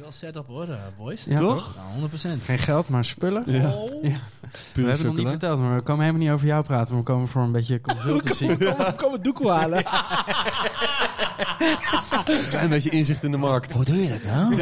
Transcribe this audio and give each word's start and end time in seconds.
wel 0.00 0.12
set 0.12 0.36
up 0.36 0.46
hoor, 0.46 0.68
eh, 0.68 0.76
boys. 0.98 1.24
Ja, 1.24 1.36
Toch? 1.36 1.74
Ja, 1.76 1.82
100%. 2.00 2.42
Geen 2.44 2.58
geld, 2.58 2.88
maar 2.88 3.04
spullen. 3.04 3.42
Ja. 3.46 3.68
Oh. 3.70 4.02
Ja. 4.02 4.08
We 4.10 4.18
hebben 4.72 4.92
het 4.92 5.02
nog 5.02 5.16
niet 5.16 5.28
verteld, 5.28 5.58
maar 5.58 5.74
we 5.74 5.82
komen 5.82 6.04
helemaal 6.04 6.26
niet 6.26 6.32
over 6.34 6.46
jou 6.46 6.64
praten. 6.64 6.96
We 6.96 7.02
komen 7.02 7.28
voor 7.28 7.42
een 7.42 7.52
beetje 7.52 7.80
consultancy. 7.88 8.46
Kom, 8.56 8.76
kom 8.96 9.12
het 9.12 9.24
doek 9.24 9.44
halen. 9.48 9.84
Klein 12.48 12.68
beetje 12.68 12.90
inzicht 12.90 13.22
in 13.22 13.30
de 13.30 13.36
markt. 13.36 13.72
Hoe 13.72 13.84
doe 13.84 14.02
je 14.02 14.08
dat 14.08 14.22
nou? 14.24 14.54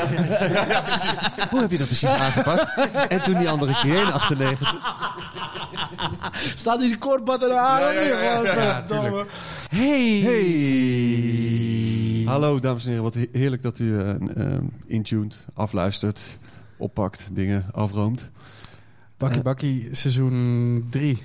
Hoe 1.51 1.61
heb 1.61 1.71
je 1.71 1.79
dat 1.79 1.87
precies 1.87 2.09
aangepakt? 2.09 2.77
En 3.09 3.23
toen 3.23 3.39
die 3.39 3.49
andere 3.49 3.81
keer 3.83 4.01
in 4.01 4.13
98. 4.13 4.75
Staat 6.55 6.81
die 6.81 6.99
er 7.43 7.57
aan? 7.57 7.81
Ja, 7.81 7.91
ja, 7.91 8.01
ja, 8.01 8.21
ja, 8.21 8.43
ja, 8.43 8.63
ja, 8.63 8.83
tuurlijk. 8.83 9.31
Hey! 9.71 10.21
Hey! 10.25 11.88
Hallo 12.29 12.59
dames 12.61 12.83
en 12.83 12.89
heren, 12.89 13.05
wat 13.05 13.15
he- 13.15 13.29
heerlijk 13.33 13.63
dat 13.63 13.79
u 13.79 13.99
eh, 14.01 14.15
intuned, 14.87 15.47
afluistert, 15.55 16.39
oppakt, 16.77 17.29
dingen 17.33 17.67
afroomt. 17.73 18.31
Bakkie 19.17 19.39
Eh. 19.39 19.45
Bakkie, 19.45 19.89
seizoen 19.91 20.87
3, 20.91 21.19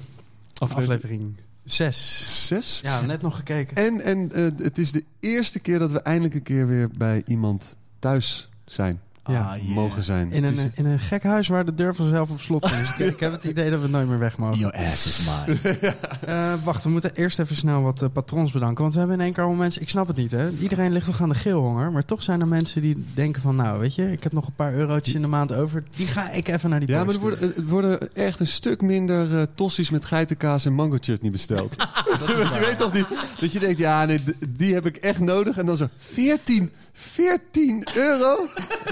Aflevering 0.58 0.92
aflevering 0.92 1.36
6. 1.64 2.48
6. 2.48 2.80
Ja, 2.84 3.02
net 3.02 3.22
nog 3.22 3.36
gekeken. 3.36 3.76
En, 3.78 4.02
en 4.02 4.30
het 4.64 4.78
is 4.78 4.92
de 4.92 5.04
eerste 5.20 5.60
keer 5.60 5.80
dat 5.80 5.92
we 5.92 6.00
eindelijk 6.02 6.34
een 6.36 6.44
keer 6.44 6.68
weer 6.68 6.90
bij 6.98 7.24
iemand 7.26 7.76
thuis 8.00 8.50
zijn. 8.66 9.02
Ja, 9.26 9.40
Ah, 9.42 9.56
yeah. 9.56 9.76
Mogen 9.76 10.04
zijn. 10.04 10.32
In 10.32 10.44
Het 10.44 10.58
een, 10.58 10.66
is- 10.66 10.78
in 10.78 10.86
een 10.86 11.00
gek 11.00 11.24
huis 11.24 11.48
waar 11.48 11.66
de 11.66 11.74
deur 11.74 11.96
vanzelf 11.96 12.30
op 12.30 12.42
slot 12.42 12.64
is. 12.66 12.72
Dus 12.72 12.90
ik, 13.08 13.14
ik 13.14 13.20
heb 13.20 13.32
het 13.32 13.44
idee 13.44 13.70
dat 13.70 13.82
we 13.82 13.88
nooit 13.88 14.08
meer 14.08 14.20
weg 14.20 14.38
mogen. 14.38 14.58
Your 14.60 14.76
ass 14.76 15.06
is 15.08 15.20
mine. 15.46 15.58
Eh, 16.26 16.54
wacht, 16.64 16.84
we 16.84 16.90
moeten 16.90 17.12
eerst 17.16 17.40
even 17.40 17.56
snel 17.56 17.82
wat 17.82 18.02
eh, 18.02 18.10
patrons 18.14 18.52
bedanken. 18.52 18.82
Want 18.82 18.94
we 18.94 19.00
hebben 19.00 19.18
in 19.18 19.24
één 19.24 19.34
keer 19.34 19.44
allemaal 19.44 19.62
mensen... 19.62 19.82
Ik 19.82 19.90
snap 19.90 20.08
het 20.08 20.16
niet, 20.18 20.32
hè. 20.32 20.50
Iedereen 20.52 20.92
ligt 20.92 21.06
toch 21.06 21.22
aan 21.22 21.30
de 21.30 21.36
geelhonger. 21.36 21.92
Maar 21.92 22.06
toch 22.06 22.24
zijn 22.24 22.42
er 22.42 22.48
mensen 22.48 22.82
die 22.82 23.04
denken 23.14 23.42
van... 23.42 23.56
Nou, 23.56 23.80
weet 23.80 23.96
je, 23.96 24.12
ik 24.12 24.24
heb 24.24 24.32
nog 24.32 24.48
een 24.48 24.54
paar 24.54 24.74
eurotjes 24.74 25.16
in 25.16 25.22
de 25.22 25.28
maand 25.28 25.54
over. 25.54 25.84
Die 25.96 26.08
ga 26.08 26.32
ik 26.32 26.48
even 26.48 26.70
naar 26.70 26.80
die 26.80 26.90
ja, 26.90 27.04
maar 27.04 27.14
er 27.14 27.20
worden, 27.20 27.56
er 27.56 27.66
worden 27.66 28.14
echt 28.16 28.40
een 28.40 28.48
stuk 28.48 28.82
minder 28.82 29.38
eh 29.40 29.44
tossies 29.56 29.90
met 29.90 30.06
geitenkaas 30.06 30.66
en 30.66 30.74
mango 30.74 30.98
chutney 31.00 31.32
besteld. 31.32 31.76
Want 32.20 32.32
je 32.56 32.64
weet 32.66 32.78
toch 32.78 32.94
niet 32.94 33.06
dat 33.40 33.52
je 33.52 33.60
denkt, 33.60 33.78
ja, 33.78 34.06
nee, 34.06 34.20
die 34.50 34.74
heb 34.74 34.86
ik 34.86 34.96
echt 34.98 35.20
nodig. 35.20 35.58
En 35.58 35.66
dan 35.66 35.78
zo, 35.78 35.88
14, 35.98 36.72
14 36.94 37.88
euro? 37.96 38.48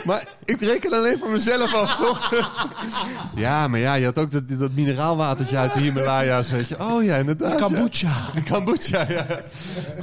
Maar 0.05 0.27
ik 0.45 0.61
reken 0.61 0.94
alleen 0.94 1.17
voor 1.17 1.31
mezelf 1.31 1.73
af, 1.73 1.95
toch? 1.95 2.33
ja, 3.35 3.67
maar 3.67 3.80
ja, 3.80 3.94
je 3.94 4.05
had 4.05 4.17
ook 4.19 4.31
dat, 4.31 4.44
dat 4.59 4.71
mineraalwatertje 4.71 5.57
uit 5.57 5.73
de 5.73 5.80
Himalaya's, 5.80 6.52
weet 6.52 6.67
je. 6.67 6.79
Oh 6.79 7.03
ja, 7.03 7.16
inderdaad. 7.16 7.59
ja. 7.59 7.66
Kombucha. 7.66 8.11
Kombucha, 8.49 9.05
ja. 9.09 9.25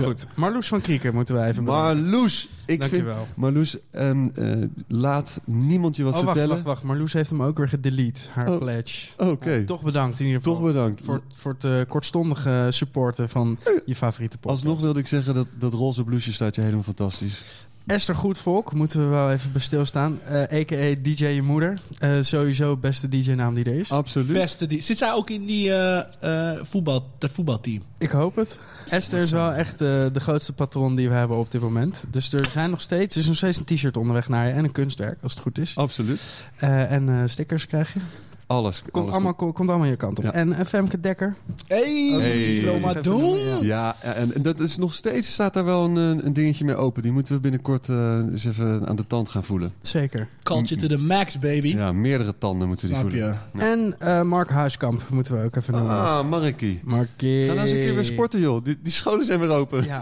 Goed. 0.02 0.26
Marloes 0.34 0.68
van 0.68 0.80
Krieken 0.80 1.14
moeten 1.14 1.34
we 1.34 1.42
even 1.46 1.64
bedanken. 1.64 2.02
Marloes, 2.02 2.42
ik 2.42 2.50
vind... 2.66 2.80
Dankjewel. 2.80 3.26
Marloes, 3.36 3.76
ehm, 3.90 4.28
eh, 4.34 4.52
laat 4.88 5.40
niemand 5.44 5.96
je 5.96 6.02
wat 6.02 6.14
Oh, 6.14 6.18
wacht, 6.20 6.32
vertellen. 6.32 6.54
wacht, 6.54 6.66
wacht. 6.66 6.82
Marloes 6.82 7.12
heeft 7.12 7.30
hem 7.30 7.42
ook 7.42 7.58
weer 7.58 7.68
gedelete. 7.68 8.20
Haar 8.30 8.48
Oh. 8.50 8.58
pledge. 8.58 9.06
Oké, 9.16 9.64
Toch 9.64 9.82
bedankt 9.82 10.20
in 10.20 10.26
ieder 10.26 10.40
geval. 10.42 10.56
toch 10.58 10.66
bedankt. 10.66 11.02
Voor, 11.04 11.20
voor 11.36 11.52
het 11.52 11.64
eh, 11.64 11.80
kortstondige 11.88 12.66
supporten 12.70 13.28
van 13.28 13.58
je 13.86 13.94
favoriete 13.94 14.38
podcast. 14.38 14.64
Alsnog 14.64 14.80
wilde 14.82 15.00
ik 15.00 15.06
zeggen 15.06 15.34
dat 15.34 15.46
dat 15.58 15.72
roze 15.72 16.04
blouseje 16.04 16.34
staat 16.34 16.54
je 16.54 16.60
helemaal 16.60 16.82
fantastisch. 16.82 17.42
Esther 17.88 18.14
Goedvolk, 18.14 18.72
moeten 18.74 19.00
we 19.00 19.06
wel 19.06 19.30
even 19.30 19.52
bij 19.52 19.60
stilstaan. 19.60 20.20
Eh 20.24 20.40
a.k.a. 20.40 20.94
DJ 21.02 21.26
Je 21.26 21.42
Moeder. 21.42 21.78
Eh, 21.98 22.10
sowieso 22.20 22.76
beste 22.76 23.08
DJ-naam 23.08 23.54
die 23.54 23.64
er 23.64 23.74
is. 23.74 23.90
Absoluut. 23.90 24.32
Beste 24.32 24.66
die. 24.66 24.80
Zit 24.80 24.98
zij 24.98 25.12
ook 25.12 25.30
in 25.30 25.46
die 25.46 25.72
eh, 25.74 26.52
eh, 26.52 26.58
voetbal, 26.62 27.10
dat 27.18 27.30
voetbalteam? 27.30 27.82
Ik 27.98 28.10
hoop 28.10 28.36
het. 28.36 28.58
Esther 28.88 29.20
is 29.20 29.30
wel 29.30 29.52
echt 29.52 29.80
eh, 29.80 30.06
de 30.12 30.20
grootste 30.20 30.52
patron 30.52 30.94
die 30.94 31.08
we 31.08 31.14
hebben 31.14 31.36
op 31.36 31.50
dit 31.50 31.60
moment. 31.60 32.04
Dus 32.10 32.32
er 32.32 32.48
zijn 32.50 32.70
nog 32.70 32.80
steeds, 32.80 33.14
er 33.14 33.20
is 33.20 33.28
nog 33.28 33.36
steeds 33.36 33.58
een 33.58 33.64
t-shirt 33.64 33.96
onderweg 33.96 34.28
naar 34.28 34.46
je 34.46 34.52
en 34.52 34.64
een 34.64 34.72
kunstwerk, 34.72 35.18
als 35.22 35.32
het 35.32 35.42
goed 35.42 35.58
is. 35.58 35.76
Absoluut. 35.76 36.20
Eh, 36.56 36.92
en 36.92 37.08
eh, 37.08 37.22
stickers 37.26 37.66
krijg 37.66 37.94
je. 37.94 38.00
Alles. 38.48 38.82
Komt 38.82 38.94
alles 38.96 39.12
allemaal, 39.12 39.34
ko- 39.34 39.52
komt 39.52 39.68
allemaal 39.68 39.86
je 39.88 39.96
kant 39.96 40.18
op. 40.18 40.24
Ja. 40.24 40.32
En 40.32 40.52
eh, 40.52 40.66
Femke 40.66 41.00
Dekker. 41.00 41.34
Hey, 41.66 42.16
Hey. 42.18 42.58
Klomadon. 42.62 43.38
Ja. 43.38 43.58
Ja, 43.62 43.96
en, 44.14 44.34
en 44.34 44.42
dat 44.42 44.60
is 44.60 44.76
nog 44.76 44.92
steeds 44.94 45.32
staat 45.32 45.54
daar 45.54 45.64
wel 45.64 45.84
een, 45.84 45.96
eh, 46.18 46.24
een 46.24 46.32
dingetje 46.32 46.64
mee 46.64 46.74
open. 46.76 47.02
Die 47.02 47.12
moeten 47.12 47.34
we 47.34 47.40
binnenkort 47.40 47.88
eh, 47.88 48.16
eens 48.30 48.44
even 48.44 48.86
aan 48.88 48.96
de 48.96 49.06
tand 49.06 49.28
gaan 49.28 49.44
voelen. 49.44 49.72
Zeker. 49.80 50.28
Culture 50.42 50.80
to 50.80 50.86
the 50.86 50.96
max, 50.96 51.38
baby. 51.38 51.68
Ja, 51.68 51.92
meerdere 51.92 52.34
tanden 52.38 52.68
moeten 52.68 52.88
die 52.88 52.96
Snap 52.96 53.10
voelen. 53.10 53.28
je? 53.52 53.58
Ja. 53.60 53.70
En 53.72 53.94
eh, 53.98 54.22
Mark 54.22 54.50
Huiskamp 54.50 55.02
moeten 55.10 55.38
we 55.38 55.44
ook 55.44 55.56
even 55.56 55.74
noemen. 55.74 55.92
Ah, 55.96 56.28
Markie. 56.28 56.80
Markie. 56.84 57.46
Ga 57.46 57.52
nou 57.52 57.60
eens 57.60 57.70
een 57.70 57.80
keer 57.84 57.94
weer 57.94 58.04
sporten, 58.04 58.40
joh. 58.40 58.64
Die, 58.64 58.78
die 58.82 58.92
scholen 58.92 59.24
zijn 59.24 59.40
weer 59.40 59.50
open. 59.50 59.84
Ja. 59.84 60.00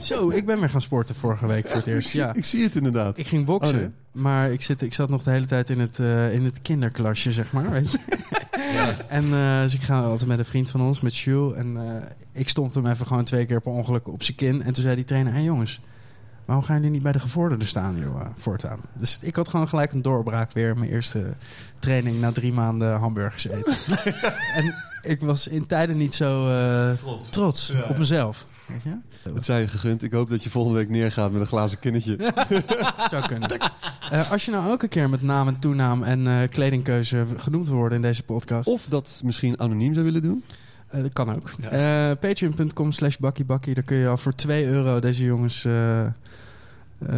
Zo, 0.00 0.28
ik 0.30 0.46
ben 0.46 0.60
weer 0.60 0.70
gaan 0.70 0.80
sporten 0.80 1.14
vorige 1.14 1.46
week 1.46 1.66
voor 1.66 1.76
het 1.76 1.86
ik, 1.86 1.94
eerst. 1.94 2.08
zie, 2.10 2.20
Ja. 2.20 2.34
ik 2.34 2.44
zie 2.44 2.62
het 2.62 2.76
inderdaad. 2.76 3.18
Ik 3.18 3.26
ging 3.26 3.44
boksen, 3.44 3.74
Oh, 3.74 3.80
nee. 3.80 3.90
Maar 4.14 4.52
ik, 4.52 4.62
zit, 4.62 4.82
ik 4.82 4.94
zat 4.94 5.08
nog 5.08 5.22
de 5.22 5.30
hele 5.30 5.46
tijd 5.46 5.70
in 5.70 5.80
het, 5.80 5.98
eh, 5.98 6.32
in 6.32 6.44
het 6.44 6.62
kinderklasje, 6.62 7.32
zeg 7.32 7.52
maar. 7.52 7.70
Weet 7.70 7.90
je? 7.92 7.98
En 9.08 9.24
eh, 9.24 9.62
dus 9.62 9.74
ik 9.74 9.82
ga 9.82 10.02
altijd 10.02 10.28
met 10.28 10.38
een 10.38 10.44
vriend 10.44 10.70
van 10.70 10.80
ons, 10.80 11.00
met 11.00 11.16
Jules. 11.16 11.56
En 11.56 11.76
eh, 11.76 12.40
ik 12.40 12.48
stond 12.48 12.74
hem 12.74 12.86
even 12.86 13.06
gewoon 13.06 13.24
twee 13.24 13.46
keer 13.46 13.60
per 13.60 13.72
ongeluk 13.72 14.08
op 14.08 14.22
zijn 14.22 14.36
kin. 14.36 14.62
En 14.62 14.72
toen 14.72 14.82
zei 14.82 14.94
die 14.94 15.04
trainer, 15.04 15.32
hé 15.32 15.38
hey 15.38 15.46
jongens, 15.46 15.80
waarom 16.44 16.64
gaan 16.64 16.76
jullie 16.76 16.90
niet 16.90 17.02
bij 17.02 17.12
de 17.12 17.18
gevorderden 17.18 17.66
staan, 17.66 17.98
joh, 17.98 18.26
voortaan? 18.36 18.80
Dus 18.92 19.18
ik 19.22 19.36
had 19.36 19.48
gewoon 19.48 19.68
gelijk 19.68 19.92
een 19.92 20.02
doorbraak 20.02 20.52
weer. 20.52 20.78
Mijn 20.78 20.90
eerste 20.90 21.34
training 21.78 22.20
na 22.20 22.32
drie 22.32 22.52
maanden 22.52 22.96
hamburgers 22.96 23.46
eten. 23.46 23.76
en 24.58 24.74
ik 25.02 25.20
was 25.20 25.48
in 25.48 25.66
tijden 25.66 25.96
niet 25.96 26.14
zo 26.14 26.48
eh, 26.48 26.90
trots, 27.30 27.72
op 27.88 27.98
mezelf. 27.98 28.46
Weet 28.66 28.82
je? 28.82 28.96
Het 29.34 29.44
zei 29.44 29.60
je 29.60 29.68
gegund. 29.68 30.02
Ik 30.02 30.12
hoop 30.12 30.30
dat 30.30 30.42
je 30.44 30.50
volgende 30.50 30.78
week 30.78 30.88
neergaat 30.88 31.32
met 31.32 31.40
een 31.40 31.46
glazen 31.46 31.78
kinnetje. 31.78 32.16
Zou 33.10 33.26
kunnen. 33.26 33.48
Eh, 34.10 34.30
als 34.30 34.44
je 34.44 34.50
nou 34.50 34.72
ook 34.72 34.82
een 34.82 34.88
keer 34.88 35.10
met 35.10 35.22
naam 35.22 35.48
en 35.48 35.58
toenaam 35.58 36.02
en 36.02 36.26
eh, 36.26 36.48
kledingkeuze 36.50 37.26
genoemd 37.36 37.68
worden 37.68 37.96
in 37.96 38.02
deze 38.02 38.22
podcast. 38.22 38.68
Of 38.68 38.86
dat 38.88 39.20
misschien 39.24 39.60
anoniem 39.60 39.92
zou 39.92 40.04
willen 40.04 40.22
doen. 40.22 40.44
Eh, 40.88 41.02
dat 41.02 41.12
kan 41.12 41.34
ook. 41.34 41.50
Eh, 41.60 42.10
Patreon.com 42.20 42.92
slash 42.92 43.16
bakkiebakkie. 43.16 43.74
Daar 43.74 43.84
kun 43.84 43.96
je 43.96 44.08
al 44.08 44.16
voor 44.16 44.34
2 44.34 44.66
euro 44.66 45.00
deze 45.00 45.24
jongens... 45.24 45.66
eh, 46.98 47.14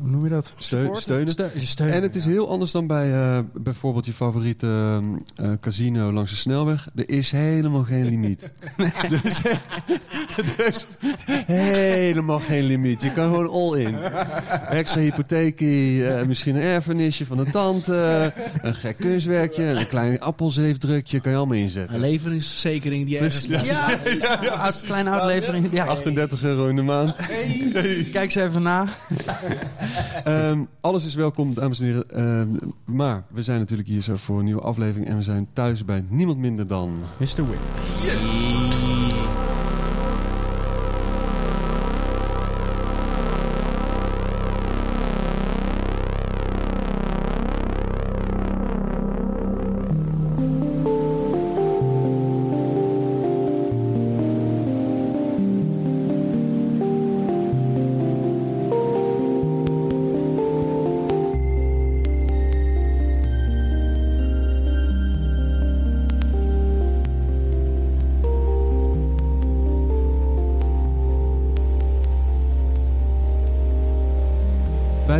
hoe 0.00 0.10
noem 0.10 0.22
je 0.24 0.28
dat? 0.30 0.54
Steunen. 0.56 0.96
Steu- 0.96 1.24
steunen, 1.56 1.94
En 1.96 2.02
het 2.02 2.16
is 2.16 2.24
ja. 2.24 2.30
heel 2.30 2.48
anders 2.50 2.70
dan 2.70 2.86
bij 2.86 3.12
eh, 3.12 3.38
bijvoorbeeld 3.54 4.06
je 4.06 4.12
favoriete 4.12 5.00
eh, 5.34 5.50
casino 5.60 6.12
langs 6.12 6.30
de 6.30 6.36
snelweg. 6.36 6.88
Er 6.94 7.08
is 7.10 7.30
helemaal 7.30 7.82
geen 7.84 8.04
limiet. 8.04 8.52
er, 8.76 9.20
is, 9.24 9.40
is 10.66 10.86
helemaal 11.46 12.38
geen 12.40 12.64
limiet. 12.64 13.02
Je 13.02 13.12
kan 13.12 13.24
gewoon 13.24 13.48
all 13.50 13.78
in. 13.80 13.96
Extra 14.68 15.00
hypotheekie, 15.00 16.06
eh, 16.06 16.26
misschien 16.26 16.54
een 16.54 16.62
erfenisje 16.62 17.26
van 17.26 17.38
een 17.38 17.50
tante, 17.50 18.32
een 18.62 18.74
gek 18.74 18.96
kunstwerkje, 18.96 19.64
een 19.64 19.88
klein 19.88 20.20
appelzeefdrukje, 20.20 21.20
kan 21.20 21.30
je 21.32 21.36
allemaal 21.38 21.56
Een 21.56 21.62
inzetten. 21.62 22.00
leveringsverzekering 22.00 23.06
die 23.06 23.18
ergens... 23.18 23.46
Ja, 23.46 23.62
ja, 23.62 23.98
uit- 24.58 24.82
kleine 24.86 25.10
uitlevering. 25.10 25.68
Ja. 25.72 25.84
38 25.86 26.42
euro 26.42 26.66
in 26.66 26.76
de 26.76 26.82
maand. 26.82 27.16
Kijk 28.12 28.30
ze 28.30 28.42
even 28.42 28.62
na. 28.62 28.88
Ehm, 30.24 30.64
alles 30.80 31.04
is 31.04 31.14
welkom, 31.14 31.54
dames 31.54 31.80
en 31.80 31.84
heren. 31.84 32.10
Ehm, 32.10 32.48
maar 32.84 33.22
we 33.28 33.42
zijn 33.42 33.58
natuurlijk 33.58 33.88
hier 33.88 34.02
zo 34.02 34.16
voor 34.16 34.38
een 34.38 34.44
nieuwe 34.44 34.60
aflevering. 34.60 35.08
En 35.08 35.16
we 35.16 35.22
zijn 35.22 35.48
thuis 35.52 35.84
bij 35.84 36.04
niemand 36.08 36.38
minder 36.38 36.68
dan... 36.68 36.98
Mr. 37.18 37.48
Wit. 37.48 38.69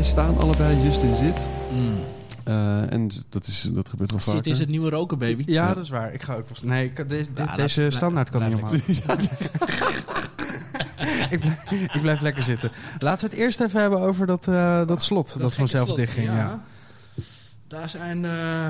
Wij 0.01 0.09
staan 0.09 0.39
allebei 0.39 0.83
just 0.83 1.03
in 1.03 1.17
zit. 1.17 1.45
Mm. 1.73 1.95
Eh, 2.45 2.93
en 2.93 3.11
dat, 3.29 3.47
is, 3.47 3.69
dat 3.73 3.89
gebeurt 3.89 4.11
wel 4.11 4.21
vaker. 4.21 4.37
Zit 4.45 4.47
is 4.47 4.59
het 4.59 4.69
nieuwe 4.69 4.91
roken, 4.91 5.19
baby. 5.19 5.43
Ja, 5.47 5.67
Ja. 5.69 5.75
dat 5.75 5.85
is 5.85 5.91
waar. 5.91 6.13
Ik 6.15 6.23
ga 6.23 6.35
ook 6.35 6.49
wel... 6.49 6.71
Nee, 6.71 6.85
ik, 6.85 7.09
deze, 7.09 7.31
Ja, 7.35 7.45
laat- 7.45 7.57
deze 7.57 7.75
blijf- 7.81 7.95
standaard 7.95 8.31
kan 8.31 8.45
niet 8.45 8.55
omhoog. 8.55 8.73
ik, 11.31 11.41
blijf, 11.41 11.71
ik 11.95 12.01
blijf 12.01 12.21
lekker 12.21 12.43
zitten. 12.43 12.71
Laten 12.99 13.29
we 13.29 13.35
het 13.35 13.43
eerst 13.45 13.61
even 13.61 13.81
hebben 13.81 14.01
over 14.01 14.27
dat, 14.27 14.49
eh, 14.49 14.87
dat 14.87 15.03
slot 15.03 15.39
dat, 15.39 15.55
vanzelf 15.55 15.85
slot, 15.85 15.97
dichtging. 15.99 16.27
Ja. 16.27 16.63
Daar, 17.67 17.89
zijn, 17.89 18.25
eh, 18.25 18.69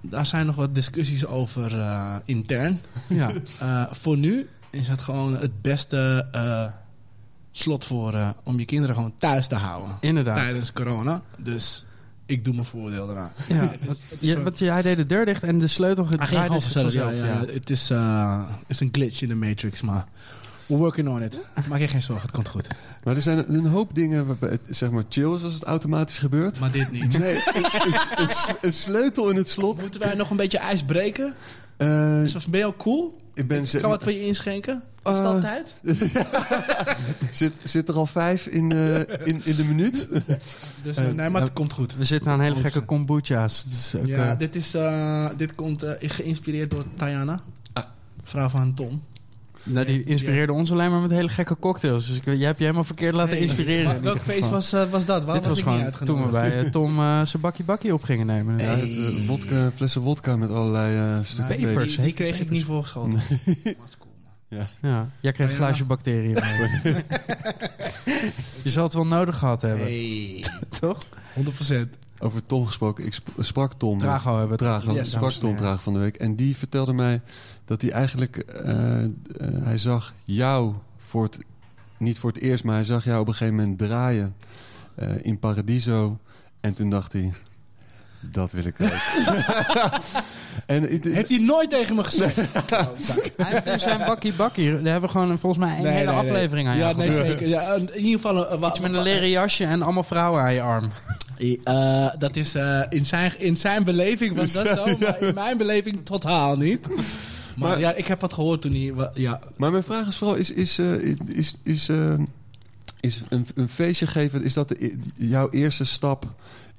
daar 0.00 0.26
zijn 0.26 0.46
nog 0.46 0.56
wat 0.56 0.74
discussies 0.74 1.26
over 1.26 1.80
eh, 1.80 2.16
intern. 2.24 2.80
Ja. 3.06 3.30
Eh, 3.60 3.84
voor 3.90 4.16
nu 4.18 4.48
is 4.70 4.88
het 4.88 5.00
gewoon 5.00 5.36
het 5.36 5.62
beste 5.62 6.26
eh, 6.32 6.64
slot 7.52 7.84
voor, 7.84 8.14
eh, 8.14 8.30
om 8.44 8.58
je 8.58 8.64
kinderen 8.64 8.94
gewoon 8.94 9.14
thuis 9.18 9.46
te 9.46 9.54
houden. 9.54 9.96
inderdaad. 10.00 10.36
Tijdens 10.36 10.72
corona. 10.72 11.22
Dus 11.38 11.86
ik 12.26 12.44
doe 12.44 12.54
mijn 12.54 12.66
voordeel 12.66 13.10
eraan. 13.10 13.32
Ja, 13.48 13.72
want, 14.42 14.58
jij 14.58 14.82
deed 14.82 14.96
de 14.96 15.06
deur 15.06 15.24
dicht 15.24 15.42
en 15.42 15.58
de 15.58 15.66
sleutel 15.66 16.04
gedraaid 16.04 16.28
gewoon 16.46 16.56
is 16.56 16.66
vanzelf. 16.66 17.14
Ja, 17.14 17.44
Het 17.46 17.70
is, 17.70 17.90
eh, 17.90 18.42
is 18.66 18.80
een 18.80 18.88
glitch 18.92 19.22
in 19.22 19.28
de 19.28 19.34
Matrix, 19.34 19.82
maar 19.82 20.06
we're 20.66 20.80
working 20.82 21.08
on 21.08 21.22
it. 21.22 21.40
Maak 21.68 21.78
je 21.78 21.88
geen 21.88 22.02
zorgen, 22.02 22.24
het 22.26 22.34
komt 22.34 22.48
goed. 22.48 22.66
Maar 23.04 23.16
er 23.16 23.22
zijn 23.22 23.54
een 23.54 23.66
hoop 23.66 23.94
dingen 23.94 24.26
waarbij 24.26 24.50
het 24.50 24.76
zeg 24.76 24.90
maar 24.90 25.04
chill 25.08 25.34
is 25.34 25.42
als 25.42 25.54
het 25.54 25.62
automatisch 25.62 26.18
gebeurt. 26.18 26.60
Maar 26.60 26.70
dit 26.70 26.90
niet. 26.90 27.18
Nee, 27.18 27.34
een, 27.34 27.64
een, 28.16 28.28
een 28.60 28.72
sleutel 28.72 29.30
in 29.30 29.36
het 29.36 29.48
slot. 29.48 29.80
Moeten 29.80 30.00
wij 30.00 30.14
nog 30.14 30.30
een 30.30 30.36
beetje 30.36 30.58
ijs 30.58 30.82
breken? 30.84 31.34
Eh, 31.76 32.20
Dus 32.20 32.46
ben 32.46 32.58
je 32.60 32.66
al 32.66 32.76
cool? 32.76 33.20
Ik 33.34 33.48
ben 33.48 33.62
Ik 33.62 33.80
kan 33.80 33.90
wat 33.90 34.02
voor 34.02 34.12
je 34.12 34.26
inschenken? 34.26 34.82
Is 35.04 35.18
dat 35.18 35.40
tijd? 35.40 35.74
zit, 37.32 37.52
zit 37.64 37.88
er 37.88 37.94
al 37.94 38.06
vijf 38.06 38.46
in, 38.46 38.72
eh, 38.72 38.98
in, 39.00 39.40
in 39.44 39.54
de 39.56 39.64
minuut? 39.64 40.08
Dus, 40.82 40.96
eh, 40.96 41.08
eh, 41.08 41.14
nee, 41.14 41.28
maar 41.28 41.42
het 41.42 41.52
komt 41.52 41.72
goed. 41.72 41.96
We 41.96 42.04
zitten 42.04 42.30
aan 42.30 42.40
hele 42.40 42.54
gekke 42.60 42.78
100%. 42.78 42.84
kombucha's. 42.86 43.94
Ook, 43.96 44.06
Ja, 44.06 44.34
dit, 44.34 44.56
is, 44.56 44.74
eh, 44.74 45.28
dit 45.36 45.54
komt 45.54 45.82
eh, 45.82 46.10
geïnspireerd 46.10 46.70
door 46.70 46.84
Tayana. 46.96 47.40
Vrouw 48.22 48.48
van 48.48 48.74
Tom. 48.74 49.02
Nou, 49.62 49.86
die 49.86 50.02
inspireerde 50.04 50.52
ons 50.52 50.72
alleen 50.72 50.90
maar 50.90 51.00
met 51.00 51.10
hele 51.10 51.28
gekke 51.28 51.56
cocktails. 51.58 52.06
Dus 52.06 52.16
ik, 52.16 52.24
jij 52.24 52.36
hebt 52.46 52.58
je 52.58 52.64
helemaal 52.64 52.84
verkeerd 52.84 53.14
laten 53.14 53.38
inspireren. 53.38 53.84
maar 53.84 53.96
in 53.96 54.02
welk 54.02 54.20
feest 54.20 54.50
was, 54.50 54.72
eh, 54.72 54.90
was 54.90 55.04
dat? 55.04 55.24
Waar 55.24 55.34
Dit 55.34 55.44
was, 55.46 55.60
was 55.62 55.74
ik 55.74 55.84
niet 55.84 55.94
gewoon 55.94 56.04
toen 56.04 56.24
we 56.24 56.30
bij 56.30 56.58
eh, 56.58 56.70
Tom 56.70 56.98
eh, 56.98 57.22
zijn 57.24 57.42
bakkie 57.42 57.64
bakkie 57.64 57.94
op 57.94 58.02
gingen 58.02 58.26
nemen. 58.26 58.58
Ja, 58.58 58.64
het, 58.76 59.26
wodka, 59.26 59.70
flessen 59.74 60.00
wodka 60.00 60.36
met 60.36 60.50
allerlei 60.50 60.96
eh 61.18 61.24
stukken 61.24 61.60
Nou, 61.60 61.72
Papers, 61.72 61.94
die, 61.94 62.04
die 62.04 62.12
kreeg 62.12 62.40
ik 62.40 62.50
niet 62.50 62.64
voorgeschoten. 62.64 63.20
Cool, 63.44 63.56
man. 64.48 64.66
Ja, 64.82 65.08
jij 65.20 65.32
kreeg 65.32 65.46
een 65.46 65.52
Ja, 65.52 65.58
glaasje 65.58 65.84
bacteriën 65.84 66.32
mee. 66.82 66.94
je 68.62 68.70
zal 68.70 68.84
het 68.84 68.92
wel 68.94 69.06
nodig 69.06 69.38
gehad 69.38 69.62
hebben, 69.62 69.84
Hey. 69.86 70.44
toch? 70.80 70.98
100%. 71.38 71.74
Over 72.18 72.46
Tom 72.46 72.66
gesproken. 72.66 73.04
Ik 73.06 73.12
sp- 73.14 73.28
sprak 73.38 73.72
Tom. 73.74 73.98
Trago 73.98 74.38
hebben 74.38 74.56
Trago. 74.56 74.92
Ja, 74.94 75.04
sprak 75.04 75.30
Tom. 75.30 75.56
Traag 75.56 75.82
van 75.82 75.92
de 75.92 75.98
week. 75.98 76.16
En 76.16 76.36
die 76.36 76.56
vertelde 76.56 76.92
mij 76.92 77.20
dat 77.72 77.82
hij 77.82 77.90
eigenlijk... 77.90 78.36
eh, 78.36 79.02
eh, 79.04 79.08
hij 79.62 79.78
zag 79.78 80.14
jou 80.24 80.74
voor 80.98 81.22
het... 81.24 81.38
Niet 81.96 82.18
voor 82.18 82.30
het 82.32 82.40
eerst, 82.42 82.64
maar 82.64 82.74
hij 82.74 82.84
zag 82.84 83.04
jou 83.04 83.20
op 83.20 83.26
een 83.28 83.34
gegeven 83.34 83.54
moment 83.56 83.78
draaien 83.78 84.34
eh, 84.94 85.08
in 85.22 85.38
Paradiso. 85.38 86.18
En 86.60 86.74
toen 86.74 86.90
dacht 86.90 87.12
hij... 87.12 87.32
Dat 88.20 88.52
wil 88.52 88.64
ik 88.64 88.74
ook. 88.80 88.88
en, 90.66 91.00
Heeft 91.12 91.28
hij 91.28 91.38
nooit 91.38 91.70
tegen 91.70 91.94
me 91.96 92.04
gezegd? 92.04 92.36
Hij 92.36 93.46
heeft 93.50 93.64
dus 93.64 93.82
zijn 93.82 93.98
bakkie 93.98 94.32
bakkie. 94.32 94.70
Daar 94.72 94.82
hebben 94.92 95.00
we 95.02 95.08
gewoon 95.08 95.30
een- 95.30 95.38
volgens 95.38 95.64
mij 95.64 95.76
een 95.76 95.82
Nee, 95.82 95.92
hele 95.92 96.12
nee, 96.12 96.20
nee. 96.20 96.30
aflevering 96.30 96.68
aan 96.68 96.76
Ja, 96.76 96.92
nee, 96.92 97.12
zeker. 97.12 97.48
Ja, 97.48 97.74
in 97.74 97.96
ieder 97.96 98.20
geval... 98.20 98.48
eh, 98.50 98.58
wa- 98.58 98.68
Iets 98.68 98.80
met 98.80 98.92
een 98.94 99.02
leren 99.02 99.28
jasje 99.28 99.64
en 99.64 99.82
allemaal 99.82 100.02
vrouwen 100.02 100.42
aan 100.42 100.54
je 100.54 100.60
arm. 100.62 100.90
Eh, 101.64 102.08
dat 102.18 102.36
is 102.36 102.54
eh, 102.54 102.80
in, 102.88 103.04
zijn, 103.04 103.32
in 103.40 103.56
zijn 103.56 103.84
beleving 103.84 104.36
was 104.36 104.52
dat 104.52 104.68
zo, 104.68 104.84
maar 105.00 105.20
in 105.22 105.34
mijn 105.34 105.56
beleving 105.56 106.04
totaal 106.04 106.56
niet. 106.56 106.86
Maar, 107.56 107.68
Maar- 107.68 107.78
ja, 107.80 107.92
ik 107.92 108.06
heb 108.06 108.20
wat 108.20 108.32
gehoord 108.32 108.60
toen 108.62 108.72
hij... 108.72 109.10
Ja, 109.14 109.40
Maar 109.56 109.70
mijn 109.70 109.82
vraag 109.82 110.06
is 110.08 110.16
vooral, 110.16 110.36
is, 110.36 110.50
is, 110.50 110.78
eh, 110.78 110.92
is, 111.26 111.56
is, 111.62 111.88
eh, 111.88 112.14
is 113.00 113.22
een, 113.28 113.46
een 113.54 113.68
feestje 113.68 114.06
geven, 114.06 114.42
is 114.42 114.52
dat 114.54 114.68
de, 114.68 114.98
jouw 115.16 115.50
eerste 115.50 115.84
stap 115.84 116.34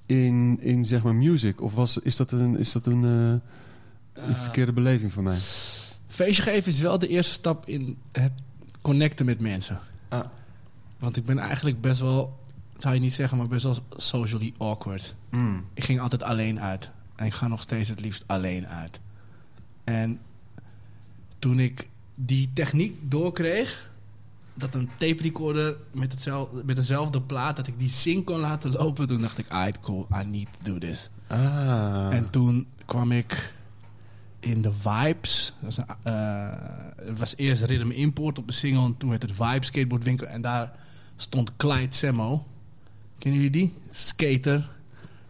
in, 0.06 0.58
in 0.62 0.86
zeg 0.86 1.04
maar 1.04 1.16
music? 1.16 1.62
Of 1.62 1.74
was, 1.74 1.98
is 1.98 2.16
dat 2.16 2.32
een, 2.32 2.58
is 2.58 2.72
dat 2.72 2.86
een, 2.86 3.04
eh, 3.04 4.22
een 4.24 4.34
Eh, 4.34 4.42
verkeerde 4.42 4.74
beleving 4.74 5.14
voor 5.14 5.24
mij? 5.24 5.38
feestje 6.08 6.42
geven 6.42 6.72
is 6.72 6.80
wel 6.82 7.00
de 7.00 7.08
eerste 7.08 7.34
stap 7.34 7.68
in 7.68 7.98
het 8.12 8.32
connecten 8.82 9.26
met 9.26 9.40
mensen. 9.40 9.80
Ah. 10.10 10.26
Want 11.00 11.18
ik 11.18 11.24
ben 11.26 11.40
eigenlijk 11.40 11.82
best 11.82 12.00
wel, 12.00 12.40
zou 12.78 12.94
je 12.94 13.00
niet 13.00 13.14
zeggen, 13.14 13.38
maar 13.38 13.48
best 13.48 13.64
wel 13.64 13.78
socially 13.98 14.54
awkward. 14.58 15.16
Ik 15.74 15.84
ging 15.84 16.00
altijd 16.00 16.24
alleen 16.24 16.60
uit. 16.60 16.90
En 17.16 17.26
ik 17.26 17.34
ga 17.34 17.48
nog 17.48 17.62
steeds 17.62 17.90
het 17.90 18.00
liefst 18.00 18.24
alleen 18.28 18.68
uit. 18.68 19.00
En 19.84 20.20
toen 21.44 21.60
ik 21.60 21.88
die 22.16 22.50
techniek 22.54 22.96
doorkreeg, 23.02 23.92
dat 24.54 24.74
een 24.74 24.90
tape 24.98 25.22
recorder 25.22 25.78
met, 25.92 26.12
hetzelfde, 26.12 26.64
met 26.66 26.76
dezelfde 26.76 27.22
plaat, 27.22 27.56
dat 27.56 27.68
ik 27.68 27.80
die 27.80 27.90
sync 27.90 28.26
kon 28.26 28.40
laten 28.40 28.72
lopen, 28.72 29.08
toen 29.08 29.22
dacht 29.22 29.38
ik, 29.38 29.50
alright, 29.50 29.80
cool, 29.80 30.08
I 30.22 30.24
need 30.24 30.48
to 30.62 30.72
do 30.72 30.78
this. 30.78 31.10
Ah. 31.28 32.08
En 32.12 32.30
toen 32.30 32.68
kwam 32.86 33.12
ik 33.12 33.54
in 34.40 34.62
de 34.62 34.74
Vibes. 34.74 35.54
Dat 35.62 35.76
was 35.76 35.78
een, 35.78 36.14
eh, 36.14 37.06
het 37.06 37.20
was 37.20 37.34
eerst 37.36 37.64
Rhythm 37.64 37.92
Import 37.92 38.38
op 38.38 38.48
de 38.48 38.54
single. 38.54 38.86
En 38.86 38.98
toen 38.98 39.10
werd 39.10 39.22
het 39.22 39.32
Vibe 39.32 39.66
Skateboardwinkel. 39.66 40.28
En 40.28 40.42
daar 40.42 40.72
stond 41.16 41.56
Clyde 41.56 41.96
Semmo. 41.96 42.46
Kennen 43.20 43.42
jullie 43.42 43.58
die? 43.60 43.74
Skater. 43.92 44.70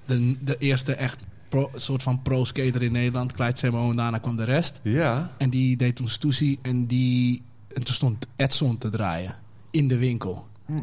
De, 0.05 0.43
de 0.43 0.57
eerste 0.57 0.95
echt 0.95 1.23
pro, 1.53 1.69
soort 1.75 2.03
van 2.03 2.21
pro-skater 2.21 2.83
in 2.83 2.91
Nederland. 2.91 3.31
Clyde 3.31 3.57
Semmo. 3.57 3.89
En 3.89 3.95
daarna 3.95 4.17
kwam 4.17 4.37
de 4.37 4.43
rest. 4.43 4.79
Ja, 4.83 5.31
En 5.37 5.49
die 5.49 5.77
deed 5.77 5.95
toen 5.95 6.07
Stussy. 6.07 6.59
En, 6.61 6.85
die, 6.85 7.41
en 7.73 7.83
toen 7.83 7.93
stond 7.93 8.27
Edson 8.35 8.77
te 8.77 8.89
draaien. 8.89 9.35
In 9.71 9.87
de 9.87 9.97
winkel. 9.97 10.47
Hm. 10.65 10.73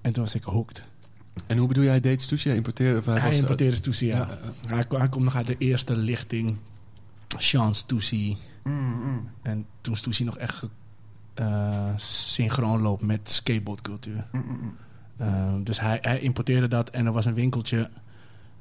En 0.00 0.12
toen 0.12 0.22
was 0.22 0.34
ik 0.34 0.44
hooked. 0.44 0.82
en 1.46 1.58
hoe 1.58 1.68
bedoel 1.68 1.84
jij, 1.84 2.00
deed 2.00 2.20
Stussy? 2.20 2.48
Hij 2.48 2.56
importeerde? 2.56 2.98
Of 2.98 3.06
hij 3.06 3.18
Hij 3.18 3.30
was, 3.30 3.38
importeerde 3.38 3.76
Stussy, 3.76 4.04
ja. 4.04 4.16
ja. 4.16 4.38
Hij, 4.66 4.84
hij 4.88 5.08
komt 5.08 5.24
nog 5.24 5.36
uit 5.36 5.46
de 5.46 5.58
eerste 5.58 5.96
lichting. 5.96 6.58
Sean 7.38 7.74
Stussy. 7.74 8.36
Mm, 8.62 9.02
mm. 9.02 9.28
En 9.42 9.66
toen 9.80 9.96
Stussy 9.96 10.24
nog 10.24 10.38
echt 10.38 10.64
eh, 11.34 11.96
synchroon 11.96 12.80
loopt 12.80 13.02
met 13.02 13.30
skateboardcultuur. 13.30 14.26
Mm, 14.32 14.44
mm. 14.48 14.76
Eh, 15.16 15.54
dus 15.62 15.80
hij, 15.80 15.98
hij 16.00 16.20
importeerde 16.20 16.68
dat 16.68 16.90
en 16.90 17.06
er 17.06 17.12
was 17.12 17.24
een 17.24 17.34
winkeltje. 17.34 17.90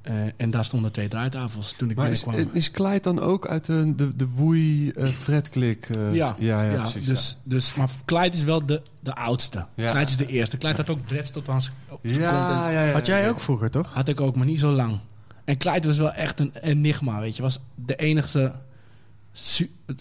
Eh, 0.06 0.14
en 0.38 0.52
daar 0.52 0.66
stonden 0.66 0.92
twee 0.92 1.08
draaitafels 1.08 1.74
toen 1.78 1.90
ik 1.90 1.96
Maar 1.96 2.12
is, 2.12 2.24
binnenkwam. 2.24 2.56
is 2.56 2.72
Clyde 2.72 3.00
dan 3.00 3.20
ook 3.20 3.48
uit 3.48 3.66
de, 3.66 3.96
de, 3.96 4.16
de 4.16 4.28
woei 4.28 4.92
uh, 4.98 5.08
Fred-klik? 5.10 5.90
eh, 5.90 6.14
ja, 6.14 6.36
ja, 6.40 6.64
ja, 6.64 6.72
ja, 6.72 6.80
precies. 6.80 7.06
dus, 7.06 7.38
dus, 7.44 7.76
maar 7.76 7.90
Clyde 8.06 8.38
is 8.38 8.44
wel 8.44 8.66
de, 8.66 8.82
de 9.00 9.16
oudste. 9.16 9.66
Ja. 9.76 9.92
Clyde 9.92 10.10
is 10.10 10.18
de 10.18 10.28
eerste. 10.28 10.58
Clyde 10.58 10.76
had 10.76 10.90
ook 10.90 11.08
dreads 11.08 11.32
tot 11.32 11.50
aan 11.50 11.62
zijn 11.62 11.76
ja. 12.02 12.20
Ja, 12.20 12.70
ja, 12.70 12.84
ja, 12.86 12.92
Had 12.92 13.06
jij 13.06 13.30
ook 13.30 13.40
vroeger, 13.40 13.72
toch? 13.72 13.94
Had 13.94 14.08
ik 14.08 14.22
ook, 14.22 14.36
maar 14.36 14.46
niet 14.46 14.60
zo 14.60 14.72
lang. 14.72 15.00
En 15.44 15.58
Clyde 15.58 15.88
was 15.88 15.98
wel 15.98 16.14
echt 16.14 16.40
een 16.40 16.54
enigma, 16.62 17.20
weet 17.20 17.36
je. 17.36 17.42
Was 17.42 17.60
de 17.76 17.96
enige... 17.96 18.54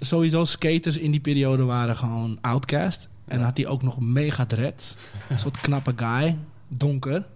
Sowieso 0.01 0.45
skaters 0.45 0.97
in 0.97 1.11
die 1.11 1.21
periode 1.21 1.65
waren 1.65 1.97
gewoon 1.97 2.39
outcast. 2.41 3.09
En 3.27 3.37
dan 3.37 3.47
had 3.47 3.57
hij 3.57 3.67
ook 3.67 3.83
nog 3.83 4.01
mega 4.01 4.47
dreads. 4.47 4.97
Een 5.29 5.39
soort 5.39 5.61
knappe 5.61 5.93
guy, 5.97 6.39
donker. 6.69 7.27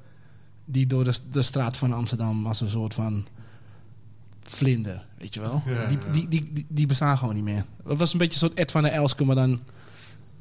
Die 0.70 0.86
door 0.86 1.04
de, 1.04 1.14
de 1.30 1.42
straat 1.42 1.76
van 1.76 1.92
Amsterdam 1.92 2.46
als 2.46 2.60
een 2.60 2.68
soort 2.68 2.94
van 2.94 3.26
vlinder, 4.42 5.04
weet 5.18 5.34
je 5.34 5.40
wel. 5.40 5.62
Ja, 5.66 5.86
die, 5.86 5.98
ja. 5.98 6.12
Die, 6.12 6.28
die, 6.28 6.52
die, 6.52 6.66
die 6.68 6.86
bestaan 6.86 7.18
gewoon 7.18 7.34
niet 7.34 7.44
meer. 7.44 7.64
Het 7.86 7.98
was 7.98 8.12
een 8.12 8.18
beetje 8.18 8.32
een 8.32 8.48
soort 8.48 8.58
Ed 8.58 8.70
van 8.70 8.82
der 8.82 8.92
Elske, 8.92 9.24
maar 9.24 9.36
dan 9.36 9.60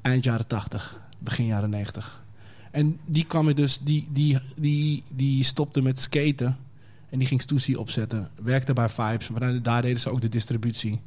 eind 0.02 0.24
jaren 0.24 0.48
80, 0.48 1.00
begin 1.20 1.46
jaren 1.46 1.70
90. 1.70 2.22
En 2.72 3.00
die 3.06 3.26
kwam 3.26 3.48
er 3.48 3.56
dus, 3.56 3.80
die, 3.80 4.08
die, 4.12 4.40
die, 4.56 5.04
die 5.10 5.44
stopte 5.44 5.82
met 5.82 6.00
skaten. 6.00 6.58
En 7.10 7.20
die 7.20 7.28
ging 7.28 7.42
Stussy 7.42 7.74
opzetten. 7.74 8.30
Werkte 8.42 8.74
bij 8.74 8.90
Vibes, 8.90 9.30
maar 9.30 9.62
daar 9.62 9.82
deden 9.82 10.00
ze 10.00 10.10
ook 10.10 10.22
de 10.22 10.30
distributie. 10.30 11.02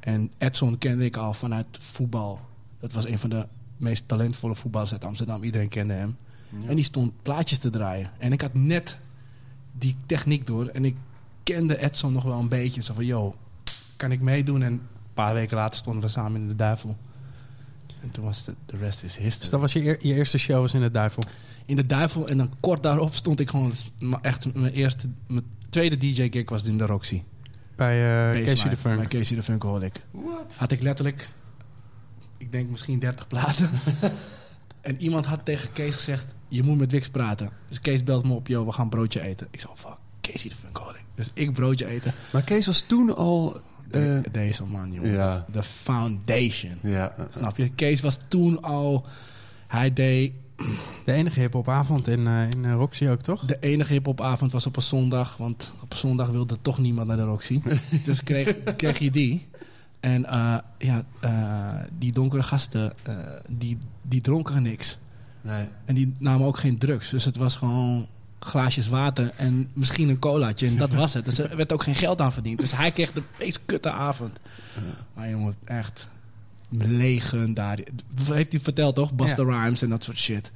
En 0.00 0.30
Edson 0.38 0.78
kende 0.78 1.04
ik 1.04 1.16
al 1.16 1.34
vanuit 1.34 1.66
voetbal. 1.70 2.40
Dat 2.80 2.92
was 2.92 3.06
een 3.06 3.18
van 3.18 3.30
de 3.30 3.46
meest 3.76 4.08
talentvolle 4.08 4.54
voetballers 4.54 4.92
uit 4.92 5.04
Amsterdam. 5.04 5.42
Iedereen 5.42 5.68
kende 5.68 5.92
hem. 5.92 6.16
En 6.66 6.74
die 6.74 6.84
stond 6.84 7.12
plaatjes 7.22 7.58
te 7.58 7.70
draaien. 7.70 8.10
En 8.18 8.32
ik 8.32 8.40
had 8.40 8.54
net 8.54 8.98
die 9.78 9.96
techniek 10.06 10.46
door. 10.46 10.66
En 10.66 10.84
ik 10.84 10.96
kende 11.42 11.78
Edson 11.78 12.12
nog 12.12 12.24
wel 12.24 12.38
een 12.38 12.48
beetje. 12.48 12.82
Zo 12.82 12.94
van, 12.94 13.04
yo, 13.04 13.34
kan 13.96 14.12
ik 14.12 14.20
meedoen? 14.20 14.62
En 14.62 14.72
een 14.72 14.80
paar 15.14 15.34
weken 15.34 15.56
later 15.56 15.76
stonden 15.76 16.02
we 16.02 16.08
samen 16.08 16.40
in 16.40 16.48
de 16.48 16.56
Duivel. 16.56 16.96
En 18.02 18.10
toen 18.10 18.24
was 18.24 18.44
de, 18.44 18.54
de 18.66 18.76
rest 18.76 19.02
is 19.02 19.16
history. 19.16 19.40
Dus 19.40 19.50
dat 19.50 19.60
was 19.60 19.72
je, 19.72 19.84
eer- 19.84 20.06
je 20.06 20.14
eerste 20.14 20.38
show 20.38 20.60
was 20.60 20.74
in 20.74 20.80
de 20.80 20.90
Duivel. 20.90 21.22
In 21.66 21.76
de 21.76 21.86
Duivel. 21.86 22.28
En 22.28 22.36
dan 22.36 22.50
kort 22.60 22.82
daarop 22.82 23.14
stond 23.14 23.40
ik 23.40 23.50
gewoon... 23.50 23.72
Echt 24.22 24.54
mijn 24.54 24.72
eerste... 24.72 25.08
Mijn 25.26 25.44
tweede 25.68 25.96
DJ-gig 25.96 26.48
was 26.48 26.64
in 26.64 26.78
de 26.78 26.86
Roxy. 26.86 27.22
Bij 27.76 28.32
eh 28.34 28.44
Casey 28.44 28.70
de 28.70 28.76
Funk. 28.76 28.96
Bij 28.96 29.06
Casey 29.20 29.36
de 29.36 29.42
Funkaholic. 29.42 30.02
Had 30.56 30.72
ik 30.72 30.80
letterlijk... 30.80 31.28
Ik 32.38 32.52
denk 32.52 32.70
misschien 32.70 32.98
30 32.98 33.26
platen. 33.26 33.70
en 34.86 35.00
iemand 35.02 35.26
had 35.26 35.40
tegen 35.44 35.72
Kees 35.72 35.94
gezegd... 35.94 36.34
Je 36.48 36.62
moet 36.62 36.78
met 36.78 36.92
Wix 36.92 37.08
praten. 37.08 37.50
Dus 37.68 37.80
Kees 37.80 38.02
belt 38.04 38.24
me 38.26 38.32
op. 38.34 38.46
Yo, 38.46 38.64
we 38.66 38.72
gaan 38.72 38.88
broodje 38.88 39.20
eten. 39.22 39.46
Ik 39.50 39.60
zei, 39.60 39.72
fuck. 39.76 39.96
Casey 40.20 40.50
de 40.50 40.56
Funkaholic. 40.56 41.00
Dus 41.14 41.30
ik 41.34 41.52
broodje 41.52 41.86
eten. 41.86 42.12
Maar 42.32 42.42
Kees 42.42 42.66
was 42.66 42.80
toen 42.80 43.16
al... 43.16 43.54
eh, 43.56 43.60
De- 43.90 44.22
Deze 44.32 44.64
man, 44.64 44.92
jongen. 44.92 45.10
ja, 45.12 45.44
De 45.52 45.62
foundation. 45.62 46.78
ja. 46.82 47.14
Snap 47.30 47.56
je? 47.56 47.68
Kees 47.68 48.00
was 48.00 48.18
toen 48.28 48.62
al... 48.62 49.06
Hij 49.66 49.92
deed... 49.92 50.32
De 51.04 51.12
enige 51.12 51.40
hip-hopavond 51.40 52.08
in, 52.08 52.26
eh, 52.26 52.42
in 52.50 52.64
eh, 52.64 52.72
Roxy 52.72 53.08
ook, 53.08 53.20
toch? 53.22 53.44
De 53.44 53.56
enige 53.60 53.92
hip-hopavond 53.92 54.52
was 54.52 54.66
op 54.66 54.76
een 54.76 54.82
zondag. 54.82 55.36
Want 55.36 55.70
op 55.82 55.94
zondag 55.94 56.28
wilde 56.28 56.58
toch 56.62 56.78
niemand 56.78 57.06
naar 57.06 57.16
de 57.16 57.22
Roxy. 57.22 57.60
dus 58.04 58.22
kreeg, 58.22 58.56
kreeg 58.76 58.98
je 58.98 59.10
die. 59.10 59.46
En 60.06 60.24
eh, 60.26 60.56
ja, 60.78 61.04
eh, 61.20 61.84
die 61.98 62.12
donkere 62.12 62.42
gasten, 62.42 62.92
eh, 63.02 63.16
die, 63.48 63.78
die 64.02 64.20
dronken 64.20 64.62
niks. 64.62 64.98
Nee. 65.40 65.64
En 65.84 65.94
die 65.94 66.14
namen 66.18 66.46
ook 66.46 66.58
geen 66.58 66.78
drugs. 66.78 67.10
Dus 67.10 67.24
het 67.24 67.36
was 67.36 67.56
gewoon 67.56 68.06
glaasjes 68.38 68.88
water 68.88 69.32
en 69.36 69.70
misschien 69.72 70.08
een 70.08 70.18
colaatje. 70.18 70.66
En 70.66 70.76
dat 70.76 70.90
was 70.90 71.14
het. 71.14 71.24
Dus 71.24 71.38
er 71.38 71.56
werd 71.56 71.72
ook 71.72 71.82
geen 71.82 71.94
geld 71.94 72.20
aan 72.20 72.32
verdiend. 72.32 72.58
Dus 72.60 72.76
hij 72.76 72.90
kreeg 72.90 73.12
de 73.12 73.22
meest 73.38 73.60
kutte 73.66 73.90
avond. 73.90 74.38
Maar 75.14 75.30
jongen, 75.30 75.54
echt 75.64 76.08
legendarisch. 76.68 77.86
Heeft 78.24 78.52
hij 78.52 78.60
verteld 78.60 78.94
toch? 78.94 79.12
Busta 79.12 79.42
Rhymes 79.42 79.82
en 79.82 79.88
dat 79.88 80.04
soort 80.04 80.18
shit. 80.18 80.52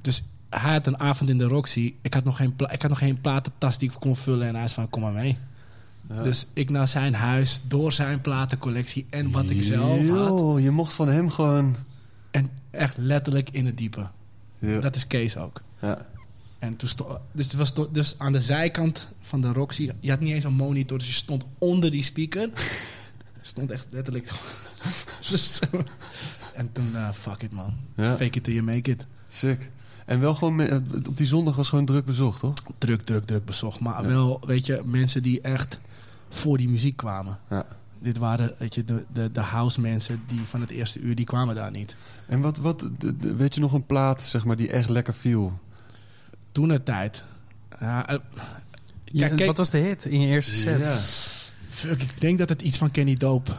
Dus 0.00 0.22
hij 0.50 0.72
had 0.72 0.86
een 0.86 0.98
avond 0.98 1.30
in 1.30 1.38
de 1.38 1.44
Roxy. 1.44 1.94
Ik 2.02 2.14
had 2.14 2.24
nog 2.24 2.36
geen, 2.36 2.56
pla- 2.56 2.70
ik 2.70 2.80
had 2.82 2.90
nog 2.90 2.98
geen 2.98 3.20
platentas 3.20 3.78
die 3.78 3.90
ik 3.90 3.96
kon 4.00 4.16
vullen. 4.16 4.46
En 4.48 4.54
hij 4.54 4.64
is 4.64 4.72
van, 4.72 4.88
kom 4.90 5.02
maar 5.02 5.12
mee. 5.12 5.38
Ja. 6.14 6.22
Dus 6.22 6.46
ik 6.52 6.70
naar 6.70 6.88
zijn 6.88 7.14
huis, 7.14 7.60
door 7.66 7.92
zijn 7.92 8.20
platencollectie 8.20 9.06
en 9.10 9.30
wat 9.30 9.50
ik 9.50 9.62
zelf 9.62 10.08
had. 10.08 10.28
Yo, 10.28 10.58
je 10.58 10.70
mocht 10.70 10.94
van 10.94 11.08
hem 11.08 11.30
gewoon... 11.30 11.76
En 12.30 12.48
echt 12.70 12.96
letterlijk 12.96 13.50
in 13.50 13.66
het 13.66 13.78
diepe. 13.78 14.08
Ja. 14.58 14.80
Dat 14.80 14.96
is 14.96 15.06
Kees 15.06 15.36
ook. 15.36 15.62
Ja. 15.80 16.06
En 16.58 16.76
toen 16.76 16.88
stond, 16.88 17.18
dus, 17.32 17.44
het 17.46 17.54
was 17.54 17.72
dus 17.92 18.18
aan 18.18 18.32
de 18.32 18.40
zijkant 18.40 19.12
van 19.20 19.40
de 19.40 19.52
Roxy, 19.52 19.90
je 20.00 20.10
had 20.10 20.20
niet 20.20 20.32
eens 20.34 20.44
een 20.44 20.52
monitor, 20.52 20.98
dus 20.98 21.06
je 21.06 21.14
stond 21.14 21.44
onder 21.58 21.90
die 21.90 22.02
speaker. 22.02 22.50
stond 23.40 23.70
echt 23.70 23.86
letterlijk. 23.90 24.30
En 26.54 26.72
toen, 26.72 26.96
eh, 26.96 27.12
fuck 27.12 27.42
it 27.42 27.52
man. 27.52 27.72
Ja. 27.96 28.10
Fake 28.16 28.38
it 28.38 28.44
till 28.44 28.54
you 28.54 28.66
make 28.66 28.90
it. 28.90 29.06
Sick. 29.28 29.70
En 30.06 30.20
wel 30.20 30.34
gewoon, 30.34 30.60
op 31.08 31.16
die 31.16 31.26
zondag 31.26 31.56
was 31.56 31.68
gewoon 31.68 31.84
druk 31.84 32.04
bezocht, 32.04 32.40
toch? 32.40 32.54
Druk, 32.78 33.02
druk, 33.02 33.24
druk 33.24 33.44
bezocht. 33.44 33.80
Maar 33.80 34.02
Ja. 34.02 34.08
wel, 34.08 34.40
weet 34.46 34.66
je, 34.66 34.82
mensen 34.84 35.22
die 35.22 35.40
echt 35.40 35.80
voor 36.30 36.58
die 36.58 36.68
muziek 36.68 36.96
kwamen. 36.96 37.38
Ja. 37.50 37.66
Dit 37.98 38.18
waren, 38.18 38.54
weet 38.58 38.74
je, 38.74 38.84
de, 38.84 39.04
de, 39.12 39.32
de 39.32 39.40
house 39.40 39.80
mensen 39.80 40.22
die 40.26 40.40
van 40.40 40.60
het 40.60 40.70
eerste 40.70 40.98
uur, 40.98 41.14
die 41.14 41.24
kwamen 41.24 41.54
daar 41.54 41.70
niet. 41.70 41.96
En 42.26 42.40
wat, 42.40 42.58
wat 42.58 42.90
de- 42.98 43.16
de- 43.16 43.34
weet 43.34 43.54
je 43.54 43.60
nog 43.60 43.72
een 43.72 43.86
plaat, 43.86 44.22
zeg 44.22 44.44
maar, 44.44 44.56
die 44.56 44.70
echt 44.70 44.88
lekker 44.88 45.14
viel? 45.14 45.58
Toen 46.52 46.68
het 46.68 46.84
tijd. 46.84 47.22
Ja, 47.80 48.08
eh, 48.08 48.18
Ja, 49.04 49.28
kijk, 49.28 49.46
wat 49.46 49.56
was 49.56 49.70
de 49.70 49.78
hit 49.78 50.04
in 50.04 50.20
je 50.20 50.26
eerste 50.26 50.54
set? 50.54 50.80
Ja. 50.80 50.96
Fuck, 51.68 52.02
ik 52.02 52.20
denk 52.20 52.38
dat 52.38 52.48
het 52.48 52.62
iets 52.62 52.78
van 52.78 52.90
Kenny 52.90 53.14
Dope, 53.14 53.50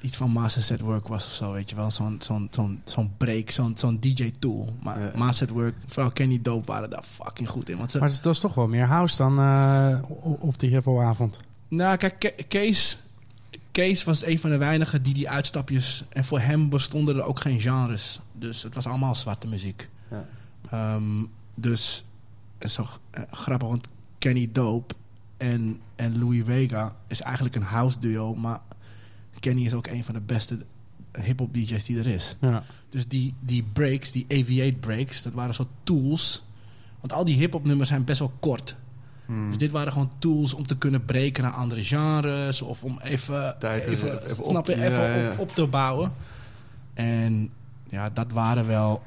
iets 0.00 0.16
van 0.16 0.30
Master 0.30 0.62
Set 0.62 0.80
Work 0.80 1.08
was 1.08 1.26
of 1.26 1.32
zo, 1.32 1.52
weet 1.52 1.70
je 1.70 1.76
wel. 1.76 1.90
Zo'n 1.90 2.16
zo'n 2.22 2.48
zo'n 2.50 2.80
zo'n 2.84 3.12
break, 3.16 3.50
zo'n 3.50 3.76
zo'n 3.76 4.00
DJ-tool. 4.00 4.76
Maar 4.82 5.00
Ja. 5.00 5.10
Master 5.16 5.46
Set 5.46 5.50
Work, 5.56 5.74
vooral 5.86 6.10
Kenny 6.12 6.38
Dope 6.42 6.66
waren 6.72 6.90
daar 6.90 7.02
fucking 7.04 7.48
goed 7.48 7.68
in. 7.68 7.76
Want 7.78 7.90
ze, 7.90 7.98
Maar 7.98 8.08
dat 8.08 8.22
was 8.24 8.40
toch 8.40 8.54
wel 8.54 8.68
meer 8.68 8.86
house 8.86 9.16
dan 9.16 9.38
eh, 9.38 9.98
o- 10.10 10.36
op 10.40 10.58
die 10.58 10.70
hippoavond. 10.70 11.40
Nou, 11.74 11.96
kijk, 11.96 12.18
Ke- 12.18 12.44
Kees, 12.48 12.98
Kees 13.70 14.04
was 14.04 14.24
een 14.24 14.38
van 14.38 14.50
de 14.50 14.56
weinigen 14.56 15.02
die 15.02 15.14
die 15.14 15.30
uitstapjes... 15.30 16.04
En 16.08 16.24
voor 16.24 16.40
hem 16.40 16.68
bestonden 16.68 17.16
er 17.16 17.24
ook 17.24 17.40
geen 17.40 17.60
genres. 17.60 18.20
Dus 18.32 18.62
het 18.62 18.74
was 18.74 18.86
allemaal 18.86 19.14
zwarte 19.14 19.46
muziek. 19.46 19.88
Ja. 20.10 20.24
Ehm, 20.70 21.24
dus, 21.54 22.04
het 22.58 22.64
is 22.64 22.74
zo 22.74 22.86
eh, 23.10 23.22
grappig, 23.30 23.68
want 23.68 23.86
Kenny 24.18 24.48
Dope 24.52 24.94
en, 25.36 25.80
en 25.96 26.18
Louis 26.18 26.44
Vega 26.44 26.96
is 27.06 27.20
eigenlijk 27.20 27.54
een 27.54 27.62
house 27.62 27.98
duo. 27.98 28.34
Maar 28.34 28.60
Kenny 29.40 29.64
is 29.64 29.74
ook 29.74 29.86
een 29.86 30.04
van 30.04 30.14
de 30.14 30.20
beste 30.20 30.58
hip-hop 31.20 31.54
DJ's 31.54 31.84
die 31.84 31.98
er 31.98 32.06
is. 32.06 32.36
Ja. 32.40 32.62
Dus 32.88 33.08
die, 33.08 33.34
die 33.40 33.62
breaks, 33.72 34.10
die 34.12 34.26
aviate 34.28 34.72
breaks, 34.80 35.22
dat 35.22 35.32
waren 35.32 35.54
soort 35.54 35.68
tools. 35.84 36.44
Want 37.00 37.12
al 37.12 37.24
die 37.24 37.36
hip-hop 37.36 37.64
nummers 37.64 37.88
zijn 37.88 38.04
best 38.04 38.18
wel 38.18 38.32
kort. 38.40 38.76
Hmm. 39.26 39.48
Dus 39.48 39.58
dit 39.58 39.70
waren 39.70 39.92
gewoon 39.92 40.12
tools 40.18 40.54
om 40.54 40.66
te 40.66 40.78
kunnen 40.78 41.04
breken 41.04 41.42
naar 41.42 41.52
andere 41.52 41.84
genres. 41.84 42.62
Of 42.62 42.84
om 42.84 42.98
even, 43.02 43.56
Tijd 43.58 43.86
even, 43.86 44.08
even- 44.14 44.30
even 44.30 44.44
op 44.56 44.66
je, 44.66 44.74
even 44.84 45.02
ja, 45.02 45.14
ja. 45.16 45.30
Op, 45.32 45.38
op 45.38 45.54
te 45.54 45.66
bouwen. 45.66 46.12
En 46.94 47.50
ja, 47.88 48.10
dat 48.10 48.32
waren 48.32 48.66
wel 48.66 49.02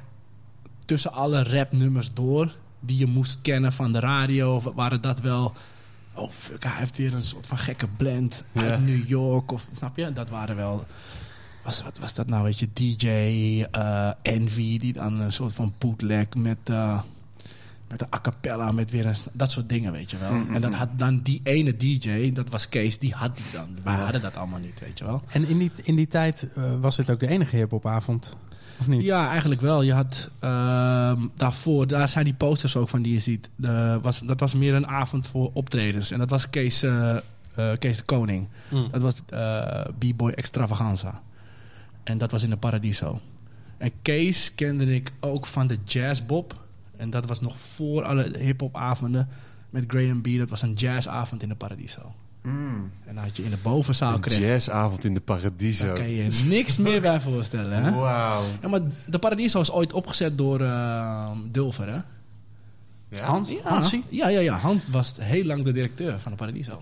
tussen 0.85 1.13
alle 1.13 1.43
rapnummers 1.43 2.13
door... 2.13 2.51
die 2.79 2.97
je 2.97 3.05
moest 3.05 3.39
kennen 3.41 3.73
van 3.73 3.91
de 3.91 3.99
radio... 3.99 4.61
waren 4.75 5.01
dat 5.01 5.19
wel... 5.19 5.53
Oh 6.13 6.29
fuck, 6.31 6.63
hij 6.63 6.77
heeft 6.77 6.97
weer 6.97 7.13
een 7.13 7.21
soort 7.25 7.47
van 7.47 7.57
gekke 7.57 7.87
blend 7.97 8.43
Ja. 8.51 8.61
uit 8.61 8.85
New 8.85 9.07
York. 9.07 9.51
Of, 9.51 9.67
snap 9.71 9.97
je? 9.97 10.13
Dat 10.13 10.29
waren 10.29 10.55
wel... 10.55 10.85
Was, 11.63 11.83
wat 11.83 11.97
was 11.97 12.13
dat 12.13 12.27
nou, 12.27 12.43
weet 12.43 12.59
je? 12.59 12.67
DJ 12.73 13.07
eh, 13.71 14.09
Envy, 14.21 14.77
die 14.77 14.93
dan 14.93 15.19
een 15.19 15.31
soort 15.33 15.53
van 15.53 15.73
bootleg 15.77 16.25
met... 16.35 16.57
eh, 16.63 16.99
met 17.89 18.01
een 18.01 18.07
a 18.15 18.19
cappella, 18.21 18.71
met 18.71 18.91
weer 18.91 19.05
een... 19.05 19.15
Dat 19.33 19.51
soort 19.51 19.69
dingen, 19.69 19.91
weet 19.91 20.11
je 20.11 20.17
wel. 20.17 20.31
Mm, 20.31 20.45
mm, 20.47 20.55
En 20.55 20.61
dan 20.61 20.69
mm. 20.69 20.75
had 20.77 20.89
dan 20.95 21.19
die 21.23 21.39
ene 21.43 21.77
DJ, 21.77 22.31
dat 22.33 22.49
was 22.49 22.69
Kees, 22.69 22.99
die 22.99 23.13
had 23.13 23.37
die 23.37 23.45
dan. 23.53 23.67
Wij 23.83 23.93
Ja. 23.93 23.99
hadden 24.03 24.21
dat 24.21 24.37
allemaal 24.37 24.59
niet, 24.59 24.79
weet 24.79 24.97
je 24.97 25.05
wel. 25.05 25.21
En 25.27 25.47
in 25.47 25.57
die, 25.57 25.71
in 25.83 25.95
die 25.95 26.07
tijd 26.07 26.47
eh, 26.55 26.63
was 26.79 26.95
dit 26.95 27.09
ook 27.09 27.19
de 27.19 27.27
enige 27.27 27.55
hiphopavond? 27.55 28.35
Of 28.79 28.87
niet? 28.87 29.05
Ja, 29.05 29.29
eigenlijk 29.29 29.61
wel. 29.61 29.81
Je 29.81 29.93
had 29.93 30.29
ehm, 30.39 31.21
daarvoor, 31.35 31.87
daar 31.87 32.09
zijn 32.09 32.25
die 32.25 32.33
posters 32.33 32.75
ook 32.75 32.89
van 32.89 33.01
die 33.01 33.13
je 33.13 33.19
ziet. 33.19 33.49
De, 33.55 33.99
was, 34.01 34.19
dat 34.19 34.39
was 34.39 34.53
meer 34.55 34.73
een 34.73 34.87
avond 34.87 35.27
voor 35.27 35.49
optredens. 35.53 36.11
En 36.11 36.19
dat 36.19 36.29
was 36.29 36.49
Kees, 36.49 36.83
eh, 36.83 37.15
Kees 37.79 37.97
de 37.97 38.03
Koning. 38.03 38.47
Mm. 38.69 38.87
Dat 38.91 39.01
was 39.01 39.21
B-Boy 39.99 40.31
Extravaganza. 40.31 41.21
En 42.03 42.17
dat 42.17 42.31
was 42.31 42.43
in 42.43 42.49
de 42.49 42.57
Paradiso. 42.57 43.19
En 43.77 43.91
Kees 44.01 44.55
kende 44.55 44.95
ik 44.95 45.11
ook 45.19 45.45
van 45.45 45.67
de 45.67 45.77
Jazzbob. 45.85 46.65
En 46.97 47.09
dat 47.09 47.25
was 47.25 47.41
nog 47.41 47.57
voor 47.57 48.03
alle 48.03 48.31
hip-hop-avonden 48.37 49.27
met 49.69 49.83
Graham 49.87 50.21
B. 50.21 50.27
Dat 50.37 50.49
was 50.49 50.61
een 50.61 50.73
jazzavond 50.73 51.43
in 51.43 51.49
de 51.49 51.55
Paradiso. 51.55 52.13
Hmm. 52.41 52.91
En 53.05 53.15
dan 53.15 53.23
had 53.23 53.37
je 53.37 53.43
in 53.43 53.49
de 53.49 53.57
bovenzaal 53.61 54.13
Een 54.13 54.19
kreeg. 54.19 54.39
jazzavond 54.39 55.05
in 55.05 55.13
de 55.13 55.19
Paradiso. 55.19 55.85
Daar 55.85 55.95
kan 55.95 56.09
je 56.09 56.43
niks 56.45 56.77
meer 56.77 57.01
bij 57.01 57.19
voorstellen. 57.19 57.83
Hè? 57.83 57.91
Wauw. 57.91 58.43
Ja, 58.61 58.67
maar 58.67 58.81
de 59.05 59.19
Paradiso 59.19 59.61
is 59.61 59.71
ooit 59.71 59.93
opgezet 59.93 60.37
door 60.37 60.61
eh, 60.61 61.31
Dulver, 61.51 61.87
hè? 61.87 61.99
Ja? 63.09 63.25
Hans? 63.25 63.49
Ja. 63.49 63.57
Hansie? 63.63 64.03
Ja, 64.09 64.29
ja, 64.29 64.39
ja. 64.39 64.55
Hans 64.57 64.89
was 64.89 65.15
heel 65.19 65.43
lang 65.45 65.63
de 65.63 65.71
directeur 65.71 66.19
van 66.19 66.31
de 66.31 66.37
Paradiso. 66.37 66.81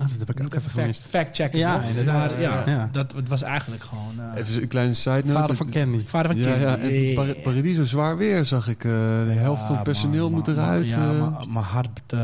Oh, 0.00 0.08
dat 0.08 0.18
heb 0.18 0.30
ik 0.30 0.44
ook 0.44 0.54
even 0.54 0.60
fact, 0.70 0.74
gemist. 0.80 1.06
fact 1.06 1.36
checken. 1.36 1.58
Ja, 1.58 1.78
toch? 1.78 1.88
inderdaad. 1.88 2.30
Maar 2.30 2.40
ja, 2.40 2.62
Ja. 2.66 2.88
Dat, 2.92 3.12
het 3.12 3.28
was 3.28 3.42
eigenlijk 3.42 3.82
gewoon... 3.82 4.20
eh, 4.32 4.40
Even 4.40 4.62
een 4.62 4.68
kleine 4.68 4.94
side 4.94 5.14
note. 5.14 5.32
Vader 5.32 5.56
van 5.56 5.70
Candy. 5.70 6.02
vader 6.06 6.30
van 6.30 6.40
Ja, 6.40 6.52
Kim. 6.52 6.60
ja, 6.60 6.76
en 6.78 7.14
Par- 7.14 7.34
Paradiso 7.42 7.84
zwaar 7.84 8.16
weer, 8.16 8.44
zag 8.44 8.68
ik. 8.68 8.84
eh, 8.84 8.90
de 8.90 9.32
helft 9.36 9.62
van 9.62 9.74
het 9.74 9.84
personeel 9.84 10.30
moet 10.30 10.48
eruit. 10.48 10.90
Ja, 10.90 11.10
eh. 11.12 11.18
maar 11.20 11.30
mijn 11.48 11.64
hart, 11.64 12.00
eh, 12.06 12.18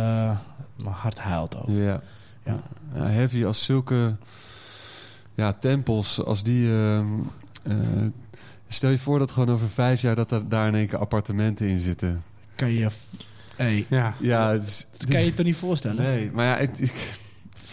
mijn 0.76 0.94
hart 0.94 1.18
huilt 1.18 1.56
ook. 1.56 1.68
ja. 1.68 2.00
Ja. 2.44 2.60
Ja, 2.94 3.06
heavy 3.06 3.44
als 3.44 3.64
zulke 3.64 4.16
ja, 5.34 5.52
tempels, 5.52 6.24
als 6.24 6.42
die... 6.42 6.70
ehm, 6.70 7.06
eh, 7.62 7.76
stel 8.68 8.90
je 8.90 8.98
voor 8.98 9.18
dat 9.18 9.30
gewoon 9.30 9.50
over 9.50 9.68
vijf 9.68 10.00
jaar 10.00 10.14
dat 10.14 10.32
er 10.32 10.48
daar 10.48 10.66
in 10.68 10.74
één 10.74 10.86
keer 10.86 10.98
appartementen 10.98 11.68
in 11.68 11.80
zitten. 11.80 12.22
Kan 12.54 12.70
je... 12.72 12.88
Hey, 13.56 13.86
Ja. 13.88 14.14
Ja, 14.18 14.50
het 14.52 14.66
is, 14.66 14.86
dat 14.96 15.08
kan 15.10 15.20
je 15.20 15.26
je 15.26 15.34
toch 15.34 15.46
niet 15.46 15.56
voorstellen? 15.56 16.02
Nee, 16.02 16.30
maar 16.32 16.46
ja, 16.46 16.56
het, 16.56 16.80
ik, 16.80 17.20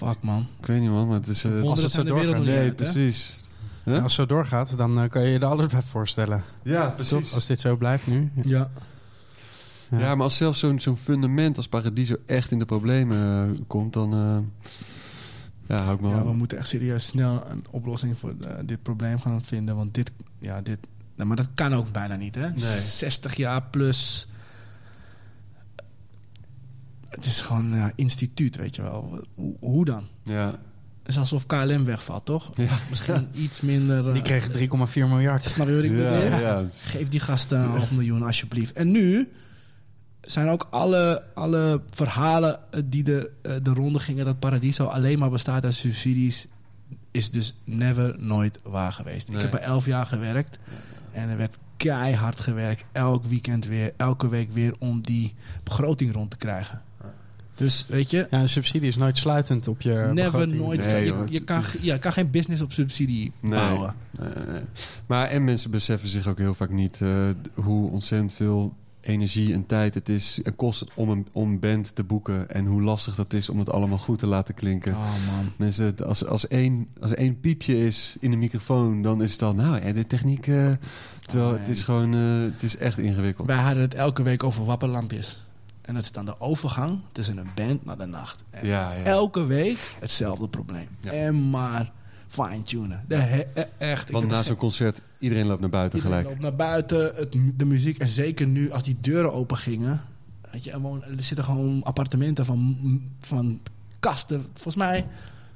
Fuck, 0.08 0.22
man. 0.22 0.48
ik 0.60 0.66
weet 0.66 0.80
niet 0.80 0.90
man, 0.90 1.08
maar 1.08 1.18
het 1.18 1.28
is... 1.28 1.44
eh, 1.44 1.62
als 1.62 1.82
het 1.82 1.92
zo 1.92 2.04
doorgaat. 2.04 2.44
nee, 2.44 2.58
uit, 2.58 2.76
precies. 2.76 3.36
Huh? 3.84 3.94
Als 3.94 4.02
het 4.04 4.12
zo 4.12 4.26
doorgaat, 4.36 4.78
dan 4.78 5.00
eh, 5.02 5.10
kan 5.10 5.22
je 5.24 5.30
je 5.30 5.40
er 5.40 5.46
alles 5.46 5.66
bij 5.68 5.82
voorstellen. 5.82 6.44
Ja, 6.64 6.88
precies. 6.90 7.34
Als 7.34 7.46
dit 7.46 7.60
zo 7.60 7.76
blijft 7.76 8.08
nu. 8.08 8.32
Ja. 8.44 8.70
Ja. 9.90 10.00
Ja, 10.00 10.16
maar 10.16 10.24
als 10.24 10.38
zelfs 10.38 10.60
zo'n 10.60 10.80
zo'n 10.80 10.98
fundament 10.98 11.58
als 11.58 11.68
Paradiso 11.68 12.16
echt 12.26 12.52
in 12.52 12.60
de 12.60 12.66
problemen 12.66 13.18
eh, 13.58 13.62
komt, 13.68 13.94
dan 13.94 14.14
eh, 14.14 14.38
ja, 15.68 15.84
hou 15.84 15.96
ik 15.96 16.02
me 16.02 16.08
Ja, 16.10 16.14
wel- 16.16 16.26
we 16.26 16.34
moeten 16.34 16.58
echt 16.58 16.68
serieus 16.68 17.06
snel 17.06 17.44
een 17.50 17.64
oplossing 17.70 18.18
voor 18.18 18.34
dit 18.66 18.82
probleem 18.84 19.20
gaan 19.20 19.42
vinden. 19.44 19.76
Want 19.76 19.94
dit, 19.94 20.12
ja, 20.40 20.62
dit, 20.62 20.78
nou, 21.16 21.28
maar 21.28 21.38
dat 21.38 21.50
kan 21.54 21.74
ook 21.74 21.92
bijna 21.92 22.16
niet, 22.16 22.36
hè? 22.36 22.50
Nee. 22.50 22.58
60 22.80 23.36
jaar 23.36 23.64
plus. 23.64 24.28
Het 27.10 27.26
is 27.26 27.42
gewoon 27.42 27.72
een 27.72 27.92
instituut, 27.96 28.56
weet 28.58 28.76
je 28.76 28.82
wel. 28.82 29.20
Hoe, 29.36 29.56
hoe 29.60 29.86
dan? 29.86 30.04
Ja, 30.24 30.46
Het 31.00 31.08
is 31.08 31.18
alsof 31.18 31.46
KLM 31.46 31.86
wegvalt, 31.86 32.26
toch? 32.26 32.52
ja. 32.56 32.80
Misschien 32.90 33.28
iets 33.34 33.62
minder. 33.62 34.08
eh, 34.08 34.14
Die 34.14 34.22
kregen 34.22 34.52
3,4 34.54 34.94
miljard. 34.94 35.44
Snap 35.44 35.68
je 35.68 35.76
wat 35.76 35.84
ik 35.84 35.92
ja, 35.92 35.98
bedoel? 35.98 36.40
ja. 36.40 36.64
Geef 36.84 37.08
die 37.08 37.20
gasten 37.20 37.60
een 37.60 37.70
half 37.70 37.92
miljoen 37.92 38.24
alsjeblieft. 38.24 38.74
En 38.74 38.92
nu 38.92 39.30
zijn 40.22 40.48
ook 40.48 40.68
alle, 40.70 41.24
alle 41.36 41.82
verhalen 41.90 42.60
eh, 42.72 42.82
die 42.86 43.04
de, 43.04 43.32
eh, 43.42 43.54
de 43.64 43.74
ronde 43.74 44.00
gingen... 44.00 44.26
dat 44.26 44.40
Paradiso 44.40 44.86
alleen 44.86 45.20
maar 45.20 45.30
bestaat 45.30 45.64
uit 45.64 45.74
subsidies... 45.74 46.48
is 47.12 47.32
dus 47.32 47.56
never, 47.64 48.16
nooit 48.18 48.60
waar 48.64 48.92
geweest. 48.92 49.28
Nee. 49.28 49.38
Ik 49.38 49.44
heb 49.44 49.54
er 49.54 49.60
elf 49.68 49.86
jaar 49.86 50.06
gewerkt. 50.06 50.58
En 51.12 51.30
er 51.30 51.38
werd 51.38 51.58
keihard 51.78 52.40
gewerkt. 52.40 52.86
Elk 52.92 53.26
weekend 53.26 53.66
weer, 53.66 53.94
elke 53.98 54.28
week 54.30 54.50
weer... 54.50 54.74
om 54.80 55.02
die 55.02 55.34
begroting 55.64 56.14
rond 56.14 56.32
te 56.32 56.38
krijgen. 56.38 56.82
Dus 57.60 57.86
weet 57.88 58.10
je... 58.10 58.28
Ja, 58.30 58.42
een 58.42 58.50
subsidie 58.50 58.88
is 58.88 58.96
nooit 58.96 59.18
sluitend 59.18 59.68
op 59.68 59.82
je 59.82 59.92
Never, 59.92 60.14
begroting. 60.14 60.62
nooit. 60.62 60.80
Nee, 60.86 61.06
je, 61.06 61.26
je, 61.30 61.40
kan, 61.44 61.64
ja, 61.82 61.98
kan 61.98 62.14
geen 62.14 62.32
business 62.32 62.62
op 62.62 62.72
subsidie 62.72 63.32
Nee. 63.40 63.52
bouwen. 63.60 63.96
Nee, 64.20 64.30
nee, 64.36 64.46
nee. 64.46 64.62
Maar 65.06 65.28
en 65.28 65.44
mensen 65.44 65.72
beseffen 65.72 66.10
zich 66.10 66.28
ook 66.28 66.38
heel 66.38 66.54
vaak 66.54 66.72
niet 66.72 67.02
eh, 67.02 67.10
hoe 67.54 67.92
ontzettend 67.92 68.34
veel 68.34 68.74
energie 69.02 69.54
en 69.54 69.66
tijd 69.66 69.94
het 69.94 70.10
is 70.10 70.40
en 70.44 70.56
kost 70.56 70.80
het 70.80 70.90
om 70.94 71.10
een, 71.10 71.28
om 71.32 71.50
een 71.50 71.60
band 71.60 71.96
te 71.96 72.04
boeken 72.04 72.50
en 72.50 72.66
hoe 72.66 72.82
lastig 72.82 73.16
dat 73.16 73.34
is 73.34 73.50
om 73.50 73.60
het 73.60 73.70
allemaal 73.72 73.98
goed 73.98 74.20
te 74.20 74.28
laten 74.28 74.54
klinken. 74.54 74.94
Oh 74.94 75.00
man. 75.02 75.52
Mensen, 75.56 76.06
als, 76.06 76.26
als, 76.26 76.48
één, 76.48 76.88
als 77.00 77.14
één 77.14 77.40
piepje 77.40 77.86
is 77.86 78.16
in 78.20 78.32
de 78.32 78.38
microfoon, 78.38 79.02
dan 79.02 79.24
is 79.24 79.32
het 79.32 79.40
dan, 79.40 79.56
nou, 79.56 79.94
de 79.94 80.08
techniek, 80.08 80.48
eh, 80.48 80.72
terwijl 81.26 81.52
Oh, 81.52 81.60
het 81.60 81.68
is 81.68 81.84
gewoon, 81.84 82.14
eh, 82.14 82.54
het 82.54 82.64
is 82.64 82.78
echt 82.78 82.98
ingewikkeld. 82.98 83.48
Wij 83.48 83.58
hadden 83.58 83.84
het 83.84 83.94
elke 83.94 84.24
week 84.24 84.44
over 84.44 84.66
wapperlampjes. 84.66 85.44
En 85.90 85.96
dat 85.96 86.04
is 86.04 86.12
dan 86.12 86.26
de 86.26 86.40
overgang 86.40 87.00
tussen 87.12 87.38
een 87.38 87.50
band 87.56 87.86
naar 87.86 87.98
de 87.98 88.06
nacht. 88.06 88.44
En 88.50 88.68
Ja, 88.68 88.92
ja. 88.94 89.04
Elke 89.04 89.46
week 89.46 89.96
hetzelfde 90.00 90.48
probleem. 90.48 90.88
Ja. 91.00 91.12
En 91.12 91.50
maar 91.50 91.92
fine-tunen. 92.28 93.06
E- 93.08 93.44
echt. 93.78 94.12
Want 94.12 94.28
na 94.28 94.42
zo'n 94.42 94.56
concert, 94.56 95.02
iedereen 95.20 95.46
loopt 95.46 95.60
naar 95.62 95.70
buiten 95.70 96.00
Iedereen 96.00 96.20
gelijk. 96.20 96.42
loopt 96.42 96.50
naar 96.58 96.68
buiten, 96.68 97.16
het, 97.16 97.36
de 97.56 97.66
muziek. 97.66 97.98
En 97.98 98.08
zeker 98.08 98.48
nu, 98.48 98.72
als 98.72 98.84
die 98.84 98.98
deuren 99.02 99.34
open 99.34 99.58
gingen. 99.58 100.02
Weet 100.52 100.64
je, 100.64 100.72
er, 100.72 100.80
er 101.18 101.24
zitten 101.24 101.46
gewoon 101.46 101.84
appartementen 101.84 102.46
van, 102.46 102.78
van 103.20 103.60
kasten. 104.00 104.42
Volgens 104.54 104.76
mij, 104.76 105.08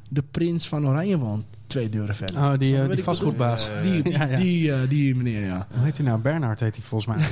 de 0.10 0.24
prins 0.32 0.68
van 0.68 0.88
Oranje 0.88 1.18
woont 1.18 1.46
twee 1.74 1.89
deuren 1.89 2.15
verder. 2.15 2.36
Oh, 2.36 2.58
die, 2.58 2.82
eh, 2.82 2.89
die 2.89 3.03
vastgoedbaas. 3.03 3.70
Die, 3.84 4.01
die, 4.01 4.12
Ja, 4.12 4.24
ja. 4.25 4.36
Die, 4.36 4.74
eh, 4.74 4.89
die 4.89 5.15
meneer, 5.15 5.42
ja. 5.46 5.68
Hoe 5.74 5.84
heet 5.84 5.98
hij 5.98 6.06
nou? 6.06 6.20
Bernhard 6.20 6.60
heet 6.60 6.75
hij 6.75 6.86
volgens 6.86 7.15
mij. 7.18 7.25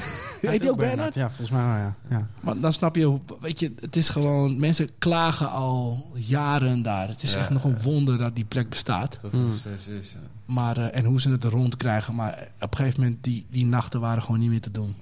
Heet 0.51 0.61
die 0.61 0.69
ook 0.71 0.77
Bernhard? 0.77 1.13
Ja, 1.13 1.27
volgens 1.27 1.49
mij 1.49 1.65
wel, 1.65 1.75
ja. 1.75 1.95
ja. 2.09 2.27
Maar 2.41 2.59
dan 2.59 2.73
snap 2.73 2.95
je, 2.95 3.17
weet 3.41 3.59
je, 3.59 3.73
het 3.79 3.95
is 3.95 4.09
gewoon... 4.09 4.59
Mensen 4.59 4.87
klagen 4.97 5.51
al 5.51 6.05
jaren 6.15 6.81
daar. 6.81 7.07
Het 7.07 7.23
is 7.23 7.33
Ja. 7.33 7.39
echt 7.39 7.49
nog 7.49 7.63
een 7.63 7.81
wonder 7.81 8.17
dat 8.17 8.35
die 8.35 8.45
plek 8.45 8.69
bestaat. 8.69 9.17
Dat 9.21 9.31
Mm. 9.33 9.45
nog 9.47 9.57
steeds 9.57 9.87
is, 9.87 10.11
ja. 10.11 10.19
Maar, 10.53 10.77
eh, 10.77 10.99
en 10.99 11.05
hoe 11.05 11.21
ze 11.21 11.31
het 11.31 11.43
er 11.43 11.51
rond 11.51 11.77
krijgen. 11.77 12.15
Maar 12.15 12.47
op 12.59 12.71
een 12.71 12.77
gegeven 12.77 12.99
moment, 13.01 13.23
die, 13.23 13.45
die 13.49 13.65
nachten 13.65 13.99
waren 13.99 14.21
gewoon 14.23 14.39
niet 14.39 14.49
meer 14.49 14.61
te 14.61 14.71
doen. 14.71 14.95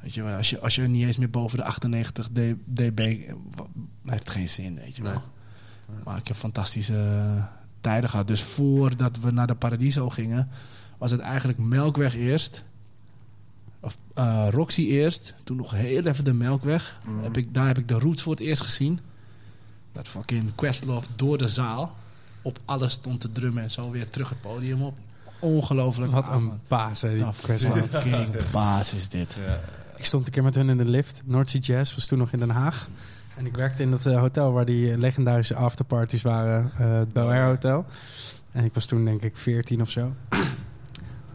Weet 0.00 0.14
je 0.14 0.22
wel, 0.22 0.36
als 0.36 0.50
je, 0.50 0.60
als 0.60 0.74
je 0.74 0.82
niet 0.82 1.06
eens 1.06 1.18
meer 1.18 1.30
boven 1.30 1.58
de 1.58 1.64
98 1.64 2.26
D- 2.28 2.54
dB... 2.74 2.98
heeft 4.06 4.18
het 4.18 4.30
geen 4.30 4.48
zin, 4.48 4.74
weet 4.74 4.96
je 4.96 5.02
wel. 5.02 5.12
Nee. 5.12 5.98
Maar 6.04 6.16
ik 6.18 6.28
heb 6.28 6.36
fantastische 6.36 6.94
tijden 7.80 8.10
gehad. 8.10 8.28
Dus 8.28 8.42
voordat 8.42 9.18
we 9.20 9.30
naar 9.30 9.46
de 9.46 9.54
Paradiso 9.54 10.10
gingen... 10.10 10.48
was 10.98 11.10
het 11.10 11.20
eigenlijk 11.20 11.58
Melkweg 11.58 12.14
eerst. 12.14 12.64
Of 13.80 13.96
eh, 14.14 14.46
Roxy 14.50 14.82
eerst. 14.82 15.34
Toen 15.44 15.56
nog 15.56 15.70
heel 15.70 16.04
even 16.04 16.24
de 16.24 16.32
Melkweg. 16.32 17.00
Mhm. 17.04 17.22
Heb 17.22 17.36
ik, 17.36 17.54
daar 17.54 17.66
heb 17.66 17.78
ik 17.78 17.88
de 17.88 17.98
Roots 17.98 18.22
voor 18.22 18.32
het 18.32 18.40
eerst 18.40 18.62
gezien. 18.62 19.00
Dat 19.92 20.08
fucking 20.08 20.54
Questlove 20.54 21.08
door 21.16 21.38
de 21.38 21.48
zaal... 21.48 21.96
op 22.42 22.58
alles 22.64 22.92
stond 22.92 23.20
te 23.20 23.30
drummen 23.30 23.62
en 23.62 23.70
zo 23.70 23.90
weer 23.90 24.10
terug 24.10 24.28
het 24.28 24.40
podium 24.40 24.82
op. 24.82 24.98
Ongelooflijk. 25.40 26.12
Wat 26.12 26.28
avond. 26.28 26.52
een 26.52 26.60
baas, 26.68 27.00
hè, 27.00 27.08
die 27.10 27.20
Nou, 27.20 27.34
Questlove. 27.42 27.88
fucking 27.88 28.50
baas 28.52 28.92
is 28.92 29.08
dit. 29.08 29.36
Ja. 29.46 29.60
Ik 29.96 30.04
stond 30.04 30.26
een 30.26 30.32
keer 30.32 30.42
met 30.42 30.54
hun 30.54 30.68
in 30.68 30.76
de 30.76 30.84
lift. 30.84 31.20
North 31.24 31.48
Sea 31.48 31.60
Jazz 31.60 31.94
was 31.94 32.06
toen 32.06 32.18
nog 32.18 32.32
in 32.32 32.38
Den 32.38 32.50
Haag. 32.50 32.88
En 33.36 33.46
ik 33.46 33.56
werkte 33.56 33.82
in 33.82 33.90
dat 33.90 34.06
eh, 34.06 34.18
hotel 34.20 34.52
waar 34.52 34.64
die 34.64 34.92
eh, 34.92 34.98
legendarische 34.98 35.54
afterparties 35.54 36.22
waren. 36.22 36.70
eh, 36.78 36.98
het 36.98 37.12
Bel 37.12 37.28
Air 37.30 37.44
Hotel. 37.44 37.84
En 38.52 38.64
ik 38.64 38.74
was 38.74 38.86
toen 38.86 39.04
denk 39.04 39.22
ik 39.22 39.36
14 39.36 39.80
of 39.80 39.90
zo. 39.90 40.12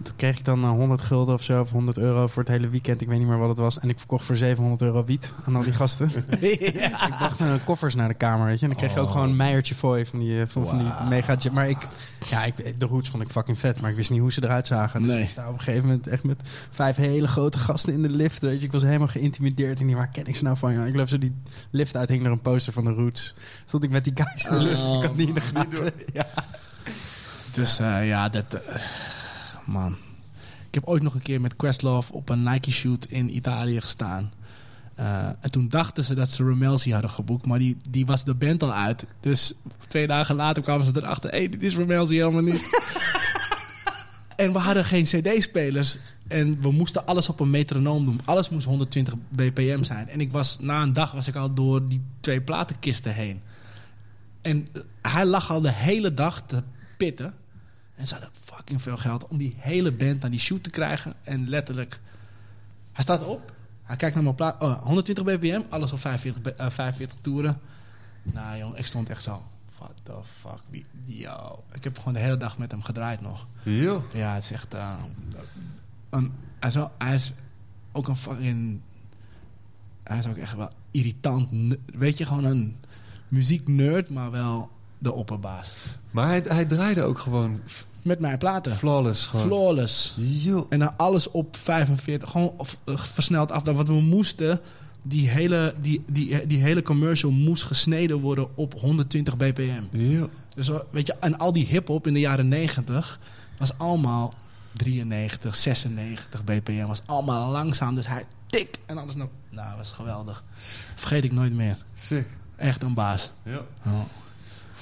Toen 0.01 0.15
kreeg 0.15 0.37
ik 0.37 0.45
dan 0.45 0.63
eh, 0.63 0.69
100 0.69 1.01
gulden 1.01 1.33
of 1.35 1.43
zo, 1.43 1.61
of 1.61 1.71
100 1.71 1.97
euro 1.97 2.27
voor 2.27 2.43
het 2.43 2.51
hele 2.51 2.69
weekend. 2.69 3.01
Ik 3.01 3.07
weet 3.07 3.17
niet 3.19 3.27
meer 3.27 3.37
wat 3.37 3.47
het 3.49 3.57
was. 3.57 3.79
En 3.79 3.89
ik 3.89 3.97
verkocht 3.97 4.25
voor 4.25 4.35
700 4.35 4.81
euro 4.81 5.03
wiet 5.05 5.33
aan 5.45 5.55
al 5.55 5.63
die 5.63 5.73
gasten. 5.81 6.11
Ik 6.39 6.95
bracht 7.17 7.39
eh, 7.39 7.53
koffers 7.65 7.95
naar 7.95 8.07
de 8.07 8.13
kamer, 8.13 8.45
weet 8.45 8.59
je. 8.59 8.61
En 8.65 8.69
dan 8.71 8.77
kreeg 8.79 8.93
je 8.93 8.99
ook 8.99 9.05
Oh. 9.05 9.11
gewoon 9.11 9.29
een 9.29 9.35
meiertje 9.35 9.75
fooi 9.75 10.05
van 10.05 10.19
die, 10.19 10.41
eh, 10.41 10.47
van, 10.47 10.67
van 10.67 10.77
die 10.77 10.87
mega... 11.09 11.37
Maar 11.51 11.69
ik, 11.69 11.77
ja, 12.29 12.43
ik, 12.43 12.79
de 12.79 12.85
roots 12.85 13.09
vond 13.09 13.23
ik 13.23 13.29
fucking 13.29 13.59
vet. 13.59 13.81
Maar 13.81 13.89
ik 13.89 13.95
wist 13.95 14.09
niet 14.09 14.19
hoe 14.19 14.31
ze 14.31 14.43
eruit 14.43 14.67
zagen. 14.67 15.01
Dus 15.01 15.11
Nee. 15.11 15.23
ik 15.23 15.29
sta 15.29 15.47
op 15.47 15.53
een 15.53 15.59
gegeven 15.59 15.87
moment 15.87 16.07
echt 16.07 16.23
met 16.23 16.41
vijf 16.71 16.95
hele 16.95 17.27
grote 17.27 17.57
gasten 17.59 17.93
in 17.93 18.01
de 18.01 18.09
lift. 18.09 18.41
Weet 18.41 18.59
je. 18.59 18.65
Ik 18.65 18.71
was 18.71 18.81
helemaal 18.81 19.07
geïntimideerd. 19.07 19.79
En 19.79 19.85
die, 19.87 19.95
waar 19.95 20.07
ken 20.11 20.25
ik 20.25 20.35
ze 20.35 20.43
nou 20.43 20.57
van? 20.57 20.73
Ja, 20.73 20.83
ik 20.85 20.91
geloof 20.91 21.09
zo 21.09 21.17
die 21.17 21.35
lift 21.71 21.95
uit 21.95 22.09
hing 22.09 22.25
er 22.25 22.31
een 22.31 22.41
poster 22.41 22.73
van 22.73 22.85
de 22.85 22.91
roots. 22.91 23.35
Stond 23.65 23.83
ik 23.83 23.89
met 23.89 24.03
die 24.03 24.13
guys 24.15 24.45
in 24.45 24.53
de 24.53 24.59
lift. 24.63 24.79
Ik 24.79 25.03
had 25.03 25.15
niet 25.15 25.27
in 25.27 25.33
de 25.33 25.41
gaten. 25.41 25.91
Ja. 26.13 26.25
Dus 27.53 27.79
eh, 27.79 28.07
ja, 28.07 28.29
dat... 28.29 28.45
eh, 28.53 28.75
man. 29.65 29.95
Ik 30.67 30.81
heb 30.81 30.85
ooit 30.85 31.03
nog 31.03 31.13
een 31.13 31.21
keer 31.21 31.41
met 31.41 31.55
Questlove 31.55 32.13
op 32.13 32.29
een 32.29 32.43
Nike 32.43 32.71
shoot 32.71 33.05
in 33.05 33.35
Italië 33.35 33.81
gestaan. 33.81 34.31
Eh, 34.95 35.27
en 35.27 35.51
toen 35.51 35.67
dachten 35.67 36.03
ze 36.03 36.13
dat 36.13 36.29
ze 36.29 36.43
Ramelsi 36.43 36.91
hadden 36.91 37.09
geboekt, 37.09 37.45
maar 37.45 37.59
die, 37.59 37.77
die 37.89 38.05
was 38.05 38.23
de 38.23 38.33
band 38.33 38.63
al 38.63 38.73
uit. 38.73 39.05
Dus 39.19 39.53
twee 39.87 40.07
dagen 40.07 40.35
later 40.35 40.63
kwamen 40.63 40.85
ze 40.85 40.91
erachter, 40.95 41.29
hé, 41.29 41.37
hey, 41.37 41.49
dit 41.49 41.63
is 41.63 41.77
Ramelsi 41.77 42.15
helemaal 42.15 42.41
niet. 42.41 42.61
en 44.35 44.53
we 44.53 44.59
hadden 44.59 44.85
geen 44.85 45.03
cd-spelers 45.03 45.97
en 46.27 46.61
we 46.61 46.71
moesten 46.71 47.05
alles 47.05 47.29
op 47.29 47.39
een 47.39 47.49
metronoom 47.49 48.05
doen. 48.05 48.19
Alles 48.25 48.49
moest 48.49 48.65
120 48.65 49.13
bpm 49.29 49.83
zijn. 49.83 50.09
En 50.09 50.21
ik 50.21 50.31
was, 50.31 50.59
na 50.59 50.81
een 50.81 50.93
dag 50.93 51.11
was 51.11 51.27
ik 51.27 51.35
al 51.35 51.53
door 51.53 51.87
die 51.87 52.01
twee 52.19 52.41
platenkisten 52.41 53.13
heen. 53.13 53.41
En 54.41 54.67
hij 55.01 55.25
lag 55.25 55.51
al 55.51 55.61
de 55.61 55.71
hele 55.71 56.13
dag 56.13 56.41
te 56.41 56.63
pitten. 56.97 57.33
En 57.95 58.07
ze 58.07 58.13
hadden 58.13 58.31
fucking 58.43 58.81
veel 58.81 58.97
geld 58.97 59.27
om 59.27 59.37
die 59.37 59.55
hele 59.57 59.91
band 59.91 60.21
naar 60.21 60.29
die 60.29 60.39
shoot 60.39 60.63
te 60.63 60.69
krijgen. 60.69 61.13
En 61.23 61.49
letterlijk, 61.49 61.99
hij 62.91 63.03
staat 63.03 63.23
op. 63.25 63.53
Hij 63.83 63.95
kijkt 63.95 64.15
naar 64.15 64.23
mijn 64.23 64.35
plaat. 64.35 64.61
Oh, 64.61 64.81
120 64.83 65.23
bpm, 65.23 65.61
alles 65.69 65.91
op 65.91 65.99
45, 65.99 66.41
be- 66.41 66.53
eh, 66.53 66.69
45 66.69 67.17
toeren. 67.21 67.59
Nou 68.23 68.57
jong, 68.57 68.77
ik 68.77 68.85
stond 68.85 69.09
echt 69.09 69.23
zo. 69.23 69.43
What 69.77 69.93
the 70.03 70.19
fuck? 70.23 70.59
Wie, 70.69 70.85
yo. 71.05 71.63
Ik 71.73 71.83
heb 71.83 71.97
gewoon 71.97 72.13
de 72.13 72.19
hele 72.19 72.37
dag 72.37 72.57
met 72.57 72.71
hem 72.71 72.81
gedraaid 72.81 73.21
nog. 73.21 73.47
Yo. 73.63 74.05
Ja, 74.13 74.33
het 74.33 74.43
is 74.43 74.51
echt... 74.51 74.73
eh, 74.73 75.03
een, 76.09 76.33
hij, 76.59 76.69
is 76.69 76.75
wel- 76.75 76.91
hij 76.97 77.13
is 77.13 77.33
ook 77.91 78.07
een 78.07 78.15
fucking... 78.15 78.79
Hij 80.03 80.17
is 80.17 80.27
ook 80.27 80.37
echt 80.37 80.55
wel 80.55 80.69
irritant. 80.91 81.75
Weet 81.85 82.17
je, 82.17 82.25
gewoon 82.25 82.43
een 82.43 82.77
muzieknerd, 83.27 84.09
maar 84.09 84.31
wel 84.31 84.69
de 84.97 85.13
opperbaas. 85.13 85.73
Maar 86.11 86.27
hij, 86.27 86.43
hij 86.47 86.65
draaide 86.65 87.01
ook 87.03 87.19
gewoon 87.19 87.61
Met 88.01 88.19
mijn 88.19 88.37
platen. 88.37 88.71
flawless. 88.75 89.25
Gewoon. 89.25 89.45
Flawless. 89.45 90.13
Yo. 90.17 90.65
En 90.69 90.79
dan 90.79 90.97
alles 90.97 91.31
op 91.31 91.57
45. 91.57 92.29
Gewoon 92.29 92.53
eh, 92.85 92.97
versneld 92.97 93.51
af. 93.51 93.63
Want 93.63 93.87
we 93.87 94.01
moesten... 94.01 94.59
Die 95.07 95.29
hele, 95.29 95.73
die, 95.81 96.03
die, 96.07 96.47
die 96.47 96.61
hele 96.61 96.81
commercial 96.81 97.31
moest 97.31 97.63
gesneden 97.63 98.19
worden 98.19 98.47
op 98.55 98.73
120 98.79 99.37
bpm. 99.37 99.83
Yo. 99.91 100.29
Dus 100.55 100.69
eh, 100.69 100.79
weet 100.91 101.07
je, 101.07 101.15
en 101.19 101.37
al 101.37 101.53
die 101.53 101.65
hip-hop 101.65 102.07
in 102.07 102.13
de 102.13 102.19
jaren 102.19 102.47
90 102.47 103.19
was 103.57 103.77
allemaal 103.77 104.33
93, 104.73 105.55
96 105.55 106.43
bpm. 106.43 106.85
Was 106.85 107.01
allemaal 107.05 107.51
langzaam. 107.51 107.95
Dus 107.95 108.07
hij 108.07 108.25
tik 108.47 108.79
en 108.85 108.97
alles 108.97 109.15
nog. 109.15 109.29
Nou, 109.49 109.77
was 109.77 109.91
geweldig. 109.91 110.43
Vergeet 110.95 111.23
ik 111.23 111.31
nooit 111.31 111.53
meer. 111.53 111.77
Sick. 111.93 112.25
Echt 112.55 112.83
een 112.83 112.93
baas. 112.93 113.31
Ja. 113.43 113.61
Ja. 113.83 114.05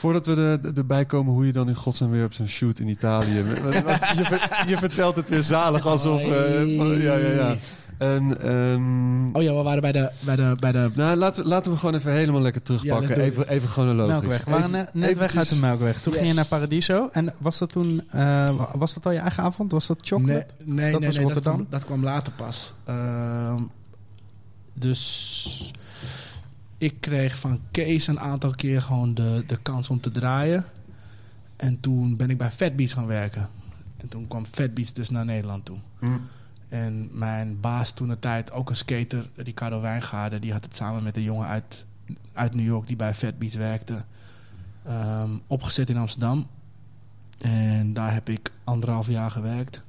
Voordat 0.03 0.25
we 0.25 0.31
er, 0.35 0.65
er- 0.67 0.77
erbij 0.77 1.05
komen 1.05 1.33
hoe 1.33 1.45
je 1.45 1.51
dan 1.51 1.67
in 1.67 1.75
godsnaam 1.75 2.09
weer 2.11 2.25
op 2.25 2.33
zo'n 2.33 2.47
shoot 2.47 2.79
in 2.79 2.87
Italië... 2.87 3.33
Je, 3.33 4.63
je 4.67 4.77
vertelt 4.77 5.15
het 5.15 5.29
weer 5.29 5.41
zalig 5.41 5.85
alsof... 5.85 6.21
eh, 6.21 6.77
van- 6.77 6.99
ja, 7.01 7.15
ja, 7.15 7.29
ja. 7.29 7.55
En, 7.97 8.41
ehm, 8.41 9.35
Oh 9.35 9.41
ja, 9.41 9.53
we 9.55 9.61
waren 9.61 9.81
bij 9.81 9.91
de, 9.91 10.11
bij 10.19 10.35
de, 10.35 10.53
bij 10.59 10.71
de 10.71 10.89
nou, 10.95 11.15
laten, 11.17 11.43
we- 11.43 11.49
laten 11.49 11.71
we 11.71 11.77
gewoon 11.77 11.95
even 11.95 12.11
helemaal 12.11 12.41
lekker 12.41 12.61
terugpakken. 12.61 13.19
even, 13.19 13.47
even 13.49 13.67
chronologisch. 13.69 14.11
Melkweg. 14.11 14.45
We 14.45 14.51
waren 14.51 14.65
Even- 14.65 14.79
net, 14.93 14.93
net 14.93 15.17
weg 15.17 15.35
uit 15.35 15.49
de 15.49 15.55
Melkweg. 15.55 16.01
Toen 16.01 16.13
ging 16.13 16.27
je 16.27 16.33
naar 16.33 16.45
Paradiso. 16.45 17.09
En 17.11 17.33
was 17.39 17.57
dat 17.57 17.71
toen... 17.71 18.01
eh, 18.09 18.49
was 18.73 18.93
dat 18.93 19.05
al 19.05 19.11
je 19.11 19.19
eigen 19.19 19.43
avond? 19.43 19.71
Was 19.71 19.87
dat 19.87 19.97
chocolate? 20.01 20.45
Nee, 20.57 20.75
nee, 20.75 20.91
dat 20.91 20.99
nee, 20.99 21.07
was 21.09 21.15
nee, 21.17 21.25
Rotterdam? 21.25 21.57
Dat 21.57 21.65
kwam, 21.67 21.79
dat 21.79 21.85
kwam 21.85 22.03
later 22.03 22.33
pas. 22.35 22.73
Ehm, 22.85 23.61
dus 24.73 25.71
ik 26.83 26.95
kreeg 26.99 27.39
van 27.39 27.59
Kees 27.71 28.07
een 28.07 28.19
aantal 28.19 28.51
keer 28.51 28.81
gewoon 28.81 29.13
de, 29.13 29.43
de 29.47 29.57
kans 29.57 29.89
om 29.89 29.99
te 29.99 30.11
draaien. 30.11 30.65
En 31.55 31.79
toen 31.79 32.15
ben 32.15 32.29
ik 32.29 32.37
bij 32.37 32.51
Fatbeats 32.51 32.93
gaan 32.93 33.05
werken. 33.05 33.49
En 33.97 34.07
toen 34.07 34.27
kwam 34.27 34.45
Fatbeats 34.45 34.93
dus 34.93 35.09
naar 35.09 35.25
Nederland 35.25 35.65
toe. 35.65 35.77
Hm. 35.99 36.07
En 36.69 37.09
mijn 37.11 37.59
baas 37.59 37.91
toen 37.91 38.07
de 38.07 38.19
tijd, 38.19 38.51
ook 38.51 38.69
een 38.69 38.75
skater, 38.75 39.29
Ricardo 39.35 39.81
Wijngaarden, 39.81 40.41
die 40.41 40.51
had 40.51 40.63
het 40.63 40.75
samen 40.75 41.03
met 41.03 41.17
een 41.17 41.23
jongen 41.23 41.47
uit, 41.47 41.85
uit 42.33 42.55
New 42.55 42.65
York 42.65 42.87
die 42.87 42.95
bij 42.95 43.13
Fatbeats 43.13 43.55
werkte, 43.55 44.03
ehm, 44.85 45.31
opgezet 45.47 45.89
in 45.89 45.97
Amsterdam. 45.97 46.47
En 47.37 47.93
daar 47.93 48.13
heb 48.13 48.29
ik 48.29 48.51
anderhalf 48.63 49.07
jaar 49.07 49.31
gewerkt. 49.31 49.81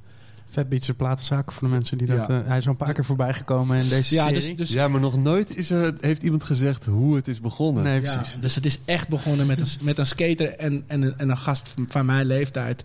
Fatbeats 0.55 0.87
de 0.87 0.95
platenzaak 0.95 1.53
voor 1.53 1.69
de 1.69 1.75
mensen 1.75 1.99
die 1.99 2.07
dat... 2.07 2.17
Ja. 2.29 2.41
eh, 2.43 2.47
hij 2.47 2.59
is 2.59 2.65
al 2.67 2.71
een 2.71 2.77
paar 2.77 2.93
keer 2.93 3.05
voorbij 3.05 3.35
gekomen 3.35 3.77
in 3.79 3.89
deze 3.89 4.15
Ja, 4.15 4.23
serie. 4.27 4.35
dus, 4.41 4.57
dus 4.57 4.73
Ja, 4.73 4.89
maar 4.89 5.01
nog 5.01 5.17
nooit 5.17 5.57
is 5.57 5.71
er, 5.71 5.95
heeft 6.01 6.23
iemand 6.23 6.45
gezegd 6.45 6.85
hoe 6.85 7.17
het 7.17 7.29
is 7.29 7.41
begonnen. 7.41 7.83
nee, 7.83 8.01
Ja, 8.03 8.15
precies. 8.15 8.37
dus 8.41 8.55
het 8.55 8.67
is 8.67 8.79
echt 8.85 9.09
begonnen 9.09 9.47
met 9.47 9.61
een, 9.61 9.67
met 9.85 9.99
een 9.99 10.07
skater 10.07 10.57
en, 10.57 10.85
en, 10.87 11.03
een- 11.03 11.19
en 11.19 11.29
een 11.29 11.37
gast 11.39 11.75
van- 11.87 12.07
mijn 12.07 12.27
leeftijd, 12.27 12.85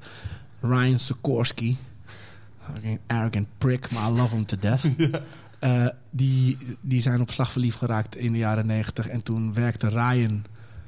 Ryan 0.62 1.00
Sikorsky. 1.00 1.76
Fucking 2.74 3.00
arrogant 3.08 3.48
prick, 3.58 3.92
maar 3.92 4.10
I 4.10 4.14
love 4.14 4.36
him 4.36 4.46
to 4.46 4.58
death. 4.60 4.84
Eh, 5.60 5.86
die, 6.10 6.58
die 6.82 7.02
zijn 7.02 7.22
op 7.22 7.32
slag 7.32 7.52
verliefd 7.52 7.78
geraakt 7.78 8.16
in 8.16 8.32
de 8.32 8.38
jaren 8.38 8.66
negentig. 8.66 9.08
En 9.08 9.24
toen 9.24 9.54
werkte 9.54 9.88
Ryan 9.88 10.44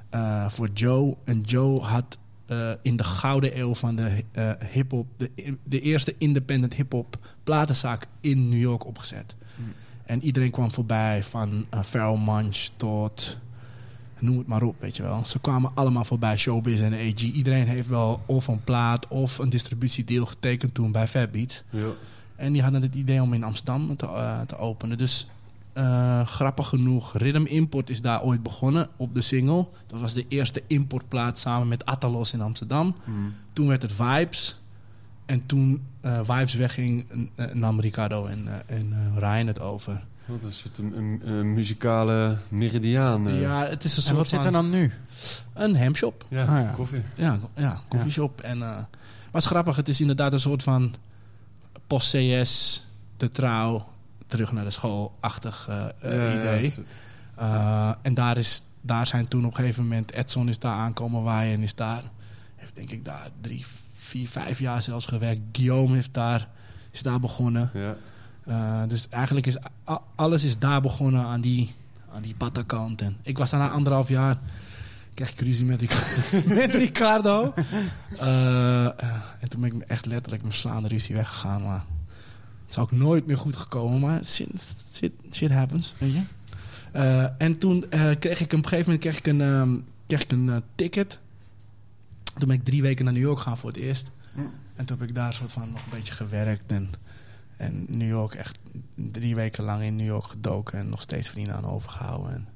eh, 0.09 0.49
voor 0.49 0.69
Joe. 0.73 1.15
En 1.25 1.41
Joe 1.41 1.79
had 1.81 2.17
eh, 2.51 2.71
in 2.81 2.95
de 2.95 3.03
gouden 3.03 3.59
eeuw 3.59 3.75
van 3.75 3.95
de 3.95 4.23
eh 4.31 4.51
hip-hop, 4.71 5.07
de, 5.17 5.57
de 5.63 5.79
eerste 5.79 6.15
independent 6.17 6.73
hip-hop 6.73 7.17
platenzaak 7.43 8.07
in 8.19 8.49
New 8.49 8.59
York 8.59 8.85
opgezet. 8.85 9.35
En 10.05 10.23
iedereen 10.23 10.51
kwam 10.51 10.71
voorbij, 10.71 11.23
van 11.23 11.65
uh, 11.73 11.83
Pharrell 11.83 12.19
Munch 12.25 12.69
tot 12.75 13.37
noem 14.19 14.37
het 14.37 14.47
maar 14.47 14.63
op, 14.63 14.75
weet 14.79 14.95
je 14.95 15.03
wel. 15.03 15.25
Ze 15.25 15.39
kwamen 15.39 15.71
allemaal 15.73 16.05
voorbij, 16.05 16.37
Showbiz 16.37 16.81
en 16.81 16.93
AG. 16.93 17.21
Iedereen 17.21 17.67
heeft 17.67 17.87
wel 17.87 18.21
of 18.25 18.47
een 18.47 18.63
plaat 18.63 19.07
of 19.07 19.37
een 19.37 19.49
distributiedeal 19.49 20.25
getekend 20.25 20.73
toen 20.73 20.91
bij 20.91 21.07
Fatbeats. 21.07 21.63
Ja. 21.69 21.87
En 22.35 22.53
die 22.53 22.61
hadden 22.61 22.81
het 22.81 22.95
idee 22.95 23.21
om 23.21 23.33
in 23.33 23.43
Amsterdam 23.43 23.95
te, 23.95 24.05
eh, 24.05 24.41
te 24.41 24.57
openen. 24.57 24.97
Dus 24.97 25.27
eh, 25.73 26.25
grappig 26.25 26.67
genoeg, 26.67 27.17
Rhythm 27.17 27.45
Import 27.45 27.89
is 27.89 28.01
daar 28.01 28.23
ooit 28.23 28.43
begonnen 28.43 28.89
op 28.97 29.13
de 29.13 29.21
single. 29.21 29.67
Dat 29.87 29.99
was 29.99 30.13
de 30.13 30.25
eerste 30.27 30.63
importplaat 30.67 31.39
samen 31.39 31.67
met 31.67 31.85
Atalos 31.85 32.33
in 32.33 32.41
Amsterdam. 32.41 32.95
Mm. 33.05 33.33
Toen 33.53 33.67
werd 33.67 33.81
het 33.81 33.91
Vibes. 33.93 34.59
En 35.25 35.45
toen 35.45 35.81
eh, 36.01 36.19
Vibes 36.23 36.53
wegging, 36.53 37.05
uh, 37.35 37.45
nam 37.53 37.79
Ricardo 37.79 38.25
en, 38.25 38.45
uh, 38.47 38.77
en 38.77 39.13
Ryan 39.19 39.47
het 39.47 39.59
over. 39.59 40.03
Wat 40.25 40.43
is 40.49 40.63
het, 40.63 40.77
een, 40.77 40.97
een, 40.97 41.21
een 41.29 41.53
muzikale 41.53 42.37
meridiaan? 42.47 43.27
uh. 43.27 43.41
Ja, 43.41 43.65
het 43.65 43.83
is 43.83 43.95
een 43.95 44.01
soort 44.01 44.11
En 44.13 44.17
wat 44.17 44.27
zit 44.27 44.45
er 44.45 44.51
dan 44.51 44.69
nu? 44.69 44.91
Een 45.53 45.77
hamshop. 45.77 46.25
Ja, 46.27 46.41
Ah, 46.45 46.63
ja. 46.63 46.71
koffie. 46.75 47.01
Ja, 47.15 47.37
ja 47.55 47.81
koffieshop. 47.89 48.41
En, 48.41 48.53
eh, 48.53 48.59
maar 48.59 48.87
het 49.31 49.41
is 49.43 49.45
grappig, 49.45 49.75
het 49.75 49.87
is 49.87 50.01
inderdaad 50.01 50.33
een 50.33 50.39
soort 50.39 50.63
van 50.63 50.93
post-CS, 51.87 52.83
de 53.17 53.31
trouw, 53.31 53.87
terug 54.31 54.51
naar 54.51 54.63
de 54.63 54.71
school-achtig 54.71 55.67
eh, 55.69 55.85
eh, 55.99 56.33
Ja, 56.33 56.39
idee. 56.39 56.73
Uh, 57.39 57.91
en 58.01 58.13
daar, 58.13 58.37
is, 58.37 58.63
daar 58.81 59.07
zijn 59.07 59.27
toen 59.27 59.45
op 59.45 59.51
een 59.51 59.55
gegeven 59.55 59.83
moment... 59.83 60.11
Edson 60.11 60.49
is 60.49 60.59
daar 60.59 60.75
aankomen 60.75 61.23
waaien 61.23 61.53
en 61.53 61.61
is 61.61 61.75
daar... 61.75 62.03
Heeft 62.55 62.75
denk 62.75 62.91
ik 62.91 63.05
daar 63.05 63.27
drie, 63.41 63.65
vier, 63.95 64.27
vijf 64.27 64.59
jaar 64.59 64.81
zelfs 64.81 65.05
gewerkt. 65.05 65.41
Guillaume 65.51 65.95
heeft 65.95 66.13
daar, 66.13 66.47
is 66.91 67.01
daar 67.01 67.19
begonnen. 67.19 67.71
ja. 67.73 67.95
Dus 68.87 69.07
eigenlijk 69.09 69.45
is 69.45 69.57
alles 70.15 70.43
is 70.43 70.57
daar 70.57 70.81
begonnen 70.81 71.23
aan 71.25 71.41
die, 71.41 71.73
aan 72.13 72.21
die 72.21 72.35
Batakant. 72.37 73.01
En 73.01 73.17
ik 73.21 73.37
was 73.37 73.49
daar 73.49 73.59
na 73.59 73.69
anderhalf 73.69 74.09
jaar... 74.09 74.37
Kreeg 75.13 75.31
ik 75.31 75.39
ruzie 75.39 75.65
met, 75.65 75.81
met 76.55 76.73
Ricardo. 76.73 77.53
Uh, 78.13 78.85
en 78.85 79.49
toen 79.49 79.61
ben 79.61 79.75
ik 79.75 79.81
echt 79.81 80.05
letterlijk 80.05 80.41
mijn 80.41 80.53
slaande 80.53 80.87
ruzie 80.87 81.15
weggegaan. 81.15 81.63
Maar 81.63 81.83
het 82.71 82.79
is 82.79 82.83
ook 82.83 82.99
nooit 82.99 83.25
meer 83.25 83.37
goed 83.37 83.55
gekomen. 83.55 83.99
Maar 83.99 84.25
shit, 84.25 84.75
shit, 84.93 85.11
shit 85.31 85.51
happens, 85.51 85.93
weet 85.97 86.13
je. 86.13 86.21
Uh, 86.95 87.25
en 87.37 87.59
toen 87.59 87.85
uh, 87.89 88.09
kreeg 88.19 88.39
ik 88.39 88.45
op 88.45 88.57
een 88.57 88.67
gegeven 88.67 88.91
moment 88.91 88.99
kreeg 88.99 89.17
ik 89.17 89.27
een, 89.27 89.41
um, 89.41 89.85
kreeg 90.07 90.21
ik 90.21 90.31
een 90.31 90.45
uh, 90.45 90.55
ticket. 90.75 91.19
Toen 92.37 92.47
ben 92.47 92.57
ik 92.57 92.63
drie 92.63 92.81
weken 92.81 93.05
naar 93.05 93.13
New 93.13 93.23
York 93.23 93.39
gaan 93.39 93.57
voor 93.57 93.69
het 93.69 93.79
eerst. 93.79 94.11
Mm. 94.33 94.49
En 94.75 94.85
toen 94.85 94.99
heb 94.99 95.09
ik 95.09 95.15
daar 95.15 95.33
soort 95.33 95.51
van 95.51 95.71
nog 95.71 95.83
een 95.83 95.89
beetje 95.91 96.13
gewerkt. 96.13 96.71
En, 96.71 96.89
en 97.57 97.85
New 97.87 98.09
York 98.09 98.33
echt 98.33 98.59
drie 98.95 99.35
weken 99.35 99.63
lang 99.63 99.83
in 99.83 99.95
New 99.95 100.05
York 100.05 100.27
gedoken. 100.27 100.79
En 100.79 100.89
nog 100.89 101.01
steeds 101.01 101.29
vrienden 101.29 101.55
aan 101.55 101.65
overgehouden. 101.65 102.33
En 102.33 102.47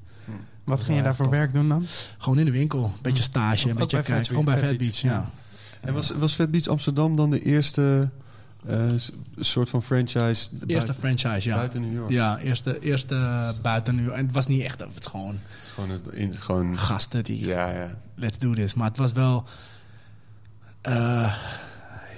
Wat 0.64 0.84
ging 0.84 0.98
je 0.98 1.04
daar 1.04 1.16
voor 1.16 1.30
werk 1.30 1.54
doen 1.54 1.70
dan? 1.70 1.86
gewoon 2.18 2.40
in 2.40 2.46
de 2.46 2.52
winkel. 2.52 2.84
Een 2.84 2.92
beetje 3.02 3.24
stage. 3.24 3.70
Een 3.70 3.76
beetje 3.76 3.98
bij 3.98 4.06
kijken. 4.06 4.26
Gewoon 4.26 4.46
bij 4.46 4.54
Beach, 4.54 4.70
Fat 4.70 4.78
Beach, 4.78 5.02
Beach, 5.02 5.14
ja. 5.14 5.30
En 5.82 5.94
was, 5.94 6.10
was 6.12 6.34
Fat 6.34 6.52
Beats 6.52 6.68
Amsterdam 6.68 7.16
dan 7.16 7.30
de 7.30 7.42
eerste 7.42 8.10
eh, 8.68 8.90
s- 8.96 9.12
soort 9.40 9.70
van 9.70 9.84
franchise 9.84 10.20
Eerste 10.52 10.66
buiten, 10.66 10.96
franchise, 10.96 11.50
ja. 11.50 11.56
buiten 11.56 11.82
New 11.82 11.94
York? 11.94 12.12
Ja, 12.12 12.40
eerste, 12.40 12.80
eerste 12.80 13.40
buiten 13.62 13.96
nu. 13.96 14.10
En 14.10 14.26
het 14.26 14.34
was 14.36 14.48
niet 14.48 14.62
echt, 14.62 14.80
het 14.80 14.94
was 14.94 15.08
gewoon 15.12 15.40
Gewoon, 15.74 15.90
het, 15.90 16.08
in, 16.08 16.34
gewoon 16.34 16.78
gasten 16.78 17.24
die 17.24 17.46
ja, 17.46 17.70
ja. 17.72 18.00
let's 18.16 18.38
do 18.40 18.54
this. 18.54 18.74
Maar 18.74 18.88
het 18.88 18.98
was 18.98 19.12
wel... 19.12 19.44
eh, 20.82 21.36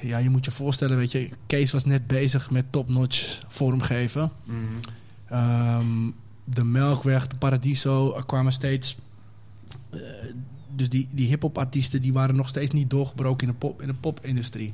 ja, 0.02 0.18
je 0.18 0.30
moet 0.30 0.46
je 0.46 0.52
voorstellen, 0.52 0.98
weet 0.98 1.12
je... 1.12 1.30
Kees 1.48 1.72
was 1.72 1.86
net 1.86 2.08
bezig 2.08 2.52
met 2.52 2.66
top-notch 2.70 3.42
vormgeven. 3.48 4.32
Ehm, 5.30 6.10
de 6.44 6.64
Melkweg, 6.64 7.28
de 7.28 7.36
Paradiso 7.36 8.16
er 8.16 8.26
kwamen 8.26 8.52
steeds... 8.52 8.98
eh, 9.90 10.00
dus 10.76 10.90
die, 10.90 11.08
die 11.12 11.28
hip-hop 11.28 11.58
artiesten 11.58 12.02
die 12.02 12.14
waren 12.14 12.36
nog 12.36 12.48
steeds 12.48 12.72
niet 12.72 12.90
doorgebroken 12.90 13.48
in 13.48 13.54
de, 13.54 13.60
pop, 13.60 13.82
in 13.82 13.88
de 13.88 13.94
popindustrie. 13.94 14.74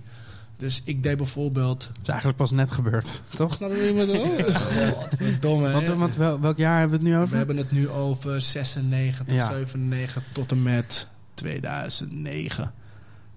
Dus 0.64 0.82
ik 0.84 1.04
deed 1.04 1.18
bijvoorbeeld... 1.18 1.80
Dat 1.88 2.02
is 2.02 2.08
eigenlijk 2.08 2.38
pas 2.38 2.52
net 2.52 2.72
gebeurd, 2.72 3.22
toch? 3.34 3.54
Snap 3.54 3.72
je 3.72 3.94
wat 3.94 4.08
ik 4.08 4.08
bedoel? 4.08 5.40
Domme, 5.40 5.72
Want, 5.72 5.88
want 5.88 6.16
wel, 6.16 6.40
welk 6.40 6.58
jaar 6.58 6.80
hebben 6.80 7.00
we 7.00 7.06
het 7.06 7.14
nu 7.14 7.18
over? 7.22 7.30
We 7.32 7.38
hebben 7.38 7.58
het 7.58 7.72
nu 7.72 7.90
over 7.90 8.42
96, 8.42 9.36
Ja. 9.36 9.48
97 9.48 10.24
tot 10.32 10.52
en 10.52 10.64
met 10.64 11.08
2009. 11.34 12.74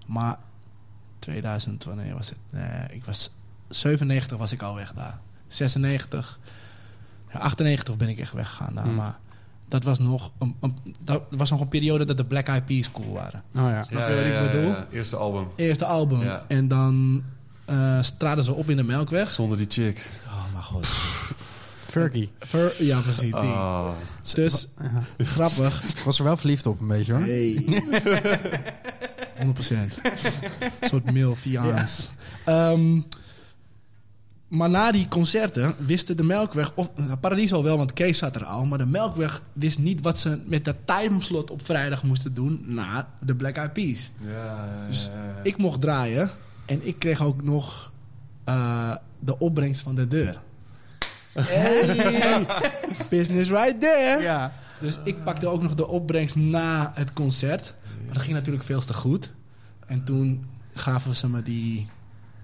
Maar 0.05 0.37
2000, 1.19 1.83
wanneer 1.83 2.13
was 2.13 2.29
het? 2.29 2.37
Nee, 2.49 2.87
ik 2.89 3.05
was 3.05 3.31
97 3.69 4.37
was 4.37 4.51
ik 4.51 4.61
al 4.61 4.75
weg 4.75 4.93
daar. 4.93 5.19
96, 5.47 6.39
ja, 7.33 7.39
98 7.39 7.97
ben 7.97 8.09
ik 8.09 8.19
echt 8.19 8.33
weggegaan 8.33 8.73
daar. 8.75 8.83
Hmm. 8.83 8.95
Maar 8.95 9.17
dat 9.67 9.83
was 9.83 9.99
nog 9.99 10.31
een, 10.39 10.55
een, 10.61 10.75
dat 11.01 11.21
was 11.29 11.49
nog 11.49 11.61
een 11.61 11.67
periode 11.67 12.05
dat 12.05 12.17
de 12.17 12.25
Black 12.25 12.47
Eyed 12.47 12.65
Peas 12.65 12.91
cool 12.91 13.13
waren. 13.13 13.43
Oh 13.55 13.61
ja. 13.61 13.83
Snap 13.83 14.07
je 14.07 14.15
wat 14.15 14.25
ik 14.45 14.51
bedoel? 14.51 14.75
Eerste 14.91 15.15
album. 15.15 15.47
Eerste 15.55 15.85
album. 15.85 16.21
Ja. 16.23 16.45
En 16.47 16.67
dan 16.67 17.23
eh 17.65 17.99
traden 18.17 18.43
ze 18.43 18.53
op 18.53 18.69
in 18.69 18.75
de 18.77 18.83
Melkweg. 18.83 19.29
Zonder 19.29 19.57
die 19.57 19.67
chick. 19.69 20.05
Oh 20.27 20.51
mijn 20.51 20.63
god. 20.63 20.87
Fergie. 21.87 22.31
Ver, 22.39 22.73
ja, 22.83 22.99
precies. 22.99 23.19
Die. 23.21 23.33
Ah. 23.35 23.89
Dus 24.33 24.67
Ja. 24.81 25.25
grappig. 25.25 25.83
Ik 25.83 25.97
was 25.99 26.17
er 26.17 26.23
wel 26.23 26.37
verliefd 26.37 26.65
op 26.65 26.79
een 26.81 26.87
beetje 26.87 27.13
hoor. 27.13 27.21
Hey. 27.21 27.65
100%. 29.37 29.41
Een 29.41 30.89
soort 30.89 31.11
milfiaans. 31.11 32.09
Ehm, 32.45 32.99
maar 34.47 34.69
na 34.69 34.91
die 34.91 35.07
concerten 35.07 35.75
wisten 35.77 36.17
de 36.17 36.23
Melkweg... 36.23 36.71
Of 36.75 36.89
nou, 36.95 37.17
Paradiso 37.17 37.63
wel, 37.63 37.77
want 37.77 37.93
Kees 37.93 38.17
zat 38.17 38.35
er 38.35 38.45
al. 38.45 38.65
Maar 38.65 38.77
de 38.77 38.85
Melkweg 38.85 39.41
wist 39.53 39.79
niet 39.79 40.01
wat 40.01 40.19
ze 40.19 40.39
met 40.45 40.65
dat 40.65 40.75
timeslot 40.85 41.51
op 41.51 41.65
vrijdag 41.65 42.03
moesten 42.03 42.33
doen... 42.33 42.61
na 42.65 43.07
de 43.19 43.35
Black 43.35 43.55
Eyed 43.55 43.73
Peas. 43.73 44.11
Ja, 44.17 44.67
Dus 44.87 45.05
ja. 45.05 45.41
Ik 45.43 45.57
mocht 45.57 45.81
draaien. 45.81 46.29
En 46.65 46.87
ik 46.87 46.99
kreeg 46.99 47.21
ook 47.21 47.43
nog 47.43 47.91
eh, 48.43 48.95
de 49.19 49.39
opbrengst 49.39 49.81
van 49.81 49.95
de 49.95 50.07
deur. 50.07 50.39
Hey, 51.33 52.45
business 53.09 53.49
right 53.49 53.81
there. 53.81 54.21
Ja. 54.21 54.53
Dus 54.79 54.99
ik 55.03 55.23
pakte 55.23 55.47
ook 55.47 55.61
nog 55.61 55.75
de 55.75 55.87
opbrengst 55.87 56.35
na 56.35 56.91
het 56.95 57.13
concert. 57.13 57.73
Maar 58.05 58.13
dat 58.13 58.23
ging 58.23 58.35
natuurlijk 58.35 58.65
veel 58.65 58.79
te 58.79 58.93
goed. 58.93 59.31
En 59.87 60.03
toen 60.03 60.45
gaven 60.73 61.15
ze 61.15 61.29
me 61.29 61.41
die, 61.41 61.89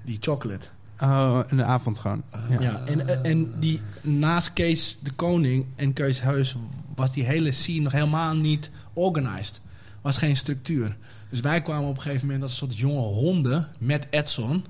die 0.03 0.17
chocolate. 0.19 0.67
Oh, 0.99 1.39
in 1.49 1.57
de 1.57 1.63
avond 1.63 1.99
gewoon. 1.99 2.23
Ja. 2.59 2.81
En, 2.85 3.23
en 3.23 3.53
die, 3.59 3.81
naast 4.01 4.53
Kees 4.53 4.97
de 5.01 5.11
Koning 5.11 5.65
en 5.75 5.93
Kees 5.93 6.21
Heus 6.21 6.55
was 6.95 7.11
die 7.11 7.23
hele 7.23 7.51
scene 7.51 7.79
nog 7.81 7.91
helemaal 7.91 8.35
niet 8.35 8.71
organized. 8.93 9.61
Was 10.01 10.17
geen 10.17 10.35
structuur. 10.35 10.95
Dus 11.29 11.39
wij 11.39 11.61
kwamen 11.61 11.89
op 11.89 11.95
een 11.95 12.01
gegeven 12.01 12.25
moment 12.25 12.43
als 12.43 12.51
een 12.51 12.57
soort 12.57 12.77
jonge 12.77 13.01
honden 13.01 13.67
met 13.77 14.07
Edson. 14.09 14.65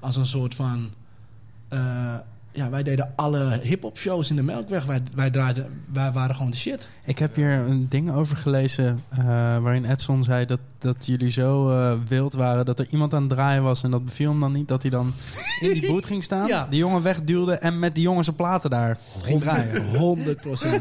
Als 0.00 0.16
een 0.16 0.26
soort 0.26 0.54
van... 0.54 0.90
eh, 1.68 2.14
ja, 2.58 2.70
wij 2.70 2.82
deden 2.82 3.12
alle 3.16 3.60
hip-hop 3.62 3.98
shows 3.98 4.30
in 4.30 4.36
de 4.36 4.42
Melkweg. 4.42 4.84
Wij, 4.84 5.00
wij, 5.14 5.30
draaiden, 5.30 5.66
wij 5.92 6.12
waren 6.12 6.34
gewoon 6.34 6.50
de 6.50 6.56
shit. 6.56 6.88
Ik 7.04 7.18
heb 7.18 7.34
hier 7.34 7.50
een 7.50 7.86
ding 7.88 8.12
over 8.12 8.36
gelezen 8.36 9.02
eh, 9.08 9.24
waarin 9.58 9.84
Edson 9.84 10.24
zei 10.24 10.44
dat, 10.46 10.60
dat 10.78 11.06
jullie 11.06 11.30
zo 11.30 11.70
eh, 11.70 11.92
wild 12.08 12.32
waren 12.34 12.64
dat 12.64 12.78
er 12.78 12.86
iemand 12.90 13.14
aan 13.14 13.20
het 13.22 13.30
draaien 13.30 13.62
was 13.62 13.82
en 13.82 13.90
dat 13.90 14.04
beviel 14.04 14.30
hem 14.30 14.40
dan 14.40 14.52
niet 14.52 14.68
dat 14.68 14.82
hij 14.82 14.90
dan 14.90 15.12
in 15.60 15.72
die 15.72 15.86
boot 15.86 16.06
ging 16.06 16.24
staan, 16.24 16.46
Ja. 16.56 16.66
die 16.70 16.78
jongen 16.78 17.02
wegduwde 17.02 17.52
en 17.52 17.78
met 17.78 17.94
die 17.94 18.04
jongen 18.04 18.24
zijn 18.24 18.36
platen 18.36 18.70
daar 18.70 18.98
ging 19.22 19.40
draaien. 19.40 19.86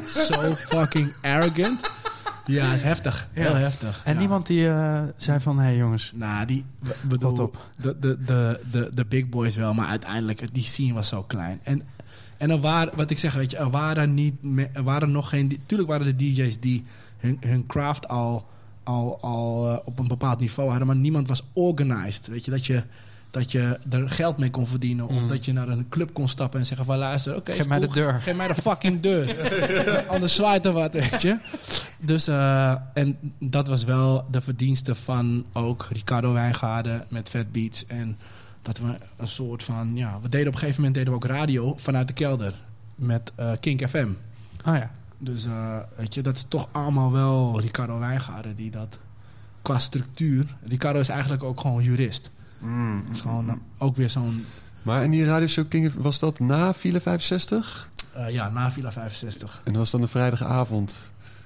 100% 0.02 0.04
zo 0.06 0.54
fucking 0.56 1.14
arrogant. 1.22 1.92
Ja, 2.48 2.66
het 2.66 2.76
is 2.76 2.82
heftig. 2.82 3.30
Ja. 3.34 3.42
Heel 3.42 3.56
heftig. 3.56 4.02
En 4.06 4.18
niemand 4.18 4.48
die 4.48 4.70
eh, 4.70 5.02
zei 5.16 5.40
van, 5.40 5.58
hé 5.58 5.64
hey, 5.64 5.76
jongens, 5.76 6.12
Nou, 6.16 6.46
die... 6.46 6.66
bedoel, 7.02 7.30
Wat 7.30 7.40
op. 7.40 7.70
De, 7.76 8.00
de, 8.00 8.18
de, 8.26 8.60
de, 8.72 8.88
de 8.92 9.06
big 9.06 9.30
boys 9.30 9.56
wel, 9.56 9.74
maar 9.74 9.88
uiteindelijk, 9.88 10.54
die 10.54 10.64
scene 10.64 10.94
was 10.94 11.08
zo 11.08 11.24
klein. 11.24 11.60
En, 11.64 11.84
en 12.38 12.50
er 12.50 12.60
waren, 12.60 12.96
wat 12.96 13.12
ik 13.12 13.20
zeg, 13.20 13.34
weet 13.34 13.52
je, 13.52 13.58
er 13.58 13.70
waren, 13.70 14.14
niet 14.14 14.36
er 14.74 14.84
waren 14.84 15.12
nog 15.12 15.30
geen... 15.30 15.62
Tuurlijk 15.66 15.90
waren 15.90 16.08
er 16.08 16.18
DJ's 16.18 16.60
die 16.60 16.84
hun, 17.18 17.38
hun 17.40 17.66
craft 17.66 18.08
al, 18.08 18.48
al, 18.84 19.22
al 19.22 19.72
eh, 19.72 19.78
op 19.86 20.00
een 20.00 20.08
bepaald 20.08 20.40
niveau 20.40 20.70
hadden, 20.70 20.88
maar 20.88 20.96
niemand 20.96 21.28
was 21.28 21.44
organized. 21.54 22.28
Weet 22.28 22.46
je, 22.46 22.52
dat 22.52 22.66
je, 22.66 22.84
dat 23.32 23.52
je 23.52 23.80
er 23.90 24.10
geld 24.10 24.38
mee 24.38 24.50
kon 24.50 24.68
verdienen. 24.68 25.08
Of 25.08 25.12
Mm. 25.22 25.28
dat 25.28 25.46
je 25.46 25.54
naar 25.54 25.68
een 25.68 25.90
club 25.90 26.14
kon 26.14 26.28
stappen 26.28 26.60
en 26.60 26.66
zeggen 26.66 26.86
van 26.86 26.98
luister, 26.98 27.36
oké, 27.36 27.52
Geef 27.52 27.68
mij 27.68 27.80
de 27.80 27.88
deur. 27.88 28.14
Geef 28.20 28.36
mij 28.36 28.48
de 28.48 28.56
fucking 28.56 29.00
deur. 29.02 29.36
Anders 30.14 30.36
zwaait 30.36 30.66
er 30.66 30.72
wat, 30.72 30.94
weet 30.94 31.22
je. 31.22 31.38
Dus, 32.00 32.28
eh, 32.28 32.76
en 32.94 33.18
dat 33.40 33.68
was 33.68 33.84
wel 33.84 34.26
de 34.32 34.42
verdienste 34.42 34.96
van 34.96 35.46
ook 35.54 35.88
Ricardo 35.92 36.34
Wijngaarden 36.34 37.06
met 37.10 37.30
Fat 37.30 37.52
Beats. 37.52 37.86
En 37.86 38.18
dat 38.62 38.78
we 38.78 38.96
een 39.18 39.28
soort 39.28 39.64
van, 39.64 39.96
ja, 39.96 40.20
we 40.22 40.30
deden 40.30 40.48
op 40.48 40.54
een 40.54 40.60
gegeven 40.60 40.82
moment 40.82 40.96
deden 40.98 41.14
we 41.14 41.26
ook 41.26 41.32
radio 41.32 41.74
vanuit 41.78 42.08
de 42.08 42.14
kelder 42.14 42.54
met 42.96 43.32
eh, 43.36 43.52
Kink 43.60 43.90
FM. 43.90 44.08
oh 44.66 44.76
ja, 44.76 44.92
Dus 45.18 45.46
eh, 45.46 45.78
weet 45.96 46.14
je, 46.14 46.22
dat 46.22 46.36
is 46.36 46.46
toch 46.48 46.68
allemaal 46.72 47.12
wel 47.12 47.60
Ricardo 47.62 48.00
Wijngaarden 48.00 48.56
die 48.56 48.72
dat 48.72 49.00
qua 49.62 49.80
structuur. 49.80 50.46
Ricardo 50.68 51.00
is 51.00 51.10
eigenlijk 51.10 51.44
ook 51.44 51.60
gewoon 51.62 51.84
jurist. 51.84 52.32
Mm. 52.60 53.04
Dat 53.08 53.16
is 53.16 53.22
gewoon 53.22 53.50
eh, 53.50 53.56
ook 53.78 53.96
weer 53.96 54.10
zo'n, 54.10 54.46
Maar 54.82 55.04
in 55.04 55.12
die 55.12 55.26
radioshow 55.26 55.68
King, 55.70 55.94
was 55.94 56.20
dat 56.20 56.40
na 56.40 56.74
File 56.74 57.00
65? 57.02 57.90
eh, 58.14 58.30
ja, 58.30 58.50
na 58.50 58.72
Villa 58.72 58.92
65. 58.92 59.56
En 59.64 59.72
dat 59.72 59.76
was 59.82 59.92
dan 59.92 60.02
een 60.02 60.08
vrijdagavond. 60.08 60.98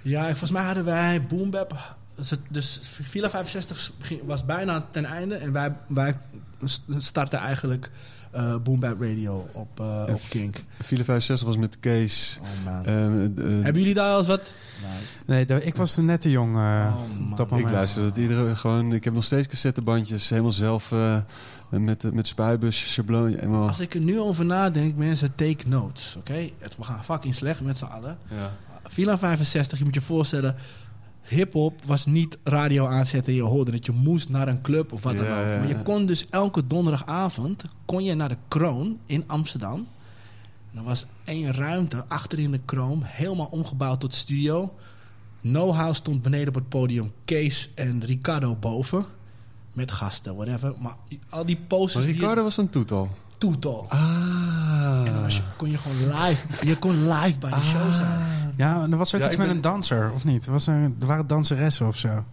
Ja, 0.01 0.25
volgens 0.27 0.51
mij 0.51 0.63
hadden 0.63 0.85
wij 0.85 1.25
Boom 1.25 1.49
Bap. 1.49 1.95
Dus 2.49 2.79
Villa 2.81 3.29
65 3.29 3.91
ging- 3.99 4.21
was 4.25 4.45
bijna 4.45 4.85
ten 4.91 5.05
einde. 5.05 5.35
En 5.35 5.51
wij, 5.51 5.75
wij 5.87 6.17
st- 6.63 6.81
startten 6.97 7.39
eigenlijk 7.39 7.91
eh 8.31 8.55
Boom 8.55 8.79
Bap 8.79 9.01
Radio 9.01 9.49
op, 9.51 9.79
En 9.79 10.13
op 10.13 10.21
Kink. 10.29 10.55
File 10.83 11.03
65 11.03 11.47
was 11.47 11.57
met 11.57 11.79
Kees. 11.79 12.39
Oh. 12.41 12.73
Ehm, 12.85 12.87
eh, 12.87 13.45
Hebben 13.63 13.81
jullie 13.81 13.93
daar 13.93 14.11
al 14.11 14.17
eens 14.17 14.27
wat? 14.27 14.53
Nee, 15.25 15.45
ik 15.45 15.75
was 15.75 15.97
er 15.97 16.03
net 16.03 16.21
te 16.21 16.31
jong 16.31 16.55
Oh, 16.55 16.93
op 17.31 17.37
dat 17.37 17.59
ik 17.59 17.69
luister 17.69 18.03
dat 18.03 18.17
iedere 18.17 18.55
gewoon. 18.55 18.93
Ik 18.93 19.03
heb 19.03 19.13
nog 19.13 19.23
steeds 19.23 19.47
cassettebandjes, 19.47 20.29
helemaal 20.29 20.51
zelf 20.51 20.91
eh, 20.91 21.17
met, 21.69 22.13
met 22.13 22.27
spuibus, 22.27 22.91
schabloon. 22.91 23.27
Helemaal. 23.27 23.67
Als 23.67 23.79
ik 23.79 23.93
er 23.93 23.99
nu 23.99 24.19
over 24.19 24.45
nadenk, 24.45 24.95
mensen, 24.95 25.35
take 25.35 25.67
notes. 25.67 26.15
Oké? 26.17 26.49
Het 26.59 26.77
We 26.77 26.83
gaan 26.83 27.03
fucking 27.03 27.35
slecht 27.35 27.61
met 27.61 27.77
z'n 27.77 27.85
allen. 27.85 28.17
Ja. 28.27 28.51
Villa 28.83 29.17
65, 29.17 29.77
je 29.77 29.83
moet 29.83 29.93
je 29.93 30.01
voorstellen... 30.01 30.55
Hip-hop 31.27 31.81
was 31.85 32.05
niet 32.05 32.37
radio 32.43 32.85
aanzetten 32.87 33.31
en 33.31 33.37
je 33.37 33.43
hoorde 33.45 33.71
dat 33.71 33.85
je 33.85 33.91
moest 33.91 34.29
naar 34.29 34.47
een 34.47 34.61
club 34.61 34.91
of 34.93 35.03
wat 35.03 35.15
dan 35.15 35.25
Ja, 35.25 35.39
ook. 35.39 35.45
ja, 35.47 35.57
Maar 35.57 35.67
je 35.67 35.81
kon 35.81 36.05
dus 36.05 36.25
elke 36.29 36.67
donderdagavond 36.67 37.63
kon 37.85 38.03
je 38.03 38.13
naar 38.13 38.29
de 38.29 38.37
Kroon 38.47 38.97
in 39.05 39.23
Amsterdam. 39.27 39.87
En 40.71 40.77
er 40.77 40.83
was 40.83 41.05
één 41.23 41.53
ruimte 41.53 42.05
achterin 42.07 42.51
de 42.51 42.59
Kroon, 42.65 43.01
helemaal 43.03 43.47
omgebouwd 43.51 43.99
tot 43.99 44.13
studio. 44.13 44.73
Know-how 45.41 45.93
stond 45.93 46.21
beneden 46.21 46.47
op 46.47 46.55
het 46.55 46.69
podium, 46.69 47.11
Kees 47.25 47.69
en 47.75 48.03
Ricardo 48.05 48.55
boven. 48.55 49.05
Met 49.73 49.91
gasten, 49.91 50.35
whatever. 50.35 50.73
Maar 50.79 50.95
al 51.29 51.45
die 51.45 51.55
Maar 51.57 51.65
posters 51.67 52.05
die 52.05 52.13
Ricardo 52.13 52.43
was 52.43 52.57
een 52.57 52.69
toetal. 52.69 53.09
toetal. 53.37 53.85
Ah. 53.89 55.03
En 55.05 55.13
dan 55.13 55.21
was 55.21 55.35
je, 55.35 55.41
kon 55.57 55.69
je 55.69 55.77
gewoon 55.77 56.23
live, 56.23 56.65
je 56.65 56.77
kon 56.77 57.07
live 57.07 57.39
bij 57.39 57.49
de 57.51 57.61
show 57.61 57.93
zijn. 57.93 58.40
Ja, 58.61 58.81
en 58.83 58.91
er 58.91 58.97
was 58.97 59.15
ook 59.15 59.21
Ja, 59.21 59.27
iets 59.27 59.37
met 59.37 59.47
ben- 59.47 59.55
een 59.55 59.61
danser, 59.61 60.11
of 60.11 60.23
niet? 60.25 60.45
Er, 60.45 60.51
was 60.51 60.67
er, 60.67 60.91
er 60.99 61.05
waren 61.05 61.27
danseressen 61.27 61.87
of 61.87 61.97
zo. 61.97 62.25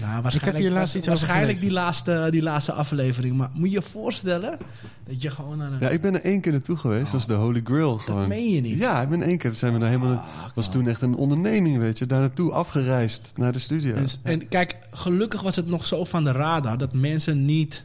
Ja, 0.00 0.30
Ik 0.30 0.40
heb 0.40 0.54
hier 0.56 0.70
laatst 0.70 0.94
iets 0.94 1.08
over 1.08 1.18
waarschijnlijk 1.20 1.60
die 1.60 1.72
laatste, 1.72 2.28
die 2.30 2.42
laatste 2.42 2.72
aflevering. 2.72 3.36
Maar 3.36 3.50
moet 3.54 3.68
je 3.68 3.74
je 3.74 3.82
voorstellen 3.82 4.58
dat 5.06 5.22
je 5.22 5.30
gewoon 5.30 5.58
naar 5.58 5.72
een... 5.72 5.78
Ja, 5.80 5.88
ik 5.88 6.00
ben 6.00 6.14
er 6.14 6.20
één 6.20 6.40
keer 6.40 6.52
naartoe 6.52 6.76
geweest. 6.76 7.12
Dat 7.12 7.20
is 7.20 7.26
de 7.26 7.34
Holy 7.34 7.60
Grail 7.64 7.98
gewoon. 7.98 8.18
dat 8.20 8.28
meen 8.28 8.50
je 8.50 8.60
niet. 8.60 8.78
Ja, 8.78 9.00
ik 9.02 9.08
ben 9.08 9.22
één 9.22 9.38
keer. 9.38 9.52
Zijn 9.52 9.72
we 9.72 9.78
daar 9.78 9.88
helemaal. 9.88 10.12
Ah, 10.16 10.24
was 10.54 10.70
toen 10.70 10.88
echt 10.88 11.02
een 11.02 11.14
onderneming, 11.14 11.78
weet 11.78 11.98
je. 11.98 12.06
Daar 12.06 12.20
naartoe 12.20 12.52
afgereisd 12.52 13.32
naar 13.36 13.52
de 13.52 13.58
studio. 13.58 13.94
En, 13.94 14.06
en 14.22 14.48
kijk, 14.48 14.76
gelukkig 14.90 15.42
was 15.42 15.56
het 15.56 15.66
nog 15.66 15.86
zo 15.86 16.04
van 16.04 16.24
de 16.24 16.32
radar 16.32 16.78
dat 16.78 16.92
mensen 16.92 17.44
niet... 17.44 17.82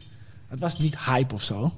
Het 0.48 0.60
was 0.60 0.78
niet 0.78 1.00
hype 1.00 1.34
of 1.34 1.44
zo. 1.44 1.74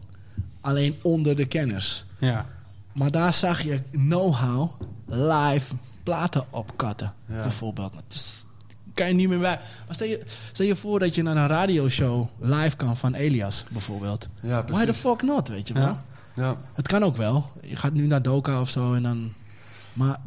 Alleen 0.62 0.95
onder 1.01 1.36
de 1.36 1.45
kenners. 1.45 2.05
Ja. 2.17 2.45
Maar 2.93 3.12
daar 3.12 3.34
zag 3.34 3.62
je 3.62 3.81
know-how 3.91 4.69
live 5.07 5.75
platen 6.03 6.45
opkatten, 6.49 7.13
Ja. 7.25 7.41
bijvoorbeeld. 7.41 7.95
Het 7.95 8.13
is, 8.13 8.45
kan 8.93 9.07
je 9.07 9.13
niet 9.13 9.29
meer 9.29 9.39
bij. 9.39 9.59
Maar 9.85 9.95
stel 9.95 10.07
je, 10.07 10.23
stel 10.51 10.65
je 10.65 10.75
voor 10.75 10.99
dat 10.99 11.15
je 11.15 11.21
naar 11.21 11.37
een 11.37 11.47
radioshow 11.47 12.27
live 12.39 12.75
kan 12.75 12.97
van 12.97 13.13
Elias, 13.13 13.65
bijvoorbeeld. 13.71 14.27
ja, 14.41 14.65
Why 14.65 14.85
the 14.85 14.93
fuck 14.93 15.21
not, 15.21 15.47
weet 15.47 15.67
je 15.67 15.73
wel? 15.73 15.83
Ja. 15.83 16.03
Ja. 16.35 16.55
Het 16.73 16.87
kan 16.87 17.03
ook 17.03 17.15
wel. 17.15 17.51
Je 17.61 17.75
gaat 17.75 17.93
nu 17.93 18.05
naar 18.07 18.21
Doka 18.21 18.59
of 18.59 18.69
zo 18.69 18.93
en 18.93 19.03
dan... 19.03 19.33
Maar 19.93 20.19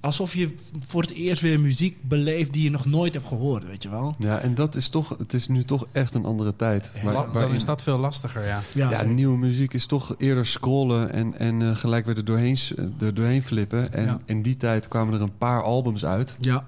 alsof 0.00 0.34
je 0.34 0.54
voor 0.86 1.02
het 1.02 1.10
eerst 1.12 1.42
weer 1.42 1.60
muziek 1.60 1.96
beleeft 2.08 2.52
die 2.52 2.62
je 2.62 2.70
nog 2.70 2.86
nooit 2.86 3.14
hebt 3.14 3.26
gehoord, 3.26 3.66
weet 3.66 3.82
je 3.82 3.88
wel? 3.88 4.14
ja, 4.18 4.38
en 4.38 4.54
dat 4.54 4.74
is 4.74 4.88
toch. 4.88 5.08
Het 5.18 5.32
is 5.34 5.48
nu 5.48 5.62
toch 5.64 5.86
echt 5.92 6.14
een 6.14 6.24
andere 6.24 6.56
tijd. 6.56 6.92
Ja, 6.94 7.02
Waar- 7.04 7.12
dan 7.14 7.32
waarin- 7.32 7.54
is 7.54 7.64
dat 7.64 7.82
veel 7.82 7.98
lastiger, 7.98 8.46
ja. 8.46 8.60
Ja, 8.74 8.90
Ja, 8.90 9.02
nieuwe 9.02 9.38
muziek 9.38 9.74
is 9.74 9.86
toch 9.86 10.14
eerder 10.18 10.46
scrollen 10.46 11.12
en, 11.12 11.38
en 11.38 11.62
eh, 11.62 11.76
gelijk 11.76 12.06
weer 12.06 12.16
er 12.16 12.24
doorheen, 12.24 12.56
er 13.00 13.14
doorheen 13.14 13.42
flippen. 13.42 13.92
En 13.92 14.04
Ja. 14.04 14.20
in 14.24 14.42
die 14.42 14.56
tijd 14.56 14.88
kwamen 14.88 15.14
er 15.14 15.20
een 15.22 15.36
paar 15.38 15.62
albums 15.62 16.04
uit. 16.04 16.36
ja. 16.40 16.66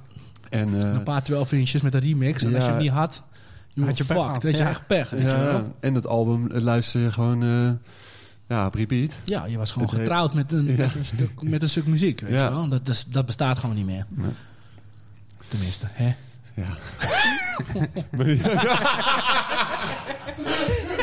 En, 0.49 0.75
eh, 0.75 0.93
een 0.93 1.03
paar 1.03 1.23
12 1.23 1.53
inches 1.53 1.83
met 1.83 1.95
een 1.95 2.01
remix. 2.01 2.43
En 2.45 2.55
als 2.55 2.65
je 2.65 2.71
het 2.71 2.81
niet 2.81 2.91
had, 2.91 3.23
je 3.73 3.85
Had 3.85 3.99
je 3.99 4.05
pech 4.05 4.17
gehad. 4.17 4.43
Dat 4.43 4.57
je 4.57 4.63
echt 4.63 4.87
pech, 4.87 5.11
weet 5.11 5.21
je 5.21 5.27
wel? 5.27 5.75
en 5.81 5.95
dat 5.95 6.07
album 6.07 6.51
eh, 6.51 6.61
luister 6.61 7.01
je 7.01 7.13
gewoon 7.13 7.43
eh, 7.43 7.71
ja, 8.51 8.67
op 8.67 8.75
repeat. 8.75 9.13
Ja, 9.25 9.45
je 9.47 9.57
was 9.59 9.73
gewoon 9.73 9.89
Het 9.89 9.99
getrouwd 9.99 10.35
met 10.35 10.53
een, 10.53 10.65
Ja. 10.67 10.77
met 10.77 10.95
een, 10.95 11.05
stuk, 11.05 11.43
met 11.43 11.63
een 11.63 11.69
stuk 11.71 11.87
muziek, 11.87 12.21
weet 12.21 12.33
Ja. 12.33 12.45
je 12.45 12.51
wel? 12.51 12.69
Dat, 12.69 12.89
is- 12.89 13.05
dat 13.09 13.27
bestaat 13.27 13.59
gewoon 13.59 13.77
niet 13.77 13.87
meer. 13.87 14.05
Nee. 14.09 14.31
Tenminste, 15.49 15.87
hè? 15.93 16.15
Ja. 16.55 16.67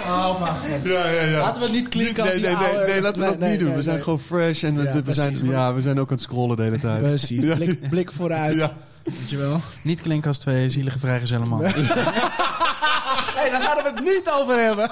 Oh, 0.07 0.39
maar. 0.41 0.55
Ja, 0.83 1.07
ja, 1.09 1.21
ja. 1.21 1.39
Laten 1.39 1.59
we 1.61 1.67
het 1.67 1.75
niet 1.75 1.89
klinken 1.89 2.23
als 2.23 2.31
nee, 2.31 2.39
die 2.41 2.47
nee, 2.49 2.57
nee, 2.77 2.85
nee, 2.87 3.01
laten 3.01 3.21
we 3.21 3.27
Nee, 3.27 3.29
dat 3.29 3.39
nee, 3.39 3.49
niet 3.49 3.59
doen. 3.59 3.67
nee, 3.67 3.77
we 3.77 3.83
zijn 3.83 3.95
nee. 3.95 4.03
gewoon 4.03 4.19
fresh 4.19 4.63
en 4.63 4.75
we, 4.75 4.83
Ja, 4.83 5.01
we, 5.03 5.13
zijn, 5.13 5.45
ja, 5.45 5.73
we 5.73 5.81
zijn 5.81 5.99
ook 5.99 6.07
aan 6.09 6.13
het 6.15 6.23
scrollen 6.23 6.55
de 6.57 6.63
hele 6.63 6.79
tijd. 6.79 6.99
Precies, 7.01 7.43
Ja. 7.43 7.55
blik, 7.55 7.89
blik 7.89 8.11
vooruit, 8.11 8.55
Ja. 8.55 8.73
weet 9.03 9.29
je 9.29 9.37
wel? 9.37 9.61
Niet 9.81 10.01
klinken 10.01 10.27
als 10.27 10.37
twee 10.37 10.69
zielige 10.69 10.99
vrijgezelle 10.99 11.45
mannen. 11.45 11.71
Hé, 11.73 11.81
hey, 13.39 13.49
daar 13.49 13.61
zouden 13.61 13.83
we 13.83 13.89
het 13.89 14.03
niet 14.03 14.29
over 14.39 14.59
hebben. 14.63 14.89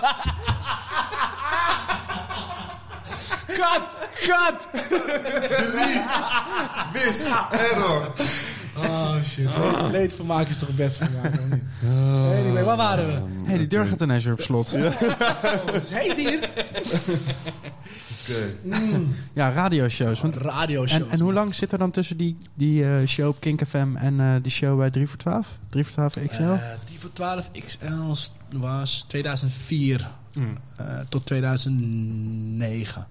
Kat, 3.57 3.95
kat. 4.27 4.67
Mis, 6.93 7.25
error. 7.51 8.13
Oh 8.77 9.15
shit. 9.23 9.49
Leedvermaak 9.91 10.47
is 10.47 10.57
toch 10.59 10.75
best 10.75 10.97
vermaak, 10.97 11.33
of 11.33 11.49
niet? 11.49 11.61
Anyway, 12.39 12.63
waar 12.63 12.77
waren 12.77 13.05
we? 13.05 13.11
Hé, 13.11 13.45
hey, 13.45 13.57
die 13.57 13.67
deur 13.67 13.85
gaat 13.85 14.01
ineens 14.01 14.23
weer 14.23 14.33
op 14.33 14.41
slot. 14.41 14.71
Ja, 14.71 14.87
Oh, 14.87 15.73
het 15.73 15.83
is 15.83 15.89
heet 15.89 16.13
hier. 16.13 16.39
radioshows. 19.33 20.21
Want, 20.21 20.35
Radioshows. 20.35 21.01
en, 21.03 21.09
en 21.09 21.19
hoe 21.19 21.33
lang 21.33 21.55
zit 21.55 21.71
er 21.71 21.77
dan 21.77 21.91
tussen 21.91 22.17
die, 22.17 22.37
die 22.53 22.83
eh, 22.85 23.07
show 23.07 23.27
op 23.27 23.39
Kink 23.39 23.61
FM 23.67 23.95
en 23.95 24.19
eh, 24.19 24.35
die 24.41 24.51
show 24.51 24.77
bij 24.77 24.89
3 24.89 25.07
voor 25.07 25.17
12? 25.17 25.47
3 25.69 25.83
voor 25.85 25.93
12 25.93 26.13
XL? 26.29 26.41
Eh, 26.43 26.59
3 26.85 26.99
voor 26.99 27.13
12 27.13 27.49
XL 27.65 27.87
was 28.51 29.05
2004 29.07 30.07
Mm. 30.33 30.57
eh, 30.75 30.85
tot 31.09 31.25
2009. 31.25 33.07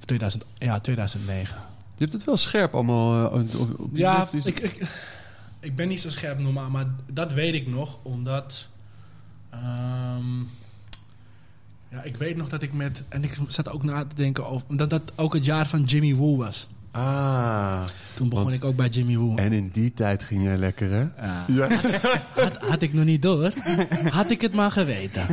Of 0.00 0.06
2000, 0.06 0.44
ja, 0.58 0.80
2009. 0.80 1.56
Je 1.94 2.06
hebt 2.06 2.12
het 2.12 2.24
wel 2.24 2.36
scherp 2.36 2.74
allemaal 2.74 3.32
eh, 3.32 3.60
op, 3.60 3.80
op, 3.80 3.90
Ja, 3.92 4.28
lift. 4.32 4.46
Ik, 4.46 4.60
ik, 4.60 4.88
ik 5.60 5.76
ben 5.76 5.88
niet 5.88 6.00
zo 6.00 6.10
scherp 6.10 6.38
normaal, 6.38 6.70
maar 6.70 6.86
dat 7.12 7.32
weet 7.32 7.54
ik 7.54 7.66
nog, 7.66 7.98
omdat... 8.02 8.68
ehm, 9.50 10.38
ja, 11.90 12.02
ik 12.02 12.16
weet 12.16 12.36
nog 12.36 12.48
dat 12.48 12.62
ik 12.62 12.72
met... 12.72 13.02
En 13.08 13.24
ik 13.24 13.38
zat 13.48 13.68
ook 13.68 13.82
na 13.82 14.04
te 14.04 14.14
denken 14.14 14.46
over... 14.46 14.76
Dat 14.76 14.90
dat 14.90 15.12
ook 15.16 15.34
het 15.34 15.44
jaar 15.44 15.66
van 15.66 15.84
Jimmy 15.84 16.14
Woo 16.14 16.36
was. 16.36 16.68
Ah. 16.90 17.80
Toen 18.14 18.28
begon 18.28 18.44
Want- 18.44 18.56
ik 18.56 18.64
ook 18.64 18.76
bij 18.76 18.88
Jimmy 18.88 19.16
Woo. 19.16 19.34
En 19.36 19.52
in 19.52 19.68
die 19.72 19.92
tijd 19.94 20.22
ging 20.22 20.42
jij 20.42 20.56
lekker, 20.56 20.90
hè? 20.90 21.00
Ja. 21.00 21.44
Ja. 21.68 21.68
Had, 22.34 22.56
had 22.56 22.82
ik 22.82 22.92
nog 22.92 23.04
niet 23.04 23.22
door. 23.22 23.52
Had 24.10 24.30
ik 24.30 24.40
het 24.40 24.54
maar 24.54 24.70
geweten. 24.70 25.26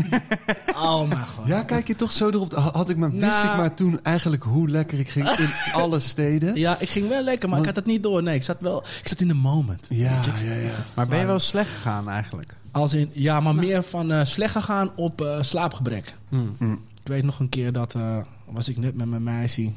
Oh 0.76 1.08
mijn 1.10 1.26
god. 1.36 1.48
Ja, 1.48 1.64
kijk 1.64 1.88
je 1.88 1.96
toch 1.96 2.12
zo 2.12 2.30
erop. 2.30 2.54
Had 2.54 2.90
ik 2.90 2.98
maar, 2.98 3.12
wist 3.12 3.22
Nou. 3.24 3.48
ik 3.48 3.58
maar 3.58 3.74
toen 3.74 4.00
eigenlijk 4.04 4.44
hoe 4.44 4.70
lekker 4.70 5.00
ik 5.00 5.10
ging 5.10 5.30
in 5.30 5.50
alle 5.82 6.00
steden. 6.00 6.56
Ja, 6.56 6.78
ik 6.80 6.90
ging 6.90 7.08
wel 7.08 7.24
lekker, 7.24 7.50
maar 7.50 7.60
ik 7.60 7.66
had 7.66 7.76
het 7.76 7.86
niet 7.86 8.04
door. 8.04 8.24
Nee, 8.24 8.36
ik 8.36 8.44
zat 8.44 8.58
wel... 8.60 8.84
Ik 9.02 9.08
zat 9.08 9.20
in 9.22 9.28
de 9.28 9.34
moment. 9.34 9.86
Ja, 9.90 10.20
ja, 10.44 10.54
ja. 10.54 10.72
Maar 10.96 11.08
ben 11.08 11.20
je 11.20 11.26
wel 11.26 11.40
slecht 11.40 11.70
gegaan 11.70 12.10
eigenlijk? 12.10 12.56
Als 12.72 12.94
in... 12.94 13.10
Ja, 13.14 13.40
maar 13.40 13.56
meer 13.56 13.84
van 13.84 14.12
eh, 14.12 14.24
slecht 14.26 14.52
gegaan 14.52 14.90
op 14.96 15.22
eh, 15.22 15.38
slaapgebrek. 15.42 16.14
Hmm. 16.30 16.56
Ik 17.04 17.08
weet 17.14 17.24
nog 17.24 17.40
een 17.40 17.50
keer 17.50 17.72
dat 17.72 17.96
eh, 17.96 18.18
was 18.46 18.70
ik 18.70 18.78
net 18.78 18.96
met 18.96 19.08
mijn 19.08 19.24
meisje. 19.24 19.72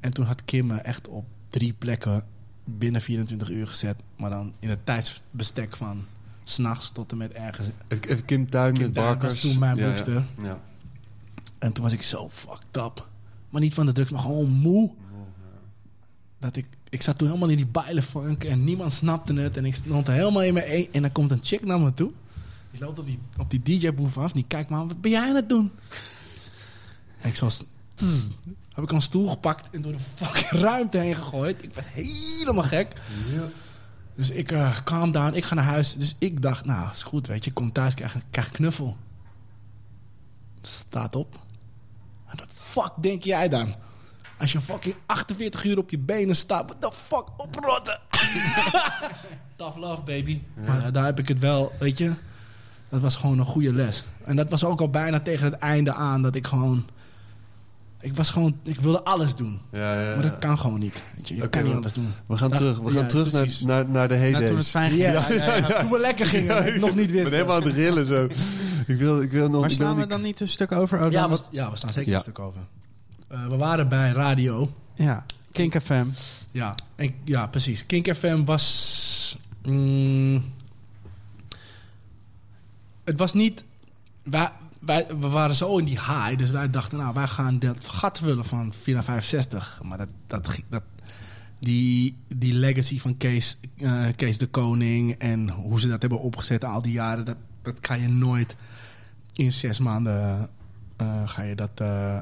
En 0.00 0.10
toen 0.10 0.24
had 0.24 0.44
Kim 0.44 0.66
me 0.66 0.76
echt 0.76 1.08
op 1.08 1.24
drie 1.48 1.72
plekken 1.72 2.24
binnen 2.64 3.00
24 3.00 3.50
uur 3.50 3.66
gezet. 3.66 3.96
Maar 4.16 4.30
dan 4.30 4.52
in 4.58 4.68
het 4.68 4.86
tijdsbestek 4.86 5.76
van 5.76 6.04
s'nachts 6.44 6.90
tot 6.90 7.10
en 7.10 7.16
met 7.16 7.32
ergens. 7.32 7.68
Kim 8.24 8.50
Tuin 8.50 8.72
Kim 8.72 8.82
met 8.82 8.92
Barkers. 8.92 9.32
was 9.32 9.42
toen 9.42 9.58
mijn 9.58 9.76
Ja, 9.76 9.86
boekster. 9.88 10.22
Ja. 10.42 10.60
En 11.58 11.72
toen 11.72 11.84
was 11.84 11.92
ik 11.92 12.02
zo 12.02 12.30
fucked 12.30 12.76
up. 12.76 13.08
Maar 13.50 13.60
niet 13.60 13.74
van 13.74 13.86
de 13.86 13.92
drugs, 13.92 14.10
maar 14.10 14.20
gewoon 14.20 14.50
moe. 14.50 14.90
Dat 16.38 16.56
ik, 16.56 16.66
ik 16.88 17.02
zat 17.02 17.18
toen 17.18 17.28
helemaal 17.28 17.48
in 17.48 17.56
die 17.56 17.66
bijlenfunk 17.66 18.44
en 18.44 18.64
niemand 18.64 18.92
snapte 18.92 19.34
het. 19.34 19.56
En 19.56 19.64
ik 19.64 19.74
stond 19.74 20.08
er 20.08 20.14
helemaal 20.14 20.42
in 20.42 20.54
mijn 20.54 20.74
een. 20.74 20.88
En 20.92 21.02
dan 21.02 21.12
komt 21.12 21.30
een 21.30 21.40
chick 21.42 21.64
naar 21.64 21.80
me 21.80 21.94
toe. 21.94 22.10
Die 22.70 22.80
loopt 22.80 22.98
op 22.98 23.06
die, 23.06 23.18
op 23.38 23.50
die 23.50 23.62
DJ-boef 23.62 24.18
af. 24.18 24.32
Die 24.32 24.44
kijkt 24.48 24.70
me 24.70 24.76
aan, 24.76 24.88
wat 24.88 25.00
ben 25.00 25.10
jij 25.10 25.28
aan 25.28 25.34
het 25.34 25.48
doen? 25.48 25.70
En 27.20 27.28
ik 27.28 27.36
zo... 27.36 27.48
tss, 27.94 28.28
heb 28.74 28.84
ik 28.84 28.92
een 28.92 29.02
stoel 29.02 29.28
gepakt 29.28 29.70
en 29.70 29.82
door 29.82 29.92
de 29.92 29.98
fucking 30.14 30.60
ruimte 30.66 30.98
heen 30.98 31.14
gegooid. 31.14 31.62
Ik 31.62 31.74
werd 31.74 31.86
helemaal 31.86 32.64
gek. 32.64 32.94
Dus 34.14 34.30
ik 34.30 34.52
eh 34.52 34.76
calm 34.84 35.12
down, 35.12 35.34
ik 35.34 35.44
ga 35.44 35.54
naar 35.54 35.64
huis. 35.64 35.94
Dus 35.94 36.14
ik 36.18 36.42
dacht, 36.42 36.64
nou, 36.64 36.90
is 36.90 37.02
goed, 37.02 37.26
weet 37.26 37.44
je. 37.44 37.50
Ik 37.50 37.56
kom 37.56 37.72
thuis, 37.72 37.94
krijg, 37.94 38.16
krijg 38.30 38.46
een 38.46 38.52
knuffel. 38.52 38.96
Staat 40.62 41.16
op. 41.16 41.38
Wat 42.26 42.38
de 42.38 42.44
fuck 42.54 42.92
denk 43.00 43.22
jij 43.22 43.48
dan? 43.48 43.74
Als 44.38 44.52
je 44.52 44.60
fucking 44.60 44.94
48 45.06 45.64
uur 45.64 45.78
op 45.78 45.90
je 45.90 45.98
benen 45.98 46.36
staat, 46.36 46.64
what 46.64 46.80
the 46.80 46.98
fuck, 47.08 47.24
oprotten. 47.36 48.00
Tough 49.56 49.76
love, 49.76 50.02
baby. 50.02 50.42
Maar 50.66 50.84
eh, 50.84 50.92
daar 50.92 51.04
heb 51.04 51.18
ik 51.18 51.28
het 51.28 51.38
wel, 51.38 51.72
weet 51.78 51.98
je. 51.98 52.12
Dat 52.88 53.00
was 53.00 53.16
gewoon 53.16 53.38
een 53.38 53.44
goede 53.44 53.74
les. 53.74 54.04
En 54.24 54.36
dat 54.36 54.50
was 54.50 54.64
ook 54.64 54.80
al 54.80 54.90
bijna 54.90 55.20
tegen 55.20 55.50
het 55.50 55.60
einde 55.60 55.92
aan 55.92 56.22
dat 56.22 56.34
ik 56.34 56.46
gewoon... 56.46 56.88
Ik 58.02 58.14
was 58.16 58.30
gewoon, 58.30 58.58
ik 58.62 58.80
wilde 58.80 59.02
alles 59.02 59.34
doen. 59.34 59.60
Ja, 59.72 60.00
ja, 60.02 60.14
Maar 60.14 60.22
dat 60.22 60.38
kan 60.38 60.58
gewoon 60.58 60.78
niet. 60.78 61.02
Weet 61.16 61.28
je, 61.28 61.34
kan 61.48 61.60
niet 61.62 61.70
we- 61.70 61.74
anders 61.76 61.92
doen. 61.92 62.08
We 62.26 62.36
gaan 62.36 62.48
Ja, 62.48 62.56
terug, 62.56 62.78
we 62.78 62.90
gaan 62.90 63.00
ja, 63.00 63.06
terug 63.06 63.32
naar, 63.32 63.48
naar, 63.64 63.88
naar 63.88 64.08
de 64.08 64.16
Nou, 64.16 64.46
toen 64.46 64.56
het 64.56 64.68
fijn 64.68 64.90
ging. 64.90 65.02
Ja, 65.02 65.12
ja, 65.28 65.56
ja, 65.56 65.80
Toen 65.80 65.90
we 65.90 65.98
lekker 65.98 66.26
gingen, 66.26 66.56
en 66.64 66.74
ik 66.74 66.80
nog 66.80 66.94
niet 66.94 67.06
Ik 67.06 67.12
ben 67.12 67.16
wist. 67.22 67.30
helemaal 67.34 67.56
aan 67.56 67.62
het 67.62 67.74
rillen 67.74 68.06
zo. 68.06 68.28
Ik 68.86 68.96
wil, 68.98 69.20
ik 69.22 69.30
wil 69.32 69.48
nog... 69.48 69.60
Maar 69.60 69.70
ik 69.70 69.76
slaan 69.76 69.94
we 69.94 70.00
niet- 70.00 70.10
dan 70.10 70.22
niet 70.22 70.40
een 70.40 70.48
stuk 70.48 70.72
over? 70.72 71.04
Oh, 71.04 71.10
Ja, 71.12 71.28
was- 71.28 71.48
ja, 71.50 71.70
we 71.70 71.76
staan 71.76 71.92
zeker 71.92 72.10
Ja. 72.10 72.16
een 72.16 72.22
stuk 72.22 72.38
over. 72.38 72.60
Eh, 73.28 73.46
we 73.46 73.56
waren 73.56 73.88
bij 73.88 74.10
radio. 74.12 74.70
ja. 74.94 75.24
Kink 75.52 75.80
FM. 75.82 76.04
Ja, 76.52 76.74
en, 76.96 77.14
ja 77.24 77.46
precies. 77.46 77.86
Kink 77.86 78.14
FM 78.14 78.44
was... 78.44 79.38
mm, 79.62 80.44
het 83.04 83.18
was 83.18 83.32
niet... 83.32 83.64
Wij, 84.22 84.50
wij, 84.80 85.06
we 85.06 85.28
waren 85.28 85.54
zo 85.54 85.76
in 85.76 85.84
die 85.84 85.98
high, 85.98 86.36
dus 86.36 86.50
wij 86.50 86.70
dachten, 86.70 86.98
nou, 86.98 87.14
wij 87.14 87.26
gaan 87.26 87.58
dat 87.58 87.88
gat 87.88 88.18
vullen 88.18 88.44
van 88.44 88.72
465. 88.72 89.80
Maar 89.82 89.98
dat, 89.98 90.12
dat, 90.26 90.82
die, 91.58 92.16
die 92.28 92.52
legacy 92.52 92.98
van 92.98 93.16
Kees, 93.16 93.58
Kees 94.16 94.38
de 94.38 94.46
Koning 94.46 95.12
en 95.12 95.48
hoe 95.48 95.80
ze 95.80 95.88
dat 95.88 96.00
hebben 96.00 96.20
opgezet 96.20 96.64
al 96.64 96.82
die 96.82 96.92
jaren, 96.92 97.24
dat, 97.24 97.36
dat 97.62 97.80
kan 97.80 98.00
je 98.00 98.08
nooit 98.08 98.56
in 99.32 99.52
zes 99.52 99.78
maanden 99.78 100.50
eh, 100.96 101.28
ga 101.28 101.42
je 101.42 101.54
dat 101.54 101.80
eh, 101.80 102.18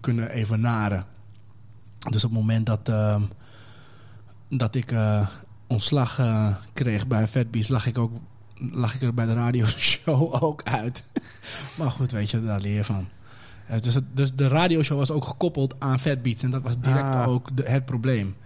kunnen 0.00 0.30
evenaren. 0.30 1.04
Dus 2.10 2.24
op 2.24 2.30
het 2.30 2.38
moment 2.40 2.66
dat, 2.66 2.92
dat 4.48 4.74
ik 4.74 4.94
ontslag 5.66 6.20
kreeg 6.72 7.06
bij 7.06 7.28
Fatbeats, 7.28 7.68
lag 7.68 7.86
ik, 7.86 7.98
ook, 7.98 8.12
lag 8.72 8.94
ik 8.94 9.02
er 9.02 9.12
bij 9.14 9.26
de 9.26 9.32
radioshow 9.34 10.34
ook 10.44 10.62
uit. 10.64 11.04
maar 11.78 11.90
goed, 11.90 12.10
weet 12.10 12.30
je, 12.30 12.44
daar 12.44 12.60
leer 12.60 12.74
je 12.74 12.84
van. 12.84 13.08
Eh, 13.66 13.78
dus, 13.80 13.94
het- 13.94 14.04
dus 14.16 14.34
de 14.34 14.48
radioshow 14.48 14.98
was 14.98 15.10
ook 15.10 15.24
gekoppeld 15.24 15.74
aan 15.78 16.00
Fatbeats. 16.00 16.42
En 16.42 16.50
dat 16.50 16.62
was 16.62 16.78
direct 16.80 17.14
Ah. 17.14 17.28
ook 17.28 17.56
de, 17.56 17.62
het 17.62 17.84
probleem. 17.84 18.36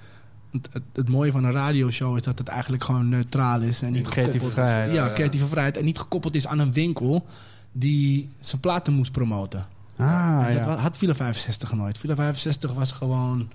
Het, 0.53 0.68
het, 0.72 0.83
het 0.92 1.09
mooie 1.09 1.33
van 1.33 1.44
een 1.44 1.53
radioshow 1.53 2.16
is 2.16 2.22
dat 2.22 2.38
het 2.38 2.48
eigenlijk 2.48 2.85
gewoon 2.85 3.09
neutraal 3.09 3.61
is. 3.61 3.83
En 3.83 3.92
niet 3.92 4.09
Creatieve 4.09 4.46
is- 4.46 4.53
vrijheid. 4.53 4.92
Ja, 4.92 5.07
Ja, 5.07 5.12
creatieve 5.12 5.46
vrijheid. 5.46 5.77
En 5.77 5.85
niet 5.85 5.98
gekoppeld 5.98 6.35
is 6.35 6.46
aan 6.46 6.59
een 6.59 6.72
winkel 6.72 7.27
die 7.72 8.29
zijn 8.40 8.61
platen 8.61 8.92
moest 8.92 9.12
promoten. 9.12 9.66
Ah, 9.96 10.44
En 10.46 10.55
dat 10.57 10.64
ja. 10.64 10.74
had 10.77 10.96
Villa 10.96 11.14
65 11.14 11.72
nooit. 11.72 11.98
Villa 11.98 12.14
65 12.14 12.72
was 12.72 12.92
gewoon... 12.92 13.48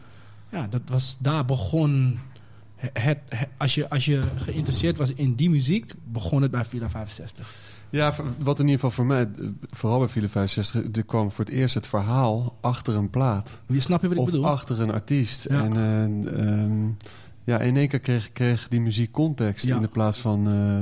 Ja, 0.50 0.68
dat 0.70 0.82
was, 0.86 1.18
daar 1.20 1.46
begon... 1.46 2.20
Het, 2.80 3.18
het- 3.30 3.48
als, 3.58 3.76
je, 3.76 3.90
als 3.90 4.06
je 4.06 4.22
geïnteresseerd 4.38 4.98
was 4.98 5.14
in 5.14 5.36
die 5.36 5.50
muziek, 5.50 5.94
begon 6.12 6.42
het 6.42 6.52
bij 6.52 6.66
Villa 6.66 6.90
65. 6.90 7.56
Ja, 7.90 8.14
wat 8.38 8.60
in 8.60 8.66
ieder 8.66 8.80
geval 8.80 8.92
voor 8.92 9.06
mij, 9.06 9.30
vooral 9.72 10.00
bij 10.00 10.08
File 10.08 10.30
65, 10.30 10.84
er 10.98 11.06
kwam 11.06 11.32
voor 11.32 11.46
het 11.46 11.54
eerst 11.54 11.76
het 11.76 11.88
verhaal 11.88 12.56
achter 12.62 12.96
een 12.96 13.10
plaat. 13.10 13.60
Je 13.68 13.80
snap 13.80 14.02
je 14.02 14.08
wat 14.08 14.18
ik 14.18 14.24
of 14.24 14.30
bedoel? 14.30 14.46
achter 14.48 14.82
een 14.82 14.92
artiest. 14.92 15.48
Ja. 15.50 15.64
En 15.64 15.76
eh, 15.76 16.04
ehm, 16.64 16.88
ja, 17.44 17.60
in 17.60 17.78
één 17.78 17.88
keer 17.88 18.00
kreeg, 18.00 18.32
kreeg 18.32 18.68
die 18.68 18.82
muziek 18.82 19.12
context 19.12 19.66
Ja. 19.66 19.76
in 19.76 19.82
de 19.82 19.88
plaats 19.88 20.18
van 20.20 20.48
eh, 20.48 20.80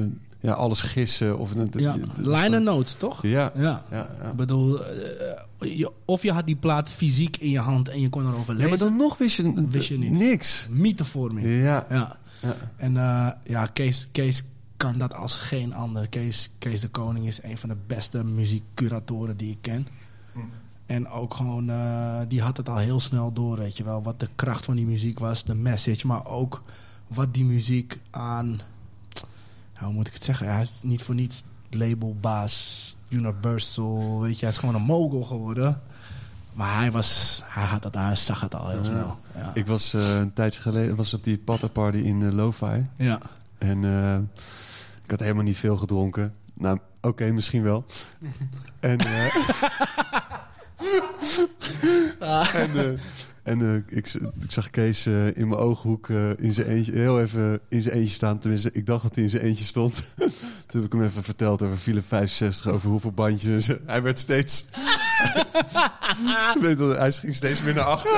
eh, 0.00 0.06
ja, 0.40 0.52
alles 0.52 0.80
gissen. 0.80 1.38
Of, 1.38 1.52
ja, 1.72 1.96
liner 2.16 2.62
notes, 2.62 2.92
toch? 2.94 3.22
Ja, 3.22 3.52
Ja. 3.56 3.82
ja, 3.90 4.08
ja. 4.22 4.28
Ik 4.30 4.36
bedoel, 4.36 4.84
eh, 4.84 5.78
je- 5.78 5.92
of 6.04 6.22
je 6.22 6.32
had 6.32 6.46
die 6.46 6.56
plaat 6.56 6.88
fysiek 6.88 7.36
in 7.36 7.50
je 7.50 7.58
hand 7.58 7.88
en 7.88 8.00
je 8.00 8.08
kon 8.08 8.26
erover 8.26 8.52
Ja, 8.54 8.60
lezen. 8.60 8.68
maar 8.68 8.78
dan 8.78 8.96
nog 8.96 9.18
wist 9.18 9.36
je, 9.36 9.64
Wist 9.68 9.88
je 9.88 9.98
niet. 9.98 10.10
niks. 10.10 10.66
Mythevorming. 10.70 11.46
Ja, 11.46 11.86
Ja. 11.90 12.16
ja. 12.42 12.54
En 12.76 12.96
eh, 12.96 13.28
ja, 13.44 13.66
Kees, 13.66 14.08
Kees 14.12 14.42
kan 14.76 14.98
dat 14.98 15.14
als 15.14 15.38
geen 15.38 15.74
ander. 15.74 16.08
Kees, 16.08 16.50
Kees 16.58 16.80
de 16.80 16.88
Koning 16.88 17.26
is 17.26 17.42
een 17.42 17.56
van 17.58 17.68
de 17.68 17.76
beste 17.86 18.24
muziekcuratoren 18.24 19.36
die 19.36 19.50
ik 19.50 19.58
ken. 19.60 19.86
En 20.86 21.08
ook 21.08 21.34
gewoon, 21.34 21.70
eh, 21.70 22.20
die 22.28 22.42
had 22.42 22.56
het 22.56 22.68
al 22.68 22.76
heel 22.76 23.00
snel 23.00 23.32
door, 23.32 23.56
weet 23.56 23.76
je 23.76 23.84
wel. 23.84 24.02
Wat 24.02 24.20
de 24.20 24.28
kracht 24.34 24.64
van 24.64 24.76
die 24.76 24.86
muziek 24.86 25.18
was, 25.18 25.44
de 25.44 25.54
message. 25.54 26.06
Maar 26.06 26.26
ook 26.26 26.62
wat 27.06 27.34
die 27.34 27.44
muziek 27.44 27.98
aan... 28.10 28.60
ja, 29.80 29.84
hoe 29.86 29.94
moet 29.94 30.06
ik 30.06 30.12
het 30.12 30.24
zeggen? 30.24 30.52
Hij 30.52 30.60
is 30.62 30.80
niet 30.82 31.02
voor 31.02 31.14
niets 31.14 31.42
labelbaas, 31.70 32.96
Universal, 33.08 34.20
weet 34.20 34.34
je. 34.38 34.40
Hij 34.44 34.54
is 34.54 34.58
gewoon 34.60 34.74
een 34.74 34.82
mogul 34.82 35.22
geworden. 35.22 35.80
Maar 36.52 36.78
hij 36.78 36.90
was, 36.90 37.42
hij 37.44 37.64
had 37.64 37.84
het, 37.84 37.94
hij 37.94 38.14
zag 38.16 38.40
het 38.40 38.54
al 38.54 38.68
heel 38.68 38.78
Ja. 38.78 38.84
snel. 38.84 39.18
Ja. 39.34 39.50
Ik 39.54 39.66
was 39.66 39.94
eh, 39.94 40.16
een 40.18 40.32
tijdje 40.32 40.60
geleden 40.60 40.96
was 40.96 41.14
op 41.14 41.24
die 41.24 41.38
Pata 41.38 41.66
Party 41.68 41.98
in 41.98 42.20
uh, 42.20 42.32
Lo-Fi. 42.32 42.86
ja. 42.96 43.20
En 43.58 43.84
eh, 43.84 44.16
ik 45.04 45.10
had 45.10 45.20
helemaal 45.20 45.42
niet 45.44 45.56
veel 45.56 45.76
gedronken. 45.76 46.34
Nou, 46.54 46.78
oké, 47.00 47.30
misschien 47.30 47.62
wel. 47.62 47.84
en 48.80 48.98
en, 52.52 52.98
en 53.42 53.62
eh, 53.62 53.96
ik, 53.96 54.12
ik 54.40 54.52
zag 54.52 54.70
Kees 54.70 55.06
eh, 55.06 55.36
in 55.36 55.48
mijn 55.48 55.60
ooghoek 55.60 56.08
eh, 56.08 56.30
in 56.38 56.52
zijn 56.52 56.66
eentje, 56.66 56.92
heel 56.92 57.20
even 57.20 57.60
in 57.68 57.82
zijn 57.82 57.94
eentje 57.94 58.14
staan. 58.14 58.38
Tenminste, 58.38 58.70
ik 58.72 58.86
dacht 58.86 59.02
dat 59.02 59.14
hij 59.14 59.24
in 59.24 59.30
zijn 59.30 59.42
eentje 59.42 59.64
stond. 59.64 59.94
Toen 60.66 60.80
heb 60.80 60.84
ik 60.84 60.92
hem 60.92 61.02
even 61.02 61.22
verteld 61.22 61.62
over 61.62 61.76
file 61.76 62.02
65, 62.02 62.66
over 62.68 62.88
hoeveel 62.88 63.12
bandjes. 63.12 63.66
Hij 63.86 64.02
werd 64.02 64.18
steeds... 64.18 64.64
Ik 66.54 66.60
weet 66.66 66.78
wel, 66.78 66.90
hij 66.90 67.12
ging 67.12 67.34
steeds 67.34 67.62
meer 67.62 67.74
naar 67.74 67.84
achter. 67.84 68.10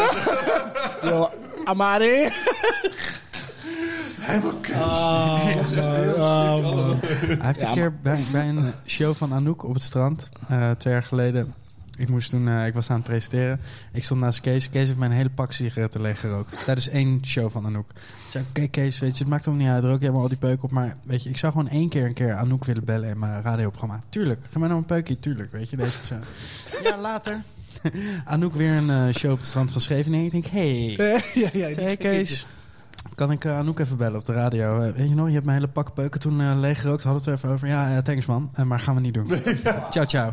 Yo, 1.03 1.31
Amari. 1.65 2.31
Oh, 4.75 5.45
man, 5.55 6.15
oh, 6.15 6.75
man. 6.77 6.99
Hij 7.01 7.37
heeft 7.41 7.63
een 7.63 7.71
keer 7.71 7.95
bij, 8.03 8.21
bij 8.33 8.49
een 8.49 8.73
show 8.87 9.15
van 9.15 9.33
Anouk 9.33 9.65
op 9.65 9.75
het 9.75 9.83
strand, 9.83 10.29
eh, 10.49 10.71
twee 10.71 10.93
jaar 10.93 11.03
geleden. 11.03 11.55
Ik, 12.03 12.09
moest 12.09 12.31
toen, 12.31 12.49
eh, 12.49 12.67
ik 12.67 12.75
was 12.75 12.91
aan 12.91 12.97
het 12.97 13.05
presenteren. 13.05 13.61
Ik 13.93 14.05
stond 14.05 14.21
naast 14.21 14.41
Kees. 14.41 14.69
Kees 14.69 14.87
heeft 14.87 14.99
mijn 14.99 15.11
hele 15.11 15.31
pak 15.31 15.53
sigaretten 15.53 16.01
leeggerookt. 16.01 16.65
Tijdens 16.65 16.89
één 16.89 17.21
show 17.25 17.51
van 17.51 17.67
Anouk. 17.67 17.91
Ik 17.91 18.31
zei, 18.31 18.45
oké 18.49 18.67
Kees, 18.67 18.99
weet 18.99 19.13
je, 19.17 19.19
het 19.19 19.33
maakt 19.33 19.45
hem 19.45 19.57
niet 19.57 19.69
uit. 19.69 19.85
Rook 19.85 19.93
je 19.93 20.01
helemaal 20.01 20.23
al 20.23 20.29
die 20.29 20.39
peuk 20.39 20.63
op. 20.63 20.71
Maar 20.71 20.97
weet 21.03 21.23
je, 21.23 21.29
ik 21.29 21.39
zou 21.39 21.53
gewoon 21.53 21.69
één 21.69 21.89
keer 21.89 22.05
een 22.05 22.15
keer 22.15 22.35
Anouk 22.35 22.65
willen 22.65 22.85
bellen 22.85 23.09
in 23.09 23.19
mijn 23.19 23.43
radioprogramma. 23.43 24.03
Tuurlijk, 24.09 24.41
ga 24.51 24.59
maar 24.59 24.69
naar 24.69 24.79
een 24.79 24.85
peukje. 24.85 25.19
Tuurlijk, 25.19 25.51
weet 25.51 25.71
je, 25.71 25.77
deze 25.77 26.05
zo. 26.05 26.15
Ja, 26.89 26.99
later. 26.99 27.43
Anouk 28.25 28.55
weer 28.55 28.73
een 28.73 28.91
eh, 28.91 29.15
show 29.15 29.33
op 29.33 29.39
het 29.39 29.47
strand 29.47 29.73
van 29.73 29.81
Scheveningen. 29.81 30.25
Ik 30.27 30.33
denk, 30.33 30.47
hey. 30.47 30.91
ja, 31.43 31.49
ja, 31.53 31.69
hey 31.69 31.97
Kees, 31.97 32.47
kan 33.15 33.31
ik 33.31 33.45
eh, 33.45 33.59
Anouk 33.59 33.79
even 33.79 33.97
bellen 33.97 34.19
op 34.19 34.25
de 34.25 34.33
radio? 34.33 34.81
Eh, 34.83 34.93
weet 34.93 35.09
je 35.09 35.15
nog, 35.15 35.27
je 35.27 35.33
hebt 35.33 35.45
mijn 35.45 35.59
hele 35.59 35.73
pak 35.73 35.95
peuken 35.95 36.21
toen 36.21 36.41
eh 36.41 36.53
leeggerookt. 36.59 37.03
Hadden 37.03 37.25
we 37.25 37.31
het 37.31 37.41
er 37.41 37.47
even 37.47 37.55
over. 37.57 37.69
Ja, 37.69 37.97
eh, 37.97 38.03
thanks 38.03 38.27
man. 38.27 38.51
Maar 38.65 38.81
gaan 38.81 38.95
we 38.95 39.01
niet 39.01 39.15
doen. 39.15 39.27
Ciao, 39.91 40.07
ciao. 40.07 40.33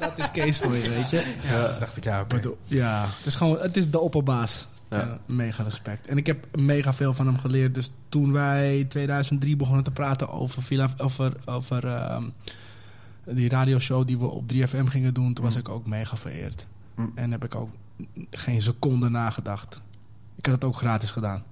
Dat 0.00 0.12
is 0.16 0.30
Kees 0.30 0.58
voor 0.58 0.74
je, 0.74 0.88
weet 0.88 1.10
je. 1.10 1.34
Ja, 1.42 1.78
dacht 1.78 1.96
ik, 1.96 2.04
ja. 2.04 2.24
Bedoel, 2.24 2.58
Ja, 2.64 3.06
het 3.16 3.26
is 3.26 3.34
gewoon, 3.34 3.58
het 3.58 3.76
is 3.76 3.90
de 3.90 4.00
opperbaas. 4.00 4.68
Ja. 4.90 5.18
Mega 5.26 5.62
respect. 5.62 6.06
En 6.06 6.16
ik 6.16 6.26
heb 6.26 6.56
mega 6.60 6.92
veel 6.94 7.14
van 7.14 7.26
hem 7.26 7.38
geleerd. 7.38 7.74
Dus 7.74 7.90
toen 8.08 8.32
wij 8.32 8.78
in 8.78 8.88
2003 8.88 9.56
begonnen 9.56 9.84
te 9.84 9.90
praten 9.90 10.30
over, 10.30 10.62
Villa, 10.62 10.88
over, 10.96 11.32
over 11.44 11.86
ehm, 11.86 12.22
die 13.24 13.48
radioshow 13.48 14.06
die 14.06 14.18
we 14.18 14.26
op 14.26 14.46
3FM 14.52 14.84
gingen 14.86 15.14
doen, 15.14 15.32
toen 15.34 15.44
was 15.44 15.54
Mm. 15.54 15.60
ik 15.60 15.68
ook 15.68 15.86
mega 15.86 16.16
vereerd. 16.16 16.66
Mm. 16.94 17.12
En 17.14 17.30
heb 17.30 17.44
ik 17.44 17.54
ook 17.54 17.70
geen 18.30 18.62
seconde 18.62 19.08
nagedacht. 19.08 19.80
Ik 20.36 20.44
heb 20.44 20.54
het 20.54 20.64
ook 20.64 20.76
gratis 20.76 21.10
gedaan. 21.10 21.42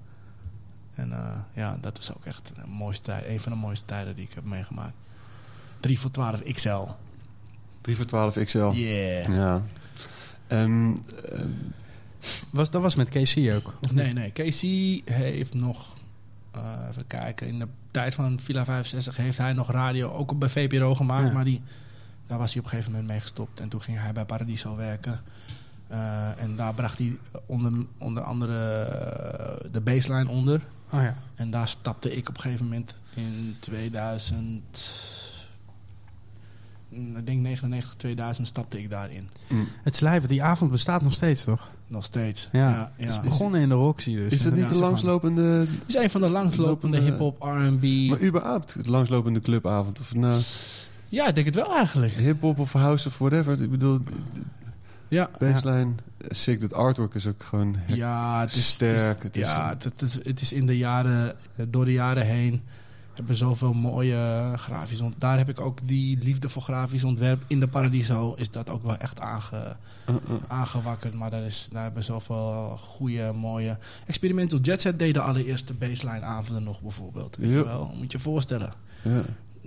En 0.95 1.11
eh, 1.11 1.37
ja, 1.53 1.77
dat 1.81 1.97
was 1.97 2.13
ook 2.15 2.25
echt 2.25 2.51
een, 2.55 2.69
mooiste 2.69 3.03
tijd, 3.03 3.25
een 3.27 3.39
van 3.39 3.51
de 3.51 3.57
mooiste 3.57 3.85
tijden 3.85 4.15
die 4.15 4.23
ik 4.25 4.33
heb 4.33 4.43
meegemaakt. 4.43 4.93
3 5.79 5.99
voor 5.99 6.11
12 6.11 6.43
XL. 6.43 6.83
3 7.81 7.95
voor 7.95 8.05
12 8.05 8.43
XL. 8.43 8.57
Yeah. 8.57 9.25
Ja. 9.35 9.61
En, 10.47 10.97
eh, 11.31 11.39
Was, 12.49 12.69
dat 12.69 12.81
was 12.81 12.95
met 12.95 13.09
KC 13.09 13.37
ook. 13.55 13.73
of 13.81 13.91
Nee, 13.91 14.13
nee. 14.13 14.31
Casey 14.31 15.01
heeft 15.05 15.53
nog... 15.53 15.97
eh, 16.51 16.61
even 16.89 17.07
kijken. 17.07 17.47
In 17.47 17.59
de 17.59 17.67
tijd 17.91 18.13
van 18.15 18.39
Villa 18.39 18.65
65 18.65 19.17
heeft 19.17 19.37
hij 19.37 19.53
nog 19.53 19.71
radio 19.71 20.11
ook 20.11 20.39
bij 20.39 20.49
VPRO 20.49 20.95
gemaakt. 20.95 21.27
Ja. 21.27 21.33
Maar 21.33 21.43
die, 21.43 21.61
daar 22.27 22.37
was 22.37 22.49
hij 22.51 22.59
op 22.59 22.63
een 22.65 22.71
gegeven 22.71 22.91
moment 22.91 23.09
mee 23.09 23.19
gestopt. 23.21 23.59
En 23.59 23.69
toen 23.69 23.81
ging 23.81 23.99
hij 23.99 24.13
bij 24.13 24.25
Paradiso 24.25 24.75
werken. 24.75 25.21
Eh, 25.87 26.41
en 26.41 26.55
daar 26.55 26.73
bracht 26.73 26.97
hij 26.97 27.17
onder, 27.45 27.71
onder 27.97 28.23
andere 28.23 28.57
de 29.71 29.81
baseline 29.81 30.29
onder. 30.29 30.61
Oh 30.91 31.01
ja. 31.01 31.15
En 31.35 31.51
daar 31.51 31.67
stapte 31.67 32.15
ik 32.15 32.29
op 32.29 32.35
een 32.35 32.41
gegeven 32.41 32.65
moment 32.65 32.95
in 33.13 33.55
2000... 33.59 34.83
mm, 36.89 37.17
Ik 37.17 37.25
denk 37.25 37.41
99, 37.41 37.95
2000 37.95 38.47
stapte 38.47 38.79
ik 38.79 38.89
daarin. 38.89 39.29
mm, 39.49 39.67
Het 39.83 39.95
slijven, 39.95 40.29
die 40.29 40.43
avond 40.43 40.71
bestaat 40.71 41.01
nog 41.01 41.13
steeds, 41.13 41.43
toch? 41.43 41.69
Nog 41.87 42.03
steeds. 42.03 42.49
Ja. 42.51 42.69
ja, 42.69 42.91
Het 42.95 43.09
is 43.09 43.21
begonnen 43.21 43.61
in 43.61 43.69
de 43.69 43.75
Roxy 43.75 44.15
dus. 44.15 44.33
is 44.33 44.43
het 44.43 44.55
niet 44.55 44.67
de 44.67 44.73
is 44.73 44.79
langslopende... 44.79 45.41
Het 45.41 45.69
is 45.87 45.95
een 45.95 46.09
van 46.09 46.21
de 46.21 46.29
langslopende 46.29 46.97
Lopende- 47.01 47.11
hip-hop, 47.11 47.41
RB. 47.41 48.09
Maar 48.09 48.21
überhaupt, 48.27 48.73
het 48.73 48.87
langslopende 48.87 49.39
clubavond. 49.39 49.99
Of 49.99 50.13
nou 50.15 50.41
Ja, 51.09 51.27
ik 51.27 51.35
denk 51.35 51.45
het 51.45 51.55
wel 51.55 51.75
eigenlijk. 51.75 52.13
hip-hop 52.13 52.59
of 52.59 52.71
house 52.73 53.07
of 53.07 53.17
whatever. 53.17 53.61
Ik 53.61 53.69
bedoel, 53.71 53.99
Ja, 55.07 55.29
baseline. 55.39 55.91
Sick, 56.27 56.59
dat 56.59 56.73
artwork 56.73 57.13
is 57.13 57.27
ook 57.27 57.43
gewoon... 57.43 57.75
ja 57.87 58.41
het 58.41 58.53
is 58.53 58.67
Sterk, 58.67 59.23
Het 59.23 59.23
het 59.23 59.35
is, 59.37 59.41
ja, 59.47 59.75
het 59.79 60.01
is, 60.01 60.13
het 60.23 60.41
is 60.41 60.53
in 60.53 60.65
de 60.65 60.77
jaren, 60.77 61.35
door 61.69 61.85
de 61.85 61.91
jaren 61.93 62.25
heen 62.25 62.61
hebben 63.13 63.35
zoveel 63.35 63.73
mooie 63.73 64.53
grafisch 64.55 65.01
ont. 65.01 65.15
Daar 65.17 65.37
heb 65.37 65.49
ik 65.49 65.59
ook 65.59 65.87
die 65.87 66.17
liefde 66.23 66.49
voor 66.49 66.61
grafisch 66.61 67.03
ontwerp 67.03 67.43
in 67.47 67.59
de 67.59 67.67
Paradiso 67.67 68.33
is 68.37 68.51
dat 68.51 68.69
ook 68.69 68.83
wel 68.83 68.97
echt 68.97 69.19
aange, 69.19 69.75
Uh, 70.09 70.15
uh. 70.29 70.35
aangewakkerd. 70.47 71.13
Maar 71.13 71.29
daar, 71.29 71.43
is, 71.43 71.69
daar 71.71 71.83
hebben 71.83 72.03
zoveel 72.03 72.77
goede, 72.77 73.31
mooie. 73.33 73.77
Experimental 74.05 74.59
Jet 74.59 74.81
Set 74.81 74.99
deed 74.99 75.13
de 75.13 75.21
allereerste 75.21 75.73
baseline 75.73 76.21
avonden 76.21 76.63
nog 76.63 76.81
bijvoorbeeld. 76.81 77.35
Weet 77.35 77.49
Ja. 77.49 77.55
je 77.57 77.63
wel? 77.65 77.91
Moet 77.95 78.11
je 78.11 78.17
je 78.17 78.23
voorstellen. 78.23 78.73
Ja. 79.01 79.21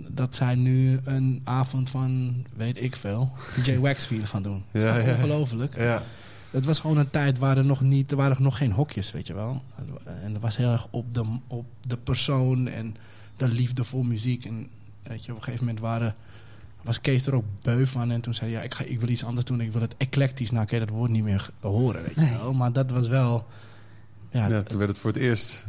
Dat 0.07 0.35
zij 0.35 0.55
nu 0.55 0.99
een 1.03 1.41
avond 1.43 1.89
van, 1.89 2.35
weet 2.55 2.81
ik 2.81 2.95
veel, 2.95 3.31
DJ 3.63 3.77
Waxfield 3.87 4.25
gaan 4.29 4.43
doen. 4.43 4.63
Dat 4.71 4.81
is 4.83 4.89
Ja, 4.89 4.95
toch 4.95 5.05
ja. 5.05 5.13
ongelooflijk? 5.13 5.75
Ja. 5.77 6.03
Het 6.51 6.65
was 6.65 6.79
gewoon 6.79 6.97
een 6.97 7.09
tijd 7.09 7.37
waar 7.37 7.57
er 7.57 7.65
nog, 7.65 7.81
niet, 7.81 8.11
er 8.11 8.17
waren 8.17 8.43
nog 8.43 8.57
geen 8.57 8.71
hokjes, 8.71 9.11
weet 9.11 9.27
je 9.27 9.33
wel. 9.33 9.63
En 10.05 10.33
het 10.33 10.41
was 10.41 10.57
heel 10.57 10.71
erg 10.71 10.87
op 10.89 11.13
de, 11.13 11.25
op 11.47 11.65
de 11.87 11.97
persoon 11.97 12.67
en 12.67 12.95
de 13.37 13.47
liefde 13.47 13.83
voor 13.83 14.05
muziek. 14.05 14.45
En 14.45 14.67
weet 15.03 15.25
je, 15.25 15.31
op 15.31 15.37
een 15.37 15.43
gegeven 15.43 15.65
moment 15.65 15.83
waren, 15.83 16.15
was 16.81 17.01
Kees 17.01 17.25
er 17.27 17.35
ook 17.35 17.45
beu 17.61 17.85
van. 17.85 18.11
En 18.11 18.21
toen 18.21 18.33
zei 18.33 18.51
hij, 18.51 18.59
ja, 18.59 18.65
ik, 18.65 18.73
ga, 18.73 18.83
ik 18.83 18.99
wil 18.99 19.09
iets 19.09 19.23
anders 19.23 19.45
doen. 19.45 19.61
Ik 19.61 19.71
wil 19.71 19.81
het 19.81 19.95
eclectisch. 19.97 20.51
Nou, 20.51 20.67
je 20.69 20.79
dat 20.79 20.89
woord 20.89 21.11
niet 21.11 21.23
meer 21.23 21.49
horen, 21.59 22.03
weet 22.03 22.15
je 22.15 22.37
wel. 22.37 22.53
Maar 22.53 22.73
dat 22.73 22.91
was 22.91 23.07
wel... 23.07 23.47
Ja, 24.31 24.47
ja, 24.47 24.61
toen 24.61 24.77
werd 24.77 24.89
het 24.89 24.99
voor 24.99 25.11
het 25.11 25.19
eerst. 25.19 25.65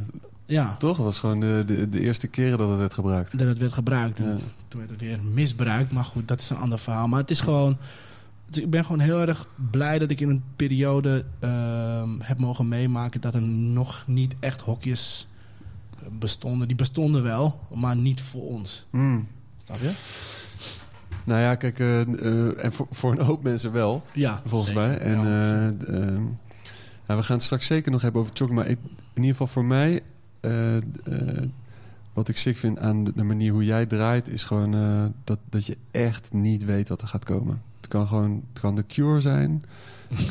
Ja 0.51 0.77
Toch? 0.79 0.97
Dat 0.97 1.05
was 1.07 1.19
gewoon 1.19 1.41
de, 1.41 1.63
de, 1.67 1.89
de 1.89 2.01
eerste 2.01 2.27
keren 2.29 2.59
dat 2.59 2.69
het 2.69 2.79
werd 2.79 2.95
gebruikt. 2.95 3.39
dat 3.39 3.47
het 3.49 3.59
werd 3.59 3.73
gebruikt. 3.73 4.19
En 4.19 4.25
Ja. 4.29 4.37
toen 4.69 4.79
werd 4.81 4.91
het 4.91 5.01
weer 5.01 5.19
misbruikt. 5.33 5.93
Maar 5.93 6.05
goed, 6.05 6.29
dat 6.29 6.41
is 6.41 6.51
een 6.51 6.57
ander 6.57 6.79
verhaal. 6.79 7.09
Maar 7.09 7.21
het 7.21 7.31
is 7.31 7.41
gewoon... 7.41 7.77
Ik 8.53 8.71
ben 8.71 8.85
gewoon 8.85 9.01
heel 9.01 9.21
erg 9.21 9.47
blij 9.71 9.99
dat 9.99 10.11
ik 10.11 10.21
in 10.21 10.29
een 10.29 10.43
periode 10.57 11.25
ehm, 11.39 12.09
heb 12.21 12.39
mogen 12.39 12.69
meemaken... 12.69 13.21
dat 13.21 13.35
er 13.35 13.43
nog 13.43 14.05
niet 14.07 14.35
echt 14.41 14.61
hokjes 14.61 15.27
bestonden. 16.19 16.67
Die 16.69 16.77
bestonden 16.77 17.23
wel, 17.23 17.61
maar 17.75 17.97
niet 17.97 18.21
voor 18.23 18.43
ons. 18.47 18.87
Mm. 18.91 19.29
Snap 19.65 19.79
je? 19.81 19.91
Nou 21.25 21.41
ja, 21.41 21.55
kijk, 21.55 21.79
eh, 21.79 22.01
eh, 22.01 22.65
en 22.65 22.73
voor, 22.73 22.87
voor 22.91 23.13
een 23.13 23.25
hoop 23.25 23.43
mensen 23.43 23.73
wel, 23.73 24.03
Ja, 24.13 24.43
volgens 24.47 24.71
zeker. 24.73 24.89
mij. 24.89 24.99
En 24.99 25.21
Ja. 25.23 25.73
eh, 25.87 25.99
ehm, 25.99 26.23
we 27.07 27.23
gaan 27.23 27.37
het 27.37 27.43
straks 27.45 27.67
zeker 27.67 27.91
nog 27.93 28.03
hebben 28.03 28.21
over 28.21 28.35
Choc. 28.37 28.51
Maar 28.51 28.67
ik, 28.67 28.79
in 28.89 28.97
ieder 29.15 29.31
geval 29.31 29.47
voor 29.47 29.65
mij, 29.65 29.91
eh, 29.91 29.97
eh, 29.97 30.03
wat 32.13 32.29
ik 32.29 32.37
sick 32.37 32.57
vind 32.57 32.79
aan 32.79 33.05
de, 33.05 33.13
de 33.15 33.23
manier 33.23 33.53
hoe 33.53 33.65
jij 33.65 33.87
draait, 33.87 34.29
is 34.29 34.45
gewoon 34.45 34.75
eh, 34.75 35.05
dat, 35.25 35.39
dat 35.49 35.67
je 35.67 35.77
echt 35.91 36.33
niet 36.33 36.65
weet 36.65 36.89
wat 36.89 37.01
er 37.01 37.09
gaat 37.09 37.25
komen. 37.25 37.63
Het 37.77 37.89
kan 37.89 38.07
gewoon 38.07 38.43
het 38.53 38.61
kan 38.61 38.75
de 38.77 38.87
Cure 38.87 39.21
zijn. 39.21 39.65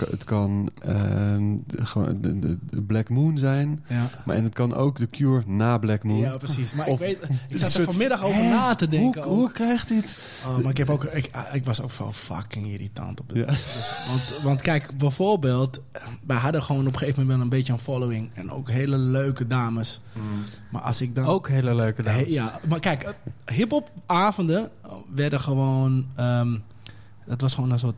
Het 0.09 0.23
kan, 0.23 0.69
ehm, 0.79 1.55
de, 1.67 1.85
gewoon 1.85 2.21
de, 2.21 2.39
de, 2.39 2.57
de 2.69 2.81
Black 2.81 3.09
Moon 3.09 3.37
zijn. 3.37 3.83
ja. 3.87 4.09
Maar 4.25 4.35
en 4.35 4.43
het 4.43 4.53
kan 4.53 4.73
ook 4.73 4.97
de 4.97 5.09
Cure 5.09 5.43
na 5.47 5.77
Black 5.77 6.03
Moon. 6.03 6.17
ja, 6.17 6.37
precies. 6.37 6.73
Maar 6.73 6.85
Of- 6.87 7.01
ik, 7.01 7.17
weet, 7.19 7.29
ik 7.49 7.57
zat 7.57 7.73
er 7.73 7.83
vanmiddag 7.83 8.23
over 8.23 8.41
Hè? 8.43 8.49
na 8.49 8.75
te 8.75 8.87
denken. 8.87 9.23
Hoe, 9.23 9.33
hoe 9.37 9.51
krijgt 9.51 9.87
dit? 9.87 10.27
Oh, 10.45 10.57
maar 10.57 10.69
ik, 10.71 10.77
heb 10.77 10.89
ook, 10.89 11.03
ik, 11.03 11.29
ik 11.53 11.65
was 11.65 11.81
ook 11.81 11.91
wel 11.91 12.11
fucking 12.11 12.67
irritant 12.67 13.19
op 13.19 13.29
de 13.29 13.39
Ja. 13.39 13.45
dus, 13.45 14.05
want, 14.07 14.41
want 14.43 14.61
kijk, 14.61 14.97
bijvoorbeeld, 14.97 15.79
wij 16.27 16.37
hadden 16.37 16.63
gewoon 16.63 16.87
op 16.87 16.93
een 16.93 16.99
gegeven 16.99 17.19
moment 17.21 17.37
wel 17.37 17.43
een 17.45 17.57
beetje 17.57 17.73
een 17.73 17.79
following. 17.79 18.29
En 18.33 18.51
ook 18.51 18.69
hele 18.69 18.97
leuke 18.97 19.47
dames. 19.47 20.01
Maar 20.71 20.81
als 20.81 21.01
ik 21.01 21.15
dan... 21.15 21.25
Ook 21.25 21.47
hele 21.49 21.75
leuke 21.75 22.03
dames. 22.03 22.19
He- 22.21 22.31
ja, 22.31 22.59
maar 22.67 22.79
kijk, 22.79 23.03
eh, 23.45 23.55
hip-hop 23.55 23.91
avonden 24.05 24.69
werden 25.15 25.39
gewoon. 25.39 26.05
ehm, 26.15 26.57
dat 27.25 27.41
was 27.41 27.53
gewoon 27.53 27.71
een 27.71 27.79
soort 27.79 27.95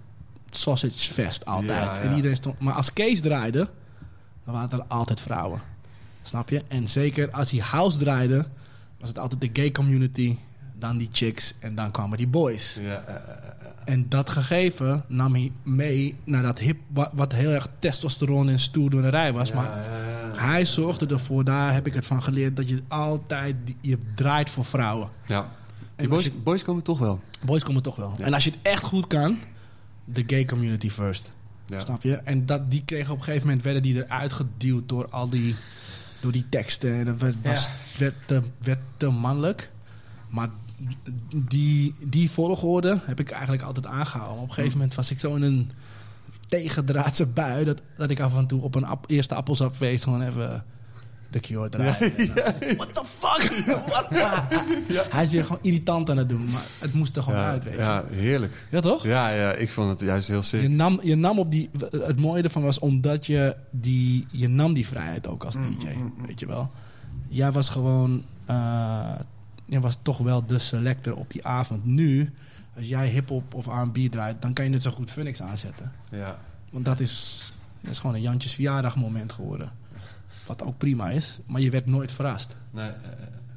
sausage 0.58 1.14
fest 1.14 1.45
altijd. 1.45 1.70
Ja, 1.84 1.95
ja. 1.95 2.02
En 2.02 2.16
iedereen 2.16 2.36
stond, 2.38 2.60
maar 2.60 2.74
als 2.74 2.93
Kees 2.93 3.22
draaide, 3.22 3.70
dan 4.45 4.54
waren 4.54 4.80
er 4.80 4.86
altijd 4.88 5.20
vrouwen. 5.22 5.62
Snap 6.24 6.49
je? 6.49 6.64
En 6.68 6.89
zeker 6.89 7.32
als 7.32 7.52
hij 7.52 7.60
house 7.60 7.97
draaide, 7.97 8.47
was 8.99 9.10
het 9.10 9.18
altijd 9.20 9.41
de 9.41 9.49
gay 9.54 9.72
community, 9.72 10.38
dan 10.76 10.97
die 10.97 11.10
chicks 11.12 11.54
en 11.60 11.76
dan 11.76 11.91
kwamen 11.91 12.18
die 12.18 12.28
boys. 12.28 12.78
Ja, 12.82 13.04
En 13.86 14.10
dat 14.10 14.30
gegeven 14.30 15.04
nam 15.08 15.34
hij 15.34 15.52
mee 15.64 16.16
naar 16.24 16.43
dat 16.43 16.60
hip, 16.60 16.78
wat, 16.88 17.10
wat 17.14 17.32
heel 17.34 17.49
erg 17.52 17.68
testosteron 17.80 18.49
en 18.49 18.60
stoerdoenerij 18.60 19.34
was. 19.34 19.52
maar 19.54 19.70
hij 20.36 20.66
zorgde 20.66 21.06
ervoor, 21.06 21.43
daar 21.43 21.74
heb 21.74 21.88
ik 21.88 21.93
het 21.93 22.06
van 22.06 22.24
geleerd, 22.24 22.56
dat 22.56 22.70
je 22.70 22.84
altijd 22.88 23.56
je 23.82 23.97
draait 24.16 24.49
voor 24.49 24.66
vrouwen. 24.66 25.10
ja. 25.26 25.49
Die 25.95 26.10
boys, 26.10 26.24
je- 26.24 26.32
boys 26.32 26.64
komen 26.64 26.84
toch 26.84 26.99
wel. 26.99 27.20
boys 27.45 27.64
komen 27.64 27.82
toch 27.82 27.95
wel. 27.95 28.14
En 28.20 28.34
als 28.34 28.43
je 28.43 28.49
het 28.49 28.60
echt 28.62 28.84
goed 28.84 29.08
kan, 29.08 29.38
de 30.06 30.24
gay 30.28 30.45
community 30.45 30.89
first. 30.89 31.32
Ja. 31.66 31.80
Snap 31.80 32.04
je? 32.04 32.16
En 32.16 32.45
dat, 32.45 32.72
die 32.72 32.84
kregen 32.86 33.12
op 33.12 33.18
een 33.18 33.24
gegeven 33.24 33.47
moment, 33.47 33.64
werden 33.64 33.82
die 33.82 33.95
eruit 34.06 34.34
geduwd 34.34 34.89
door 34.89 35.10
al 35.10 35.30
die, 35.30 35.56
door 36.20 36.32
die 36.32 36.45
teksten. 36.49 36.93
En 36.93 37.06
dat 37.06 37.20
was, 37.22 37.34
was- 37.43 37.70
werd, 37.97 38.16
te, 38.26 38.41
werd 38.60 38.80
te 38.97 39.10
mannelijk. 39.10 39.72
Maar 40.30 40.49
die, 41.36 41.93
die 42.04 42.30
volgorde 42.30 42.99
heb 43.06 43.20
ik 43.20 43.32
eigenlijk 43.32 43.64
altijd 43.64 43.86
aangehouden. 43.86 44.41
Op 44.41 44.47
een 44.47 44.54
gegeven 44.54 44.78
moment 44.78 44.95
was 44.95 45.12
ik 45.12 45.20
zo 45.20 45.36
in 45.36 45.41
een 45.41 45.72
tegendraadse 46.47 47.26
bui... 47.26 47.64
dat, 47.64 47.82
dat 47.97 48.10
ik 48.10 48.20
af 48.20 48.36
en 48.36 48.47
toe 48.47 48.62
op 48.62 48.76
een 48.76 48.86
ap- 48.86 49.10
eerste 49.10 49.36
appelsapfeest 49.36 50.04
gewoon 50.04 50.22
even 50.22 50.66
de 51.32 51.40
Cure 51.40 51.70
draaide. 51.70 52.06
En 52.06 52.28
dan- 52.28 52.76
What 52.82 52.96
the 52.96 53.04
fuck? 53.06 53.52
Hij 55.14 55.24
is 55.24 55.32
weer 55.32 55.44
gewoon 55.44 55.60
irritant 55.62 56.10
aan 56.10 56.18
het 56.18 56.30
doen, 56.30 56.46
maar 56.52 56.64
het 56.80 56.94
moest 56.94 57.16
er 57.18 57.24
gewoon 57.24 57.40
uit, 57.40 57.64
weet 57.64 57.74
je. 57.74 57.80
ja, 57.80 58.04
heerlijk. 58.10 58.66
Ja, 58.72 58.80
toch? 58.80 59.04
Ja, 59.04 59.30
ja, 59.30 59.52
ik 59.52 59.70
vond 59.72 59.90
het 59.90 60.02
juist 60.02 60.28
heel 60.28 60.44
sick. 60.44 60.62
Je 60.62 60.70
nam, 60.70 61.00
je 61.04 61.16
nam 61.16 61.40
op 61.40 61.52
die... 61.52 61.70
Het 61.92 62.20
mooie 62.20 62.44
ervan 62.44 62.62
was 62.64 62.80
omdat 62.80 63.26
je 63.26 63.56
die... 63.72 64.26
Je 64.32 64.48
nam 64.48 64.74
die 64.74 64.88
vrijheid 64.88 65.28
ook 65.28 65.44
als 65.44 65.56
Mm, 65.56 65.62
DJ, 65.80 65.88
weet 66.26 66.40
je 66.40 66.46
wel. 66.48 66.72
Jij 67.28 67.52
was 67.52 67.70
gewoon... 67.70 68.24
eh 68.46 69.10
je 69.66 69.80
was 69.80 69.98
toch 70.02 70.18
wel 70.18 70.46
de 70.46 70.60
selector 70.60 71.16
op 71.16 71.32
die 71.32 71.46
avond. 71.46 71.86
Nu, 71.86 72.34
als 72.78 72.88
jij 72.88 73.08
hip-hop 73.08 73.54
of 73.54 73.66
R&B 73.66 73.98
draait... 74.12 74.42
dan 74.42 74.54
kan 74.54 74.66
je 74.66 74.72
net 74.72 74.82
zo 74.82 74.92
goed 74.92 75.12
Phoenix 75.12 75.42
aanzetten. 75.42 75.92
Ja. 76.10 76.40
Want 76.72 76.86
dat 76.86 77.00
is, 77.00 77.52
dat 77.82 77.92
is 77.92 78.00
gewoon 78.00 78.16
een 78.16 78.22
Jantjes 78.22 78.54
verjaardagmoment 78.54 79.32
geworden. 79.32 79.72
Wat 80.46 80.64
ook 80.64 80.78
prima 80.78 81.10
is. 81.10 81.39
Maar 81.46 81.62
je 81.62 81.70
werd 81.70 81.86
nooit 81.86 82.12
verrast. 82.12 82.56
Nee, 82.72 82.86
eh, 82.88 82.94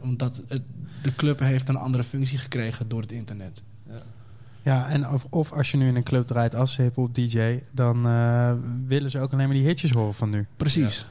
Omdat 0.01 0.41
het, 0.49 0.63
de 1.03 1.15
club 1.17 1.39
heeft 1.39 1.69
een 1.69 1.77
andere 1.77 2.05
functie 2.05 2.39
gekregen 2.39 2.89
door 2.89 3.01
het 3.01 3.13
internet. 3.13 3.63
Ja, 4.63 4.89
en 4.89 5.09
of, 5.09 5.27
of 5.31 5.53
als 5.53 5.71
je 5.71 5.77
nu 5.77 5.89
in 5.89 5.97
een 5.97 6.03
club 6.03 6.27
draait 6.27 6.55
als 6.55 6.77
hip-hop 6.77 7.15
DJ, 7.15 7.61
dan 7.71 8.07
eh, 8.07 8.53
willen 8.87 9.11
ze 9.11 9.19
ook 9.19 9.33
alleen 9.33 9.47
maar 9.47 9.57
die 9.57 9.67
hitjes 9.67 9.91
horen 9.91 10.15
van 10.15 10.31
nu. 10.31 10.47
Precies. 10.57 11.07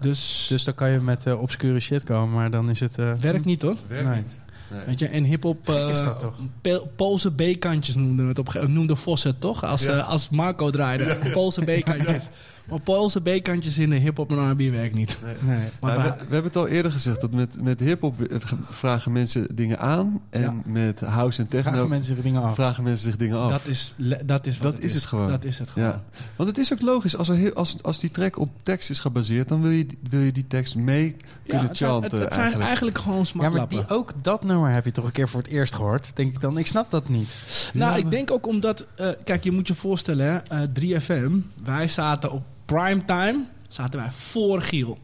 Dus, 0.00 0.46
Dus 0.48 0.64
dan 0.64 0.74
kan 0.74 0.90
je 0.90 1.00
met 1.00 1.26
eh, 1.26 1.40
obscure 1.40 1.80
shit 1.80 2.02
komen, 2.04 2.34
maar 2.34 2.50
dan 2.50 2.70
is 2.70 2.80
het. 2.80 2.98
eh, 2.98 3.12
werkt 3.14 3.44
niet 3.44 3.62
hoor. 3.62 3.76
werkt 3.86 4.08
Nee. 4.08 4.16
niet. 4.16 4.36
Nee. 4.70 4.84
Weet 4.86 4.98
je, 4.98 5.08
en 5.08 5.24
hip-hop. 5.24 5.68
eh, 5.68 5.88
Is 5.88 6.02
dat 6.02 6.18
toch? 6.20 6.34
Pe- 6.60 6.82
Poolse 6.96 7.32
B-kantjes 7.32 7.94
noemden 7.96 8.24
we 8.24 8.28
het 8.30 8.38
op 8.38 8.46
een 8.46 8.52
gegeven 8.52 8.72
moment. 8.74 8.88
Noemde 8.88 9.02
Vos 9.02 9.22
het 9.22 9.40
toch? 9.40 9.64
Als, 9.64 9.84
Ja. 9.84 9.98
eh, 9.98 10.08
als 10.08 10.28
Marco 10.28 10.70
draaide. 10.70 11.16
Poolse 11.32 11.60
B-kantjes. 11.62 12.28
Maar 12.68 12.80
Poolse 12.80 13.20
B-kantjes 13.20 13.78
in 13.78 13.90
de 13.90 13.96
hip-hop 13.96 14.30
en 14.30 14.50
R&B 14.50 14.70
werkt 14.70 14.94
niet. 14.94 15.18
nee. 15.40 15.58
Maar 15.80 15.98
Nou, 15.98 16.02
we, 16.10 16.14
we 16.16 16.32
hebben 16.34 16.42
het 16.44 16.56
al 16.56 16.66
eerder 16.68 16.92
gezegd 16.92 17.20
dat 17.20 17.32
met, 17.32 17.62
met 17.62 17.80
hip-hop 17.80 18.22
eh, 18.22 18.38
vragen 18.70 19.12
mensen 19.12 19.56
dingen 19.56 19.78
aan. 19.78 20.20
En 20.30 20.40
Ja. 20.40 20.54
met 20.64 21.00
house 21.00 21.40
en 21.42 21.48
techno 21.48 21.70
Vragen 21.70 21.88
mensen 21.88 22.14
zich 22.14 22.24
dingen 22.24 22.42
af. 22.42 22.54
vragen 22.54 22.84
mensen 22.84 23.04
zich 23.04 23.16
dingen 23.18 23.38
af. 23.38 23.50
dat 23.50 23.66
is, 23.66 23.94
dat 24.24 24.46
is 24.46 24.58
wat 24.58 24.72
Dat 24.74 24.82
is 24.84 24.94
het 24.94 25.04
gewoon. 25.04 25.28
Dat 25.28 25.44
is 25.44 25.58
het 25.58 25.70
gewoon. 25.70 25.88
Ja. 25.88 26.02
Want 26.36 26.48
het 26.48 26.58
is 26.58 26.72
ook 26.72 26.80
logisch, 26.82 27.16
als, 27.16 27.28
er 27.28 27.34
heel, 27.34 27.52
als, 27.54 27.82
als 27.82 27.98
die 28.00 28.10
track 28.10 28.38
op 28.38 28.50
tekst 28.62 28.90
is 28.90 28.98
gebaseerd, 28.98 29.48
dan 29.48 29.62
wil 29.62 29.70
je, 29.70 29.86
wil 30.10 30.20
je 30.20 30.32
die 30.32 30.46
tekst 30.46 30.76
mee 30.76 31.16
kunnen 31.46 31.66
het 31.68 31.76
zijn, 31.76 31.90
chanten. 31.90 32.10
het, 32.10 32.20
het 32.20 32.32
zijn 32.34 32.40
eigenlijk. 32.40 32.66
eigenlijk 32.68 32.98
gewoon 32.98 33.26
Ja, 33.34 33.48
maar 33.58 33.68
die, 33.68 33.88
ook 33.88 34.12
dat 34.22 34.44
nummer 34.44 34.70
heb 34.72 34.84
je 34.84 34.92
toch 34.92 35.04
een 35.04 35.12
keer 35.12 35.28
voor 35.28 35.40
het 35.40 35.50
eerst 35.50 35.74
gehoord? 35.74 36.16
Denk 36.16 36.32
ik 36.34 36.40
dan, 36.40 36.58
ik 36.58 36.66
snap 36.66 36.90
dat 36.90 37.08
niet. 37.08 37.34
Nou, 37.72 37.90
Ja, 37.90 37.96
ik 37.96 38.02
maar- 38.02 38.12
denk 38.12 38.30
ook 38.30 38.46
omdat... 38.46 38.86
eh, 38.96 39.08
kijk, 39.24 39.44
je 39.44 39.52
moet 39.52 39.68
je 39.68 39.74
voorstellen, 39.74 40.26
hè, 40.26 40.36
eh, 40.36 40.68
3FM. 40.72 41.32
Wij 41.64 41.88
zaten 41.88 42.32
op 42.32 42.42
primetime, 42.76 43.46
zaten 43.68 44.00
wij 44.00 44.10
voor 44.10 44.62
Giel. 44.62 44.98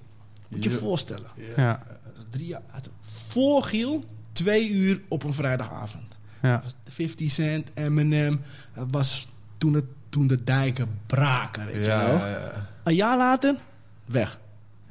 Moet 0.48 0.64
je 0.64 0.68
je 0.70 0.74
Ja. 0.74 0.80
voorstellen. 0.82 1.30
Ja, 1.56 1.82
Dat 2.04 2.16
was 2.16 2.24
drie 2.30 2.46
jaar... 2.46 2.62
Voor 3.00 3.62
Giel, 3.62 4.02
twee 4.32 4.70
uur 4.70 5.00
op 5.08 5.22
een 5.22 5.32
vrijdagavond. 5.32 6.18
ja. 6.42 6.52
Dat 6.52 6.62
was 6.62 6.74
50 6.94 7.30
Cent, 7.30 7.70
Eminem. 7.74 8.40
Dat 8.74 8.86
was 8.90 9.28
toen, 9.58 9.74
het, 9.74 9.84
toen 10.08 10.26
de 10.26 10.44
dijken 10.44 10.88
braken, 11.06 11.66
weet 11.66 11.84
ja, 11.84 12.00
je 12.00 12.06
wel. 12.06 12.18
ja, 12.18 12.28
ja. 12.28 12.68
Een 12.82 12.94
jaar 12.94 13.16
later, 13.16 13.56
weg. 14.04 14.38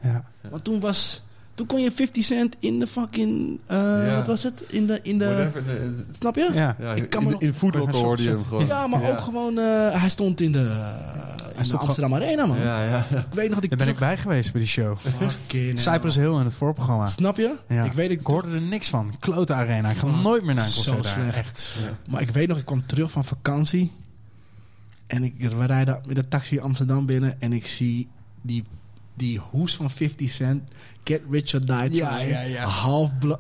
ja. 0.02 0.26
Want 0.50 0.64
toen 0.64 0.80
was... 0.80 1.22
Toen 1.56 1.66
kon 1.66 1.82
je 1.82 1.92
50 1.92 2.24
Cent 2.24 2.56
in 2.60 2.80
de 2.80 2.88
fucking... 2.88 3.60
eh, 3.66 3.78
Ja. 3.78 4.16
Wat 4.16 4.28
was 4.28 4.44
het? 4.44 4.64
In 4.68 4.88
de... 4.88 5.00
In 5.04 5.18
de 5.18 5.26
Whatever, 5.26 5.64
snap 6.20 6.36
je? 6.36 6.50
ja. 6.54 6.76
ja, 6.80 6.94
Ik 6.94 7.10
kan 7.10 7.24
in, 7.32 7.36
in 7.40 7.54
Foodlocker 7.54 7.96
hoorde 7.96 8.24
je 8.24 8.30
hem 8.30 8.44
gewoon. 8.46 8.66
Ja, 8.66 8.88
maar 8.88 9.12
ook 9.12 9.22
gewoon... 9.22 9.58
eh, 9.58 10.00
hij 10.00 10.10
stond 10.10 10.42
in 10.42 10.52
de, 10.52 10.60
in 10.60 11.58
de 11.58 11.64
stond 11.64 11.84
Amsterdam 11.84 12.14
Arena, 12.16 12.46
man. 12.46 12.58
Ja, 12.60 12.84
ja. 12.84 12.98
Ik 13.12 13.26
weet 13.34 13.46
nog 13.50 13.56
dat 13.56 13.64
ik 13.64 13.70
Daar 13.70 13.78
ben 13.78 13.88
ik 13.88 14.00
bij 14.00 14.18
geweest 14.18 14.52
bij 14.52 14.62
die 14.62 14.70
show. 14.70 14.98
Fucking 14.98 15.80
Cypress. 15.80 16.16
Hill 16.16 16.34
in 16.40 16.46
het 16.46 16.54
voorprogramma. 16.54 17.06
Snap 17.06 17.38
je? 17.38 17.56
Ja. 17.68 17.84
Ik 17.84 17.94
weet 17.94 18.12
ik 18.12 18.20
Ik 18.20 18.26
hoorde 18.28 18.56
er 18.56 18.62
niks 18.62 18.90
van. 18.90 19.16
Klote 19.20 19.54
Arena. 19.54 19.90
Ik 19.90 19.98
ga 19.98 20.08
nooit 20.08 20.44
meer 20.44 20.56
naar 20.56 20.66
een 20.66 20.70
zo 20.72 20.94
concert 20.94 21.16
daar. 21.16 21.34
slecht. 21.34 21.48
Echt. 21.88 22.08
Maar 22.10 22.22
ik 22.22 22.30
weet 22.30 22.48
nog, 22.48 22.58
ik 22.58 22.66
kwam 22.66 22.86
terug 22.86 23.12
van 23.12 23.26
vakantie. 23.26 23.92
En 25.08 25.24
ik, 25.24 25.34
we 25.40 25.66
rijden 25.66 26.02
met 26.06 26.16
de 26.16 26.28
taxi 26.28 26.60
Amsterdam 26.60 27.06
binnen. 27.06 27.42
En 27.42 27.54
ik 27.54 27.68
zie 27.68 28.08
die, 28.42 28.64
die 29.14 29.40
hoes 29.40 29.76
van 29.76 29.90
50 29.90 30.32
Cent. 30.32 30.64
Get 31.04 31.22
Rich 31.30 31.54
or 31.54 31.66
Die. 31.66 31.96
Ja, 31.96 32.20
ja, 32.20 32.42
ja. 32.42 32.66
Half 32.66 33.18
blo 33.18 33.38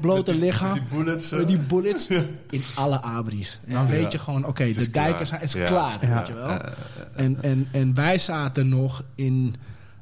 blote 0.00 0.34
lichaam. 0.34 0.72
Die 0.72 0.82
bullets. 0.82 1.28
zo. 1.28 1.36
Met 1.36 1.48
die 1.48 1.58
bullets 1.58 2.08
in 2.50 2.62
alle 2.74 3.02
abris. 3.02 3.60
En 3.66 3.74
dan 3.74 3.86
weet 3.86 4.12
je 4.12 4.18
gewoon, 4.18 4.46
oké, 4.46 4.72
de 4.72 4.90
dijken 4.90 5.14
klaar. 5.14 5.26
zijn, 5.26 5.42
is 5.42 5.52
klaar, 5.52 6.00
weet 6.00 6.26
je 6.26 6.34
wel. 6.34 6.60
En, 7.14 7.42
en, 7.42 7.68
en 7.72 7.94
wij 7.94 8.18
zaten 8.18 8.68
nog 8.68 9.04
in, 9.14 9.56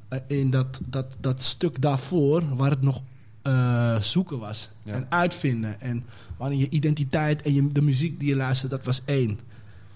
eh, 0.08 0.18
in 0.26 0.50
dat, 0.50 0.80
dat, 0.84 1.16
dat 1.20 1.42
stuk 1.42 1.82
daarvoor, 1.82 2.56
waar 2.56 2.70
het 2.70 2.82
nog 2.82 3.02
eh, 3.42 3.96
zoeken 3.96 4.38
was. 4.38 4.70
En 4.84 5.06
uitvinden. 5.08 5.80
En 5.80 6.04
wanneer 6.36 6.58
je 6.58 6.68
identiteit 6.68 7.42
en 7.42 7.54
je, 7.54 7.66
de 7.66 7.82
muziek 7.82 8.20
die 8.20 8.28
je 8.28 8.36
luistert, 8.36 8.70
dat 8.70 8.84
was 8.84 9.02
één. 9.04 9.38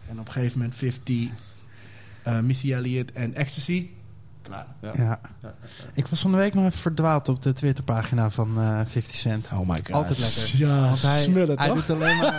En 0.09 0.21
op 0.21 0.27
een 0.27 0.33
gegeven 0.33 0.59
moment 0.59 0.77
50, 0.77 1.29
eh, 2.23 2.39
Missy 2.41 2.73
Elliott 2.73 3.13
en 3.13 3.35
Ecstasy. 3.35 3.89
Klaar. 4.47 4.67
Ja. 4.83 4.93
Ja. 4.97 5.21
Ik 5.95 6.07
was 6.07 6.21
van 6.21 6.31
de 6.31 6.37
week 6.37 6.55
nog 6.55 6.65
even 6.65 6.79
verdwaald 6.79 7.29
op 7.29 7.43
de 7.43 7.53
Twitterpagina 7.53 8.31
van 8.31 8.49
eh 8.61 8.81
50 8.87 9.15
Cent. 9.15 9.49
Oh 9.53 9.69
my 9.69 9.77
god. 9.85 9.91
Altijd 9.93 10.19
lekker. 10.19 10.51
Ja, 10.57 10.81
Want 10.81 11.03
hij, 11.03 11.21
smullen, 11.23 11.59
hij 11.59 11.69
toch? 11.69 11.87
doet 11.87 11.97
alleen 11.97 12.17
maar... 12.19 12.33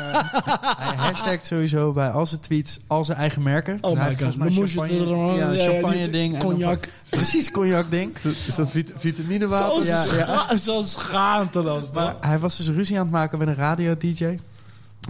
hij 0.87 0.95
hashtagt 0.95 1.45
sowieso 1.45 1.91
bij 1.93 2.09
al 2.09 2.25
zijn 2.25 2.41
tweets 2.41 2.79
al 2.87 3.05
zijn 3.05 3.17
eigen 3.17 3.41
merken. 3.43 3.77
Oh 3.81 3.91
my 4.05 4.15
god. 4.17 4.37
Dan 4.39 4.53
moest 4.53 4.73
je 4.73 4.81
er 4.81 5.35
ja, 5.35 5.51
ja, 5.51 5.71
champagne 5.71 5.95
die 5.97 6.09
ding. 6.09 6.33
en 6.35 6.39
dan 6.41 6.49
Cognac. 6.49 6.87
van- 7.03 7.19
Precies, 7.19 7.51
cognac 7.51 7.91
ding. 7.91 8.15
Is 8.15 8.21
dat, 8.21 8.33
is 8.47 8.55
dat 8.55 8.69
vit- 8.69 8.89
Zo, 8.89 8.95
vitaminewater? 8.99 9.85
Ja, 9.85 10.03
ja. 10.03 10.03
scha 10.13 10.57
zo 10.57 10.81
schaamteloos. 10.83 11.91
Maar 11.91 12.15
hij 12.21 12.39
was 12.39 12.57
dus 12.57 12.69
ruzie 12.69 12.95
aan 12.97 13.01
het 13.03 13.11
maken 13.11 13.37
met 13.37 13.47
een 13.47 13.55
radio-dj. 13.55 14.39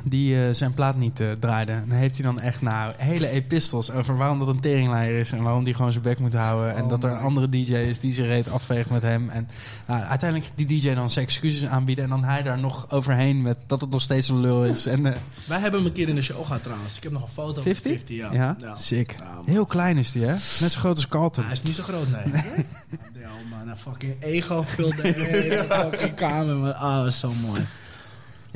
Die 0.04 0.45
eh, 0.45 0.54
zijn 0.54 0.74
plaat 0.74 0.95
niet 0.95 1.20
eh, 1.20 1.32
draaide. 1.32 1.72
En 1.72 1.86
dan 1.88 1.98
heeft 1.98 2.16
hij 2.16 2.26
dan 2.26 2.39
echt 2.39 2.62
nou, 2.62 2.93
hele 2.98 3.30
epistels 3.30 3.91
over 3.91 4.18
waarom 4.18 4.39
dat 4.39 4.48
een 4.48 4.60
teringleier 4.60 5.20
is. 5.20 5.32
En 5.32 5.43
waarom 5.43 5.64
die 5.64 5.74
gewoon 5.74 5.91
zijn 5.91 6.04
bek 6.04 6.20
moet 6.20 6.34
houden. 6.34 6.76
En 6.76 6.84
Oh 6.84 6.89
dat 6.89 7.04
er 7.04 7.12
een 7.12 7.18
andere 7.18 7.50
DJ 7.50 7.74
is 7.74 8.00
die 8.00 8.14
zijn 8.14 8.28
reet 8.28 8.52
afveegt 8.52 8.89
met 8.89 9.02
hem. 9.02 9.30
En 9.30 9.48
nou, 9.86 10.04
uiteindelijk 10.04 10.52
die 10.56 10.66
DJ 10.66 10.93
dan 10.93 11.10
zijn 11.10 11.26
excuses 11.26 11.66
aanbieden. 11.70 12.04
En 12.04 12.10
dan 12.10 12.24
hij 12.24 12.43
daar 12.43 12.60
nog 12.60 12.91
overheen 12.91 13.41
met 13.41 13.64
dat 13.68 13.82
het 13.82 13.89
nog 13.89 14.02
steeds 14.02 14.30
een 14.30 14.39
lul 14.39 14.66
is. 14.66 14.86
En, 14.86 15.06
eh, 15.06 15.14
Wij 15.45 15.60
hebben 15.60 15.80
hem 15.80 15.89
een 15.89 15.95
keer 15.95 16.10
in 16.10 16.16
de 16.16 16.22
show 16.22 16.45
gehad 16.45 16.64
trouwens. 16.64 16.98
Ik 16.98 17.04
heb 17.04 17.12
nog 17.12 17.22
een 17.22 17.28
foto 17.28 17.62
50? 17.62 17.91
van 17.91 18.00
50. 18.08 18.18
Ja. 18.18 18.30
ja, 18.32 18.56
Ja. 18.60 18.76
sick. 18.76 19.16
Ja. 19.20 19.41
Heel 19.45 19.66
klein 19.66 19.98
is 19.98 20.12
die, 20.12 20.22
hè? 20.22 20.32
Net 20.32 20.72
zo 20.72 20.80
groot 20.80 20.95
als 20.95 21.08
Carlton. 21.08 21.43
Hij 21.43 21.54
is 21.54 21.62
niet 21.64 21.76
zo 21.76 21.84
groot, 21.84 22.08
nee. 22.10 22.43
ja, 23.24 23.30
man, 23.50 23.68
een 23.70 23.78
fucking 23.78 24.16
ego 24.20 24.64
vulde 24.68 25.02
de 25.02 25.08
hele 25.08 25.66
fucking 25.70 26.14
kamer. 26.16 26.56
Maar, 26.56 26.74
ah, 26.74 26.98
dat 26.98 27.08
is 27.08 27.20
zo 27.20 27.32
mooi. 27.45 27.62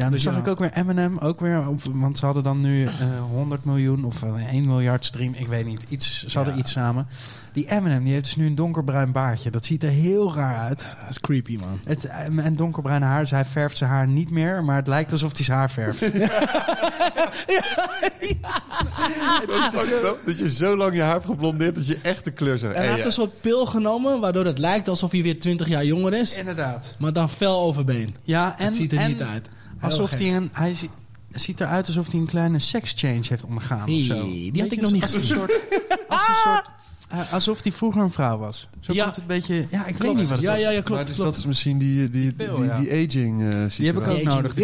Ja, 0.01 0.07
en 0.07 0.13
dan 0.13 0.19
Dus 0.21 0.21
zag 0.23 0.33
ja. 0.33 0.39
ik 0.39 0.47
ook 0.47 0.59
weer 0.59 0.83
Eminem, 0.83 1.17
ook 1.17 1.39
weer, 1.39 1.67
op, 1.67 1.81
want 1.93 2.17
ze 2.17 2.25
hadden 2.25 2.43
dan 2.43 2.61
nu 2.61 2.85
eh 2.85 2.91
100 3.31 3.65
miljoen 3.65 4.03
of 4.05 4.23
eh, 4.23 4.45
1 4.53 4.65
miljard 4.67 5.05
stream, 5.05 5.33
ik 5.33 5.47
weet 5.47 5.65
niet, 5.65 5.85
iets, 5.89 6.25
ze 6.25 6.37
hadden 6.37 6.53
Ja. 6.53 6.59
iets 6.59 6.71
samen. 6.71 7.07
Die 7.53 7.69
Eminem, 7.71 8.03
die 8.03 8.13
heeft 8.13 8.25
dus 8.25 8.35
nu 8.35 8.45
een 8.45 8.55
donkerbruin 8.55 9.11
baardje. 9.11 9.51
Dat 9.51 9.65
ziet 9.65 9.83
er 9.83 9.89
heel 9.89 10.33
raar 10.35 10.57
uit. 10.57 10.95
Dat 11.01 11.09
is 11.09 11.19
creepy, 11.19 11.57
man. 11.59 11.79
Het, 11.83 12.05
eh, 12.05 12.45
en 12.45 12.55
donkerbruin 12.55 13.01
haar, 13.01 13.19
dus 13.19 13.31
hij 13.31 13.45
verft 13.45 13.77
zijn 13.77 13.89
haar 13.89 14.07
niet 14.07 14.29
meer, 14.29 14.63
maar 14.63 14.75
het 14.75 14.87
lijkt 14.87 15.11
alsof 15.11 15.35
hij 15.35 15.45
zijn 15.45 15.57
haar 15.57 15.71
verft. 15.71 16.01
Dat 20.25 20.37
je 20.39 20.51
zo 20.53 20.77
lang 20.77 20.95
je 20.95 21.01
haar 21.01 21.11
hebt 21.11 21.25
geblondeerd 21.25 21.75
dat 21.75 21.87
je 21.87 21.99
echt 22.01 22.25
de 22.25 22.31
kleur 22.31 22.59
zou 22.59 22.73
En 22.73 22.81
hij 22.81 22.91
heeft 22.91 23.05
een 23.05 23.11
soort 23.11 23.41
pil 23.41 23.65
genomen, 23.65 24.19
waardoor 24.19 24.45
het 24.45 24.57
lijkt 24.57 24.87
alsof 24.87 25.11
hij 25.11 25.21
weer 25.23 25.39
20 25.39 25.67
jaar 25.67 25.85
jonger 25.85 26.13
is. 26.13 26.37
Inderdaad. 26.37 26.95
Maar 26.99 27.13
dan 27.13 27.29
fel 27.29 27.61
overbeen. 27.61 28.15
Ja, 28.21 28.57
en, 28.59 28.65
het 28.65 28.75
ziet 28.75 28.91
er 28.91 28.99
en 28.99 29.07
niet 29.09 29.21
uit. 29.21 29.49
Alsof 29.81 30.11
hij 30.11 30.35
een, 30.35 30.49
hij 30.51 30.73
zi- 30.73 30.89
ziet 31.31 31.59
eruit 31.61 31.87
alsof 31.87 32.11
hij 32.11 32.19
een 32.19 32.25
kleine 32.25 32.59
sex-change 32.59 33.21
heeft 33.29 33.45
ondergaan 33.45 33.89
of 33.89 34.01
zo. 34.03 34.13
Hey, 34.13 34.49
die 34.51 34.61
had 34.61 34.71
ik 34.71 34.81
nog 34.81 34.91
niet 34.91 35.01
als 35.01 35.13
een 35.13 35.19
gezien. 35.19 35.37
soort, 35.37 35.51
als 36.07 36.27
een 36.27 36.33
soort 36.43 36.69
eh, 37.09 37.33
alsof 37.33 37.63
hij 37.63 37.71
vroeger 37.71 38.01
een 38.01 38.11
vrouw 38.11 38.37
was. 38.37 38.67
Zo 38.79 38.93
Ja. 38.93 39.03
komt 39.03 39.15
het 39.15 39.23
een 39.23 39.29
beetje. 39.39 39.67
Ja, 39.69 39.85
ik 39.85 39.97
weet 39.97 40.15
niet 40.15 40.27
wat 40.27 40.37
het 40.37 40.41
ja, 40.41 40.53
is. 40.55 40.61
ja, 40.61 40.69
ja, 40.69 40.81
klopt. 40.81 40.89
maar 40.89 41.05
dus 41.05 41.15
klopt. 41.15 41.29
dat 41.29 41.39
is 41.39 41.45
misschien 41.45 41.77
die, 41.77 42.09
die, 42.09 42.35
die, 42.35 42.47
pil, 42.47 42.55
die, 42.55 42.65
ja. 42.65 42.75
die 42.79 42.91
aging 43.07 43.41
eh 43.41 43.47
situatie. 43.49 43.77
Die 43.77 43.85
heb 43.85 43.97
ik 44.01 44.07
ook 44.07 44.23
nodig. 44.23 44.55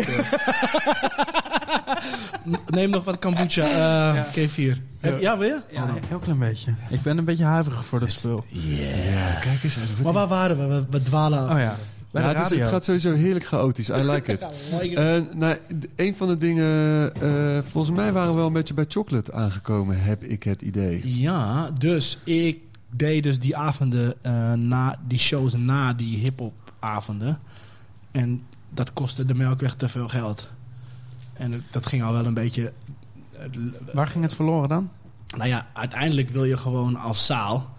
Neem 2.68 2.90
nog 2.90 3.04
wat 3.04 3.20
kombucha, 3.20 4.16
eh 4.16 4.24
K4. 4.26 4.78
Heb, 5.00 5.22
ja, 5.22 5.38
wil 5.38 5.48
je? 5.48 5.62
Ja, 5.72 5.82
een 5.84 5.90
heel 6.08 6.20
klein 6.20 6.40
beetje. 6.40 6.74
Ik 6.90 7.02
ben 7.02 7.18
een 7.18 7.26
beetje 7.26 7.44
huiverig 7.44 7.86
voor 7.86 8.00
dat 8.00 8.10
spul. 8.10 8.44
Ja, 8.50 9.32
kijk 9.42 9.64
eens. 9.64 9.78
Maar 10.04 10.14
waar 10.14 10.28
waren 10.28 10.58
we? 10.58 10.76
We, 10.76 10.86
we 10.90 11.02
dwalen 11.02 11.48
af. 11.48 11.54
Oh 11.56 11.60
ja. 11.60 11.78
Bij 12.18 12.26
Ja, 12.28 12.34
de 12.34 12.40
het, 12.40 12.52
is, 12.52 12.60
het 12.60 12.68
gaat 12.68 12.84
sowieso 12.84 13.14
heerlijk 13.14 13.46
chaotisch. 13.46 13.90
I 13.90 13.94
like 13.94 14.32
it. 14.32 14.48
Ja. 14.82 15.16
Eh, 15.16 15.22
nou, 15.36 15.58
een 15.96 16.16
van 16.16 16.28
de 16.28 16.38
dingen... 16.38 17.14
eh, 17.14 17.64
volgens 17.64 17.96
mij 17.96 18.14
waren 18.14 18.30
we 18.30 18.36
wel 18.36 18.48
een 18.48 18.54
beetje 18.54 18.74
bij 18.74 18.86
chocolate 18.88 19.34
aangekomen, 19.34 20.04
heb 20.04 20.24
ik 20.24 20.44
het 20.44 20.62
idee. 20.62 21.20
Ja, 21.20 21.72
dus 21.72 22.18
ik 22.24 22.60
deed 22.90 23.24
dus 23.24 23.40
die 23.40 23.58
avonden 23.58 24.14
eh, 24.22 24.54
na 24.54 25.00
die 25.08 25.20
shows 25.20 25.54
na 25.54 25.94
die 25.94 26.18
hip-hop 26.18 26.74
avonden. 26.80 27.40
En 28.12 28.44
dat 28.70 28.94
kostte 28.94 29.26
de 29.26 29.36
melkweg 29.36 29.76
te 29.76 29.88
veel 29.88 30.08
geld. 30.08 30.50
En 31.34 31.64
dat 31.72 31.86
ging 31.86 32.04
al 32.04 32.14
wel 32.14 32.26
een 32.26 32.34
beetje. 32.34 32.72
Waar 33.94 34.08
ging 34.08 34.24
het 34.24 34.36
verloren 34.36 34.70
dan? 34.70 34.90
Nou 35.38 35.50
ja, 35.50 35.68
uiteindelijk 35.74 36.30
wil 36.30 36.44
je 36.44 36.58
gewoon 36.58 36.96
als 36.96 37.26
zaal 37.26 37.76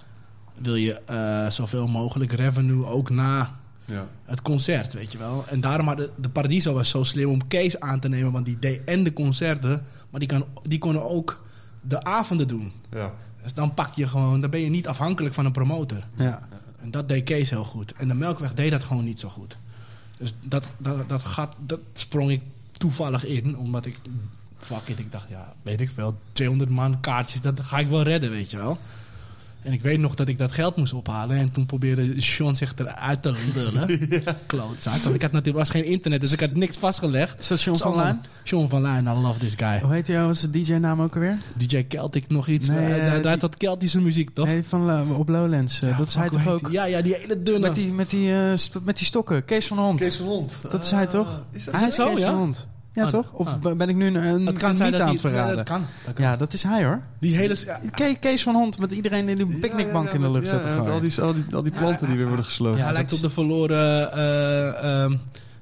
wil 0.63 0.75
je 0.75 1.01
eh, 1.01 1.51
zoveel 1.51 1.87
mogelijk 1.87 2.33
revenue 2.33 2.87
ook 2.87 3.11
na 3.11 3.58
Ja. 3.89 4.07
het 4.25 4.43
concert, 4.43 4.93
weet 4.93 5.13
je 5.13 5.19
wel. 5.19 5.45
En 5.49 5.61
daarom 5.61 5.87
had 5.87 5.97
de, 5.97 6.11
de 6.17 6.29
Paradiso 6.29 6.73
was 6.73 6.89
zo 6.89 7.03
slim 7.03 7.29
om 7.29 7.47
Kees 7.47 7.81
aan 7.81 8.01
te 8.01 8.09
nemen, 8.09 8.33
want 8.33 8.45
die 8.45 8.59
deed 8.59 8.81
en 8.85 9.05
de 9.05 9.13
concerten, 9.13 9.85
maar 10.11 10.21
die, 10.21 10.29
kan, 10.29 10.45
die 10.63 10.79
konden 10.79 11.11
ook 11.11 11.45
de 11.81 12.05
avonden 12.05 12.49
doen. 12.49 12.73
Ja. 12.91 13.15
Dus 13.43 13.55
dan 13.55 13.75
pak 13.75 13.95
je 13.95 14.07
gewoon, 14.07 14.41
dan 14.41 14.51
ben 14.51 14.61
je 14.61 14.69
niet 14.69 14.89
afhankelijk 14.89 15.35
van 15.35 15.45
een 15.47 15.53
promotor. 15.53 16.03
Ja. 16.17 16.49
En 16.81 16.91
dat 16.91 17.09
deed 17.09 17.25
Kees 17.25 17.51
heel 17.51 17.65
goed. 17.65 17.93
En 17.93 18.09
de 18.09 18.15
Melkweg 18.15 18.55
deed 18.55 18.71
dat 18.71 18.85
gewoon 18.85 19.05
niet 19.05 19.21
zo 19.21 19.29
goed. 19.29 19.57
Dus 20.19 20.35
dat, 20.43 20.65
dat, 20.77 21.09
dat 21.09 21.23
gat, 21.23 21.55
dat 21.67 21.81
sprong 21.93 22.31
ik 22.31 22.43
toevallig 22.73 23.25
in, 23.25 23.57
omdat 23.57 23.87
ik, 23.87 23.97
fuck 24.57 24.89
it, 24.89 24.99
ik 24.99 25.13
dacht, 25.13 25.29
ja, 25.29 25.55
weet 25.63 25.81
ik 25.81 25.91
veel, 25.91 26.19
200 26.33 26.71
man 26.71 27.01
kaartjes, 27.01 27.41
dat 27.41 27.61
ga 27.61 27.79
ik 27.79 27.89
wel 27.89 28.03
redden, 28.03 28.31
weet 28.31 28.51
je 28.51 28.57
wel. 28.57 28.79
En 29.69 29.75
ik 29.75 29.83
weet 29.83 29.99
nog 29.99 30.15
dat 30.15 30.29
ik 30.29 30.39
dat 30.39 30.53
geld 30.53 30.77
moest 30.77 30.93
ophalen. 30.93 31.37
En 31.37 31.53
toen 31.53 31.67
probeerde 31.67 32.21
Sean 32.21 32.57
zich 32.57 32.73
eruit 32.77 33.23
te 33.23 33.35
lullen. 33.55 34.09
Klootzak. 34.47 34.97
Want 35.03 35.15
ik 35.15 35.23
had 35.23 35.33
natuurlijk 35.33 35.59
was 35.65 35.71
geen 35.71 35.85
internet, 35.85 36.21
dus 36.21 36.33
ik 36.33 36.41
had 36.41 36.55
niks 36.55 36.77
vastgelegd. 36.77 37.39
Is 37.41 37.47
dat 37.49 37.59
Is 37.59 37.81
van 37.81 37.97
Lijn? 37.97 38.21
Sean 38.43 38.69
van 38.69 38.83
Lijn, 38.83 39.05
I 39.07 39.11
love 39.11 39.39
this 39.39 39.55
guy. 39.57 39.81
Hoe 39.81 39.93
heet 39.93 40.07
hij? 40.07 40.23
Wat 40.25 40.35
is 40.35 40.41
de 40.41 40.51
DJ-naam 40.51 41.01
ook 41.03 41.15
alweer? 41.15 41.39
DJ 41.57 41.85
Celtic 41.89 42.29
nog 42.29 42.47
iets. 42.49 42.69
Nee, 42.69 43.11
die- 43.11 43.21
draait 43.21 43.41
wat 43.41 43.57
Keltische 43.57 44.01
muziek, 44.01 44.31
toch? 44.35 44.47
Nee, 44.47 44.63
van 44.63 44.91
eh, 44.91 45.19
op 45.19 45.29
Lowlands. 45.29 45.83
Eh, 45.83 45.89
Ja, 45.89 45.97
dat 45.97 46.07
is 46.09 46.15
hij 46.15 46.29
toch 46.29 46.47
ook? 46.49 46.61
die? 46.65 46.71
Ja, 46.73 46.85
ja, 46.85 47.03
die 47.03 47.15
hele 47.15 47.43
dunne. 47.43 47.61
Met 47.61 47.75
die, 47.75 47.93
met, 47.93 48.11
die, 48.11 48.33
eh, 48.33 48.53
met 48.83 48.97
die 48.97 49.07
stokken. 49.07 49.45
Kees 49.45 49.67
van 49.67 49.79
Hond. 49.79 50.01
Kees 50.01 50.17
van 50.17 50.27
Hond. 50.27 50.61
Dat 50.71 50.85
is 50.85 50.91
hij 50.91 51.07
toch? 51.07 51.29
Ah, 51.29 51.39
Is 51.57 51.65
dat 51.65 51.75
hij 51.75 51.89
is 51.89 51.95
zo, 51.95 52.09
Kees 52.09 52.19
ja? 52.19 52.31
van 52.31 52.39
Hond. 52.39 52.69
Ja, 52.93 53.05
Ah, 53.05 53.11
toch? 53.11 53.33
Of 53.33 53.47
ah. 53.65 53.77
ben 53.77 53.89
ik 53.89 53.97
nu 53.97 54.07
een, 54.07 54.47
het 54.47 54.59
kan 54.59 54.71
niet 54.71 54.79
dat 54.79 54.93
aan 54.95 55.01
die, 55.01 55.09
het 55.09 55.21
verraden? 55.21 55.51
Ja, 55.51 55.55
dat 55.57 55.65
kan. 55.65 55.85
Dat 56.05 56.15
kan. 56.15 56.25
Ja, 56.25 56.37
dat 56.37 56.53
is 56.53 56.63
hij 56.63 56.85
hoor. 56.85 57.03
Die 57.21 57.37
hele... 57.37 57.57
Ja, 57.97 58.15
Kees 58.21 58.43
van 58.43 58.55
Hond 58.55 58.79
met 58.79 58.91
iedereen 58.91 59.29
in 59.29 59.37
die 59.37 59.47
picknickbank 59.59 60.11
in 60.11 60.21
de 60.21 60.31
lucht 60.31 60.45
ja, 60.45 60.51
zetten. 60.51 60.71
ja, 60.71 60.77
met 60.77 60.89
al 60.91 61.01
die, 61.01 61.21
al 61.21 61.33
die, 61.35 61.45
al 61.55 61.63
die 61.63 61.73
planten 61.73 62.07
die 62.09 62.17
weer 62.17 62.27
worden 62.27 62.45
gesloten. 62.45 62.79
ja, 62.79 62.85
hij 62.85 62.93
lijkt 62.93 63.11
dat 63.11 63.19
op 63.19 63.25
de 63.25 63.31
verloren... 63.31 64.13
eh, 64.13 65.03
ehm, 65.03 65.11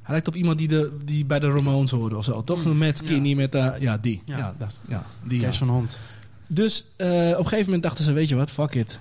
hij 0.03 0.14
lijkt 0.14 0.29
op 0.29 0.35
iemand 0.35 0.59
die, 0.59 0.68
de, 0.68 0.97
die 1.05 1.24
bij 1.24 1.39
de 1.41 1.51
Ramones 1.51 1.91
hoorde 1.91 2.16
of 2.16 2.24
zo. 2.24 2.43
Toch? 2.45 2.74
Met 2.74 2.99
skinny, 2.99 3.35
met... 3.35 3.55
eh, 3.55 3.72
ja, 3.79 3.97
die. 3.99 4.22
Ja. 4.24 4.39
Ja, 4.39 4.55
dat, 4.59 4.74
ja 4.89 5.03
die. 5.22 5.41
ja. 5.41 5.47
Kees 5.47 5.59
van 5.59 5.68
Hond. 5.68 5.99
Dus 6.47 6.85
eh, 6.97 7.09
op 7.09 7.39
een 7.39 7.45
gegeven 7.49 7.64
moment 7.64 7.83
dachten 7.83 8.05
ze, 8.05 8.12
weet 8.12 8.29
je 8.29 8.35
wat, 8.37 8.51
fuck 8.51 8.74
it. 8.74 8.99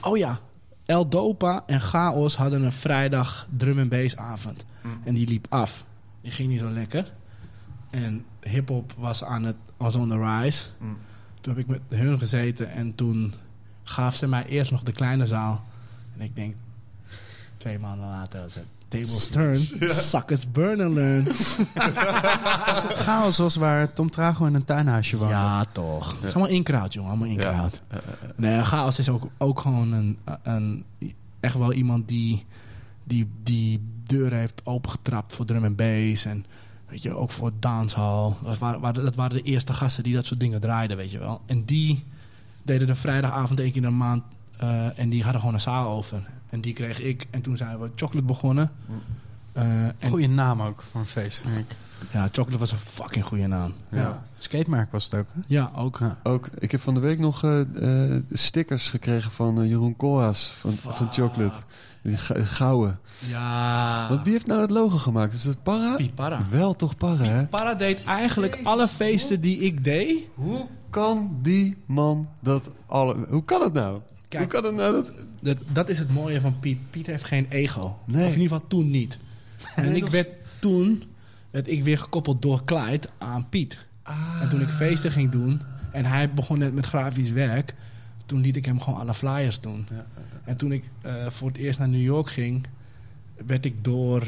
Oh 0.00 0.16
ja, 0.16 0.38
El 0.86 1.08
Dopa 1.08 1.62
en 1.66 1.80
Chaos 1.80 2.36
hadden 2.36 2.62
een 2.62 2.72
vrijdag 2.72 3.46
drum 3.56 3.78
en 3.78 3.88
bass 3.88 4.16
avond. 4.16 4.64
En 5.04 5.14
die 5.14 5.28
liep 5.28 5.46
af. 5.48 5.84
Die 6.22 6.30
ging 6.30 6.48
niet 6.48 6.60
zo 6.60 6.70
lekker. 6.70 7.12
En 7.94 8.24
hip-hop 8.40 8.94
was, 8.98 9.24
aan 9.24 9.44
het, 9.44 9.56
was 9.76 9.94
on 9.94 10.08
the 10.08 10.18
rise. 10.18 10.66
Mm. 10.78 10.96
Toen 11.40 11.54
heb 11.54 11.62
ik 11.62 11.80
met 11.88 12.00
hun 12.00 12.18
gezeten 12.18 12.72
en 12.72 12.94
toen 12.94 13.34
gaf 13.82 14.14
ze 14.14 14.28
mij 14.28 14.46
eerst 14.46 14.70
nog 14.70 14.82
de 14.82 14.92
kleine 14.92 15.26
zaal. 15.26 15.64
En 16.16 16.24
ik 16.24 16.36
denk, 16.36 16.56
twee 17.56 17.78
maanden 17.78 18.08
later 18.08 18.40
was 18.40 18.54
het 18.54 18.64
tables 18.88 19.28
turn, 19.28 19.66
suckers 19.90 20.50
burn 20.50 20.80
and 20.80 20.94
learn. 20.94 21.26
Chaos 23.04 23.38
was 23.38 23.56
waar 23.56 23.92
Tom 23.92 24.10
Trago 24.10 24.44
in 24.44 24.54
een 24.54 24.64
tuinhuisje 24.64 25.16
woonde. 25.16 25.34
Ja, 25.34 25.64
toch. 25.64 26.14
Het 26.14 26.24
is 26.24 26.34
allemaal 26.34 26.52
inkraut, 26.52 26.92
jongen. 26.92 27.10
Allemaal 27.10 27.28
inkraut. 27.28 27.80
Ja. 27.90 28.00
Nee, 28.36 28.62
Chaos 28.62 28.98
is 28.98 29.08
ook, 29.08 29.28
ook 29.38 29.60
gewoon 29.60 29.92
een, 29.92 30.18
een... 30.42 30.84
Echt 31.40 31.54
wel 31.54 31.72
iemand 31.72 32.08
die... 32.08 32.44
Die, 33.06 33.28
die 33.42 33.82
deuren 34.04 34.38
heeft 34.38 34.60
opengetrapt 34.64 35.34
voor 35.34 35.44
drum 35.44 35.64
en 35.64 35.74
bass. 35.74 36.24
En 36.24 36.46
weet 36.94 37.02
je, 37.02 37.14
ook 37.16 37.30
voor 37.30 37.50
dancehall. 37.58 38.32
Dat 38.42 38.58
waren, 38.58 38.80
waren- 38.80 39.04
dat 39.04 39.14
waren 39.14 39.36
de 39.36 39.42
eerste 39.42 39.72
gasten 39.72 40.02
die 40.02 40.14
dat 40.14 40.24
soort 40.24 40.40
dingen 40.40 40.60
draaiden, 40.60 40.96
weet 40.96 41.10
je 41.10 41.18
wel. 41.18 41.40
En 41.46 41.64
die 41.64 42.04
deden 42.62 42.86
de 42.86 42.94
vrijdagavond 42.94 43.60
één 43.60 43.68
keer 43.72 43.82
in 43.82 43.88
de 43.88 43.94
maand. 43.94 44.22
eh, 44.56 44.98
en 44.98 45.08
die 45.08 45.22
hadden 45.22 45.40
gewoon 45.40 45.54
een 45.54 45.60
zaal 45.60 45.88
over. 45.96 46.26
En 46.50 46.60
die 46.60 46.72
kreeg 46.72 47.00
ik. 47.00 47.26
En 47.30 47.40
toen 47.42 47.56
zijn 47.56 47.78
we 47.78 47.90
Chocolate 47.96 48.26
begonnen. 48.26 48.70
Eh, 49.52 49.84
en 49.86 49.94
Goeie 50.08 50.28
naam 50.28 50.62
ook 50.62 50.82
voor 50.90 51.00
een 51.00 51.06
feest, 51.06 51.42
denk 51.42 51.56
ik. 51.70 51.76
ja, 52.12 52.22
Chocolate 52.32 52.58
was 52.58 52.72
een 52.72 52.78
fucking 52.78 53.24
goede 53.24 53.46
naam. 53.46 53.72
Ja. 53.90 54.22
Skatemerk 54.38 54.92
was 54.92 55.04
het 55.04 55.14
ook. 55.14 55.26
hè? 55.34 55.40
Ja, 55.46 55.70
ook. 55.76 55.98
Ja. 55.98 56.18
Ook, 56.22 56.48
ik 56.58 56.70
heb 56.70 56.80
van 56.80 56.94
de 56.94 57.00
week 57.00 57.18
nog 57.18 57.44
eh, 57.44 57.60
eh, 58.14 58.22
stickers 58.32 58.88
gekregen 58.90 59.30
van 59.30 59.68
Jeroen 59.68 59.96
Koolhaas 59.96 60.44
van, 60.46 60.72
van 60.72 61.12
Chocolate. 61.12 61.56
Gouden. 62.44 62.98
Ja. 63.18 64.08
Want 64.08 64.22
wie 64.22 64.32
heeft 64.32 64.46
nou 64.46 64.60
het 64.60 64.70
logo 64.70 64.96
gemaakt? 64.96 65.34
Is 65.34 65.42
dat 65.42 65.62
Para? 65.62 65.94
Piet 65.94 66.14
Parra. 66.14 66.46
Wel 66.50 66.76
toch 66.76 66.96
Para, 66.96 67.24
hè? 67.24 67.46
Para 67.46 67.74
deed 67.74 68.04
eigenlijk 68.04 68.60
alle 68.62 68.88
feesten 68.88 69.40
die 69.40 69.58
ik 69.58 69.84
deed. 69.84 70.16
Hoe 70.34 70.66
kan 70.90 71.38
die 71.42 71.76
man 71.86 72.28
dat 72.40 72.70
alle... 72.86 73.26
Hoe 73.28 73.44
kan 73.44 73.62
het 73.62 73.72
nou? 73.72 74.00
Kijk. 74.28 74.42
Hoe 74.42 74.52
kan 74.52 74.64
het 74.64 74.74
nou 74.74 74.92
dat... 74.92 75.12
Dat, 75.40 75.58
dat 75.72 75.88
is 75.88 75.98
het 75.98 76.10
mooie 76.10 76.40
van 76.40 76.58
Piet. 76.60 76.90
Piet 76.90 77.06
heeft 77.06 77.24
geen 77.24 77.46
ego. 77.48 77.98
Nee. 78.04 78.26
Of 78.26 78.34
in 78.34 78.40
ieder 78.40 78.56
geval 78.56 78.68
toen 78.68 78.90
niet. 78.90 79.18
En 79.74 79.96
ik 79.96 80.06
werd 80.06 80.28
toen 80.58 81.02
werd 81.50 81.68
ik 81.68 81.84
weer 81.84 81.98
gekoppeld 81.98 82.42
door 82.42 82.64
Clyde 82.64 83.08
aan 83.18 83.48
Piet. 83.48 83.78
En 84.40 84.48
toen 84.48 84.60
ik 84.60 84.68
feesten 84.68 85.10
ging 85.10 85.30
doen 85.30 85.62
en 85.92 86.04
hij 86.04 86.32
begon 86.32 86.58
net 86.58 86.74
met 86.74 86.86
grafisch 86.86 87.30
werk, 87.30 87.74
toen 88.26 88.40
liet 88.40 88.56
ik 88.56 88.64
hem 88.64 88.80
gewoon 88.80 89.00
alle 89.00 89.14
flyers 89.14 89.60
doen. 89.60 89.86
En 90.44 90.56
toen 90.56 90.72
ik 90.72 90.84
eh, 91.00 91.26
voor 91.30 91.48
het 91.48 91.56
eerst 91.56 91.78
naar 91.78 91.88
New 91.88 92.02
York 92.02 92.30
ging, 92.30 92.66
werd 93.46 93.64
ik 93.64 93.84
door 93.84 94.22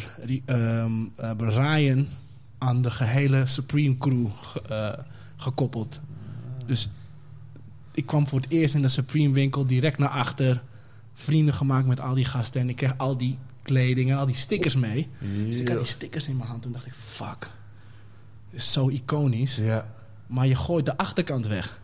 ehm, 0.44 0.92
eh, 1.16 1.30
Ryan 1.38 2.08
aan 2.58 2.82
de 2.82 2.90
gehele 2.90 3.46
Supreme 3.46 3.98
crew 3.98 4.26
ge- 4.42 4.62
eh, 4.62 5.04
gekoppeld. 5.36 6.00
Dus 6.66 6.88
ik 7.94 8.06
kwam 8.06 8.26
voor 8.26 8.40
het 8.40 8.50
eerst 8.50 8.74
in 8.74 8.82
de 8.82 8.88
Supreme 8.88 9.32
winkel 9.34 9.66
direct 9.66 9.98
naar 9.98 10.08
achter. 10.08 10.62
Vrienden 11.14 11.54
gemaakt 11.54 11.86
met 11.86 12.00
al 12.00 12.14
die 12.14 12.24
gasten. 12.24 12.60
En 12.60 12.68
ik 12.68 12.76
kreeg 12.76 12.94
al 12.98 13.16
die 13.16 13.36
kleding 13.62 14.10
en 14.10 14.16
al 14.16 14.26
die 14.26 14.34
stickers 14.34 14.76
mee. 14.76 15.08
Dus 15.46 15.58
ik 15.58 15.68
had 15.68 15.76
die 15.78 15.86
stickers 15.86 16.28
in 16.28 16.36
mijn 16.36 16.48
hand. 16.48 16.62
Toen 16.62 16.72
dacht 16.72 16.86
ik, 16.86 16.92
fuck. 16.94 17.50
Dit 18.50 18.60
is 18.60 18.72
zo 18.72 18.88
iconisch. 18.88 19.56
Ja. 19.56 19.86
Maar 20.26 20.46
je 20.46 20.54
gooit 20.54 20.84
de 20.86 20.96
achterkant 20.96 21.46
weg. 21.46 21.80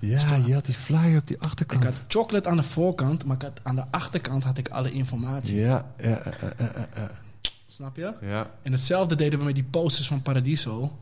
Ja, 0.00 0.34
je 0.46 0.54
had 0.54 0.64
die 0.66 0.74
flyer 0.74 1.18
op 1.18 1.26
die 1.26 1.36
Ik 1.36 1.44
achterkant. 1.44 1.84
had 1.84 2.04
chocolate 2.08 2.48
aan 2.48 2.56
de 2.56 2.62
voorkant, 2.62 3.24
maar 3.24 3.36
ik 3.36 3.42
had, 3.42 3.60
aan 3.62 3.74
de 3.76 3.84
achterkant 3.90 4.42
had 4.44 4.58
ik 4.58 4.68
alle 4.68 4.92
informatie. 4.92 5.56
Ja, 5.56 5.86
ja, 5.98 6.08
ja, 6.58 6.88
ja. 6.96 7.10
Snap 7.66 7.96
je? 7.96 8.12
ja. 8.20 8.50
En 8.62 8.72
hetzelfde 8.72 9.16
deden 9.16 9.38
we 9.38 9.44
met 9.44 9.54
die 9.54 9.64
posters 9.64 10.06
van 10.08 10.22
Paradiso. 10.22 10.98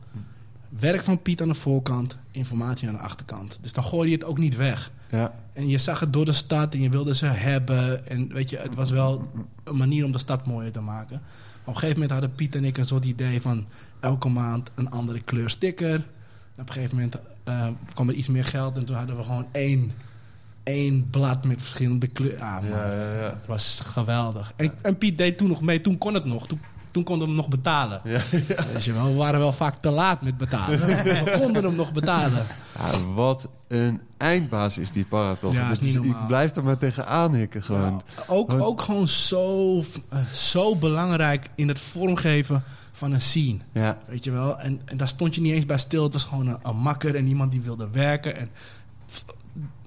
Werk 0.69 1.03
van 1.03 1.21
Piet 1.21 1.41
aan 1.41 1.47
de 1.47 1.53
voorkant, 1.53 2.17
informatie 2.31 2.87
aan 2.87 2.93
de 2.93 2.99
achterkant. 2.99 3.59
Dus 3.61 3.73
dan 3.73 3.83
gooi 3.83 4.09
je 4.09 4.15
het 4.15 4.23
ook 4.25 4.37
niet 4.37 4.55
weg. 4.55 4.91
ja. 5.09 5.33
En 5.53 5.67
je 5.67 5.77
zag 5.77 5.99
het 5.99 6.13
door 6.13 6.25
de 6.25 6.31
stad 6.33 6.73
en 6.73 6.81
je 6.81 6.89
wilde 6.89 7.15
ze 7.15 7.25
hebben. 7.25 8.07
En 8.07 8.33
weet 8.33 8.49
je, 8.49 8.57
het 8.57 8.75
was 8.75 8.89
wel 8.91 9.31
een 9.63 9.77
manier 9.77 10.05
om 10.05 10.11
de 10.11 10.17
stad 10.17 10.45
mooier 10.45 10.71
te 10.71 10.79
maken. 10.79 11.19
Maar 11.21 11.59
op 11.59 11.67
een 11.67 11.73
gegeven 11.73 11.93
moment 11.93 12.11
hadden 12.11 12.35
Piet 12.35 12.55
en 12.55 12.65
ik 12.65 12.77
een 12.77 12.85
soort 12.85 13.05
idee 13.05 13.41
van 13.41 13.67
elke 13.99 14.27
maand 14.29 14.69
een 14.75 14.89
andere 14.91 15.19
kleur 15.19 15.49
sticker. 15.49 15.93
En 15.93 16.61
op 16.61 16.67
een 16.67 16.73
gegeven 16.73 16.95
moment 16.95 17.15
kwam 17.93 18.09
er 18.09 18.15
iets 18.15 18.29
meer 18.29 18.45
geld 18.45 18.77
en 18.77 18.85
toen 18.85 18.95
hadden 18.95 19.17
we 19.17 19.23
gewoon 19.23 19.47
één, 19.51 19.91
één 20.63 21.09
blad 21.09 21.45
met 21.45 21.61
verschillende 21.61 22.07
kleuren. 22.07 22.41
Ah, 22.41 22.61
man, 22.61 22.69
Ja, 22.69 22.93
ja, 22.93 23.13
ja. 23.13 23.29
Het 23.29 23.45
was 23.45 23.79
geweldig. 23.79 24.53
En, 24.55 24.71
en 24.81 24.97
Piet 24.97 25.17
deed 25.17 25.37
toen 25.37 25.47
nog 25.47 25.61
mee, 25.61 25.81
toen 25.81 25.97
kon 25.97 26.13
het 26.13 26.25
nog. 26.25 26.47
Toen, 26.47 26.59
toen 26.91 27.03
konden 27.03 27.27
we 27.27 27.33
hem 27.33 27.41
nog 27.41 27.49
betalen. 27.49 28.01
Ja, 28.03 28.21
Weet 28.73 28.83
je 28.83 28.93
wel, 28.93 29.05
we 29.07 29.13
waren 29.15 29.39
wel 29.39 29.51
vaak 29.51 29.77
te 29.77 29.89
laat 29.89 30.21
met 30.21 30.37
betalen. 30.37 30.79
we 31.25 31.37
konden 31.41 31.63
hem 31.63 31.75
nog 31.75 31.91
betalen. 31.91 32.45
Ja, 32.79 33.13
wat 33.13 33.49
een 33.67 34.01
eindbaas 34.17 34.77
is 34.77 34.91
die 34.91 35.05
Paraton. 35.05 35.51
Ja, 35.51 35.73
normaal. 35.81 36.03
ik 36.03 36.27
blijf 36.27 36.55
er 36.55 36.63
maar 36.63 36.77
tegenaan 36.77 37.33
hikken 37.33 37.63
gewoon. 37.63 38.01
Ja, 38.17 38.23
ook, 38.27 38.51
Want- 38.51 38.63
ook 38.63 38.81
gewoon 38.81 39.07
zo, 39.07 39.77
eh, 40.09 40.19
zo 40.25 40.75
belangrijk 40.75 41.49
in 41.55 41.67
het 41.67 41.79
vormgeven 41.79 42.63
van 42.91 43.11
een 43.11 43.21
scene. 43.21 43.59
Ja, 43.71 43.97
Weet 44.07 44.23
je 44.23 44.31
wel? 44.31 44.59
En, 44.59 44.81
en 44.85 44.97
daar 44.97 45.07
stond 45.07 45.35
je 45.35 45.41
niet 45.41 45.53
eens 45.53 45.65
bij 45.65 45.77
stil. 45.77 46.03
Het 46.03 46.13
was 46.13 46.23
gewoon 46.23 46.47
een, 46.47 46.57
een 46.63 46.77
makker 46.77 47.15
en 47.15 47.27
iemand 47.27 47.51
die 47.51 47.61
wilde 47.61 47.89
werken. 47.91 48.35
En 48.37 48.49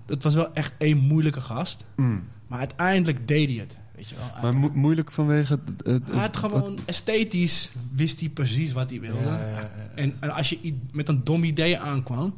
het 0.06 0.22
was 0.22 0.34
wel 0.34 0.52
echt 0.52 0.72
één 0.78 0.98
moeilijke 0.98 1.40
gast. 1.40 1.84
Mm. 1.96 2.24
Maar 2.46 2.58
uiteindelijk 2.58 3.28
deed 3.28 3.48
hij 3.48 3.58
het. 3.58 3.76
Weet 4.00 4.08
je 4.08 4.14
wel? 4.16 4.42
maar 4.42 4.56
mo- 4.56 4.70
moeilijk 4.74 5.10
vanwege... 5.10 5.52
het- 5.64 5.86
het- 5.86 6.10
had 6.14 6.20
wat- 6.20 6.36
gewoon 6.36 6.78
esthetisch, 6.84 7.70
wist 7.92 8.20
hij 8.20 8.28
precies 8.28 8.72
wat 8.72 8.90
hij 8.90 9.00
wilde. 9.00 9.20
Ja, 9.24 9.38
ja, 9.40 9.46
ja. 9.60 9.70
En, 9.94 10.16
en 10.20 10.30
als 10.30 10.48
je 10.50 10.74
met 10.92 11.08
een 11.08 11.24
dom 11.24 11.44
idee 11.44 11.78
aankwam, 11.78 12.34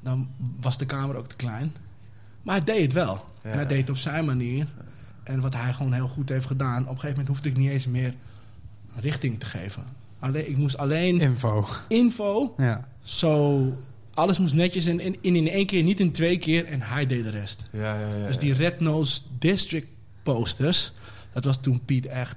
dan 0.00 0.28
was 0.60 0.78
de 0.78 0.86
kamer 0.86 1.16
ook 1.16 1.28
te 1.28 1.36
klein. 1.36 1.72
Maar 2.42 2.54
hij 2.54 2.64
deed 2.64 2.80
het 2.82 2.92
wel. 2.92 3.24
En 3.42 3.52
hij 3.52 3.66
deed 3.66 3.78
het 3.80 3.90
op 3.90 3.96
zijn 3.96 4.24
manier. 4.24 4.66
En 5.22 5.40
wat 5.40 5.54
hij 5.54 5.72
gewoon 5.72 5.92
heel 5.92 6.08
goed 6.08 6.28
heeft 6.28 6.46
gedaan, 6.46 6.82
op 6.82 6.88
een 6.88 6.94
gegeven 6.94 7.08
moment 7.10 7.28
hoefde 7.28 7.48
ik 7.48 7.56
niet 7.56 7.70
eens 7.70 7.86
meer 7.86 8.14
richting 8.96 9.40
te 9.40 9.46
geven. 9.46 9.82
Alleen, 10.18 10.48
ik 10.48 10.56
moest 10.56 10.78
alleen 10.78 11.20
Info. 11.20 11.66
info, 11.88 12.54
Ja. 12.56 12.88
zo 13.02 13.64
alles 14.14 14.38
moest 14.38 14.54
netjes 14.54 14.86
en 14.86 15.00
in, 15.00 15.16
in, 15.20 15.36
in 15.36 15.48
één 15.48 15.66
keer, 15.66 15.82
niet 15.82 16.00
in 16.00 16.12
twee 16.12 16.38
keer. 16.38 16.64
En 16.66 16.80
hij 16.82 17.06
deed 17.06 17.24
de 17.24 17.30
rest. 17.30 17.68
Ja, 17.72 18.00
ja, 18.00 18.14
ja. 18.16 18.26
Dus 18.26 18.38
die 18.38 18.54
Red 18.54 18.80
Nose 18.80 19.20
District 19.38 19.86
posters, 20.22 20.92
dat 21.32 21.44
was 21.44 21.60
toen 21.60 21.84
Piet 21.84 22.06
echt 22.06 22.36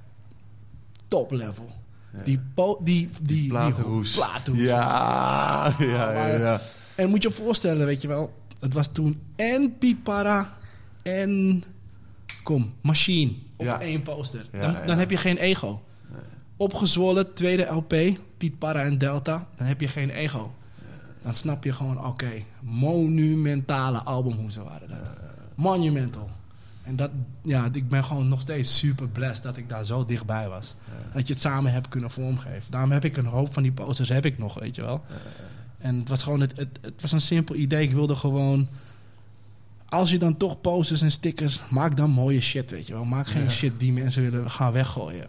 top 1.08 1.32
level. 1.32 1.70
Ja. 2.14 2.24
Die, 2.24 2.40
po- 2.54 2.80
die, 2.84 3.10
die, 3.22 3.38
die, 3.38 3.48
platenhoes. 3.50 4.14
platenhoes. 4.16 4.64
Ja, 4.64 5.74
ja, 5.80 6.12
ja, 6.12 6.28
ja. 6.36 6.62
En 6.96 7.10
moet 7.10 7.24
je 7.24 7.30
je 7.30 7.34
voorstellen, 7.36 7.86
weet 7.86 8.02
je 8.02 8.08
wel, 8.08 8.34
het 8.60 8.74
was 8.74 8.88
toen 8.92 9.22
en 9.36 9.78
Piet 9.78 10.04
Para 10.04 10.58
en 11.04 11.64
kom, 12.44 12.74
Machine 12.82 13.32
op 13.56 13.66
Ja. 13.66 13.80
één 13.80 14.02
poster. 14.02 14.46
Dan, 14.52 14.76
dan 14.86 14.98
heb 14.98 15.10
je 15.10 15.18
geen 15.18 15.38
ego. 15.38 15.84
Opgezwollen, 16.58 17.34
tweede 17.34 17.64
LP, 17.64 17.96
Piet 18.38 18.58
Para 18.60 18.82
en 18.84 18.98
Delta, 18.98 19.48
dan 19.58 19.68
heb 19.68 19.82
je 19.82 19.88
geen 19.88 20.10
ego. 20.10 20.54
Dan 21.22 21.34
snap 21.36 21.64
je 21.64 21.72
gewoon, 21.72 22.06
oké, 22.06 22.32
monumentale 22.62 23.98
albumhoezen 24.04 24.64
waren 24.64 24.88
dat. 24.88 24.98
Monumental. 25.56 26.30
En 26.84 26.96
dat, 26.96 27.12
ja, 27.42 27.70
ik 27.72 27.90
ben 27.90 28.04
gewoon 28.04 28.28
nog 28.28 28.42
steeds 28.42 28.78
super 28.78 29.08
blessed 29.08 29.44
dat 29.44 29.58
ik 29.58 29.70
daar 29.70 29.86
zo 29.86 30.06
dichtbij 30.06 30.50
was. 30.50 30.76
Dat 31.14 31.28
je 31.28 31.34
het 31.34 31.42
samen 31.42 31.72
hebt 31.72 31.88
kunnen 31.88 32.12
vormgeven. 32.12 32.72
Daarom 32.72 32.92
heb 32.92 33.06
ik 33.06 33.18
een 33.18 33.26
hoop 33.26 33.54
van 33.54 33.64
die 33.64 33.72
posters, 33.72 34.10
heb 34.10 34.26
ik 34.26 34.38
nog, 34.38 34.60
weet 34.60 34.76
je 34.76 34.82
wel. 34.82 35.04
En 35.78 36.00
het 36.00 36.10
was 36.10 36.24
gewoon 36.24 36.40
het, 36.40 36.58
het, 36.58 36.80
het 36.82 37.02
was 37.02 37.12
een 37.12 37.22
simpel 37.22 37.56
idee. 37.56 37.84
Ik 37.84 37.92
wilde 37.92 38.16
gewoon. 38.16 38.68
Als 39.90 40.12
je 40.12 40.18
dan 40.18 40.38
toch 40.38 40.62
posters 40.62 41.02
en 41.02 41.12
stickers, 41.12 41.62
maak 41.70 41.98
dan 41.98 42.10
mooie 42.10 42.42
shit, 42.42 42.72
weet 42.72 42.88
je 42.88 42.94
wel. 42.94 43.06
Maak 43.06 43.28
geen 43.28 43.52
shit 43.52 43.80
die 43.80 43.94
mensen 43.94 44.32
willen 44.32 44.52
gaan 44.52 44.72
weggooien. 44.72 45.28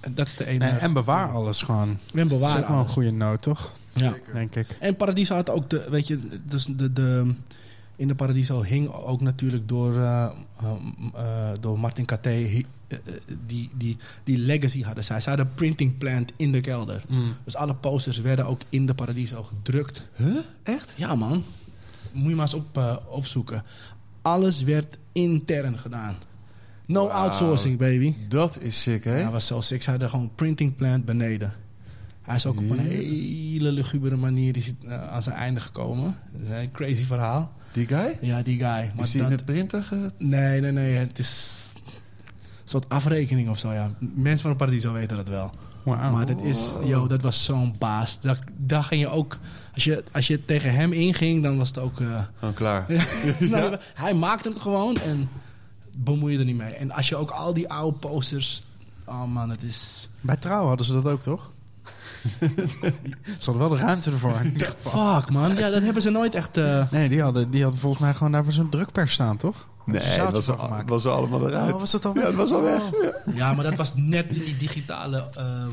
En 0.00 0.14
dat 0.14 0.26
is 0.26 0.36
de 0.36 0.46
ene. 0.46 0.64
En, 0.64 0.78
en 0.78 0.92
bewaar 0.92 1.32
alles 1.32 1.62
gewoon. 1.62 1.88
en 1.88 1.98
Dat 2.12 2.24
is 2.24 2.28
bewaar 2.28 2.58
ook 2.58 2.68
wel 2.68 2.78
een 2.78 2.88
goede 2.88 3.10
noot, 3.10 3.42
toch? 3.42 3.72
Ja. 3.92 4.14
Denk 4.32 4.56
ik. 4.56 4.76
En 4.80 4.96
Paradiso 4.96 5.34
had 5.34 5.50
ook 5.50 5.70
de, 5.70 5.86
weet 5.90 6.06
je, 6.06 6.18
dus 6.44 6.64
de, 6.64 6.92
de, 6.92 7.34
in 7.96 8.08
de 8.08 8.14
Paradiso 8.14 8.62
hing 8.62 8.92
ook 8.92 9.20
natuurlijk 9.20 9.68
door, 9.68 10.00
eh, 10.00 10.30
um, 10.64 11.12
eh, 11.14 11.50
door 11.60 11.78
Martin 11.78 12.06
eh, 12.06 12.98
eh, 13.14 13.14
die, 13.46 13.70
die, 13.74 13.96
die 14.24 14.38
legacy 14.38 14.82
hadden 14.82 15.04
zij. 15.04 15.20
Zij 15.20 15.32
hadden 15.32 15.50
een 15.50 15.56
printing 15.56 15.98
plant 15.98 16.32
in 16.36 16.52
de 16.52 16.60
kelder. 16.60 17.04
Dus 17.44 17.56
alle 17.56 17.74
posters 17.74 18.20
werden 18.20 18.46
ook 18.46 18.60
in 18.68 18.86
de 18.86 18.94
Paradiso 18.94 19.42
gedrukt. 19.42 20.08
Huh? 20.16 20.36
Echt? 20.62 20.94
Ja, 20.96 21.14
man. 21.14 21.44
Moet 22.12 22.28
je 22.28 22.34
maar 22.34 22.44
eens 22.44 22.54
op, 22.54 22.78
eh, 22.78 22.96
opzoeken. 23.08 23.62
Alles 24.22 24.62
werd 24.62 24.98
intern 25.12 25.78
gedaan. 25.78 26.16
No 26.86 27.08
outsourcing, 27.08 27.78
baby. 27.78 28.14
Dat 28.28 28.60
is 28.62 28.82
sick, 28.82 29.04
hè? 29.04 29.18
Ja, 29.20 29.30
was 29.30 29.46
zo 29.46 29.60
sick. 29.60 29.82
Ze 29.82 29.90
hadden 29.90 30.08
gewoon 30.10 30.30
printing 30.34 30.76
plant 30.76 31.04
beneden. 31.04 31.52
Hij 32.24 32.34
is 32.34 32.46
ook 32.46 32.56
op 32.58 32.70
een 32.70 32.78
hele 32.78 33.72
lugubere 33.72 34.16
manier 34.16 34.56
is 34.56 34.64
hij, 34.66 34.74
eh, 34.98 35.08
aan 35.08 35.22
zijn 35.22 35.36
einde 35.36 35.60
gekomen. 35.60 36.16
Dat 36.32 36.40
is 36.40 36.48
een 36.62 36.70
crazy 36.70 37.04
verhaal. 37.04 37.52
Die 37.72 37.86
guy? 37.86 38.18
Ja, 38.20 38.42
die 38.42 38.56
guy. 38.58 38.64
Maar 38.94 39.04
Is 39.04 39.10
die 39.10 39.20
dat- 39.22 39.30
in 39.30 39.36
de 39.36 39.44
printer 39.44 39.84
ge... 39.84 40.10
Nee, 40.18 40.60
nee, 40.60 40.72
nee. 40.72 40.94
Het 40.96 41.18
is 41.18 41.72
een 41.84 41.92
soort 42.64 42.88
afrekening 42.88 43.48
of 43.48 43.58
zo, 43.58 43.72
ja. 43.72 43.90
Mensen 43.98 44.38
van 44.40 44.48
het 44.50 44.58
Paradiso 44.58 44.92
weten 44.92 45.16
dat 45.16 45.28
wel. 45.28 45.50
Maar 45.84 46.26
dat 46.26 46.42
is, 46.42 46.72
yo, 46.84 47.06
dat 47.06 47.22
was 47.22 47.44
zo'n 47.44 47.74
baas. 47.78 48.20
Daar, 48.20 48.38
daar 48.56 48.82
ging 48.84 49.00
je 49.00 49.08
ook, 49.08 49.38
als 49.74 49.84
je, 49.84 50.04
als 50.12 50.26
je 50.26 50.44
tegen 50.44 50.72
hem 50.74 50.92
inging, 50.92 51.42
dan 51.42 51.56
was 51.58 51.68
het 51.68 51.78
ook... 51.78 52.00
eh, 52.00 52.22
Gewoon 52.38 52.54
klaar. 52.54 52.86
nou, 53.50 53.76
Hij 53.94 54.14
maakte 54.14 54.48
het 54.48 54.60
gewoon 54.60 54.96
en 54.96 55.28
bemoei 55.98 56.32
je 56.32 56.38
er 56.38 56.44
niet 56.44 56.56
mee. 56.56 56.74
En 56.74 56.90
als 56.90 57.08
je 57.08 57.16
ook 57.16 57.30
al 57.30 57.54
die 57.54 57.68
oude 57.70 57.98
posters... 57.98 58.64
Oh 59.06 59.24
man, 59.24 59.50
het 59.50 59.62
is... 59.62 60.08
Bij 60.20 60.36
Trouw 60.36 60.66
hadden 60.66 60.86
ze 60.86 60.92
dat 60.92 61.06
ook, 61.06 61.22
toch? 61.22 61.52
ze 63.38 63.50
hadden 63.50 63.58
wel 63.58 63.68
de 63.68 63.76
ruimte 63.76 64.10
ervoor. 64.10 64.40
Fuck 64.80 65.30
man, 65.30 65.54
ja, 65.56 65.70
dat 65.70 65.82
hebben 65.82 66.02
ze 66.02 66.10
nooit 66.10 66.34
echt... 66.34 66.56
eh, 66.56 66.90
Nee, 66.90 67.08
die 67.08 67.22
hadden, 67.22 67.50
die 67.50 67.62
hadden 67.62 67.80
volgens 67.80 68.02
mij 68.02 68.14
gewoon 68.14 68.32
daar 68.32 68.44
voor 68.44 68.52
zo'n 68.52 68.68
drukpers 68.70 69.12
staan, 69.12 69.36
toch? 69.36 69.68
Nee, 69.86 70.16
dat 70.18 70.32
was, 70.32 70.48
al, 70.50 70.58
gemaakt. 70.58 70.90
was 70.90 71.06
allemaal 71.06 71.48
eruit. 71.48 71.72
Oh, 71.72 71.80
was 71.80 72.04
al 72.04 72.14
Ja, 72.14 72.26
het 72.26 72.34
was 72.34 72.50
al 72.52 72.62
weg. 72.62 72.82
Oh. 72.92 73.34
Ja, 73.36 73.52
maar 73.54 73.64
dat 73.64 73.76
was 73.76 73.92
net 73.94 74.34
in 74.34 74.44
die 74.44 74.56
digitale... 74.56 75.28
ehm, 75.34 75.68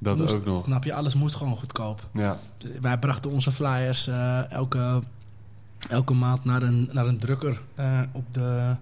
Dat 0.00 0.18
moest- 0.18 0.34
ook 0.34 0.44
nog. 0.44 0.64
Snap 0.64 0.84
je, 0.84 0.92
alles 0.94 1.14
moest 1.14 1.34
gewoon 1.34 1.56
goedkoop. 1.56 2.08
Ja. 2.12 2.38
Wij 2.80 2.98
brachten 2.98 3.30
onze 3.30 3.52
flyers 3.52 4.06
eh, 4.06 4.50
elke, 4.50 5.02
elke 5.88 6.12
maand 6.14 6.44
naar 6.44 6.62
een, 6.62 6.88
naar 6.92 7.06
een 7.06 7.18
drukker 7.18 7.60
eh, 7.74 8.00
op, 8.12 8.34
de, 8.34 8.76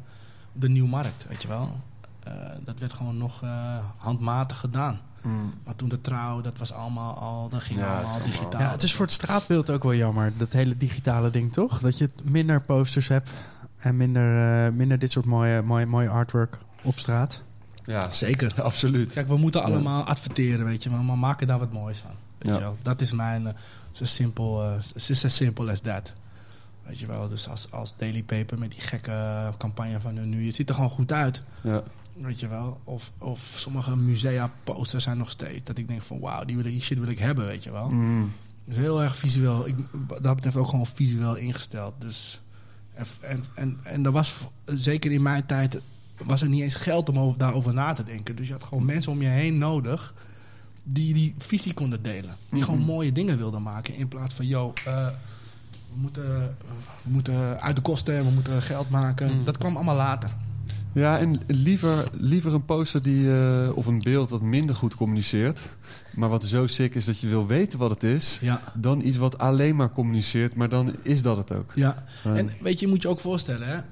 op 0.55 0.61
de 0.61 0.69
Nieuwmarkt, 0.69 1.27
weet 1.29 1.43
je 1.43 1.49
wel. 1.49 1.77
Eh, 2.23 2.33
dat 2.65 2.79
werd 2.79 2.93
gewoon 2.93 3.19
nog 3.19 3.43
eh, 3.43 3.51
handmatig 3.97 4.59
gedaan. 4.59 5.01
Mm. 5.23 5.55
Maar 5.65 5.77
toen 5.77 5.89
de 5.89 6.01
trouw, 6.01 6.41
dat 6.41 6.59
was 6.59 6.73
allemaal 6.73 7.15
al, 7.15 7.49
dat 7.49 7.63
ging 7.63 7.79
Ja, 7.79 7.97
allemaal 7.99 8.23
digitaal. 8.25 8.61
Ja, 8.61 8.71
het 8.71 8.83
is 8.83 8.95
voor 8.95 9.05
het 9.05 9.15
straatbeeld 9.15 9.71
ook 9.71 9.83
wel 9.83 9.95
jammer, 9.95 10.33
dat 10.37 10.53
hele 10.53 10.77
digitale 10.77 11.31
ding, 11.31 11.53
toch? 11.53 11.81
Dat 11.81 11.99
je 11.99 12.11
minder 12.25 12.61
posters 12.61 13.09
hebt 13.09 13.31
en 13.79 13.97
minder, 13.97 14.65
eh, 14.67 14.73
minder 14.73 14.99
dit 14.99 15.11
soort 15.11 15.25
mooie, 15.27 15.63
mooie, 15.63 15.87
mooie 15.87 16.09
artwork 16.09 16.59
op 16.83 16.99
straat. 16.99 17.43
Ja, 17.85 18.11
Zeker. 18.11 18.63
absoluut. 18.63 19.13
Kijk, 19.13 19.29
we 19.29 19.37
moeten 19.37 19.61
Ja. 19.61 19.67
allemaal 19.67 20.05
adverteren, 20.05 20.65
weet 20.67 20.83
je, 20.83 20.91
maar, 20.91 21.01
maar 21.05 21.19
maken 21.19 21.47
daar 21.47 21.59
wat 21.59 21.73
moois 21.73 21.99
van. 21.99 22.11
Weet 22.39 22.49
Ja. 22.53 22.55
je 22.59 22.63
wel? 22.65 22.77
Dat 22.83 23.01
is 23.01 23.13
mijn, 23.13 23.47
eh, 23.47 23.53
zo 23.93 24.05
simpel, 24.05 24.63
eh, 24.65 24.71
het 24.95 25.09
is 25.09 25.25
as 25.25 25.37
simple 25.37 25.71
as 25.71 25.81
that. 25.81 26.13
Weet 26.87 26.99
je 26.99 27.07
wel, 27.07 27.29
dus 27.29 27.49
als, 27.49 27.67
als 27.71 27.95
Daily 27.97 28.23
Paper 28.23 28.59
met 28.59 28.71
die 28.71 28.81
gekke 28.81 29.49
campagne 29.59 30.01
van 30.01 30.17
hun 30.17 30.29
nu, 30.29 30.47
het 30.47 30.55
ziet 30.55 30.69
er 30.69 30.75
gewoon 30.75 30.91
goed 30.91 31.13
uit. 31.13 31.43
Ja. 31.61 31.83
Weet 32.21 32.41
je 32.41 32.49
wel? 32.49 32.81
Of, 32.85 33.13
of 33.19 33.55
sommige 33.57 33.97
musea 33.97 34.51
posters 34.65 35.05
zijn 35.05 35.19
nog 35.19 35.31
steeds. 35.31 35.65
Dat 35.65 35.79
ik 35.79 35.89
denk 35.89 36.03
van 36.03 36.19
wauw, 36.21 36.45
die, 36.45 36.57
wil 36.57 36.65
ik- 36.65 36.71
die 36.73 36.81
shit 36.81 36.99
wil 36.99 37.09
ik 37.09 37.19
hebben, 37.19 37.47
weet 37.47 37.65
je 37.65 37.71
wel. 37.71 37.89
Mm. 37.89 38.33
Dus 38.65 38.77
heel 38.77 39.03
erg 39.03 39.17
visueel. 39.17 39.67
Ik, 39.69 39.75
dat 40.23 40.35
betreft 40.35 40.57
ook 40.57 40.69
gewoon 40.69 40.87
visueel 40.87 41.35
ingesteld. 41.35 41.95
Dus, 41.99 42.41
en, 42.95 43.07
en, 43.21 43.45
en, 43.55 43.79
en 43.83 44.05
er 44.05 44.13
was, 44.13 44.35
zeker 44.65 45.13
in 45.13 45.23
mijn 45.23 45.47
tijd, 45.47 45.79
was 46.25 46.43
er 46.43 46.49
niet 46.49 46.63
eens 46.63 46.75
geld 46.75 47.09
om 47.09 47.19
over, 47.19 47.39
daarover 47.39 47.75
na 47.75 47.93
te 47.93 48.05
denken. 48.05 48.37
Dus 48.37 48.47
je 48.47 48.53
had 48.53 48.65
gewoon 48.65 48.85
mensen 48.85 49.13
om 49.13 49.23
je 49.23 49.29
heen 49.29 49.59
nodig 49.59 50.15
die 50.85 51.15
die 51.15 51.35
visie 51.39 51.75
konden 51.75 52.03
delen. 52.03 52.37
Die 52.49 52.63
gewoon 52.63 52.79
mooie 52.81 53.13
dingen 53.13 53.39
wilden 53.39 53.63
maken. 53.63 53.95
In 53.95 54.09
plaats 54.09 54.35
van, 54.35 54.47
yo, 54.47 54.73
eh, 54.87 55.07
we, 55.93 56.01
moeten, 56.01 56.57
we 57.03 57.11
moeten 57.11 57.61
uit 57.61 57.77
de 57.77 57.83
kosten, 57.83 58.25
we 58.25 58.31
moeten 58.31 58.63
geld 58.63 58.91
maken. 58.91 59.45
Dat 59.45 59.59
kwam 59.59 59.75
allemaal 59.77 59.97
later. 59.97 60.31
Ja, 60.99 61.19
en 61.19 61.41
liever, 61.47 62.09
liever 62.13 62.55
een 62.55 62.65
poster 62.65 63.03
die, 63.03 63.33
eh, 63.33 63.77
of 63.77 63.87
een 63.87 63.99
beeld 63.99 64.31
wat 64.31 64.43
minder 64.43 64.77
goed 64.77 64.95
communiceert. 64.95 65.61
Maar 66.15 66.29
wat 66.29 66.45
zo 66.45 66.67
sick 66.67 66.95
is 66.95 67.05
dat 67.05 67.21
je 67.21 67.29
wil 67.29 67.47
weten 67.47 67.79
wat 67.79 67.91
het 67.91 68.03
is. 68.03 68.39
Ja. 68.41 68.63
Dan 68.75 69.01
iets 69.05 69.17
wat 69.17 69.39
alleen 69.39 69.77
maar 69.77 69.93
communiceert, 69.93 70.55
maar 70.55 70.69
dan 70.69 70.97
is 71.03 71.23
dat 71.23 71.37
het 71.37 71.53
ook. 71.53 71.73
Ja, 71.75 72.05
en 72.25 72.51
weet 72.61 72.81
je, 72.81 72.87
je 72.87 72.93
moet 72.93 73.03
je 73.03 73.09
ook 73.09 73.21
voorstellen, 73.21 73.69
hè? 73.69 73.75
Eh, 73.75 73.83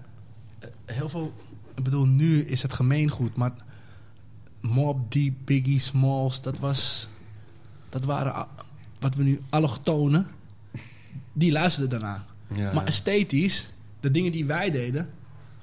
heel 0.84 1.09
veel, 1.09 1.32
ik 1.74 1.84
bedoel, 1.84 2.07
nu 2.07 2.40
is 2.44 2.62
het 2.62 2.72
gemeengoed, 2.72 3.36
maar 3.36 3.52
Mob 4.61 5.12
Deep, 5.12 5.34
Biggie, 5.44 5.78
Smalls, 5.78 6.42
dat 6.42 6.59
was, 6.59 7.09
dat 7.88 8.04
waren 8.04 8.46
wat 8.98 9.14
we 9.14 9.22
nu 9.22 9.40
allochtonen, 9.48 10.26
die 11.32 11.52
luisterden 11.52 12.00
daarna. 12.00 12.24
Ja, 12.54 12.72
Maar 12.72 12.84
esthetisch, 12.84 13.70
de 14.00 14.11
dingen 14.11 14.32
die 14.32 14.44
wij 14.44 14.70
deden, 14.70 15.09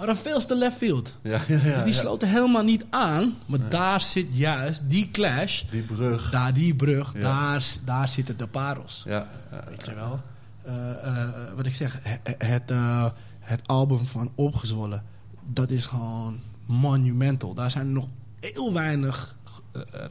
waren 0.06 0.22
veel 0.22 0.46
te 0.46 0.56
left 0.56 0.78
field. 0.78 1.16
ja, 1.22 1.42
ja, 1.48 1.56
ja, 1.58 1.74
dus 1.76 1.84
die 1.84 1.94
sloten 1.94 2.28
helemaal 2.30 2.64
niet 2.64 2.86
aan, 2.90 3.36
maar 3.46 3.70
daar 3.70 4.02
zit 4.02 4.28
juist 4.32 4.82
die 4.84 5.12
clash, 5.12 5.64
Die 5.70 5.82
brug. 5.82 6.30
daar 6.32 6.54
die 6.54 6.76
brug, 6.76 7.12
daar, 7.12 7.66
daar 7.86 8.10
zitten 8.10 8.38
de 8.38 8.48
parels. 8.48 9.04
Ja, 9.08 9.28
Weet 9.70 9.86
je 9.86 9.96
wel? 9.96 10.22
Eh, 10.62 11.08
eh, 11.08 11.30
wat 11.56 11.66
ik 11.66 11.76
zeg, 11.76 12.00
he- 12.04 12.36
het, 12.46 12.72
eh, 12.72 13.06
het 13.40 13.68
album 13.68 14.06
van 14.06 14.32
Opgezwollen, 14.36 15.04
dat 15.48 15.70
is 15.70 15.86
gewoon 15.86 16.40
monumental. 16.66 17.54
Daar 17.54 17.72
zijn 17.72 17.92
nog 17.92 18.08
heel 18.40 18.74
weinig 18.74 19.36
eh, 19.72 19.82
eh, 19.94 20.06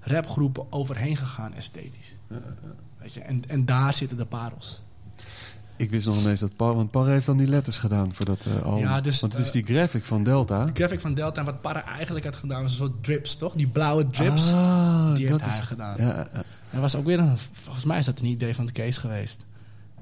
rapgroepen 0.00 0.72
overheen 0.72 1.16
gegaan 1.16 1.54
esthetisch. 1.54 2.16
Weet 2.98 3.14
je? 3.14 3.20
En, 3.20 3.42
en 3.48 3.64
daar 3.64 3.94
zitten 3.94 4.16
de 4.16 4.26
parels. 4.26 4.82
Ik 5.82 5.90
wist 5.90 6.06
nog 6.06 6.20
ineens 6.20 6.40
dat 6.40 6.56
Par... 6.56 6.74
Want 6.74 6.90
Par 6.90 7.06
heeft 7.06 7.26
dan 7.26 7.36
die 7.36 7.46
letters 7.46 7.78
gedaan 7.78 8.14
voor 8.14 8.24
dat 8.26 8.44
eh 8.46 8.62
album. 8.62 8.80
Ja, 8.82 9.00
dus, 9.00 9.20
want 9.20 9.32
het 9.32 9.40
is 9.42 9.46
eh, 9.46 9.52
die 9.52 9.74
graphic 9.76 10.04
van 10.04 10.24
Delta. 10.24 10.64
De 10.64 10.72
graphic 10.74 11.00
van 11.00 11.14
Delta 11.14 11.40
en 11.40 11.46
wat 11.46 11.60
Parra 11.60 11.84
eigenlijk 11.84 12.24
had 12.24 12.36
gedaan, 12.36 12.62
was 12.62 12.70
een 12.70 12.76
soort 12.76 13.04
drips, 13.04 13.36
toch? 13.36 13.54
Die 13.54 13.66
blauwe 13.68 14.10
drips, 14.10 14.52
Ah, 14.52 15.14
die 15.14 15.28
dat 15.28 15.40
heeft 15.40 15.50
hij 15.52 15.60
is- 15.60 15.66
gedaan. 15.66 15.96
Ja. 15.98 16.28
Dat 16.70 16.80
was 16.80 16.94
ook 16.94 17.04
weer 17.04 17.18
een, 17.18 17.36
volgens 17.52 17.84
mij 17.84 17.98
is 17.98 18.04
dat 18.04 18.18
een 18.18 18.24
idee 18.24 18.54
van 18.54 18.66
de 18.66 18.72
Kees 18.72 18.98
geweest. 18.98 19.44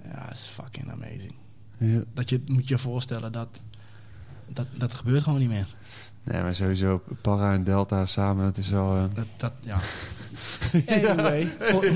Ja, 0.04 0.24
het 0.28 0.36
is 0.36 0.46
fucking 0.46 0.90
amazing. 0.90 1.34
Ja. 1.76 2.00
Dat 2.14 2.28
je 2.30 2.42
moet 2.46 2.68
je 2.68 2.78
voorstellen 2.78 3.32
dat, 3.32 3.48
dat 4.48 4.66
dat 4.74 4.94
gebeurt 4.94 5.22
gewoon 5.22 5.38
niet 5.38 5.48
meer. 5.48 5.66
Nee, 6.24 6.42
maar 6.42 6.54
sowieso 6.54 7.02
Para 7.20 7.52
en 7.52 7.64
Delta 7.64 8.06
samen, 8.06 8.44
het 8.44 8.58
is 8.58 8.68
wel... 8.68 8.96
eh, 8.96 9.02
Dat, 9.14 9.26
dat, 9.36 9.52
ja. 9.60 9.78
Anyway, 10.86 11.46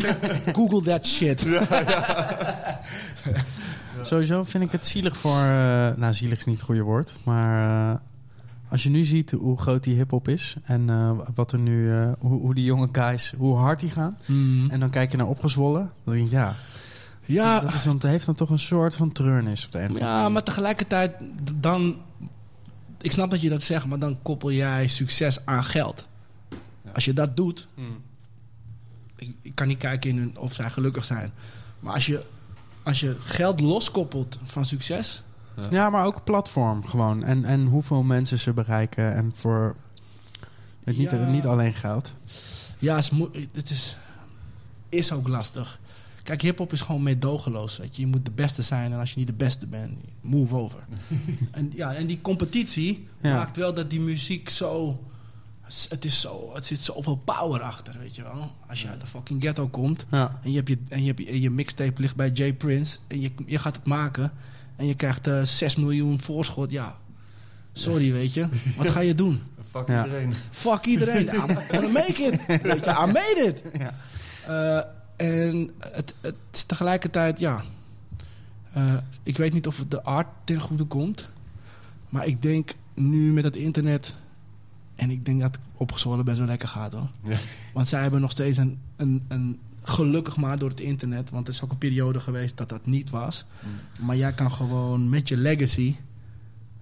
Google 0.59 0.83
that 0.83 1.07
shit. 1.07 1.47
Sowieso 4.03 4.45
vind 4.45 4.65
ik 4.65 4.73
het 4.73 4.87
zielig 4.87 5.17
voor... 5.17 5.39
eh, 5.39 5.91
nou, 5.97 6.15
zielig 6.15 6.39
is 6.39 6.45
niet 6.45 6.57
het 6.57 6.65
goede 6.65 6.83
woord. 6.83 7.17
Maar 7.25 7.91
eh, 7.91 7.99
als 8.69 8.83
je 8.83 8.91
nu 8.91 9.05
ziet 9.05 9.31
hoe 9.31 9.59
groot 9.59 9.85
die 9.85 9.97
hip-hop 9.97 10.29
is... 10.29 10.57
en 10.65 10.91
eh, 10.91 11.11
wat 11.35 11.53
er 11.53 11.59
nu... 11.59 11.93
hoe, 12.19 12.41
hoe 12.41 12.55
die 12.55 12.65
jonge 12.65 12.89
guys... 12.93 13.35
hoe 13.39 13.57
hard 13.57 13.81
die 13.81 13.91
gaan... 13.91 14.19
en 14.69 14.81
dan 14.81 14.91
kijk 14.91 15.11
je 15.11 15.17
naar 15.17 15.27
opgezwollen... 15.27 15.91
dan 16.05 16.15
denk 16.15 16.31
je, 16.31 16.37
ja... 16.37 16.55
ja, 17.25 17.61
Dat 17.61 17.75
is 17.75 17.83
dan, 17.83 17.95
het 17.95 18.03
heeft 18.03 18.27
dan 18.27 18.35
toch 18.35 18.51
een 18.51 18.59
soort 18.59 18.97
van 18.97 19.13
treurnis 19.13 19.65
op 19.67 19.73
de 19.73 19.79
andere 19.79 20.05
ja, 20.05 20.29
maar 20.29 20.43
tegelijkertijd 20.43 21.13
dan... 21.55 21.97
Ik 23.01 23.13
snap 23.13 23.31
dat 23.31 23.41
je 23.41 23.49
dat 23.49 23.63
zegt, 23.63 23.87
maar 23.87 23.99
dan 23.99 24.19
koppel 24.23 24.53
jij 24.53 24.87
succes 24.87 25.47
aan 25.47 25.65
geld. 25.65 26.09
Als 26.93 27.05
je 27.05 27.13
dat 27.13 27.37
doet... 27.37 27.69
Ik, 27.77 27.85
ik 29.43 29.55
kan 29.55 29.67
niet 29.69 29.79
kijken 29.79 30.11
in 30.11 30.19
hun, 30.19 30.39
of 30.39 30.53
zij 30.53 30.71
gelukkig 30.71 31.05
zijn. 31.05 31.33
Maar 31.81 31.95
als 31.95 32.07
je, 32.07 32.25
als 32.83 33.01
je 33.01 33.17
geld 33.23 33.61
loskoppelt 33.61 34.39
van 34.43 34.65
succes... 34.65 35.23
Ja, 35.71 35.91
maar 35.91 36.05
ook 36.07 36.25
platform 36.25 36.87
gewoon. 36.87 37.25
En, 37.25 37.45
en 37.45 37.67
hoeveel 37.67 38.03
mensen 38.03 38.39
ze 38.39 38.53
bereiken. 38.53 39.15
En 39.15 39.33
voor... 39.35 39.77
Met 40.85 40.97
niet, 40.97 41.11
Ja. 41.11 41.25
niet 41.29 41.47
alleen 41.47 41.75
geld. 41.75 42.13
Ja, 42.79 43.01
het 43.53 43.71
is, 43.71 43.97
is 44.89 45.13
ook 45.13 45.29
lastig. 45.29 45.81
Kijk, 46.23 46.43
hip-hop 46.43 46.73
is 46.73 46.81
gewoon 46.81 47.03
meedogenloos. 47.03 47.77
Weet 47.77 47.97
je. 47.97 48.03
je 48.03 48.09
moet 48.09 48.25
de 48.25 48.31
beste 48.31 48.63
zijn 48.63 48.93
en 48.93 48.99
als 48.99 49.11
je 49.11 49.19
niet 49.19 49.27
de 49.27 49.33
beste 49.33 49.67
bent, 49.67 49.93
move 50.21 50.57
over. 50.57 50.79
en, 51.51 51.73
ja, 51.75 51.95
en 51.95 52.07
die 52.07 52.21
competitie 52.23 53.07
Ja. 53.23 53.35
maakt 53.37 53.57
wel 53.57 53.75
dat 53.75 53.91
die 53.91 54.01
muziek 54.01 54.49
zo. 54.51 55.03
Het, 55.89 56.05
is 56.05 56.21
zo, 56.21 56.51
het 56.55 56.67
zit 56.67 56.81
zoveel 56.81 57.17
power 57.17 57.61
achter, 57.63 57.99
weet 57.99 58.17
je 58.17 58.23
wel. 58.23 58.53
Als 58.69 58.83
je 58.83 58.89
uit 58.89 59.01
de 59.01 59.07
fucking 59.07 59.43
ghetto 59.43 59.69
komt 59.69 60.07
Ja. 60.11 60.39
en 60.43 60.51
je, 60.51 60.57
hebt 60.57 60.69
je, 60.69 60.79
en 60.89 61.01
je, 61.01 61.07
hebt 61.07 61.19
je, 61.19 61.27
en 61.27 61.41
je 61.41 61.51
mixtape 61.51 62.01
ligt 62.01 62.17
bij 62.17 62.31
Jay 62.31 62.53
Prince 62.55 62.99
en 63.07 63.21
je, 63.21 63.31
je 63.47 63.59
gaat 63.59 63.77
het 63.77 63.85
maken 63.87 64.33
en 64.77 64.87
je 64.87 64.95
krijgt 64.95 65.27
eh 65.27 65.43
6 65.43 65.77
miljoen 65.77 66.21
voorschot, 66.21 66.71
ja. 66.71 66.95
Sorry, 67.73 68.13
weet 68.13 68.35
je. 68.35 68.49
Wat 68.77 68.91
ga 68.91 69.01
je 69.01 69.15
doen? 69.15 69.43
Fuck 69.71 69.89
Ja. 69.89 70.05
iedereen. 70.05 70.33
Fuck 70.51 70.85
iedereen. 70.85 71.27
I'm 71.35 71.57
gonna 71.71 71.89
make 71.89 72.23
it. 72.23 72.63
Weet 72.63 72.85
je, 72.85 72.91
I 72.91 73.07
made 73.07 73.43
it. 73.45 73.63
Ja. 73.79 73.95
Eh, 74.47 74.85
en 75.49 75.71
het, 75.79 76.15
het 76.21 76.35
is 76.53 76.65
tegelijkertijd, 76.65 77.39
ja... 77.41 77.63
eh, 78.73 78.95
ik 79.23 79.37
weet 79.37 79.53
niet 79.53 79.67
of 79.67 79.77
het 79.79 79.91
de 79.91 80.03
art 80.03 80.27
ten 80.45 80.61
goede 80.61 80.85
komt. 80.85 81.29
Maar 82.09 82.27
ik 82.27 82.43
denk 82.43 82.75
nu 82.95 83.33
met 83.33 83.45
het 83.45 83.57
internet... 83.57 84.15
En 84.95 85.11
ik 85.11 85.25
denk 85.25 85.41
dat 85.41 85.59
opgezwollen 85.77 86.25
best 86.25 86.39
wel 86.39 86.47
lekker 86.47 86.69
gaat 86.69 86.93
hoor. 86.93 87.09
Ja. 87.23 87.37
Want 87.73 87.89
zij 87.89 88.03
hebben 88.03 88.21
nog 88.21 88.31
steeds 88.31 88.59
een, 88.59 88.79
een, 88.97 89.25
een... 89.29 89.59
Gelukkig 89.87 90.37
maar 90.37 90.59
door 90.59 90.69
het 90.69 90.81
internet. 90.81 91.31
Want 91.31 91.47
er 91.47 91.53
is 91.53 91.63
ook 91.63 91.71
een 91.71 91.79
periode 91.79 92.21
geweest 92.21 92.57
dat 92.57 92.69
dat 92.69 92.87
niet 92.87 93.11
was. 93.11 93.45
Maar 94.01 94.17
jij 94.17 94.33
kan 94.33 94.53
gewoon 94.53 95.09
met 95.09 95.29
je 95.29 95.37
legacy... 95.37 95.95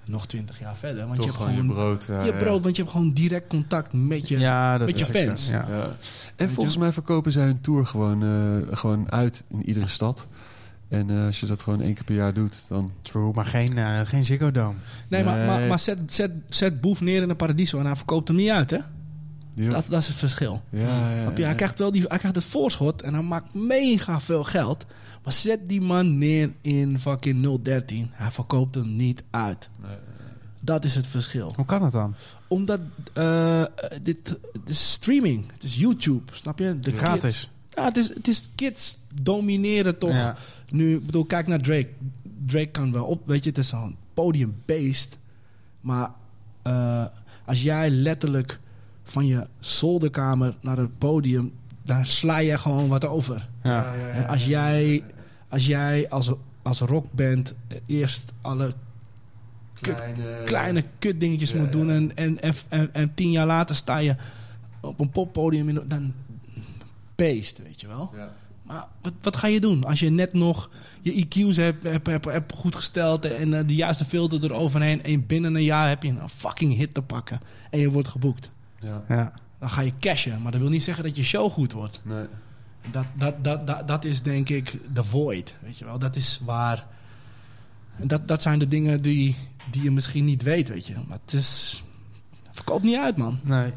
Nog 0.05 0.27
twintig 0.27 0.59
jaar 0.59 0.77
verder. 0.77 1.07
Want 1.07 1.17
Toch 1.17 1.25
je 1.25 1.33
hebt 1.33 1.43
gewoon 1.45 1.67
je 1.67 1.73
brood. 1.73 2.05
Ja, 2.05 2.23
je 2.23 2.33
ja. 2.33 2.39
brood, 2.39 2.63
want 2.63 2.77
je 2.77 2.83
hebt 2.83 2.95
gewoon 2.95 3.13
direct 3.13 3.47
contact 3.47 3.93
met 3.93 4.29
je. 4.29 4.39
Ja, 4.39 4.79
dat 4.79 4.87
met 4.87 4.99
je 4.99 5.05
fans. 5.05 5.49
Ja. 5.49 5.67
Ja. 5.71 5.97
En 6.37 6.51
volgens 6.51 6.77
mij 6.77 6.93
verkopen 6.93 7.33
zij 7.33 7.45
hun 7.45 7.61
tour 7.61 7.87
gewoon, 7.87 8.23
eh, 8.23 8.77
gewoon 8.77 9.13
uit 9.13 9.45
in 9.49 9.67
iedere 9.67 9.89
stad. 9.89 10.27
En 10.93 11.11
eh, 11.11 11.27
als 11.27 11.41
je 11.41 11.47
dat 11.47 11.63
gewoon 11.63 11.81
één 11.83 11.95
keer 11.95 12.05
per 12.05 12.15
jaar 12.15 12.35
doet, 12.35 12.65
dan... 12.69 12.91
True, 13.03 13.33
maar 13.35 13.45
geen, 13.47 13.79
eh, 13.79 14.01
geen 14.01 14.25
Ziggo 14.25 14.51
Dome. 14.51 14.75
Nee, 15.09 15.25
maar, 15.25 15.37
Nee. 15.37 15.47
maar, 15.47 15.61
maar 15.69 15.79
zet, 15.79 15.99
zet, 16.07 16.31
zet 16.49 16.81
Boef 16.81 17.01
neer 17.01 17.23
in 17.23 17.31
een 17.31 17.37
paradiso 17.37 17.79
en 17.79 17.87
hij 17.87 17.97
verkoopt 17.97 18.29
hem 18.29 18.37
niet 18.37 18.51
uit, 18.51 18.71
hè? 18.71 18.79
Dat, 19.55 19.87
dat 19.89 20.01
is 20.01 20.07
het 20.07 20.17
verschil. 20.17 20.63
ja, 20.71 20.81
ja, 21.15 21.21
Snap 21.23 21.37
je? 21.37 21.41
ja. 21.43 21.47
Hij, 21.49 21.57
krijgt 21.57 21.79
wel 21.79 21.93
die, 21.93 22.01
hij 22.09 22.19
krijgt 22.19 22.37
het 22.37 22.45
voorschot 22.45 23.03
en 23.03 23.15
hij 23.15 23.23
maakt 23.23 23.55
mega 23.55 24.21
veel 24.21 24.45
geld. 24.45 24.87
Maar 25.25 25.33
zet 25.33 25.69
die 25.69 25.81
man 25.81 26.19
neer 26.19 26.51
in 26.61 26.99
fucking 26.99 27.59
013. 27.63 28.11
Hij 28.13 28.31
verkoopt 28.31 28.75
hem 28.75 28.97
niet 28.97 29.23
uit. 29.31 29.69
Nee. 29.83 29.97
Dat 30.63 30.85
is 30.85 30.95
het 30.95 31.07
verschil. 31.07 31.53
Hoe 31.57 31.65
kan 31.65 31.81
dat 31.81 31.93
dan? 31.93 32.15
Omdat 32.49 32.81
eh, 33.13 33.65
dit, 34.03 34.39
is 34.67 34.93
streaming. 34.93 35.53
Het 35.53 35.63
is 35.63 35.75
YouTube. 35.77 36.33
Snap 36.33 36.59
je? 36.59 36.81
De 36.81 36.91
kids- 36.91 37.03
Gratis. 37.03 37.51
Ja, 37.75 37.85
het 37.85 37.97
is, 37.97 38.15
het 38.15 38.29
is 38.29 38.51
kids 38.55 38.99
domineren 39.23 39.99
toch. 39.99 40.13
Ja. 40.15 40.37
Nu, 40.71 40.97
ik 40.97 41.07
bedoel, 41.07 41.25
kijk 41.25 41.47
naar 41.47 41.61
Drake. 41.61 41.89
Drake 42.47 42.71
kan 42.71 42.93
wel 42.93 43.05
op, 43.05 43.27
weet 43.27 43.45
je, 43.45 43.49
het 43.49 43.59
is 43.59 43.73
een 43.73 43.97
podiumbeest. 44.15 45.19
Maar 45.81 46.11
eh, 46.63 47.05
als 47.45 47.63
jij 47.63 47.91
letterlijk 47.91 48.59
van 49.03 49.27
je 49.27 49.47
zolderkamer 49.59 50.57
naar 50.61 50.77
het 50.77 50.99
podium, 50.99 51.53
daar 51.83 52.07
sla 52.07 52.39
je 52.39 52.59
gewoon 52.59 52.89
wat 52.89 53.05
over. 53.05 53.49
Ja. 53.63 53.95
Hè, 53.97 54.29
als 54.29 54.47
jij, 54.47 55.05
als 55.49 55.67
jij 55.67 56.09
als, 56.09 56.33
als 56.63 56.81
rockband 56.81 57.55
eerst 57.87 58.33
alle 58.41 58.75
Kleine... 59.81 60.43
kleine 60.45 60.85
kutdingetjes 60.99 61.51
Ja, 61.51 61.59
moet 61.59 61.73
doen 61.73 61.87
ja. 61.87 61.93
en, 61.93 62.17
en, 62.17 62.41
en, 62.41 62.55
en, 62.69 62.95
en 62.95 63.15
tien 63.15 63.31
jaar 63.31 63.47
later 63.47 63.77
sta 63.77 63.99
je 63.99 64.17
op 64.81 65.01
een 65.01 65.11
poppodium, 65.11 65.69
in, 65.69 65.83
dan 65.87 66.13
beest, 67.23 67.59
weet 67.59 67.81
je 67.81 67.87
wel. 67.87 68.11
Ja. 68.17 68.33
Maar 68.63 68.87
wat, 69.03 69.13
wat 69.23 69.37
ga 69.37 69.47
je 69.47 69.61
doen 69.61 69.85
als 69.85 70.01
je 70.01 70.11
net 70.11 70.33
nog 70.33 70.71
je 71.03 71.13
IQ's 71.13 71.57
hebt, 71.57 71.83
hebt, 71.83 72.07
hebt, 72.07 72.25
hebt 72.25 72.53
goed 72.53 72.75
gesteld 72.75 73.25
en 73.25 73.55
eh, 73.55 73.67
de 73.67 73.75
juiste 73.75 74.05
filter 74.05 74.45
eroverheen 74.45 75.03
en 75.03 75.27
binnen 75.27 75.55
een 75.55 75.65
jaar 75.65 75.89
heb 75.89 76.03
je 76.03 76.09
een 76.09 76.29
fucking 76.29 76.77
hit 76.77 76.95
te 76.95 77.03
pakken 77.03 77.41
en 77.71 77.79
je 77.79 77.91
wordt 77.91 78.09
geboekt. 78.09 78.51
Ja. 78.81 79.03
Ja. 79.09 79.33
Dan 79.59 79.71
ga 79.71 79.81
je 79.81 79.93
cashen, 80.01 80.43
maar 80.43 80.53
dat 80.53 80.61
wil 80.61 80.71
niet 80.71 80.83
zeggen 80.83 81.05
dat 81.05 81.17
je 81.17 81.23
show 81.23 81.51
goed 81.51 81.73
wordt. 81.73 82.01
Nee. 82.05 82.27
Dat, 82.91 83.07
dat, 83.15 83.45
dat, 83.45 83.67
dat, 83.67 83.89
dat 83.89 84.05
is 84.05 84.23
denk 84.23 84.49
ik 84.49 84.79
de 84.95 85.05
void, 85.05 85.55
weet 85.63 85.79
je 85.79 85.85
wel. 85.85 85.99
Dat 85.99 86.17
is 86.17 86.41
waar... 86.45 86.87
en 87.97 88.09
Dat, 88.09 88.29
dat 88.29 88.43
zijn 88.43 88.59
de 88.59 88.69
dingen 88.69 89.03
die, 89.03 89.37
die 89.71 89.83
je 89.83 89.91
misschien 89.91 90.25
niet 90.25 90.43
weet, 90.43 90.69
weet 90.69 90.87
je. 90.87 90.95
Maar 91.09 91.19
het 91.25 91.35
is... 91.35 91.83
Verkoopt 92.51 92.85
niet 92.85 92.97
uit, 92.97 93.17
man. 93.17 93.39
Nee. 93.43 93.73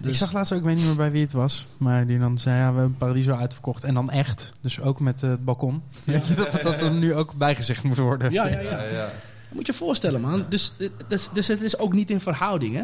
Dus- 0.00 0.10
Ik 0.10 0.16
zag 0.16 0.32
laatst 0.32 0.52
ook, 0.52 0.58
ik 0.58 0.64
weet 0.64 0.76
niet 0.76 0.84
meer 0.84 0.96
bij 0.96 1.10
wie 1.10 1.22
het 1.22 1.32
was, 1.32 1.66
maar 1.76 2.06
die 2.06 2.18
dan 2.18 2.38
zei, 2.38 2.56
ja, 2.56 2.72
we 2.72 2.78
hebben 2.78 2.96
Paradiso 2.96 3.32
uitverkocht. 3.32 3.84
En 3.84 3.94
dan 3.94 4.10
echt, 4.10 4.52
dus 4.60 4.80
ook 4.80 5.00
met 5.00 5.22
eh, 5.22 5.30
het 5.30 5.44
balkon. 5.44 5.82
dat, 6.36 6.60
dat 6.62 6.82
er 6.82 6.92
nu 6.92 7.14
ook 7.14 7.34
bijgezegd 7.34 7.82
moet 7.82 7.98
worden. 7.98 8.32
Ja, 8.32 8.46
ja, 8.48 8.60
ja. 8.82 9.10
Moet 9.52 9.66
je 9.66 9.72
je 9.72 9.78
voorstellen, 9.78 10.20
man. 10.20 10.44
Dus, 10.48 10.72
dus, 11.08 11.30
dus 11.32 11.46
het 11.48 11.62
is 11.62 11.78
ook 11.78 11.92
niet 11.92 12.10
in 12.10 12.20
verhouding, 12.20 12.74
hè? 12.74 12.82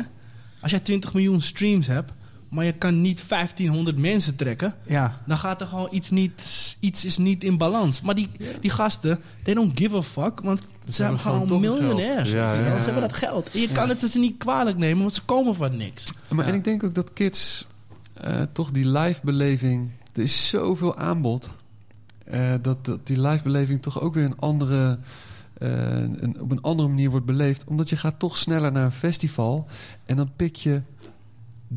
Als 0.61 0.71
jij 0.71 0.81
20 0.81 1.15
miljoen 1.15 1.41
streams 1.41 1.87
hebt, 1.87 2.13
maar 2.57 2.65
je 2.65 2.73
kan 2.73 3.01
niet 3.01 3.29
1500 3.29 3.99
mensen 3.99 4.37
trekken, 4.37 4.75
Ja. 4.87 5.21
dan 5.27 5.37
gaat 5.37 5.61
er 5.61 5.67
gewoon 5.67 5.89
iets 5.91 6.11
niet, 6.11 6.77
iets 6.81 7.05
is 7.05 7.19
niet 7.19 7.45
in 7.45 7.57
balans. 7.59 8.01
Maar 8.01 8.15
die, 8.15 8.29
die 8.61 8.71
gasten, 8.71 9.21
they 9.43 9.55
don't 9.55 9.79
give 9.79 9.97
a 9.97 10.03
fuck, 10.03 10.41
want 10.41 10.61
ze 10.61 10.93
zijn 10.93 11.09
hebben 11.17 11.33
gewoon 11.33 11.61
miljonairs. 11.61 12.31
Ja, 12.31 12.53
ja, 12.53 12.79
Ze 12.79 12.85
hebben 12.85 13.01
dat 13.09 13.17
geld. 13.17 13.51
En 13.53 13.61
je 13.61 13.73
kan 13.73 13.89
het 13.89 14.01
ze 14.01 14.19
niet 14.19 14.37
kwalijk 14.39 14.77
nemen, 14.77 14.99
want 15.01 15.15
ze 15.15 15.23
komen 15.25 15.55
van 15.55 15.77
niks. 15.77 16.13
Maar 16.31 16.45
Ja. 16.45 16.51
en 16.51 16.57
ik 16.59 16.65
denk 16.65 16.85
ook 16.85 16.95
dat 16.95 17.13
kids 17.13 17.67
eh, 18.15 18.41
toch 18.53 18.71
die 18.71 18.89
live 18.89 19.21
beleving. 19.23 19.91
Er 20.15 20.23
is 20.23 20.49
zoveel 20.49 20.97
aanbod. 20.97 21.51
eh, 22.25 22.55
dat, 22.63 22.85
dat 22.85 23.07
die 23.07 23.21
live 23.21 23.43
beleving 23.43 23.83
toch 23.83 24.01
ook 24.01 24.15
weer 24.15 24.25
een 24.25 24.39
andere. 24.39 24.99
eh, 25.59 25.69
een, 25.99 26.37
op 26.41 26.51
een 26.51 26.61
andere 26.61 26.89
manier 26.89 27.11
wordt 27.11 27.27
beleefd. 27.27 27.65
Omdat 27.65 27.89
je 27.89 27.97
gaat 27.97 28.19
toch 28.19 28.37
sneller 28.37 28.73
naar 28.73 28.85
een 28.85 28.93
festival. 28.93 29.67
En 30.07 30.17
dan 30.17 30.31
pik 30.37 30.57
je 30.57 30.83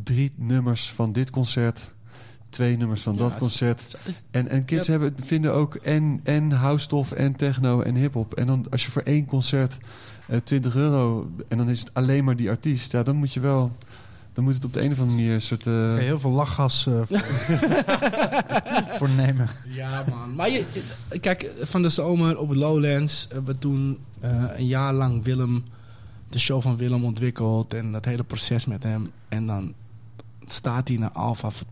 drie 0.03 0.31
nummers 0.35 0.91
van 0.91 1.11
dit 1.11 1.29
concert. 1.29 1.93
Twee 2.49 2.77
nummers 2.77 3.01
van 3.01 3.13
Ja, 3.13 3.19
dat 3.19 3.29
het- 3.29 3.39
concert. 3.39 3.97
En, 4.31 4.47
en 4.47 4.65
kids 4.65 4.87
hebben, 4.87 5.13
vinden 5.25 5.53
ook 5.53 5.75
en, 5.75 6.19
en 6.23 6.51
house 6.51 7.05
en 7.15 7.35
techno 7.35 7.81
en 7.81 7.95
hip-hop. 7.95 8.33
En 8.33 8.47
dan 8.47 8.65
als 8.69 8.85
je 8.85 8.91
voor 8.91 9.01
één 9.01 9.25
concert 9.25 9.77
eh 10.27 10.37
20 10.43 10.75
euro. 10.75 11.29
en 11.47 11.57
dan 11.57 11.69
is 11.69 11.79
het 11.79 11.93
alleen 11.93 12.23
maar 12.23 12.35
die 12.35 12.49
artiest. 12.49 12.91
Ja, 12.91 13.03
dan 13.03 13.15
moet 13.15 13.33
je 13.33 13.39
wel. 13.39 13.71
Dan 14.33 14.43
moet 14.43 14.53
het 14.53 14.65
op 14.65 14.73
de 14.73 14.81
een 14.83 14.91
of 14.91 14.99
andere 14.99 15.15
manier 15.17 15.33
een 15.33 15.41
soort. 15.41 15.67
eh, 15.67 15.95
heel 15.95 16.19
veel 16.19 16.31
lachgas 16.31 16.87
eh, 16.87 17.01
voor, 18.97 19.09
nemen. 19.09 19.47
Ja, 19.65 20.03
man. 20.09 20.35
Maar 20.35 20.49
je, 20.49 20.65
kijk, 21.19 21.51
van 21.61 21.81
de 21.81 21.89
zomer 21.89 22.37
op 22.37 22.49
het 22.49 22.57
Lowlands 22.57 23.27
hebben 23.33 23.53
we 23.53 23.59
toen 23.59 23.97
eh, 24.19 24.43
een 24.57 24.67
jaar 24.67 24.93
lang 24.93 25.23
Willem, 25.23 25.63
de 26.30 26.39
show 26.39 26.61
van 26.61 26.75
Willem 26.77 27.03
ontwikkeld 27.05 27.73
en 27.73 27.91
dat 27.91 28.05
hele 28.05 28.23
proces 28.23 28.65
met 28.65 28.84
hem. 28.84 29.11
En 29.30 29.45
dan 29.45 29.73
staat 30.45 30.88
hij 30.88 30.97
naar 30.97 31.11
Alpha 31.11 31.49
voor 31.49 31.67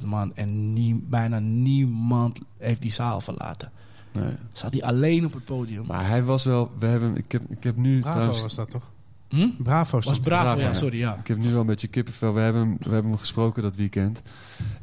10.000 0.00 0.04
man 0.04 0.36
en 0.36 0.72
nie, 0.72 1.04
bijna 1.08 1.38
niemand 1.38 2.40
heeft 2.58 2.82
die 2.82 2.90
zaal 2.92 3.20
verlaten. 3.20 3.70
nee. 4.12 4.32
Staat 4.52 4.72
hij 4.72 4.82
alleen 4.82 5.24
op 5.24 5.32
het 5.32 5.44
podium. 5.44 5.86
Maar 5.86 6.08
hij 6.08 6.24
was 6.24 6.44
wel. 6.44 6.70
We 6.78 6.86
hebben, 6.86 7.16
ik, 7.16 7.32
heb, 7.32 7.42
ik 7.50 7.62
heb 7.62 7.76
nu 7.76 7.98
Bravo 8.00 8.14
trouwens. 8.14 8.40
was 8.40 8.54
dat 8.54 8.70
toch? 8.70 8.89
Hm? 9.30 9.48
Bravo 9.58 10.00
Was 10.00 10.18
Bravo, 10.18 10.42
Bravo, 10.44 10.60
ja, 10.60 10.66
ja. 10.68 10.74
sorry, 10.74 10.98
ja. 10.98 11.16
Ik 11.20 11.26
heb 11.26 11.38
nu 11.38 11.50
wel 11.50 11.60
een 11.60 11.66
beetje 11.66 11.88
kippenvel. 11.88 12.34
We 12.34 12.40
hebben, 12.40 12.62
hem- 12.62 12.76
we 12.80 12.90
hebben 12.90 13.10
hem 13.10 13.18
gesproken 13.20 13.62
dat 13.62 13.76
weekend. 13.76 14.22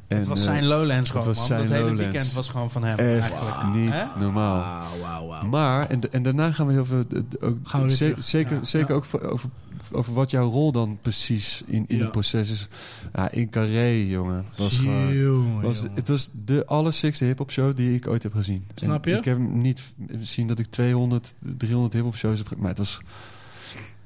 En, 0.08 0.18
het 0.18 0.28
was 0.28 0.40
eh, 0.40 0.46
zijn 0.46 0.66
Lowlands 0.66 1.10
gewoon, 1.10 1.26
was 1.26 1.38
man. 1.38 1.46
zijn 1.46 1.68
dat 1.68 1.78
hele 1.78 1.96
weekend 1.96 2.34
was 2.34 2.50
gewoon 2.50 2.72
van 2.72 2.84
hem. 2.84 2.98
Echt 2.98 3.32
eigenlijk. 3.34 3.74
niet 3.76 3.94
normaal. 4.20 4.56
Wauw, 4.60 5.00
wauw, 5.02 5.28
wauw. 5.28 5.44
Maar, 5.44 5.90
en, 5.90 6.12
en 6.12 6.24
daarna 6.24 6.52
gaan 6.52 6.68
we 6.68 6.74
heel 6.74 6.86
veel. 6.86 7.04
Ook, 7.40 7.58
Gaan 7.64 7.82
we 7.82 7.90
zeker 8.20 8.56
Ja. 8.56 8.64
zeker 8.64 8.90
Ja. 8.90 8.96
ook 8.96 9.06
voor- 9.06 9.22
over, 9.22 9.50
over 9.92 10.14
wat 10.14 10.30
jouw 10.32 10.50
rol 10.50 10.72
dan 10.72 10.98
precies 11.02 11.64
in, 11.66 11.86
in 11.88 11.98
Ja. 11.98 12.02
het 12.04 12.12
proces 12.12 12.50
is. 12.50 12.68
Ja, 13.16 13.32
in 13.32 13.50
Carré, 13.50 13.88
jongen. 13.88 14.46
Was 14.58 14.78
gewoon, 14.78 15.14
Jongen, 15.14 15.62
was, 15.62 15.78
jongen. 15.78 15.92
het 15.96 16.08
was 16.08 16.30
de 16.46 16.66
allersixte 16.66 17.26
hip-hop 17.26 17.52
show 17.52 17.76
die 17.78 17.96
ik 17.96 18.08
ooit 18.08 18.24
heb 18.24 18.34
gezien. 18.34 18.66
Snap 18.76 19.06
En 19.06 19.12
je? 19.12 19.18
Ik 19.18 19.26
heb 19.26 19.38
niet 19.40 19.82
gezien 20.20 20.48
dat 20.48 20.60
ik 20.60 20.66
200, 20.66 21.34
300 21.58 21.94
hip-hop 21.94 22.16
shows 22.16 22.38
heb. 22.38 22.58
Maar 22.58 22.70
het 22.70 22.78
was. 22.78 23.00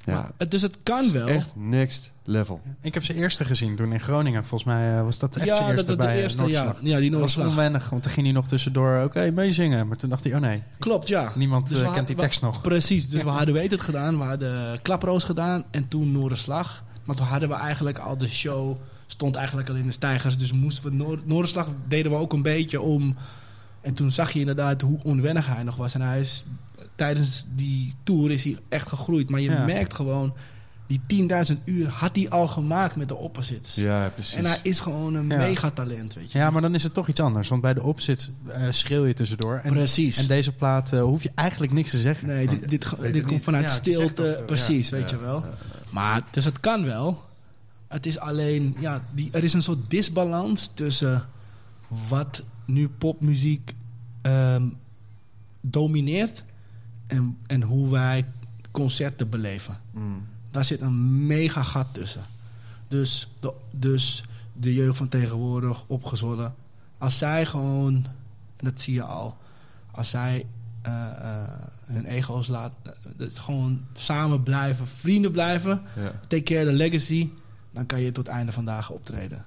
Ja, 0.04 0.30
Het- 0.38 0.50
Dus 0.50 0.62
het 0.62 0.76
kan 0.82 1.12
wel. 1.12 1.26
echt 1.28 1.52
next 1.56 2.12
level. 2.24 2.60
Ik 2.80 2.94
heb 2.94 3.04
zijn 3.04 3.18
eerste 3.18 3.44
gezien 3.44 3.76
toen 3.76 3.92
in 3.92 4.00
Groningen. 4.00 4.44
Volgens 4.44 4.70
mij 4.74 4.96
eh, 4.98 5.02
was 5.04 5.18
dat 5.18 5.36
echt 5.36 5.46
ja, 5.46 5.54
zijn 5.54 5.66
dat 5.68 5.74
eerste 5.76 5.86
was 5.86 5.96
de 5.96 6.02
bij 6.06 6.16
eh, 6.16 6.22
eerste. 6.22 6.42
Ja, 6.42 6.62
Noordslag. 6.62 6.76
ja, 6.82 6.98
die 6.98 7.10
Dat 7.10 7.20
was 7.20 7.34
Noordslag. 7.36 7.46
onwennig, 7.46 7.90
want 7.90 8.02
dan 8.02 8.12
ging 8.12 8.26
hij 8.26 8.34
nog 8.34 8.48
tussendoor... 8.48 9.02
Oké, 9.04 9.30
meezingen. 9.30 9.88
Maar 9.88 9.96
toen 9.96 10.10
dacht 10.10 10.24
hij, 10.24 10.34
oh 10.34 10.40
nee, 10.40 10.62
Klopt, 10.78 11.08
ja. 11.08 11.32
niemand 11.34 11.68
Dus 11.68 11.80
eh, 11.80 11.92
kent 11.92 12.06
die 12.06 12.16
tekst 12.16 12.42
nog. 12.42 12.60
Precies, 12.60 13.08
dus 13.08 13.22
we 13.22 13.28
hadden 13.28 13.54
weet 13.54 13.70
het 13.70 13.80
gedaan. 13.80 14.18
We 14.18 14.24
hadden 14.24 14.82
Klaproos 14.82 15.24
gedaan 15.24 15.64
en 15.70 15.88
toen 15.88 16.12
Noorderslag. 16.12 16.84
Maar 17.04 17.16
toen 17.16 17.26
hadden 17.26 17.48
we 17.48 17.54
eigenlijk 17.54 17.98
al 17.98 18.16
de 18.18 18.28
show, 18.28 18.76
stond 19.06 19.36
eigenlijk 19.36 19.68
al 19.68 19.74
in 19.74 19.86
de 19.86 19.92
stijgers. 19.92 20.38
Dus 20.38 20.52
moesten 20.52 20.84
we 20.90 20.96
Noor, 20.96 21.20
Noorderslag 21.24 21.66
deden 21.88 22.12
we 22.12 22.18
ook 22.18 22.32
een 22.32 22.42
beetje 22.42 22.80
om. 22.80 23.16
En 23.80 23.94
toen 23.94 24.10
zag 24.10 24.32
je 24.32 24.40
inderdaad 24.40 24.80
hoe 24.80 24.98
onwennig 25.02 25.46
hij 25.46 25.62
nog 25.62 25.76
was. 25.76 25.94
En 25.94 26.00
hij 26.00 26.20
is, 26.20 26.44
tijdens 26.94 27.44
die 27.54 27.94
tour 28.02 28.30
is 28.30 28.44
hij 28.44 28.58
echt 28.68 28.88
gegroeid. 28.88 29.30
Maar 29.30 29.40
je 29.40 29.50
Ja. 29.50 29.64
merkt 29.64 29.94
gewoon, 29.94 30.34
die 30.86 31.00
10.000 31.06 31.58
uur 31.64 31.88
had 31.88 32.16
hij 32.16 32.30
al 32.30 32.48
gemaakt 32.48 32.96
met 32.96 33.08
de 33.08 33.14
opposites. 33.16 33.74
Ja, 33.74 34.08
precies. 34.14 34.34
En 34.34 34.44
hij 34.44 34.58
is 34.62 34.80
gewoon 34.80 35.14
een 35.14 35.28
Ja. 35.28 35.36
megatalent, 35.38 36.14
weet 36.14 36.32
je. 36.32 36.38
Ja, 36.38 36.50
maar 36.50 36.62
dan 36.62 36.74
is 36.74 36.82
het 36.82 36.94
toch 36.94 37.08
iets 37.08 37.20
anders. 37.20 37.48
Want 37.48 37.62
bij 37.62 37.74
de 37.74 37.82
opzit 37.82 38.30
eh, 38.48 38.62
schreeuw 38.70 39.04
je 39.04 39.14
tussendoor. 39.14 39.56
En, 39.56 39.72
Precies. 39.72 40.16
en 40.18 40.26
deze 40.26 40.52
plaat 40.52 40.92
eh, 40.92 41.02
hoef 41.02 41.22
je 41.22 41.30
eigenlijk 41.34 41.72
niks 41.72 41.90
te 41.90 41.98
zeggen. 41.98 42.28
Nee, 42.28 42.46
dit, 42.48 42.68
dit, 42.70 42.96
Weet 42.98 43.12
dit 43.12 43.22
komt 43.22 43.34
niet. 43.34 43.44
vanuit 43.44 43.64
Ja, 43.64 43.70
stilte. 43.70 44.42
precies, 44.46 44.88
Ja, 44.88 44.96
weet 44.96 45.10
ja, 45.10 45.16
je 45.16 45.22
wel. 45.22 45.40
ja. 45.40 45.48
Maar, 45.90 46.22
dus 46.30 46.44
het 46.44 46.60
kan 46.60 46.84
wel. 46.84 47.22
Het 47.88 48.06
is 48.06 48.18
alleen, 48.18 48.76
ja, 48.78 49.04
die, 49.14 49.28
er 49.32 49.44
is 49.44 49.52
een 49.52 49.62
soort 49.62 49.90
disbalans 49.90 50.70
tussen 50.74 51.26
wat 52.08 52.42
nu 52.64 52.88
popmuziek 52.88 53.74
ehm, 54.22 54.66
domineert 55.60 56.42
en, 57.12 57.38
en 57.46 57.62
hoe 57.62 57.90
wij 57.90 58.24
concerten 58.70 59.28
beleven. 59.28 59.80
Mm. 59.90 60.26
Daar 60.50 60.64
zit 60.64 60.80
een 60.80 61.26
mega 61.26 61.62
gat 61.62 61.86
tussen. 61.92 62.22
Dus 62.88 63.28
de, 63.40 63.52
dus 63.70 64.24
de 64.52 64.74
jeugd 64.74 64.96
van 64.96 65.08
tegenwoordig, 65.08 65.84
opgezwollen. 65.86 66.54
Als 66.98 67.18
zij 67.18 67.46
gewoon, 67.46 67.94
en 68.56 68.64
dat 68.64 68.80
zie 68.80 68.94
je 68.94 69.02
al, 69.02 69.36
als 69.90 70.10
zij 70.10 70.46
eh, 70.82 70.92
eh, 71.10 71.48
hun 71.86 72.04
ego's 72.04 72.48
laten, 72.48 72.94
dat 73.16 73.38
gewoon 73.38 73.80
samen 73.92 74.42
blijven, 74.42 74.88
vrienden 74.88 75.32
blijven, 75.32 75.82
Ja. 75.96 76.20
take 76.28 76.42
care 76.42 76.64
of 76.64 76.70
the 76.70 76.76
legacy, 76.76 77.28
dan 77.72 77.86
kan 77.86 78.00
je 78.00 78.12
tot 78.12 78.26
het 78.26 78.36
einde 78.36 78.52
van 78.52 78.64
dagen 78.64 78.94
optreden. 78.94 79.44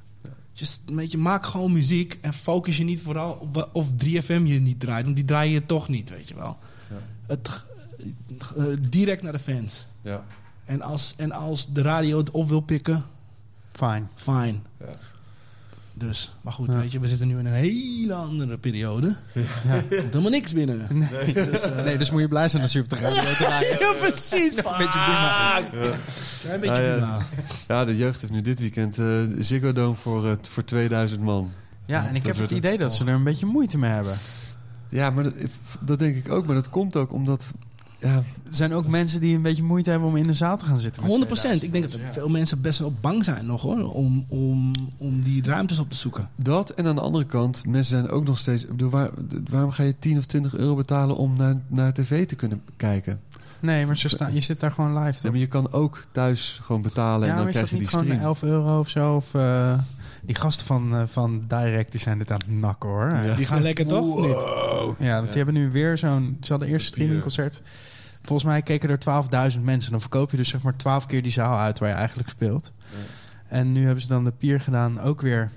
Just, 0.52 0.96
beetje, 0.96 1.18
maak 1.18 1.46
gewoon 1.46 1.72
muziek 1.74 2.18
en 2.22 2.34
focus 2.34 2.78
je 2.78 2.84
niet 2.84 3.02
vooral 3.02 3.34
op 3.34 3.70
of 3.74 3.90
3FM 3.92 4.44
je 4.44 4.60
niet 4.60 4.80
draait, 4.80 5.04
want 5.04 5.16
die 5.16 5.26
draai 5.26 5.52
je 5.52 5.66
toch 5.66 5.88
niet, 5.90 6.10
weet 6.10 6.28
je 6.28 6.36
wel. 6.36 6.58
Het, 7.28 7.64
eh, 8.58 8.64
direct 8.90 9.22
naar 9.22 9.32
de 9.32 9.40
fans. 9.40 9.88
Ja. 10.02 10.24
En 10.66 10.82
als, 10.82 11.14
en 11.18 11.32
als 11.32 11.74
de 11.74 11.82
radio 11.82 12.18
het 12.18 12.32
op 12.32 12.48
wil 12.50 12.60
pikken, 12.62 13.04
Fijn. 13.72 14.10
fine. 14.16 14.56
Ja. 14.80 14.86
Dus, 15.98 16.34
maar 16.42 16.54
goed, 16.54 16.68
Ja. 16.74 16.80
weet 16.80 16.92
je, 16.92 17.00
we 17.00 17.08
zitten 17.08 17.28
nu 17.28 17.40
in 17.40 17.46
een 17.46 17.54
hele 17.54 18.14
andere 18.14 18.58
periode. 18.58 19.16
Ja. 19.34 19.42
Er 19.74 19.82
komt 19.88 19.92
helemaal 20.12 20.30
niks 20.32 20.54
binnen. 20.54 20.88
Nee. 21.12 21.34
Dus, 21.34 21.62
eh, 21.62 21.84
nee, 21.84 21.98
dus 21.98 22.12
moet 22.12 22.22
je 22.22 22.28
blij 22.28 22.48
zijn 22.50 22.62
als 22.64 22.74
je 22.74 22.80
op 22.82 22.90
de 22.90 22.96
radio 22.96 23.34
draait. 23.34 23.78
ja, 23.80 23.92
precies. 24.00 24.56
Een 24.56 24.64
beetje 24.78 25.00
prima. 25.04 25.62
Klein 26.42 26.60
beetje 26.60 26.82
ja. 26.84 26.96
prima. 26.96 27.18
Ja, 27.68 27.86
de 27.86 27.98
jeugd 27.98 28.22
heeft 28.22 28.34
nu 28.34 28.42
dit 28.42 28.60
weekend 28.60 28.98
eh 28.98 29.06
Ziggo 29.40 29.74
Dome 29.74 29.96
voor, 29.96 30.28
eh, 30.30 30.36
voor 30.50 30.64
2000 30.66 31.22
man. 31.22 31.52
Ja, 31.86 32.08
en 32.08 32.16
ik 32.16 32.24
Dat 32.24 32.32
heb 32.36 32.42
het 32.42 32.58
idee 32.58 32.78
dat 32.78 32.94
ze 32.96 33.06
er 33.06 33.14
een 33.14 33.24
beetje 33.24 33.46
moeite 33.46 33.78
mee 33.78 33.92
hebben. 33.92 34.18
Ja, 34.90 35.10
maar 35.10 35.24
dat, 35.24 35.34
dat 35.80 36.00
denk 36.00 36.16
ik 36.16 36.32
ook. 36.32 36.46
Maar 36.46 36.56
dat 36.56 36.70
komt 36.70 36.96
ook 36.96 37.14
omdat... 37.14 37.52
Ja, 38.00 38.16
Er 38.16 38.24
zijn 38.50 38.74
ook 38.74 38.88
mensen 38.88 39.20
die 39.22 39.36
een 39.36 39.42
beetje 39.42 39.64
moeite 39.64 39.90
hebben 39.90 40.08
om 40.10 40.16
in 40.16 40.24
de 40.24 40.34
zaal 40.34 40.58
te 40.58 40.66
gaan 40.66 40.78
zitten. 40.78 41.04
met 41.04 41.12
100% 41.12 41.16
Ik 41.18 41.28
2000. 41.28 41.72
denk 41.72 41.92
dat 41.92 42.00
veel 42.14 42.28
mensen 42.28 42.62
best 42.62 42.80
wel 42.80 42.94
bang 43.02 43.24
zijn 43.24 43.46
nog 43.46 43.62
hoor. 43.62 43.94
Om, 43.94 44.26
om, 44.28 44.72
om 44.98 45.22
die 45.22 45.44
ruimtes 45.44 45.80
op 45.80 45.90
te 45.90 45.96
zoeken. 45.98 46.30
dat 46.36 46.70
en 46.70 46.88
aan 46.88 46.96
de 46.96 47.02
andere 47.02 47.26
kant, 47.26 47.66
mensen 47.66 47.98
zijn 47.98 48.10
ook 48.10 48.26
nog 48.26 48.38
steeds... 48.38 48.64
Ik 48.64 48.70
bedoel, 48.70 48.90
waar, 48.90 49.10
waarom 49.50 49.72
ga 49.72 49.84
je 49.84 49.96
10 50.00 50.18
of 50.18 50.26
20 50.26 50.56
euro 50.56 50.76
betalen 50.76 51.16
om 51.18 51.36
naar, 51.38 51.56
naar 51.68 51.94
tv 51.94 52.26
te 52.28 52.36
kunnen 52.36 52.62
kijken? 52.78 53.20
Nee, 53.60 53.86
maar 53.86 53.98
ze 53.98 54.10
staan, 54.10 54.34
je 54.34 54.40
zit 54.42 54.60
daar 54.60 54.72
gewoon 54.72 55.04
live. 55.04 55.28
Maar 55.32 55.40
je 55.40 55.48
kan 55.48 55.72
ook 55.72 56.06
thuis 56.12 56.60
gewoon 56.64 56.82
betalen 56.82 57.28
Ja, 57.28 57.28
en 57.28 57.36
dan 57.36 57.38
maar 57.38 57.48
is 57.48 57.52
krijg 57.54 57.70
dat 57.70 57.70
je 57.70 57.76
niet 57.76 57.90
die 57.90 58.00
gewoon 58.00 58.06
stream. 58.06 58.26
11 58.26 58.44
euro 58.44 58.80
of 58.80 58.90
zo? 58.90 59.16
Of, 59.16 59.34
eh, 59.34 59.74
die 60.26 60.36
gasten 60.36 60.66
van, 60.66 60.96
eh, 60.96 61.04
van 61.06 61.44
Direct 61.48 61.92
die 61.92 62.02
zijn 62.02 62.18
dit 62.18 62.32
aan 62.32 62.40
het 62.46 62.60
nakken 62.60 62.90
hoor. 62.90 63.10
Ja. 63.24 63.36
Die 63.36 63.46
gaan 63.46 63.62
lekker 63.62 63.88
toch? 63.88 64.22
Niet? 64.22 64.36
Ja, 65.08 65.16
want 65.16 65.28
die 65.34 65.44
hebben 65.44 65.54
nu 65.54 65.72
weer 65.72 65.98
zo'n... 65.98 66.38
Ze 66.42 66.52
hadden 66.52 66.70
eerst 66.70 66.86
een 66.86 66.92
streamingconcert. 66.94 67.62
Volgens 68.22 68.50
mij 68.50 68.62
keken 68.62 68.90
er 68.90 69.54
12.000 69.56 69.62
mensen. 69.64 69.92
Dan 69.92 70.02
verkoop 70.02 70.32
je 70.32 70.38
dus 70.38 70.50
zeg 70.50 70.62
maar 70.62 70.76
12 70.78 71.06
keer 71.06 71.22
die 71.22 71.32
zaal 71.32 71.58
uit 71.58 71.80
waar 71.80 71.90
je 71.90 71.96
eigenlijk 71.96 72.30
speelt. 72.30 72.72
En 73.48 73.72
nu 73.72 73.84
hebben 73.84 74.02
ze 74.02 74.08
dan 74.08 74.24
de 74.24 74.32
pier 74.32 74.60
gedaan, 74.60 75.00
ook 75.00 75.22
weer 75.22 75.50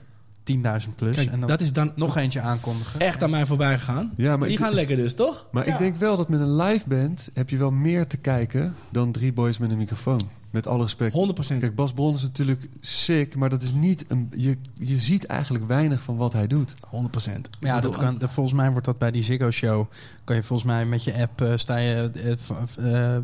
10.000 0.53 0.95
plus. 0.97 1.17
Kijk, 1.17 1.31
en 1.31 1.41
dan 1.41 1.49
dat 1.49 1.61
is 1.61 1.73
dan 1.73 1.93
nog 1.97 2.17
eentje 2.17 2.41
aankondigen. 2.41 3.01
echt 3.01 3.23
aan 3.23 3.31
mij 3.31 3.47
voorbij 3.47 3.79
gegaan. 3.79 4.13
Ja, 4.17 4.29
maar, 4.29 4.39
Maar 4.39 4.49
die 4.49 4.57
ik, 4.57 4.63
gaan 4.65 4.75
lekker 4.75 4.97
dus, 4.97 5.15
toch? 5.15 5.47
maar 5.53 5.67
Ja. 5.67 5.73
ik 5.73 5.79
denk 5.79 5.97
wel 5.97 6.17
dat 6.17 6.29
met 6.29 6.41
een 6.41 6.57
live 6.57 6.89
band 6.89 7.31
heb 7.35 7.51
je 7.51 7.57
wel 7.57 7.71
meer 7.71 8.07
te 8.07 8.17
kijken 8.17 8.75
dan 8.91 9.13
drie 9.13 9.33
boys 9.33 9.59
met 9.59 9.71
een 9.71 9.77
microfoon. 9.79 10.29
Met 10.51 10.67
alle 10.67 10.83
respect. 10.83 11.15
100%. 11.55 11.59
Kijk, 11.59 11.75
Bas 11.75 11.93
Bron 11.93 12.15
is 12.15 12.23
natuurlijk 12.23 12.69
sick, 12.81 13.37
maar 13.37 13.49
dat 13.51 13.63
is 13.63 13.73
niet 13.73 14.05
een. 14.09 14.33
Je, 14.37 14.57
je 14.79 14.99
ziet 14.99 15.27
eigenlijk 15.27 15.67
weinig 15.67 16.01
van 16.01 16.17
wat 16.17 16.33
hij 16.33 16.47
doet. 16.47 16.73
100%. 16.75 17.31
Ja, 17.61 17.81
dat 17.81 17.97
kan, 17.97 18.19
dat- 18.19 18.31
volgens 18.31 18.55
mij 18.57 18.71
wordt 18.71 18.87
dat 18.87 18.99
bij 18.99 19.11
die 19.11 19.23
Ziggo 19.23 19.51
Show. 19.51 19.87
Kan 20.25 20.37
je 20.37 20.43
volgens 20.43 20.69
mij 20.69 20.87
met 20.87 21.05
je 21.05 21.21
app 21.21 21.41
eh, 21.41 21.53
sta 21.57 21.77
je 21.77 22.11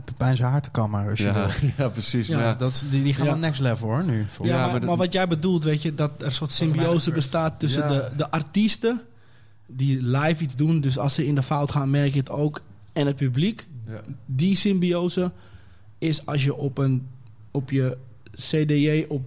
Pepijn 0.05 0.37
zijn 0.37 0.51
haar 0.51 0.63
te 0.63 0.71
kammen 0.71 1.09
als 1.09 1.19
je 1.19 1.33
wil. 1.33 1.43
Ja, 1.43 1.49
ja, 1.85 1.89
precies. 1.89 2.27
Ja, 2.27 2.37
maar 2.37 2.45
ja, 2.45 2.55
Dat, 2.55 2.73
is- 2.73 2.85
die, 2.91 3.03
die 3.03 3.15
gaan 3.15 3.27
Ja. 3.27 3.35
next 3.35 3.61
level 3.61 3.89
hoor 3.89 4.05
nu. 4.05 4.27
Ja, 4.43 4.67
maar, 4.67 4.85
maar 4.85 4.97
wat 4.97 5.13
jij 5.13 5.27
bedoelt, 5.29 5.65
weet 5.65 5.83
je, 5.83 5.95
dat 5.95 6.11
er 6.19 6.27
een 6.27 6.33
soort 6.33 6.51
symbiose 6.51 7.13
bestaat 7.13 7.59
tussen 7.61 7.83
Ja. 7.83 7.89
de, 7.89 8.11
de 8.17 8.31
artiesten 8.31 9.01
die 9.67 10.03
live 10.03 10.43
iets 10.43 10.57
doen. 10.57 10.81
Dus 10.81 10.99
als 10.99 11.15
ze 11.15 11.27
in 11.27 11.35
de 11.35 11.43
fout 11.43 11.71
gaan, 11.71 11.91
merk 11.91 12.13
je 12.13 12.19
het 12.19 12.31
ook. 12.31 12.61
En 12.93 13.07
het 13.07 13.17
publiek. 13.17 13.67
ja. 13.89 14.01
Die 14.27 14.57
symbiose 14.57 15.33
is 15.99 16.27
als 16.27 16.45
je 16.45 16.55
op, 16.55 16.79
een, 16.79 17.07
op 17.55 17.71
je 17.71 17.97
CDJ 18.37 19.05
op 19.09 19.23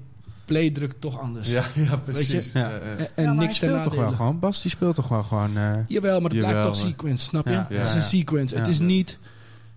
play 0.45 0.69
drukt 0.69 1.01
toch 1.01 1.19
anders. 1.19 1.51
Ja, 1.51 1.65
ja, 1.75 1.97
precies. 1.97 2.51
Ja, 2.51 2.59
ja. 2.69 2.79
En, 2.79 3.07
en 3.15 3.23
Ja, 3.23 3.33
niks 3.33 3.55
speelt 3.55 3.83
toch 3.83 3.95
wel 3.95 4.11
gewoon. 4.11 4.39
Bas 4.39 4.61
die 4.61 4.71
speelt 4.71 4.95
toch 4.95 5.07
wel 5.07 5.23
gewoon. 5.23 5.57
eh, 5.57 5.77
Jawel, 5.87 6.19
maar 6.21 6.29
het 6.29 6.39
Jawel, 6.39 6.49
blijft 6.51 6.67
toch 6.73 6.81
maar- 6.83 6.91
sequence, 6.91 7.25
snap 7.25 7.45
je? 7.45 7.51
Ja, 7.51 7.67
ja, 7.69 7.75
het 7.77 7.85
is 7.85 7.93
een 7.93 7.99
ja. 7.99 8.05
sequence. 8.05 8.55
Het 8.55 8.65
Ja. 8.65 8.71
is 8.71 8.79
niet... 8.79 9.19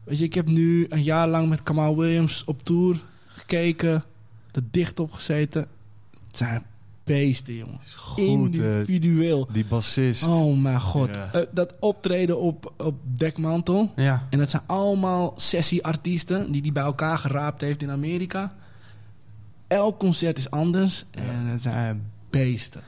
Weet 0.04 0.18
je, 0.18 0.24
ik 0.24 0.34
heb 0.34 0.48
nu 0.48 0.86
een 0.88 1.02
jaar 1.02 1.28
lang 1.28 1.48
met 1.48 1.62
Kamal 1.62 1.96
Williams 1.96 2.44
op 2.44 2.64
tour 2.64 2.96
gekeken. 3.26 4.04
Er 4.52 4.62
dicht 4.70 5.00
op 5.00 5.12
gezeten. 5.12 5.60
Het 6.26 6.36
zijn 6.36 6.62
beesten, 7.12 7.54
jongen. 7.54 7.78
Is 7.84 7.94
goed, 7.94 8.18
eh, 8.18 8.24
Individueel. 8.24 9.48
die 9.52 9.64
bassist. 9.64 10.22
Oh 10.22 10.58
mijn 10.60 10.80
god. 10.80 11.08
Ja. 11.08 11.30
Eh, 11.32 11.42
dat 11.52 11.74
optreden 11.80 12.38
op, 12.40 12.72
op 12.76 12.94
dekmantel. 13.02 13.92
ja. 13.96 14.26
En 14.30 14.38
dat 14.38 14.50
zijn 14.50 14.62
allemaal 14.66 15.32
sessieartiesten 15.36 16.52
die 16.52 16.62
die 16.62 16.72
bij 16.72 16.82
elkaar 16.82 17.18
geraapt 17.18 17.60
heeft 17.60 17.82
in 17.82 17.90
Amerika. 17.90 18.52
Elk 19.66 19.98
concert 19.98 20.38
is 20.38 20.50
anders. 20.50 21.04
En 21.10 21.46
het 21.46 21.62
zijn 21.62 22.10
beesten. 22.30 22.82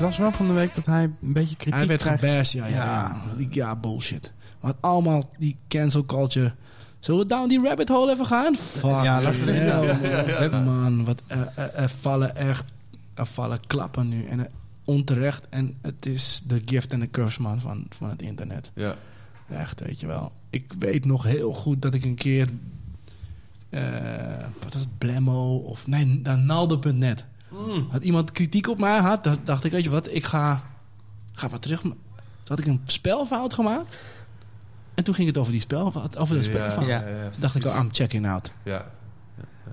Las 0.00 0.16
wel 0.18 0.32
van 0.32 0.46
de 0.46 0.52
week 0.52 0.74
dat 0.74 0.86
hij 0.86 1.02
een 1.04 1.16
beetje 1.20 1.56
kritiek 1.56 1.74
Hij 1.74 1.86
werd 1.86 2.00
krijgt. 2.02 2.20
gebashed, 2.24 2.50
ja, 2.52 2.66
ja, 2.66 2.74
Ja. 2.74 2.84
ja. 3.28 3.36
Die- 3.36 3.48
Ja, 3.50 3.76
bullshit. 3.76 4.32
Want 4.60 4.74
allemaal 4.80 5.30
die 5.38 5.56
cancel 5.68 6.04
culture. 6.04 6.52
Zullen 6.98 7.20
we 7.20 7.26
down 7.26 7.48
die 7.48 7.62
rabbit 7.62 7.88
hole 7.88 8.12
even 8.12 8.26
gaan? 8.26 8.56
Fuck. 8.56 8.90
Ja, 9.02 9.22
laten 9.22 9.44
we- 9.44 9.50
hell, 9.50 10.50
man. 10.50 10.64
Man, 10.82 11.04
wat, 11.04 11.22
er, 11.26 11.52
er- 11.54 11.74
er 11.74 11.88
vallen 11.88 12.36
echt 12.36 12.64
er 13.14 13.26
vallen 13.26 13.66
klappen 13.66 14.08
nu. 14.08 14.24
En 14.24 14.40
eh, 14.46 14.52
onterecht. 14.84 15.48
En 15.48 15.76
het 15.82 16.06
is 16.06 16.42
de 16.46 16.62
gift 16.64 16.92
en 16.92 17.00
de 17.00 17.10
curse, 17.10 17.42
man, 17.42 17.60
van, 17.60 17.86
van 17.88 18.08
het 18.08 18.22
internet. 18.22 18.70
Ja. 18.74 18.94
Echt, 19.48 19.80
weet 19.80 20.00
je 20.00 20.06
wel. 20.06 20.32
Ik 20.50 20.72
weet 20.78 21.04
nog 21.04 21.22
heel 21.22 21.52
goed 21.52 21.82
dat 21.82 21.94
ik 21.94 22.04
een 22.04 22.14
keer... 22.14 22.48
eh, 23.68 23.82
wat 24.62 24.72
was 24.72 24.82
het? 24.82 24.98
Blemmo 24.98 25.56
of... 25.56 25.86
Nee, 25.86 26.20
naar 26.22 26.38
Had 27.90 28.02
iemand 28.02 28.32
kritiek 28.32 28.68
op 28.68 28.78
mij 28.78 28.98
had, 28.98 29.24
dan 29.24 29.38
dacht 29.44 29.64
ik, 29.64 29.72
weet 29.72 29.84
je 29.84 29.90
wat, 29.90 30.08
ik 30.14 30.24
ga, 30.24 30.62
ga 31.32 31.48
wat 31.48 31.62
terug. 31.62 31.80
Toen 31.80 31.96
had 32.44 32.58
ik 32.58 32.66
een 32.66 32.80
spelfout 32.84 33.54
gemaakt. 33.54 33.96
En 34.94 35.04
toen 35.04 35.14
ging 35.14 35.28
het 35.28 35.38
over 35.38 35.52
die 35.52 35.60
spelfout, 35.60 36.16
over 36.16 36.36
de 36.36 36.42
spelfout. 36.42 36.86
Ja. 36.86 36.98
Toen 37.30 37.40
dacht 37.40 37.54
ik, 37.54 37.64
oh, 37.66 37.74
I'm 37.76 37.88
checking 37.92 38.28
out. 38.28 38.52
ja. 38.62 38.84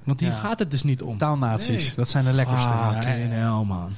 Want 0.03 0.19
hier 0.19 0.29
Ja. 0.29 0.35
gaat 0.35 0.59
het 0.59 0.71
dus 0.71 0.83
niet 0.83 1.01
om. 1.01 1.17
Taalnazi's, 1.17 1.85
Nee. 1.87 1.95
dat 1.95 2.07
zijn 2.07 2.25
de 2.25 2.31
lekkerste. 2.33 2.69
Ja, 2.69 2.91
ja, 3.01 3.13
ja. 3.13 3.27
hell, 3.27 3.65
man. 3.65 3.91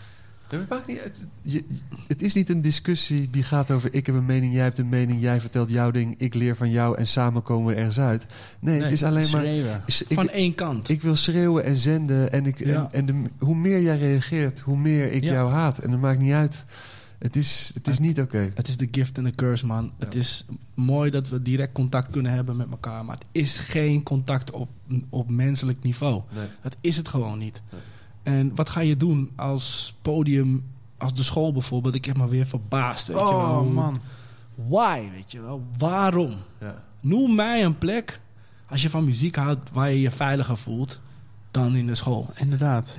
Nee, 0.52 0.60
het 0.60 0.70
maakt 0.70 0.88
niet 0.88 1.00
uit. 1.00 1.28
Je- 1.42 1.52
je- 1.68 1.80
het 2.08 2.22
is 2.22 2.34
niet 2.34 2.50
een 2.50 2.62
discussie 2.62 3.30
die 3.30 3.44
gaat 3.44 3.72
over 3.72 3.94
ik 3.94 4.06
heb 4.06 4.16
een 4.16 4.26
mening, 4.26 4.54
jij 4.54 4.64
hebt 4.64 4.78
een 4.78 4.90
mening, 4.90 5.22
jij 5.22 5.42
vertelt 5.42 5.70
jouw 5.70 5.92
ding, 5.92 6.16
ik 6.18 6.34
leer 6.34 6.56
van 6.56 6.70
jou 6.70 6.98
en 6.98 7.08
samen 7.08 7.44
komen 7.44 7.74
we 7.74 7.80
ergens 7.80 8.00
uit. 8.00 8.26
Nee, 8.60 8.82
het 8.82 8.92
is 8.92 9.04
alleen 9.04 9.16
maar. 9.32 9.42
Schreeuwen. 9.42 9.84
is- 9.86 10.04
ik, 10.04 10.14
Van 10.16 10.30
één 10.30 10.56
kant. 10.56 10.90
ik 10.90 11.02
wil 11.02 11.16
schreeuwen 11.16 11.64
en 11.64 11.76
zenden 11.76 12.32
en, 12.32 12.46
ik, 12.46 12.66
Ja. 12.68 12.90
en, 12.92 12.92
en 12.92 13.06
de, 13.06 13.30
hoe 13.40 13.56
meer 13.56 13.82
jij 13.82 13.98
reageert, 13.98 14.60
hoe 14.60 14.78
meer 14.78 15.12
ik 15.12 15.24
Ja. 15.24 15.32
jou 15.32 15.50
haat. 15.52 15.78
En 15.78 15.92
dat 15.92 16.00
maakt 16.00 16.20
niet 16.20 16.34
uit. 16.34 16.66
Het 17.20 17.36
is, 17.36 17.72
het 17.74 17.88
is 17.88 18.00
niet 18.00 18.20
oké. 18.22 18.52
Het 18.56 18.68
is 18.68 18.78
de 18.78 18.88
gift 18.92 19.18
en 19.18 19.24
de 19.24 19.32
curse, 19.36 19.66
man. 19.66 19.92
Het 20.00 20.16
is 20.16 20.46
mooi 20.76 21.10
dat 21.10 21.30
we 21.30 21.42
direct 21.42 21.72
contact 21.72 22.12
kunnen 22.12 22.32
hebben 22.32 22.58
met 22.58 22.68
elkaar. 22.72 23.06
Maar 23.06 23.16
het 23.16 23.26
is 23.32 23.58
geen 23.58 24.04
contact 24.04 24.52
op, 24.52 24.70
op 25.10 25.30
menselijk 25.30 25.84
niveau. 25.84 26.22
Nee. 26.36 26.46
Dat 26.62 26.76
is 26.82 26.98
het 26.98 27.08
gewoon 27.08 27.38
niet. 27.38 27.62
Nee. 27.72 27.82
En 28.24 28.56
wat 28.56 28.70
ga 28.70 28.80
je 28.80 28.98
doen 28.98 29.32
als 29.36 29.96
podium, 30.02 30.66
als 30.98 31.14
de 31.14 31.24
school 31.24 31.52
bijvoorbeeld? 31.52 31.96
Ik 31.96 32.06
heb 32.06 32.18
me 32.18 32.28
weer 32.28 32.46
verbaasd. 32.46 33.08
Weet 33.08 33.18
je 33.18 33.24
wel. 33.24 33.34
Oh 33.34 33.74
man. 33.74 34.00
Why, 34.56 35.10
weet 35.14 35.32
je 35.32 35.42
wel? 35.42 35.64
Waarom? 35.78 36.36
Ja. 36.60 36.84
Noem 37.00 37.36
mij 37.36 37.66
een 37.66 37.78
plek, 37.78 38.20
als 38.70 38.82
je 38.82 38.90
van 38.90 39.04
muziek 39.04 39.36
houdt, 39.36 39.70
waar 39.72 39.92
je 39.92 40.02
je 40.02 40.12
veiliger 40.12 40.58
voelt 40.58 41.00
dan 41.52 41.76
in 41.76 41.88
de 41.88 41.96
school. 41.96 42.30
Inderdaad. 42.36 42.98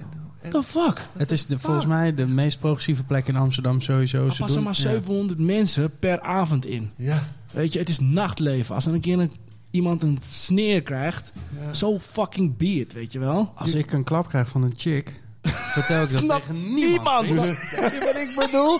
The 0.49 0.63
fuck? 0.63 1.09
Het 1.13 1.31
is 1.31 1.47
de, 1.47 1.59
volgens 1.59 1.87
mij 1.87 2.15
de 2.15 2.27
meest 2.27 2.59
progressieve 2.59 3.05
plek 3.05 3.29
in 3.29 3.37
Amsterdam 3.37 3.81
sowieso. 3.81 4.27
Er 4.27 4.37
passen 4.39 4.63
maar 4.63 4.75
ja. 4.77 4.83
700 4.83 5.39
mensen 5.39 5.99
per 5.99 6.21
avond 6.21 6.67
in. 6.67 6.91
Ja. 6.97 7.23
Weet 7.53 7.73
je, 7.73 7.79
het 7.79 7.89
is 7.89 7.99
nachtleven. 7.99 8.75
Als 8.75 8.87
er 8.87 8.95
een 8.95 9.01
keer 9.01 9.19
een, 9.19 9.33
iemand 9.71 10.03
een 10.03 10.19
sneer 10.21 10.83
krijgt, 10.83 11.33
zo 11.73 11.99
fucking 11.99 12.57
be 12.57 12.67
it, 12.67 12.93
weet 12.93 13.13
je 13.13 13.19
wel? 13.19 13.53
Als 13.55 13.75
ik 13.75 13.93
een 13.93 14.05
klap 14.05 14.29
krijg 14.29 14.49
van 14.49 14.63
een 14.63 14.73
chick, 14.77 15.21
vertel 15.75 16.03
ik 16.03 16.11
dat 16.11 16.21
Snap 16.23 16.41
tegen 16.41 16.75
niemand. 16.75 17.27
niemand. 17.27 17.47
Je 17.47 18.01
wat 18.13 18.17
ik 18.17 18.33
bedoel? 18.37 18.79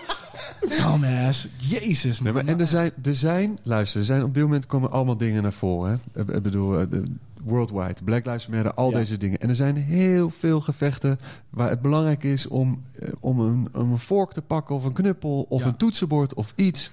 Dumbass. 0.79 1.49
Jezus, 1.57 2.21
Nee, 2.21 2.33
man. 2.33 2.45
maar, 2.45 2.53
en 2.55 2.61
er 2.61 2.67
zijn, 2.67 2.93
er 3.03 3.15
zijn, 3.15 3.59
luister, 3.63 4.01
er 4.01 4.07
zijn 4.07 4.23
op 4.23 4.35
dit 4.35 4.43
moment 4.43 4.67
komen 4.67 4.91
allemaal 4.91 5.17
dingen 5.17 5.43
naar 5.43 5.53
voren. 5.53 6.01
Hè? 6.13 6.21
Ik- 6.35 6.43
bedoel, 6.43 6.79
eh, 6.81 6.87
de, 6.91 7.03
worldwide, 7.45 7.95
Black 8.05 8.27
Lives 8.27 8.47
Matter, 8.47 8.75
al 8.75 8.91
Ja. 8.91 8.97
deze 8.97 9.17
dingen. 9.19 9.39
En 9.39 9.49
er 9.49 9.55
zijn 9.55 9.77
heel 9.77 10.31
veel 10.31 10.61
gevechten 10.61 11.21
waar 11.51 11.69
het 11.71 11.83
belangrijk 11.83 12.25
is 12.25 12.47
om, 12.47 12.83
eh, 12.99 13.09
om, 13.21 13.41
een, 13.41 13.69
om 13.75 13.91
een 13.91 13.99
vork 13.99 14.33
te 14.33 14.43
pakken 14.43 14.75
of 14.75 14.85
een 14.85 14.93
knuppel 14.93 15.47
of 15.49 15.61
Ja. 15.61 15.67
een 15.67 15.77
toetsenbord 15.77 16.35
of 16.35 16.53
iets. 16.57 16.91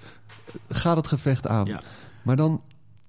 Gaat 0.68 0.96
het 0.96 1.06
gevecht 1.06 1.46
aan. 1.48 1.66
Ja. 1.66 1.80
Maar 2.22 2.36
dan 2.36 2.60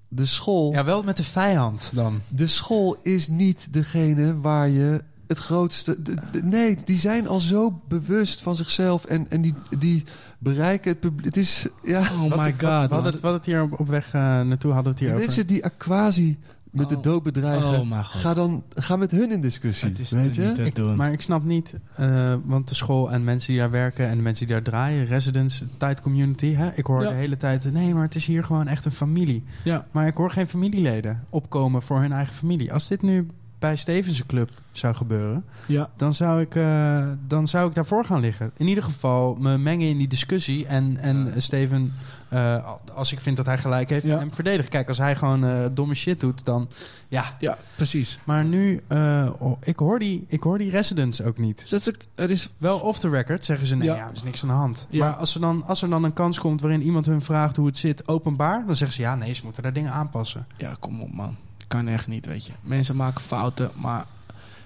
de 0.10 0.26
school. 0.26 0.72
Ja, 0.74 0.84
wel 0.86 1.04
met 1.04 1.18
de 1.18 1.24
vijand 1.24 1.92
dan. 1.94 2.22
De 2.28 2.48
school 2.48 2.98
is 3.02 3.28
niet 3.28 3.68
degene 3.74 4.40
waar 4.40 4.70
je 4.70 5.04
het 5.28 5.38
grootste. 5.38 6.02
de- 6.02 6.16
de- 6.32 6.44
nee, 6.44 6.78
die 6.86 6.98
zijn 7.00 7.28
al 7.28 7.40
zo 7.40 7.82
bewust 7.88 8.42
van 8.42 8.56
zichzelf 8.56 9.06
en, 9.06 9.30
en 9.30 9.42
die, 9.42 9.54
die 9.80 10.04
bereiken 10.40 10.92
het 10.92 11.00
publiek. 11.00 11.26
Het 11.26 11.38
is. 11.38 11.68
Ja, 11.84 12.00
Oh 12.02 12.22
my 12.38 12.52
god, 12.52 12.60
We 12.60 12.66
hadden, 12.68 12.90
man. 12.90 13.06
het, 13.06 13.14
we 13.14 13.20
hadden 13.22 13.34
het 13.34 13.46
hier 13.46 13.62
op, 13.62 13.80
op 13.80 13.88
weg 13.88 14.06
eh, 14.06 14.22
naartoe 14.22 14.72
hadden 14.74 14.84
we 14.84 14.90
het 14.90 14.98
de 14.98 15.04
hier 15.06 15.14
over. 15.14 15.26
mensen 15.26 15.48
die 15.48 15.66
Aquasi 15.66 16.38
met 16.72 16.90
de 16.90 16.96
Oh. 16.98 17.04
dood 17.04 17.24
bedreigen. 17.24 17.80
Oh, 17.92 18.00
ga 18.04 18.34
dan 18.34 18.64
ga 18.76 18.96
met 18.96 19.12
hun 19.12 19.32
in 19.32 19.42
discussie. 19.42 19.90
Het 19.90 20.00
is 20.00 20.10
weet 20.12 20.36
je? 20.36 20.42
niet 20.42 20.76
te 20.76 20.84
Ik- 20.84 20.96
maar 20.96 21.12
ik 21.12 21.22
snap 21.22 21.44
niet, 21.44 21.76
eh, 21.96 22.34
want 22.46 22.68
de 22.70 22.76
school 22.76 23.12
en 23.12 23.24
mensen 23.24 23.52
die 23.52 23.62
daar 23.62 23.72
werken 23.72 24.08
en 24.08 24.16
de 24.18 24.22
mensen 24.24 24.46
die 24.46 24.56
daar 24.56 24.64
draaien, 24.64 25.06
residence, 25.06 25.66
tijd 25.78 26.02
community, 26.02 26.54
hè, 26.54 26.70
ik 26.76 26.86
hoor 26.86 27.02
Ja. 27.04 27.10
de 27.10 27.16
hele 27.16 27.38
tijd, 27.38 27.74
nee, 27.74 27.94
maar 27.94 28.04
het 28.04 28.16
is 28.16 28.26
hier 28.26 28.44
gewoon 28.44 28.68
echt 28.68 28.86
een 28.86 28.92
familie. 28.92 29.44
ja. 29.64 29.86
Maar 29.92 30.08
ik 30.08 30.16
hoor 30.18 30.32
geen 30.32 30.48
familieleden 30.48 31.24
opkomen 31.30 31.82
voor 31.82 32.00
hun 32.02 32.12
eigen 32.12 32.36
familie. 32.36 32.74
Als 32.74 32.88
dit 32.88 33.02
nu 33.02 33.28
bij 33.60 33.76
Stevense 33.76 34.26
Club 34.26 34.50
zou 34.72 34.96
gebeuren, 34.96 35.44
Ja. 35.66 35.90
dan 35.96 36.14
zou 36.14 36.42
ik, 36.42 36.56
eh, 36.56 37.08
dan 37.28 37.48
zou 37.48 37.68
ik 37.70 37.76
daarvoor 37.76 38.06
gaan 38.06 38.20
liggen. 38.20 38.52
In 38.58 38.68
ieder 38.68 38.84
geval 38.84 39.36
me 39.36 39.58
mengen 39.58 39.88
in 39.88 39.98
die 39.98 40.08
discussie 40.08 40.66
en, 40.68 40.98
en 40.98 41.34
Steven, 41.42 41.94
eh, 42.30 42.74
als 42.94 43.12
ik 43.12 43.20
vind 43.20 43.38
dat 43.38 43.46
hij 43.46 43.58
gelijk 43.58 43.90
heeft, 43.90 44.06
Ja. 44.06 44.18
hem 44.18 44.34
verdedigen. 44.34 44.70
Kijk, 44.72 44.88
als 44.88 44.98
hij 44.98 45.16
gewoon 45.16 45.46
eh, 45.46 45.66
domme 45.72 45.94
shit 45.94 46.20
doet, 46.20 46.46
dan 46.46 46.70
ja. 47.08 47.36
ja, 47.40 47.58
precies. 47.76 48.20
Maar 48.24 48.46
nu, 48.46 48.82
eh, 48.88 49.30
oh, 49.38 49.58
ik, 49.62 49.80
hoor 49.80 50.00
die, 50.00 50.26
ik 50.28 50.44
hoor 50.44 50.58
die 50.58 50.70
residents 50.72 51.22
ook 51.22 51.38
niet. 51.38 51.60
Dus 51.60 51.70
dat 51.70 51.80
is, 51.80 51.94
er 52.16 52.30
is 52.30 52.50
Wel 52.58 52.80
off 52.80 53.00
the 53.00 53.10
record 53.10 53.46
zeggen 53.46 53.68
ze, 53.68 53.76
nee, 53.76 53.88
Ja. 53.88 53.96
ja. 53.96 54.08
er 54.08 54.14
is 54.14 54.24
niks 54.24 54.42
aan 54.42 54.48
de 54.50 54.54
hand. 54.56 54.88
Ja. 54.90 55.06
Maar 55.06 55.16
als 55.16 55.36
er, 55.36 55.42
dan, 55.42 55.64
als 55.66 55.82
er 55.82 55.90
dan 55.90 56.04
een 56.04 56.14
kans 56.14 56.40
komt 56.40 56.62
waarin 56.62 56.82
iemand 56.82 57.06
hun 57.06 57.22
vraagt 57.22 57.56
hoe 57.56 57.66
het 57.68 57.78
zit, 57.78 58.08
openbaar, 58.08 58.64
dan 58.66 58.76
zeggen 58.76 58.96
ze, 58.96 59.02
ja, 59.02 59.16
nee, 59.16 59.34
ze 59.34 59.44
moeten 59.44 59.64
daar 59.64 59.74
dingen 59.74 59.92
aanpassen. 59.92 60.48
Ja, 60.58 60.76
kom 60.80 61.02
op 61.02 61.12
man. 61.14 61.36
Kan 61.68 61.88
echt 61.88 62.08
niet, 62.08 62.26
weet 62.26 62.46
je. 62.46 62.52
Mensen 62.62 62.96
maken 62.96 63.22
fouten, 63.22 63.72
maar 63.76 64.06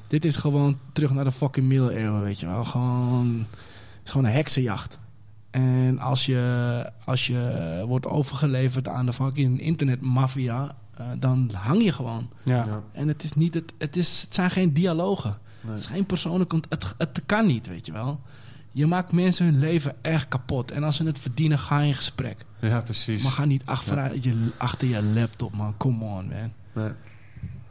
dit 0.08 0.26
is 0.26 0.36
gewoon 0.36 0.78
terug 0.94 1.12
naar 1.14 1.24
de 1.24 1.32
fucking 1.32 1.68
middeleeuwen, 1.68 2.22
weet 2.22 2.40
je 2.40 2.46
wel. 2.46 2.64
Gewoon, 2.64 3.46
het 3.50 4.06
is 4.06 4.12
gewoon 4.12 4.26
een 4.28 4.34
heksenjacht. 4.34 4.98
En 5.54 6.00
als 6.00 6.26
je, 6.26 6.92
als 7.06 7.28
je 7.28 7.84
wordt 7.88 8.08
overgeleverd 8.08 8.88
aan 8.88 9.06
de 9.06 9.14
fucking 9.14 9.60
internetmafia, 9.62 10.76
eh, 10.98 11.08
dan 11.20 11.52
hang 11.54 11.84
je 11.84 11.92
gewoon. 11.92 12.30
Ja. 12.44 12.66
Ja. 12.66 12.82
En 12.92 13.08
het, 13.08 13.24
is 13.24 13.34
niet 13.34 13.54
het, 13.54 13.74
het, 13.78 13.96
is, 13.98 14.22
het 14.22 14.34
zijn 14.34 14.52
geen 14.52 14.74
dialogen. 14.74 15.38
Nee. 15.62 15.72
Het 15.72 15.80
is 15.80 15.86
geen 15.86 16.06
persoonlijk... 16.06 16.52
Het, 16.70 16.94
het 16.98 17.22
kan 17.26 17.46
niet, 17.46 17.68
weet 17.68 17.86
je 17.86 17.92
wel. 17.92 18.22
Je 18.72 18.86
maakt 18.86 19.12
mensen 19.12 19.46
hun 19.46 19.60
leven 19.60 19.96
echt 20.02 20.28
kapot. 20.28 20.72
En 20.72 20.84
als 20.84 20.96
ze 20.96 21.06
het 21.06 21.20
verdienen, 21.20 21.60
ga 21.60 21.80
je 21.80 21.88
in 21.88 21.94
gesprek. 21.96 22.46
Ja, 22.60 22.82
precies. 22.82 23.24
Maar 23.24 23.32
ga 23.32 23.46
niet 23.46 23.66
achter, 23.66 24.18
je, 24.22 24.50
achter 24.58 24.88
je 24.88 25.04
laptop, 25.04 25.56
man. 25.56 25.78
Come 25.78 26.04
on, 26.06 26.28
man. 26.28 26.52
Nee. 26.74 26.92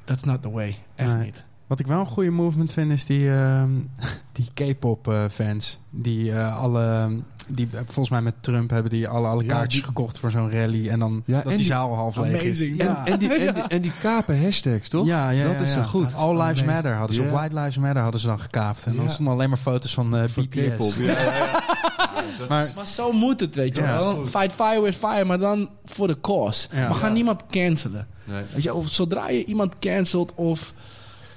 That's 0.05 0.23
not 0.23 0.43
the 0.43 0.51
way. 0.51 0.77
Echt 0.95 1.13
Nee. 1.15 1.25
niet. 1.25 1.45
Wat 1.73 1.81
ik 1.81 1.87
wel 1.87 2.01
een 2.01 2.07
goede 2.07 2.31
movement 2.31 2.73
vind, 2.73 2.93
is 2.93 3.07
die, 3.07 3.31
ehm, 3.35 3.71
die 4.39 4.51
K-pop 4.75 5.09
eh, 5.09 5.25
fans. 5.31 5.79
Die 5.91 6.33
eh, 6.33 6.59
alle, 6.63 7.11
die 7.49 7.69
eh, 7.73 7.79
volgens 7.85 8.09
mij 8.09 8.23
met 8.23 8.35
Trump 8.41 8.71
hebben 8.71 8.91
die 8.91 9.09
alle, 9.09 9.27
alle 9.29 9.43
Ja, 9.43 9.49
kaartjes 9.49 9.75
die- 9.75 9.83
gekocht 9.83 10.19
voor 10.19 10.31
zo'n 10.31 10.51
rally. 10.51 10.89
En 10.89 10.99
dan 10.99 11.23
Ja, 11.27 11.35
dat 11.35 11.43
en 11.43 11.49
die 11.49 11.57
die- 11.59 11.67
zaal 11.67 11.95
half 11.95 12.17
leeg 12.17 12.33
is. 12.43 12.43
Amazing. 12.43 12.79
En, 12.81 12.87
Ja. 12.87 13.07
en, 13.07 13.19
die, 13.19 13.33
en, 13.35 13.55
die, 13.55 13.63
en 13.77 13.83
die 13.83 13.93
kapen 14.01 14.43
hashtags, 14.43 14.89
toch? 14.89 15.07
Ja, 15.07 15.31
ja, 15.31 15.45
Dat 15.45 15.53
ja, 15.53 15.61
is 15.61 15.75
ja. 15.75 15.83
zo 15.83 15.89
goed. 15.89 16.15
All 16.15 16.29
Lives 16.31 16.43
amazing. 16.45 16.67
Matter 16.71 16.95
hadden 16.95 17.17
ze. 17.17 17.23
Of 17.23 17.31
White 17.31 17.55
Lives 17.55 17.79
Matter 17.79 18.03
hadden 18.03 18.21
ze 18.21 18.27
dan 18.27 18.41
gekaapt. 18.41 18.87
En 18.87 18.97
dan 18.97 19.11
stonden 19.11 19.35
alleen 19.35 19.49
maar 19.49 19.59
foto's 19.59 19.95
van 19.95 20.17
eh, 20.17 20.25
Van 20.29 20.45
BTS. 20.49 20.57
K-pop. 20.75 20.93
Ja, 20.99 21.13
ja, 21.23 21.35
ja. 21.37 21.63
Maar 22.49 22.73
Maar 22.77 22.87
zo 22.87 23.13
moet 23.13 23.41
het, 23.41 23.55
weet 23.55 23.77
je 23.77 23.83
wel. 23.83 24.27
Fight 24.27 24.53
fire 24.53 24.81
with 24.83 24.97
fire, 24.97 25.25
maar 25.25 25.39
dan 25.39 25.69
voor 25.85 26.07
de 26.07 26.21
cause. 26.21 26.69
Ja. 26.73 26.89
maar 26.89 26.95
ga 26.97 27.07
Ja. 27.07 27.13
niemand 27.13 27.43
cancelen. 27.51 28.07
Nee. 28.25 28.43
Weet 28.53 28.63
je, 28.63 28.75
of 28.75 28.89
zodra 28.89 29.29
je 29.29 29.45
iemand 29.45 29.79
cancelt 29.79 30.33
of... 30.35 30.75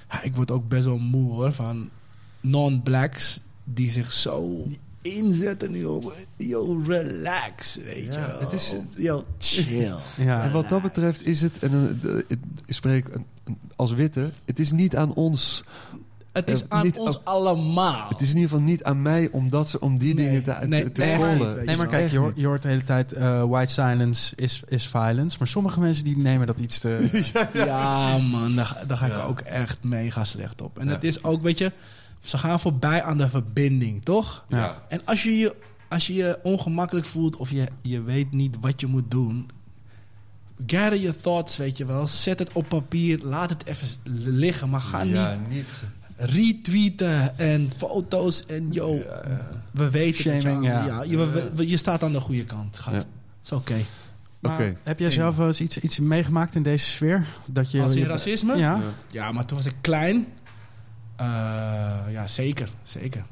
Ja, 0.10 0.22
ik 0.22 0.36
word 0.36 0.52
ook 0.52 0.68
best 0.68 0.86
wel 0.86 0.98
moe 0.98 1.32
hoor, 1.32 1.52
van 1.54 1.90
non-blacks 2.42 3.40
die 3.64 3.90
zich 3.90 4.12
zo 4.12 4.68
inzetten 5.02 5.72
nu 5.72 5.84
op... 5.86 6.16
Yo, 6.38 6.82
relax, 6.88 7.76
weet 7.76 8.14
Ja, 8.14 8.20
je 8.22 8.28
wel. 8.28 8.40
het 8.40 8.54
is- 8.54 8.76
Yo, 8.96 9.24
chill. 9.38 9.96
ja, 10.18 10.44
En 10.44 10.52
wat 10.52 10.70
dat 10.70 10.82
betreft 10.82 11.28
is 11.28 11.42
het, 11.42 11.60
en 11.60 12.00
eh, 12.04 12.18
ik 12.28 12.40
spreek 12.68 13.08
als 13.76 13.94
witte, 13.94 14.30
het 14.46 14.60
is 14.60 14.72
niet 14.72 14.96
aan 14.96 15.14
ons. 15.14 15.64
Het 16.36 16.50
is 16.50 16.70
aan 16.70 16.84
niet 16.84 16.98
ons 16.98 17.24
allemaal. 17.24 18.10
Het 18.10 18.22
is 18.22 18.30
in 18.30 18.36
ieder 18.36 18.50
geval 18.50 18.64
niet 18.66 18.84
aan 18.84 19.02
mij 19.02 19.30
om, 19.32 19.50
dat, 19.50 19.70
ze- 19.70 19.80
om 19.80 19.98
die 19.98 20.14
Nee, 20.14 20.26
dingen 20.26 20.44
te, 20.44 20.68
nee, 20.68 20.92
te, 20.92 21.02
nee, 21.02 21.16
rollen. 21.16 21.66
Nee, 21.66 21.78
maar 21.78 21.88
kijk, 21.88 22.12
je 22.12 22.18
hoort, 22.18 22.38
je 22.38 22.46
hoort 22.46 22.62
de 22.62 22.68
hele 22.68 22.84
tijd 22.84 23.14
eh, 23.14 23.44
white 23.44 23.72
silence 23.72 24.36
is, 24.36 24.64
is 24.68 24.88
violence. 24.88 25.38
Maar 25.40 25.48
sommige 25.48 25.80
mensen 25.80 26.04
die 26.04 26.18
nemen 26.18 26.48
dat 26.48 26.60
iets 26.60 26.80
te... 26.80 27.10
Ja, 27.54 28.18
man, 28.18 28.56
daar, 28.56 28.84
daar 28.88 28.98
ga 28.98 29.06
ik 29.06 29.12
Ja. 29.12 29.22
ook 29.22 29.40
echt 29.40 29.84
mega 29.84 30.24
slecht 30.24 30.62
op. 30.62 30.80
En 30.80 30.88
het 30.88 31.04
is 31.04 31.24
ook, 31.24 31.42
weet 31.42 31.58
je, 31.58 31.72
ze 32.20 32.38
gaan 32.38 32.60
voorbij 32.60 33.04
aan 33.04 33.18
de 33.18 33.30
verbinding, 33.30 34.04
toch? 34.04 34.46
Ja. 34.48 34.82
En 34.90 35.02
als 35.06 35.24
je 35.24 35.38
je, 35.38 35.56
als 35.90 36.08
je, 36.08 36.14
je 36.14 36.40
ongemakkelijk 36.44 37.06
voelt 37.06 37.36
of 37.36 37.52
je, 37.52 37.68
je 37.82 38.02
weet 38.02 38.32
niet 38.32 38.58
wat 38.62 38.80
je 38.82 38.88
moet 38.88 39.12
doen, 39.12 39.50
gather 40.68 40.98
your 41.00 41.18
thoughts, 41.22 41.58
weet 41.58 41.78
je 41.78 41.86
wel. 41.86 42.08
Zet 42.08 42.40
het 42.40 42.50
op 42.54 42.68
papier, 42.70 43.20
laat 43.24 43.50
het 43.50 43.66
even 43.66 43.88
liggen, 44.14 44.70
maar 44.70 44.82
ga 44.82 45.02
ja, 45.02 45.38
niet 45.48 45.50
niet. 45.56 45.84
Retweeten 46.16 47.38
en 47.38 47.72
foto's 47.78 48.46
en 48.46 48.72
yo, 48.72 49.02
we 49.72 49.90
weten 49.90 50.22
Shaming, 50.42 50.66
ja. 50.66 51.04
je, 51.04 51.18
we- 51.18 51.52
we- 51.54 51.70
je 51.70 51.78
staat 51.78 52.04
aan 52.04 52.12
de 52.12 52.20
goede 52.20 52.44
kant, 52.44 52.76
schat. 52.76 52.94
Ja. 52.94 53.00
Het 53.00 53.08
is 53.44 53.52
oké. 53.52 53.76
Heb 54.84 55.00
jij 55.00 55.10
zelf 55.10 55.36
wel 55.36 55.48
eens 55.48 55.62
iets, 55.62 55.78
iets 55.78 56.00
meegemaakt 56.00 56.56
in 56.56 56.64
deze 56.64 56.86
sfeer? 56.86 57.28
Dat 57.46 57.72
je, 57.72 57.82
Als 57.82 57.94
in 57.94 58.00
je- 58.00 58.08
racisme? 58.08 58.56
Ja. 58.58 58.82
Ja, 59.12 59.32
maar 59.32 59.46
toen 59.46 59.58
was 59.58 59.66
ik 59.66 59.76
klein. 59.82 60.28
Eh, 61.16 61.26
ja, 62.10 62.28
zeker. 62.28 62.70
Zeker. 62.84 63.26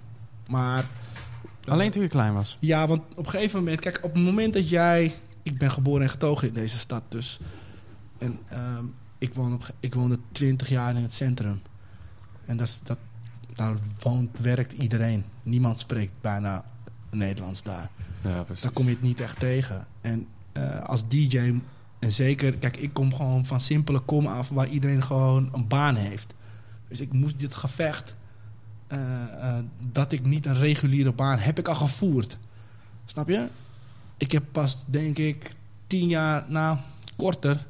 Maar... 0.47 0.85
Alleen 1.65 1.91
toen 1.91 2.01
je 2.01 2.07
klein 2.07 2.33
was. 2.33 2.57
Ja, 2.59 2.87
want 2.87 3.01
op 3.15 3.25
een 3.25 3.29
gegeven 3.31 3.59
moment... 3.59 3.79
Kijk, 3.79 3.99
op 4.03 4.13
het 4.13 4.23
moment 4.23 4.53
dat 4.53 4.69
jij... 4.69 5.13
Ik 5.43 5.57
ben 5.57 5.71
geboren 5.71 6.01
en 6.01 6.09
getogen 6.09 6.47
in 6.47 6.53
deze 6.53 6.77
stad, 6.79 7.03
dus... 7.09 7.39
En 8.17 8.39
ehm, 8.49 8.85
ik, 9.17 9.33
woon 9.33 9.53
op, 9.53 9.69
ik 9.79 9.93
woonde 9.93 10.19
20 10.31 10.69
jaar 10.69 10.95
in 10.95 11.01
het 11.01 11.13
centrum. 11.13 11.61
En 12.45 12.57
dat, 12.57 12.67
is- 12.67 12.81
dat, 12.83 12.97
daar 13.55 13.75
woont, 13.99 14.39
werkt 14.39 14.73
iedereen. 14.73 15.23
Niemand 15.43 15.79
spreekt 15.79 16.11
bijna 16.21 16.63
Nederlands 17.11 17.63
daar. 17.63 17.89
Ja, 18.23 18.43
precies. 18.43 18.63
Daar 18.63 18.71
kom 18.71 18.85
je 18.85 18.91
het 18.91 19.01
niet 19.01 19.19
echt 19.19 19.39
tegen. 19.39 19.87
En 20.01 20.27
eh, 20.51 20.79
als 20.83 21.07
DJ, 21.07 21.53
en 21.99 22.11
zeker, 22.11 22.57
kijk, 22.57 22.77
ik 22.77 22.93
kom 22.93 23.13
gewoon 23.15 23.45
van 23.45 23.59
simpele 23.61 23.99
kom 23.99 24.27
af 24.27 24.49
waar 24.49 24.67
iedereen 24.67 25.03
gewoon 25.03 25.49
een 25.53 25.67
baan 25.67 25.95
heeft. 25.95 26.33
Dus 26.87 26.99
ik 27.01 27.13
moest 27.13 27.39
dit 27.39 27.55
gevecht, 27.55 28.15
eh, 28.87 29.23
eh, 29.57 29.63
dat 29.91 30.11
ik 30.11 30.25
niet 30.25 30.45
een 30.45 30.55
reguliere 30.55 31.11
baan 31.11 31.39
heb 31.39 31.59
ik 31.59 31.67
al 31.67 31.75
gevoerd. 31.75 32.39
Snap 33.05 33.27
je? 33.29 33.47
Ik 34.17 34.31
heb 34.31 34.43
pas, 34.51 34.85
denk 34.87 35.17
ik, 35.17 35.53
tien 35.87 36.07
jaar, 36.07 36.45
nou, 36.47 36.77
korter, 37.15 37.65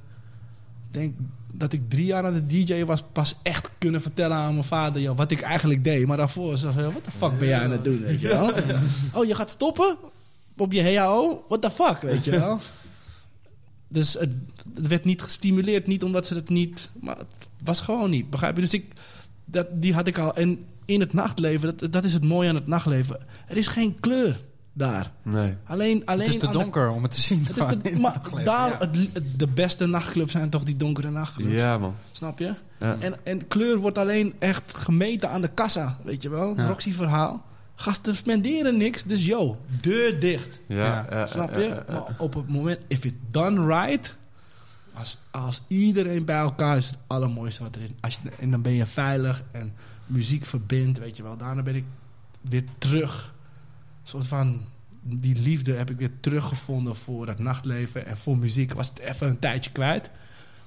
denk 0.92 1.16
dat 1.56 1.74
ik 1.74 1.90
drie 1.90 2.06
jaar 2.06 2.26
aan 2.26 2.34
de 2.34 2.46
DJ 2.46 2.84
was, 2.84 3.04
pas 3.12 3.36
echt 3.42 3.70
kunnen 3.78 4.02
vertellen 4.02 4.38
aan 4.38 4.54
mijn 4.54 4.64
vader 4.64 5.02
joh, 5.02 5.18
wat 5.18 5.32
ik 5.32 5.42
eigenlijk 5.42 5.84
deed. 5.84 6.08
Maar 6.08 6.18
daarvoor 6.18 6.50
was 6.50 6.62
hij 6.62 6.84
wat 6.84 7.06
de 7.06 7.12
fuck 7.18 7.40
ben 7.40 7.48
jij 7.48 7.60
aan 7.60 7.72
het 7.72 7.84
doen, 7.84 8.00
weet 8.00 8.20
je 8.20 8.28
wel? 8.28 8.52
Oh, 9.14 9.26
je 9.26 9.36
gaat 9.36 9.50
stoppen? 9.50 9.98
op 10.58 10.72
je 10.72 10.98
HAO, 10.98 11.44
what 11.48 11.62
the 11.62 11.72
fuck, 11.72 12.02
weet 12.02 12.24
je 12.24 12.32
wel. 12.32 12.60
dus 13.88 14.14
het, 14.14 14.36
het 14.74 14.88
werd 14.88 15.06
niet 15.06 15.22
gestimuleerd, 15.22 15.88
niet 15.88 16.04
omdat 16.04 16.28
ze 16.28 16.34
het 16.34 16.50
niet... 16.50 16.90
Maar 17.00 17.18
het 17.18 17.48
was 17.64 17.82
gewoon 17.82 18.10
niet, 18.10 18.30
begrijp 18.30 18.56
je? 18.56 18.62
Dus 18.62 18.74
ik, 18.74 18.94
dat, 19.46 19.68
die 19.72 19.94
had 19.94 20.08
ik 20.08 20.18
al. 20.18 20.36
En 20.36 20.66
in 20.86 21.00
het 21.00 21.14
nachtleven, 21.14 21.78
dat, 21.78 21.94
dat 21.94 22.04
is 22.04 22.14
het 22.14 22.24
mooie 22.24 22.50
aan 22.50 22.56
het 22.56 22.68
nachtleven. 22.68 23.20
Er 23.48 23.58
is 23.58 23.68
geen 23.68 24.00
kleur 24.00 24.40
daar. 24.74 25.12
Nee. 25.24 25.56
Alleen, 25.66 26.02
alleen 26.06 26.20
Het 26.26 26.30
is 26.34 26.40
te 26.40 26.46
de- 26.48 26.52
donker 26.54 26.90
om 26.90 27.02
het 27.04 27.12
te 27.12 27.22
zien. 27.22 27.46
het 27.54 27.86
is 27.92 28.00
maar 28.00 28.22
daar, 28.44 28.70
Ja. 28.70 28.78
het, 28.80 28.98
het- 29.14 29.40
de 29.40 29.48
beste 29.48 29.86
nachtclubs 29.86 30.32
zijn 30.32 30.50
toch 30.50 30.64
die 30.64 30.78
donkere 30.78 31.10
nachtclubs. 31.10 31.54
Ja, 31.54 31.78
man. 31.78 31.94
Snap 32.12 32.40
je? 32.40 32.54
Ja. 32.80 32.98
En, 33.00 33.26
en 33.26 33.48
kleur 33.48 33.78
wordt 33.78 33.98
alleen 33.98 34.34
echt 34.40 34.78
gemeten 34.78 35.30
aan 35.30 35.42
de 35.42 35.48
kassa. 35.48 35.98
Weet 36.04 36.22
je 36.22 36.30
wel? 36.30 36.50
Het 36.50 36.58
Ja. 36.58 36.68
Roxy-verhaal. 36.68 37.46
Gasten 37.76 38.16
spenderen 38.16 38.78
niks, 38.78 39.04
dus 39.04 39.26
yo, 39.26 39.58
deur 39.82 40.20
dicht. 40.20 40.60
Ja, 40.68 40.78
Ja. 40.78 41.06
ja, 41.10 41.26
Snap 41.28 41.52
ja, 41.54 41.60
je? 41.60 41.68
ja, 41.68 41.84
ja. 41.88 41.94
Maar 41.94 42.16
op 42.18 42.34
het 42.34 42.50
moment, 42.50 42.80
if 42.88 43.04
it 43.06 43.16
done 43.32 43.66
right, 43.66 44.16
als, 44.94 45.18
als 45.32 45.62
iedereen 45.68 46.26
bij 46.26 46.38
elkaar 46.38 46.78
is, 46.78 46.88
het 46.88 46.98
allermooiste 47.08 47.64
wat 47.64 47.76
er 47.76 47.82
is. 47.82 47.90
Als 48.00 48.20
je, 48.24 48.30
en 48.40 48.52
dan 48.52 48.62
ben 48.62 48.74
je 48.74 48.86
veilig 48.86 49.44
en 49.52 49.74
muziek 50.06 50.46
verbindt, 50.46 51.00
weet 51.00 51.18
je 51.18 51.24
wel. 51.24 51.38
Daarna 51.38 51.62
ben 51.62 51.76
ik 51.76 51.86
weer 52.42 52.64
terug. 52.78 53.34
Een 54.04 54.10
soort 54.10 54.28
van, 54.28 54.62
die 55.02 55.40
liefde 55.42 55.74
heb 55.74 55.90
ik 55.90 55.98
weer 55.98 56.12
teruggevonden 56.20 56.96
voor 56.96 57.28
het 57.28 57.40
nachtleven 57.40 58.06
en 58.06 58.18
voor 58.18 58.38
muziek. 58.38 58.70
Ik 58.70 58.76
was 58.78 58.90
het 58.90 59.00
even 59.00 59.28
een 59.28 59.40
tijdje 59.40 59.72
kwijt. 59.72 60.10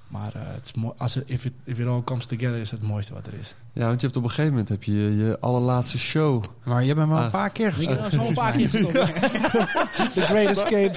Maar 0.08 0.34
eh, 0.34 0.40
het 0.44 0.64
is 0.66 0.74
mooi, 0.74 0.94
als 0.98 1.14
het, 1.14 1.24
if, 1.26 1.44
it, 1.44 1.52
if 1.64 1.78
it 1.78 1.86
all 1.86 2.02
comes 2.04 2.26
together 2.26 2.56
is 2.56 2.70
het 2.70 2.82
mooiste 2.82 3.14
wat 3.14 3.26
er 3.26 3.34
is. 3.34 3.54
Ja, 3.72 3.86
want 3.86 4.00
je 4.00 4.06
hebt 4.06 4.18
op 4.18 4.22
een 4.24 4.28
gegeven 4.28 4.50
moment 4.50 4.68
heb 4.68 4.82
je 4.82 4.92
je 5.16 5.36
allerlaatste 5.40 5.98
show. 5.98 6.44
Maar 6.64 6.84
je 6.84 6.94
bent 6.94 7.08
wel 7.08 7.16
een 7.18 7.24
Ah. 7.24 7.30
paar 7.30 7.50
keer 7.50 7.66
Ik 7.66 7.72
gestopt. 7.74 8.00
heb 8.00 8.10
zo 8.10 8.26
een 8.26 8.34
paar 8.34 8.52
keer 8.52 8.68
gestopt. 8.68 8.94
The 10.14 10.20
Great 10.20 10.48
Escape. 10.50 10.92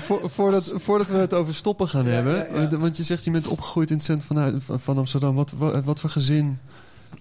Vo- 0.00 0.28
voordat, 0.28 0.72
voordat 0.76 1.08
we 1.08 1.16
het 1.16 1.34
over 1.34 1.54
stoppen 1.54 1.88
gaan 1.88 2.06
hebben. 2.06 2.34
ja, 2.54 2.60
ja. 2.70 2.78
want- 2.78 2.96
je 2.96 3.02
zegt 3.02 3.24
je 3.24 3.30
bent 3.30 3.46
opgegroeid 3.46 3.90
in 3.90 3.96
het 3.96 4.04
centrum 4.04 4.36
van, 4.38 4.60
van, 4.60 4.80
van 4.80 4.98
Amsterdam. 4.98 5.34
Wat, 5.34 5.50
wat, 5.52 5.84
wat 5.84 6.00
voor 6.00 6.10
gezin? 6.10 6.58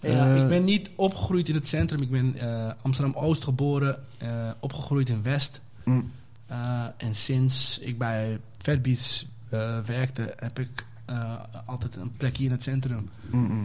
Ja, 0.01 0.35
Eh, 0.35 0.41
ik 0.41 0.47
ben 0.47 0.63
niet 0.63 0.89
opgegroeid 0.95 1.49
in 1.49 1.55
het 1.55 1.67
centrum. 1.67 2.01
Ik 2.01 2.11
ben 2.11 2.35
eh, 2.39 2.71
Amsterdam-Oost 2.81 3.43
geboren, 3.43 4.03
eh, 4.17 4.49
opgegroeid 4.59 5.09
in 5.09 5.21
West. 5.23 5.61
Mm. 5.83 6.11
Eh, 6.47 6.83
en 6.97 7.15
sinds 7.15 7.79
ik 7.79 7.97
bij 7.97 8.39
Fatbeats 8.57 9.25
eh, 9.49 9.79
werkte, 9.79 10.33
heb 10.37 10.59
ik 10.59 10.85
eh, 11.05 11.33
altijd 11.65 11.95
een 11.95 12.11
plekje 12.17 12.43
in 12.45 12.51
het 12.51 12.63
centrum 12.63 13.09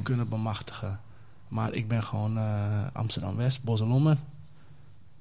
kunnen 0.02 0.28
bemachtigen. 0.28 1.01
Maar 1.48 1.73
ik 1.73 1.89
ben 1.89 2.02
gewoon 2.02 2.36
eh, 2.36 2.86
Amsterdam-West, 2.93 3.62
Bosselommer. 3.62 4.16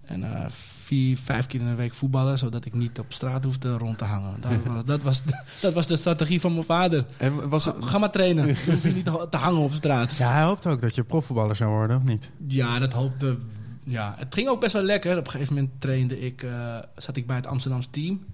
En 0.10 0.24
eh, 0.36 0.46
vier, 0.50 1.18
vijf 1.18 1.46
keer 1.48 1.60
in 1.60 1.68
de 1.68 1.76
week 1.76 1.94
voetballen, 1.94 2.38
zodat 2.38 2.66
ik 2.66 2.74
niet 2.74 3.00
op 3.00 3.14
straat 3.14 3.44
hoefde 3.44 3.78
rond 3.78 3.98
te 3.98 4.06
hangen. 4.06 4.42
Dat 4.42 4.52
was, 4.74 4.86
dat 4.86 5.02
was, 5.02 5.24
de, 5.24 5.44
dat 5.62 5.74
was 5.74 5.88
de 5.88 5.98
strategie 5.98 6.42
van 6.42 6.54
mijn 6.54 6.66
vader. 6.66 7.06
En 7.18 7.50
was 7.50 7.66
het... 7.66 7.76
Ga, 7.80 7.88
ga 7.88 7.98
maar 7.98 8.12
trainen. 8.12 8.46
Dan 8.66 8.74
hoef 8.74 8.84
je 8.84 8.90
niet 8.90 9.06
te, 9.06 9.38
hangen 9.38 9.62
op 9.62 9.74
straat. 9.74 10.18
Ja, 10.18 10.32
hij 10.34 10.44
hoopt 10.44 10.66
ook 10.66 10.82
dat 10.82 10.96
je 10.96 11.04
profvoetballer 11.04 11.56
zou 11.56 11.72
worden, 11.72 11.98
of 11.98 12.04
niet? 12.04 12.32
Ja, 12.48 12.80
dat 12.80 12.94
hoopte. 12.94 13.38
Ja, 13.84 14.16
het 14.18 14.34
ging 14.34 14.48
ook 14.48 14.60
best 14.60 14.74
wel 14.74 14.82
lekker. 14.82 15.18
Op 15.18 15.26
een 15.26 15.32
gegeven 15.32 15.54
moment 15.56 15.72
trainde 15.82 16.20
ik, 16.20 16.44
eh, 16.44 16.78
zat 16.96 17.16
ik 17.16 17.28
bij 17.28 17.36
het 17.36 17.48
Amsterdamse 17.48 17.90
team. 17.90 18.26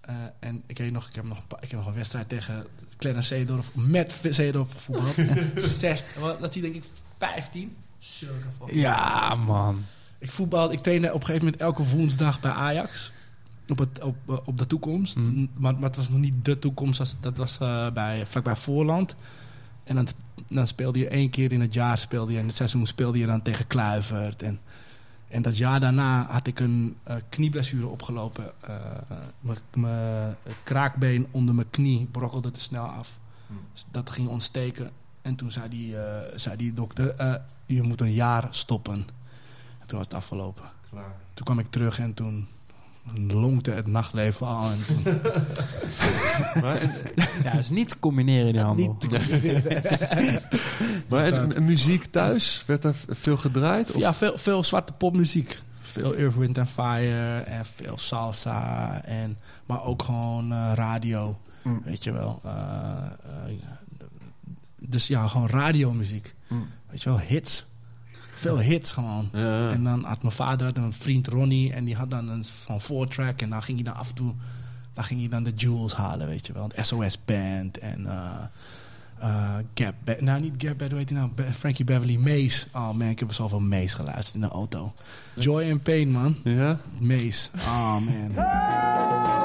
Eh, 0.00 0.14
en 0.40 0.62
ik 0.66 0.90
nog, 0.92 1.08
ik 1.08 1.14
heb 1.14 1.24
nog, 1.24 1.38
een 1.38 1.46
paar- 1.46 1.62
ik 1.62 1.70
heb 1.70 1.78
nog 1.78 1.88
een 1.88 1.94
wedstrijd 1.94 2.28
tegen 2.28 2.66
Clarence 2.96 3.28
Seedorf 3.28 3.74
met 3.74 4.20
Seedorf 4.30 4.68
voetbal. 4.76 5.26
Zes, 5.78 6.04
wat 6.18 6.40
dat 6.40 6.52
hij 6.52 6.62
denk 6.62 6.74
ik 6.74 6.84
15. 7.18 7.76
Circa 7.98 8.34
fucking. 8.58 8.80
Ja, 8.80 9.34
man. 9.34 9.84
Ik 10.22 10.30
voetbal, 10.30 10.72
ik 10.72 10.78
trainde 10.78 11.08
op 11.08 11.20
een 11.20 11.26
gegeven 11.26 11.44
moment 11.44 11.62
elke 11.62 11.84
woensdag 11.84 12.40
bij 12.40 12.50
Ajax. 12.50 13.12
Op, 13.68 13.78
het, 13.78 14.02
op, 14.02 14.16
eh, 14.28 14.36
op 14.44 14.58
de 14.58 14.66
toekomst. 14.66 15.16
Mhm. 15.16 15.46
Maar, 15.54 15.74
maar 15.74 15.82
het 15.82 15.96
was 15.96 16.08
nog 16.08 16.18
niet 16.18 16.44
de 16.44 16.58
toekomst. 16.58 17.16
Dat 17.20 17.36
was 17.36 17.58
eh, 17.58 17.90
bij, 17.90 18.26
vlakbij 18.26 18.56
Voorland. 18.56 19.14
En 19.84 19.94
dan, 19.94 20.06
dan 20.48 20.66
speelde 20.66 20.98
je 20.98 21.08
één 21.08 21.30
keer 21.30 21.52
in 21.52 21.60
het 21.60 21.74
jaar. 21.74 21.98
Speelde 21.98 22.32
je, 22.32 22.38
in 22.38 22.46
het 22.46 22.56
seizoen 22.56 22.86
speelde 22.86 23.18
je 23.18 23.26
dan 23.26 23.42
tegen 23.42 23.66
Kluivert. 23.66 24.42
En, 24.42 24.60
en 25.28 25.42
dat 25.42 25.56
jaar 25.56 25.80
daarna 25.80 26.26
had 26.30 26.46
ik 26.46 26.60
een 26.60 26.96
eh, 27.02 27.16
knieblessure 27.28 27.86
opgelopen. 27.86 28.52
Mijn- 29.40 30.36
het 30.42 30.62
kraakbeen 30.64 31.26
onder 31.30 31.54
mijn 31.54 31.70
knie 31.70 32.06
brokkelde 32.10 32.50
te 32.50 32.60
snel 32.60 32.84
af. 32.84 33.18
Dus 33.72 33.86
dat 33.90 34.10
ging 34.10 34.28
ontsteken. 34.28 34.90
En 35.22 35.34
toen 35.34 35.50
zei 35.50 35.68
die, 35.68 35.94
zei 36.34 36.56
die 36.56 36.74
dokter, 36.74 37.40
je 37.66 37.82
moet 37.82 38.00
een 38.00 38.12
jaar 38.12 38.46
stoppen. 38.50 39.06
En 39.92 39.98
toen 39.98 40.06
was 40.08 40.22
het 40.22 40.32
afgelopen. 40.32 40.62
Toen 41.34 41.44
kwam 41.44 41.58
ik 41.58 41.66
terug 41.66 41.98
en 41.98 42.14
toen 42.14 42.48
lonkte 43.28 43.70
het 43.70 43.86
nachtleven 43.86 44.46
al. 44.46 44.70
En 44.70 44.78
toen, 44.86 45.02
Maar, 46.62 46.76
en, 46.76 46.90
Ja, 47.44 47.52
is 47.52 47.70
niet 47.70 47.88
te 47.88 47.98
combineren 47.98 48.46
in 48.46 48.52
die 48.52 48.62
handel. 48.62 48.96
niet 49.00 49.10
maar 51.08 51.24
en- 51.32 51.54
en 51.56 51.64
muziek 51.64 52.04
thuis? 52.04 52.62
Werd 52.66 52.84
er 52.84 52.94
veel 53.08 53.36
gedraaid? 53.36 53.90
Of? 53.90 53.96
Ja, 54.00 54.14
veel, 54.14 54.38
veel 54.38 54.64
zwarte 54.64 54.92
popmuziek. 54.92 55.60
Veel 55.80 56.14
Earth, 56.14 56.36
Wind 56.36 56.58
and 56.58 56.68
Fire 56.68 57.38
en 57.40 57.64
veel 57.64 57.98
salsa. 57.98 59.00
En, 59.04 59.38
maar 59.66 59.84
ook 59.84 60.02
gewoon 60.02 60.52
eh, 60.52 60.72
radio, 60.74 61.38
Mm. 61.62 61.82
weet 61.84 62.04
je 62.04 62.12
wel. 62.12 62.40
Eh, 62.44 62.50
eh, 62.52 63.56
dus 64.78 65.06
ja, 65.06 65.26
gewoon 65.26 65.48
radiomuziek. 65.48 66.34
Mm. 66.48 66.66
Weet 66.90 67.02
je 67.02 67.08
wel, 67.08 67.18
hits. 67.20 67.64
Veel 68.42 68.58
hits 68.58 68.92
gewoon. 68.92 69.28
Ja. 69.32 69.70
En 69.70 69.84
dan 69.84 70.04
had 70.04 70.22
mijn 70.22 70.34
vader 70.34 70.66
had 70.66 70.76
een 70.76 70.92
vriend 70.92 71.26
Ronnie 71.26 71.72
en 71.72 71.84
die 71.84 71.96
had 71.96 72.10
dan 72.10 72.28
een 72.28 72.44
van 72.44 72.80
four 72.80 73.08
track 73.08 73.40
en 73.42 73.50
dan 73.50 73.62
ging 73.62 73.76
hij 73.76 73.86
dan 73.86 73.96
af 73.96 74.08
en 74.08 74.14
toe, 74.14 74.32
dan 74.92 75.04
ging 75.04 75.20
hij 75.20 75.28
dan 75.28 75.42
de 75.42 75.52
jewels 75.54 75.94
halen, 75.94 76.26
weet 76.26 76.46
je 76.46 76.52
wel, 76.52 76.68
het 76.74 76.86
SOS 76.86 77.24
Band 77.24 77.78
en 77.78 78.06
eh 78.06 78.30
eh, 79.18 79.54
Gap, 79.74 79.94
nou 80.20 80.40
niet 80.40 80.54
Gap 80.58 80.78
Band, 80.78 80.90
hoe 80.90 81.00
heet 81.00 81.10
hij 81.10 81.18
nou, 81.18 81.30
Be- 81.34 81.52
Frankie 81.54 81.84
Beverly 81.84 82.16
Maze. 82.16 82.66
Oh 82.72 82.90
man, 82.90 83.08
ik 83.08 83.18
heb 83.18 83.32
zoveel 83.32 83.60
Maze 83.60 83.96
geluisterd 83.96 84.34
in 84.34 84.40
de 84.40 84.48
auto. 84.48 84.92
Joy 85.34 85.70
and 85.70 85.82
Pain 85.82 86.10
man, 86.10 86.36
Ja? 86.44 86.78
Maze. 86.98 87.48
Oh 87.56 87.96
man. 87.98 89.41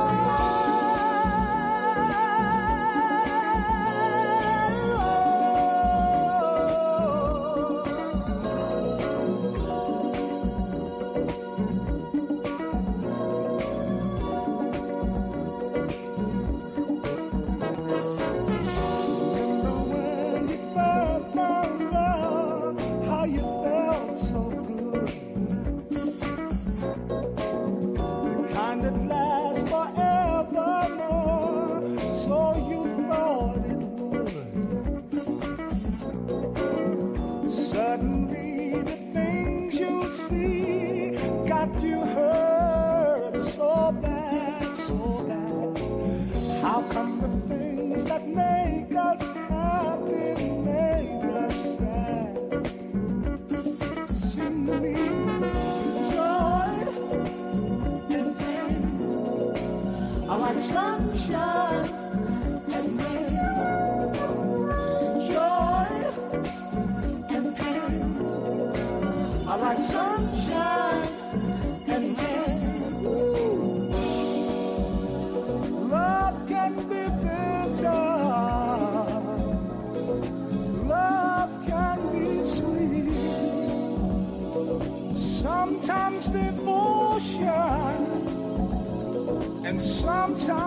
Sometimes 90.07 90.66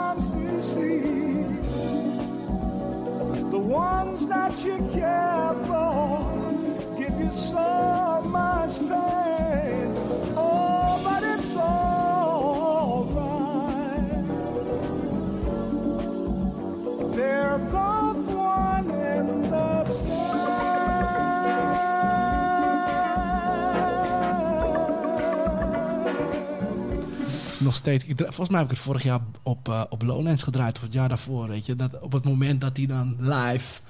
Nog 27.71 27.79
steeds, 27.79 28.05
ik, 28.05 28.19
volgens 28.19 28.49
mij 28.49 28.61
heb 28.61 28.71
ik 28.71 28.77
het 28.77 28.85
vorig 28.85 29.03
jaar 29.03 29.21
op, 29.43 29.69
eh, 29.69 29.85
op 29.89 30.03
Lowlands 30.03 30.43
gedraaid, 30.43 30.77
of 30.77 30.83
het 30.83 30.93
jaar 30.93 31.09
daarvoor, 31.09 31.49
weet 31.49 31.67
je. 31.67 31.75
Dat 31.75 32.01
op 32.01 32.13
het 32.13 32.25
moment 32.25 32.61
dat 32.61 32.77
hij 32.77 32.87
dan 32.87 33.17
live, 33.19 33.81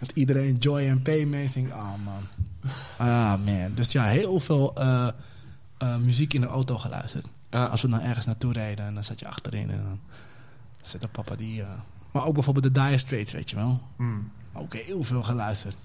dat 0.00 0.10
iedereen 0.14 0.54
Joy 0.54 0.90
and 0.90 1.02
Pain 1.02 1.28
meezingt, 1.28 1.72
oh 1.72 1.92
man. 2.04 2.22
Ah 2.96 3.44
man. 3.44 3.74
Dus 3.74 3.92
ja, 3.92 4.04
heel 4.04 4.40
veel 4.40 4.74
eh, 4.74 5.08
eh, 5.78 5.96
muziek 5.96 6.34
in 6.34 6.40
de 6.40 6.46
auto 6.46 6.78
geluisterd. 6.78 7.26
Als 7.50 7.82
we 7.82 7.88
dan 7.88 8.00
ergens 8.00 8.26
naartoe 8.26 8.52
reden 8.52 8.86
en 8.86 8.94
dan 8.94 9.04
zat 9.04 9.20
je 9.20 9.28
achterin 9.28 9.70
en 9.70 9.82
dan 9.82 10.00
zette 10.82 11.08
papa 11.08 11.36
die... 11.36 11.64
maar 12.10 12.24
ook 12.24 12.34
bijvoorbeeld 12.34 12.74
de 12.74 12.80
Dire 12.80 12.98
Straits, 12.98 13.32
weet 13.32 13.50
je 13.50 13.56
wel. 13.56 13.80
Mm. 13.96 14.30
Ook 14.52 14.74
heel 14.74 15.02
veel 15.02 15.22
geluisterd. 15.22 15.76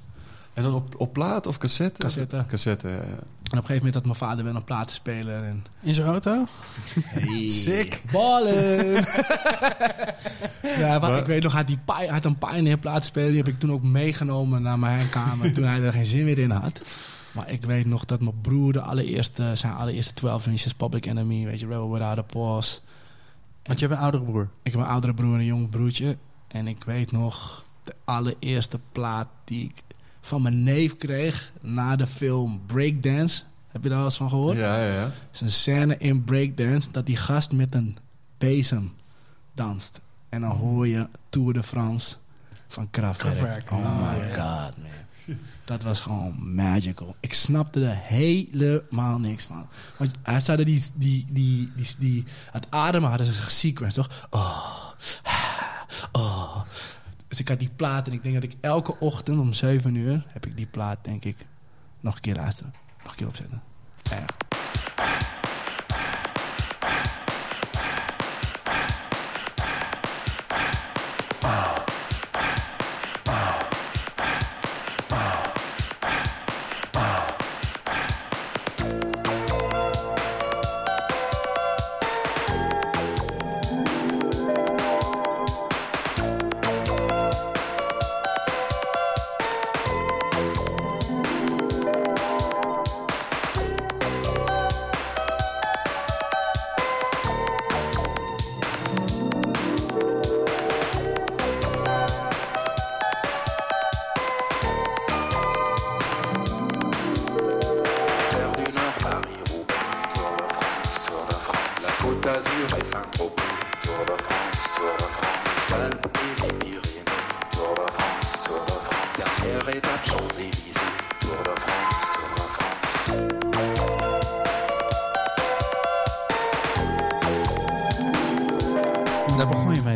En 0.53 0.63
dan 0.63 0.73
op, 0.73 0.95
op 0.97 1.13
plaat 1.13 1.47
of 1.47 1.57
cassette? 1.57 2.01
Cassette. 2.01 2.45
Cassette. 2.47 3.19
En 3.55 3.61
op 3.61 3.69
een 3.69 3.75
gegeven 3.75 3.93
moment 3.93 3.93
had 3.93 4.19
mijn 4.19 4.31
vader 4.31 4.45
wel 4.45 4.55
een 4.55 4.67
platenspeler 4.67 5.43
en... 5.43 5.65
In 5.81 5.93
zijn 5.93 6.07
auto? 6.07 6.45
Hey. 6.99 7.47
Sick. 7.63 8.01
Ballen! 8.11 8.93
ja, 10.83 10.99
maar 10.99 11.17
ik 11.17 11.25
weet 11.25 11.43
nog, 11.43 11.51
hij 11.51 11.61
had, 11.61 11.67
die 11.67 11.79
Pi- 11.85 11.93
hij 11.93 12.07
had 12.07 12.25
een 12.25 12.37
Pioneer 12.37 12.77
platenspeler. 12.77 13.27
Die 13.27 13.37
heb 13.37 13.47
ik 13.47 13.59
toen 13.59 13.71
ook 13.71 13.83
meegenomen 13.83 14.61
naar 14.61 14.79
mijn 14.79 15.09
kamer. 15.09 15.53
toen 15.53 15.63
hij 15.63 15.81
er 15.81 15.93
geen 15.93 16.05
zin 16.05 16.25
meer 16.25 16.39
in 16.39 16.51
had. 16.51 16.81
Maar 17.31 17.49
ik 17.49 17.61
weet 17.65 17.85
nog 17.85 18.05
dat 18.05 18.21
mijn 18.21 18.41
broer 18.41 18.73
de 18.73 18.81
allereerste, 18.81 19.51
zijn 19.55 19.73
allereerste 19.73 20.13
12 20.13 20.47
inches 20.47 20.73
Public 20.73 21.05
Enemy, 21.05 21.45
weet 21.45 21.59
je, 21.59 21.67
Rebel 21.67 21.91
Without 21.91 22.17
a 22.17 22.21
Pause. 22.21 22.79
Want 23.63 23.79
je 23.79 23.85
hebt 23.85 23.97
een 23.97 24.03
oudere 24.03 24.23
broer. 24.23 24.49
Ik 24.63 24.71
heb 24.71 24.81
een 24.81 24.87
oudere 24.87 25.13
broer 25.13 25.33
en 25.33 25.39
een 25.39 25.45
jong 25.45 25.69
broertje. 25.69 26.17
En 26.47 26.67
ik 26.67 26.83
weet 26.83 27.11
nog 27.11 27.63
de 27.83 27.95
allereerste 28.03 28.79
plaat 28.91 29.27
die 29.43 29.63
ik 29.63 29.83
van 30.25 30.41
mijn 30.41 30.63
neef 30.63 30.97
kreeg 30.97 31.51
na 31.61 31.95
de 31.95 32.07
film 32.07 32.61
Breakdance. 32.65 33.43
Heb 33.67 33.83
je 33.83 33.89
daar 33.89 33.97
wel 33.97 34.07
eens 34.07 34.17
van 34.17 34.29
gehoord? 34.29 34.57
Ja, 34.57 34.79
ja, 34.79 34.93
ja. 34.93 35.03
Het 35.03 35.33
is 35.33 35.41
een 35.41 35.51
scène 35.51 35.97
in 35.97 36.23
Breakdance 36.23 36.91
dat 36.91 37.05
die 37.05 37.17
gast 37.17 37.51
met 37.51 37.73
een 37.75 37.97
bezem 38.37 38.93
danst. 39.53 40.01
En 40.29 40.41
dan 40.41 40.49
hoor 40.49 40.87
je 40.87 41.07
Tour 41.29 41.53
de 41.53 41.63
France. 41.63 42.15
van 42.67 42.89
Kraftwerk. 42.89 43.71
Oh 43.71 43.99
my 43.99 44.33
god, 44.33 44.77
man. 44.77 45.37
Dat 45.63 45.83
was 45.83 45.99
gewoon 45.99 46.55
magical. 46.55 47.15
Ik 47.19 47.33
snapte 47.33 47.87
er 47.87 47.95
helemaal 47.95 49.19
niks 49.19 49.45
van. 49.45 49.67
Want 49.97 50.11
hij 50.21 50.39
zei 50.39 50.57
dat 50.57 50.65
die, 50.65 50.83
die, 50.95 51.25
die, 51.29 51.71
die, 51.75 51.95
die, 51.97 52.23
het 52.51 52.67
ademen 52.69 53.09
hadden 53.09 53.27
ze 53.27 53.33
gesequenced, 53.33 54.03
toch? 54.03 54.27
Oh, 54.29 54.91
oh. 56.11 56.61
Dus 57.35 57.43
ik 57.43 57.49
had 57.49 57.59
die 57.59 57.71
plaat 57.75 58.07
en 58.07 58.13
ik 58.13 58.23
denk 58.23 58.35
dat 58.35 58.43
ik 58.43 58.55
elke 58.61 58.99
ochtend 58.99 59.39
om 59.39 59.53
7 59.53 59.95
uur 59.95 60.25
heb 60.27 60.45
ik 60.45 60.57
die 60.57 60.65
plaat, 60.65 60.97
denk 61.01 61.25
ik, 61.25 61.45
nog 61.99 62.15
een 62.15 62.21
keer 62.21 62.35
luisteren. 62.35 62.73
Nog 63.03 63.11
een 63.11 63.17
keer 63.17 63.27
opzetten. 63.27 63.61
Faire 64.03 64.25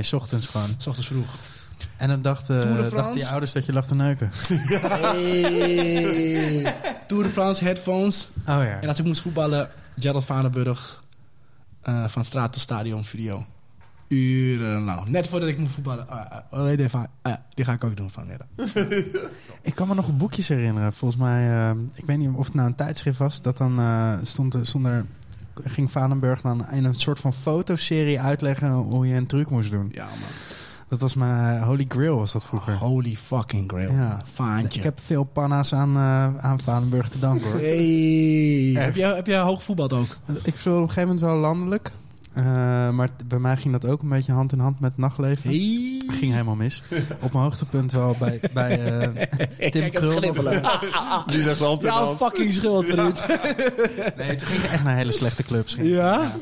's 0.10 0.14
ochtends 0.14 0.48
gewoon. 0.48 0.70
S 0.78 0.88
ochtends 0.88 1.08
vroeg. 1.08 1.36
En 1.98 2.08
dan 2.08 2.22
dachten, 2.22 2.62
de 2.62 2.68
dachten 2.68 2.90
France? 2.90 3.18
je 3.18 3.28
ouders 3.28 3.52
dat 3.52 3.66
je 3.66 3.74
lag 3.74 3.88
te 3.88 3.96
neuken. 3.96 4.32
Hey. 5.40 6.76
Tour 7.08 7.24
de 7.24 7.30
France, 7.30 7.64
headphones. 7.64 8.30
Oh 8.40 8.46
ja. 8.46 8.80
En 8.82 8.88
als 8.88 9.00
ik 9.00 9.06
moest 9.06 9.22
voetballen, 9.22 9.70
Gerald 10.00 10.26
Vanenburg 10.26 11.04
eh, 11.82 12.08
van 12.08 12.24
straat 12.24 12.54
tot 12.54 12.62
stadion 12.62 13.04
video. 13.04 13.46
Urenlang. 14.08 15.08
Net 15.08 15.28
voordat 15.28 15.50
ik 15.50 15.58
moest 15.58 15.72
voetballen. 15.74 16.08
Ah, 16.08 16.32
ah, 16.32 16.38
oh, 16.52 16.62
weet 16.64 16.80
je, 16.80 16.90
van, 16.90 17.08
ah, 17.22 17.34
die 17.54 17.66
ga 17.66 17.74
ik 17.74 17.84
ook 17.84 17.98
doen 17.98 18.12
vanmiddag. 18.12 18.48
Ik 19.62 19.76
kan 19.76 19.88
me 19.88 19.94
nog 19.96 20.18
boekjes 20.18 20.48
herinneren. 20.48 20.94
Volgens 20.94 21.22
mij, 21.22 21.70
eh, 21.70 21.72
ik 21.96 22.06
weet 22.06 22.18
niet 22.18 22.30
of 22.34 22.46
het 22.46 22.54
nou 22.54 22.68
een 22.68 22.76
tijdschrift 22.76 23.18
was. 23.18 23.42
Dat 23.42 23.58
dan 23.58 23.80
eh, 23.80 24.14
stond, 24.24 24.54
er- 24.54 24.66
stond 24.66 24.86
er, 24.86 25.06
ging 25.64 25.92
Vanenburg 25.92 26.42
dan 26.42 26.72
in 26.72 26.84
een 26.84 26.94
soort 26.94 27.20
van 27.20 27.34
fotoserie 27.34 28.22
uitleggen 28.22 28.72
hoe 28.72 29.08
je 29.08 29.16
een 29.16 29.26
truc 29.26 29.50
moest 29.50 29.72
doen. 29.72 29.90
Ja, 29.94 30.06
man. 30.06 30.30
Dat 30.90 31.02
was 31.02 31.16
mijn 31.16 31.62
Holy 31.62 31.86
Grail 31.88 32.16
was 32.16 32.32
dat 32.32 32.46
vroeger. 32.46 32.78
Holy 32.78 33.16
fucking 33.16 33.70
grail. 33.70 33.92
Ja. 33.92 34.22
Faantje. 34.32 34.78
Ik 34.80 34.84
heb 34.84 35.00
veel 35.00 35.24
panna's 35.24 35.74
aan, 35.74 35.96
eh, 35.96 36.46
aan 36.46 36.60
Vanenburg 36.62 37.10
te 37.10 37.20
danken 37.20 37.52
hoor. 37.52 37.60
Hey. 37.60 38.74
Echt. 38.76 38.86
Heb, 38.86 38.96
jij, 38.96 39.16
heb 39.16 39.26
jij 39.26 39.40
hoog 39.40 39.58
gevoetbald 39.58 39.94
ook? 39.94 40.18
Ik 40.44 40.58
speel 40.58 40.76
op 40.76 40.82
een 40.82 40.88
gegeven 40.88 41.10
moment 41.10 41.20
wel 41.26 41.36
landelijk. 41.36 41.92
Eh, 42.46 42.90
maar 42.90 43.10
bij 43.26 43.40
mij 43.40 43.58
ging 43.58 43.80
dat 43.80 43.92
ook 43.92 44.02
een 44.02 44.10
beetje 44.10 44.32
hand 44.32 44.52
in 44.52 44.60
hand 44.60 44.80
met 44.80 44.98
nachtleven. 44.98 45.50
Hey. 45.50 46.02
Ging 46.08 46.32
helemaal 46.32 46.56
mis. 46.56 46.82
Op 47.22 47.32
mijn 47.32 47.44
hoogtepunt 47.44 47.92
wel 47.92 48.16
bij, 48.20 48.40
bij 48.54 49.00
eh, 49.58 49.70
Tim 49.72 49.92
Krul. 49.92 50.20
Die 51.28 51.42
zegt 51.42 51.60
hand 51.60 51.84
in 51.84 51.90
hand. 51.90 52.18
fucking 52.18 52.54
schuld, 52.54 52.86
vriend. 52.86 53.28
Nee, 54.18 54.36
toen 54.36 54.48
ging 54.48 54.64
ik 54.64 54.70
echt 54.72 54.84
naar 54.84 54.96
hele 54.96 55.12
slechte 55.12 55.44
clubs. 55.44 55.74
Ging. 55.74 55.88
Ja? 55.88 56.36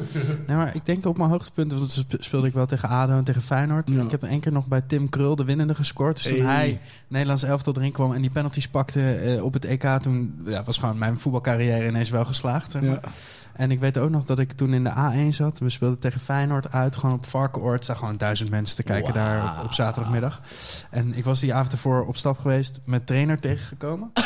Nee, 0.48 0.58
maar 0.58 0.76
ik 0.76 0.86
denk 0.86 1.06
op 1.06 1.18
mijn 1.18 1.30
hoogtepunt 1.30 1.74
want 1.74 2.06
speelde 2.20 2.48
ik 2.48 2.54
wel 2.54 2.66
tegen 2.66 2.90
ADO 2.90 3.18
en 3.18 3.24
tegen 3.24 3.42
Feyenoord. 3.42 3.90
Ja. 3.90 4.04
Ik 4.04 4.12
heb 4.12 4.24
één 4.24 4.40
keer 4.40 4.52
nog 4.52 4.68
bij 4.68 4.82
Tim 4.82 5.10
Krul 5.10 5.36
de 5.36 5.44
winnende 5.46 5.76
gescoord. 5.76 6.16
Dus 6.24 6.26
toen 6.34 6.46
Hey. 6.46 6.56
hij 6.56 6.80
Nederlands 7.08 7.44
elftal 7.44 7.74
erin 7.76 7.92
kwam 7.92 8.14
en 8.14 8.22
die 8.22 8.30
penalties 8.30 8.68
pakte 8.68 9.14
eh, 9.14 9.44
op 9.44 9.54
het 9.54 9.66
EK, 9.66 9.84
toen 10.02 10.42
ja, 10.46 10.64
was 10.64 10.78
gewoon 10.78 10.98
mijn 10.98 11.20
voetbalcarrière 11.20 11.88
ineens 11.88 12.10
wel 12.10 12.26
geslaagd. 12.26 12.72
Zeg 12.72 12.82
maar. 12.82 12.92
Ja. 12.92 13.10
En 13.58 13.72
ik 13.72 13.80
weet 13.80 13.98
ook 13.98 14.10
nog 14.10 14.24
dat 14.26 14.40
ik 14.40 14.52
toen 14.52 14.74
in 14.74 14.84
de 14.84 14.92
A1 14.92 15.28
zat. 15.30 15.60
We 15.60 15.70
speelden 15.70 16.00
tegen 16.00 16.20
Feyenoord 16.20 16.72
uit, 16.72 16.96
gewoon 16.96 17.16
op 17.16 17.26
Varkenoord. 17.26 17.80
Er 17.80 17.86
zagen 17.86 18.02
gewoon 18.02 18.18
duizend 18.18 18.50
mensen 18.50 18.76
te 18.76 18.84
kijken 18.84 19.14
daar 19.14 19.64
op, 19.64 19.74
zaterdagmiddag. 19.74 20.42
En 20.90 21.14
ik 21.18 21.24
was 21.24 21.40
die 21.40 21.54
avond 21.54 21.72
ervoor 21.72 22.06
op 22.06 22.18
stap 22.18 22.40
geweest 22.40 22.80
met 22.86 23.08
trainer 23.08 23.40
tegengekomen. 23.40 24.12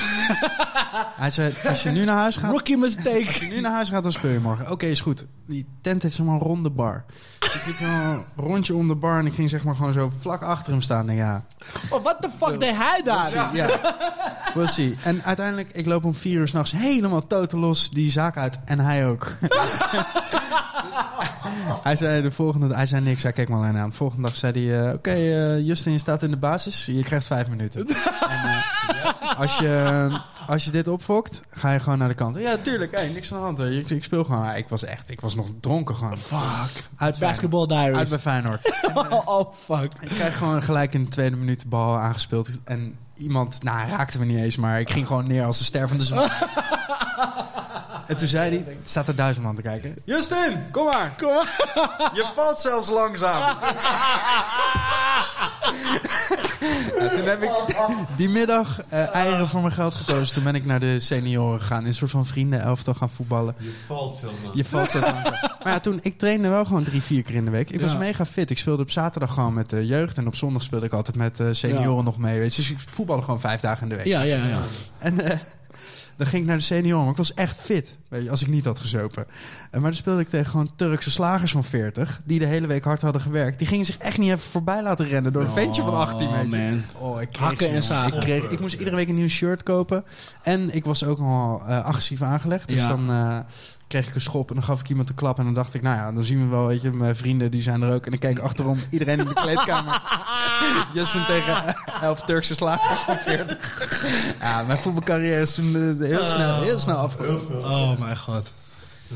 Hij 1.21 1.29
zei, 1.29 1.53
als 1.67 1.83
je 1.83 1.89
nu 1.89 2.05
naar 2.05 2.17
huis 2.17 2.35
gaat... 2.35 2.51
Rookie 2.51 2.77
mistake. 2.77 3.25
Als 3.27 3.37
je 3.37 3.53
nu 3.53 3.61
naar 3.61 3.71
huis 3.71 3.89
gaat, 3.89 4.03
dan 4.03 4.11
speel 4.11 4.31
je 4.31 4.39
morgen. 4.39 4.71
Oké, 4.71 4.85
is 4.85 5.01
goed. 5.01 5.25
Die 5.45 5.65
tent 5.81 6.03
heeft 6.03 6.17
een 6.17 6.39
ronde 6.39 6.69
bar. 6.69 7.05
Ik 7.39 7.63
liep 7.65 7.87
een 7.89 8.23
rondje 8.35 8.75
om 8.75 8.87
de 8.87 8.95
bar 8.95 9.19
en 9.19 9.25
ik 9.25 9.33
ging 9.33 9.49
zeg 9.49 9.63
maar 9.63 9.75
gewoon 9.75 9.93
zo 9.93 10.11
vlak 10.19 10.41
achter 10.41 10.71
hem 10.71 10.81
staan. 10.81 11.09
En 11.09 11.15
ja, 11.15 11.45
Oh, 11.89 12.03
what 12.03 12.21
the 12.21 12.29
fuck 12.37 12.59
deed 12.59 12.75
hij 12.75 13.01
daar? 13.03 13.55
ja. 13.55 13.69
We'll 14.53 14.67
see. 14.67 14.97
En 15.03 15.23
uiteindelijk, 15.23 15.69
ik 15.71 15.85
loop 15.85 16.03
om 16.05 16.13
vier 16.13 16.39
uur 16.39 16.47
s'nachts 16.47 16.71
helemaal 16.71 17.27
totaal 17.27 17.59
los 17.59 17.89
die 17.89 18.11
zaak 18.11 18.37
uit. 18.37 18.59
En 18.65 18.79
hij 18.79 19.07
ook. 19.07 19.20
Dus 19.41 19.80
hij 21.84 21.95
zei 21.95 22.22
de 22.22 22.31
volgende 22.31 22.76
hij 22.76 22.85
zei 22.85 23.02
niks. 23.02 23.23
Hij 23.23 23.31
keek 23.31 23.49
me 23.49 23.56
alleen 23.56 23.77
aan. 23.77 23.89
De 23.89 23.95
volgende 23.95 24.27
dag 24.27 24.35
zei 24.35 24.68
hij, 24.68 24.88
eh, 24.88 24.93
oké 24.93 25.11
eh, 25.11 25.65
Justin, 25.65 25.91
je 25.91 25.98
staat 25.98 26.23
in 26.23 26.30
de 26.30 26.38
basis. 26.38 26.85
Je 26.85 27.03
krijgt 27.03 27.27
vijf 27.27 27.49
minuten. 27.49 27.88
en, 27.88 27.95
eh, 27.95 29.39
als, 29.39 29.57
je, 29.57 30.10
als 30.48 30.65
je 30.65 30.72
dit 30.72 30.88
opfokt, 30.88 31.41
ga 31.49 31.72
je 31.72 31.80
gewoon 31.80 31.98
naar 31.98 32.07
de 32.07 32.14
kant. 32.14 32.35
Ja, 32.35 32.57
tuurlijk. 32.57 32.91
Hey, 32.95 33.10
niks 33.10 33.34
aan 33.34 33.38
de 33.38 33.43
hand. 33.43 33.60
Ik, 33.60 33.89
ik 33.89 34.03
speel 34.03 34.23
gewoon. 34.23 34.56
Ik 34.56 34.68
was 34.68 34.84
echt, 34.84 35.10
ik 35.10 35.22
was 35.22 35.35
nog 35.35 35.48
dronken 35.60 35.95
gewoon. 35.95 36.18
Fuck. 36.18 36.84
Uit 36.95 37.19
Basketball 37.19 37.68
diaries. 37.68 37.98
Uit 37.98 38.10
bij 38.10 38.19
Feyenoord. 38.19 38.73
oh, 38.93 39.27
oh, 39.27 39.53
fuck. 39.53 39.93
Ik 39.99 40.10
krijg 40.10 40.38
gewoon 40.38 40.64
gelijk 40.64 40.93
in 40.93 41.03
de 41.03 41.10
tweede 41.10 41.35
minuut 41.35 41.61
de 41.61 41.68
bal 41.68 41.98
aangespeeld. 41.98 42.60
En 42.64 42.98
iemand, 43.15 43.64
nou, 43.64 43.89
raakte 43.89 44.19
me 44.19 44.26
niet 44.26 44.38
eens, 44.38 44.56
maar 44.56 44.80
ik 44.80 44.89
ging 44.89 45.07
gewoon 45.07 45.27
neer 45.27 45.45
als 45.45 45.60
een 45.60 45.65
stervende 45.65 46.03
zwaan. 46.03 46.30
En 48.11 48.17
toen 48.17 48.27
zei 48.27 48.49
hij, 48.65 48.77
staat 48.83 49.07
er 49.07 49.15
duizend 49.15 49.45
man 49.45 49.55
te 49.55 49.61
kijken. 49.61 49.95
Justin, 50.05 50.57
kom 50.71 50.85
maar. 50.85 51.13
Kom 51.17 51.33
maar. 51.33 52.11
Je 52.13 52.25
valt 52.35 52.59
zelfs 52.59 52.89
langzaam. 52.89 53.57
Ja, 56.99 57.09
toen 57.09 57.25
heb 57.25 57.43
ik 57.43 57.51
die 58.17 58.29
middag 58.29 58.81
eh, 58.89 59.15
eieren 59.15 59.49
voor 59.49 59.61
mijn 59.61 59.73
geld 59.73 59.95
gekozen. 59.95 60.33
Toen 60.33 60.43
ben 60.43 60.55
ik 60.55 60.65
naar 60.65 60.79
de 60.79 60.99
senioren 60.99 61.59
gegaan. 61.61 61.81
In 61.81 61.88
een 61.88 61.93
soort 61.93 62.11
van 62.11 62.25
vrienden 62.25 62.61
elftal 62.61 62.93
gaan 62.93 63.09
voetballen. 63.09 63.55
Je 63.57 63.79
valt 63.88 64.15
zelfs 64.17 64.35
nog. 64.43 64.55
Je 64.55 64.65
valt 64.65 64.91
zelfs 64.91 65.05
langzaam. 65.11 65.33
Maar 65.63 65.73
ja, 65.73 65.79
toen, 65.79 65.99
ik 66.01 66.17
trainde 66.17 66.47
wel 66.49 66.65
gewoon 66.65 66.83
drie, 66.83 67.01
vier 67.01 67.23
keer 67.23 67.35
in 67.35 67.45
de 67.45 67.51
week. 67.51 67.69
Ik 67.69 67.81
was 67.81 67.97
mega 67.97 68.25
fit. 68.25 68.49
Ik 68.49 68.57
speelde 68.57 68.81
op 68.81 68.91
zaterdag 68.91 69.33
gewoon 69.33 69.53
met 69.53 69.69
de 69.69 69.85
jeugd. 69.85 70.17
En 70.17 70.27
op 70.27 70.35
zondag 70.35 70.61
speelde 70.61 70.85
ik 70.85 70.93
altijd 70.93 71.17
met 71.17 71.39
eh, 71.39 71.47
senioren 71.51 71.95
Ja. 71.95 72.01
nog 72.01 72.17
mee. 72.17 72.39
Weet 72.39 72.55
je. 72.55 72.61
Dus 72.61 72.71
ik 72.71 72.77
voetbalde 72.89 73.21
gewoon 73.23 73.39
vijf 73.39 73.61
dagen 73.61 73.83
in 73.83 73.89
de 73.89 73.95
week. 73.95 74.05
Ja, 74.05 74.21
ja, 74.21 74.35
ja. 74.45 74.57
En 74.97 75.19
eh, 75.31 75.38
dan 76.22 76.30
ging 76.30 76.41
ik 76.41 76.48
naar 76.48 76.57
de 76.57 76.64
senioren. 76.64 77.02
Maar 77.02 77.11
ik 77.11 77.18
was 77.18 77.34
echt 77.34 77.57
fit. 77.57 77.98
Weet 78.10 78.23
je, 78.23 78.30
als 78.30 78.41
ik 78.41 78.48
niet 78.48 78.65
had 78.65 78.80
gezopen. 78.80 79.26
En 79.72 79.81
maar 79.81 79.89
dan 79.91 79.93
speelde 79.99 80.22
ik 80.22 80.30
tegen 80.30 80.45
gewoon 80.52 80.72
Turkse 80.76 81.11
slagers 81.11 81.52
van 81.52 81.64
40. 81.64 82.22
Die 82.23 82.39
de 82.39 82.45
hele 82.45 82.68
week 82.68 82.84
hard 82.84 83.02
hadden 83.02 83.22
gewerkt. 83.22 83.57
Die 83.57 83.68
gingen 83.68 83.85
zich 83.85 83.98
echt 83.98 84.18
niet 84.18 84.27
even 84.27 84.39
voorbij 84.39 84.84
laten 84.84 85.07
rennen 85.07 85.34
door 85.34 85.43
een 85.43 85.52
ventje 85.52 85.81
van 85.81 85.93
18 85.93 86.27
Oh, 86.27 86.34
meter. 86.41 86.60
man. 86.60 86.84
Oh, 86.99 87.22
ik 87.22 87.30
kreeg 87.31 87.48
Hakken 87.48 87.69
en 87.72 87.84
zagen. 87.84 88.14
Ik, 88.14 88.19
kreeg, 88.19 88.49
ik 88.49 88.60
moest 88.60 88.73
iedere 88.80 88.95
week 88.95 89.10
een 89.10 89.15
nieuw 89.15 89.27
shirt 89.27 89.64
kopen. 89.64 90.03
En 90.41 90.76
ik 90.76 90.85
was 90.85 91.03
ook 91.03 91.19
al 91.19 91.61
eh, 91.68 91.85
agressief 91.85 92.22
aangelegd. 92.22 92.69
Dus 92.69 92.77
Ja. 92.77 92.88
dan 92.88 93.10
eh, 93.10 93.38
kreeg 93.91 94.07
ik 94.07 94.15
een 94.15 94.22
schop 94.22 94.49
en 94.49 94.55
dan 94.55 94.63
gaf 94.63 94.80
ik 94.80 94.89
iemand 94.89 95.09
een 95.09 95.15
klap. 95.15 95.38
En 95.38 95.43
dan 95.43 95.53
dacht 95.53 95.73
ik, 95.73 95.81
nou 95.81 95.95
ja, 95.95 96.11
dan 96.11 96.23
zien 96.23 96.39
we 96.39 96.45
wel, 96.45 96.65
weet 96.68 96.81
je, 96.81 96.91
mijn 96.91 97.15
vrienden 97.15 97.51
die 97.51 97.61
zijn 97.61 97.81
er 97.81 97.93
ook. 97.93 98.05
En 98.05 98.11
ik 98.11 98.19
keek 98.19 98.39
achterom, 98.39 98.77
iedereen 98.89 99.19
in 99.19 99.26
de 99.26 99.34
kleedkamer. 99.34 100.01
Justin 100.93 101.26
tegen 101.26 101.76
elf 102.01 102.22
Turkse 102.22 102.55
slagers 102.55 102.99
van 102.99 103.18
40. 103.18 104.38
Ja, 104.39 104.63
mijn 104.63 104.77
voetbalcarrière 104.77 105.41
is 105.41 105.53
toen 105.53 105.76
eh, 105.76 106.07
heel 106.07 106.26
snel, 106.26 106.61
heel 106.61 106.80
snel 106.80 106.95
afgelopen. 106.95 107.65
Oh, 107.65 107.99
mijn 107.99 108.18
god. 108.18 108.51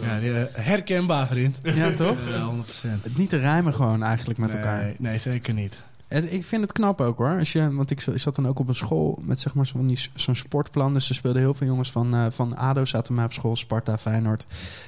Ja, 0.02 0.20
die, 0.20 0.34
eh, 0.34 0.66
herkenbaar, 0.66 1.28
vriend. 1.28 1.58
Ja, 1.64 1.92
toch? 1.92 2.18
Ja, 2.30 2.46
100%. 2.46 3.04
Het 3.04 3.18
niet 3.18 3.30
te 3.30 3.38
rijmen 3.38 3.74
gewoon 3.74 4.04
eigenlijk 4.04 4.40
met 4.40 4.50
nee, 4.50 4.58
elkaar. 4.58 4.94
Nee, 4.98 5.18
zeker 5.18 5.54
niet. 5.54 5.76
En 6.08 6.34
ik 6.34 6.44
vind 6.44 6.62
het 6.62 6.72
knap 6.72 7.02
ook 7.02 7.18
hoor. 7.18 7.38
Als 7.40 7.52
je, 7.52 7.74
want 7.74 7.92
ik, 7.92 8.06
zat 8.16 8.36
dan 8.36 8.48
ook 8.48 8.60
op 8.60 8.68
een 8.68 8.76
school 8.76 9.20
met 9.22 9.40
zeg 9.40 9.54
maar 9.54 9.72
zo'n 10.16 10.36
sportplan. 10.36 10.94
Dus 10.94 11.10
er 11.10 11.16
speelden 11.16 11.42
heel 11.42 11.54
veel 11.54 11.68
jongens 11.68 11.92
van, 11.92 12.14
eh, 12.14 12.26
van 12.30 12.58
ADO 12.58 12.86
zaten 12.86 13.14
mij 13.14 13.26
op 13.26 13.34
school. 13.34 13.56
Sparta, 13.56 13.98
Feyenoord. 13.98 14.46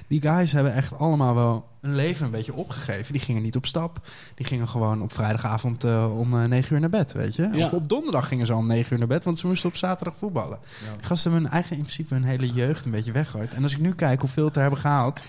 Die 0.08 0.22
guys 0.22 0.52
hebben 0.52 0.74
echt 0.74 0.98
allemaal 0.98 1.36
wel 1.36 1.68
een 1.82 1.96
leven 1.96 2.26
een 2.26 2.32
beetje 2.32 2.54
opgegeven. 2.54 3.14
Die 3.14 3.22
gingen 3.22 3.42
niet 3.42 3.56
op 3.56 3.66
stap. 3.66 4.08
Die 4.36 4.46
gingen 4.46 4.68
gewoon 4.68 5.02
op 5.02 5.14
vrijdagavond 5.14 5.84
eh, 5.84 6.20
om 6.20 6.42
eh, 6.42 6.48
9 6.48 6.74
uur 6.74 6.80
naar 6.80 6.90
bed, 6.90 7.14
weet 7.14 7.36
je. 7.36 7.50
Ja. 7.52 7.66
Of 7.66 7.74
op 7.74 7.90
donderdag 7.90 8.28
gingen 8.28 8.46
ze 8.46 8.56
om 8.56 8.68
9 8.68 8.94
uur 8.94 9.00
naar 9.00 9.08
bed. 9.08 9.24
Want 9.24 9.40
ze 9.40 9.48
moesten 9.48 9.70
op 9.70 9.76
zaterdag 9.76 10.18
voetballen. 10.18 10.58
Die 10.98 11.06
gasten 11.06 11.32
hebben 11.32 11.50
hun 11.50 11.60
eigen, 11.60 11.76
in 11.76 11.82
principe 11.82 12.14
hun 12.14 12.24
hele 12.24 12.52
jeugd 12.52 12.86
een 12.86 12.92
beetje 12.92 13.12
weggooid. 13.12 13.54
En 13.54 13.64
als 13.64 13.74
ik 13.74 13.80
nu 13.80 13.94
kijk 13.94 14.22
hoeveel 14.22 14.46
het 14.46 14.56
er 14.56 14.62
hebben 14.62 14.80
gehaald... 14.80 15.22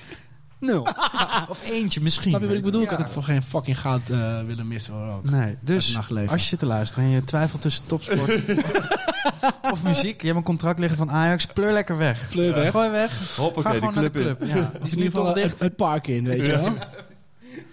Nul. 0.60 0.86
of 1.48 1.70
eentje 1.70 2.01
misschien. 2.01 2.30
Snap 2.30 2.40
je 2.40 2.47
wat 2.47 2.56
ik 2.56 2.62
bedoel? 2.62 2.82
Ik 2.82 2.89
had 2.89 2.98
het 2.98 3.10
voor 3.10 3.22
geen 3.22 3.43
fucking 3.43 3.78
goud 3.80 4.10
eh, 4.10 4.44
willen 4.44 4.68
missen. 4.68 4.93
Hoor, 4.94 5.14
ook. 5.14 5.30
Nee, 5.30 5.40
Het 5.40 5.56
dus 5.60 5.94
nachtleven. 5.94 6.32
als 6.32 6.43
je 6.43 6.48
zit 6.48 6.59
te 6.59 6.66
luisteren 6.66 7.05
en 7.05 7.10
je 7.10 7.24
twijfelt 7.24 7.62
tussen 7.62 7.86
topsport 7.86 8.30
of 9.72 9.82
muziek, 9.82 10.20
je 10.20 10.26
hebt 10.26 10.39
een 10.39 10.44
contract 10.44 10.78
liggen 10.78 10.98
van 10.98 11.10
Ajax, 11.10 11.47
pleur 11.47 11.72
lekker 11.72 11.97
weg. 11.97 12.28
Pleur 12.28 12.55
weg. 12.55 12.70
Gooi 12.70 12.90
weg. 12.90 13.36
Hoppakee, 13.36 13.62
Ga 13.62 13.70
die 13.70 13.78
gewoon 13.78 13.94
naar 13.94 14.02
de 14.05 14.10
club 14.10 14.40
in. 14.40 14.48
club. 14.48 14.56
Ja, 14.56 14.70
die 14.78 14.86
is 14.86 14.93
in 14.93 14.98
nu 14.98 15.05
ieder 15.05 15.18
geval 15.18 15.35
dicht. 15.35 15.51
het, 15.51 15.60
het 15.60 15.76
park 15.76 16.06
in, 16.06 16.24
weet 16.24 16.47
je 16.47 16.52
wel. 16.52 16.74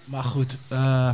Maar 0.06 0.24
goed, 0.24 0.58
eh 0.68 1.10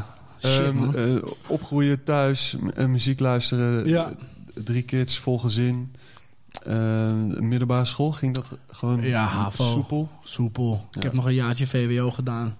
shit 0.45 0.59
Ehm, 0.65 0.75
man. 0.75 0.95
eh, 0.95 1.03
opgroeien 1.47 2.03
thuis, 2.03 2.55
m- 2.59 2.67
eh, 2.67 2.85
muziek 2.85 3.19
luisteren. 3.19 3.87
Ja. 3.87 4.05
eh, 4.09 4.63
Drie 4.63 4.81
kids, 4.81 5.17
vol 5.17 5.39
gezin. 5.39 5.93
Eh, 6.65 7.11
middelbare 7.39 7.85
school, 7.85 8.11
ging 8.11 8.33
dat 8.33 8.57
gewoon 8.67 9.01
Ja, 9.01 9.25
HAVO. 9.25 9.63
soepel? 9.63 10.09
Soepel. 10.23 10.87
Ik 10.91 10.95
Ja. 10.95 11.07
heb 11.07 11.13
nog 11.13 11.25
een 11.25 11.33
jaartje 11.33 11.67
VWO 11.67 12.11
gedaan. 12.11 12.55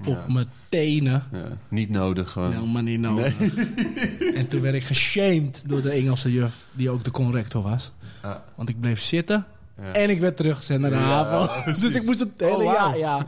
Op 0.00 0.06
Ja. 0.06 0.24
mijn 0.32 0.46
tenen. 0.68 1.24
Ja, 1.32 1.44
niet 1.68 1.90
nodig 1.90 2.30
gewoon. 2.30 2.52
Helemaal 2.52 2.82
niet 2.82 3.00
nodig. 3.00 3.34
En 4.34 4.48
toen 4.48 4.60
werd 4.60 4.74
ik 4.74 4.84
geshamed 4.84 5.62
door 5.66 5.82
de 5.82 5.90
Engelse 5.90 6.32
juf, 6.32 6.66
die 6.72 6.90
ook 6.90 7.04
de 7.04 7.10
corrector 7.10 7.62
was. 7.62 7.92
Ja. 8.22 8.44
Want 8.54 8.68
ik 8.68 8.80
bleef 8.80 9.00
zitten 9.00 9.46
en 9.92 10.10
ik 10.10 10.20
werd 10.20 10.36
teruggezet 10.36 10.80
naar 10.80 10.90
de 10.90 10.96
haven. 10.96 11.64
dus 11.80 11.90
ik 11.90 12.04
moest 12.04 12.18
het 12.20 12.30
hele 12.36 12.54
Oh, 12.56 12.64
jaar, 12.64 12.98
ja. 12.98 13.26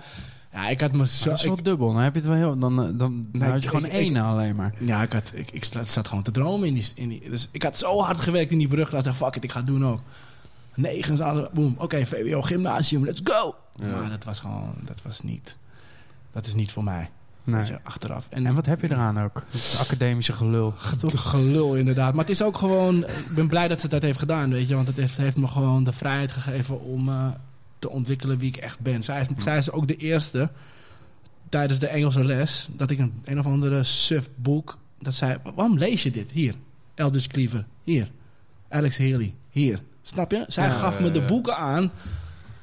Ja, 0.59 0.69
ik 0.69 0.81
had 0.81 0.93
me 0.93 1.07
zo... 1.07 1.29
Dat 1.29 1.39
is 1.39 1.45
wel 1.45 1.59
ik- 1.59 1.65
dubbel. 1.65 1.93
Dan 1.93 2.03
heb 2.03 2.13
je 2.15 2.19
het 2.21 2.29
wel 2.29 2.37
heel. 2.39 2.59
Dan, 2.59 2.73
eh, 2.81 2.85
dan, 2.85 2.97
dan 2.97 3.27
Nee, 3.33 3.49
had 3.51 3.59
je 3.59 3.65
ik- 3.69 3.75
gewoon 3.75 3.85
ik- 3.87 3.93
één 3.93 4.17
alleen 4.17 4.57
maar. 4.57 4.75
Ja, 4.79 5.03
ik, 5.03 5.13
had, 5.13 5.31
ik, 5.35 5.51
ik 5.51 5.65
zat 5.85 6.09
gewoon 6.09 6.23
te 6.23 6.31
dromen 6.31 6.69
in 6.69 6.75
die, 6.75 6.87
in 6.95 7.09
die... 7.09 7.31
Dus 7.31 7.49
ik 7.53 7.63
had 7.63 7.79
zo 7.79 8.01
hard 8.01 8.21
gewerkt 8.21 8.51
in 8.51 8.59
die 8.59 8.69
brug. 8.69 8.91
Dat 8.91 8.99
ik 8.99 9.05
dacht, 9.05 9.17
fuck 9.17 9.37
it, 9.37 9.45
ik 9.45 9.53
ga 9.53 9.59
het 9.59 9.67
doen 9.67 9.87
ook. 9.87 10.01
Negen 10.75 11.17
zaten, 11.17 11.49
boom. 11.53 11.75
Oké, 11.79 12.07
VWO, 12.07 12.43
gymnasium, 12.43 13.05
let's 13.05 13.21
go. 13.25 13.55
Ja. 13.75 14.01
Maar 14.01 14.11
dat 14.11 14.25
was 14.25 14.41
gewoon... 14.41 14.75
Dat 14.85 15.01
was 15.03 15.21
niet... 15.23 15.57
Dat 16.33 16.47
is 16.47 16.55
niet 16.55 16.73
voor 16.73 16.85
mij. 16.85 17.11
Nee. 17.45 17.65
Je, 17.65 17.79
achteraf. 17.83 18.27
En, 18.31 18.47
En 18.47 18.55
wat 18.55 18.67
heb 18.67 18.81
je 18.81 18.91
eraan 18.91 19.21
ook? 19.21 19.43
Het 19.51 19.79
academische 19.81 20.33
gelul. 20.33 20.75
Gelul 21.07 21.75
inderdaad. 21.75 22.13
Maar 22.15 22.25
het 22.25 22.33
is 22.33 22.43
ook 22.43 22.59
gewoon... 22.59 23.05
Ik 23.05 23.29
ben 23.35 23.49
blij 23.49 23.69
dat 23.69 23.81
ze 23.81 23.89
dat 23.89 24.03
heeft 24.03 24.19
gedaan, 24.19 24.51
weet 24.51 24.69
je. 24.69 24.75
Want 24.75 24.87
het 24.87 24.97
heeft, 24.97 25.17
heeft 25.17 25.37
me 25.37 25.47
gewoon 25.47 25.85
de 25.85 25.93
vrijheid 25.93 26.33
gegeven 26.33 26.81
om 26.85 27.09
eh, 27.09 27.27
te 27.79 27.91
ontwikkelen 27.91 28.39
wie 28.39 28.49
ik 28.49 28.57
echt 28.57 28.81
ben. 28.81 29.03
Zij 29.05 29.21
is, 29.21 29.43
zij 29.43 29.59
is 29.59 29.71
ook 29.71 29.89
de 29.89 29.97
eerste 29.97 30.51
tijdens 31.49 31.79
de 31.79 31.87
Engelse 31.87 32.25
les... 32.25 32.69
dat 32.77 32.91
ik 32.91 32.99
een, 32.99 33.15
een 33.25 33.39
of 33.39 33.47
andere 33.47 33.83
suf 33.85 34.31
boek... 34.37 34.79
dat 34.99 35.15
zei, 35.15 35.37
waarom 35.55 35.79
lees 35.79 36.03
je 36.03 36.11
dit? 36.11 36.31
Hier. 36.31 36.55
Elders 36.95 37.27
Cleaver. 37.27 37.67
Hier. 37.85 38.11
Alex 38.69 38.99
Haley. 38.99 39.35
Hier. 39.51 39.83
Snap 40.03 40.31
je? 40.31 40.45
Zij 40.47 40.67
Ja, 40.67 40.79
gaf 40.79 41.01
me 41.01 41.11
de 41.11 41.21
boeken 41.21 41.57
aan... 41.57 41.91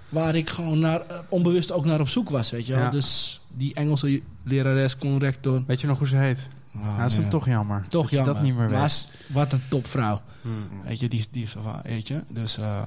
waar 0.09 0.35
ik 0.35 0.49
gewoon 0.49 0.79
naar, 0.79 1.01
eh, 1.01 1.19
onbewust 1.29 1.71
ook 1.71 1.85
naar 1.85 1.99
op 1.99 2.09
zoek 2.09 2.29
was, 2.29 2.49
weet 2.51 2.65
je 2.65 2.73
wel. 2.73 2.81
Ja. 2.81 2.89
Dus 2.89 3.41
die 3.53 3.73
Engelse 3.73 4.21
lerares, 4.43 4.97
corrector... 4.97 5.63
Weet 5.67 5.81
je 5.81 5.87
nog 5.87 5.97
hoe 5.97 6.07
ze 6.07 6.17
heet? 6.17 6.47
Oh, 6.75 6.81
ja, 6.81 6.97
dat 6.97 7.05
is 7.09 7.13
dan 7.13 7.21
man. 7.21 7.31
toch 7.31 7.45
jammer. 7.45 7.83
Toch 7.87 8.01
dat 8.01 8.09
jammer. 8.11 8.33
dat 8.33 8.43
niet 8.43 8.55
meer 8.55 8.69
weet. 8.69 9.11
wat 9.27 9.53
een 9.53 9.61
topvrouw. 9.69 10.21
Hmm. 10.41 10.81
Weet 10.83 10.99
je, 10.99 11.07
die, 11.09 11.19
is- 11.19 11.29
die 11.29 11.47
weet 11.83 12.07
je. 12.07 12.23
Dus 12.29 12.57
eh, 12.57 12.81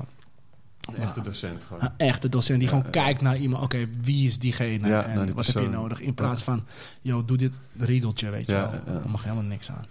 Een 0.95 1.03
echte 1.03 1.23
docent 1.23 1.65
gewoon. 1.65 1.83
een 1.83 1.91
echte 1.97 2.29
docent 2.29 2.59
die 2.61 2.69
Ja, 2.69 2.75
gewoon 2.75 2.91
ja. 2.93 3.03
kijkt 3.03 3.21
naar 3.21 3.37
iemand. 3.37 3.63
Oké, 3.63 3.89
wie 4.05 4.27
is 4.27 4.39
diegene 4.39 4.89
Ja, 4.89 5.03
en 5.05 5.25
die 5.25 5.35
wat 5.35 5.47
heb 5.47 5.59
je 5.59 5.69
nodig? 5.69 6.01
In 6.01 6.15
plaats 6.15 6.43
van, 6.43 6.65
yo, 7.01 7.25
doe 7.25 7.37
dit 7.37 7.59
riedeltje, 7.79 8.31
weet 8.31 8.47
je 8.47 8.53
Ja, 8.53 8.71
wel. 8.71 8.95
ja. 8.95 9.01
Daar 9.01 9.11
mag 9.11 9.23
helemaal 9.23 9.45
niks 9.45 9.71
aan. 9.71 9.85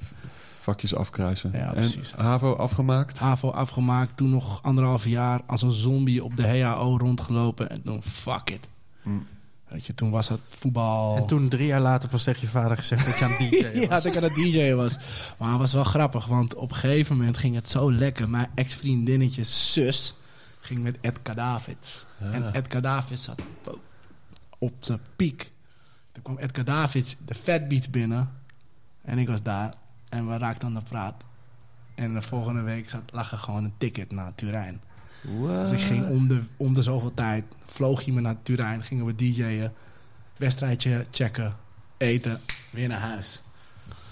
Vakjes 0.60 0.95
afkruisen. 0.95 1.52
Ja, 1.53 1.68
en 1.68 1.74
precies. 1.74 2.11
HAVO 2.11 2.53
afgemaakt. 2.56 3.19
AVO 3.22 3.49
afgemaakt, 3.52 4.18
toen 4.18 4.30
nog 4.30 4.64
anderhalf 4.64 5.06
jaar 5.06 5.41
als 5.45 5.61
een 5.61 5.72
zombie 5.72 6.24
op 6.24 6.36
de 6.38 6.48
HAO 6.48 6.98
rondgelopen. 6.98 7.69
En 7.69 7.82
toen, 7.84 8.03
fuck 8.03 8.49
it. 8.49 8.68
Hmm. 9.02 9.26
Weet 9.68 9.86
je, 9.86 9.94
toen 9.95 10.10
was 10.11 10.28
het 10.30 10.40
voetbal... 10.49 11.18
En 11.18 11.26
toen 11.26 11.49
drie 11.49 11.68
jaar 11.68 11.82
later 11.82 12.10
pas 12.10 12.24
tegen 12.24 12.41
je 12.41 12.48
vader 12.48 12.78
gezegd 12.78 13.06
dat 13.06 13.18
je 13.19 13.26
aan 13.26 13.32
het 13.32 13.40
DJ 13.74 13.80
ja, 13.80 13.88
was. 13.88 14.03
dat 14.03 14.06
ik 14.06 14.18
aan 14.18 14.24
het 14.30 14.36
DJ 14.36 14.74
was. 14.74 14.98
Maar 15.38 15.49
het 15.49 15.60
was 15.60 15.74
wel 15.74 15.84
grappig, 15.84 16.26
want 16.26 16.56
op 16.56 16.69
een 16.69 16.76
gegeven 16.76 17.18
moment 17.18 17.38
ging 17.38 17.56
het 17.56 17.69
zo 17.69 17.91
lekker. 17.94 18.30
Mijn 18.30 18.49
ex-vriendinnetje 18.56 19.44
zus 19.44 20.14
ging 20.68 20.84
met 20.84 20.98
Edgar 21.02 21.35
Davids. 21.35 22.06
Ah. 22.22 22.35
En 22.35 22.52
Edgar 22.52 22.81
Davids 22.81 23.23
zat 23.23 23.41
op, 24.57 24.73
zijn 24.80 24.99
piek. 25.15 25.52
Toen 26.11 26.23
kwam 26.23 26.38
Edgar 26.38 26.65
Davids 26.65 27.15
de 27.26 27.34
Fat 27.34 27.68
Beats 27.68 27.89
binnen. 27.89 28.30
En 29.02 29.18
ik 29.18 29.27
was 29.27 29.44
daar. 29.44 29.73
En 30.10 30.30
we 30.30 30.38
raakten 30.38 30.68
aan 30.68 30.73
de 30.73 30.81
praat. 30.89 31.23
En 31.95 32.14
de 32.14 32.22
volgende 32.22 32.61
week 32.61 32.89
zat, 32.89 33.02
lag 33.11 33.31
er 33.31 33.38
gewoon 33.38 33.64
een 33.64 33.73
ticket 33.77 34.11
naar 34.11 34.35
Turijn. 34.35 34.81
Dus 35.22 35.72
ik 35.72 35.80
ging 35.80 36.07
om 36.10 36.27
de, 36.27 36.41
om 36.57 36.73
de 36.73 36.81
zoveel 36.81 37.14
tijd, 37.14 37.45
vloog 37.65 38.02
je 38.02 38.14
me 38.14 38.22
naar 38.22 38.41
Turijn, 38.44 38.84
gingen 38.84 39.06
we 39.06 39.15
DJ'en, 39.15 39.73
wedstrijdje 40.38 41.06
checken, 41.11 41.56
eten, 41.98 42.39
weer 42.72 42.88
naar 42.88 42.99
huis. 42.99 43.41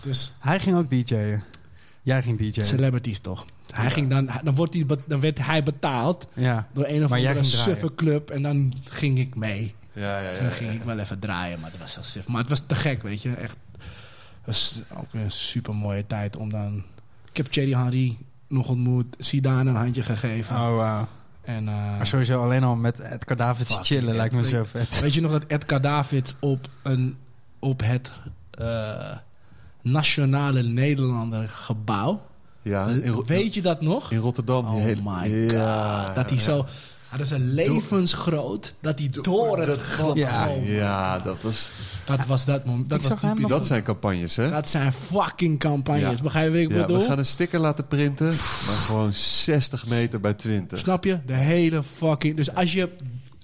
Dus 0.01 0.33
Hij 0.39 0.59
ging 0.59 0.75
ook 0.75 0.89
DJ'en. 0.89 1.43
Jij 2.01 2.21
ging 2.23 2.37
DJ'en. 2.37 2.65
celebrities 2.65 3.19
toch. 3.19 3.45
Hij 3.75 3.91
ging 3.91 4.09
dan, 4.09 4.29
dan, 4.43 4.55
wordt 4.55 4.73
hij, 4.73 4.85
dan 5.07 5.19
werd 5.19 5.45
hij 5.45 5.63
betaald 5.63 6.27
Ja. 6.33 6.67
door 6.73 6.85
een 6.87 7.03
of 7.03 7.11
andere 7.11 7.43
suffe 7.43 7.95
club 7.95 8.29
en 8.29 8.41
dan 8.41 8.73
ging 8.89 9.19
ik 9.19 9.35
mee. 9.35 9.75
Ja, 9.93 10.19
ja, 10.19 10.29
ja. 10.31 10.41
Dan 10.41 10.51
ging 10.51 10.71
ik 10.71 10.83
wel 10.83 10.99
even 10.99 11.19
draaien, 11.19 11.59
maar 11.59 11.71
dat 11.71 11.79
was 11.79 11.93
zo 11.93 12.01
suf. 12.01 12.27
Maar 12.27 12.39
het 12.41 12.49
was 12.49 12.63
te 12.67 12.75
gek, 12.75 13.01
weet 13.01 13.21
je. 13.21 13.33
Echt, 13.33 13.57
het 14.41 14.45
was 14.45 14.81
ook 14.97 15.13
een 15.13 15.31
super 15.31 15.75
mooie 15.75 16.07
tijd 16.07 16.35
om 16.35 16.49
dan... 16.49 16.83
Ik 17.31 17.37
heb 17.37 17.45
Thierry 17.45 17.73
Henry 17.73 18.17
nog 18.47 18.67
ontmoet, 18.67 19.15
Zidane 19.17 19.69
een 19.69 19.75
handje 19.75 20.03
gegeven. 20.03 20.55
Oh, 20.55 20.75
wauw. 20.75 21.07
En, 21.41 21.67
eh, 21.67 21.73
Maar 21.75 22.07
sowieso 22.07 22.43
alleen 22.43 22.63
al 22.63 22.75
met 22.75 22.99
Edgar 22.99 23.37
Davids 23.37 23.73
Fucking 23.73 23.87
chillen 23.99 24.15
lijkt 24.15 24.33
me 24.33 24.39
Ed- 24.41 24.47
zo 24.47 24.63
vet. 24.63 24.99
Weet 24.99 25.13
je 25.13 25.21
nog 25.21 25.31
dat 25.31 25.43
Edgar 25.47 25.81
Davids 25.81 26.35
op, 26.39 26.67
een, 26.83 27.17
op 27.59 27.81
het 27.83 28.11
eh, 28.51 29.17
Nationale 29.81 30.63
Nederlander 30.63 31.47
gebouw... 31.49 32.21
Ja, 32.65 32.87
in, 32.87 33.23
Weet 33.25 33.53
je 33.53 33.61
dat 33.61 33.81
nog? 33.81 34.11
in 34.11 34.17
Rotterdam. 34.17 34.65
die 34.65 34.75
Oh 34.75 34.81
hele- 34.81 35.01
my 35.03 35.51
ja, 35.51 36.03
god. 36.05 36.15
Dat 36.15 36.25
hij 36.29 36.37
ja. 36.37 36.43
zo... 36.43 36.65
Hadden 37.09 37.27
ze 37.27 37.39
levensgroot 37.39 38.73
dat 38.81 38.99
hij 38.99 39.09
door 39.21 39.59
het 39.59 39.81
gat 39.81 40.15
Ja. 40.15 40.47
Ja, 40.63 41.19
dat, 41.19 41.43
was, 41.43 41.71
Dat 42.05 42.25
was 42.25 42.45
dat 42.45 42.65
moment. 42.65 42.89
Dat, 42.89 42.97
Ik 42.97 43.03
was 43.03 43.11
zag 43.13 43.21
hem 43.21 43.29
typisch. 43.35 43.49
nog- 43.49 43.57
dat 43.59 43.67
zijn 43.67 43.83
campagnes, 43.83 44.35
hè? 44.35 44.49
dat 44.49 44.69
zijn 44.69 44.93
fucking 44.93 45.59
campagnes. 45.59 46.17
Ja. 46.17 46.23
Begrijp 46.23 46.45
je 46.45 46.51
wat 46.57 46.61
ik 46.71 46.75
Ja, 46.75 46.81
bedoel? 46.85 46.97
we 46.97 47.05
gaan 47.05 47.17
een 47.17 47.25
sticker 47.25 47.59
laten 47.59 47.87
printen, 47.87 48.25
maar 48.27 48.75
gewoon 48.85 49.13
60 49.13 49.87
meter 49.87 50.19
bij 50.21 50.33
20. 50.33 50.79
Snap 50.79 51.03
je? 51.03 51.19
De 51.25 51.33
hele 51.33 51.83
fucking... 51.83 52.35
Dus 52.35 52.55
als 52.55 52.73
je 52.73 52.89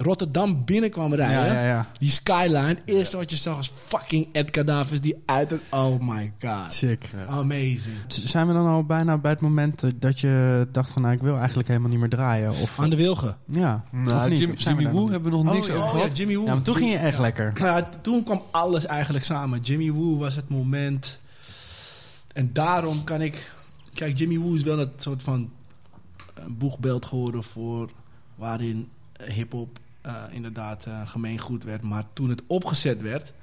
Rotterdam 0.03 0.65
binnenkwam 0.65 1.13
rijden... 1.13 1.45
Ja, 1.53 1.61
ja, 1.61 1.67
ja. 1.67 1.87
Die 1.97 2.09
skyline, 2.09 2.67
het 2.67 2.81
eerste 2.85 3.17
wat 3.17 3.29
je 3.29 3.35
zag 3.35 3.55
was 3.55 3.71
fucking 3.75 4.27
Edgar 4.31 4.65
Davids 4.65 5.01
die 5.01 5.21
uit 5.25 5.49
het... 5.49 5.61
Oh 5.69 5.99
my 5.99 6.33
god. 6.39 6.73
Sick. 6.73 7.09
Amazing. 7.29 7.95
Zijn 8.07 8.47
we 8.47 8.53
dan 8.53 8.65
al 8.67 8.83
bijna 8.83 9.17
bij 9.17 9.31
het 9.31 9.39
moment 9.39 9.83
dat 10.01 10.19
je 10.19 10.67
dacht 10.71 10.91
van... 10.91 11.01
nou, 11.01 11.13
ik 11.13 11.21
wil 11.21 11.37
eigenlijk 11.37 11.67
helemaal 11.67 11.89
niet 11.89 11.99
meer 11.99 12.09
draaien? 12.09 12.49
Of, 12.49 12.79
Aan 12.79 12.89
de 12.89 12.95
Wilgen. 12.95 13.37
ja, 13.45 13.83
of 13.93 13.99
Nou, 14.11 14.29
niet? 14.29 14.39
Jim- 14.39 14.49
Of 14.51 14.57
we 14.57 14.69
Jimmy 14.69 14.83
Woo 14.83 14.91
nog 14.91 15.01
niet? 15.01 15.11
hebben 15.11 15.31
we 15.31 15.37
nog 15.43 15.53
niks 15.53 15.69
oh, 15.69 15.73
over 15.75 15.85
ja, 15.85 15.89
gehad. 15.91 16.17
Jimmy 16.17 16.35
Woo. 16.35 16.45
Ja, 16.45 16.53
maar 16.53 16.61
toen 16.63 16.75
ging 16.75 16.91
je 16.91 16.97
echt 16.97 17.19
lekker. 17.19 17.53
Ja, 17.55 17.81
t- 17.83 17.97
toen 18.03 18.23
kwam 18.23 18.41
alles 18.51 18.85
eigenlijk 18.85 19.25
samen. 19.25 19.59
Jimmy 19.59 19.91
Woo 19.91 20.17
was 20.17 20.35
het 20.35 20.49
moment. 20.49 21.19
En 22.33 22.49
daarom 22.53 23.03
kan 23.03 23.21
ik... 23.21 23.51
Kijk, 23.93 24.17
Jimmy 24.17 24.37
Woo 24.39 24.53
is 24.53 24.63
wel 24.63 24.77
dat 24.77 24.89
soort 24.97 25.23
van 25.23 25.51
eh, 26.35 26.43
boegbeeld 26.49 27.05
geworden 27.05 27.43
voor... 27.43 27.89
waarin 28.35 28.87
hiphop 29.27 29.79
eh, 30.01 30.13
inderdaad 30.31 30.85
eh, 30.85 31.01
gemeengoed 31.07 31.63
werd. 31.63 31.83
Maar 31.83 32.03
toen 32.13 32.29
het 32.29 32.41
opgezet 32.47 33.01
werd... 33.01 33.33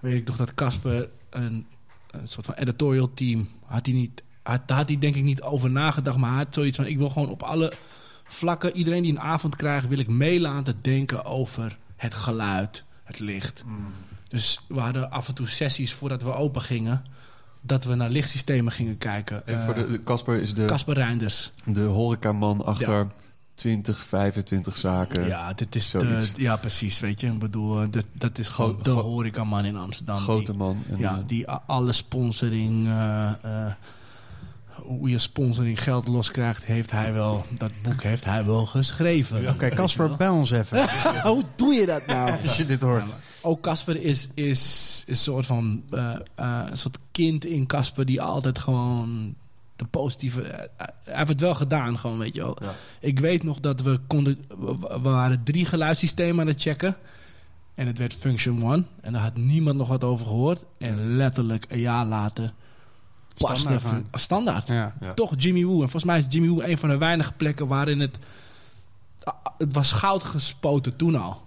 weet 0.00 0.20
ik 0.20 0.26
nog 0.26 0.36
dat 0.36 0.54
Casper 0.54 1.08
een, 1.30 1.66
een 2.10 2.28
soort 2.28 2.46
van 2.46 2.54
editorial 2.54 3.14
team... 3.14 3.48
had 3.64 3.86
hij 3.86 3.94
niet... 3.94 4.22
Had, 4.42 4.68
daar 4.68 4.76
had 4.76 4.88
hij 4.88 4.98
denk 4.98 5.14
ik 5.14 5.22
niet 5.22 5.42
over 5.42 5.70
nagedacht. 5.70 6.16
Maar 6.18 6.30
hij 6.34 6.38
had 6.44 6.54
zoiets 6.54 6.76
van... 6.76 6.86
ik 6.86 6.98
wil 6.98 7.08
gewoon 7.10 7.28
op 7.28 7.42
alle 7.42 7.72
vlakken... 8.24 8.76
iedereen 8.76 9.02
die 9.02 9.12
een 9.12 9.20
avond 9.20 9.56
krijgt... 9.56 9.88
wil 9.88 9.98
ik 9.98 10.08
mee 10.08 10.40
laten 10.40 10.78
denken 10.82 11.24
over 11.24 11.76
het 11.96 12.14
geluid, 12.14 12.84
het 13.04 13.18
licht. 13.18 13.64
Dus 14.28 14.60
we 14.68 14.80
hadden 14.80 15.10
af 15.10 15.28
en 15.28 15.34
toe 15.34 15.46
sessies 15.48 15.92
voordat 15.92 16.22
we 16.22 16.34
open 16.34 16.62
gingen... 16.62 17.04
dat 17.60 17.84
we 17.84 17.94
naar 17.94 18.10
lichtsystemen 18.10 18.72
gingen 18.72 18.98
kijken. 18.98 19.46
En 19.46 19.60
voor 19.64 19.74
Eh, 19.74 19.80
de 19.80 19.90
de- 19.90 20.02
Casper 20.02 20.40
is 20.40 20.54
de, 20.54 20.64
Casper 20.64 20.94
Reinders. 20.94 21.50
de 21.64 21.80
horecaman 21.80 22.64
achter 22.64 23.06
20, 23.56 23.98
25 23.98 24.76
zaken. 24.76 25.26
Ja, 25.26 25.52
dit 25.52 25.74
is 25.74 25.90
de, 25.90 25.98
Zoiets. 25.98 26.32
ja, 26.36 26.56
precies. 26.56 27.00
Weet 27.00 27.20
je, 27.20 27.26
ik 27.26 27.38
bedoel, 27.38 27.80
eh, 27.80 27.86
dat, 27.90 28.04
dat 28.12 28.38
is 28.38 28.48
gewoon 28.48 28.78
de 28.82 28.90
horecaman 28.90 29.64
in 29.64 29.76
Amsterdam. 29.76 30.16
Grote 30.16 30.44
die, 30.50 30.54
man. 30.54 30.82
En, 30.90 30.98
ja, 30.98 31.22
die 31.26 31.48
alle 31.48 31.92
sponsoring, 31.92 32.86
eh, 32.86 33.26
eh, 33.42 33.72
hoe 34.76 35.10
je 35.10 35.18
sponsoring 35.18 35.82
geld 35.82 36.08
loskrijgt, 36.08 36.64
heeft 36.64 36.90
hij 36.90 37.12
wel, 37.12 37.44
dat 37.58 37.70
boek 37.82 38.02
heeft 38.02 38.24
hij 38.24 38.44
wel 38.44 38.66
geschreven. 38.66 39.48
Oké, 39.48 39.68
Casper, 39.68 40.16
bel 40.16 40.34
ons 40.34 40.50
even. 40.50 40.88
Hoe 41.22 41.42
doe 41.56 41.72
je 41.74 41.86
dat 41.86 42.06
nou? 42.06 42.42
Als 42.42 42.56
je 42.56 42.66
dit 42.66 42.80
hoort. 42.80 43.14
Ook 43.40 43.60
Casper 43.60 44.02
is, 44.02 44.28
is, 44.34 45.02
is 45.06 45.06
een 45.06 45.16
soort 45.16 45.46
van 45.46 45.82
eh, 45.90 46.14
eh, 46.34 46.62
een 46.70 46.76
soort 46.76 46.98
kind 47.12 47.44
in 47.44 47.66
Casper 47.66 48.04
die 48.04 48.22
altijd 48.22 48.58
gewoon 48.58 49.34
de 49.76 49.84
positieve. 49.84 50.42
eh, 50.42 50.68
hij 51.04 51.16
heeft 51.16 51.28
het 51.28 51.40
wel 51.40 51.54
gedaan, 51.54 51.98
gewoon, 51.98 52.18
weet 52.18 52.34
je 52.34 52.40
wel. 52.40 52.56
Ja. 52.62 52.72
Ik 53.00 53.18
weet 53.18 53.42
nog 53.42 53.60
dat 53.60 53.80
we 53.80 54.00
konden. 54.06 54.44
We, 54.48 54.98
waren 55.00 55.42
drie 55.42 55.64
geluidssystemen 55.64 56.40
aan 56.40 56.46
het 56.46 56.60
checken. 56.60 56.96
En 57.74 57.86
het 57.86 57.98
werd 57.98 58.14
Function 58.14 58.64
One. 58.64 58.84
En 59.00 59.12
daar 59.12 59.22
had 59.22 59.36
niemand 59.36 59.76
nog 59.76 59.88
wat 59.88 60.04
over 60.04 60.26
gehoord. 60.26 60.64
En 60.78 61.16
letterlijk 61.16 61.64
een 61.68 61.80
jaar 61.80 62.06
later. 62.06 62.52
Standaard 63.34 63.82
gewoon. 63.82 64.06
standaard. 64.12 64.68
Ja. 64.68 64.94
Ja. 65.00 65.14
Toch 65.14 65.34
Jimmy 65.38 65.64
Woo. 65.64 65.72
En 65.72 65.78
volgens 65.78 66.04
mij 66.04 66.18
is 66.18 66.26
Jimmy 66.28 66.48
Woo 66.48 66.60
een 66.60 66.78
van 66.78 66.88
de 66.88 66.96
weinige 66.96 67.32
plekken 67.32 67.66
waarin 67.66 68.00
het. 68.00 68.18
Het 69.58 69.72
was 69.72 69.92
goud 69.92 70.22
gespoten 70.22 70.96
toen 70.96 71.14
al. 71.14 71.42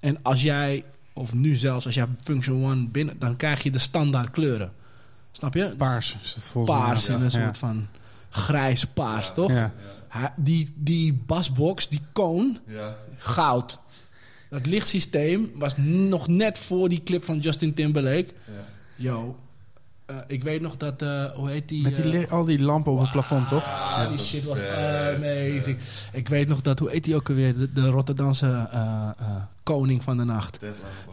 En 0.00 0.22
als 0.22 0.42
jij, 0.42 0.84
of 1.12 1.34
nu 1.34 1.56
zelfs, 1.56 1.86
als 1.86 1.94
jij 1.94 2.06
Function 2.22 2.64
One 2.64 2.86
binnen, 2.86 3.18
dan 3.18 3.36
krijg 3.36 3.62
je 3.62 3.70
de 3.70 3.78
standaard 3.78 4.30
kleuren. 4.30 4.72
Snap 5.32 5.54
je? 5.54 5.74
Paars 5.76 6.16
is 6.22 6.34
het 6.34 6.48
volgens 6.48 6.76
mij. 6.76 6.86
Paars 6.86 7.08
in 7.08 7.14
een 7.14 7.22
Ja. 7.22 7.28
soort 7.28 7.58
van 7.58 7.86
grijs 8.30 8.84
paars, 8.84 9.32
toch? 9.34 9.52
Die, 10.36 10.72
die 10.76 11.14
basbox, 11.14 11.88
die 11.88 12.00
koon, 12.12 12.58
ja. 12.66 12.96
goud. 13.16 13.78
Dat 14.50 14.66
lichtsysteem 14.66 15.50
was 15.54 15.74
nog 15.76 16.28
net 16.28 16.58
voor 16.58 16.88
die 16.88 17.02
clip 17.02 17.24
van 17.24 17.38
Justin 17.38 17.74
Timberlake. 17.74 18.28
Yo, 18.96 19.38
eh, 20.08 20.16
ik 20.26 20.42
weet 20.42 20.60
nog 20.60 20.76
dat, 20.76 21.02
eh, 21.02 21.24
hoe 21.24 21.50
heet 21.50 21.68
die? 21.68 21.82
Met 21.82 21.96
die, 21.96 22.26
eh, 22.26 22.32
al 22.32 22.44
die 22.44 22.60
lampen 22.62 22.92
op 22.92 23.00
het 23.00 23.10
plafond, 23.10 23.48
toch? 23.48 23.64
Ah, 23.64 24.08
die 24.08 24.18
shit 24.18 24.44
was 24.44 24.60
amazing. 24.62 25.78
Ik 26.12 26.28
weet 26.28 26.48
nog 26.48 26.60
dat, 26.60 26.78
hoe 26.78 26.90
heet 26.90 27.04
die 27.04 27.14
ook 27.14 27.28
alweer? 27.28 27.58
De, 27.58 27.72
de 27.72 27.88
Rotterdamse 27.88 28.68
eh, 28.72 29.08
eh, 29.18 29.26
koning 29.62 30.02
van 30.02 30.16
de 30.16 30.24
nacht. 30.24 30.58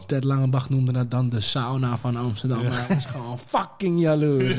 Ted 0.07 0.23
Langebach 0.23 0.69
noemde 0.69 0.91
dat 0.91 1.11
dan 1.11 1.29
de 1.29 1.39
sauna 1.39 1.97
van 1.97 2.15
Amsterdam. 2.15 2.63
Maar 2.63 2.87
hij 2.87 2.95
was 2.95 3.05
gewoon 3.05 3.39
fucking 3.39 3.99
jaloers. 3.99 4.55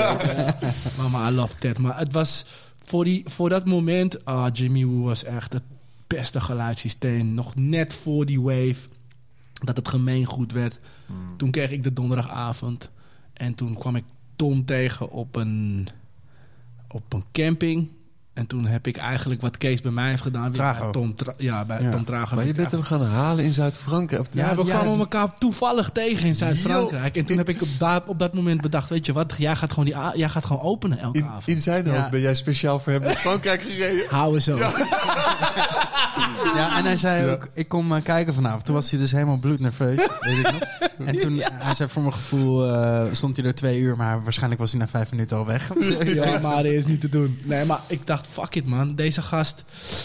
Mama, 0.98 1.28
I 1.28 1.32
love 1.32 1.54
Ted. 1.58 1.78
Maar 1.78 1.98
het 1.98 2.12
was 2.12 2.44
voor, 2.82 3.04
die, 3.04 3.22
voor 3.26 3.48
dat 3.48 3.64
moment... 3.64 4.24
Ah, 4.24 4.46
Jimmy 4.52 4.84
Woo 4.84 5.02
was 5.02 5.24
echt 5.24 5.52
het 5.52 5.62
beste 6.06 6.40
geluidssysteem. 6.40 7.34
Nog 7.34 7.54
net 7.54 7.94
voor 7.94 8.26
die 8.26 8.40
wave. 8.40 8.88
Dat 9.52 9.76
het 9.76 9.88
gemeengoed 9.88 10.52
werd. 10.52 10.78
Toen 11.36 11.50
kreeg 11.50 11.70
ik 11.70 11.82
de 11.82 11.92
donderdagavond. 11.92 12.90
En 13.32 13.54
toen 13.54 13.74
kwam 13.74 13.96
ik 13.96 14.04
Tom 14.36 14.64
tegen 14.64 15.10
op 15.10 15.36
een, 15.36 15.88
op 16.88 17.12
een 17.12 17.24
camping. 17.32 17.88
En 18.36 18.46
toen 18.46 18.66
heb 18.66 18.86
ik 18.86 18.96
eigenlijk 18.96 19.40
wat 19.40 19.56
Kees 19.56 19.80
bij 19.80 19.92
mij 19.92 20.08
heeft 20.08 20.22
gedaan. 20.22 20.52
Trago. 20.52 20.82
Bij 20.82 20.92
Tom, 20.92 21.14
Tra- 21.14 21.34
ja, 21.36 21.64
bij 21.64 21.82
Ja. 21.82 21.90
Tom 21.90 22.04
Trago. 22.04 22.34
Maar 22.36 22.46
je 22.46 22.52
bent 22.54 22.70
hem 22.72 22.82
gaan 22.82 23.02
halen 23.02 23.44
in 23.44 23.52
Zuid-Frankrijk. 23.52 24.22
Ja, 24.32 24.54
we 24.54 24.60
Ja, 24.64 24.64
kwamen 24.64 24.90
die- 24.90 24.98
elkaar 24.98 25.34
toevallig 25.38 25.90
tegen 25.90 26.26
in 26.26 26.36
Zuid-Frankrijk. 26.36 27.16
En 27.16 27.24
toen 27.24 27.36
heb 27.36 27.48
ik 27.48 27.62
op, 27.62 28.02
op 28.06 28.18
dat 28.18 28.34
moment 28.34 28.60
bedacht, 28.60 28.88
weet 28.88 29.06
je 29.06 29.12
wat, 29.12 29.34
jij 29.38 29.56
gaat 29.56 29.70
gewoon, 29.72 29.84
die, 29.84 29.94
jij 30.14 30.28
gaat 30.28 30.44
gewoon 30.44 30.62
openen 30.62 30.98
elke 30.98 31.18
In, 31.18 31.24
avond. 31.24 31.48
in 31.48 31.56
zijn 31.60 31.84
hoofd 31.86 31.96
Ja. 31.98 32.08
ben 32.08 32.20
jij 32.20 32.34
speciaal 32.34 32.78
voor 32.78 32.92
hem 32.92 33.02
naar 33.02 33.14
Frankrijk 33.16 33.62
gereden. 33.62 34.06
Hou 34.16 34.34
eens 34.34 34.44
zo. 34.44 34.56
Ja, 36.54 36.76
en 36.78 36.84
hij 36.84 36.96
zei 36.96 37.30
ook, 37.30 37.48
ik 37.54 37.68
kom 37.68 37.92
eh, 37.94 38.02
kijken 38.02 38.34
vanavond. 38.34 38.64
Toen 38.64 38.74
was 38.74 38.90
hij 38.90 39.00
dus 39.00 39.12
helemaal 39.12 39.38
bloednerveus, 39.38 40.06
weet 40.20 40.38
ik 40.38 40.52
nog. 40.52 40.60
En 41.08 41.18
toen, 41.18 41.40
hij 41.52 41.74
zei, 41.74 41.88
voor 41.88 42.02
mijn 42.02 42.14
gevoel 42.14 42.74
eh, 42.74 43.02
stond 43.12 43.36
hij 43.36 43.46
er 43.46 43.54
twee 43.54 43.78
uur, 43.78 43.96
maar 43.96 44.22
waarschijnlijk 44.22 44.60
was 44.60 44.70
hij 44.70 44.80
na 44.80 44.88
vijf 44.88 45.10
minuten 45.10 45.36
al 45.36 45.46
weg. 45.46 45.70
Ja, 46.14 46.38
maar 46.40 46.56
dat 46.56 46.64
is 46.64 46.86
niet 46.86 47.00
te 47.00 47.08
doen. 47.08 47.38
Nee, 47.42 47.64
maar 47.64 47.78
ik 47.86 48.06
dacht, 48.06 48.25
fuck 48.26 48.54
it 48.54 48.66
man. 48.66 48.94
Deze 48.94 49.22
gast, 49.22 49.64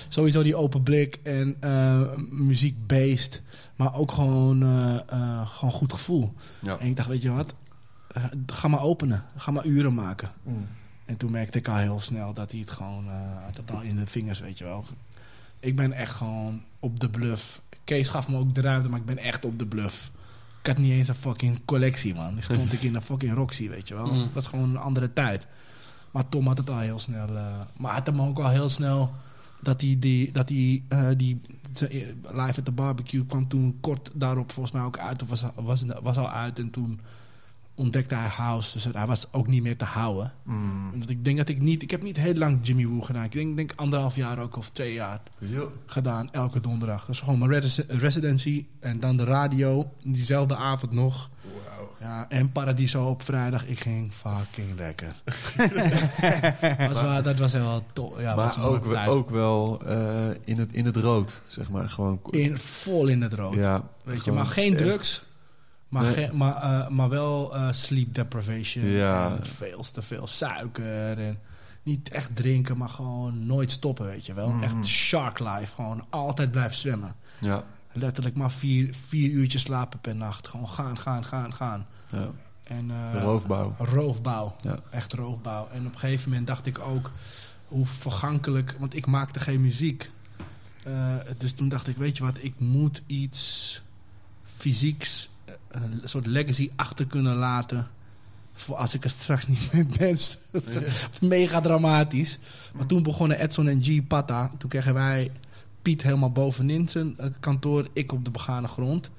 sowieso 0.10 0.43
die 0.43 0.56
open 0.56 0.84
blik 0.84 1.19
en 1.23 1.56
eh 1.60 2.02
muziek-based. 2.30 3.41
Maar 3.76 3.95
ook 3.95 4.11
gewoon, 4.11 4.64
eh, 4.64 4.95
eh, 5.07 5.48
gewoon 5.48 5.72
goed 5.72 5.93
gevoel. 5.93 6.34
Ja. 6.61 6.77
En 6.77 6.88
ik 6.88 6.95
dacht, 6.95 7.07
weet 7.07 7.22
je 7.22 7.31
wat? 7.31 7.53
Eh, 8.14 8.23
ga 8.45 8.68
maar 8.68 8.81
openen. 8.81 9.23
Ga 9.35 9.52
maar 9.52 9.65
uren 9.65 9.93
maken. 9.93 10.31
Mm. 10.43 10.68
En 11.06 11.18
toen 11.18 11.31
merkte 11.31 11.57
ik 11.57 11.68
al 11.68 11.76
heel 11.76 11.99
snel 11.99 12.34
dat 12.34 12.52
hij 12.52 12.60
het 12.60 12.72
gewoon 12.72 13.06
eh, 13.07 13.43
had 13.45 13.57
het 13.57 13.72
al 13.72 13.81
in 13.81 13.95
de 13.95 14.06
vingers, 14.06 14.39
weet 14.39 14.57
je 14.57 14.64
wel. 14.64 14.85
Ik 15.60 15.76
ben 15.76 15.93
echt 15.93 16.15
gewoon 16.15 16.64
op 16.80 16.99
de 16.99 17.10
bluff. 17.10 17.61
Kees 17.84 18.07
gaf 18.07 18.27
me 18.27 18.38
ook 18.38 18.56
de 18.56 18.61
ruimte, 18.61 18.89
maar 18.89 18.99
ik 18.99 19.06
ben 19.06 19.18
echt 19.18 19.45
op 19.45 19.60
de 19.60 19.65
bluff. 19.65 20.11
Ik 20.60 20.68
had 20.68 20.77
niet 20.77 20.91
eens 20.91 21.07
een 21.07 21.15
fucking 21.15 21.65
collectie, 21.65 22.15
man. 22.15 22.34
Dan 22.34 22.43
stond 22.43 22.73
ik 22.73 22.81
in 22.81 22.95
een 22.95 23.02
fucking 23.02 23.34
Roxy, 23.34 23.69
weet 23.69 23.88
je 23.88 23.93
wel. 23.93 24.06
Mm. 24.06 24.19
Dat 24.19 24.34
was 24.34 24.48
gewoon 24.48 24.69
een 24.69 24.77
andere 24.77 25.14
tijd. 25.14 25.48
Maar 26.12 26.30
Tom 26.30 26.48
had 26.48 26.58
het 26.58 26.70
al 26.70 26.80
heel 26.80 27.00
snel. 27.00 27.28
eh, 27.36 27.44
maar 27.78 27.94
had 27.94 28.06
hem 28.06 28.22
ook 28.22 28.40
al 28.40 28.50
heel 28.50 28.70
snel 28.70 29.12
dat 29.62 29.82
hij 29.82 29.96
die, 30.00 30.32
dat 30.32 30.50
eh, 30.50 31.08
die 31.18 31.42
ze- 31.74 32.14
live 32.22 32.60
at 32.60 32.66
the 32.66 32.72
barbecue 32.72 33.26
kwam 33.26 33.48
toen 33.48 33.78
kort 33.82 34.10
daarop 34.14 34.52
volgens 34.52 34.76
mij 34.76 34.84
ook 34.84 34.98
uit. 34.98 35.22
Of 35.22 35.30
was, 35.30 35.44
was, 35.56 35.84
was 36.02 36.18
al 36.18 36.30
uit 36.30 36.60
en 36.60 36.70
toen 36.70 37.00
ontdekte 37.76 38.16
hij 38.16 38.28
house. 38.28 38.74
Dus 38.74 38.84
hij 38.94 39.06
was 39.08 39.28
ook 39.34 39.48
niet 39.48 39.64
meer 39.64 39.78
te 39.78 39.86
houden. 39.86 40.34
Mm. 40.44 40.94
Ik 41.08 41.24
denk 41.26 41.38
dat 41.38 41.50
ik 41.50 41.60
niet... 41.62 41.82
Ik 41.82 41.92
heb 41.92 42.04
niet 42.04 42.16
heel 42.18 42.34
lang 42.34 42.60
Jimmy 42.62 42.86
Woo 42.88 43.02
gedaan. 43.02 43.24
Ik 43.24 43.32
denk, 43.32 43.56
denk 43.56 43.74
anderhalf 43.76 44.16
jaar 44.16 44.40
ook 44.40 44.58
of 44.58 44.70
twee 44.70 44.94
jaar 44.94 45.22
Yo. 45.38 45.72
gedaan. 45.86 46.32
Elke 46.32 46.60
donderdag. 46.60 47.06
Dat 47.06 47.16
is 47.16 47.22
gewoon 47.22 47.40
mijn 47.40 47.52
resi- 47.62 47.84
residency. 47.88 48.66
En 48.80 49.00
dan 49.00 49.18
de 49.18 49.24
radio. 49.24 49.92
Diezelfde 50.04 50.56
avond 50.56 50.92
nog. 50.92 51.30
Ja, 51.99 52.26
en 52.30 52.52
Paradiso 52.52 53.06
op 53.06 53.23
vrijdag. 53.23 53.65
Ik 53.65 53.80
ging 53.80 54.14
fucking 54.14 54.78
lekker. 54.78 55.14
was 56.88 57.02
wel, 57.02 57.22
dat 57.23 57.40
was 57.40 57.52
wel 57.53 57.84
tof. 57.94 58.19
Ja, 58.19 58.36
was 58.36 58.57
maar 58.57 58.65
een 58.65 58.72
ook, 58.72 58.91
tijd. 58.91 59.07
ook 59.07 59.30
wel 59.30 59.82
eh, 59.86 60.28
in, 60.44 60.60
het, 60.60 60.73
in 60.73 60.86
het 60.86 60.98
rood, 60.98 61.41
zeg 61.45 61.69
maar. 61.69 61.90
Gewoon, 61.90 62.19
In, 62.30 62.57
vol 62.57 63.07
in 63.07 63.22
het 63.22 63.34
rood. 63.34 63.56
ja, 63.56 63.84
weet 64.06 64.26
je, 64.26 64.32
maar 64.32 64.45
geen 64.45 64.73
echt. 64.76 64.84
drugs. 64.84 65.23
Maar, 65.88 66.03
Nee. 66.03 66.14
geen- 66.14 66.38
maar, 66.38 66.56
eh, 66.56 66.88
maar 66.88 67.10
wel 67.10 67.56
eh, 67.56 67.68
sleep 67.72 68.14
deprivation. 68.15 68.86
Ja. 68.86 69.26
En 69.26 69.45
veel 69.45 69.84
te 69.94 70.02
veel 70.02 70.28
suiker. 70.28 71.18
En 71.19 71.40
niet 71.84 72.10
echt 72.10 72.36
drinken, 72.36 72.78
maar 72.78 72.90
gewoon 72.90 73.45
nooit 73.45 73.72
stoppen, 73.72 74.06
weet 74.06 74.26
je 74.26 74.34
wel. 74.34 74.49
Mhm. 74.49 74.64
Echt 74.64 74.86
shark 74.86 75.40
life. 75.40 75.73
Gewoon 75.76 76.06
altijd 76.10 76.52
blijven 76.52 76.78
zwemmen. 76.78 77.15
Ja, 77.40 77.64
Letterlijk 77.94 78.36
maar 78.36 78.52
vier, 78.52 78.96
vier 79.08 79.30
uurtjes 79.30 79.62
slapen 79.62 80.00
per 80.00 80.16
nacht. 80.16 80.48
Gewoon 80.48 80.70
gaan, 80.70 80.98
gaan, 80.98 81.26
gaan, 81.26 81.54
gaan. 81.54 81.86
ja. 82.10 82.32
En, 82.64 82.92
eh, 82.92 83.22
roofbouw. 83.22 83.76
Roofbouw. 83.78 84.56
Ja. 84.62 84.78
Echt 84.90 85.14
roofbouw. 85.14 85.70
En 85.72 85.86
op 85.86 85.94
een 85.94 86.00
gegeven 86.00 86.30
moment 86.30 86.48
dacht 86.48 86.66
ik 86.66 86.80
ook 86.80 87.12
hoe 87.68 87.86
vergankelijk... 87.86 88.76
Want 88.80 88.96
ik 88.96 89.06
maakte 89.06 89.40
geen 89.40 89.62
muziek. 89.62 90.10
Eh, 90.84 91.16
dus 91.38 91.54
toen 91.54 91.70
dacht 91.70 91.88
ik, 91.88 91.98
weet 91.98 92.18
je 92.18 92.24
wat, 92.24 92.38
ik 92.42 92.60
moet 92.60 93.02
iets 93.06 93.82
fysieks... 94.44 95.30
eh, 95.46 95.82
een 95.82 96.02
soort 96.04 96.26
legacy 96.26 96.72
achter 96.76 97.06
kunnen 97.06 97.36
laten... 97.36 97.88
voor 98.54 98.76
als 98.76 98.94
ik 98.94 99.04
er 99.04 99.10
straks 99.10 99.48
niet 99.54 99.74
meer 99.74 99.86
ben. 99.98 100.18
Mega 101.30 101.62
dramatisch. 101.62 102.38
Maar 102.74 102.86
toen 102.86 103.04
begonnen 103.04 103.40
Edson 103.40 103.68
en 103.68 103.84
G 103.84 104.08
Pata. 104.08 104.52
Toen 104.58 104.70
kregen 104.70 104.94
wij 104.94 105.32
Piet 105.82 106.02
helemaal 106.02 106.32
bovenin 106.32 106.90
zijn 106.90 107.18
eh, 107.18 107.28
kantoor. 107.40 107.88
Ik 107.94 108.12
op 108.12 108.26
de 108.26 108.32
begane 108.32 108.68
grond. 108.68 109.12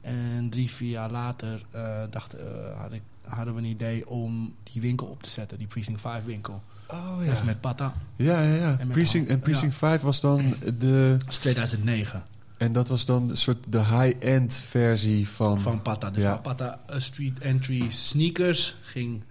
En 0.00 0.50
drie, 0.50 0.70
vier 0.70 0.90
jaar 0.90 1.10
later 1.10 1.62
eh, 1.70 2.02
dacht, 2.10 2.34
eh, 2.34 2.44
had 2.80 2.92
ik, 2.92 3.02
hadden 3.22 3.54
we 3.54 3.60
een 3.60 3.66
idee 3.66 4.08
om 4.08 4.54
die 4.62 4.82
winkel 4.82 5.06
op 5.06 5.22
te 5.22 5.30
zetten. 5.30 5.58
Die 5.58 5.66
Precinct 5.66 6.00
5 6.00 6.24
winkel. 6.24 6.62
Oh 6.86 7.16
Dat 7.16 7.26
ja. 7.26 7.32
is 7.32 7.42
met 7.42 7.60
Pata. 7.60 7.94
Ja, 8.16 8.42
ja, 8.42 8.54
ja. 8.54 8.78
En 8.78 8.88
Precinct, 8.88 9.30
en. 9.30 9.40
Precinct 9.40 9.74
5 9.74 10.02
was 10.02 10.20
dan 10.20 10.54
de... 10.78 11.14
Dat 11.18 11.28
is 11.28 11.36
2009 11.36 12.22
En 12.56 12.72
dat 12.72 12.88
was 12.88 13.04
dan 13.04 13.30
een 13.30 13.36
soort 13.36 13.64
de 13.68 13.84
high-end 13.84 14.54
versie 14.54 15.28
van... 15.28 15.60
van 15.60 15.82
Pata. 15.82 16.10
Dus 16.10 16.22
Ja. 16.22 16.32
van 16.32 16.42
Pata 16.42 16.80
Street 16.96 17.38
Entry 17.38 17.90
Sneakers 17.90 18.76
ging, 18.82 19.22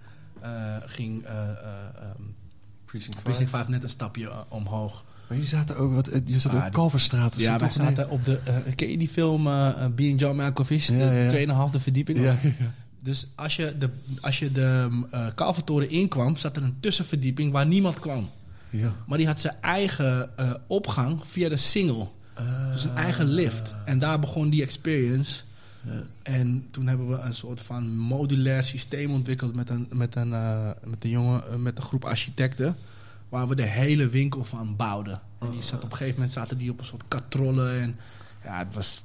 ging 0.86 1.24
ehm, 1.24 2.22
Precinct 2.84 3.14
5. 3.14 3.24
Precinct 3.24 3.50
5 3.50 3.68
net 3.68 3.82
een 3.82 3.88
stapje 3.88 4.44
omhoog. 4.48 5.04
Maar 5.28 5.36
jullie 5.36 5.46
zaten 5.52 5.76
ook... 5.76 5.94
Wat, 5.94 6.08
eh, 6.08 6.20
je 6.24 6.38
zat 6.38 6.54
Ah, 6.54 6.64
ook 6.66 6.72
Kalverstraat 6.72 7.34
of 7.36 7.40
ja, 7.40 7.52
zo, 7.52 7.58
toch? 7.58 7.72
Zaten 7.72 8.10
op 8.10 8.24
de... 8.24 8.38
eh, 8.44 8.54
ken 8.74 8.90
je 8.90 8.98
die 8.98 9.08
film 9.08 9.46
eh 9.46 9.68
eh, 9.68 9.90
Being 9.92 10.20
John 10.20 10.36
Malkovich? 10.36 10.86
Ja. 10.88 11.28
De 11.28 11.46
2,5 11.76 11.80
verdieping? 11.82 12.18
Ja. 12.18 12.36
Dus 13.02 13.26
als 13.34 13.56
je 13.56 13.74
de, 13.78 13.90
als 14.20 14.38
je 14.38 14.52
de 14.52 14.88
eh 15.10 15.26
Kalvertoren 15.34 15.90
inkwam, 15.90 16.36
zat 16.36 16.56
er 16.56 16.62
een 16.62 16.76
tussenverdieping 16.80 17.52
waar 17.52 17.66
niemand 17.66 18.00
kwam. 18.00 18.28
ja. 18.70 18.94
Maar 19.06 19.18
die 19.18 19.26
had 19.26 19.40
zijn 19.40 19.54
eigen 19.60 20.30
opgang 20.66 21.20
via 21.24 21.48
de 21.48 21.56
single. 21.56 22.08
Dus 22.72 22.84
een 22.84 22.96
eigen 22.96 23.26
lift. 23.26 23.74
En 23.84 23.98
daar 23.98 24.18
begon 24.18 24.50
die 24.50 24.62
experience. 24.62 25.42
Ja. 25.86 26.02
En 26.22 26.66
toen 26.70 26.86
hebben 26.86 27.08
we 27.08 27.16
een 27.18 27.34
soort 27.34 27.62
van 27.62 27.96
modulair 27.96 28.64
systeem 28.64 29.10
ontwikkeld 29.10 29.54
met 29.54 29.70
een, 29.70 29.86
met 29.92 30.16
een, 30.16 30.28
met 30.84 31.04
een 31.04 31.10
jongen, 31.10 31.62
met 31.62 31.76
een 31.76 31.82
groep 31.82 32.04
architecten. 32.04 32.76
Waar 33.28 33.48
we 33.48 33.54
de 33.54 33.62
hele 33.62 34.08
winkel 34.08 34.44
van 34.44 34.76
bouwden. 34.76 35.20
En 35.40 35.50
die 35.50 35.62
zat 35.62 35.84
op 35.84 35.90
een 35.90 35.96
gegeven 35.96 36.14
moment 36.14 36.32
zaten 36.32 36.58
die 36.58 36.70
op 36.70 36.78
een 36.78 36.84
soort 36.84 37.04
katrollen. 37.08 37.80
En 37.80 37.96
ja, 38.44 38.58
het 38.58 38.74
was 38.74 39.04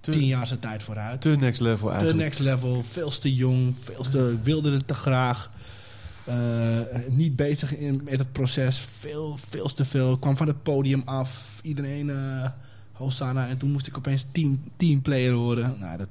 Te- 0.00 0.10
tien 0.10 0.26
jaar 0.26 0.46
zijn 0.46 0.60
tijd 0.60 0.82
vooruit. 0.82 1.20
Te 1.20 1.28
next 1.28 1.60
level 1.60 1.88
eigenlijk. 1.90 2.18
next 2.18 2.38
level, 2.38 2.82
veel 2.82 3.10
te 3.10 3.34
jong, 3.34 3.74
veel 3.78 4.02
te 4.02 4.38
wilde 4.42 4.72
het 4.72 4.86
te 4.86 4.94
graag. 4.94 5.50
Eh, 6.24 6.78
niet 7.08 7.36
bezig 7.36 7.76
in, 7.76 8.00
met 8.04 8.18
het 8.18 8.32
proces, 8.32 8.78
veel, 8.98 9.36
veel 9.48 9.68
te 9.68 9.84
veel. 9.84 10.18
kwam 10.18 10.36
van 10.36 10.46
het 10.46 10.62
podium 10.62 11.02
af, 11.04 11.60
iedereen 11.62 12.10
eh 12.10 12.50
Hosanna. 12.92 13.48
En 13.48 13.58
toen 13.58 13.70
moest 13.72 13.86
ik 13.86 13.96
opeens 13.96 14.26
team, 14.32 14.62
teamplayer 14.76 15.34
worden. 15.34 15.76
Nou, 15.78 15.98
dat 15.98 16.08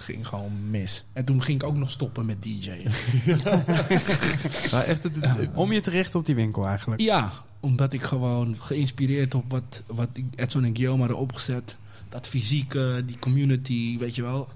ging 0.00 0.26
gewoon 0.26 0.70
mis. 0.70 1.04
En 1.12 1.24
toen 1.24 1.42
ging 1.42 1.62
ik 1.62 1.68
ook 1.68 1.76
nog 1.76 1.90
stoppen 1.90 2.26
met 2.26 2.42
DJ'en. 2.42 2.82
Maar 4.72 4.84
echt, 4.84 5.02
het, 5.02 5.16
het- 5.20 5.48
Om 5.54 5.72
je 5.72 5.80
te 5.80 5.90
richten 5.90 6.18
op 6.18 6.26
die 6.26 6.34
winkel 6.34 6.66
eigenlijk. 6.66 7.00
Ja, 7.00 7.32
omdat 7.60 7.92
ik 7.92 8.02
gewoon 8.02 8.56
geïnspireerd 8.58 9.34
op 9.34 9.44
wat, 9.48 9.82
wat 9.86 10.08
Edson 10.34 10.64
en 10.64 10.74
Guillaume 10.76 10.98
hadden 11.00 11.18
opgezet. 11.18 11.76
Dat 12.08 12.28
fysieke, 12.28 13.02
die 13.06 13.18
community, 13.18 13.98
weet 13.98 14.14
je 14.14 14.22
wel. 14.22 14.48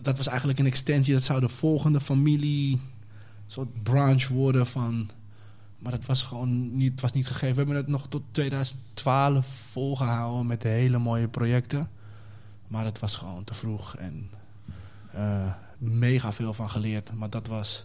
Dat 0.00 0.16
was 0.16 0.26
eigenlijk 0.26 0.58
een 0.58 0.66
extensie. 0.66 1.14
Dat 1.14 1.22
zou 1.22 1.40
de 1.40 1.48
volgende 1.48 2.00
familie, 2.00 2.80
soort 3.46 3.82
branch 3.82 4.28
worden 4.28 4.66
van... 4.66 5.10
Maar 5.78 5.92
dat 5.92 6.06
was 6.06 6.22
gewoon 6.22 6.76
niet, 6.76 7.00
was 7.00 7.12
niet 7.12 7.26
gegeven. 7.26 7.48
We 7.50 7.56
hebben 7.56 7.76
het 7.76 7.86
nog 7.86 8.06
tot 8.08 8.22
2012 8.30 9.46
volgehouden 9.46 10.46
met 10.46 10.62
hele 10.62 10.98
mooie 10.98 11.28
projecten. 11.28 11.88
Maar 12.66 12.84
het 12.84 12.98
was 12.98 13.16
gewoon 13.16 13.44
te 13.44 13.54
vroeg 13.54 13.96
en 13.96 14.30
eh, 15.12 15.52
mega 15.78 16.32
veel 16.32 16.54
van 16.54 16.70
geleerd. 16.70 17.12
Maar 17.14 17.30
dat 17.30 17.46
was 17.46 17.84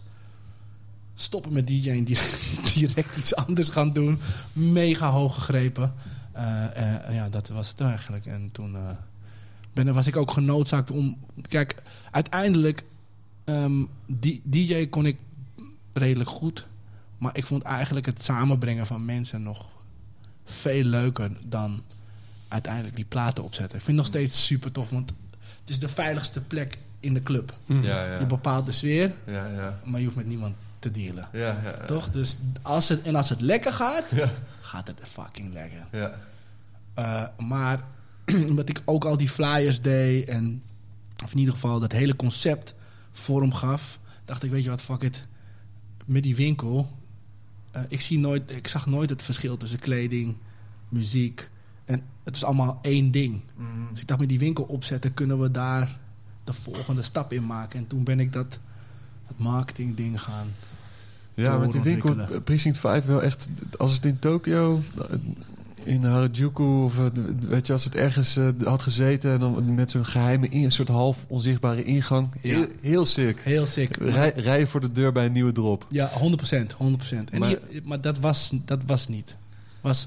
stoppen 1.14 1.52
met 1.52 1.66
DJ'en, 1.66 2.04
direct, 2.04 2.50
direct 2.74 3.16
iets 3.16 3.34
anders 3.34 3.68
gaan 3.68 3.92
doen. 3.92 4.20
Mega 4.52 5.10
hoog 5.10 5.34
gegrepen. 5.34 5.94
Eh, 6.32 7.04
eh, 7.06 7.14
ja, 7.14 7.28
dat 7.28 7.48
was 7.48 7.68
het 7.68 7.80
eigenlijk. 7.80 8.26
En 8.26 8.50
toen 8.52 8.76
ben, 9.72 9.94
was 9.94 10.06
ik 10.06 10.16
ook 10.16 10.30
genoodzaakt 10.30 10.90
om... 10.90 11.18
Kijk, 11.48 11.82
uiteindelijk... 12.10 12.84
ehm, 13.44 13.84
die, 14.06 14.42
DJ 14.44 14.86
kon 14.86 15.06
ik 15.06 15.18
redelijk 15.92 16.30
goed. 16.30 16.66
Maar 17.18 17.36
ik 17.36 17.46
vond 17.46 17.62
eigenlijk 17.62 18.06
het 18.06 18.22
samenbrengen 18.22 18.86
van 18.86 19.04
mensen 19.04 19.42
nog 19.42 19.66
veel 20.44 20.84
leuker 20.84 21.30
dan 21.42 21.82
uiteindelijk 22.48 22.96
die 22.96 23.04
platen 23.04 23.44
opzetten. 23.44 23.78
Ik 23.78 23.84
vind 23.84 23.96
het 23.96 24.06
nog 24.06 24.06
steeds 24.06 24.44
super 24.44 24.72
tof, 24.72 24.90
want 24.90 25.12
het 25.60 25.70
is 25.70 25.78
de 25.78 25.88
veiligste 25.88 26.40
plek 26.40 26.78
in 27.04 27.14
de 27.14 27.22
club. 27.22 27.58
ja, 27.66 27.74
Je 28.04 28.16
ja. 28.20 28.26
bepaalt 28.26 28.66
de 28.66 28.72
sfeer, 28.72 29.12
Ja, 29.26 29.46
ja. 29.46 29.78
maar 29.84 29.98
je 29.98 30.04
hoeft 30.04 30.16
met 30.16 30.26
niemand 30.26 30.54
te 30.78 30.90
dealen. 30.90 31.28
Ja, 31.32 31.60
ja. 31.64 31.84
Toch? 31.86 32.10
Dus 32.10 32.38
als 32.62 32.88
het, 32.88 33.02
en 33.02 33.14
als 33.14 33.28
het 33.28 33.40
lekker 33.40 33.72
gaat, 33.72 34.04
Ja. 34.14 34.30
gaat 34.60 34.86
het 34.86 35.00
fucking 35.02 35.52
lekker. 35.52 35.86
Ja. 35.92 36.14
Eh, 36.94 37.46
maar 37.46 37.80
omdat 38.48 38.68
ik 38.68 38.82
ook 38.84 39.04
al 39.04 39.16
die 39.16 39.28
flyers 39.28 39.80
deed 39.80 40.28
en 40.28 40.62
of 41.24 41.32
in 41.32 41.38
ieder 41.38 41.54
geval 41.54 41.80
dat 41.80 41.92
hele 41.92 42.16
concept 42.16 42.74
vorm 43.12 43.52
gaf, 43.52 43.98
dacht 44.24 44.42
ik, 44.42 44.50
weet 44.50 44.64
je 44.64 44.70
wat, 44.70 44.80
fuck 44.82 45.02
it. 45.02 45.26
Met 46.04 46.22
die 46.22 46.36
winkel, 46.36 46.90
eh, 47.72 47.82
ik, 47.88 48.00
zie 48.00 48.18
nooit, 48.18 48.50
ik 48.50 48.68
zag 48.68 48.86
nooit 48.86 49.10
het 49.10 49.22
verschil 49.22 49.56
tussen 49.56 49.78
kleding, 49.78 50.36
muziek 50.88 51.50
en 51.84 52.02
het 52.24 52.36
is 52.36 52.44
allemaal 52.44 52.78
één 52.82 53.10
ding. 53.10 53.42
Dus 53.90 54.00
ik 54.00 54.06
dacht, 54.06 54.20
met 54.20 54.28
die 54.28 54.38
winkel 54.38 54.64
opzetten 54.64 55.14
kunnen 55.14 55.40
we 55.40 55.50
daar 55.50 55.98
de 56.44 56.52
volgende 56.52 57.02
stap 57.02 57.32
in 57.32 57.46
maken. 57.46 57.78
En 57.78 57.86
toen 57.86 58.04
ben 58.04 58.20
ik 58.20 58.32
dat, 58.32 58.58
dat 59.28 59.38
marketing 59.38 59.96
ding 59.96 60.20
gaan. 60.20 60.46
Ja, 61.34 61.58
met 61.58 61.72
die 61.72 61.80
winkel, 61.80 62.18
eh, 62.18 62.26
Precinct 62.44 62.78
5 62.78 63.04
wel 63.04 63.22
echt... 63.22 63.48
Als 63.76 63.94
het 63.94 64.04
in 64.06 64.18
Tokio, 64.18 64.82
eh, 64.98 65.04
in 65.84 66.04
Harajuku... 66.04 66.62
of 66.62 66.98
eh, 66.98 67.04
weet 67.48 67.66
je, 67.66 67.72
als 67.72 67.84
het 67.84 67.94
ergens 67.94 68.38
had 68.64 68.82
gezeten... 68.82 69.32
en 69.32 69.40
dan 69.40 69.74
met 69.74 69.90
zo'n 69.90 70.04
geheime, 70.06 70.48
in, 70.48 70.64
een 70.64 70.72
soort 70.72 70.88
half 70.88 71.24
onzichtbare 71.28 71.84
ingang. 71.84 72.28
Heel, 72.40 72.58
Ja. 72.60 72.66
heel 72.80 73.04
sick. 73.06 73.40
Heel 73.42 73.66
sick. 73.66 73.96
Rij, 73.96 74.32
rijden 74.36 74.68
voor 74.68 74.80
de 74.80 74.92
deur 74.92 75.12
bij 75.12 75.26
een 75.26 75.32
nieuwe 75.32 75.52
drop. 75.52 75.86
Ja, 75.90 76.08
100 76.08 76.36
procent, 76.36 76.72
100 76.72 76.98
procent. 76.98 77.30
Maar- 77.30 77.40
Maar, 77.40 77.58
maar 77.84 78.00
dat 78.00 78.18
was, 78.18 78.52
dat 78.64 78.82
was 78.86 79.08
niet. 79.08 79.36
Was, 79.80 80.06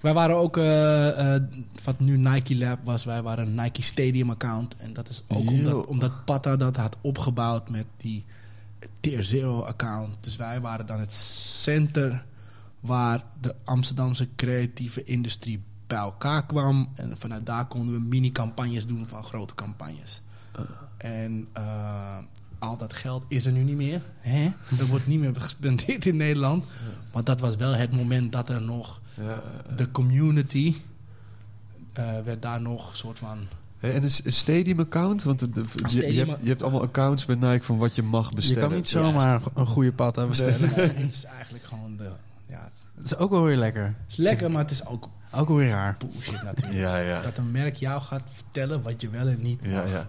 wij 0.00 0.14
waren 0.14 0.36
ook, 0.36 0.56
eh, 0.56 1.36
wat 1.84 2.00
nu 2.00 2.16
Nike 2.16 2.56
Lab 2.56 2.78
was, 2.84 3.04
wij 3.04 3.22
waren 3.22 3.46
een 3.46 3.54
Nike 3.54 3.82
Stadium 3.82 4.30
account. 4.30 4.76
En 4.76 4.92
dat 4.92 5.08
is 5.08 5.22
ook 5.28 5.48
omdat, 5.48 5.86
omdat 5.86 6.24
Pata 6.24 6.56
dat 6.56 6.76
had 6.76 6.96
opgebouwd 7.00 7.68
met 7.68 7.86
die 7.96 8.24
Tier 9.00 9.24
Zero 9.24 9.62
account. 9.62 10.16
Dus 10.20 10.36
wij 10.36 10.60
waren 10.60 10.86
dan 10.86 11.00
het 11.00 11.12
center 11.12 12.24
waar 12.80 13.24
de 13.40 13.54
Amsterdamse 13.64 14.28
creatieve 14.36 15.04
industrie 15.04 15.62
bij 15.86 15.98
elkaar 15.98 16.46
kwam. 16.46 16.88
En 16.94 17.18
vanuit 17.18 17.46
daar 17.46 17.66
konden 17.66 17.94
we 17.94 18.00
mini-campagnes 18.00 18.86
doen 18.86 19.06
van 19.06 19.24
grote 19.24 19.54
campagnes. 19.54 20.22
En 20.96 21.48
eh, 21.52 22.18
al 22.58 22.76
dat 22.76 22.92
geld 22.92 23.24
is 23.28 23.44
er 23.44 23.52
nu 23.52 23.62
niet 23.62 23.76
meer. 23.76 24.02
Hè? 24.18 24.44
Er 24.78 24.86
wordt 24.86 25.06
niet 25.06 25.20
meer 25.20 25.40
gespendeerd 25.40 26.06
in 26.06 26.16
Nederland. 26.16 26.64
Maar 27.12 27.24
dat 27.24 27.40
was 27.40 27.56
wel 27.56 27.74
het 27.74 27.92
moment 27.92 28.32
dat 28.32 28.48
er 28.48 28.62
nog. 28.62 29.00
De 29.76 29.90
community 29.90 30.74
eh, 31.92 32.04
werd 32.24 32.42
daar 32.42 32.60
nog 32.60 32.90
een 32.90 32.96
soort 32.96 33.18
van. 33.18 33.38
En 33.80 34.02
een 34.02 34.10
stadium 34.32 34.78
account? 34.80 35.22
Want 35.22 35.38
de- 35.38 35.50
de- 35.50 35.64
je, 35.88 36.12
je, 36.12 36.24
hebt, 36.24 36.38
je 36.42 36.48
hebt 36.48 36.62
allemaal 36.62 36.82
accounts 36.82 37.24
bij 37.24 37.36
Nike 37.36 37.62
van 37.64 37.78
wat 37.78 37.94
je 37.94 38.02
mag 38.02 38.28
Je 38.28 38.34
bestellen. 38.34 38.62
kan 38.68 38.72
niet 38.72 38.88
zomaar 38.88 39.40
een 39.54 39.66
goede 39.66 39.92
pad 39.92 40.28
bestellen. 40.28 40.68
het 40.74 41.12
is 41.12 41.24
eigenlijk 41.24 41.64
gewoon 41.64 41.96
de. 41.96 42.08
Ja, 42.46 42.70
het 42.96 43.04
is 43.06 43.16
ook 43.16 43.30
wel 43.30 43.42
weer 43.42 43.56
lekker. 43.56 43.94
is 44.08 44.16
lekker, 44.16 44.50
maar 44.50 44.62
het 44.62 44.70
is 44.70 44.86
ook 44.86 45.08
Ook 45.32 45.48
wel 45.48 45.56
weer 45.56 45.70
raar. 45.70 45.96
bullshit 45.98 46.42
natuurlijk. 46.42 46.78
Ja, 46.78 46.96
ja. 46.98 47.20
Dat 47.22 47.36
een 47.36 47.50
merk 47.50 47.74
jou 47.76 48.00
gaat 48.00 48.22
vertellen 48.34 48.82
wat 48.82 49.00
je 49.00 49.08
wel 49.10 49.26
en 49.28 49.42
niet 49.42 49.60
Ja, 49.62 49.82
mag. 49.82 49.90
ja. 49.90 50.08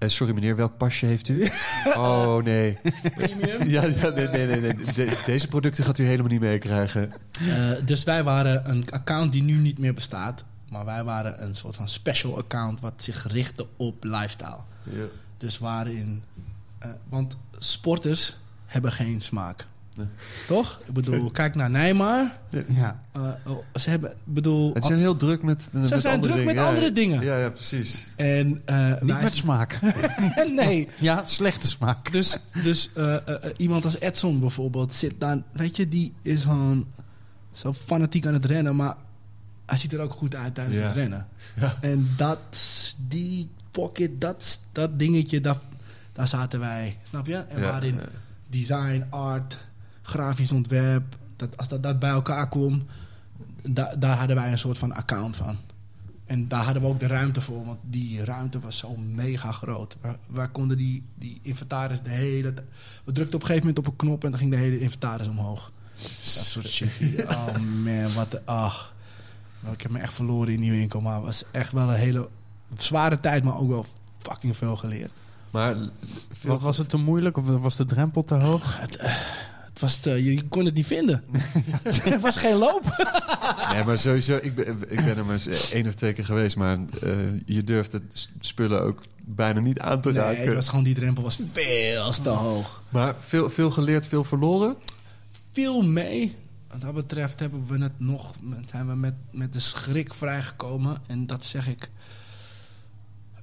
Eh, 0.00 0.08
sorry 0.08 0.34
meneer, 0.34 0.56
welk 0.56 0.76
pasje 0.76 1.06
heeft 1.06 1.28
u? 1.28 1.48
Oh 1.96 2.36
nee. 2.42 2.78
Premium? 3.16 3.62
Ja, 3.74 3.84
ja 3.84 4.08
nee, 4.10 4.28
nee, 4.28 4.46
nee. 4.46 4.60
nee. 4.60 4.74
De- 4.94 5.22
deze 5.26 5.48
producten 5.48 5.84
gaat 5.84 5.98
u 5.98 6.04
helemaal 6.06 6.30
niet 6.30 6.40
meekrijgen. 6.40 7.12
Eh, 7.48 7.70
dus 7.84 8.04
wij 8.04 8.22
waren 8.24 8.70
een 8.70 8.84
account 8.90 9.32
die 9.32 9.42
nu 9.42 9.52
niet 9.54 9.78
meer 9.78 9.94
bestaat. 9.94 10.44
Maar 10.68 10.84
wij 10.84 11.04
waren 11.04 11.42
een 11.42 11.54
soort 11.54 11.76
van 11.76 11.88
special 11.88 12.36
account 12.38 12.80
wat 12.80 12.92
zich 12.96 13.26
richtte 13.32 13.66
op 13.76 14.04
lifestyle. 14.04 14.56
Ja. 14.82 15.04
Dus 15.36 15.58
waarin. 15.58 16.22
eh, 16.78 16.90
want 17.08 17.36
sporters 17.58 18.36
hebben 18.66 18.92
geen 18.92 19.20
smaak. 19.20 19.66
Nee. 20.00 20.08
Toch? 20.46 20.80
Ik 20.86 20.92
bedoel, 20.92 21.30
kijk 21.30 21.54
naar 21.54 21.70
Neymar. 21.70 22.38
Ja. 22.68 23.00
Eh, 23.12 23.22
oh, 23.46 23.58
ze 23.74 23.90
hebben, 23.90 24.12
bedoel. 24.24 24.74
Het 24.74 24.84
zijn 24.84 24.98
heel 24.98 25.16
druk 25.16 25.42
met, 25.42 25.68
met 25.72 25.88
Ze 25.88 26.00
zijn 26.00 26.14
andere 26.14 26.32
druk 26.32 26.44
met 26.44 26.54
dingen. 26.54 26.68
andere 26.68 26.86
ja, 26.86 26.92
dingen. 26.92 27.22
Ja, 27.22 27.36
ja, 27.38 27.48
precies. 27.50 28.06
En, 28.16 28.62
eh, 28.64 29.00
Niet 29.00 29.20
met 29.22 29.34
smaak. 29.34 29.78
nee. 30.56 30.88
ja, 30.98 31.24
slechte 31.24 31.66
smaak. 31.66 32.12
Dus, 32.12 32.36
dus 32.62 32.90
eh, 32.94 33.16
iemand 33.56 33.84
als 33.84 33.98
Edson 34.00 34.40
bijvoorbeeld 34.40 34.92
zit 34.92 35.14
dan, 35.18 35.44
weet 35.52 35.76
je, 35.76 35.88
die 35.88 36.12
is 36.22 36.42
gewoon 36.42 36.86
zo 37.52 37.72
fanatiek 37.72 38.26
aan 38.26 38.34
het 38.34 38.44
rennen, 38.44 38.76
maar 38.76 38.94
hij 39.66 39.78
ziet 39.78 39.92
er 39.92 40.00
ook 40.00 40.12
goed 40.12 40.34
uit 40.34 40.54
tijdens 40.54 40.76
Ja. 40.76 40.82
het 40.86 40.94
rennen. 40.94 41.26
Ja. 41.60 41.76
En 41.80 42.08
dat, 42.16 42.38
die 43.08 43.48
pocket, 43.70 44.20
dat, 44.20 44.60
dat 44.72 44.98
dingetje, 44.98 45.40
daar, 45.40 45.58
daar 46.12 46.28
zaten 46.28 46.60
wij, 46.60 46.98
snap 47.08 47.26
je? 47.26 47.34
En 47.36 47.60
waarin 47.60 48.00
design, 48.48 49.04
art, 49.10 49.58
grafisch 50.10 50.52
ontwerp, 50.52 51.16
dat, 51.36 51.56
als 51.56 51.68
dat, 51.68 51.82
dat 51.82 51.98
bij 51.98 52.10
elkaar 52.10 52.48
kwam, 52.48 52.82
da- 53.62 53.94
daar 53.98 54.16
hadden 54.16 54.36
wij 54.36 54.50
een 54.50 54.58
soort 54.58 54.78
van 54.78 54.92
account 54.92 55.36
van. 55.36 55.56
En 56.26 56.48
daar 56.48 56.62
hadden 56.64 56.82
we 56.82 56.88
ook 56.88 57.00
de 57.00 57.06
ruimte 57.06 57.40
voor, 57.40 57.64
want 57.64 57.78
die 57.82 58.24
ruimte 58.24 58.60
was 58.60 58.78
zo 58.78 58.96
mega 58.96 59.52
groot. 59.52 59.96
Waar, 60.00 60.16
waar 60.26 60.48
konden 60.48 60.76
die, 60.76 61.02
die 61.14 61.38
inventaris 61.42 62.02
de 62.02 62.10
hele 62.10 62.54
tijd... 62.54 62.68
We 63.04 63.12
drukten 63.12 63.34
op 63.34 63.40
een 63.40 63.46
gegeven 63.46 63.68
moment 63.68 63.78
op 63.78 63.92
een 63.92 63.96
knop 63.96 64.24
en 64.24 64.30
dan 64.30 64.38
ging 64.38 64.50
de 64.50 64.56
hele 64.56 64.80
inventaris 64.80 65.28
omhoog. 65.28 65.72
Dat 66.02 66.10
soort 66.10 66.68
shit. 66.68 67.26
Oh 67.28 67.56
man, 67.84 68.12
wat 68.14 68.30
de... 68.30 68.42
Ach. 68.44 68.94
Nou, 69.60 69.74
ik 69.74 69.82
heb 69.82 69.90
me 69.90 69.98
echt 69.98 70.14
verloren 70.14 70.52
in 70.52 70.60
die 70.60 70.70
winkel, 70.70 71.00
maar 71.00 71.14
het 71.14 71.24
was 71.24 71.44
echt 71.50 71.72
wel 71.72 71.88
een 71.88 71.96
hele 71.96 72.28
zware 72.74 73.20
tijd, 73.20 73.44
maar 73.44 73.56
ook 73.58 73.68
wel 73.68 73.86
fucking 74.18 74.56
veel 74.56 74.76
geleerd. 74.76 75.12
Maar 75.50 75.76
veel, 76.30 76.58
was 76.58 76.78
het 76.78 76.88
te 76.88 76.96
moeilijk 76.96 77.36
of 77.36 77.44
was 77.46 77.76
de 77.76 77.86
drempel 77.86 78.22
te 78.22 78.34
hoog? 78.34 78.80
Het, 78.80 78.96
eh, 78.96 79.14
was 79.80 79.96
te- 79.96 80.10
je, 80.24 80.34
je 80.34 80.48
kon 80.48 80.64
het 80.64 80.74
niet 80.74 80.86
vinden. 80.86 81.24
er 82.04 82.20
was 82.20 82.36
geen 82.36 82.56
loop. 82.56 82.82
Nee, 83.72 83.84
maar 83.84 83.98
sowieso, 83.98 84.38
ik 84.42 84.54
ben, 84.54 84.66
ik 84.88 85.04
ben 85.04 85.16
er 85.16 85.24
maar 85.24 85.34
eens 85.34 85.70
één 85.72 85.86
of 85.86 85.94
twee 85.94 86.12
keer 86.12 86.24
geweest, 86.24 86.56
maar 86.56 86.78
eh, 87.02 87.10
je 87.44 87.64
durft 87.64 87.92
het 87.92 88.28
spullen 88.40 88.82
ook 88.82 89.02
bijna 89.26 89.60
niet 89.60 89.80
aan 89.80 90.00
te 90.00 90.08
Nee, 90.12 90.18
raken. 90.20 90.44
het 90.44 90.54
was 90.54 90.68
gewoon 90.68 90.84
die 90.84 90.94
drempel 90.94 91.22
was 91.22 91.38
veel 91.52 92.10
te 92.22 92.28
hoog. 92.28 92.82
Maar 92.88 93.14
veel, 93.26 93.50
veel 93.50 93.70
geleerd, 93.70 94.06
veel 94.06 94.24
verloren. 94.24 94.76
Veel 95.52 95.82
mee. 95.82 96.36
Wat 96.70 96.80
dat 96.80 96.94
betreft 96.94 97.40
hebben 97.40 97.66
we 97.66 97.78
het 97.82 97.92
nog, 98.00 98.34
zijn 98.66 98.86
we 98.88 98.94
met, 98.94 99.14
met 99.30 99.52
de 99.52 99.58
schrik 99.60 100.14
vrijgekomen. 100.14 100.96
En 101.06 101.26
dat 101.26 101.44
zeg 101.44 101.68
ik. 101.68 101.90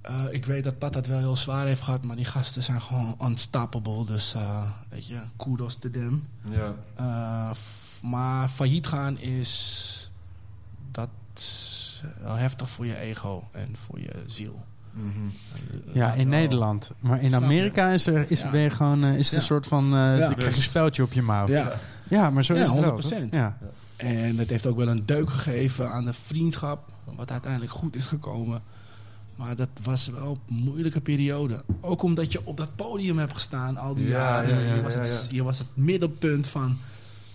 Eh, 0.08 0.24
ik 0.32 0.46
weet 0.46 0.64
dat 0.64 0.78
Pat 0.78 0.94
het 0.96 1.08
wel 1.08 1.18
heel 1.18 1.36
zwaar 1.36 1.66
heeft 1.66 1.82
gehad, 1.82 2.04
maar 2.04 2.16
die 2.16 2.26
gasten 2.26 2.64
zijn 2.64 2.82
gewoon 2.82 3.16
unstoppable. 3.24 4.06
Dus 4.06 4.34
eh, 4.34 4.62
weet 4.90 5.08
je, 5.08 5.18
kudos 5.38 5.76
to 5.76 5.90
them. 5.90 6.28
Ja. 6.50 6.74
Eh, 6.96 7.52
f- 7.56 8.00
Maar 8.02 8.48
failliet 8.50 8.88
gaan 8.88 9.18
is... 9.20 10.12
Dat 10.92 11.10
is 11.36 12.04
wel 12.22 12.36
heftig 12.36 12.70
voor 12.70 12.86
je 12.86 12.98
ego 12.98 13.44
en 13.52 13.76
voor 13.76 14.00
je 14.00 14.24
ziel. 14.26 14.66
Ja, 15.94 16.14
in 16.14 16.30
Nederland. 16.30 16.92
Maar 17.00 17.22
in? 17.22 17.36
Amerika 17.36 17.90
is 17.90 18.08
er, 18.08 18.26
is, 18.32 18.42
Ja. 18.42 18.56
je 18.56 18.70
gewoon, 18.70 19.04
is 19.06 19.18
het 19.26 19.30
Ja. 19.30 19.38
een 19.38 19.44
soort 19.44 19.68
van... 19.68 19.84
eh 19.84 20.18
Ja. 20.18 20.34
krijg 20.34 20.38
je 20.52 20.56
een 20.62 20.70
speldje 20.70 21.04
op 21.04 21.14
je 21.14 21.22
mouw. 21.22 21.48
Ja, 21.48 21.72
Ja, 22.10 22.30
maar 22.30 22.44
zo 22.44 22.54
Ja, 22.56 22.62
is 22.62 22.68
het 22.70 22.80
wel. 22.80 22.92
100%. 23.02 23.30
toch? 23.32 23.40
Ja. 23.40 23.58
En 23.96 24.38
het 24.38 24.50
heeft 24.50 24.66
ook 24.68 24.78
wel 24.78 24.88
een 24.88 25.06
deuk 25.06 25.30
gegeven 25.30 25.92
aan 25.92 26.06
de 26.06 26.14
vriendschap. 26.14 26.92
Wat 27.16 27.32
uiteindelijk 27.32 27.72
goed 27.72 27.96
is 27.96 28.06
gekomen. 28.06 28.62
Maar 29.38 29.56
dat 29.56 29.70
was 29.84 30.08
wel 30.08 30.38
een 30.50 30.56
moeilijke 30.56 31.02
periode. 31.02 31.64
Ook 31.82 32.04
omdat 32.04 32.32
je 32.32 32.42
op 32.46 32.58
dat 32.58 32.76
podium 32.76 33.18
hebt 33.18 33.34
gestaan 33.34 33.78
al 33.78 33.96
die 33.96 34.08
Ja, 34.08 34.12
jaren. 34.12 34.60
ja, 34.60 34.68
ja, 34.68 34.76
je, 34.76 34.82
was 34.82 34.94
het, 34.94 35.28
ja. 35.30 35.36
je 35.36 35.44
was 35.44 35.60
het 35.60 35.68
middelpunt 35.74 36.48
van. 36.48 36.78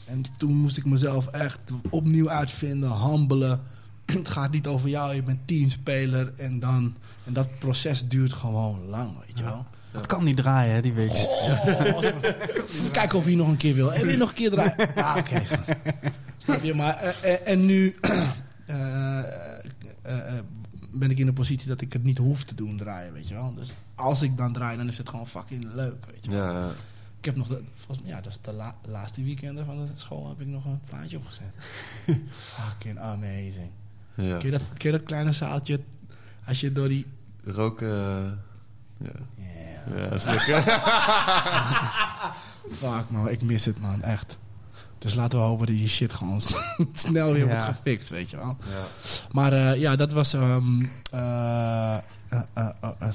En 0.04 0.22
toen 0.36 0.52
moest 0.56 0.76
ik 0.76 0.84
mezelf 0.84 1.26
echt 1.26 1.58
opnieuw 1.90 2.30
uitvinden, 2.30 2.90
handelen. 2.90 3.60
Het 4.04 4.28
gaat 4.28 4.50
niet 4.52 4.66
over 4.66 4.88
jou, 4.88 5.14
je 5.14 5.22
bent 5.22 5.38
teamspeler. 5.46 6.32
En, 6.36 6.58
dan, 6.58 6.94
en 7.24 7.32
dat 7.32 7.58
proces 7.58 8.08
duurt 8.08 8.32
gewoon 8.32 8.78
lang, 8.88 9.10
weet 9.26 9.38
je 9.38 9.44
wel. 9.44 9.66
Dat 9.92 10.06
kan 10.06 10.24
niet 10.24 10.36
draaien, 10.36 10.74
hè, 10.74 10.80
die 10.80 10.92
week. 10.92 11.10
Oh, 11.10 12.02
Kijken 12.92 13.18
of 13.18 13.24
hij 13.24 13.34
nog 13.34 13.48
een 13.48 13.56
keer 13.56 13.74
wil. 13.74 13.92
En 13.92 14.06
weer 14.06 14.16
nog 14.18 14.28
een 14.28 14.34
keer 14.34 14.50
draaien. 14.50 14.94
Ah, 14.94 15.16
oké. 15.18 15.42
Snap 16.36 16.62
je? 16.62 16.74
Maar, 16.74 16.94
eh, 16.96 17.32
eh, 17.34 17.40
en 17.44 17.66
nu 17.66 17.96
eh, 18.66 19.18
ben 20.92 21.10
ik 21.10 21.18
in 21.18 21.26
de 21.26 21.32
positie 21.32 21.68
dat 21.68 21.80
ik 21.80 21.92
het 21.92 22.02
niet 22.04 22.18
hoef 22.18 22.44
te 22.44 22.54
doen 22.54 22.76
draaien, 22.76 23.12
weet 23.12 23.28
je 23.28 23.34
wel. 23.34 23.54
Dus 23.54 23.72
als 23.94 24.22
ik 24.22 24.36
dan 24.36 24.52
draai, 24.52 24.76
dan 24.76 24.88
is 24.88 24.98
het 24.98 25.08
gewoon 25.08 25.26
fucking 25.26 25.64
leuk, 25.74 26.06
weet 26.06 26.24
je 26.24 26.30
wel. 26.30 26.44
Ja, 26.52 26.58
ja. 26.58 26.70
Ik 27.18 27.24
heb 27.24 27.36
nog 27.36 27.46
de, 27.46 27.62
volgens 27.74 28.00
mij, 28.00 28.10
ja, 28.10 28.20
dat 28.20 28.32
is 28.32 28.38
de 28.42 28.52
la- 28.52 28.74
laatste 28.86 29.22
weekenden 29.22 29.64
van 29.66 29.76
de 29.86 29.90
school 29.94 30.28
heb 30.28 30.40
ik 30.40 30.46
nog 30.46 30.64
een 30.64 30.80
plaatje 30.88 31.16
opgezet. 31.16 31.52
fucking 32.54 32.98
amazing. 32.98 33.70
ja. 34.14 34.36
Ken 34.38 34.50
je, 34.50 34.58
dat, 34.58 34.62
ken 34.76 34.90
je 34.90 34.96
dat 34.98 35.06
kleine 35.06 35.32
zaaltje, 35.32 35.80
als 36.46 36.60
je 36.60 36.72
door 36.72 36.88
die... 36.88 37.06
Roken. 37.44 37.88
eh, 38.98 39.06
ja. 39.06 39.12
Yeah. 39.36 40.10
Ja, 40.10 40.10
is 40.14 40.24
lekker. 40.24 40.62
Fuck 42.70 43.10
man, 43.10 43.28
ik 43.28 43.42
mis 43.42 43.64
het 43.64 43.80
man, 43.80 44.02
echt. 44.02 44.38
Dus 45.02 45.14
laten 45.14 45.38
we 45.38 45.44
hopen 45.44 45.66
dat 45.66 45.76
die 45.76 45.88
shit 45.88 46.12
gewoon 46.12 46.40
snel 46.92 47.32
weer 47.32 47.46
wordt 47.46 47.64
gefixt, 47.64 48.08
weet 48.10 48.30
je 48.30 48.36
wel. 48.36 48.56
ja. 48.70 48.84
Maar 49.32 49.52
eh, 49.52 49.80
ja, 49.80 49.96
dat 49.96 50.12
was 50.12 50.32
ehm 50.34 50.82
eh, 51.10 51.96
eh, 52.52 53.12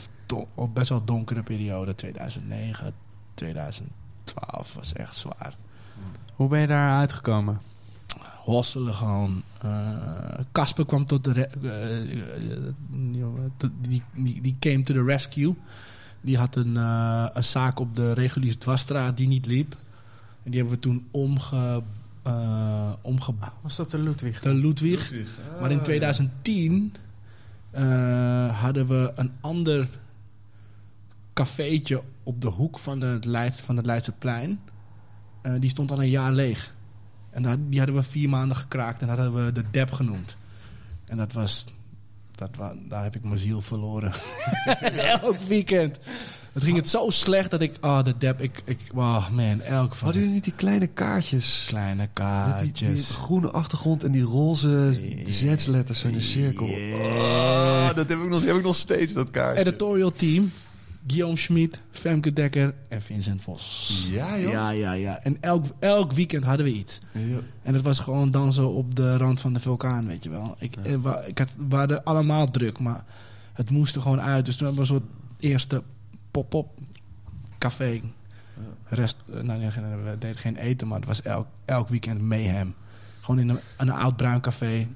best 0.73 0.89
wel 0.89 1.05
donkere 1.05 1.43
periode. 1.43 1.95
2009, 1.95 2.93
2012 3.34 4.73
was 4.73 4.93
echt 4.93 5.15
zwaar. 5.15 5.55
Hoe 6.34 6.47
ben 6.47 6.59
je 6.59 6.68
daar 6.68 6.97
uitgekomen? 6.97 7.61
Hosselen 8.43 8.93
gewoon. 8.93 9.43
Casper 10.51 10.85
kwam 10.85 11.05
tot 11.05 11.23
de... 11.23 11.49
tot- 13.57 13.72
die, 13.81 14.03
die, 14.14 14.41
die 14.41 14.55
came 14.59 14.81
to 14.81 14.93
the 14.93 15.03
rescue. 15.03 15.55
Die 16.22 16.38
had 16.38 16.55
een, 16.55 16.76
een 16.76 17.43
zaak 17.43 17.80
op 17.80 17.95
de 17.95 18.14
reguliere 18.14 18.57
dwarsstraat 18.57 19.18
die 19.18 19.27
niet 19.27 19.45
liep. 19.45 19.76
En 20.47 20.53
die 20.53 20.61
hebben 20.61 20.79
we 20.79 20.87
toen 20.87 21.07
omge... 21.11 21.83
eh 22.23 22.93
omge 23.01 23.33
Was 23.61 23.75
dat 23.75 23.91
de 23.91 23.99
Ludwig? 23.99 24.39
de 24.39 24.53
Ludwig. 24.53 25.11
Ah, 25.11 25.61
Maar 25.61 25.71
in 25.71 25.81
2010 25.81 26.93
eh, 27.71 28.61
hadden 28.61 28.87
we 28.87 29.11
een 29.15 29.31
ander 29.41 29.87
cafeetje 31.33 32.01
op 32.23 32.41
de 32.41 32.47
hoek 32.47 32.79
van, 32.79 32.99
de 32.99 33.19
Leid, 33.21 33.61
van 33.61 33.77
het 33.77 33.85
Leidseplein. 33.85 34.59
Eh 35.41 35.53
die 35.59 35.69
stond 35.69 35.91
al 35.91 36.01
een 36.01 36.09
jaar 36.09 36.31
leeg. 36.31 36.75
En 37.29 37.43
daar, 37.43 37.57
die 37.59 37.77
hadden 37.77 37.97
we 37.97 38.03
vier 38.03 38.29
maanden 38.29 38.57
gekraakt 38.57 39.01
en 39.01 39.07
dat 39.07 39.17
hadden 39.17 39.45
we 39.45 39.51
de 39.51 39.63
Dep 39.71 39.91
genoemd. 39.91 40.37
En 41.05 41.17
dat 41.17 41.33
was... 41.33 41.65
Dat 42.31 42.55
daar 42.89 43.03
heb 43.03 43.15
ik 43.15 43.23
mijn 43.23 43.39
ziel 43.39 43.61
verloren. 43.61 44.11
elk 45.21 45.41
weekend. 45.41 45.99
Het 46.57 46.65
ging 46.65 46.77
het 46.77 46.89
zo 46.89 47.09
slecht 47.09 47.51
dat 47.51 47.61
ik... 47.61 47.77
Oh, 47.81 48.03
de 48.03 48.13
Dep, 48.17 48.41
ik... 48.41 48.61
ik 48.65 48.79
oh 48.95 49.29
man, 49.29 49.61
elk 49.61 49.95
van 49.95 50.03
Hadden 50.03 50.15
jullie 50.21 50.35
niet 50.35 50.43
die 50.43 50.53
kleine 50.55 50.88
kaartjes? 50.88 51.65
kleine 51.67 51.95
Met 51.95 52.15
die, 52.15 52.23
kaartjes. 52.23 53.07
die 53.07 53.15
groene 53.15 53.49
achtergrond 53.51 54.03
en 54.03 54.11
die 54.11 54.23
roze 54.23 54.93
Z-letters 55.25 55.99
zo 55.99 56.07
in 56.07 56.13
de 56.13 56.21
cirkel. 56.21 56.65
Oh, 56.67 57.88
dat 57.95 58.09
heb 58.09 58.19
ik, 58.19 58.29
nog, 58.29 58.45
heb 58.45 58.55
ik 58.55 58.63
nog 58.63 58.75
steeds, 58.75 59.13
dat 59.13 59.31
kaartje. 59.31 59.61
Editorial 59.65 60.11
team. 60.11 60.51
Guillaume 61.07 61.38
Schmid, 61.38 61.79
Femke 61.91 62.34
Dekker 62.34 62.73
en 62.89 63.01
Vincent 63.01 63.41
Vos. 63.41 64.07
Ja, 64.11 64.39
joh. 64.39 64.51
Ja, 64.51 64.69
ja, 64.69 64.91
ja. 64.93 65.19
En 65.23 65.38
elk, 65.41 65.65
elk 65.79 66.11
weekend 66.13 66.43
hadden 66.43 66.65
we 66.65 66.71
iets. 66.73 66.99
Ja. 67.11 67.38
En 67.63 67.73
het 67.73 67.84
was 67.84 67.99
gewoon 67.99 68.31
dansen 68.31 68.73
op 68.73 68.95
de 68.95 69.17
rand 69.17 69.41
van 69.41 69.53
de 69.53 69.59
vulkaan, 69.59 70.07
weet 70.07 70.23
je 70.23 70.29
wel. 70.29 70.55
Ik, 70.59 70.75
eh, 70.84 70.95
wa- 70.95 71.21
ik 71.21 71.38
had, 71.38 71.47
we 71.69 71.75
hadden 71.75 72.03
allemaal 72.03 72.51
druk, 72.51 72.79
maar 72.79 73.03
het 73.53 73.69
moest 73.69 73.95
er 73.95 74.01
gewoon 74.01 74.21
uit. 74.21 74.45
Dus 74.45 74.55
toen 74.55 74.67
hebben 74.67 74.85
we 74.88 74.93
een 74.93 74.99
soort 74.99 75.11
eerste 75.39 75.84
pop-up 76.43 76.68
café. 77.57 78.01
Rest, 78.84 79.18
eh, 79.34 79.41
nou, 79.41 79.59
we 80.03 80.15
deden 80.19 80.38
geen 80.38 80.55
eten, 80.55 80.88
maar 80.88 80.97
het 80.97 81.07
was 81.07 81.22
elk, 81.22 81.47
elk 81.65 81.89
weekend 81.89 82.22
mayhem. 82.22 82.76
Gewoon 83.22 83.39
in 83.39 83.49
een, 83.49 83.59
een 83.77 83.89
oud 83.89 84.15
bruin 84.15 84.41
café 84.41 84.88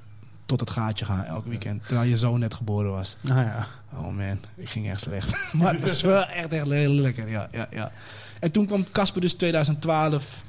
tot 0.46 0.60
het 0.60 0.70
gaatje 0.70 1.06
gaan 1.06 1.24
elk 1.24 1.46
weekend. 1.46 1.86
Terwijl 1.86 2.10
je 2.10 2.18
zo 2.18 2.38
net 2.38 2.54
geboren 2.54 2.92
was. 2.92 3.18
Nou 3.22 3.40
ja. 3.40 3.68
Oh 3.94 4.16
man, 4.16 4.40
ik 4.56 4.70
ging 4.70 4.90
echt 4.90 5.02
slecht. 5.02 5.36
maar 5.54 5.74
het 5.74 5.82
was 5.82 6.02
wel 6.02 6.26
echt, 6.26 6.52
echt 6.52 6.70
heel 6.70 6.92
lekker, 6.92 7.30
ja, 7.30 7.48
ja, 7.52 7.68
ja. 7.72 7.92
En 8.40 8.52
toen 8.52 8.66
kwam 8.66 8.86
Casper 8.92 9.22
dus 9.22 9.34
2012. 9.34 10.44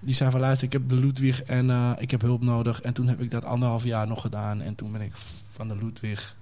Die 0.00 0.14
zei 0.14 0.30
van 0.30 0.40
luister, 0.40 0.66
ik 0.66 0.72
heb 0.72 0.88
de 0.88 0.96
Ludwig 0.96 1.42
en 1.42 1.70
eh, 1.70 1.90
ik 1.98 2.10
heb 2.10 2.20
hulp 2.20 2.42
nodig. 2.42 2.80
En 2.80 2.92
toen 2.92 3.08
heb 3.08 3.20
ik 3.20 3.30
dat 3.30 3.44
anderhalf 3.44 3.84
jaar 3.84 4.06
nog 4.06 4.20
gedaan. 4.20 4.62
En 4.62 4.74
toen 4.74 4.92
ben 4.92 5.00
ik 5.00 5.12
van 5.50 5.68
de 5.68 5.76
Ludwig 5.76 6.36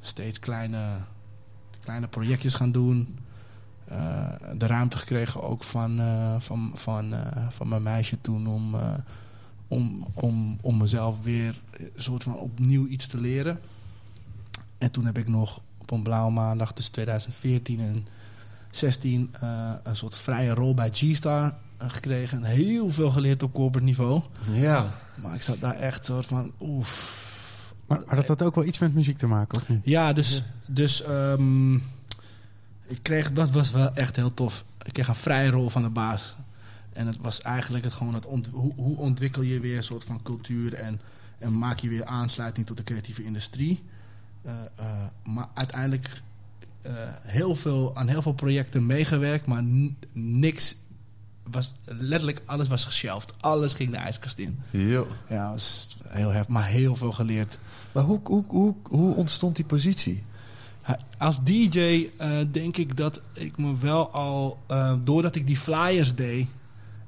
steeds 0.00 0.38
kleine, 0.38 0.84
kleine 1.80 2.08
projectjes 2.08 2.54
gaan 2.54 2.72
doen. 2.72 3.18
Eh, 3.84 4.26
de 4.56 4.66
ruimte 4.66 4.96
gekregen 4.96 5.42
ook 5.42 5.64
van, 5.64 6.00
eh, 6.00 6.34
van, 6.38 6.70
van, 6.74 7.14
eh, 7.14 7.46
van 7.48 7.68
mijn 7.68 7.82
meisje 7.82 8.20
toen 8.20 8.46
om, 8.46 8.76
om, 9.68 10.06
om, 10.14 10.58
om 10.60 10.78
mezelf 10.78 11.22
weer 11.22 11.60
een 11.78 11.90
soort 11.96 12.22
van 12.22 12.34
opnieuw 12.34 12.86
iets 12.86 13.06
te 13.06 13.20
leren. 13.20 13.60
En 14.78 14.90
toen 14.90 15.06
heb 15.06 15.18
ik 15.18 15.28
nog 15.28 15.60
op 15.78 15.90
een 15.90 16.02
blauwe 16.02 16.32
maandag 16.32 16.72
tussen 16.72 16.92
2014 16.92 17.80
en 17.80 18.06
16 18.70 19.34
eh, 19.40 19.72
een 19.82 19.96
soort 19.96 20.14
vrije 20.14 20.54
rol 20.54 20.74
bij 20.74 20.90
G-Star 20.92 21.54
gekregen. 21.78 22.38
En 22.38 22.50
heel 22.50 22.90
veel 22.90 23.10
geleerd 23.10 23.42
op 23.42 23.52
corporate 23.52 23.86
niveau. 23.86 24.22
Ja. 24.52 24.92
Maar 25.22 25.34
ik 25.34 25.42
zat 25.42 25.60
daar 25.60 25.74
echt 25.74 26.04
soort 26.04 26.26
van 26.26 26.52
oef. 26.60 27.28
Maar, 27.90 28.02
maar 28.06 28.16
dat 28.16 28.28
had 28.28 28.42
ook 28.42 28.54
wel 28.54 28.64
iets 28.64 28.78
met 28.78 28.94
muziek 28.94 29.18
te 29.18 29.26
maken, 29.26 29.58
of 29.58 29.68
niet? 29.68 29.80
Ja, 29.84 30.12
dus, 30.12 30.42
dus 30.66 31.02
ehm, 31.02 31.74
ik 32.86 32.98
kreeg, 33.02 33.32
dat 33.32 33.50
was 33.50 33.70
wel 33.70 33.94
echt 33.94 34.16
heel 34.16 34.34
tof. 34.34 34.64
Ik 34.82 34.92
kreeg 34.92 35.08
een 35.08 35.14
vrije 35.14 35.50
rol 35.50 35.68
van 35.68 35.82
de 35.82 35.88
baas. 35.88 36.34
En 36.92 37.06
het 37.06 37.16
was 37.20 37.40
eigenlijk 37.40 37.84
het 37.84 37.92
gewoon 37.92 38.14
het 38.14 38.24
hoe, 38.50 38.72
hoe 38.74 38.96
ontwikkel 38.96 39.42
je 39.42 39.60
weer 39.60 39.76
een 39.76 39.84
soort 39.84 40.04
van 40.04 40.22
cultuur 40.22 40.74
en, 40.74 41.00
en 41.38 41.58
maak 41.58 41.78
je 41.78 41.88
weer 41.88 42.04
aansluiting 42.04 42.66
tot 42.66 42.76
de 42.76 42.82
creatieve 42.82 43.24
industrie. 43.24 43.82
Eh, 44.42 44.62
eh, 44.76 45.06
maar 45.24 45.48
uiteindelijk 45.54 46.22
eh, 46.82 46.92
heel 47.22 47.54
veel, 47.54 47.96
aan 47.96 48.08
heel 48.08 48.22
veel 48.22 48.34
projecten 48.34 48.86
meegewerkt, 48.86 49.46
maar 49.46 49.64
niks 50.12 50.76
was 51.50 51.72
letterlijk 51.84 52.42
alles 52.46 52.68
was 52.68 52.84
geshelft. 52.84 53.34
Alles 53.40 53.72
ging 53.74 53.90
de 53.90 53.96
ijskast 53.96 54.38
in. 54.38 54.58
Jo. 54.70 55.06
Ja, 55.28 55.50
was 55.50 55.96
heel 56.08 56.30
heftig, 56.30 56.54
maar 56.54 56.66
heel 56.66 56.96
veel 56.96 57.12
geleerd. 57.12 57.58
Maar 57.92 58.04
hoe, 58.04 58.20
hoe, 58.24 58.44
hoe, 58.46 58.74
hoe 58.82 59.14
ontstond 59.14 59.56
die 59.56 59.64
positie? 59.64 60.22
Als 61.18 61.42
DJ 61.42 62.08
eh, 62.16 62.38
denk 62.52 62.76
ik 62.76 62.96
dat 62.96 63.20
ik 63.32 63.58
me 63.58 63.76
wel 63.78 64.10
al, 64.10 64.58
eh, 64.66 64.94
doordat 65.04 65.36
ik 65.36 65.46
die 65.46 65.56
flyers 65.56 66.14
deed 66.14 66.46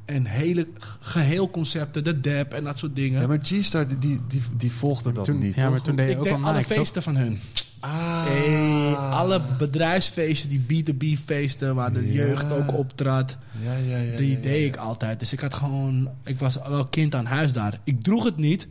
en 0.04 0.24
hele 0.26 0.68
geheel 1.00 1.50
concepten, 1.50 2.04
de 2.04 2.20
dep 2.20 2.52
en 2.52 2.64
dat 2.64 2.78
soort 2.78 2.94
dingen. 2.94 3.20
Ja, 3.20 3.26
maar 3.26 3.38
G-Star 3.42 3.88
die, 3.88 3.98
die, 3.98 4.20
die, 4.28 4.42
die 4.56 4.72
volgde 4.72 5.12
dat 5.12 5.24
Toen- 5.24 5.38
niet, 5.38 5.54
ja, 5.54 5.70
maar 5.70 5.82
toen 5.82 5.96
deed 5.96 6.06
je 6.06 6.12
ik 6.12 6.18
ook 6.18 6.24
deed 6.24 6.32
al 6.32 6.42
alle 6.42 6.52
Nike, 6.56 6.68
toch? 6.68 6.76
feesten 6.76 7.02
van 7.02 7.16
hun. 7.16 7.40
Ah. 7.84 8.24
Hey, 8.24 8.94
alle 8.96 9.40
bedrijfsfeesten, 9.58 10.48
die 10.48 10.84
B2B 10.84 11.18
feesten 11.24 11.74
waar 11.74 11.92
de 11.92 12.06
Ja. 12.12 12.24
jeugd 12.24 12.52
ook 12.52 12.72
optrad, 12.76 13.36
Ja, 13.64 13.72
ja, 13.72 13.96
ja. 13.96 14.16
die 14.16 14.30
ja, 14.30 14.36
ja, 14.36 14.42
deed 14.42 14.60
ja. 14.60 14.66
ik 14.66 14.76
altijd. 14.76 15.18
Dus 15.20 15.32
ik 15.32 15.40
had 15.40 15.54
gewoon, 15.54 16.08
ik 16.24 16.38
was 16.38 16.58
wel 16.68 16.86
kind 16.86 17.14
aan 17.14 17.24
huis 17.26 17.52
daar. 17.52 17.80
Ik 17.84 18.02
droeg 18.02 18.24
het 18.24 18.36
niet, 18.36 18.68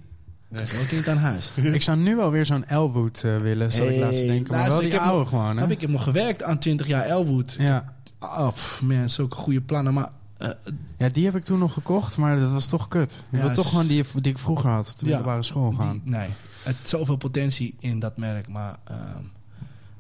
Nee. 0.48 0.62
ik 0.62 0.68
was 0.68 0.78
wel 0.78 0.88
kind 0.88 1.08
aan 1.08 1.18
huis. 1.18 1.52
Ik 1.78 1.82
zou 1.82 1.98
nu 1.98 2.16
wel 2.16 2.32
weer 2.32 2.46
zo'n 2.46 2.66
Elwood 2.66 3.22
eh, 3.24 3.38
willen, 3.38 3.72
zou 3.72 3.90
ik 3.90 4.00
laatst 4.00 4.20
denken. 4.20 4.52
Maar 4.54 4.60
luister, 4.70 4.70
wel 4.78 4.82
ik 4.86 4.92
die 4.92 5.00
heb 5.00 5.02
oude 5.10 5.20
nog- 5.20 5.30
gewoon, 5.30 5.58
hè? 5.58 5.70
Ik 5.70 5.82
heb 5.82 5.90
nog 5.90 6.04
gewerkt 6.04 6.44
aan 6.44 6.58
20 6.60 6.88
jaar 6.88 7.06
Elwood. 7.06 7.56
Ja. 7.60 7.94
Oh, 8.20 8.48
pff, 8.52 8.82
man, 8.82 9.10
zulke 9.10 9.36
goede 9.36 9.62
plannen. 9.62 9.94
Maar 9.94 10.10
eh, 10.38 10.50
ja, 10.98 11.10
die 11.10 11.26
heb 11.26 11.36
ik 11.36 11.44
toen 11.44 11.60
nog 11.60 11.74
gekocht, 11.74 12.18
maar 12.18 12.40
dat 12.40 12.52
was 12.52 12.68
toch 12.68 12.88
kut. 12.88 13.24
Ik 13.32 13.40
Ja, 13.40 13.46
wil 13.46 13.56
toch 13.56 13.70
gewoon 13.70 13.88
die, 13.88 14.04
die 14.22 14.32
ik 14.32 14.38
vroeger 14.38 14.70
had, 14.70 14.88
op 14.92 15.00
de 15.00 15.06
Ja. 15.06 15.12
middelbare 15.16 15.44
school 15.44 15.72
gaan. 15.72 16.02
Die- 16.04 16.12
nee, 16.14 16.28
het 16.64 16.90
zoveel 16.90 17.16
potentie 17.18 17.76
in 17.80 18.00
dat 18.00 18.18
merk, 18.18 18.48
maar 18.48 18.78
ehm, 18.84 19.24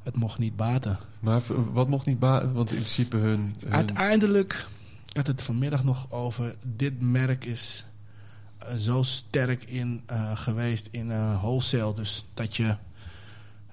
het 0.03 0.15
mocht 0.15 0.39
niet 0.39 0.55
baten. 0.55 0.97
Maar 1.19 1.41
wat 1.73 1.87
mocht 1.87 2.05
niet 2.05 2.19
baten? 2.19 2.53
Want 2.53 2.69
in 2.71 2.77
principe 2.77 3.17
hun... 3.17 3.55
hun- 3.59 3.73
Uiteindelijk, 3.73 4.67
ik 5.09 5.15
had 5.17 5.27
het 5.27 5.41
vanmiddag 5.41 5.83
nog 5.83 6.11
over, 6.11 6.55
dit 6.75 7.01
merk 7.01 7.45
is 7.45 7.85
eh, 8.57 8.75
zo 8.75 9.01
sterk 9.03 9.63
in 9.63 10.01
eh, 10.05 10.31
geweest 10.37 10.87
in 10.91 11.11
eh, 11.11 11.39
wholesale. 11.41 11.93
Dus 11.93 12.25
dat 12.33 12.55
je 12.55 12.75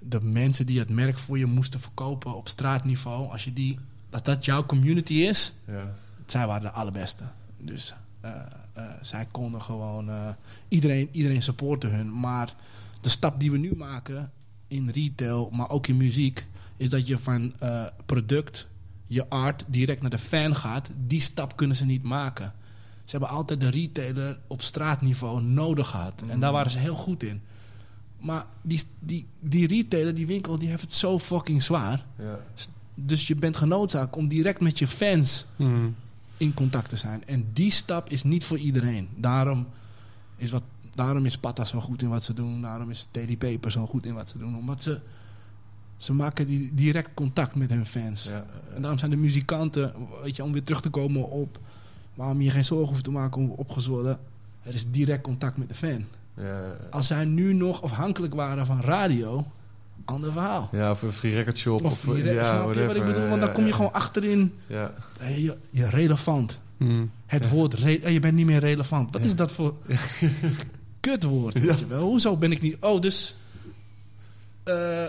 de 0.01 0.21
mensen 0.21 0.67
die 0.67 0.79
het 0.79 0.89
merk 0.91 1.19
voor 1.19 1.39
je 1.39 1.47
moesten 1.47 1.81
verkopen 1.81 2.35
op 2.37 2.49
straatniveau, 2.49 3.31
als 3.31 3.45
je 3.45 3.53
die, 3.53 3.79
dat 4.11 4.25
dat 4.25 4.45
jouw 4.45 4.67
community 4.67 5.15
is, 5.15 5.53
Ja. 5.67 5.95
zij 6.27 6.47
waren 6.47 6.63
de 6.63 6.71
allerbeste. 6.71 7.25
Dus 7.61 7.95
zij 9.03 9.27
konden 9.31 9.63
gewoon 9.63 10.11
iedereen, 10.69 11.09
iedereen 11.13 11.43
supporten 11.43 11.91
hun. 11.91 12.21
Maar 12.21 12.55
de 13.01 13.09
stap 13.09 13.41
die 13.41 13.51
we 13.51 13.59
nu 13.59 13.75
maken 13.77 14.31
in 14.69 14.91
retail, 14.91 15.51
maar 15.53 15.71
ook 15.71 15.87
in 15.87 15.97
muziek, 15.97 16.47
is 16.77 16.91
dat 16.91 17.07
je 17.07 17.19
van 17.19 17.55
eh, 17.59 17.85
product, 18.07 18.67
je 19.07 19.29
art, 19.29 19.65
direct 19.67 20.01
naar 20.01 20.11
de 20.11 20.19
fan 20.19 20.57
gaat. 20.57 20.91
Die 21.07 21.21
stap 21.21 21.57
kunnen 21.57 21.77
ze 21.77 21.85
niet 21.85 22.03
maken. 22.03 22.53
Ze 23.05 23.11
hebben 23.17 23.29
altijd 23.37 23.61
de 23.61 23.69
retailer 23.69 24.39
op 24.47 24.63
straatniveau 24.63 25.43
nodig 25.43 25.89
gehad. 25.89 26.23
En 26.29 26.41
daar 26.41 26.53
waren 26.53 26.71
ze 26.71 26.79
heel 26.79 26.95
goed 26.95 27.23
in. 27.23 27.41
Maar 28.19 28.47
die, 28.63 28.83
die, 28.99 29.27
die 29.41 29.67
retailer, 29.67 30.15
die 30.15 30.27
winkel, 30.27 30.59
die 30.59 30.69
heeft 30.69 30.83
het 30.83 30.93
zo 30.93 31.19
fucking 31.19 31.63
zwaar. 31.63 32.05
Ja. 32.19 32.41
Dus 32.95 33.27
je 33.27 33.35
bent 33.35 33.57
genoodzaakt 33.57 34.17
om 34.17 34.29
direct 34.29 34.61
met 34.61 34.79
je 34.79 34.87
fans 34.87 35.47
Hmm. 35.57 35.95
in 36.37 36.55
contact 36.55 36.89
te 36.89 36.97
zijn. 36.97 37.23
En 37.27 37.47
die 37.53 37.71
stap 37.71 38.11
is 38.11 38.23
niet 38.23 38.45
voor 38.45 38.59
iedereen. 38.59 39.09
Daarom 39.17 39.67
is, 40.37 40.51
wat, 40.51 40.63
daarom 40.99 41.25
is 41.27 41.39
Pata 41.39 41.65
zo 41.65 41.81
goed 41.81 42.03
in 42.03 42.09
wat 42.09 42.25
ze 42.25 42.35
doen. 42.35 42.63
Daarom 42.63 42.91
is 42.91 43.09
Daily 43.11 43.37
Paper 43.37 43.71
zo 43.71 43.87
goed 43.87 44.07
in 44.07 44.15
wat 44.15 44.29
ze 44.29 44.39
doen. 44.39 44.57
Omdat 44.57 44.83
ze, 44.83 45.01
ze 45.97 46.13
maken 46.13 46.47
die, 46.47 46.71
direct 46.75 47.11
contact 47.15 47.55
met 47.55 47.71
hun 47.71 47.87
fans. 47.87 48.25
Ja. 48.25 48.45
En 48.75 48.81
daarom 48.81 48.99
zijn 48.99 49.11
de 49.11 49.17
muzikanten, 49.17 49.93
weet 50.23 50.37
je, 50.37 50.43
om 50.45 50.53
weer 50.53 50.63
terug 50.65 50.81
te 50.81 50.91
komen 50.91 51.31
op 51.31 51.59
waarom 52.15 52.41
je 52.41 52.51
geen 52.51 52.65
zorgen 52.65 52.89
hoeft 52.89 53.05
te 53.05 53.11
maken 53.11 53.41
om 53.41 53.51
opgezwollen. 53.51 54.19
Er 54.63 54.75
is 54.75 54.91
direct 54.91 55.23
contact 55.23 55.57
met 55.57 55.69
de 55.69 55.75
fan. 55.75 56.05
Ja. 56.37 56.63
Als 56.91 57.07
zij 57.07 57.25
nu 57.25 57.53
nog 57.55 57.83
afhankelijk 57.83 58.35
waren 58.35 58.67
van 58.67 58.81
radio, 58.81 59.47
ander 60.05 60.33
verhaal. 60.33 60.69
ja, 60.73 60.91
of 60.91 61.03
een 61.03 61.13
free 61.13 61.35
record 61.35 61.59
shop. 61.59 61.85
Of, 61.85 62.09
Of, 62.09 62.17
ja, 62.17 62.45
snap 62.45 62.75
je 62.75 62.87
wat 62.87 62.97
ik 62.97 63.05
bedoel? 63.05 63.29
Want 63.29 63.41
dan 63.41 63.49
Ja, 63.49 63.55
kom 63.55 63.63
je 63.65 63.69
ja. 63.71 63.77
gewoon 63.77 63.93
achterin. 63.93 64.55
Ja. 64.67 64.93
Hey, 65.19 65.41
je, 65.41 65.57
je 65.71 65.89
relevant. 65.89 66.61
Hmm. 66.77 67.11
Het 67.27 67.49
woord, 67.49 67.75
re- 67.75 68.11
je 68.11 68.21
bent 68.21 68.35
niet 68.35 68.47
meer 68.47 68.61
relevant. 68.61 69.13
Wat 69.13 69.25
is 69.25 69.37
dat 69.37 69.53
voor 69.53 69.75
kutwoord, 71.01 71.61
weet 71.61 71.79
je 71.79 71.87
wel? 71.87 72.03
Hoezo 72.03 72.37
ben 72.37 72.53
ik 72.53 72.61
niet... 72.63 72.77
Oh, 72.81 73.01
dus... 73.01 73.35
eh, 74.65 75.07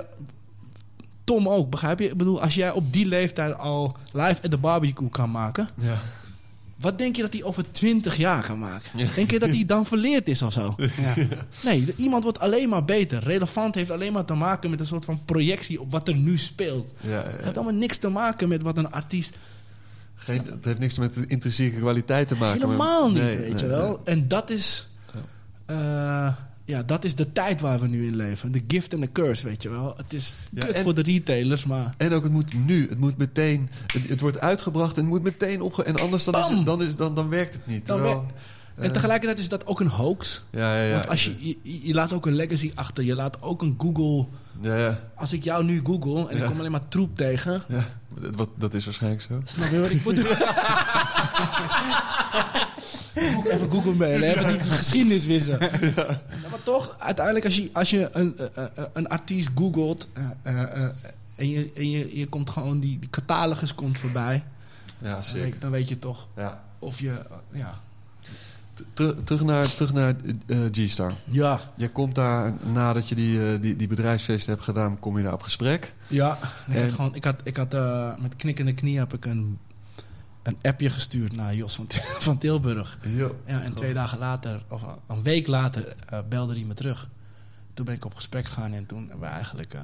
Tom 1.24 1.50
ook, 1.50 1.70
begrijp 1.70 2.00
je? 2.00 2.06
Ik 2.10 2.18
bedoel, 2.18 2.42
als 2.42 2.56
jij 2.56 2.72
op 2.72 2.94
die 2.94 3.06
leeftijd 3.06 3.58
al 3.58 3.96
live 4.12 4.42
at 4.44 4.52
the 4.52 4.58
barbecue 4.58 5.10
kan 5.10 5.32
maken... 5.32 5.68
Ja. 5.82 5.98
Wat 6.80 6.98
denk 6.98 7.16
je 7.16 7.22
dat 7.22 7.34
hij 7.34 7.44
over 7.44 7.72
20 7.72 8.18
jaar 8.18 8.46
kan 8.46 8.60
maken? 8.60 8.92
Denk 9.16 9.32
je 9.32 9.40
dat 9.40 9.50
hij 9.50 9.66
dan 9.66 9.86
verleerd 9.86 10.28
is 10.30 10.42
of 10.42 10.54
zo? 10.54 10.76
Ja. 10.78 11.14
Nee, 11.64 11.94
iemand 11.98 12.24
wordt 12.24 12.40
alleen 12.40 12.70
maar 12.70 12.86
beter. 12.86 13.24
Relevant 13.24 13.76
heeft 13.76 13.92
alleen 13.92 14.14
maar 14.14 14.26
te 14.26 14.34
maken 14.34 14.70
met 14.70 14.80
een 14.80 14.86
soort 14.86 15.06
van 15.06 15.22
projectie 15.26 15.82
op 15.82 15.92
wat 15.92 16.08
er 16.08 16.16
nu 16.16 16.38
speelt. 16.38 16.92
Ja. 17.02 17.24
Het 17.26 17.44
heeft 17.44 17.56
allemaal 17.58 17.74
niks 17.76 17.98
te 17.98 18.10
maken 18.10 18.48
met 18.48 18.62
wat 18.64 18.78
een 18.78 18.92
artiest 18.92 19.38
Geen, 20.16 20.42
het 20.46 20.66
heeft 20.66 20.80
niks 20.80 20.98
met 20.98 21.14
de 21.14 21.26
intrinsieke 21.28 21.80
kwaliteit 21.80 22.28
te 22.28 22.36
maken. 22.36 22.60
maar- 22.60 22.68
Helemaal 22.70 23.10
niet, 23.12 23.22
Nee, 23.22 23.38
weet 23.38 23.54
nee, 23.54 23.62
je 23.64 23.68
wel. 23.68 24.02
En 24.06 24.28
dat 24.28 24.50
is, 24.50 24.88
eh, 25.70 26.34
ja, 26.66 26.84
dat 26.84 27.04
is 27.04 27.16
de 27.16 27.32
tijd 27.32 27.62
waar 27.62 27.80
we 27.80 27.88
nu 27.88 28.06
in 28.08 28.16
leven. 28.16 28.52
De 28.52 28.64
gift 28.68 28.94
en 28.94 29.00
de 29.00 29.12
curse, 29.12 29.46
weet 29.48 29.64
je 29.64 29.70
wel. 29.70 29.94
Het 29.98 30.14
is 30.14 30.38
Ja, 30.52 30.66
kut 30.66 30.76
en- 30.76 30.84
voor 30.84 30.94
de 30.94 31.02
retailers, 31.02 31.66
maar... 31.66 31.94
En 31.98 32.14
ook, 32.14 32.24
het 32.24 32.32
moet 32.32 32.66
nu. 32.66 32.90
Het 32.90 33.00
moet 33.00 33.18
meteen. 33.18 33.70
Het, 33.94 34.10
het 34.10 34.20
wordt 34.20 34.40
uitgebracht 34.40 34.96
en 34.96 35.02
het 35.02 35.10
moet 35.10 35.24
meteen 35.24 35.62
opge... 35.62 35.84
En 35.84 35.96
anders 36.00 36.24
dan, 36.24 36.36
is 36.36 36.48
Bam! 36.48 36.56
het, 36.58 36.66
dan, 36.66 36.82
is, 36.82 36.96
dan, 36.96 37.16
dan 37.16 37.30
werkt 37.30 37.54
het 37.54 37.68
niet. 37.68 37.86
Dan 37.88 37.96
Terwijl, 37.98 38.26
En 38.76 38.84
eh, 38.84 38.92
tegelijkertijd 38.92 39.40
is 39.40 39.50
dat 39.50 39.66
ook 39.68 39.80
een 39.80 39.88
hoax. 39.88 40.44
Ja, 40.50 40.76
ja, 40.76 40.84
ja. 40.84 40.94
Want 40.94 41.08
als 41.10 41.24
je, 41.26 41.36
je, 41.64 41.88
je 41.88 41.94
laat 41.94 42.14
ook 42.14 42.26
een 42.26 42.36
legacy 42.36 42.72
achter. 42.76 43.04
Je 43.04 43.16
laat 43.16 43.42
ook 43.42 43.62
een 43.62 43.76
Google... 43.78 44.26
Ja, 44.62 44.76
ja. 44.78 45.00
Als 45.16 45.34
ik 45.34 45.44
jou 45.44 45.64
nu 45.64 45.82
google 45.84 46.30
en 46.30 46.38
ik 46.38 46.44
kom 46.46 46.60
alleen 46.60 46.72
maar 46.72 46.88
troep 46.88 47.16
tegen... 47.18 47.64
ja. 47.68 47.84
Dat- 48.20 48.36
Wat, 48.36 48.50
dat 48.56 48.74
is 48.74 48.86
waarschijnlijk 48.86 49.22
zo. 49.22 49.42
Snap 49.46 49.70
je 49.70 49.80
wat 49.80 49.90
ik 49.90 50.04
bedoel? 50.04 50.24
Even 53.52 53.70
Google 53.72 53.94
mailen, 53.94 54.30
even 54.30 54.50
die 54.50 54.60
geschiedenis 54.60 55.26
wissen. 55.26 55.60
Ja, 55.96 56.50
maar 56.50 56.64
toch, 56.64 56.96
uiteindelijk 57.00 57.46
als 57.46 57.56
je, 57.56 57.70
als 57.74 57.90
je 57.90 58.10
een, 58.12 58.38
eh, 58.38 58.64
eh, 58.64 58.84
een 58.94 59.08
artiest 59.10 59.50
googelt... 59.56 60.08
eh, 60.14 60.30
eh, 60.44 60.62
eh, 60.84 60.90
en, 61.36 61.50
je, 61.50 61.72
en 61.76 61.90
je, 61.90 62.18
je 62.18 62.28
komt 62.28 62.50
gewoon, 62.50 62.80
die, 62.80 63.00
die 63.00 63.10
catalogus 63.10 63.76
komt 63.76 63.98
voorbij... 63.98 64.44
Ja, 65.02 65.14
dan 65.14 65.24
zeker. 65.24 65.50
weet, 65.52 65.62
dan 65.62 65.72
weet 65.72 65.90
je 65.90 66.00
toch 66.00 66.28
Ja. 66.36 66.64
of 66.80 67.00
je... 67.00 67.22
ja. 67.52 67.80
Ter- 68.94 69.24
terug 69.24 69.44
naar, 69.44 69.76
terug 69.76 69.94
naar 69.94 70.16
eh, 70.48 70.58
G-Star. 70.72 71.14
Ja, 71.26 71.60
Je 71.76 71.90
komt 71.90 72.16
daar 72.16 72.54
nadat 72.74 73.10
je 73.10 73.16
die, 73.16 73.48
eh, 73.54 73.62
die, 73.62 73.76
die 73.76 73.88
bedrijfsfeesten 73.88 74.54
hebt 74.54 74.64
gedaan, 74.66 75.00
kom 75.00 75.18
je 75.18 75.24
daar 75.24 75.34
op 75.34 75.42
gesprek. 75.42 75.94
ja. 76.08 76.38
Ik 76.68 76.76
En- 76.76 76.82
had, 76.82 76.92
gewoon, 76.92 77.16
ik 77.16 77.24
had, 77.24 77.36
ik 77.44 77.58
had 77.58 77.74
eh, 77.74 78.18
met 78.20 78.36
knikkende 78.36 78.74
knie 78.74 78.98
heb 78.98 79.14
ik 79.14 79.26
een, 79.26 79.58
een 80.50 80.70
appje 80.70 80.90
gestuurd 80.90 81.36
naar 81.36 81.56
Jos 81.56 81.76
van, 81.76 81.86
van 82.28 82.38
Tilburg. 82.38 82.98
Ja, 83.46 83.62
en 83.62 83.74
twee 83.74 83.94
dagen 83.94 84.18
later, 84.18 84.64
of 84.68 84.82
een 85.08 85.24
week 85.24 85.48
later, 85.48 85.96
eh, 86.10 86.20
belde 86.30 86.54
hij 86.54 86.64
me 86.64 86.74
terug. 86.74 87.10
Toen 87.74 87.86
ben 87.86 87.96
ik 87.96 88.06
op 88.06 88.16
gesprek 88.16 88.46
gegaan 88.46 88.74
en 88.74 88.86
toen 88.86 89.00
hebben 89.02 89.20
we 89.20 89.26
eigenlijk... 89.26 89.74
eh, 89.74 89.82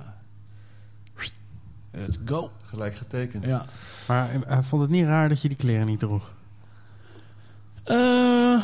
let's 1.92 2.18
go. 2.26 2.52
Gelijk 2.64 2.96
getekend. 2.96 3.46
Ja. 3.46 3.66
Maar 4.08 4.30
eh, 4.30 4.40
hij 4.46 4.64
vond 4.64 4.82
het 4.82 4.92
niet 4.92 5.06
raar 5.06 5.30
dat 5.30 5.42
je 5.42 5.48
die 5.48 5.58
kleren 5.58 5.86
niet 5.86 6.00
droeg. 6.00 6.34
Eh, 7.84 8.64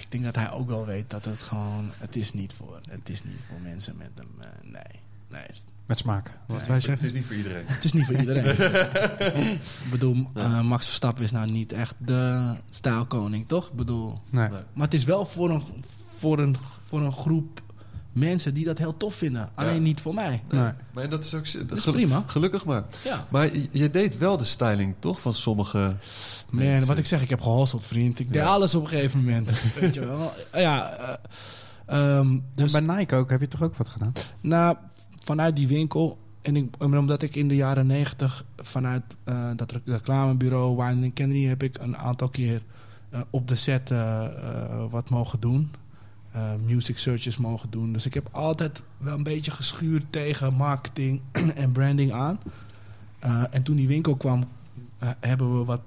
ik 0.00 0.10
denk 0.10 0.24
dat 0.24 0.34
hij 0.34 0.50
ook 0.50 0.68
wel 0.68 0.86
weet 0.86 1.10
dat 1.10 1.24
het 1.24 1.42
gewoon... 1.42 1.90
Het 1.98 2.16
is 2.16 2.32
niet 2.32 2.52
voor, 2.52 2.80
het 2.88 3.08
is 3.08 3.24
niet 3.24 3.40
voor 3.42 3.60
mensen 3.60 3.96
met 3.96 4.10
een... 4.14 4.30
eh, 4.40 4.70
nee, 4.70 5.00
nee. 5.28 5.46
Het, 5.86 5.88
Met 5.88 5.98
smaak. 5.98 6.30
Wat 6.46 6.56
Nee, 6.56 6.66
wij 6.66 6.74
Het 6.76 6.84
zeggen. 6.84 7.06
is 7.06 7.12
niet 7.12 7.24
voor 7.24 7.34
iedereen. 7.36 7.62
het 7.66 7.84
is 7.84 7.92
niet 7.92 8.04
voor 8.06 8.16
iedereen. 8.16 8.44
ik 9.84 9.90
bedoel, 9.90 10.26
eh, 10.34 10.60
Max 10.60 10.86
Verstappen 10.86 11.24
is 11.24 11.30
nou 11.30 11.50
niet 11.50 11.72
echt 11.72 11.94
de 11.98 12.54
stijlkoning, 12.70 13.48
toch? 13.48 13.66
Ik 13.68 13.72
bedoel... 13.74 14.20
Nee. 14.30 14.48
Nee. 14.48 14.60
Maar 14.74 14.84
het 14.84 14.94
is 14.94 15.04
wel 15.04 15.24
voor 15.24 15.50
een, 15.50 15.62
voor 16.16 16.38
een, 16.38 16.56
voor 16.82 17.00
een 17.02 17.12
groep 17.12 17.62
mensen 18.12 18.54
die 18.54 18.64
dat 18.64 18.78
heel 18.78 18.96
tof 18.96 19.14
vinden. 19.14 19.50
Alleen 19.54 19.82
niet 19.82 20.00
voor 20.00 20.14
mij. 20.14 20.42
Nee. 20.50 20.70
Maar 20.92 21.08
dat 21.08 21.24
is 21.24 21.34
ook 21.34 21.52
dat 21.52 21.68
Dat 21.68 21.78
is 21.78 21.84
prima. 21.84 22.22
Gelukkig 22.26 22.64
maar. 22.64 22.84
Ja. 23.04 23.26
Maar 23.30 23.48
je, 23.70 23.90
deed 23.90 24.18
wel 24.18 24.36
de 24.36 24.44
styling, 24.44 24.94
toch? 24.98 25.20
Van 25.20 25.34
sommige 25.34 25.78
Man, 25.78 25.96
mensen. 26.64 26.86
wat 26.86 26.98
ik 26.98 27.06
zeg, 27.06 27.22
ik 27.22 27.30
heb 27.30 27.40
gehosseld, 27.40 27.86
vriend. 27.86 28.18
Ik 28.18 28.32
deed 28.32 28.42
Ja. 28.42 28.48
alles 28.48 28.74
op 28.74 28.82
een 28.82 28.88
gegeven 28.88 29.18
moment. 29.24 29.50
Weet 29.80 29.94
je 29.94 30.06
wel. 30.06 30.32
Ja, 30.52 30.98
ehm, 31.86 32.30
dus 32.54 32.72
Dus 32.72 32.84
bij 32.84 32.96
Nike 32.96 33.14
ook, 33.14 33.30
heb 33.30 33.40
je 33.40 33.48
toch 33.48 33.62
ook 33.62 33.76
wat 33.76 33.88
gedaan? 33.88 34.12
nou, 34.40 34.76
vanuit 35.24 35.56
die 35.56 35.68
winkel... 35.68 36.18
En, 36.42 36.70
omdat 36.78 37.22
ik 37.22 37.36
in 37.36 37.48
de 37.48 37.56
jaren 37.56 37.86
negentig 37.86 38.44
vanuit 38.56 39.02
eh, 39.24 39.50
dat 39.56 39.72
rec- 39.72 39.86
reclamebureau 39.86 40.76
Wine 40.76 41.10
Kennedy 41.10 41.44
heb 41.44 41.62
ik 41.62 41.78
een 41.78 41.96
aantal 41.96 42.28
keer 42.28 42.62
eh, 43.10 43.20
op 43.30 43.48
de 43.48 43.54
set 43.54 43.90
eh, 43.90 44.28
wat 44.90 45.10
mogen 45.10 45.40
doen. 45.40 45.70
Music 46.66 46.98
searches 46.98 47.36
mogen 47.36 47.70
doen. 47.70 47.92
Dus 47.92 48.06
ik 48.06 48.14
heb 48.14 48.28
altijd 48.32 48.82
wel 48.98 49.14
een 49.14 49.22
beetje 49.22 49.50
geschuurd 49.50 50.04
tegen 50.10 50.54
marketing 50.54 51.20
en 51.54 51.72
branding 51.72 52.12
aan. 52.12 52.38
En 53.50 53.62
toen 53.62 53.76
die 53.76 53.86
winkel 53.86 54.16
kwam, 54.16 54.44
hebben 55.20 55.58
we 55.58 55.64
wat, 55.64 55.80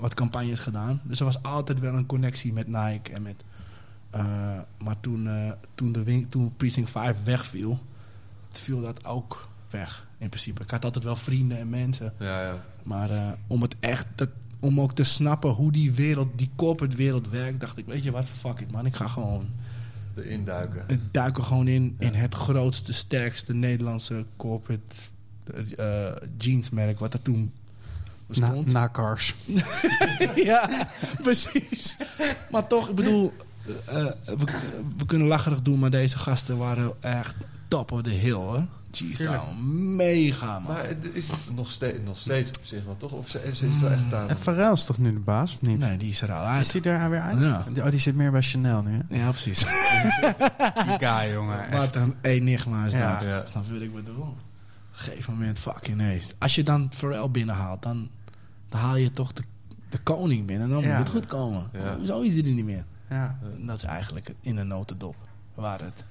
wat 0.00 0.14
campagnes 0.14 0.58
gedaan. 0.58 1.00
Dus 1.04 1.18
er 1.18 1.24
was 1.24 1.42
altijd 1.42 1.80
wel 1.80 1.94
een 1.94 2.06
connectie 2.06 2.52
met 2.52 2.66
Nike 2.66 3.12
en 3.12 3.22
met. 3.22 3.44
maar 4.78 5.00
toen, 5.00 5.28
toen, 5.74 5.92
de 5.92 6.26
toen 6.28 6.52
Precinct 6.56 6.90
5 6.90 7.24
wegviel, 7.24 7.78
viel 8.58 8.80
dat 8.80 9.04
ook 9.04 9.48
weg 9.70 10.06
in 10.18 10.28
principe. 10.28 10.62
Ik 10.62 10.70
had 10.70 10.84
altijd 10.84 11.04
wel 11.04 11.16
vrienden 11.16 11.58
en 11.58 11.68
mensen. 11.68 12.12
Ja, 12.18 12.42
ja. 12.42 12.64
Maar 12.82 13.10
eh, 13.10 13.28
om 13.46 13.62
het 13.62 13.76
echt, 13.80 14.06
om 14.60 14.80
ook 14.80 14.92
te 14.92 15.04
snappen 15.04 15.50
hoe 15.50 15.72
die 15.72 15.92
wereld, 15.92 16.28
die 16.38 16.50
corporate 16.56 16.96
wereld 16.96 17.28
werkt, 17.28 17.60
dacht 17.60 17.78
ik, 17.78 17.86
weet 17.86 18.02
je 18.02 18.10
wat, 18.10 18.28
fuck 18.28 18.60
it 18.60 18.72
man, 18.72 18.86
ik 18.86 18.96
ga 18.96 19.06
gewoon, 19.06 19.46
De 20.14 20.28
induiken. 20.28 20.84
ik 20.86 21.00
duik 21.10 21.36
er 21.36 21.42
gewoon 21.42 21.68
in, 21.68 21.96
Ja. 21.98 22.06
in 22.06 22.14
het 22.14 22.34
grootste, 22.34 22.92
sterkste 22.92 23.54
Nederlandse 23.54 24.24
corporate 24.36 24.96
eh, 25.76 26.28
jeansmerk 26.38 26.98
wat 26.98 27.14
er 27.14 27.22
toen 27.22 27.52
Na, 28.26 28.26
bestond. 28.26 28.72
na 28.72 28.88
Cars. 28.92 29.34
ja, 30.34 30.88
precies. 31.22 31.96
Maar 32.50 32.66
toch, 32.66 32.88
ik 32.88 32.94
bedoel, 32.94 33.32
eh, 33.86 34.04
we, 34.24 34.44
we 34.96 35.06
kunnen 35.06 35.26
lacherig 35.26 35.62
doen, 35.62 35.78
maar 35.78 35.90
deze 35.90 36.18
gasten 36.18 36.56
waren 36.58 36.92
echt 37.02 37.34
top 37.68 37.92
of 37.92 38.02
the 38.02 38.10
hill 38.10 38.32
hoor. 38.32 38.64
Nou, 39.18 39.54
mega 39.56 40.46
man. 40.58 40.62
Maar 40.62 40.86
het 40.86 41.14
is 41.14 41.30
nog 41.54 41.70
steeds, 41.70 41.98
nog 42.04 42.18
steeds 42.18 42.50
op 42.58 42.64
zich 42.64 42.84
wel, 42.84 42.96
toch? 42.96 43.12
Of 43.12 43.28
ze, 43.28 43.38
ze 43.38 43.48
is 43.48 43.60
het 43.74 43.80
wel 43.80 43.90
echt 43.90 44.14
aan? 44.14 44.28
En 44.28 44.36
Pharrell 44.36 44.72
is 44.72 44.84
toch 44.84 44.98
nu 44.98 45.10
de 45.12 45.18
baas, 45.18 45.54
of 45.54 45.60
niet? 45.62 45.78
nee, 45.78 45.96
die 45.96 46.08
is 46.08 46.20
er 46.20 46.32
al 46.32 46.42
Is 46.42 46.48
uit. 46.48 46.72
die 46.82 46.92
er 46.92 47.10
weer 47.10 47.20
uit? 47.20 47.40
Ja. 47.40 47.66
Oh, 47.84 47.90
die 47.90 48.00
zit 48.00 48.14
meer 48.14 48.30
bij 48.30 48.42
Chanel 48.42 48.82
nu, 48.82 48.98
hè? 49.08 49.16
Ja, 49.16 49.30
precies. 49.30 49.58
Die 50.86 50.98
guy, 51.08 51.32
jongen. 51.32 51.70
Wat 51.70 51.94
een 51.96 52.14
enigma 52.22 52.84
is 52.84 52.92
Ja. 52.92 53.12
dat. 53.12 53.22
Ja. 53.22 53.44
Snap 53.44 53.64
je 53.66 53.72
wat 53.72 53.82
ik 53.82 53.94
bedoel? 53.94 54.22
Op 54.22 54.28
een 54.28 54.98
gegeven 54.98 55.32
moment, 55.32 55.58
fucking 55.58 55.96
nee. 55.96 56.22
Als 56.38 56.54
je 56.54 56.62
dan 56.62 56.88
Pharrell 56.94 57.30
binnenhaalt, 57.30 57.82
dan, 57.82 58.08
dan 58.68 58.80
haal 58.80 58.96
je 58.96 59.10
toch 59.10 59.32
de, 59.32 59.42
de 59.88 59.98
koning 59.98 60.46
binnen. 60.46 60.68
Dan 60.68 60.80
Ja. 60.80 60.88
moet 60.88 60.98
het 60.98 61.08
goed 61.08 61.26
komen. 61.26 61.70
Ja. 61.72 62.04
Zo 62.04 62.20
is 62.20 62.32
hij 62.34 62.44
er 62.44 62.50
niet 62.50 62.64
meer. 62.64 62.84
Ja. 63.10 63.38
Dat 63.58 63.76
is 63.76 63.82
eigenlijk 63.84 64.34
in 64.40 64.56
een 64.56 64.68
notendop 64.68 65.16
waar 65.54 65.80
het. 65.80 66.04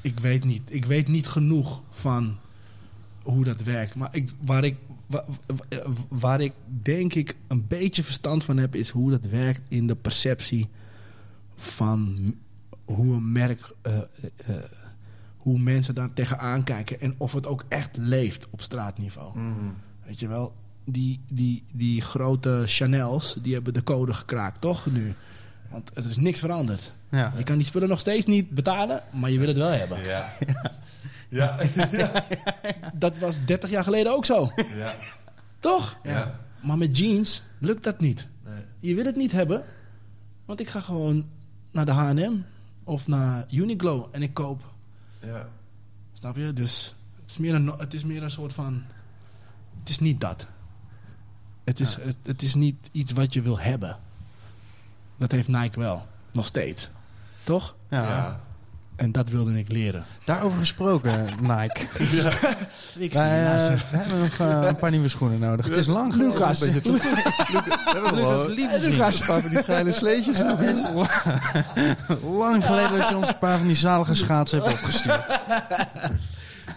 Ik 0.00 0.18
weet 0.20 0.44
niet. 0.44 0.62
Ik 0.66 0.84
weet 0.84 1.08
niet 1.08 1.26
genoeg 1.26 1.82
van 1.90 2.36
hoe 3.22 3.44
dat 3.44 3.62
werkt. 3.62 3.94
Maar 3.94 4.08
ik, 4.16 4.30
waar, 4.44 4.64
ik, 4.64 4.76
wa- 5.06 5.24
wa- 5.46 5.82
waar 6.08 6.40
ik 6.40 6.52
denk 6.82 7.14
ik 7.14 7.36
een 7.48 7.66
beetje 7.66 8.02
verstand 8.02 8.44
van 8.44 8.56
heb, 8.56 8.74
is 8.74 8.90
hoe 8.90 9.10
dat 9.10 9.24
werkt 9.24 9.60
in 9.68 9.86
de 9.86 9.96
perceptie 9.96 10.68
van 11.54 12.34
hoe 12.84 13.14
een 13.14 13.32
merk. 13.32 13.72
eh, 13.82 13.98
hoe 15.36 15.58
mensen 15.58 15.94
daar 15.94 16.12
tegenaan 16.12 16.64
kijken 16.64 17.00
en 17.00 17.14
of 17.16 17.32
het 17.32 17.46
ook 17.46 17.64
echt 17.68 17.96
leeft 17.96 18.50
op 18.50 18.60
straatniveau. 18.60 19.38
Weet 20.06 20.20
je 20.20 20.28
wel, 20.28 20.54
die, 20.84 21.20
die, 21.32 21.64
die 21.72 22.00
grote 22.00 22.62
Chanels, 22.66 23.36
die 23.42 23.54
hebben 23.54 23.72
de 23.74 23.82
code 23.82 24.12
gekraakt, 24.12 24.60
toch 24.60 24.86
nu? 24.92 25.14
Want 25.70 25.90
het 25.94 26.04
is 26.04 26.16
niks 26.16 26.38
veranderd. 26.40 26.92
Ja. 27.10 27.32
Je 27.36 27.42
kan 27.42 27.56
die 27.56 27.66
spullen 27.66 27.88
nog 27.88 28.00
steeds 28.00 28.26
niet 28.26 28.50
betalen, 28.50 29.02
maar 29.10 29.30
je 29.30 29.38
wil 29.38 29.48
het 29.48 29.56
wel 29.56 29.70
hebben. 29.70 30.02
Ja. 30.04 30.28
Ja. 31.30 31.58
Dat 32.94 33.18
was 33.18 33.44
30 33.44 33.70
jaar 33.70 33.84
geleden 33.84 34.12
ook 34.12 34.24
zo, 34.24 34.50
Ja. 34.74 34.94
toch? 35.58 35.98
Ja. 36.02 36.38
Maar 36.62 36.78
met 36.78 36.98
jeans 36.98 37.42
lukt 37.58 37.84
dat 37.84 38.00
niet. 38.00 38.28
Nee. 38.44 38.62
Je 38.80 38.94
wil 38.94 39.04
het 39.04 39.16
niet 39.16 39.32
hebben, 39.32 39.64
want 40.44 40.60
ik 40.60 40.68
ga 40.68 40.80
gewoon 40.80 41.26
naar 41.70 41.84
de 41.84 41.92
H&M 41.92 42.32
of 42.84 43.06
naar 43.06 43.44
Uniqlo 43.50 44.08
en 44.12 44.22
ik 44.22 44.34
koop. 44.34 44.62
Ja. 45.22 45.48
Snap 46.12 46.36
je? 46.36 46.52
Dus 46.52 46.94
het 47.20 47.30
is 47.30 47.36
meer 47.38 47.54
een, 47.54 47.66
het 47.78 47.94
is 47.94 48.04
meer 48.04 48.22
een 48.22 48.30
soort 48.30 48.52
van... 48.52 48.82
Het 49.80 49.88
is 49.88 49.98
niet 49.98 50.20
dat. 50.20 50.46
Het 51.64 51.80
is, 51.80 51.94
het, 51.94 52.16
het 52.22 52.42
is 52.42 52.54
niet 52.54 52.88
iets 52.92 53.12
wat 53.12 53.32
je 53.32 53.42
wil 53.42 53.58
hebben. 53.58 53.98
Dat 55.18 55.30
heeft 55.30 55.48
Nike 55.48 55.80
wel. 55.80 56.06
Nog 56.32 56.46
steeds. 56.46 56.90
Toch? 57.44 57.74
Ja. 57.90 58.02
Ja. 58.02 58.40
En 58.96 59.12
dat 59.12 59.28
wilde 59.28 59.58
ik 59.58 59.72
leren. 59.72 60.04
Daarover 60.24 60.58
gesproken, 60.58 61.24
Nike. 61.40 61.80
Ik 62.98 63.12
Wij, 63.12 63.56
eh, 63.58 63.66
we 63.90 63.96
hebben 63.96 64.18
nog 64.18 64.38
eh, 64.38 64.66
een 64.68 64.76
paar 64.76 64.90
nieuwe 64.90 65.08
schoenen 65.08 65.38
nodig. 65.38 65.66
Het 65.66 65.76
is 65.76 65.86
lang 65.86 66.12
geleden. 66.12 66.32
Lucas. 66.32 66.60
Een 66.60 66.72
beetje 66.72 66.80
te- 66.80 66.92
Lucas, 66.92 68.12
Lucas, 68.12 68.46
lieve 68.46 68.74
een 68.74 68.80
vriend. 68.80 69.26
paar 69.26 69.40
van 69.42 69.50
die 69.50 69.62
geile 69.62 69.92
sleetjes. 69.92 70.40
Is 70.40 70.82
lang 72.22 72.64
geleden 72.64 72.98
dat 72.98 73.08
je 73.08 73.16
ons 73.16 73.28
een 73.28 73.38
paar 73.38 73.58
van 73.58 73.66
die 73.66 73.76
zalige 73.76 74.14
schaatsen 74.14 74.62
hebt 74.62 74.72
opgestuurd. 74.72 75.40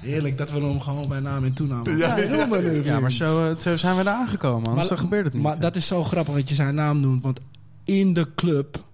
Heerlijk 0.01 0.37
dat 0.37 0.51
we 0.51 0.59
hem 0.61 0.79
gewoon 0.81 1.07
bij 1.07 1.19
naam 1.19 1.43
en 1.43 1.53
toenaam 1.53 1.97
Ja, 1.97 2.17
ja. 2.17 2.45
Ja, 2.83 2.99
maar 2.99 3.11
zo, 3.11 3.49
eh, 3.51 3.57
zo 3.59 3.75
zijn 3.75 3.95
we 3.97 4.03
daar 4.03 4.15
aangekomen. 4.15 4.67
Anders 4.69 4.87
dan 4.87 4.97
gebeurt 4.97 5.25
het 5.25 5.33
niet. 5.33 5.43
Maar 5.43 5.59
dat 5.59 5.75
is 5.75 5.87
zo 5.87 6.03
grappig 6.03 6.33
dat 6.33 6.49
je 6.49 6.55
zijn 6.55 6.75
naam 6.75 6.99
noemt. 7.01 7.23
Want 7.23 7.39
in 7.83 8.13
de 8.13 8.27
club 8.35 8.85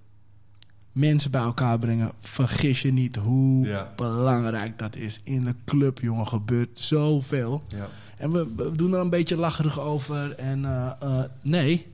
mensen 0.92 1.32
bij 1.32 1.42
elkaar 1.42 1.80
brengen. 1.80 2.12
Vergis 2.20 2.82
je 2.82 2.92
niet 2.94 3.16
hoe 3.16 3.66
Ja. 3.66 3.94
belangrijk 3.96 4.80
dat 4.80 4.96
is. 4.96 5.22
In 5.24 5.44
de 5.44 5.56
club, 5.66 6.00
jongen, 6.00 6.28
gebeurt 6.28 6.80
zoveel. 6.80 7.64
Ja. 7.68 7.88
En 8.18 8.32
we, 8.32 8.54
we 8.56 8.72
doen 8.76 8.94
er 8.94 9.00
een 9.00 9.10
beetje 9.10 9.38
lacherig 9.38 9.80
over. 9.80 10.32
En 10.36 10.66
eh, 10.66 10.92
eh, 11.00 11.24
nee, 11.42 11.88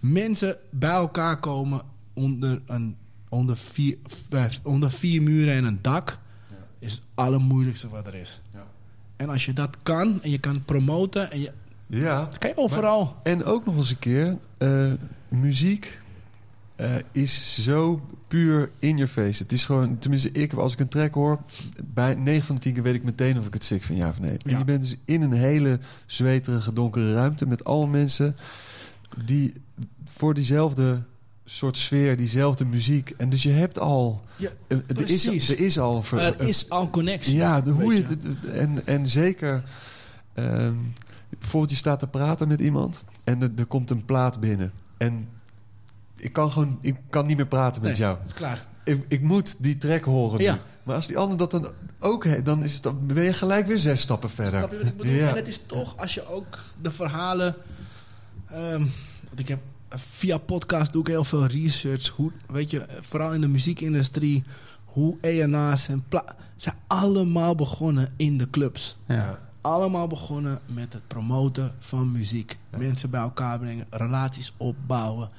mensen 0.00 0.56
bij 0.70 0.90
elkaar 0.90 1.40
komen 1.40 1.82
onder, 2.12 2.60
een, 2.66 2.96
onder, 3.28 3.56
vier, 3.56 3.96
vijf- 4.28 4.60
onder 4.62 4.90
vier 4.90 5.22
muren 5.22 5.54
en 5.54 5.64
een 5.64 5.78
dak... 5.82 6.18
is 6.78 6.92
het 6.92 7.02
allermoeilijkste 7.14 7.88
wat 7.88 8.06
er 8.06 8.14
is. 8.14 8.40
En 9.16 9.28
als 9.28 9.44
je 9.44 9.52
dat 9.52 9.76
kan 9.82 10.22
en 10.22 10.30
je 10.30 10.38
kan 10.38 10.64
promoten... 10.64 11.30
En 11.30 11.40
je, 11.40 11.52
Ja. 11.86 12.18
dat 12.24 12.38
kan 12.38 12.50
je 12.50 12.56
overal. 12.56 13.16
En 13.22 13.44
ook 13.44 13.64
nog 13.66 13.76
eens 13.76 13.90
een 13.90 13.98
keer, 13.98 14.36
eh, 14.58 14.92
muziek 15.28 16.00
eh, 16.76 16.94
is 17.12 17.62
zo 17.64 18.00
puur 18.28 18.70
in 18.78 18.96
your 18.96 19.12
face. 19.12 19.42
Het 19.42 19.52
is 19.52 19.64
gewoon, 19.64 19.98
tenminste 19.98 20.30
ik, 20.32 20.52
als 20.52 20.72
ik 20.72 20.78
een 20.80 20.88
track 20.88 21.14
hoor, 21.14 21.40
bij 21.84 22.14
9 22.14 22.42
van 22.46 22.54
de 22.54 22.60
10 22.60 22.72
keer 22.72 22.82
weet 22.82 22.94
ik 22.94 23.04
meteen 23.04 23.38
of 23.38 23.46
ik 23.46 23.52
het 23.54 23.64
sick 23.64 23.82
vind, 23.82 23.98
ja 23.98 24.08
of 24.08 24.20
nee. 24.20 24.36
En 24.44 24.58
je 24.58 24.64
bent 24.64 24.80
dus 24.82 24.96
in 25.04 25.22
een 25.22 25.32
hele 25.32 25.78
zweterige, 26.06 26.72
donkere 26.72 27.14
ruimte 27.14 27.46
met 27.46 27.64
alle 27.64 27.86
mensen 27.86 28.36
die 29.24 29.52
voor 30.04 30.34
diezelfde 30.34 31.02
soort 31.44 31.76
sfeer, 31.76 32.16
diezelfde 32.16 32.64
muziek. 32.64 33.14
En 33.16 33.28
dus 33.30 33.42
je 33.42 33.50
hebt 33.50 33.78
al, 33.78 34.20
Ja, 34.36 34.50
er, 34.68 35.08
is, 35.10 35.48
er 35.50 35.58
is 35.60 35.78
al 35.78 36.02
ver- 36.02 36.18
er 36.40 36.48
is 36.48 36.68
al 36.70 36.90
connectie. 36.90 37.34
ja, 37.34 37.60
de, 37.60 37.70
hoe 37.70 37.94
je 37.94 38.02
het, 38.02 38.50
en, 38.52 38.86
en 38.86 39.06
zeker, 39.06 39.62
ehm, 40.34 40.74
bijvoorbeeld 41.38 41.70
je 41.70 41.76
staat 41.76 41.98
te 41.98 42.06
praten 42.06 42.48
met 42.48 42.60
iemand 42.60 43.04
en 43.24 43.42
er, 43.42 43.50
er 43.56 43.66
komt 43.66 43.90
een 43.90 44.04
plaat 44.04 44.40
binnen. 44.40 44.72
En 44.96 45.28
ik 46.16 46.32
kan 46.32 46.52
gewoon, 46.52 46.78
ik 46.80 46.96
kan 47.10 47.26
niet 47.26 47.36
meer 47.36 47.46
praten 47.46 47.82
met 47.82 47.90
Nee, 47.90 48.00
jou. 48.00 48.16
Het 48.18 48.26
is 48.26 48.32
klaar. 48.34 48.66
Ik, 48.84 49.04
ik 49.08 49.22
moet 49.22 49.62
die 49.62 49.78
track 49.78 50.04
horen 50.04 50.40
Ja. 50.40 50.52
nu. 50.52 50.58
Maar 50.82 50.94
als 50.96 51.06
die 51.06 51.18
ander 51.18 51.38
dat 51.38 51.50
dan 51.50 51.68
ook 52.00 52.24
heeft, 52.24 52.44
dan, 52.44 52.64
is 52.64 52.74
het, 52.74 52.82
dan 52.82 53.06
ben 53.06 53.22
je 53.24 53.32
gelijk 53.32 53.66
weer 53.66 53.78
zes 53.78 54.00
stappen 54.00 54.30
verder. 54.30 54.58
Snap 54.58 54.70
je 54.70 54.78
wat 54.78 54.86
ik 54.86 54.96
bedoel? 54.96 55.12
Ja. 55.12 55.28
En 55.28 55.36
het 55.36 55.48
is 55.48 55.60
toch, 55.66 55.96
als 55.96 56.14
je 56.14 56.28
ook 56.28 56.58
de 56.82 56.90
verhalen... 56.90 57.56
ehm, 58.50 58.82
want 59.28 59.38
ik 59.38 59.48
heb, 59.48 59.60
via 59.88 60.38
podcast 60.38 60.92
doe 60.92 61.00
ik 61.00 61.06
heel 61.08 61.24
veel 61.24 61.46
research. 61.46 62.08
Hoe, 62.08 62.32
weet 62.46 62.70
je, 62.70 62.86
vooral 63.00 63.32
in 63.34 63.40
de 63.40 63.48
muziekindustrie... 63.48 64.44
hoe 64.84 65.16
ENA's 65.20 65.88
en 65.88 66.04
pla 66.08 66.36
zijn 66.56 66.74
allemaal 66.86 67.54
begonnen 67.54 68.08
in 68.16 68.36
de 68.36 68.50
clubs. 68.50 68.96
Ja. 69.06 69.38
Allemaal 69.60 70.06
begonnen 70.06 70.60
met 70.66 70.92
het 70.92 71.06
promoten 71.06 71.74
van 71.78 72.12
muziek. 72.12 72.58
Mensen 72.76 73.10
bij 73.10 73.20
elkaar 73.20 73.58
brengen, 73.58 73.86
relaties 73.90 74.52
opbouwen. 74.56 75.30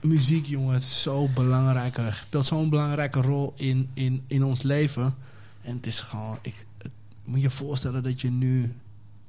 Muziek, 0.00 0.46
jongen, 0.46 0.74
het 0.74 0.82
is 0.82 1.02
zo 1.02 1.28
belangrijk. 1.34 1.96
Het 1.96 2.14
speelt 2.14 2.46
zo'n 2.46 2.68
belangrijke 2.68 3.20
rol 3.20 3.52
in, 3.56 3.90
in, 3.94 4.24
in 4.26 4.44
ons 4.44 4.62
leven. 4.62 5.14
En 5.62 5.76
het 5.76 5.86
is 5.86 6.00
gewoon... 6.00 6.38
Ik, 6.42 6.66
het- 6.78 6.90
moet 7.24 7.36
je 7.36 7.42
je 7.42 7.50
voorstellen 7.50 8.02
dat 8.02 8.20
je 8.20 8.30
nu 8.30 8.74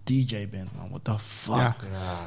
DJ 0.04 0.48
bent, 0.50 0.76
man. 0.76 0.90
What 0.90 1.04
the 1.04 1.20
fuck? 1.20 1.56
Ja. 1.56 1.76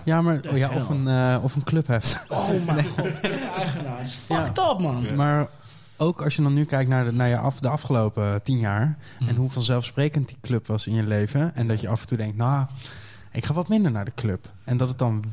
Ja, 0.04 0.22
maar 0.22 0.40
oh 0.50 0.56
ja, 0.56 0.70
of, 0.70 0.88
een, 0.88 1.08
eh, 1.08 1.38
of 1.42 1.54
een 1.54 1.62
club 1.62 1.86
hebt. 1.86 2.24
Oh 2.28 2.48
mijn 2.66 2.84
god, 2.86 3.20
eigenaar. 3.56 4.06
Fucked 4.06 4.58
up, 4.58 4.78
man. 4.80 5.14
Maar 5.16 5.48
ook 5.96 6.22
als 6.22 6.36
je 6.36 6.42
dan 6.42 6.54
nu 6.54 6.64
kijkt 6.64 6.90
naar 6.90 7.04
de, 7.04 7.12
naar 7.12 7.28
je 7.28 7.38
af, 7.38 7.60
de 7.60 7.68
afgelopen 7.68 8.42
tien 8.42 8.58
jaar... 8.58 8.98
Hmm. 9.18 9.28
en 9.28 9.36
hoe 9.36 9.50
vanzelfsprekend 9.50 10.28
die 10.28 10.36
club 10.40 10.66
was 10.66 10.86
in 10.86 10.94
je 10.94 11.02
leven... 11.02 11.54
en 11.54 11.68
dat 11.68 11.80
je 11.80 11.88
af 11.88 12.00
en 12.00 12.06
toe 12.06 12.16
denkt, 12.16 12.36
nou, 12.36 12.66
ik 13.32 13.44
ga 13.44 13.54
wat 13.54 13.68
minder 13.68 13.90
naar 13.90 14.04
de 14.04 14.14
club. 14.14 14.52
En 14.64 14.76
dat 14.76 14.88
het 14.88 14.98
dan 14.98 15.24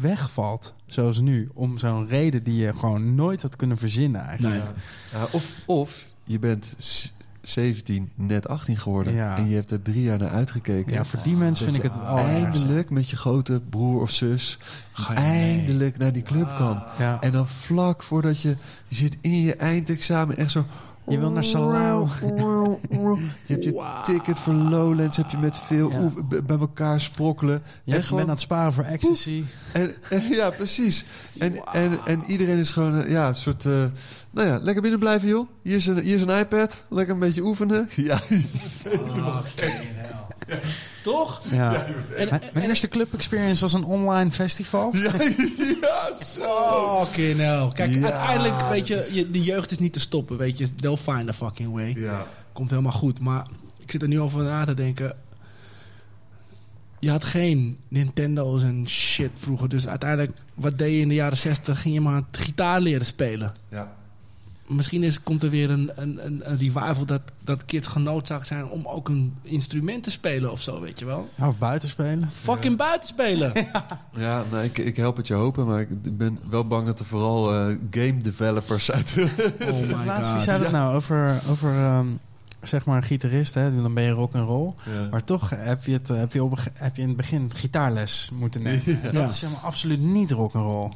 wegvalt, 0.00 0.74
zoals 0.86 1.20
nu... 1.20 1.48
om 1.54 1.78
zo'n 1.78 2.06
reden 2.08 2.42
die 2.42 2.56
je 2.56 2.72
gewoon 2.72 3.14
nooit 3.14 3.42
had 3.42 3.56
kunnen 3.56 3.78
verzinnen 3.78 4.20
eigenlijk. 4.20 4.64
Nee. 4.64 5.22
Of, 5.32 5.50
of 5.66 6.04
je 6.24 6.38
bent 6.38 6.74
s- 6.78 7.12
17, 7.42 8.10
net 8.14 8.48
18 8.48 8.76
geworden 8.76 9.12
Ja. 9.14 9.36
en 9.36 9.48
je 9.48 9.54
hebt 9.54 9.70
er 9.70 9.82
drie 9.82 10.02
jaar 10.02 10.18
naar 10.18 10.30
uitgekeken. 10.30 10.92
Ja, 10.92 11.04
voor 11.04 11.20
die 11.22 11.34
mensen 11.36 11.64
vind 11.64 11.76
ik 11.76 11.82
het 11.82 12.00
allerergste. 12.00 12.42
eindelijk 12.44 12.90
met 12.90 13.08
je 13.10 13.16
grote 13.16 13.60
broer 13.70 14.00
of 14.02 14.10
zus 14.10 14.58
Ga 14.92 15.12
je 15.12 15.20
mee? 15.20 15.28
eindelijk 15.58 15.98
naar 15.98 16.12
die 16.12 16.22
club 16.22 16.54
kan. 16.58 16.82
Ja. 16.98 17.20
En 17.20 17.30
dan 17.30 17.48
vlak 17.48 18.02
voordat 18.02 18.40
je, 18.40 18.56
je 18.88 18.94
zit 18.94 19.16
in 19.20 19.40
je 19.42 19.54
eindexamen 19.56 20.36
echt 20.36 20.50
zo... 20.50 20.64
Je 21.08 21.18
wil 21.18 21.30
naar 21.30 21.44
Salau. 21.44 22.08
Je 22.20 23.26
hebt 23.46 23.64
je 23.64 24.00
ticket 24.04 24.38
voor 24.38 24.52
Lowlands, 24.54 25.16
heb 25.16 25.30
je 25.30 25.36
met 25.36 25.56
veel 25.56 25.90
Ja. 25.90 26.10
bij 26.42 26.58
elkaar 26.58 27.00
sprokkelen. 27.00 27.62
Je 27.84 27.94
en 27.94 28.00
bent 28.08 28.20
aan 28.20 28.28
het 28.28 28.40
sparen 28.40 28.72
voor 28.72 28.84
ecstasy. 28.84 29.44
en, 29.72 29.94
en- 30.10 30.28
ja, 30.28 30.50
precies. 30.50 31.04
En, 31.38 31.64
en, 31.72 31.98
en 32.04 32.22
iedereen 32.26 32.58
is 32.58 32.70
gewoon 32.70 33.00
eh, 33.02 33.10
ja, 33.10 33.28
een 33.28 33.34
soort... 33.34 33.64
eh, 33.64 33.84
nou 34.30 34.48
ja, 34.48 34.58
lekker 34.62 34.82
binnen 34.82 35.00
blijven, 35.00 35.28
joh. 35.28 35.48
Hier 35.62 35.76
is, 35.76 35.86
een, 35.86 35.98
hier 35.98 36.14
is 36.14 36.22
een 36.22 36.38
iPad. 36.38 36.82
Lekker 36.88 37.14
een 37.14 37.20
beetje 37.20 37.42
oefenen. 37.42 37.88
Ja, 37.94 38.20
Toch? 41.06 41.42
Ja. 41.50 41.84
En, 42.16 42.28
Mijn 42.28 42.42
mijn 42.52 42.68
eerste 42.68 42.88
club 42.88 43.14
experience 43.14 43.60
was 43.60 43.72
een 43.72 43.84
online 43.84 44.30
festival. 44.30 44.96
ja, 44.96 45.12
zo. 46.36 46.50
Oké, 47.00 47.34
nou. 47.34 47.72
Kijk, 47.72 47.90
Ja, 47.90 48.02
uiteindelijk, 48.02 48.68
weet 48.68 48.86
je, 48.86 49.28
de 49.30 49.42
jeugd 49.42 49.70
is 49.70 49.78
niet 49.78 49.92
te 49.92 50.00
stoppen, 50.00 50.36
weet 50.36 50.58
je. 50.58 50.74
They'll 50.74 50.96
find 50.96 51.28
a 51.28 51.32
fucking 51.32 51.72
way. 51.72 51.94
Ja. 51.96 52.26
Komt 52.52 52.70
helemaal 52.70 52.92
goed. 52.92 53.20
Maar 53.20 53.46
ik 53.82 53.90
zit 53.90 54.02
er 54.02 54.08
nu 54.08 54.20
over 54.20 54.42
na 54.42 54.64
te 54.64 54.74
denken. 54.74 55.16
Je 56.98 57.10
had 57.10 57.24
geen 57.24 57.78
Nintendo's 57.88 58.62
en 58.62 58.88
shit 58.88 59.30
vroeger. 59.34 59.68
Dus 59.68 59.88
uiteindelijk, 59.88 60.36
wat 60.54 60.78
deed 60.78 60.92
je 60.92 61.00
in 61.00 61.08
de 61.08 61.14
jaren 61.14 61.38
60? 61.38 61.80
Ging 61.82 61.94
je 61.94 62.00
maar 62.00 62.22
gitaar 62.30 62.80
leren 62.80 63.06
spelen. 63.06 63.52
Ja. 63.70 63.92
Misschien 64.68 65.02
is, 65.02 65.22
komt 65.22 65.42
er 65.42 65.50
weer 65.50 65.70
een, 65.70 65.90
een, 65.96 66.26
een, 66.26 66.50
een 66.50 66.58
revival 66.58 67.04
dat, 67.04 67.20
dat 67.44 67.64
kids 67.64 67.88
genoodzaakt 67.88 68.46
zijn 68.46 68.68
om 68.68 68.86
ook 68.86 69.08
een 69.08 69.34
instrument 69.42 70.02
te 70.02 70.10
spelen 70.10 70.52
of 70.52 70.60
zo, 70.60 70.80
weet 70.80 70.98
je 70.98 71.04
wel. 71.04 71.28
Ja, 71.34 71.48
of 71.48 71.58
buiten 71.58 71.88
spelen. 71.88 72.30
Fucking 72.32 72.76
buiten 72.76 73.08
spelen. 73.08 73.52
Ja, 74.14 74.42
nou, 74.50 74.64
ik, 74.64 74.78
ik 74.78 74.96
help 74.96 75.16
het 75.16 75.26
je 75.26 75.34
hopen, 75.34 75.66
maar 75.66 75.80
ik 75.80 76.16
ben 76.16 76.38
wel 76.50 76.66
bang 76.66 76.86
dat 76.86 77.00
er 77.00 77.06
vooral 77.06 77.52
eh, 77.54 77.76
game 77.90 78.16
developers 78.16 78.90
uit... 78.90 79.14
Oh 79.70 79.80
my 79.96 80.04
Laatst, 80.06 80.32
wie 80.32 80.40
zei 80.40 80.62
dat 80.62 80.72
nou 80.72 80.94
over, 80.94 81.40
over 81.50 81.74
ehm, 81.74 82.06
zeg 82.62 82.84
maar 82.84 82.96
een 82.96 83.02
gitarist? 83.02 83.54
Hè? 83.54 83.82
Dan 83.82 83.94
ben 83.94 84.02
je 84.04 84.10
rock 84.10 84.34
and 84.34 84.48
roll. 84.48 84.72
Ja. 84.84 85.08
Maar 85.10 85.24
toch 85.24 85.50
heb 85.50 85.84
je, 85.84 85.92
het, 85.92 86.10
eh, 86.10 86.16
heb, 86.16 86.32
je 86.32 86.44
op, 86.44 86.58
heb 86.72 86.96
je 86.96 87.02
in 87.02 87.08
het 87.08 87.16
begin 87.16 87.50
gitaarles 87.54 88.30
moeten 88.32 88.62
nemen. 88.62 88.82
En 88.86 89.00
Dat 89.02 89.12
Ja. 89.12 89.24
is 89.24 89.40
helemaal 89.40 89.62
absoluut 89.62 90.00
niet 90.00 90.30
rock 90.30 90.54
and 90.54 90.64
roll. 90.64 90.90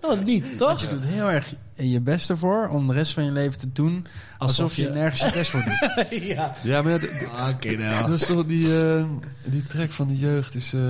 Oh, 0.00 0.24
niet, 0.24 0.56
Want 0.58 0.58
toch? 0.58 0.80
je 0.80 0.88
doet 0.88 1.04
heel 1.04 1.30
erg 1.30 1.54
je 1.78 2.00
best 2.00 2.30
ervoor 2.30 2.68
om 2.68 2.86
de 2.88 2.94
rest 2.94 3.12
van 3.12 3.24
je 3.24 3.32
leven 3.32 3.58
te 3.58 3.72
doen 3.72 4.06
alsof, 4.38 4.76
je, 4.76 4.82
je- 4.82 4.88
nergens 4.88 5.20
je 5.20 5.32
best 5.32 5.50
voor 5.50 5.64
doet. 5.64 6.06
ja. 6.22 6.54
Ja, 6.62 6.82
maar 6.82 6.92
ja, 6.92 6.98
d- 6.98 7.54
Oké, 7.54 7.76
nou. 7.76 8.06
dat 8.10 8.20
is 8.20 8.26
toch 8.26 8.46
die, 8.46 8.82
eh, 8.94 9.04
die 9.44 9.66
track 9.66 9.90
van 9.92 10.06
de 10.08 10.16
jeugd. 10.18 10.54
Is, 10.54 10.72
eh, 10.72 10.80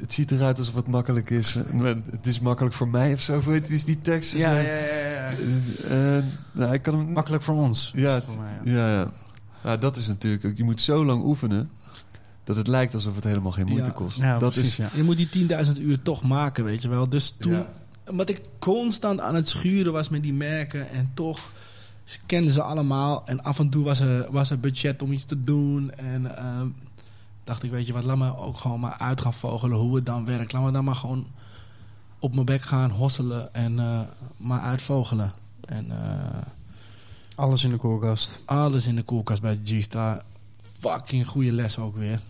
het 0.00 0.12
ziet 0.12 0.30
eruit 0.30 0.58
alsof 0.58 0.74
het 0.74 0.86
makkelijk 0.86 1.30
is. 1.30 1.56
eh, 1.56 1.82
Het 2.10 2.26
is 2.26 2.40
makkelijk 2.40 2.74
voor 2.74 2.88
mij 2.88 3.12
of 3.12 3.20
zo. 3.20 3.42
Het? 3.50 3.70
is 3.70 3.84
die 3.84 4.00
tekst. 4.02 4.32
Ja, 4.32 4.52
ja, 4.58 4.60
ja, 4.60 5.30
ja. 5.88 6.22
nou, 6.52 6.72
ik 6.72 6.82
kan 6.82 6.94
hem... 6.98 7.12
Makkelijk 7.12 7.42
voor 7.42 7.54
ons. 7.54 7.90
Ja, 7.94 8.02
Dat 8.02 8.16
is 8.16 8.22
het- 8.24 8.32
voor 8.34 8.42
mij, 8.64 8.72
ja. 8.74 9.10
ja, 9.64 9.76
dat 9.76 9.96
is 9.96 10.06
natuurlijk 10.06 10.44
ook. 10.44 10.56
Je 10.56 10.64
moet 10.64 10.80
zo 10.82 11.04
lang 11.04 11.22
oefenen 11.24 11.70
dat 12.44 12.56
het 12.56 12.66
lijkt 12.66 12.94
alsof 12.94 13.14
het 13.14 13.24
helemaal 13.24 13.52
geen 13.52 13.66
moeite 13.66 13.86
Ja. 13.86 13.92
kost. 13.92 14.18
Ja, 14.18 14.38
dat 14.38 14.52
precies, 14.52 14.70
is, 14.70 14.76
ja. 14.76 14.88
Je 14.94 15.02
moet 15.02 15.16
die 15.16 15.28
10.000 15.28 15.72
uur 15.80 16.02
toch 16.02 16.22
maken, 16.22 16.64
weet 16.64 16.82
je 16.82 16.88
wel. 16.88 17.08
Dus 17.08 17.34
toen, 17.38 17.52
Ja. 17.52 17.66
Omdat 18.10 18.28
ik 18.28 18.40
constant 18.58 19.20
aan 19.20 19.34
het 19.34 19.48
schuren 19.48 19.92
was 19.92 20.08
met 20.08 20.22
die 20.22 20.32
merken 20.32 20.90
en 20.90 21.10
toch 21.14 21.50
kenden 22.26 22.52
ze 22.52 22.62
allemaal. 22.62 23.26
En 23.26 23.42
af 23.42 23.58
en 23.58 23.68
toe 23.68 23.84
was 23.84 24.00
er, 24.00 24.32
was 24.32 24.50
er 24.50 24.60
budget 24.60 25.02
om 25.02 25.12
iets 25.12 25.24
te 25.24 25.44
doen. 25.44 25.90
En 25.90 26.36
ehm, 26.36 26.66
dacht 27.44 27.62
ik, 27.62 27.70
weet 27.70 27.86
je 27.86 27.92
wat, 27.92 28.04
laat 28.04 28.16
me 28.16 28.36
ook 28.36 28.58
gewoon 28.58 28.80
maar 28.80 28.98
uit 28.98 29.20
gaan 29.20 29.34
vogelen 29.34 29.78
hoe 29.78 29.94
het 29.94 30.06
dan 30.06 30.24
werkt. 30.24 30.52
Laat 30.52 30.62
me 30.64 30.70
dan 30.70 30.84
maar 30.84 30.94
gewoon 30.94 31.26
op 32.18 32.34
mijn 32.34 32.46
bek 32.46 32.62
gaan 32.62 32.90
hosselen 32.90 33.54
en 33.54 33.78
eh, 33.78 34.00
maar 34.36 34.60
uitvogelen. 34.60 35.32
En 35.64 35.90
eh, 35.90 36.38
Alles 37.34 37.64
in 37.64 37.70
de 37.70 37.76
koelkast. 37.76 38.42
alles 38.44 38.86
in 38.86 38.96
de 38.96 39.02
koelkast 39.02 39.42
bij 39.42 39.60
G-Star. 39.64 40.22
Fucking 40.78 41.26
goede 41.26 41.52
les 41.52 41.78
ook 41.78 41.96
weer. 41.96 42.20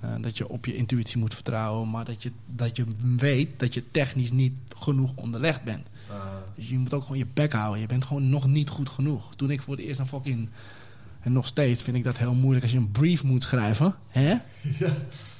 Eh, 0.00 0.14
dat 0.20 0.38
je 0.38 0.48
op 0.48 0.66
je 0.66 0.76
intuïtie 0.76 1.18
moet 1.18 1.34
vertrouwen, 1.34 1.90
maar 1.90 2.04
dat 2.04 2.22
je, 2.22 2.32
dat 2.46 2.76
je 2.76 2.84
weet 3.16 3.48
dat 3.56 3.74
je 3.74 3.90
technisch 3.90 4.30
niet 4.30 4.58
genoeg 4.76 5.12
onderlegd 5.14 5.62
bent. 5.62 5.86
Dus 6.54 6.68
je 6.68 6.78
moet 6.78 6.94
ook 6.94 7.02
gewoon 7.02 7.18
je 7.18 7.26
bek 7.34 7.52
houden. 7.52 7.80
Je 7.80 7.86
bent 7.86 8.04
gewoon 8.04 8.28
nog 8.28 8.46
niet 8.46 8.68
goed 8.68 8.88
genoeg. 8.88 9.34
Toen 9.34 9.50
ik 9.50 9.62
voor 9.62 9.76
het 9.76 9.84
eerst 9.84 10.00
een 10.00 10.06
fucking... 10.06 10.48
En 11.20 11.32
nog 11.32 11.46
steeds 11.46 11.82
vind 11.82 11.96
ik 11.96 12.04
dat 12.04 12.18
heel 12.18 12.34
moeilijk 12.34 12.62
als 12.62 12.72
je 12.72 12.78
een 12.78 12.90
brief 12.90 13.24
moet 13.24 13.42
schrijven. 13.42 13.94
Hè? 14.08 14.34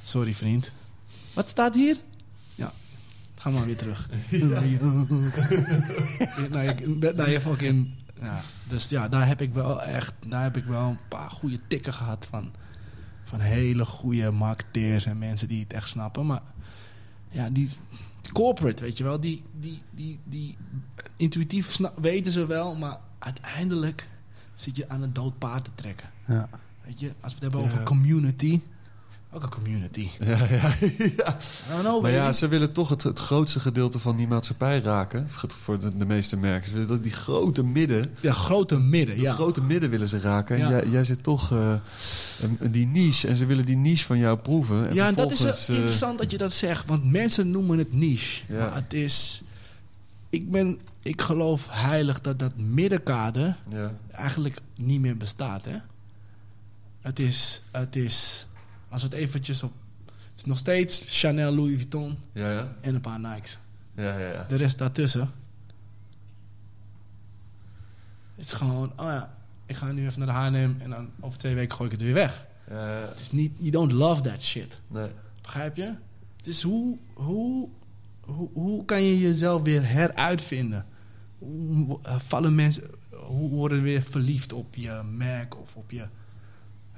Sorry 0.02 0.34
vriend. 0.34 0.72
Wat 1.34 1.48
staat 1.48 1.74
hier? 1.74 1.96
Ja, 2.54 2.72
ga 3.34 3.50
maar 3.50 3.64
weer 3.64 3.76
terug. 3.76 4.08
naar, 6.50 6.66
je, 6.66 7.12
naar 7.16 7.30
je 7.30 7.40
fucking... 7.40 7.88
Ja, 8.20 8.40
dus 8.68 8.88
ja, 8.88 9.08
daar 9.08 9.26
heb 9.26 9.40
ik 9.40 9.54
wel 9.54 9.82
echt... 9.82 10.14
Daar 10.28 10.42
heb 10.42 10.56
ik 10.56 10.64
wel 10.64 10.88
een 10.88 10.98
paar 11.08 11.30
goede 11.30 11.58
tikken 11.68 11.92
gehad 11.92 12.26
van... 12.30 12.50
Van 13.28 13.40
hele 13.40 13.84
goede 13.84 14.30
marketeers 14.30 15.06
en 15.06 15.18
mensen 15.18 15.48
die 15.48 15.62
het 15.62 15.72
echt 15.72 15.88
snappen. 15.88 16.26
Maar 16.26 16.42
ja, 17.30 17.50
die 17.50 17.70
corporate, 18.32 18.82
weet 18.82 18.98
je 18.98 19.04
wel, 19.04 19.20
die, 19.20 19.42
die, 19.60 19.82
die, 19.90 20.18
die 20.24 20.56
intuïtief 21.16 21.78
weten 22.00 22.32
ze 22.32 22.46
wel, 22.46 22.74
maar 22.74 22.98
uiteindelijk 23.18 24.08
zit 24.54 24.76
je 24.76 24.88
aan 24.88 25.02
een 25.02 25.12
dood 25.12 25.38
paard 25.38 25.64
te 25.64 25.70
trekken. 25.74 26.10
Ja. 26.26 26.48
Weet 26.84 27.00
je, 27.00 27.12
als 27.20 27.34
we 27.34 27.44
het 27.44 27.52
hebben 27.52 27.60
over 27.60 27.82
community, 27.82 28.60
ook 29.32 29.42
een 29.42 29.50
community. 29.50 30.08
Ja, 30.24 30.46
ja, 30.50 31.80
know, 31.80 32.02
Maar 32.02 32.10
ja, 32.10 32.32
ze 32.32 32.48
willen 32.48 32.72
toch 32.72 32.88
het, 32.88 33.02
het 33.02 33.18
grootste 33.18 33.60
gedeelte 33.60 33.98
van 33.98 34.16
die 34.16 34.26
maatschappij 34.26 34.80
raken. 34.80 35.28
Voor 35.48 35.78
de, 35.80 35.96
de 35.96 36.06
meeste 36.06 36.36
merken. 36.36 36.66
Ze 36.68 36.72
willen 36.72 36.88
dat 36.88 37.02
die 37.02 37.12
grote 37.12 37.64
midden. 37.64 38.14
ja, 38.20 38.32
grote 38.32 38.78
midden, 38.78 39.16
Dat 39.16 39.24
ja. 39.24 39.32
grote 39.32 39.62
midden 39.62 39.90
willen 39.90 40.08
ze 40.08 40.18
raken. 40.20 40.56
En 40.56 40.62
Ja. 40.62 40.68
jij, 40.70 40.88
jij 40.90 41.04
zit 41.04 41.22
toch 41.22 41.52
eh, 41.52 41.74
een- 42.40 42.70
die 42.72 42.86
niche. 42.86 43.28
En 43.28 43.36
ze 43.36 43.46
willen 43.46 43.64
die 43.66 43.76
niche 43.76 44.04
van 44.04 44.18
jou 44.18 44.38
proeven. 44.38 44.88
En 44.88 44.94
ja, 44.94 45.06
en 45.06 45.14
dat 45.14 45.30
is 45.30 45.44
eh, 45.44 45.48
eh, 45.50 45.68
interessant 45.68 46.18
dat 46.18 46.30
je 46.30 46.38
dat 46.38 46.52
zegt, 46.52 46.86
want 46.86 47.04
mensen 47.04 47.50
noemen 47.50 47.78
het 47.78 47.92
niche. 47.92 48.42
Ja. 48.48 48.58
Maar 48.58 48.74
het 48.74 48.92
is... 48.94 49.42
Ik, 50.30 50.50
ben, 50.50 50.78
ik 51.02 51.20
geloof 51.22 51.66
heilig 51.70 52.20
dat 52.20 52.38
dat 52.38 52.56
middenkader 52.56 53.56
ja. 53.70 53.94
eigenlijk 54.10 54.60
niet 54.76 55.00
meer 55.00 55.16
bestaat, 55.16 55.64
hè? 55.64 55.76
Het 57.00 57.22
is, 57.22 57.62
het 57.70 57.96
is, 57.96 58.46
als 58.88 59.02
we 59.02 59.08
het 59.08 59.16
eventjes 59.16 59.62
op, 59.62 59.72
het 60.06 60.32
is 60.36 60.44
nog 60.44 60.58
steeds 60.58 61.04
Chanel, 61.06 61.54
Louis 61.54 61.74
Vuitton 61.74 62.18
Ja, 62.32 62.50
ja. 62.52 62.72
en 62.80 62.94
een 62.94 63.00
paar 63.00 63.20
Nikes. 63.20 63.58
Ja, 63.96 64.18
ja, 64.18 64.28
ja. 64.32 64.44
De 64.48 64.56
rest 64.56 64.78
daartussen, 64.78 65.30
het 68.36 68.44
is 68.46 68.52
gewoon, 68.52 68.92
oh 68.96 69.06
ja, 69.06 69.34
ik 69.66 69.76
ga 69.76 69.92
nu 69.92 70.06
even 70.06 70.26
naar 70.26 70.50
de 70.50 70.58
H&M 70.58 70.80
en 70.82 70.90
dan 70.90 71.10
over 71.20 71.38
twee 71.38 71.54
weken 71.54 71.76
gooi 71.76 71.90
ik 71.90 71.94
het 71.96 72.04
weer 72.04 72.14
weg. 72.14 72.46
Ja, 72.70 73.00
ja. 73.00 73.08
Het 73.08 73.20
is 73.20 73.30
niet, 73.30 73.52
you 73.58 73.70
don't 73.70 73.92
love 73.92 74.20
that 74.22 74.42
shit, 74.42 74.80
Nee. 74.86 75.10
begrijp 75.42 75.76
je? 75.76 75.94
Dus 76.42 76.62
hoe, 76.62 76.98
hoe, 77.14 77.68
hoe, 78.20 78.48
hoe 78.52 78.84
kan 78.84 79.02
je 79.02 79.18
jezelf 79.18 79.62
weer 79.62 79.88
heruitvinden? 79.88 80.86
Hoe 81.38 81.98
eh, 82.02 82.18
vallen 82.18 82.54
mensen, 82.54 82.84
hoe 83.10 83.50
worden 83.50 83.82
weer 83.82 84.02
verliefd 84.02 84.52
op 84.52 84.74
je 84.74 85.00
merk 85.12 85.56
of 85.60 85.76
op 85.76 85.90
je, 85.90 86.06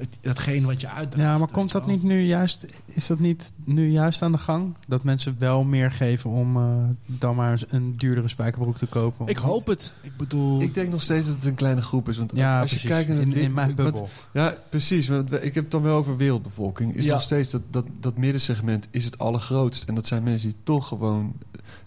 het, 0.01 0.18
datgene 0.20 0.66
wat 0.66 0.81
je 0.81 0.89
uitdraagt? 0.89 1.28
Ja, 1.28 1.39
maar 1.39 1.48
komt 1.48 1.72
je 1.72 1.78
dat 1.78 1.86
wel? 1.86 1.94
niet 1.97 2.05
nu 2.05 2.20
juist? 2.20 2.66
Is 2.86 3.06
dat 3.06 3.18
niet 3.18 3.52
nu 3.64 3.90
juist 3.90 4.22
aan 4.22 4.32
de 4.32 4.39
gang? 4.39 4.74
Dat 4.86 5.02
mensen 5.02 5.36
wel 5.39 5.64
meer 5.64 5.90
geven 5.90 6.31
om 6.31 6.56
eh, 6.56 6.62
dan 7.06 7.35
maar 7.36 7.62
een 7.68 7.94
duurdere 7.97 8.28
spijkerbroek 8.28 8.77
te 8.78 8.86
kopen? 8.86 9.27
Ik 9.27 9.36
hoop 9.36 9.66
het. 9.66 9.93
Ik 10.02 10.16
bedoel, 10.16 10.60
Ik 10.62 10.74
denk 10.74 10.90
nog 10.90 11.02
steeds 11.02 11.27
dat 11.27 11.36
het 11.36 11.44
een 11.44 11.55
kleine 11.55 11.82
groep 11.82 12.09
is. 12.09 12.16
Want 12.16 12.31
Ja, 12.35 12.60
als 12.60 12.70
je 12.70 12.77
precies. 12.77 12.90
kijkt 12.97 13.09
naar 13.09 13.18
in, 13.20 13.32
in 13.44 13.52
mijn 13.55 13.74
bubbel. 13.74 14.09
Ja, 14.32 14.55
precies. 14.68 15.09
Want 15.09 15.32
ik 15.32 15.55
heb 15.55 15.62
het 15.62 15.70
dan 15.70 15.82
wel 15.82 15.97
over 15.97 16.16
wereldbevolking. 16.16 16.94
Is 16.97 17.05
Ja. 17.05 17.12
nog 17.12 17.22
steeds 17.22 17.51
dat, 17.51 17.62
dat, 17.70 17.85
dat 18.01 18.16
middensegment 18.16 18.89
is 18.90 19.05
het 19.05 19.18
allergrootst. 19.18 19.85
En 19.89 19.94
dat 19.94 20.06
zijn 20.06 20.22
mensen 20.22 20.48
die 20.48 20.59
toch 20.62 20.89
gewoon... 20.89 21.32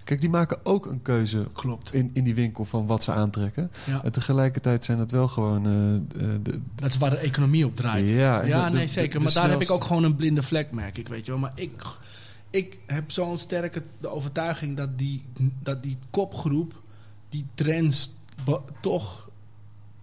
Kijk, 0.04 0.22
die 0.22 0.30
maken 0.30 0.58
ook 0.64 0.86
een 0.86 1.02
keuze 1.02 1.48
klopt. 1.54 1.94
in, 1.94 2.10
in 2.14 2.24
die 2.24 2.36
winkel 2.36 2.66
van 2.66 2.86
wat 2.86 3.04
ze 3.04 3.12
aantrekken. 3.12 3.72
Ja. 3.86 4.04
En 4.04 4.12
tegelijkertijd 4.12 4.84
zijn 4.84 4.98
dat 4.98 5.12
wel 5.12 5.28
gewoon... 5.28 5.66
eh, 5.66 5.72
de, 6.44 6.60
Dat 6.76 6.90
is 6.90 6.98
waar 6.98 7.10
de 7.10 7.18
economie 7.18 7.66
op 7.66 7.76
draait. 7.76 8.06
ja, 8.08 8.70
de- 8.70 8.76
nee, 8.78 8.88
zeker. 8.88 9.20
de 9.20 9.26
maar 9.26 9.34
daar 9.34 9.50
heb 9.50 9.62
ik 9.62 9.72
ook 9.72 9.84
gewoon 9.84 10.04
een 10.04 10.16
blinde 10.16 10.44
vlek, 10.44 10.72
merk 10.72 10.98
ik, 10.98 11.08
weet 11.08 11.26
je 11.26 11.32
wel. 11.32 11.40
Maar 11.40 11.52
ik, 11.56 11.72
ik 12.50 12.80
heb 12.88 13.12
zo'n 13.12 13.38
sterke 13.38 13.84
de 14.02 14.08
overtuiging 14.08 14.78
dat 14.78 14.98
die, 14.98 15.26
dat 15.64 15.84
die 15.84 15.98
kopgroep, 16.10 16.82
die 17.30 17.46
trends, 17.54 18.12
toch... 18.82 19.30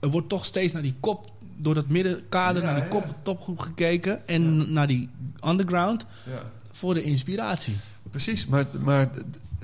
Er 0.01 0.09
wordt 0.11 0.29
toch 0.29 0.45
steeds 0.45 0.73
naar 0.73 0.83
die 0.83 0.95
kop, 1.01 1.33
door 1.57 1.75
dat 1.75 1.89
middenkader, 1.89 2.63
Ja, 2.63 2.71
naar 2.71 2.75
die 2.75 2.85
ja. 2.85 2.89
kop, 3.01 3.15
topgroep 3.23 3.59
gekeken. 3.59 4.29
En 4.29 4.73
naar 4.73 4.87
die 4.87 5.09
underground 5.47 6.07
Ja. 6.27 6.43
voor 6.71 6.95
de 6.95 7.03
inspiratie. 7.03 7.77
Precies, 8.11 8.47
maar... 8.47 8.67
maar 8.85 9.11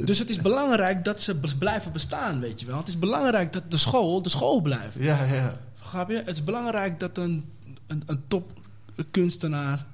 Dus 0.05 0.19
het 0.19 0.31
is 0.31 0.41
belangrijk 0.41 1.05
dat 1.05 1.21
ze 1.21 1.37
blijven 1.59 1.93
bestaan, 1.93 2.41
weet 2.41 2.61
je 2.61 2.67
wel. 2.67 2.79
Het 2.79 2.89
is 2.89 2.99
belangrijk 2.99 3.53
dat 3.53 3.63
de 3.69 3.77
school 3.77 4.23
de 4.23 4.29
school 4.29 4.61
blijft. 4.61 4.97
ja, 4.99 5.25
ja. 5.33 5.57
Begrijp 5.79 6.09
je? 6.09 6.17
Het 6.17 6.27
is 6.37 6.45
belangrijk 6.45 7.01
dat 7.01 7.17
een, 7.19 7.45
een, 7.87 8.03
een 8.07 8.23
topkunstenaar 8.29 9.85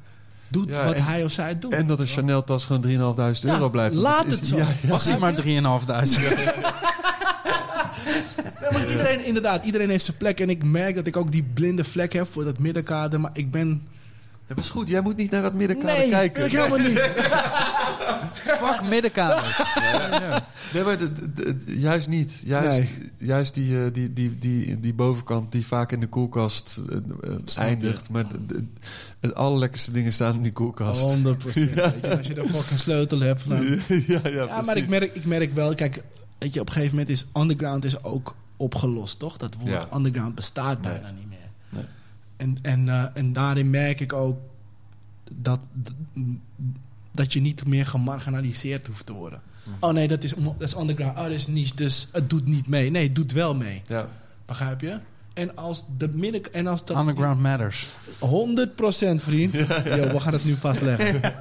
doet 0.49 0.69
Ja, 0.69 0.85
wat 0.85 0.95
en- 0.95 1.05
hij 1.05 1.24
of 1.24 1.33
zij 1.33 1.59
doet. 1.59 1.73
En 1.74 1.87
dat 1.87 2.01
een 2.01 2.07
Chanel-tas 2.07 2.65
gewoon 2.65 2.83
3.500 2.83 3.39
Ja, 3.41 3.53
euro 3.53 3.70
blijft. 3.70 3.95
laat 3.95 4.27
is- 4.27 4.37
het 4.39 4.47
zo. 4.47 4.57
Ja, 4.57 4.66
ja. 4.83 4.89
Was 4.89 5.05
hij 5.05 5.19
maar 5.19 5.35
3.500? 5.35 5.43
Nee, 8.61 8.70
maar 8.70 8.91
iedereen, 8.91 9.24
inderdaad, 9.24 9.65
iedereen 9.65 9.91
heeft 9.91 10.05
zijn 10.05 10.16
plek. 10.16 10.41
En 10.41 10.51
ik 10.51 10.65
merk 10.65 10.95
dat 10.95 11.07
ik 11.07 11.16
ook 11.16 11.33
die 11.33 11.43
blinde 11.43 11.85
vlek 11.85 12.12
heb 12.12 12.33
voor 12.33 12.45
dat 12.45 12.59
middenkader. 12.59 13.20
Maar 13.20 13.31
ik 13.35 13.51
ben... 13.51 13.87
Dat 14.47 14.59
is 14.59 14.69
goed. 14.70 14.89
Jij 14.89 15.01
moet 15.01 15.16
niet 15.16 15.31
naar 15.31 15.43
dat 15.43 15.55
middenkader 15.55 15.97
Nee, 15.97 16.09
kijken. 16.11 16.37
wil 16.37 16.45
ik 16.45 16.53
helemaal 16.53 16.79
niet. 16.89 16.99
Fuck 18.47 18.82
middenkamers. 18.90 19.62
Nee, 20.73 20.82
maar 20.85 20.97
juist 21.66 22.09
niet. 22.09 22.43
Juist, 22.44 22.93
juist 23.16 23.55
die, 23.55 23.85
eh, 23.85 23.93
die, 23.93 24.12
die, 24.12 24.39
die, 24.39 24.81
die 24.81 24.94
bovenkant 24.94 25.52
die 25.52 25.66
vaak 25.66 25.93
in 25.93 26.01
de 26.01 26.06
koelkast 26.06 26.82
eh, 26.89 26.97
eh, 26.97 27.56
eindigt. 27.59 28.10
Maar 28.10 28.24
het 29.20 29.35
allerlekkerste 29.35 29.93
dingen 29.93 30.12
staan 30.12 30.35
in 30.35 30.43
die 30.43 30.52
koelkast. 30.52 31.01
100 31.01 31.43
Weet 31.44 31.55
je, 31.55 32.16
als 32.16 32.27
je 32.27 32.35
de 32.35 32.48
fucking 32.48 32.81
sleutel 32.81 33.20
hebt. 33.20 33.48
Dan... 33.48 33.64
ja, 33.89 34.20
ja, 34.23 34.31
Ja, 34.31 34.60
maar 34.62 34.77
ik 34.77 34.89
merk, 34.89 35.14
ik 35.14 35.24
merk 35.24 35.55
wel... 35.55 35.74
Kijk, 35.74 36.02
weet 36.39 36.52
je, 36.55 36.60
op 36.60 36.66
een 36.66 36.73
gegeven 36.73 36.97
moment 36.97 37.14
is 37.16 37.27
underground 37.36 37.85
is 37.85 38.02
ook 38.02 38.36
opgelost, 38.56 39.19
toch? 39.19 39.36
Dat 39.36 39.55
woord 39.55 39.70
Ja. 39.70 39.97
underground 39.97 40.35
bestaat 40.35 40.81
Nee. 40.82 40.93
bijna 40.93 41.10
niet 41.10 41.28
meer. 41.28 41.39
Nee. 41.69 41.85
En, 42.36 42.59
en, 42.62 42.89
eh, 42.89 43.05
en 43.14 43.32
daarin 43.32 43.70
merk 43.70 44.01
ik 44.01 44.12
ook 44.12 44.36
dat, 45.32 45.64
dat 47.13 47.33
je 47.33 47.41
niet 47.41 47.67
meer 47.67 47.87
gemarginaliseerd 47.87 48.87
hoeft 48.87 49.07
te 49.07 49.13
worden. 49.13 49.41
Mhm. 49.65 49.85
Oh 49.85 49.93
nee, 49.93 50.09
dat 50.09 50.25
is, 50.25 50.35
dat 50.35 50.55
is 50.59 50.77
underground. 50.77 51.17
Oh, 51.17 51.23
dat 51.23 51.33
is 51.33 51.47
niche, 51.47 51.75
dus 51.75 52.09
het 52.13 52.31
doet 52.31 52.47
niet 52.47 52.69
mee. 52.69 52.91
Nee, 52.91 53.03
het 53.03 53.15
doet 53.15 53.33
wel 53.33 53.55
mee. 53.55 53.83
Ja. 53.87 54.09
Begrijp 54.47 54.81
je? 54.81 54.99
En 55.35 55.57
als 55.57 55.85
de 55.99 56.09
midden... 56.09 56.53
En 56.53 56.67
als 56.67 56.85
dat 56.85 56.97
Underground 56.97 57.41
matters. 57.41 57.97
100% 58.21 59.15
vriend. 59.17 59.53
Yo, 59.97 60.09
we 60.09 60.21
gaan 60.21 60.33
het 60.33 60.45
nu 60.45 60.55
vastleggen. 60.55 61.21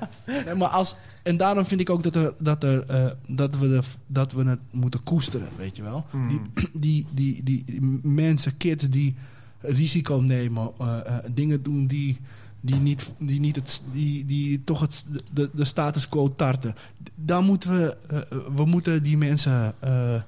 Nee, 0.46 0.56
maar 0.56 0.68
als, 0.68 0.96
en 1.24 1.38
daarom 1.38 1.66
vind 1.66 1.82
ik 1.82 1.90
ook 1.90 2.04
dat, 2.04 2.16
er, 2.16 2.34
dat, 2.40 2.64
er, 2.64 2.84
eh, 2.86 3.06
dat, 3.28 3.58
we, 3.58 3.68
de, 3.68 3.82
dat 4.08 4.32
we 4.32 4.44
het 4.44 4.60
moeten 4.72 5.04
koesteren, 5.04 5.50
weet 5.58 5.76
je 5.76 5.84
wel. 5.84 6.06
Hmm. 6.10 6.28
Die, 6.28 6.42
die, 6.74 7.06
die, 7.14 7.44
die, 7.44 7.64
die 7.66 8.00
mensen, 8.02 8.58
kids 8.58 8.90
die 8.90 9.16
risico 9.60 10.16
nemen, 10.16 10.72
eh, 10.80 11.00
eh, 11.06 11.16
dingen 11.34 11.64
doen 11.64 11.88
die, 11.88 12.18
die, 12.62 12.76
niet, 12.76 13.14
die, 13.20 13.40
niet 13.40 13.56
het, 13.56 13.82
die, 13.92 14.26
die 14.26 14.64
toch 14.64 14.80
het, 14.82 15.06
de, 15.34 15.50
de 15.54 15.66
status 15.66 16.10
quo 16.10 16.36
tarten. 16.36 16.76
Dan 17.16 17.46
moeten 17.46 17.72
we, 17.78 17.98
eh, 18.08 18.18
eh, 18.18 18.26
we 18.56 18.66
moeten 18.66 19.04
die 19.04 19.18
mensen, 19.18 19.74
eh, 19.80 20.16
eh, 20.16 20.22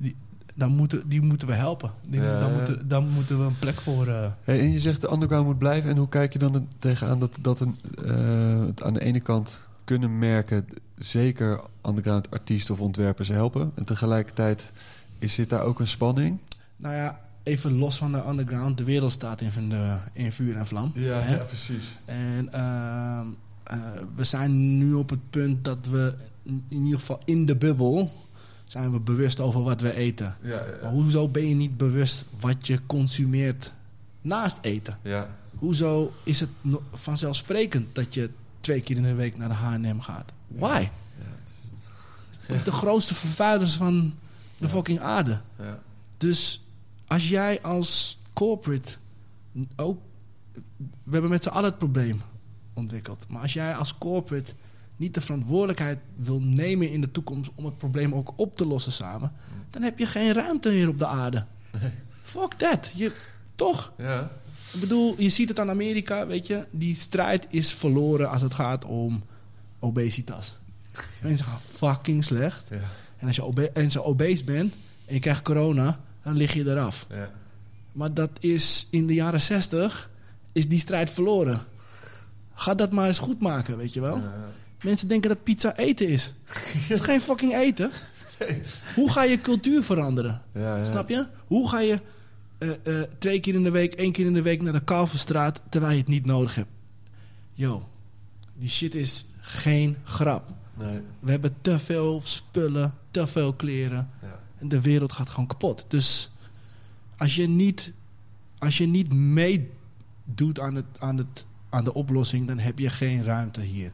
die, 0.00 0.16
dan 0.54 0.76
moeten, 0.76 1.08
die 1.08 1.20
moeten 1.22 1.48
we 1.48 1.54
helpen. 1.54 1.90
Die, 2.06 2.20
Ja, 2.20 2.38
ja. 2.40 2.48
moeten, 2.48 2.88
dan 2.88 3.08
moeten 3.08 3.38
we 3.38 3.44
een 3.44 3.58
plek 3.58 3.80
voor... 3.80 4.06
eh, 4.08 4.30
Hey, 4.44 4.60
en 4.60 4.70
je 4.70 4.78
zegt 4.78 5.00
de 5.00 5.12
underground 5.12 5.46
moet 5.46 5.58
blijven. 5.58 5.90
En 5.90 5.96
hoe 5.96 6.08
kijk 6.08 6.32
je 6.32 6.38
dan 6.38 6.68
tegenaan 6.78 7.18
dat, 7.18 7.38
dat 7.40 7.60
een, 7.60 7.78
eh, 8.04 8.66
het 8.66 8.82
aan 8.82 8.94
de 8.94 9.00
ene 9.04 9.20
kant 9.20 9.60
kunnen 9.84 10.18
merken... 10.18 10.66
zeker 10.98 11.60
underground 11.86 12.30
artiesten 12.30 12.74
of 12.74 12.80
ontwerpers 12.80 13.28
helpen. 13.28 13.72
En 13.74 13.84
tegelijkertijd 13.84 14.72
is, 15.18 15.34
zit 15.34 15.50
daar 15.50 15.62
ook 15.62 15.80
een 15.80 15.86
spanning? 15.86 16.38
nou 16.76 16.94
ja, 16.94 17.20
even 17.42 17.72
los 17.78 17.96
van 17.96 18.12
de 18.12 18.22
underground. 18.28 18.78
De 18.78 18.84
wereld 18.84 19.12
staat 19.12 19.40
in, 19.40 19.50
van 19.52 19.68
de, 19.68 19.96
in 20.12 20.32
vuur 20.32 20.56
en 20.56 20.66
vlam. 20.66 20.92
Hè? 20.94 21.44
precies. 21.44 21.98
En 22.04 22.52
ehm, 22.52 23.26
eh, 23.64 23.78
we 24.14 24.24
zijn 24.24 24.78
nu 24.78 24.92
op 24.94 25.10
het 25.10 25.30
punt 25.30 25.64
dat 25.64 25.86
we 25.90 26.14
in 26.42 26.64
in 26.68 26.84
ieder 26.84 26.98
geval 26.98 27.20
in 27.24 27.46
de 27.46 27.56
bubbel 27.56 28.12
zijn 28.64 28.92
we 28.92 28.98
bewust 29.00 29.40
over 29.40 29.62
wat 29.62 29.80
we 29.80 29.94
eten. 29.94 30.36
Ja, 30.40 30.62
Maar 30.82 30.90
hoezo 30.90 31.28
ben 31.28 31.48
je 31.48 31.54
niet 31.54 31.76
bewust 31.76 32.24
wat 32.40 32.66
je 32.66 32.78
consumeert 32.86 33.72
naast 34.20 34.58
eten? 34.60 34.98
ja. 35.02 35.28
Hoezo 35.58 36.12
is 36.22 36.40
het 36.40 36.48
vanzelfsprekend 36.92 37.94
dat 37.94 38.14
je 38.14 38.30
twee 38.60 38.80
keer 38.80 38.96
in 38.96 39.02
de 39.02 39.14
week 39.14 39.36
naar 39.36 39.48
de 39.48 39.54
H&M 39.54 39.98
gaat? 39.98 40.32
Why? 40.48 40.88
De 42.64 42.72
grootste 42.72 43.14
vervuilers 43.14 43.74
van 43.74 44.14
de 44.56 44.68
fucking 44.68 45.00
aarde. 45.00 45.40
Ja. 45.58 45.78
Dus 46.16 46.62
als 47.12 47.28
jij 47.28 47.62
als 47.62 48.18
corporate 48.32 48.90
ook... 49.76 50.00
We 51.02 51.12
hebben 51.12 51.30
met 51.30 51.42
z'n 51.42 51.48
allen 51.48 51.70
het 51.70 51.78
probleem 51.78 52.22
ontwikkeld. 52.74 53.26
Maar 53.28 53.42
als 53.42 53.52
jij 53.52 53.74
als 53.74 53.98
corporate 53.98 54.52
niet 54.96 55.14
de 55.14 55.20
verantwoordelijkheid 55.20 55.98
wil 56.16 56.40
nemen 56.40 56.90
in 56.90 57.00
de 57.00 57.10
toekomst... 57.10 57.50
om 57.54 57.64
het 57.64 57.78
probleem 57.78 58.14
ook 58.14 58.32
op 58.36 58.56
te 58.56 58.66
lossen 58.66 58.92
samen... 58.92 59.32
dan 59.70 59.82
heb 59.82 59.98
je 59.98 60.06
geen 60.06 60.32
ruimte 60.32 60.68
meer 60.68 60.88
op 60.88 60.98
de 60.98 61.06
aarde. 61.06 61.46
Fuck 62.22 62.52
that. 62.52 62.90
Je, 62.94 63.12
toch? 63.54 63.92
Ja. 63.98 64.30
Ik 64.72 64.80
bedoel, 64.80 65.14
je 65.18 65.28
ziet 65.28 65.48
het 65.48 65.60
aan 65.60 65.70
Amerika, 65.70 66.26
weet 66.26 66.46
je. 66.46 66.66
Die 66.70 66.94
strijd 66.94 67.46
is 67.50 67.72
verloren 67.72 68.30
als 68.30 68.42
het 68.42 68.54
gaat 68.54 68.84
om 68.84 69.22
obesitas. 69.78 70.58
Mensen 71.22 71.46
gaan 71.46 71.60
fucking 71.60 72.24
slecht. 72.24 72.68
Ja. 72.70 72.76
En 73.16 73.26
als 73.26 73.36
je, 73.36 73.44
obe 73.44 73.70
en 73.70 73.84
als 73.84 73.92
je 73.92 74.04
obese 74.04 74.44
bent 74.44 74.74
en 75.04 75.14
je 75.14 75.20
krijgt 75.20 75.42
corona, 75.42 76.00
dan 76.22 76.36
lig 76.36 76.52
je 76.52 76.70
eraf. 76.70 77.06
Ja. 77.10 77.30
Maar 77.92 78.14
dat 78.14 78.30
is 78.40 78.86
in 78.90 79.06
de 79.06 79.14
jaren 79.14 79.40
60 79.40 80.10
is 80.52 80.68
die 80.68 80.78
strijd 80.78 81.10
verloren. 81.10 81.64
Ga 82.54 82.74
dat 82.74 82.92
maar 82.92 83.06
eens 83.06 83.18
goed 83.18 83.40
maken, 83.40 83.76
weet 83.76 83.94
je 83.94 84.00
wel. 84.00 84.22
Mensen 84.82 85.08
denken 85.08 85.28
dat 85.28 85.42
pizza 85.42 85.76
eten 85.76 86.08
is. 86.08 86.32
Het 86.88 86.90
is 86.90 87.00
geen 87.00 87.20
fucking 87.20 87.54
eten. 87.54 87.90
Hoe 88.94 89.10
ga 89.10 89.22
je 89.22 89.40
cultuur 89.40 89.82
veranderen? 89.82 90.42
Ja, 90.54 90.76
ja. 90.76 90.84
Snap 90.84 91.08
je? 91.08 91.26
Hoe 91.46 91.68
ga 91.68 91.80
je 91.80 92.00
eh, 92.58 92.70
eh, 92.82 93.08
twee 93.18 93.40
keer 93.40 93.54
in 93.54 93.62
de 93.62 93.70
week, 93.70 93.94
één 93.94 94.12
keer 94.12 94.26
in 94.26 94.32
de 94.32 94.42
week 94.42 94.62
naar 94.62 94.72
de 94.72 94.84
Kalverstraat 94.84 95.60
terwijl 95.68 95.92
je 95.92 95.98
het 95.98 96.08
niet 96.08 96.26
nodig 96.26 96.54
hebt? 96.54 96.70
Yo, 97.52 97.88
die 98.54 98.68
shit 98.68 98.94
is 98.94 99.26
geen 99.40 99.96
grap. 100.04 100.50
Nee. 100.74 101.00
We 101.18 101.30
hebben 101.30 101.54
te 101.60 101.78
veel 101.78 102.20
spullen, 102.24 102.94
te 103.10 103.26
veel 103.26 103.52
kleren. 103.52 104.10
Ja. 104.22 104.40
De 104.62 104.80
wereld 104.80 105.12
gaat 105.12 105.28
gewoon 105.28 105.46
kapot. 105.46 105.84
Dus 105.88 106.30
als 107.16 107.34
je 107.34 107.48
niet, 107.48 107.92
als 108.58 108.78
je 108.78 108.86
niet 108.86 109.12
meedoet 109.12 110.60
aan, 110.60 110.74
het, 110.74 110.86
aan, 110.98 111.16
het, 111.16 111.46
aan 111.70 111.84
de 111.84 111.94
oplossing, 111.94 112.46
dan 112.46 112.58
heb 112.58 112.78
je 112.78 112.88
geen 112.88 113.24
ruimte 113.24 113.60
hier. 113.60 113.92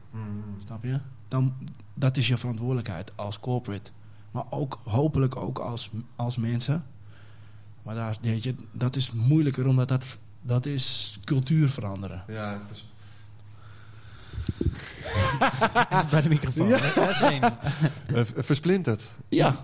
Snap 0.64 0.84
je? 0.84 1.00
Dan, 1.28 1.54
dat 1.94 2.16
is 2.16 2.28
je 2.28 2.36
verantwoordelijkheid 2.36 3.12
als 3.14 3.40
corporate. 3.40 3.90
Maar 4.30 4.44
ook 4.50 4.80
hopelijk 4.84 5.36
ook 5.36 5.58
als, 5.58 5.90
als 6.16 6.36
mensen. 6.36 6.84
Maar 7.82 7.94
daar, 7.94 8.16
weet 8.20 8.42
je, 8.42 8.54
dat 8.72 8.96
is 8.96 9.12
moeilijker, 9.12 9.66
omdat 9.66 9.88
dat, 9.88 10.18
dat 10.42 10.66
is 10.66 11.18
cultuur 11.24 11.68
veranderen. 11.68 12.24
Ja, 12.28 12.60
Bij 16.10 16.22
de 16.22 16.28
microfoon. 16.28 16.68
Ja. 16.68 16.78
Eh, 18.14 18.22
versplinterd. 18.36 19.10
Ja. 19.28 19.60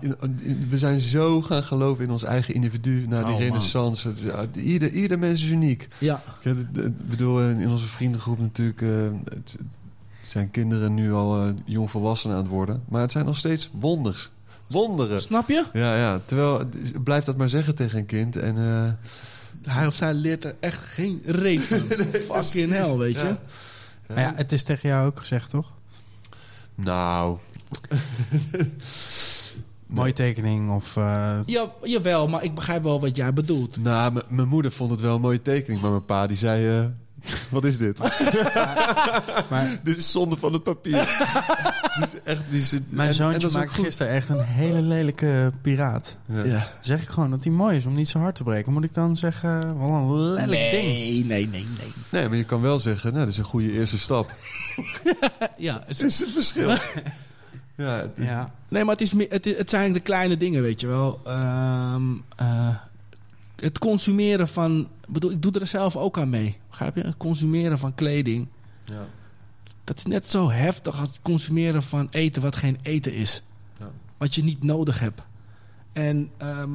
We 0.69 0.77
zijn 0.77 0.99
zo 0.99 1.41
gaan 1.41 1.63
geloven 1.63 2.03
in 2.03 2.11
ons 2.11 2.23
eigen 2.23 2.53
individu 2.53 3.05
na 3.07 3.23
die 3.23 3.33
Oh, 3.33 3.39
renaissance. 3.39 4.13
Ieder, 4.55 4.91
ieder 4.91 5.19
mens 5.19 5.43
is 5.43 5.49
uniek. 5.49 5.87
Ja, 5.97 6.21
Ik 6.41 7.07
bedoel, 7.09 7.41
in 7.49 7.69
onze 7.69 7.85
vriendengroep 7.85 8.39
natuurlijk 8.39 8.81
eh, 8.81 8.89
zijn 10.23 10.51
kinderen 10.51 10.93
nu 10.93 11.13
al 11.13 11.41
eh, 11.43 11.49
jong 11.65 11.91
volwassenen 11.91 12.35
aan 12.35 12.41
het 12.41 12.51
worden. 12.51 12.83
Maar 12.89 13.01
het 13.01 13.11
zijn 13.11 13.25
nog 13.25 13.37
steeds 13.37 13.69
wonders. 13.73 14.29
Wonderen. 14.67 15.21
snap 15.21 15.49
je? 15.49 15.63
Ja, 15.73 15.95
ja. 15.95 16.21
Terwijl, 16.25 16.59
het- 16.59 17.03
blijf 17.03 17.23
dat 17.25 17.37
maar 17.37 17.49
zeggen 17.49 17.75
tegen 17.75 17.99
een 17.99 18.05
kind. 18.05 18.35
En, 18.35 18.57
eh, 18.57 19.71
Hij 19.73 19.87
of 19.87 19.95
zij 19.95 20.13
leert 20.13 20.43
er 20.43 20.55
echt 20.59 20.83
geen 20.83 21.21
reet 21.25 21.61
van. 21.61 21.79
Fucking 22.43 22.71
hell, 22.71 22.95
weet 22.97 23.15
je? 23.19 23.25
Ja. 23.25 23.39
Maar 24.07 24.19
ja, 24.19 24.33
het 24.35 24.51
is 24.51 24.63
tegen 24.63 24.89
jou 24.89 25.07
ook 25.07 25.19
gezegd, 25.19 25.49
toch? 25.49 25.71
Nou, 26.75 27.37
Mooie 29.87 30.13
tekening 30.13 30.71
of... 30.71 30.97
eh, 30.97 31.39
Ja, 31.45 31.71
jawel, 31.83 32.27
maar 32.27 32.43
ik 32.43 32.55
begrijp 32.55 32.83
wel 32.83 32.99
wat 32.99 33.15
jij 33.15 33.33
bedoelt. 33.33 33.77
nou 33.77 34.21
mijn 34.29 34.47
moeder 34.47 34.71
vond 34.71 34.91
het 34.91 35.01
wel 35.01 35.15
een 35.15 35.21
mooie 35.21 35.41
tekening. 35.41 35.81
Maar 35.81 35.91
mijn 35.91 36.05
pa 36.05 36.27
die 36.27 36.37
zei... 36.37 36.79
eh, 36.79 36.85
wat 37.49 37.63
is 37.63 37.77
dit? 37.77 37.99
maar 39.49 39.79
dit 39.83 39.97
is 39.97 40.11
zonde 40.11 40.37
van 40.37 40.53
het 40.53 40.63
papier. 40.63 41.27
dus 41.99 42.09
echt, 42.23 42.43
die 42.49 42.61
zit, 42.61 42.81
mijn 42.89 43.13
zoontje 43.13 43.47
is 43.47 43.53
goed. 43.53 43.69
gisteren 43.85 44.13
echt 44.13 44.29
een 44.29 44.39
hele 44.41 44.81
lelijke 44.81 45.51
piraat. 45.61 46.17
Ja. 46.25 46.43
Ja. 46.43 46.67
Zeg 46.81 47.01
ik 47.01 47.07
gewoon 47.09 47.29
dat 47.29 47.43
hij 47.43 47.53
mooi 47.53 47.75
is 47.77 47.85
om 47.85 47.93
niet 47.93 48.09
zo 48.09 48.19
hard 48.19 48.35
te 48.35 48.43
breken. 48.43 48.73
Moet 48.73 48.83
ik 48.83 48.93
dan 48.93 49.15
zeggen, 49.15 49.79
wel 49.79 49.89
een 49.89 50.13
lelijk 50.33 50.71
ding. 50.71 50.83
Nee, 50.85 51.25
nee, 51.25 51.47
nee, 51.47 51.67
nee. 51.77 51.93
Nee, 52.09 52.27
maar 52.27 52.37
je 52.37 52.43
kan 52.43 52.61
wel 52.61 52.79
zeggen, 52.79 53.09
nou, 53.13 53.23
dat 53.23 53.33
is 53.33 53.39
een 53.39 53.43
goede 53.45 53.71
eerste 53.71 53.99
stap. 53.99 54.31
Ja, 55.57 55.73
het 55.85 55.97
Het 55.97 56.01
is 56.07 56.21
een 56.21 56.27
verschil. 56.29 56.69
ja, 57.75 57.97
het- 57.97 58.11
Ja. 58.15 58.49
Nee, 58.69 58.83
maar 58.83 58.95
het, 58.95 59.01
is 59.01 59.13
het, 59.29 59.45
het 59.45 59.69
zijn 59.69 59.93
de 59.93 59.99
kleine 59.99 60.37
dingen, 60.37 60.61
weet 60.61 60.81
je 60.81 60.87
wel. 60.87 61.19
Ehm, 61.25 62.01
eh, 62.35 62.67
het 63.55 63.79
consumeren 63.79 64.47
van... 64.47 64.89
ik 65.07 65.13
bedoel, 65.13 65.31
ik 65.31 65.41
doe 65.41 65.59
er 65.59 65.67
zelf 65.67 65.95
ook 65.95 66.17
aan 66.17 66.29
mee. 66.29 66.57
Begrijp 66.69 66.95
je? 66.95 67.01
Het 67.01 67.17
consumeren 67.17 67.79
van 67.79 67.95
kleding. 67.95 68.47
ja. 68.85 69.05
Dat 69.83 69.97
is 69.97 70.05
net 70.05 70.27
zo 70.27 70.49
heftig 70.49 70.99
als 70.99 71.07
het 71.07 71.19
consumeren 71.21 71.83
van 71.83 72.07
eten 72.09 72.41
wat 72.41 72.55
geen 72.55 72.77
eten 72.81 73.13
is. 73.13 73.43
Ja. 73.79 73.91
Wat 74.17 74.35
je 74.35 74.43
niet 74.43 74.63
nodig 74.63 74.99
hebt. 74.99 75.21
En 75.93 76.29
ehm, 76.37 76.71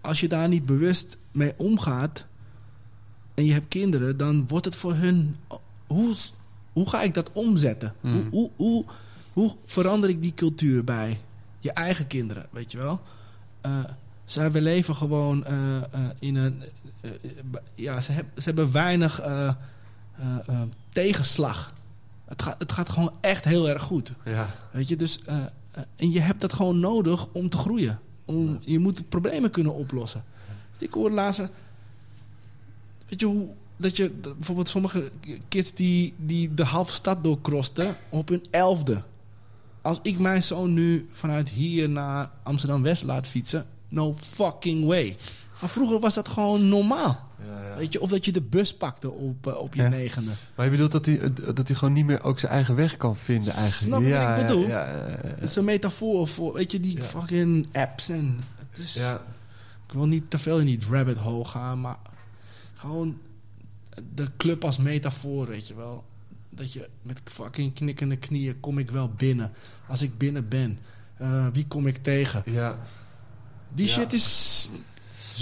als 0.00 0.20
je 0.20 0.28
daar 0.28 0.48
niet 0.48 0.66
bewust 0.66 1.18
mee 1.32 1.54
omgaat... 1.56 2.26
en 3.34 3.44
je 3.44 3.52
hebt 3.52 3.68
kinderen, 3.68 4.16
dan 4.16 4.46
wordt 4.48 4.64
het 4.64 4.76
voor 4.76 4.94
hun... 4.94 5.36
Hoe, 5.86 6.14
hoe 6.72 6.88
ga 6.88 7.02
ik 7.02 7.14
dat 7.14 7.32
omzetten? 7.32 7.94
Hmm. 8.00 8.12
Hoe, 8.12 8.24
hoe, 8.30 8.50
hoe, 8.56 8.84
hoe 9.32 9.56
verander 9.64 10.08
ik 10.08 10.22
die 10.22 10.34
cultuur 10.34 10.84
bij 10.84 11.18
je 11.58 11.72
eigen 11.72 12.06
kinderen, 12.06 12.46
weet 12.50 12.72
je 12.72 12.78
wel? 12.78 13.00
Eh, 13.60 13.78
zij, 14.32 14.52
we 14.52 14.60
leven 14.60 14.96
gewoon 14.96 15.44
eh, 15.44 15.76
eh, 15.76 15.82
in 16.18 16.36
een... 16.36 16.62
eh, 17.00 17.10
ja, 17.74 18.00
ze, 18.00 18.12
heb- 18.12 18.26
ze 18.36 18.42
hebben 18.42 18.72
weinig 18.72 19.20
tegenslag. 20.88 21.72
Het 22.24 22.42
gaat, 22.42 22.58
het 22.58 22.72
gaat 22.72 22.88
gewoon 22.88 23.12
echt 23.20 23.44
heel 23.44 23.68
erg 23.68 23.82
goed. 23.82 24.12
ja. 24.24 24.54
Weet 24.70 24.88
je, 24.88 24.96
dus... 24.96 25.20
en 25.96 26.12
je 26.12 26.20
hebt 26.20 26.40
dat 26.40 26.52
gewoon 26.52 26.80
nodig 26.80 27.26
om 27.32 27.48
te 27.48 27.56
groeien. 27.56 28.00
Om, 28.24 28.58
je 28.60 28.78
moet 28.78 29.08
problemen 29.08 29.50
kunnen 29.50 29.74
oplossen. 29.74 30.24
Ik 30.78 30.92
hoorde 30.92 31.14
laatst... 31.14 31.40
Weet 33.08 33.20
je 33.20 33.26
hoe... 33.26 33.48
Dat 33.76 33.96
je 33.96 34.20
dat 34.20 34.36
bijvoorbeeld 34.36 34.68
sommige 34.68 35.10
kids 35.48 35.74
die, 35.74 36.14
die 36.16 36.54
de 36.54 36.64
halve 36.64 36.92
stad 36.92 37.24
doorkrosten 37.24 37.94
op 38.08 38.28
hun 38.28 38.44
elfde. 38.50 39.02
Als 39.80 39.98
ik 40.02 40.18
mijn 40.18 40.42
zoon 40.42 40.72
nu 40.72 41.08
vanuit 41.12 41.48
hier 41.48 41.88
naar 41.88 42.30
Amsterdam-West 42.42 43.02
laat 43.02 43.26
fietsen... 43.26 43.66
No 43.92 44.14
fucking 44.20 44.84
way. 44.86 45.16
Maar 45.60 45.70
vroeger 45.70 45.98
was 46.00 46.14
dat 46.14 46.28
gewoon 46.28 46.68
normaal. 46.68 47.30
Ja, 47.46 47.66
ja. 47.68 47.76
Weet 47.76 47.92
je, 47.92 48.00
of 48.00 48.10
dat 48.10 48.24
je 48.24 48.32
de 48.32 48.40
bus 48.40 48.76
pakte 48.76 49.10
op, 49.10 49.46
eh, 49.46 49.54
op 49.56 49.74
je 49.74 49.82
Ja. 49.82 49.88
negende. 49.88 50.30
Maar 50.54 50.64
je 50.64 50.70
bedoelt 50.70 50.92
dat 50.92 51.06
hij, 51.06 51.20
dat 51.54 51.68
hij 51.68 51.76
gewoon 51.76 51.94
niet 51.94 52.04
meer 52.06 52.22
ook 52.22 52.38
zijn 52.38 52.52
eigen 52.52 52.74
weg 52.74 52.96
kan 52.96 53.16
vinden 53.16 53.52
eigenlijk. 53.52 53.92
Snap 53.92 54.00
je 54.00 54.06
ja, 54.08 54.30
wat 54.30 54.40
ik 54.40 54.46
bedoel? 54.46 54.68
Het 54.68 55.42
is 55.42 55.56
een 55.56 55.64
metafoor 55.64 56.28
voor, 56.28 56.52
weet 56.52 56.72
je, 56.72 56.80
die 56.80 57.00
fucking 57.02 57.68
apps 57.72 58.08
en... 58.08 58.40
Het 58.70 58.78
is. 58.78 58.96
Ik 59.86 59.92
wil 59.92 60.06
niet 60.06 60.30
te 60.30 60.38
veel 60.38 60.58
in 60.58 60.66
die 60.66 60.78
rabbit 60.90 61.16
hole 61.18 61.44
gaan, 61.44 61.80
maar 61.80 61.96
gewoon 62.74 63.18
de 64.14 64.26
club 64.36 64.64
als 64.64 64.78
metafoor, 64.78 65.46
weet 65.46 65.68
je 65.68 65.74
wel. 65.74 66.04
Dat 66.50 66.72
je 66.72 66.88
met 67.02 67.20
fucking 67.24 67.74
knikkende 67.74 68.16
knieën 68.16 68.60
kom 68.60 68.78
ik 68.78 68.90
wel 68.90 69.10
binnen. 69.16 69.52
Als 69.88 70.02
ik 70.02 70.18
binnen 70.18 70.48
ben, 70.48 70.78
eh, 71.16 71.46
wie 71.52 71.66
kom 71.66 71.86
ik 71.86 71.96
tegen? 71.96 72.42
ja. 72.46 72.78
Die 73.74 73.88
shit 73.88 74.12
is 74.12 74.70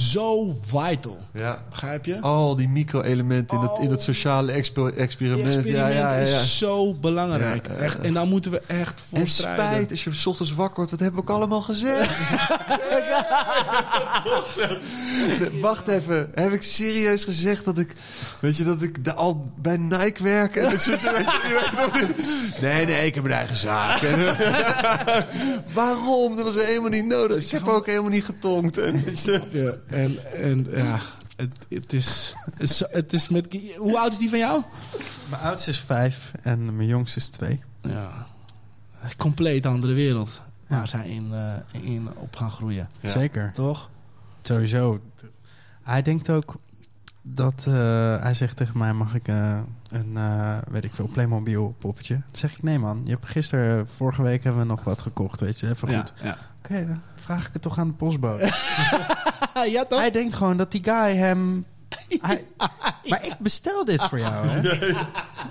zo 0.00 0.56
vital. 0.60 1.18
Ja. 1.32 1.62
Begrijp 1.70 2.04
je? 2.04 2.20
Al 2.20 2.56
die 2.56 2.68
micro-elementen 2.68 3.58
in, 3.60 3.66
dat, 3.66 3.80
in 3.80 3.88
dat 3.88 4.02
sociale 4.02 4.52
exper- 4.52 4.96
experiment. 4.96 5.54
experiment 5.54 5.92
ja, 5.92 6.00
ja, 6.00 6.12
ja, 6.12 6.18
ja. 6.18 6.24
is 6.40 6.58
zo 6.58 6.94
belangrijk. 6.94 7.66
Ja. 7.68 7.74
Echt, 7.74 7.98
en 8.00 8.12
daar 8.12 8.26
moeten 8.26 8.50
we 8.50 8.62
echt 8.66 9.00
voor 9.08 9.18
En 9.18 9.28
strijden. 9.28 9.64
spijt 9.66 9.90
als 9.90 10.04
je 10.04 10.12
's 10.12 10.26
ochtends 10.26 10.54
wakker 10.54 10.76
wordt. 10.76 10.90
Wat 10.90 11.00
we 11.12 11.18
ook 11.18 11.30
allemaal 11.30 11.62
gezegd? 11.62 12.18
Wacht 15.60 15.88
even. 15.88 16.30
Heb 16.34 16.52
ik 16.52 16.62
serieus 16.62 17.24
gezegd 17.24 17.64
dat 17.64 17.78
ik... 17.78 17.94
Weet 18.40 18.56
je, 18.56 18.64
dat 18.64 18.82
ik 18.82 19.04
de, 19.04 19.14
al 19.14 19.52
bij 19.56 19.76
Nike 19.76 20.22
werk? 20.22 20.56
En 20.56 20.72
ik 20.72 20.80
zit 20.80 21.04
er, 21.04 21.12
weet 21.12 21.24
je, 21.24 22.06
nee, 22.60 22.86
nee, 22.86 23.06
ik 23.06 23.14
heb 23.14 23.24
een 23.24 23.32
eigen 23.32 23.56
zaak. 23.56 24.00
Waarom? 25.72 26.36
Dat 26.36 26.54
was 26.54 26.64
helemaal 26.64 26.90
niet 26.90 27.06
nodig. 27.06 27.44
Ik 27.44 27.50
heb 27.50 27.68
ook 27.68 27.86
helemaal 27.86 28.10
niet 28.10 28.24
getonkt. 28.24 28.78
En, 28.78 29.04
weet 29.04 29.22
je, 29.22 29.40
Ja, 29.50 29.89
en, 29.90 30.32
en 30.34 30.66
ja, 30.70 30.98
het, 31.36 31.66
het, 31.68 31.92
is, 31.92 32.34
het, 32.90 33.12
is, 33.12 33.28
met... 33.28 33.58
Hoe 33.76 33.98
oud 33.98 34.12
is 34.12 34.18
die 34.18 34.28
van 34.28 34.38
jou? 34.38 34.62
Mijn 35.30 35.42
oudste 35.42 35.70
is 35.70 35.78
vijf 35.80 36.32
en 36.42 36.76
mijn 36.76 36.88
jongste 36.88 37.18
is 37.18 37.28
twee. 37.28 37.62
Ja, 37.82 38.26
een 39.02 39.16
compleet 39.16 39.66
andere 39.66 39.92
wereld. 39.92 40.42
Ja. 40.68 40.76
Waar 40.76 40.88
zij 40.88 41.08
in, 41.08 41.32
eh, 41.32 41.82
in 41.82 42.08
op 42.16 42.36
gaan 42.36 42.50
groeien. 42.50 42.88
Ja. 43.00 43.08
Zeker. 43.08 43.52
Toch? 43.54 43.90
Sowieso. 44.42 45.00
Hij 45.82 46.02
denkt 46.02 46.30
ook 46.30 46.56
dat... 47.22 47.64
eh, 47.68 47.74
hij 48.22 48.34
zegt 48.34 48.56
tegen 48.56 48.78
mij, 48.78 48.92
mag 48.92 49.14
ik 49.14 49.28
eh, 49.28 49.58
een, 49.90 50.16
eh, 50.16 50.58
weet 50.70 50.84
ik 50.84 50.94
veel, 50.94 51.06
Playmobil 51.06 51.74
poppetje? 51.78 52.14
Dan 52.14 52.22
zeg 52.32 52.52
ik, 52.56 52.62
nee 52.62 52.78
man. 52.78 53.00
Je 53.04 53.10
hebt 53.10 53.26
gisteren, 53.26 53.88
vorige 53.88 54.22
week 54.22 54.44
hebben 54.44 54.62
we 54.62 54.68
nog 54.68 54.84
wat 54.84 55.02
gekocht, 55.02 55.40
weet 55.40 55.60
je. 55.60 55.68
Even 55.68 55.88
goed. 55.88 56.12
Ja, 56.22 56.36
Oké, 56.58 56.86
dan 56.86 57.00
vraag 57.30 57.46
ik 57.46 57.52
het 57.52 57.62
toch 57.62 57.78
aan 57.78 57.86
de 57.86 57.92
postbode. 57.92 58.44
ja. 59.74 59.84
toch? 59.84 59.98
hij 59.98 60.10
denkt 60.10 60.34
gewoon 60.34 60.56
dat 60.56 60.72
die 60.72 60.84
guy 60.84 61.16
hem... 61.16 61.64
Hij, 62.20 62.46
maar 63.04 63.26
ik 63.26 63.34
bestel 63.38 63.84
dit 63.84 64.04
voor 64.04 64.18
jou, 64.18 64.46
hè? 64.46 64.60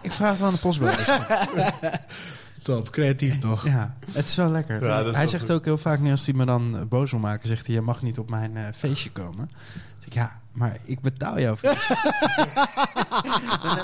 Ik 0.02 0.12
vraag 0.12 0.32
het 0.32 0.42
aan 0.42 0.54
de 0.54 0.60
postbode. 0.60 0.98
Top, 2.64 2.90
creatief 2.90 3.40
toch? 3.40 3.66
Ja, 3.66 3.96
het 4.12 4.26
is 4.26 4.36
wel 4.36 4.50
lekker. 4.50 4.86
Ja, 4.86 4.98
dat 4.98 5.06
is 5.06 5.12
hij 5.12 5.22
wel 5.22 5.30
zegt 5.30 5.44
goed. 5.44 5.52
ook 5.52 5.66
heel 5.66 5.78
vaak, 5.78 6.00
nu 6.00 6.12
als 6.12 6.26
hij 6.26 6.34
me 6.34 6.46
dan 6.46 6.78
eh, 6.78 6.82
boos 6.86 7.12
wil 7.12 7.20
maken, 7.20 7.48
zegt 7.48 7.66
hij: 7.66 7.76
Je 7.76 7.82
mag 7.82 8.02
niet 8.02 8.20
op 8.20 8.30
mijn 8.30 8.58
eh, 8.58 8.66
feestje 8.76 9.12
komen. 9.12 9.50
Zeg 9.98 10.08
ik: 10.08 10.14
Ja, 10.14 10.40
maar 10.52 10.78
ik 10.86 11.02
betaal 11.02 11.36
heb- 11.36 11.66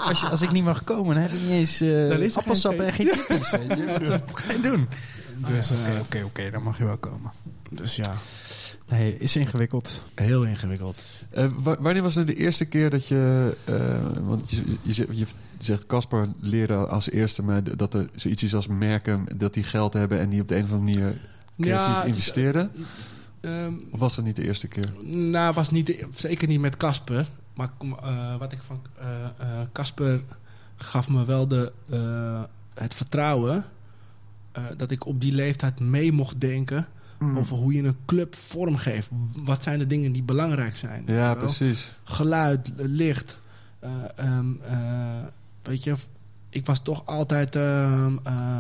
als, 0.08 0.22
je, 0.22 0.28
als 0.28 0.42
ik 0.42 0.52
niet 0.52 0.64
mag 0.64 0.84
komen, 0.84 1.14
dan 1.16 1.24
heb 1.24 1.32
ik 1.32 1.42
niet 1.42 1.52
eens 1.52 1.82
eh, 1.82 2.36
appelsap 2.36 2.72
geen 2.72 2.86
en 2.86 2.94
geen 2.94 3.06
je? 3.06 4.22
Wat, 4.26 4.40
ga 4.40 4.52
je 4.52 4.62
doen? 4.62 4.88
Dus, 5.36 5.72
Oké, 5.72 5.92
eh, 5.92 6.00
oké, 6.00 6.24
oké, 6.24 6.50
dan 6.52 6.64
mag 6.64 6.78
je 6.78 6.86
wel 6.86 6.98
komen. 6.98 7.32
Dus 7.76 7.96
ja, 7.96 8.14
Nee, 8.90 9.18
is 9.18 9.36
ingewikkeld. 9.36 10.02
heel 10.16 10.44
ingewikkeld. 10.44 11.04
Eh, 11.30 11.48
wa- 11.64 11.78
wanneer 11.82 12.02
was 12.04 12.14
nou 12.16 12.26
de 12.28 12.36
eerste 12.36 12.66
keer 12.66 12.90
dat 12.90 13.08
je... 13.08 13.56
eh, 13.66 14.24
want 14.24 14.50
je, 14.50 14.64
je, 14.82 14.94
zegt- 14.94 15.18
je 15.18 15.26
zegt, 15.58 15.86
Casper 15.86 16.30
leerde 16.40 16.76
als 16.76 17.10
eerste 17.10 17.44
mij 17.44 17.62
d- 17.62 17.78
dat 17.80 17.94
er 17.94 18.10
zoiets 18.16 18.44
is 18.44 18.56
als 18.56 18.68
merken... 18.68 19.26
dat 19.36 19.54
die 19.54 19.64
geld 19.64 19.94
hebben 19.94 20.20
en 20.20 20.30
die 20.30 20.42
op 20.42 20.48
de 20.48 20.56
een 20.56 20.64
of 20.64 20.72
andere 20.72 20.92
manier 21.00 21.18
creatief 21.60 21.96
het 21.96 22.06
is, 22.06 22.10
investeerden. 22.12 22.72
ehm, 23.42 23.74
Of 23.92 24.00
was 24.00 24.16
dat 24.16 24.26
niet 24.26 24.36
de 24.36 24.44
eerste 24.46 24.68
keer? 24.68 24.94
Nou, 25.04 25.54
was 25.54 25.70
niet 25.72 25.86
de- 25.86 26.08
zeker 26.16 26.48
niet 26.48 26.60
met 26.60 26.78
Casper. 26.78 27.28
Maar 27.54 27.70
kom, 27.78 27.98
eh, 28.04 28.38
wat 28.38 28.52
ik 28.52 28.60
van 28.62 28.82
eh, 29.00 29.24
eh, 29.40 29.62
Casper 29.74 30.22
gaf 30.76 31.10
me 31.10 31.26
wel 31.26 31.48
de, 31.48 31.72
eh, 31.90 32.44
het 32.74 32.94
vertrouwen 32.94 33.66
eh, 34.52 34.64
dat 34.78 34.90
ik 34.92 35.06
op 35.06 35.22
die 35.22 35.34
leeftijd 35.34 35.80
mee 35.80 36.12
mocht 36.12 36.42
denken 36.42 36.88
Mm. 37.20 37.38
over 37.38 37.58
hoe 37.58 37.74
je 37.74 37.84
een 37.84 37.98
club 38.06 38.36
vormgeeft. 38.36 39.10
Wat 39.44 39.64
zijn 39.64 39.80
de 39.80 39.88
dingen 39.88 40.12
die 40.12 40.24
belangrijk 40.24 40.78
zijn? 40.78 41.04
Ja, 41.08 41.34
precies. 41.36 41.98
Geluid, 42.04 42.72
licht. 42.76 43.40
eh, 43.80 43.90
ehm, 44.16 44.46
eh, 44.62 45.24
weet 45.62 45.84
je, 45.84 45.96
ik 46.50 46.66
was 46.66 46.80
toch 46.84 47.06
altijd 47.06 47.56
ehm, 47.56 48.18
eh, 48.24 48.60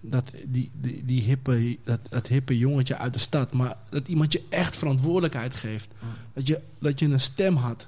dat, 0.00 0.30
die, 0.44 0.70
die, 0.74 1.04
die 1.04 1.22
hippe, 1.22 1.78
dat, 1.84 2.00
dat 2.08 2.26
hippe 2.26 2.58
jongetje 2.58 2.96
uit 2.96 3.12
de 3.12 3.18
stad. 3.18 3.52
Maar 3.52 3.76
dat 3.90 4.08
iemand 4.08 4.32
je 4.32 4.42
echt 4.48 4.76
verantwoordelijkheid 4.76 5.54
geeft. 5.54 5.88
Dat, 6.32 6.46
je, 6.46 6.60
dat 6.78 6.98
je 6.98 7.06
een 7.06 7.20
stem 7.20 7.56
had. 7.56 7.86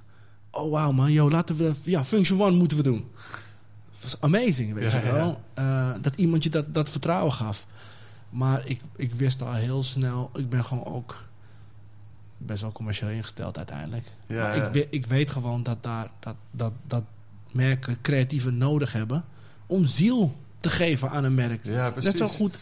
Oh 0.51 0.71
wauw 0.71 0.93
man, 0.93 1.13
yo, 1.13 1.31
laten 1.31 1.57
we... 1.57 1.73
Ja, 1.85 2.05
Function 2.05 2.41
One 2.41 2.57
moeten 2.57 2.77
we 2.77 2.83
doen. 2.83 3.05
Dat 3.91 4.03
was 4.03 4.17
amazing, 4.21 4.75
weet 4.75 4.91
Ja, 4.91 4.99
je 4.99 5.13
wel. 5.13 5.41
Dat 6.01 6.15
iemand 6.17 6.43
je 6.43 6.51
dat, 6.51 6.75
dat 6.75 6.91
vertrouwen 6.91 7.33
gaf. 7.33 7.67
Maar 8.31 8.67
ik, 8.67 8.81
ik 8.97 9.15
wist 9.15 9.43
al 9.43 9.53
heel 9.55 9.83
snel... 9.83 10.31
Ik 10.35 10.49
ben 10.49 10.65
gewoon 10.65 10.85
ook 10.85 11.25
best 12.39 12.63
wel 12.63 12.73
commercieel 12.73 13.11
ingesteld 13.11 13.57
uiteindelijk. 13.57 14.05
Ja, 14.27 14.43
maar 14.47 14.57
ja. 14.57 14.65
Ik, 14.67 14.73
we- 14.73 14.87
ik 14.91 15.07
weet 15.07 15.31
gewoon 15.31 15.63
dat, 15.63 15.83
daar, 15.83 16.11
dat, 16.21 16.35
dat, 16.51 16.73
dat 16.87 17.05
merken 17.51 18.01
creatieven 18.03 18.59
nodig 18.59 18.93
hebben... 18.93 19.25
om 19.67 19.87
ziel 19.87 20.37
te 20.61 20.69
geven 20.71 21.11
aan 21.11 21.25
een 21.25 21.35
merk. 21.35 21.65
Ja, 21.65 21.91
precies. 21.91 22.11
Net 22.19 22.31
zo 22.31 22.37
goed 22.37 22.59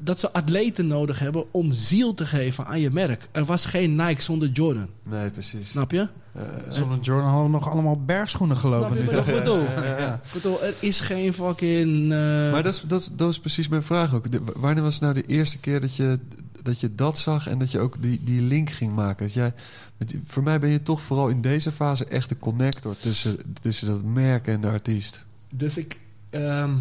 dat 0.00 0.20
ze 0.20 0.32
atleten 0.32 0.86
nodig 0.86 1.18
hebben 1.18 1.44
om 1.52 1.72
ziel 1.72 2.14
te 2.14 2.26
geven 2.26 2.66
aan 2.66 2.80
je 2.80 2.90
merk. 2.90 3.28
Er 3.32 3.44
was 3.44 3.64
geen 3.66 3.94
Nike 3.96 4.22
zonder 4.22 4.48
Jordan. 4.48 4.86
Nee, 5.02 5.30
precies. 5.30 5.68
Snap 5.68 5.90
je? 5.90 6.08
Eh, 6.32 6.42
Zonder 6.68 6.98
Jordan 7.00 7.28
hadden 7.28 7.44
we 7.44 7.50
nog 7.50 7.70
allemaal 7.70 8.04
bergschoenen 8.04 8.56
gelopen 8.56 9.02
Snap 9.02 9.26
je 9.26 9.42
nu. 9.44 9.50
Ja, 9.50 9.84
ja, 9.84 9.98
ja. 9.98 10.20
Ik 10.24 10.32
bedoel, 10.32 10.62
er 10.62 10.74
is 10.80 11.00
geen 11.00 11.32
fucking... 11.34 12.02
eh, 12.12 12.18
Maar 12.52 12.62
dat 12.62 12.72
is, 12.74 12.80
dat, 12.80 13.10
dat 13.16 13.30
is 13.30 13.40
precies 13.40 13.68
mijn 13.68 13.82
vraag 13.82 14.14
ook. 14.14 14.32
De- 14.32 14.42
wanneer 14.56 14.82
was 14.82 14.98
nou 15.00 15.14
de 15.14 15.26
eerste 15.26 15.58
keer 15.58 15.80
dat 15.80 15.96
je 15.96 16.18
dat, 16.62 16.80
je 16.80 16.94
dat 16.94 17.18
zag 17.18 17.48
en 17.48 17.58
dat 17.58 17.70
je 17.70 17.78
ook 17.78 18.02
die, 18.02 18.20
die 18.24 18.40
link 18.40 18.70
ging 18.70 18.94
maken? 18.94 19.24
Dat 19.26 19.34
jij, 19.34 19.52
met 19.96 20.14
voor 20.26 20.42
mij 20.42 20.58
ben 20.60 20.70
je 20.70 20.82
toch 20.82 21.00
vooral 21.00 21.28
in 21.28 21.40
deze 21.40 21.72
fase 21.72 22.04
echt 22.04 22.28
de 22.28 22.38
connector 22.38 22.96
tussen, 22.96 23.36
tussen 23.60 23.86
dat 23.86 24.02
merk 24.02 24.46
en 24.46 24.60
de 24.60 24.66
artiest. 24.68 25.24
Dus 25.54 25.76
ik... 25.76 26.00
ehm, 26.30 26.76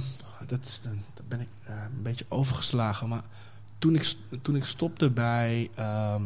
dat, 0.47 0.59
is, 0.67 0.79
dan 0.83 0.97
eh, 1.69 1.75
een 1.95 2.01
beetje 2.01 2.25
overgeslagen. 2.27 3.07
Maar 3.07 3.23
toen 3.77 3.95
ik, 3.95 4.15
toen 4.41 4.55
ik 4.55 4.63
stopte 4.63 5.09
bij, 5.09 5.69
ehm, 5.75 6.23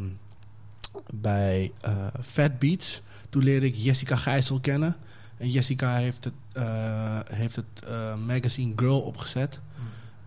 bij 1.13 1.71
eh, 1.81 2.07
Fat 2.21 2.59
Beats... 2.59 3.01
toen 3.29 3.43
leerde 3.43 3.65
ik 3.65 3.75
Jessica 3.75 4.15
Gijssel 4.15 4.59
kennen. 4.59 4.95
En 5.37 5.49
Jessica 5.49 5.95
heeft 5.95 6.23
het, 6.23 6.33
eh, 6.53 7.19
heeft 7.29 7.55
het 7.55 7.83
magazine 8.25 8.73
Girl 8.75 9.01
opgezet. 9.01 9.61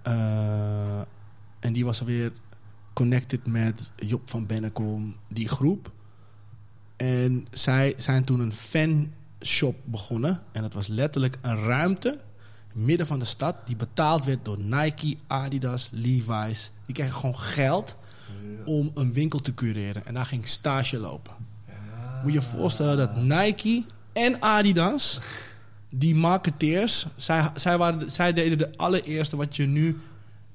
Eh, 0.07 1.01
en 1.61 1.73
die 1.73 1.85
was 1.85 2.01
alweer 2.01 2.33
connected 2.93 3.47
met 3.47 3.91
Job 3.97 4.31
van 4.31 4.47
Bennekom, 4.47 5.17
die 5.29 5.49
groep. 5.49 5.93
En 6.97 7.47
zij 7.51 7.95
zijn 7.97 8.25
toen 8.25 8.41
een 8.41 8.53
fanshop 8.53 9.77
begonnen. 9.85 10.43
En 10.53 10.63
dat 10.63 10.73
was 10.73 10.87
letterlijk 10.87 11.39
een 11.41 11.57
ruimte 11.57 12.19
midden 12.77 13.07
van 13.07 13.19
de 13.19 13.25
stad 13.25 13.57
die 13.65 13.77
betaald 13.77 14.25
werd 14.25 14.45
door 14.45 14.59
Nike, 14.59 15.17
Adidas, 15.27 15.89
Levi's. 15.93 16.71
Die 16.87 16.95
kregen 16.95 17.15
gewoon 17.15 17.39
geld 17.39 17.97
om 18.65 18.91
een 18.95 19.13
winkel 19.13 19.39
te 19.39 19.55
cureren. 19.55 20.07
En 20.07 20.15
daar 20.15 20.27
ging 20.27 20.43
ik 20.43 20.49
stage 20.49 20.99
lopen. 20.99 21.35
Moet 22.23 22.33
je 22.33 22.39
je 22.39 22.47
voorstellen 22.47 22.97
dat 22.97 23.17
Nike 23.17 23.85
en 24.13 24.43
Adidas, 24.43 25.21
die 25.91 26.15
marketeers, 26.15 27.07
zij, 27.17 27.51
zij, 27.55 27.79
waren, 27.79 28.11
zij 28.11 28.33
deden 28.33 28.59
de 28.59 28.77
allereerste 28.77 29.37
wat 29.37 29.57
je 29.57 29.67
nu 29.67 29.99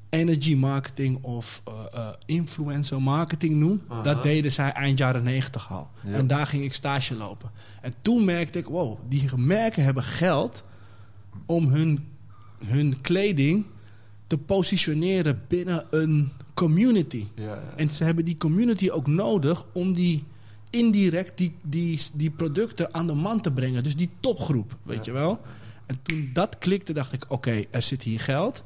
energy 0.09 0.55
marketing 0.55 1.23
of 1.23 1.61
eh, 1.65 1.73
eh, 1.93 2.07
influencer 2.25 3.01
marketing 3.01 3.55
noemt. 3.55 3.81
Dat 4.03 4.23
deden 4.23 4.51
zij 4.51 4.71
eind 4.71 4.97
jaren 4.97 5.23
negentig 5.23 5.71
al. 5.71 5.89
Ja. 6.01 6.13
En 6.13 6.27
daar 6.27 6.47
ging 6.47 6.63
ik 6.63 6.73
stage 6.73 7.15
lopen. 7.15 7.51
En 7.81 7.93
toen 8.01 8.25
merkte 8.25 8.57
ik, 8.57 8.65
wow, 8.65 8.99
die 9.07 9.35
merken 9.35 9.83
hebben 9.83 10.03
geld 10.03 10.63
om 11.45 11.67
hun, 11.67 12.07
hun 12.65 13.01
kleding 13.01 13.65
te 14.27 14.37
positioneren 14.37 15.41
binnen 15.47 15.85
een 15.89 16.31
community. 16.53 17.25
Ja, 17.35 17.59
En 17.75 17.89
ze 17.89 18.03
hebben 18.03 18.25
die 18.25 18.37
community 18.37 18.89
ook 18.89 19.07
nodig 19.07 19.65
om 19.71 19.93
die 19.93 20.23
indirect 20.69 21.37
die, 21.37 21.55
die, 21.65 21.99
die 22.13 22.29
producten 22.29 22.93
aan 22.93 23.07
de 23.07 23.13
man 23.13 23.41
te 23.41 23.51
brengen. 23.51 23.83
Dus 23.83 23.95
die 23.95 24.09
topgroep, 24.19 24.77
weet 24.83 25.05
je 25.05 25.11
wel. 25.11 25.39
En 25.85 25.99
toen 26.01 26.29
dat 26.33 26.57
klikte, 26.57 26.93
dacht 26.93 27.13
ik, 27.13 27.25
oké, 27.27 27.63
er 27.69 27.81
zit 27.81 28.03
hier 28.03 28.19
geld. 28.19 28.63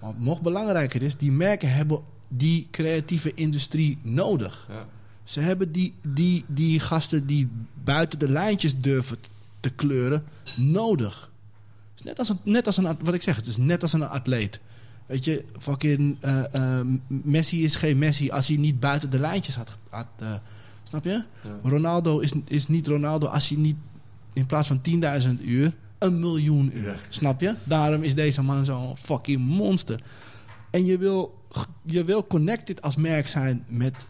Maar 0.00 0.12
nog 0.16 0.40
belangrijker 0.40 1.02
is, 1.02 1.16
die 1.16 1.32
merken 1.32 1.72
hebben 1.72 2.00
die 2.28 2.68
creatieve 2.70 3.34
industrie 3.34 3.98
nodig. 4.02 4.66
Ja. 4.70 4.86
Ze 5.24 5.40
hebben 5.40 5.72
die, 5.72 5.94
die, 6.02 6.44
die 6.46 6.80
gasten 6.80 7.26
die 7.26 7.48
buiten 7.84 8.18
de 8.18 8.28
lijntjes 8.28 8.80
durven 8.80 9.16
te 9.60 9.70
kleuren 9.70 10.24
nodig. 10.56 11.30
Net 12.06 12.18
als 12.18 12.28
een, 12.28 12.38
net 12.42 12.66
als 12.66 12.76
een 12.76 12.86
at- 12.86 13.02
wat 13.02 13.14
ik 13.14 13.22
zeg, 13.22 13.36
het 13.36 13.46
is 13.46 13.56
net 13.56 13.82
als 13.82 13.92
een 13.92 14.08
atleet. 14.08 14.60
Weet 15.06 15.24
je, 15.24 15.44
fucking 15.58 16.16
eh, 16.20 16.54
eh, 16.54 16.86
Messi 17.06 17.64
is 17.64 17.76
geen 17.76 17.98
Messi 17.98 18.30
als 18.30 18.48
hij 18.48 18.56
niet 18.56 18.80
buiten 18.80 19.10
de 19.10 19.18
lijntjes 19.18 19.56
had. 19.56 19.78
had 19.88 20.06
eh, 20.16 20.34
snap 20.82 21.04
je? 21.04 21.24
Ja. 21.42 21.58
Ronaldo 21.62 22.18
is, 22.18 22.32
is 22.44 22.68
niet 22.68 22.86
Ronaldo 22.86 23.26
als 23.26 23.48
hij 23.48 23.58
niet 23.58 23.76
in 24.32 24.46
plaats 24.46 24.68
van 24.68 24.80
10.000 25.38 25.40
uur 25.44 25.74
een 25.98 26.20
miljoen 26.20 26.70
uur. 26.76 26.84
Ja. 26.86 26.96
Snap 27.08 27.40
je? 27.40 27.54
Daarom 27.64 28.02
is 28.02 28.14
deze 28.14 28.42
man 28.42 28.64
zo'n 28.64 28.96
fucking 28.96 29.40
monster. 29.40 30.00
En 30.70 30.84
je 30.86 30.98
wil, 30.98 31.42
je 31.82 32.04
wil 32.04 32.26
connected 32.26 32.82
als 32.82 32.96
merk 32.96 33.28
zijn 33.28 33.64
met, 33.68 34.06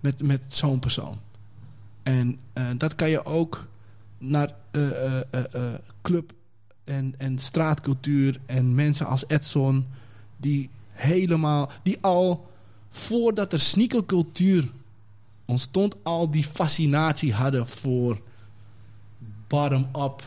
met, 0.00 0.22
met 0.22 0.40
zo'n 0.46 0.78
persoon. 0.78 1.18
En 2.02 2.38
dat 2.76 2.94
kan 2.94 3.10
je 3.10 3.24
ook 3.24 3.66
naar 4.18 4.54
club 6.02 6.32
en, 6.86 7.14
en 7.18 7.38
straatcultuur 7.38 8.40
en 8.46 8.74
mensen 8.74 9.06
als 9.06 9.24
Edson, 9.28 9.86
die 10.36 10.70
helemaal, 10.90 11.70
die 11.82 11.98
al 12.00 12.50
voordat 12.90 13.52
er 13.52 13.60
sneakercultuur 13.60 14.70
ontstond, 15.44 15.94
al 16.02 16.30
die 16.30 16.44
fascinatie 16.44 17.32
hadden 17.34 17.66
voor 17.66 18.20
bottom-up 19.48 20.26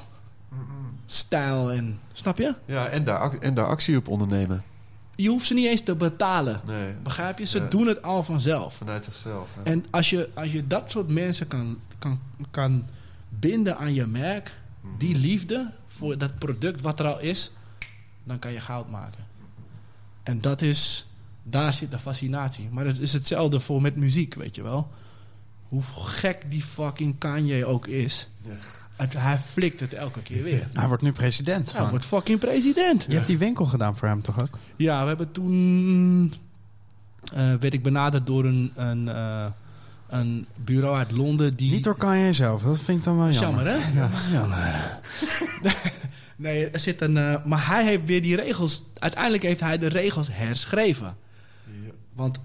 stijl 1.06 1.72
en, 1.72 2.00
snap 2.14 2.38
je? 2.38 2.56
Ja, 2.66 2.88
en 2.88 3.04
daar, 3.04 3.38
en 3.40 3.54
daar 3.54 3.66
actie 3.68 3.98
op 3.98 4.08
ondernemen. 4.08 4.64
Je 5.16 5.30
hoeft 5.30 5.46
ze 5.46 5.54
niet 5.54 5.66
eens 5.66 5.82
te 5.82 5.96
betalen. 5.96 6.62
Nee, 6.68 6.94
Begrijp 7.04 7.40
je? 7.40 7.46
Ze 7.46 7.60
Ja. 7.60 7.68
doen 7.68 7.88
het 7.88 8.02
al 8.02 8.24
vanzelf. 8.24 8.74
vanuit 8.76 9.04
zichzelf. 9.06 9.50
En 9.64 9.86
als 9.90 10.10
je, 10.10 10.30
als 10.34 10.52
je 10.52 10.68
dat 10.68 10.92
soort 10.92 11.08
mensen 11.08 11.48
kan, 11.48 11.78
kan, 12.00 12.20
kan 12.52 12.86
binden 13.30 13.78
aan 13.78 13.94
je 13.94 14.06
merk, 14.06 14.56
die 14.98 15.16
liefde 15.16 15.72
voor 16.00 16.18
dat 16.18 16.36
product 16.40 16.82
wat 16.82 17.00
er 17.00 17.06
al 17.08 17.20
is, 17.20 17.52
dan 18.24 18.40
kan 18.40 18.52
je 18.52 18.60
goud 18.60 18.90
maken. 18.90 19.24
En 20.24 20.42
dat 20.42 20.62
is, 20.62 21.08
daar 21.44 21.74
zit 21.74 21.92
de 21.92 22.00
fascinatie. 22.00 22.70
Maar 22.72 22.86
het 22.86 23.00
is 23.00 23.14
hetzelfde 23.14 23.60
voor 23.60 23.82
met 23.82 23.96
muziek, 23.96 24.34
weet 24.34 24.56
je 24.56 24.62
wel. 24.64 24.92
Hoe 25.68 25.82
gek 25.96 26.52
die 26.52 26.62
fucking 26.64 27.18
Kanye 27.18 27.66
ook 27.66 27.88
is, 27.88 28.28
Ja. 28.42 28.50
het, 28.96 29.14
hij 29.14 29.38
flikt 29.40 29.80
het 29.80 29.94
elke 29.94 30.22
keer 30.22 30.44
weer. 30.44 30.68
Hij 30.74 30.88
wordt 30.88 31.04
nu 31.04 31.12
president. 31.12 31.74
Hij 31.74 31.90
wordt 31.90 32.06
fucking 32.06 32.40
president. 32.40 33.04
Je 33.08 33.14
hebt 33.14 33.28
die 33.28 33.38
winkel 33.38 33.66
gedaan 33.66 33.98
voor 33.98 34.08
hem 34.08 34.22
toch 34.22 34.42
ook? 34.42 34.58
Ja, 34.76 35.02
we 35.02 35.08
hebben 35.08 35.32
toen. 35.32 36.34
eh 37.34 37.54
werd 37.60 37.74
ik 37.74 37.84
benaderd 37.84 38.28
door 38.28 38.46
een, 38.46 38.72
een, 38.76 39.08
eh, 39.08 39.46
een 40.10 40.46
bureau 40.56 40.98
uit 40.98 41.12
Londen. 41.12 41.56
Die, 41.56 41.72
Niet 41.72 41.84
door 41.84 41.98
Kanye 41.98 42.34
zelf, 42.34 42.62
dat 42.62 42.80
vind 42.80 42.98
ik 42.98 43.04
dan 43.04 43.18
wel 43.18 43.30
jammer. 43.30 43.66
Jammer, 43.66 43.84
hè? 43.86 44.00
Ja, 44.00 44.08
dat 44.08 44.20
is 44.20 44.30
jammer. 44.32 45.00
Nee, 46.36 46.70
er 46.70 46.80
zit 46.80 47.02
een. 47.02 47.18
eh, 47.18 47.46
maar 47.46 47.68
hij 47.68 47.86
heeft 47.86 48.06
weer 48.06 48.22
die 48.22 48.36
regels. 48.36 48.84
Uiteindelijk 48.98 49.44
heeft 49.44 49.60
hij 49.60 49.78
de 49.78 49.88
regels 49.88 50.28
herschreven. 50.32 51.18
Ja. 51.66 51.92
Want 52.14 52.40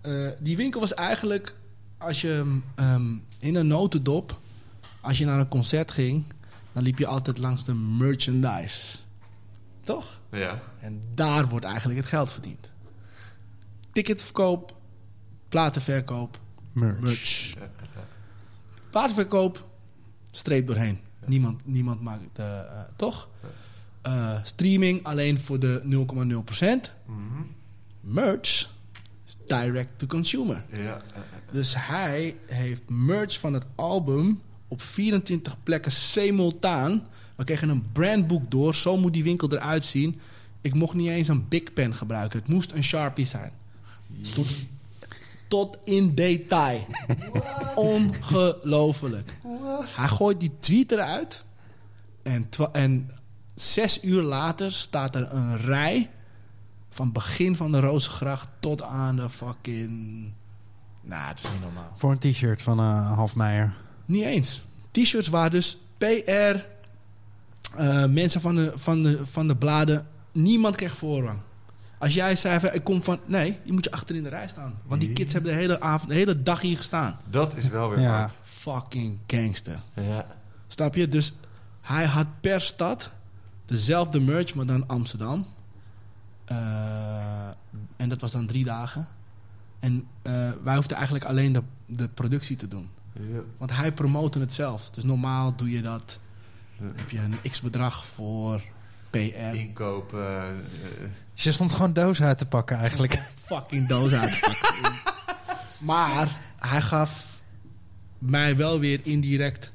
eh, 0.00 0.28
die 0.40 0.56
winkel 0.56 0.80
was 0.80 0.94
eigenlijk. 0.94 1.54
Als 1.98 2.20
je 2.20 2.60
ehm, 2.74 3.14
in 3.38 3.54
een 3.54 3.66
notendop. 3.66 4.38
Als 5.00 5.18
je 5.18 5.24
naar 5.24 5.38
een 5.38 5.48
concert 5.48 5.90
ging. 5.90 6.24
dan 6.72 6.82
liep 6.82 6.98
je 6.98 7.06
altijd 7.06 7.38
langs 7.38 7.64
de 7.64 7.74
merchandise. 7.74 8.96
Toch? 9.84 10.20
Ja. 10.30 10.62
En 10.80 11.02
daar 11.14 11.46
wordt 11.48 11.64
eigenlijk 11.64 11.98
het 12.00 12.08
geld 12.08 12.32
verdiend. 12.32 12.70
Ticketverkoop, 13.92 14.76
platenverkoop, 15.48 16.38
Merch. 16.76 17.00
merch. 17.00 17.54
Streep 20.30 20.66
doorheen. 20.66 20.98
Niemand, 21.26 21.66
niemand 21.66 22.00
maakt 22.00 22.22
het, 22.22 22.38
eh, 22.38 22.58
eh, 22.58 22.64
toch? 22.96 23.28
Eh, 24.02 24.44
streaming 24.44 25.04
alleen 25.04 25.40
voor 25.40 25.58
de 25.58 25.80
0,0%. 25.84 26.94
Mhm. 27.06 27.42
Merch 28.00 28.70
is 29.26 29.36
direct 29.46 29.98
to 29.98 30.06
consumer. 30.06 30.64
Ja. 30.72 31.00
Dus 31.52 31.74
hij 31.78 32.36
heeft 32.46 32.82
merch 32.88 33.40
van 33.40 33.54
het 33.54 33.64
album 33.74 34.40
op 34.68 34.82
24 34.82 35.62
plekken 35.62 35.92
simultaan. 35.92 37.06
We 37.36 37.44
kregen 37.44 37.68
een 37.68 37.92
brandboek 37.92 38.50
door. 38.50 38.74
Zo 38.74 38.96
moet 38.96 39.12
die 39.12 39.24
winkel 39.24 39.52
eruit 39.52 39.84
zien. 39.84 40.20
Ik 40.60 40.74
mocht 40.74 40.94
niet 40.94 41.08
eens 41.08 41.28
een 41.28 41.48
Big 41.48 41.72
Pen 41.72 41.94
gebruiken. 41.94 42.38
Het 42.38 42.48
moest 42.48 42.72
een 42.72 42.84
Sharpie 42.84 43.26
zijn. 43.26 43.52
Tot 45.48 45.78
in 45.84 46.14
detail. 46.14 46.86
Ongelooflijk. 47.74 49.36
Hij 49.96 50.08
gooit 50.08 50.40
die 50.40 50.52
tweet 50.60 50.92
eruit. 50.92 51.44
En, 52.22 52.48
en 52.72 53.10
zes 53.54 54.02
uur 54.02 54.22
later 54.22 54.72
staat 54.72 55.14
er 55.14 55.32
een 55.32 55.56
rij... 55.58 56.10
van 56.90 57.12
begin 57.12 57.56
van 57.56 57.72
de 57.72 57.80
Rozengracht 57.80 58.48
tot 58.60 58.82
aan 58.82 59.16
de 59.16 59.30
fucking... 59.30 60.32
Nou, 61.00 61.28
het 61.28 61.38
is 61.38 61.50
niet 61.50 61.60
normaal. 61.60 61.92
Voor 61.96 62.10
een 62.10 62.18
t-shirt 62.18 62.62
van 62.62 62.78
eh 62.78 63.12
Halfmeijer. 63.12 63.74
Niet 64.04 64.24
eens. 64.24 64.62
T-shirts 64.90 65.28
waar 65.28 65.50
dus 65.50 65.78
PR, 65.98 66.04
eh, 67.76 68.06
mensen 68.06 68.40
van 68.40 68.54
de, 68.54 68.72
van, 68.74 69.02
de, 69.02 69.26
van 69.26 69.48
de 69.48 69.56
bladen, 69.56 70.06
niemand 70.32 70.76
kreeg 70.76 70.96
voorrang. 70.96 71.38
Als 71.98 72.14
jij 72.14 72.36
zei 72.36 72.60
van, 72.60 72.72
ik 72.72 72.84
kom 72.84 73.02
van... 73.02 73.18
Nee, 73.26 73.58
je 73.62 73.72
moet 73.72 73.84
je 73.84 73.90
achter 73.90 74.16
in 74.16 74.22
de 74.22 74.28
rij 74.28 74.48
staan. 74.48 74.74
Want 74.84 75.00
die 75.00 75.12
kids 75.12 75.32
hebben 75.32 75.52
de 75.52 75.58
hele, 75.58 75.80
avond, 75.80 76.08
de 76.10 76.16
hele 76.16 76.42
dag 76.42 76.60
hier 76.60 76.76
gestaan. 76.76 77.18
Dat 77.30 77.56
is 77.56 77.68
wel 77.68 77.88
weer 77.90 78.00
Ja. 78.00 78.18
hard. 78.18 78.32
Fucking 78.42 79.18
gangster. 79.26 79.80
Ja. 79.94 80.26
Snap 80.66 80.94
je? 80.94 81.08
Dus 81.08 81.32
hij 81.80 82.04
had 82.04 82.26
per 82.40 82.60
stad 82.60 83.12
dezelfde 83.64 84.20
merch, 84.20 84.54
maar 84.54 84.66
dan 84.66 84.88
Amsterdam. 84.88 85.46
Eh, 86.44 87.48
en 87.96 88.08
dat 88.08 88.20
was 88.20 88.32
dan 88.32 88.46
drie 88.46 88.64
dagen. 88.64 89.06
En 89.78 90.06
eh, 90.22 90.50
wij 90.62 90.74
hoefden 90.74 90.96
eigenlijk 90.96 91.26
alleen 91.26 91.52
de, 91.52 91.62
de 91.86 92.08
productie 92.08 92.56
te 92.56 92.68
doen. 92.68 92.88
Ja. 93.12 93.40
Want 93.58 93.76
hij 93.76 93.92
promoten 93.92 94.40
het 94.40 94.52
zelf. 94.52 94.90
Dus 94.90 95.04
normaal 95.04 95.56
doe 95.56 95.70
je 95.70 95.80
dat. 95.82 96.18
Dan 96.78 96.92
heb 96.96 97.10
je 97.10 97.18
een 97.18 97.36
x-bedrag 97.50 98.06
voor 98.06 98.60
PR. 99.10 99.16
Inkopen. 99.54 100.42
eh, 100.42 100.44
Dus 101.36 101.44
je 101.44 101.52
stond 101.52 101.72
gewoon 101.72 101.92
doos 101.92 102.22
uit 102.22 102.38
te 102.38 102.46
pakken 102.46 102.76
eigenlijk. 102.76 103.22
Fucking 103.44 103.86
doos 103.86 104.12
uit 104.12 104.32
te 104.32 104.38
pakken. 104.40 104.92
maar 105.92 106.36
hij 106.58 106.80
gaf 106.82 107.40
mij 108.18 108.56
wel 108.56 108.78
weer 108.80 109.00
indirect 109.02 109.72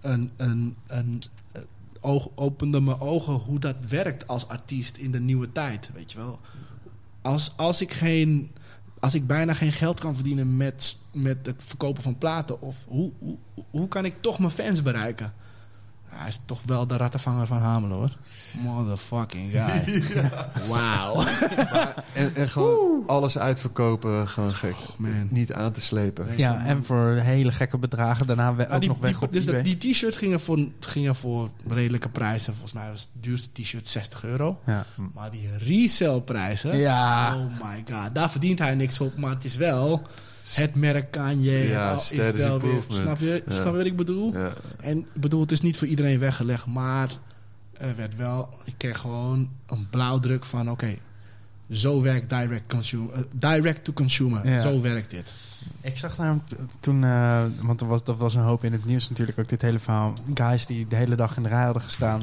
een... 0.00 0.30
een, 0.36 0.76
een 0.86 1.22
eh, 1.52 1.62
oog, 2.00 2.28
opende 2.34 2.80
mijn 2.80 3.00
ogen 3.00 3.32
hoe 3.32 3.58
dat 3.58 3.76
werkt 3.88 4.26
als 4.26 4.48
artiest 4.48 4.96
in 4.96 5.10
de 5.10 5.20
nieuwe 5.20 5.52
tijd. 5.52 5.90
Weet 5.94 6.12
je 6.12 6.18
wel. 6.18 6.40
Als, 7.22 7.52
als 7.56 7.80
ik 7.80 7.92
geen... 7.92 8.52
Als 9.00 9.14
ik 9.14 9.26
bijna 9.26 9.54
geen 9.54 9.72
geld 9.72 10.00
kan 10.00 10.14
verdienen 10.14 10.56
met, 10.56 10.98
met 11.12 11.46
het 11.46 11.64
verkopen 11.64 12.02
van 12.02 12.18
platen, 12.18 12.60
of 12.60 12.76
hoe, 12.86 13.12
hoe, 13.18 13.36
hoe 13.70 13.88
kan 13.88 14.04
ik 14.04 14.20
toch 14.20 14.38
mijn 14.38 14.50
fans 14.50 14.82
bereiken? 14.82 15.32
Hij 16.08 16.28
is 16.28 16.40
toch 16.44 16.60
wel 16.66 16.86
de 16.86 16.96
rattenvanger 16.96 17.46
van 17.46 17.58
Hamelen 17.58 17.96
hoor. 17.96 18.10
Motherfucking 18.62 19.50
guy. 19.52 20.02
Wauw. 20.70 21.24
en, 22.14 22.34
en 22.34 22.48
gewoon 22.48 23.02
alles 23.06 23.38
uitverkopen. 23.38 24.28
Gewoon 24.28 24.52
gek. 24.54 24.74
man. 24.96 25.26
Niet 25.30 25.52
aan 25.52 25.72
te 25.72 25.80
slepen. 25.80 26.26
Ja, 26.36 26.64
en 26.64 26.84
voor 26.84 27.08
hele 27.10 27.52
gekke 27.52 27.78
bedragen. 27.78 28.26
Daarna 28.26 28.54
we, 28.54 28.62
ook 28.62 28.68
Nou, 28.68 28.80
die, 28.80 28.88
nog 28.88 28.98
weg 28.98 29.10
die- 29.18 29.22
op 29.22 29.32
dus 29.32 29.44
dat- 29.44 29.64
die 29.64 29.76
t-shirts 29.76 30.16
gingen 30.16 30.40
voor, 30.40 30.58
gingen 30.80 31.14
voor 31.14 31.48
redelijke 31.68 32.08
prijzen. 32.08 32.52
Volgens 32.52 32.72
mij 32.72 32.90
was 32.90 33.00
het 33.00 33.22
duurste 33.24 33.48
t-shirt 33.52 33.88
60 33.88 34.24
euro. 34.24 34.60
Ja. 34.66 34.84
Maar 35.14 35.30
die 35.30 35.48
resale-prijzen... 35.58 36.76
Ja. 36.76 37.36
Oh 37.36 37.44
my 37.44 37.84
god. 37.94 38.14
Daar 38.14 38.30
verdient 38.30 38.58
hij 38.58 38.74
niks 38.74 39.00
op. 39.00 39.16
Maar 39.16 39.30
het 39.30 39.44
is 39.44 39.56
wel 39.56 40.02
het 40.54 40.74
merk 40.74 41.10
Kanye. 41.10 41.68
Ja, 41.68 41.90
al- 41.90 41.96
is 41.96 42.10
wel 42.32 42.60
weer-. 42.60 42.82
Snap 42.88 43.18
je, 43.18 43.42
Ja. 43.46 43.52
snap 43.54 43.64
je 43.72 43.76
wat 43.76 43.86
ik 43.86 43.96
bedoel? 43.96 44.32
Ja. 44.32 44.52
En 44.80 44.98
ik 44.98 45.20
bedoel, 45.20 45.40
het 45.40 45.52
is 45.52 45.60
niet 45.60 45.78
voor 45.78 45.86
iedereen 45.86 46.18
weggelegd. 46.18 46.66
Maar 46.66 47.08
er 47.72 47.96
werd 47.96 48.16
wel... 48.16 48.48
Ik 48.64 48.74
kreeg 48.76 48.98
gewoon 48.98 49.50
een 49.66 49.86
blauwdruk 49.90 50.44
van... 50.44 50.70
Oké, 50.70 50.94
zo 51.70 52.02
werkt 52.02 52.30
direct, 52.30 52.68
consumer, 52.72 53.12
eh, 53.14 53.20
direct 53.32 53.84
to 53.84 53.92
consumer. 53.92 54.48
Ja. 54.48 54.60
Zo 54.60 54.80
werkt 54.80 55.10
dit. 55.10 55.32
Ik 55.80 55.96
zag 55.98 56.16
daar 56.16 56.36
toen, 56.80 57.04
eh, 57.04 57.42
want 57.62 57.80
er 57.80 57.86
was, 57.86 58.04
dat 58.04 58.16
was 58.16 58.34
een 58.34 58.42
hoop 58.42 58.64
in 58.64 58.72
het 58.72 58.84
nieuws 58.84 59.08
natuurlijk 59.08 59.38
ook 59.38 59.48
dit 59.48 59.62
hele 59.62 59.78
verhaal. 59.78 60.12
Guys 60.34 60.66
die 60.66 60.86
de 60.86 60.96
hele 60.96 61.14
dag 61.14 61.36
in 61.36 61.42
de 61.42 61.48
rij 61.48 61.64
hadden 61.64 61.82
gestaan. 61.82 62.20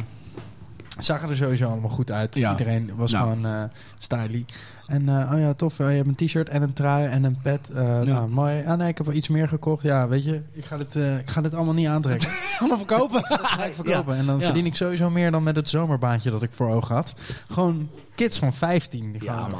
Zagen 0.98 1.30
er 1.30 1.36
sowieso 1.36 1.70
allemaal 1.70 1.90
goed 1.90 2.12
uit. 2.12 2.36
Ja. 2.36 2.52
Iedereen 2.52 2.92
was 2.96 3.12
Nou. 3.12 3.24
gewoon 3.30 3.46
eh 3.46 3.64
styly. 3.98 4.46
En 4.88 5.10
eh, 5.10 5.32
oh 5.34 5.40
ja, 5.40 5.54
tof. 5.54 5.78
je 5.78 5.84
hebt 5.84 6.08
een 6.08 6.28
t-shirt 6.28 6.50
en 6.50 6.62
een 6.62 6.74
trui 6.74 7.08
en 7.08 7.24
een 7.24 7.38
pet. 7.44 7.70
eh, 7.70 8.00
nou, 8.00 8.30
mooi. 8.30 8.64
Ah 8.66 8.78
nee, 8.78 8.88
ik 8.90 8.98
heb 8.98 9.06
wel 9.06 9.16
iets 9.16 9.28
meer 9.28 9.48
gekocht. 9.48 9.84
Ja, 9.84 10.08
weet 10.08 10.24
je, 10.24 10.42
ik 10.52 10.66
ga 10.66 10.78
dit, 10.78 10.96
eh, 10.96 11.18
ik 11.18 11.30
ga 11.30 11.42
dit 11.42 11.54
allemaal 11.54 11.74
niet 11.74 11.88
aantrekken. 11.88 12.30
allemaal 12.60 12.78
verkopen. 12.78 13.24
Ga 13.44 13.66
ik 13.66 13.74
verkopen. 13.74 14.16
En 14.16 14.26
dan 14.26 14.40
Ja. 14.40 14.46
verdien 14.46 14.66
ik 14.66 14.76
sowieso 14.76 15.10
meer 15.10 15.32
dan 15.32 15.44
met 15.44 15.56
het 15.56 15.70
zomerbaantje 15.70 16.32
dat 16.32 16.44
ik 16.44 16.52
voor 16.54 16.70
ogen 16.70 16.96
had. 16.96 17.14
Gewoon 17.52 17.90
kids 18.16 18.40
van 18.40 18.54
15. 18.54 19.12
Die 19.12 19.24
Ja, 19.24 19.48
man. 19.48 19.60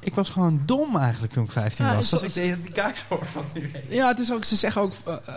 Ik 0.00 0.14
was 0.14 0.28
gewoon 0.28 0.62
dom 0.66 0.96
eigenlijk 0.96 1.32
toen 1.32 1.44
ik 1.44 1.50
15 1.50 1.84
Ja, 1.84 1.94
was. 1.94 2.08
zo- 2.08 2.14
Als 2.16 2.24
ik 2.24 2.34
deze 2.34 2.58
die 2.62 2.82
hoor 3.08 3.26
van 3.26 3.44
die 3.52 3.70
Ja, 3.88 4.08
het 4.08 4.18
is 4.18 4.32
ook, 4.32 4.44
ze 4.44 4.56
zeggen 4.56 4.82
ook, 4.82 4.92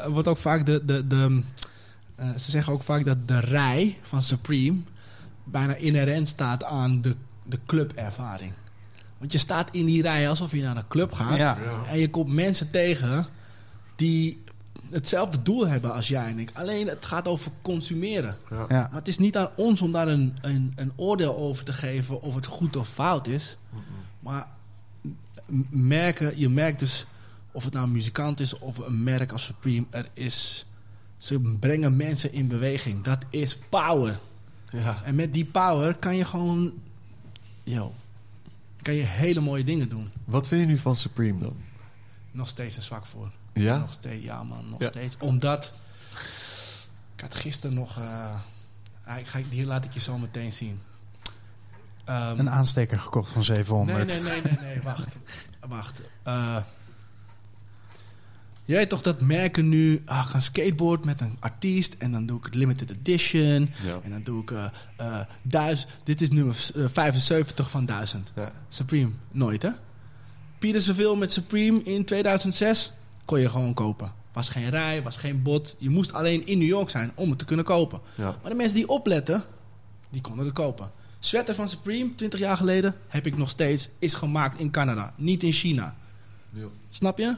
wordt 0.09 0.27
ook 0.27 0.37
vaak 0.37 0.65
de, 0.65 0.85
de, 0.85 1.07
de 1.07 1.41
eh, 2.15 2.27
ze 2.37 2.51
zeggen 2.51 2.73
ook 2.73 2.83
vaak 2.83 3.05
dat 3.05 3.27
de 3.27 3.39
rij 3.39 3.97
van 4.01 4.21
Supreme 4.21 4.81
bijna 5.43 5.75
inherent 5.75 6.27
staat 6.27 6.63
aan 6.63 7.01
de, 7.01 7.15
de 7.43 7.59
clubervaring. 7.65 8.51
Want 9.25 9.37
je 9.37 9.43
staat 9.43 9.69
in 9.71 9.85
die 9.85 10.01
rij 10.01 10.29
alsof 10.29 10.51
je 10.51 10.61
naar 10.61 10.77
een 10.77 10.87
club 10.87 11.11
gaat. 11.11 11.37
Ja. 11.37 11.57
En 11.91 11.99
je 11.99 12.09
komt 12.09 12.33
mensen 12.33 12.71
tegen 12.71 13.27
die 13.95 14.41
hetzelfde 14.89 15.41
doel 15.41 15.67
hebben 15.67 15.93
als 15.93 16.07
jij 16.07 16.27
en 16.27 16.39
ik. 16.39 16.51
Alleen 16.53 16.87
het 16.87 17.05
gaat 17.05 17.27
over 17.27 17.51
consumeren. 17.61 18.37
Ja. 18.49 18.65
Maar 18.67 18.89
het 18.91 19.07
is 19.07 19.17
niet 19.17 19.37
aan 19.37 19.49
ons 19.55 19.81
om 19.81 19.91
daar 19.91 20.07
een, 20.07 20.37
een, 20.41 20.73
een 20.75 20.91
oordeel 20.95 21.37
over 21.37 21.63
te 21.63 21.73
geven 21.73 22.21
of 22.21 22.35
het 22.35 22.45
goed 22.45 22.75
of 22.75 22.89
fout 22.89 23.27
is. 23.27 23.57
Maar 24.19 24.47
merken, 25.69 26.39
je 26.39 26.49
merkt 26.49 26.79
dus 26.79 27.05
Of 27.51 27.63
het 27.63 27.73
nou 27.73 27.85
een 27.85 27.91
muzikant 27.91 28.39
is 28.39 28.59
of 28.59 28.77
een 28.77 29.03
merk 29.03 29.31
als 29.31 29.43
Supreme. 29.43 29.85
Er 29.89 30.09
is, 30.13 30.65
ze 31.17 31.39
brengen 31.59 31.95
mensen 31.95 32.33
in 32.33 32.47
beweging. 32.47 33.03
Dat 33.03 33.25
is 33.29 33.57
power. 33.69 34.19
Ja. 34.69 35.01
En 35.03 35.15
met 35.15 35.33
die 35.33 35.45
power 35.45 35.93
kan 35.93 36.15
je 36.15 36.25
gewoon... 36.25 36.73
Yo, 37.63 37.93
kan 38.85 38.93
je 38.93 39.03
hele 39.03 39.39
mooie 39.39 39.63
dingen 39.63 39.89
doen. 39.89 40.11
Wat 40.25 40.47
vind 40.47 40.61
je 40.61 40.67
nu 40.67 40.77
van 40.77 40.95
Supreme 40.95 41.39
dan? 41.39 41.55
Nog 42.31 42.47
steeds 42.47 42.75
een 42.75 42.81
zwak 42.81 43.05
voor. 43.05 43.31
Ja? 43.53 43.77
Nog 43.77 43.93
steeds, 43.93 44.23
ja 44.23 44.43
man, 44.43 44.69
nog 44.69 44.79
Ja. 44.81 44.89
steeds. 44.89 45.15
Omdat... 45.19 45.71
Ik 47.15 47.21
had 47.21 47.35
gisteren 47.35 47.75
nog... 47.75 47.99
eh, 47.99 48.35
ah, 49.05 49.17
ik 49.19 49.27
ga, 49.27 49.39
hier 49.49 49.65
laat 49.65 49.85
ik 49.85 49.93
je 49.93 49.99
zo 49.99 50.17
meteen 50.17 50.53
zien. 50.53 50.81
Ehm, 52.05 52.39
Een 52.39 52.49
aansteker 52.49 52.99
gekocht 52.99 53.31
van 53.31 53.43
700. 53.43 54.07
Nee, 54.07 54.19
nee, 54.21 54.31
nee, 54.31 54.41
nee, 54.41 54.57
nee, 54.73 54.81
wacht. 54.81 55.15
wacht. 55.67 56.01
Eh, 56.23 56.57
weet 58.73 58.89
toch 58.89 59.01
dat 59.01 59.21
merken 59.21 59.69
nu... 59.69 60.01
Ah, 60.05 60.23
ik 60.23 60.29
ga 60.29 60.39
skateboard 60.39 61.05
met 61.05 61.21
een 61.21 61.37
artiest... 61.39 61.95
en 61.97 62.11
dan 62.11 62.25
doe 62.25 62.37
ik 62.37 62.45
het 62.45 62.55
limited 62.55 62.89
edition... 62.89 63.69
Ja. 63.85 63.99
en 64.03 64.09
dan 64.09 64.21
doe 64.23 64.41
ik 64.41 64.51
eh 64.51 64.65
eh, 64.97 65.19
duizend... 65.41 65.89
Dit 66.03 66.21
is 66.21 66.29
nummer 66.29 66.69
eh, 66.75 66.83
75 66.87 67.69
van 67.69 67.85
1000. 67.85 68.31
Ja. 68.35 68.51
Supreme, 68.69 69.11
nooit 69.31 69.61
hè? 69.61 69.69
Pieter 70.59 70.81
Seville 70.81 71.15
met 71.15 71.31
Supreme 71.31 71.83
in 71.83 72.05
2006 72.05 72.91
kon 73.25 73.39
je 73.39 73.49
gewoon 73.49 73.73
kopen. 73.73 74.11
Was 74.33 74.49
geen 74.49 74.69
rij, 74.69 75.03
was 75.03 75.17
geen 75.17 75.41
bot. 75.41 75.75
Je 75.77 75.89
moest 75.89 76.13
alleen 76.13 76.45
in 76.45 76.57
New 76.57 76.67
York 76.67 76.89
zijn 76.89 77.11
om 77.15 77.29
het 77.29 77.39
te 77.39 77.45
kunnen 77.45 77.65
kopen. 77.65 77.99
Ja. 78.15 78.37
Maar 78.41 78.51
de 78.51 78.57
mensen 78.57 78.75
die 78.75 78.87
opletten, 78.87 79.43
die 80.11 80.21
konden 80.21 80.45
het 80.45 80.53
kopen. 80.53 80.91
Sweater 81.19 81.55
van 81.55 81.69
Supreme, 81.69 82.15
20 82.15 82.39
jaar 82.39 82.57
geleden, 82.57 82.95
heb 83.07 83.25
ik 83.25 83.37
nog 83.37 83.49
steeds, 83.49 83.89
is 83.99 84.13
gemaakt 84.13 84.59
in 84.59 84.71
Canada, 84.71 85.13
niet 85.17 85.43
in 85.43 85.51
China. 85.51 85.95
Snap 86.89 87.17
je? 87.17 87.35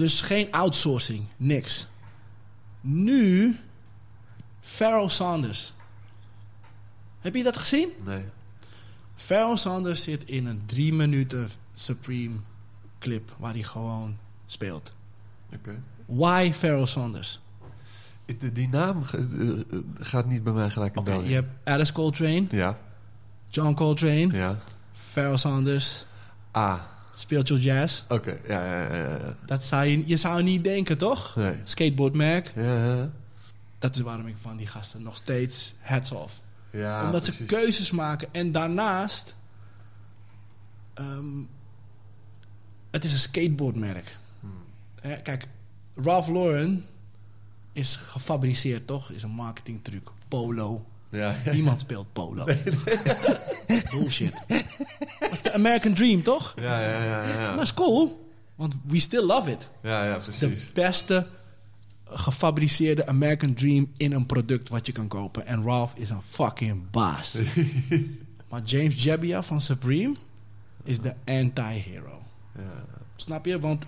Dus 0.00 0.20
geen 0.20 0.52
outsourcing, 0.52 1.26
niks. 1.36 1.88
Nu, 2.80 3.56
Pharoah 4.60 5.08
Sanders. 5.08 5.72
Heb 7.20 7.34
je 7.34 7.42
dat 7.42 7.56
gezien? 7.56 7.88
Nee. 8.04 8.24
Pharoah 9.14 9.56
Sanders 9.56 10.02
zit 10.02 10.24
in 10.24 10.46
een 10.46 10.62
drie 10.66 10.92
minuten 10.92 11.48
Supreme 11.72 12.36
clip 12.98 13.34
waar 13.38 13.52
hij 13.52 13.62
gewoon 13.62 14.18
speelt. 14.46 14.92
Oké. 15.54 15.82
Why 16.06 16.52
Pharoah 16.52 16.86
Sanders? 16.86 17.40
Die, 18.38 18.52
die 18.52 18.68
naam 18.68 19.04
eh, 19.12 19.20
eh, 19.20 19.58
gaat 20.00 20.26
niet 20.26 20.44
bij 20.44 20.52
mij 20.52 20.70
gelijk 20.70 20.92
in 20.94 21.00
Oké, 21.00 21.10
bel. 21.10 21.22
je 21.22 21.34
hebt 21.34 21.50
Alice 21.64 21.92
Coltrane, 21.92 22.46
Ja. 22.50 22.78
John 23.48 23.74
Coltrane, 23.74 24.28
Ja. 24.36 24.58
Pharoah 24.92 25.36
Sanders, 25.36 26.06
Ah. 26.50 26.80
Je 27.28 27.58
jazz. 27.58 28.04
Oké. 28.08 28.38
Ja, 28.48 28.64
ja, 28.64 28.94
ja, 28.94 29.16
ja. 29.16 29.36
Dat 29.46 29.64
zou 29.64 29.84
je, 29.84 30.02
je 30.06 30.16
zou 30.16 30.42
niet 30.42 30.64
denken, 30.64 30.98
toch? 30.98 31.36
Nee. 31.36 31.56
Skateboardmerk. 31.64 32.52
Ja, 32.56 32.84
ja. 32.84 33.10
Dat 33.78 33.96
is 33.96 34.02
waarom 34.02 34.26
ik 34.26 34.36
van 34.40 34.56
die 34.56 34.66
gasten 34.66 35.02
nog 35.02 35.16
steeds 35.16 35.74
heads 35.78 36.12
off. 36.12 36.40
ja 36.70 37.04
Omdat 37.04 37.24
ze 37.24 37.44
keuzes 37.44 37.90
maken. 37.90 38.28
En 38.32 38.52
daarnaast... 38.52 39.34
ehm, 40.94 41.42
het 42.90 43.04
is 43.04 43.12
een 43.12 43.18
skateboardmerk. 43.18 44.16
Hmm. 44.40 45.22
Kijk, 45.22 45.46
Ralph 45.96 46.28
Lauren 46.28 46.86
is 47.72 47.96
gefabriceerd, 47.96 48.86
toch? 48.86 49.10
Is 49.10 49.22
een 49.22 49.30
marketingtruc. 49.30 50.08
Polo. 50.28 50.86
Ja. 51.10 51.36
Niemand 51.52 51.80
speelt 51.80 52.12
polo. 52.12 52.44
Bullshit. 53.90 54.32
Dat 55.20 55.32
is 55.32 55.42
de 55.42 55.52
American 55.52 55.94
Dream, 55.94 56.22
toch? 56.22 56.54
Ja, 56.60 56.80
ja, 56.80 57.04
ja, 57.04 57.24
ja. 57.40 57.54
Maar 57.54 57.62
is 57.62 57.74
cool. 57.74 58.28
Want 58.54 58.74
we 58.86 59.00
still 59.00 59.24
love 59.24 59.50
it. 59.50 59.70
Ja, 59.82 60.04
ja, 60.04 60.18
De 60.18 60.20
precies. 60.38 60.72
beste 60.72 61.26
gefabriceerde 62.04 63.06
American 63.06 63.54
Dream 63.54 63.92
in 63.96 64.12
een 64.12 64.26
product 64.26 64.68
wat 64.68 64.86
je 64.86 64.92
kan 64.92 65.08
kopen. 65.08 65.46
En 65.46 65.62
Ralph 65.62 65.94
is 65.96 66.10
een 66.10 66.22
fucking 66.22 66.90
baas. 66.90 67.36
maar 68.50 68.62
James 68.62 69.02
Jebbia 69.02 69.42
van 69.42 69.60
Supreme 69.60 70.14
is 70.84 71.00
de 71.00 71.14
anti-hero. 71.26 72.22
Ja. 72.56 72.84
Snap 73.16 73.44
je? 73.46 73.60
Want 73.60 73.84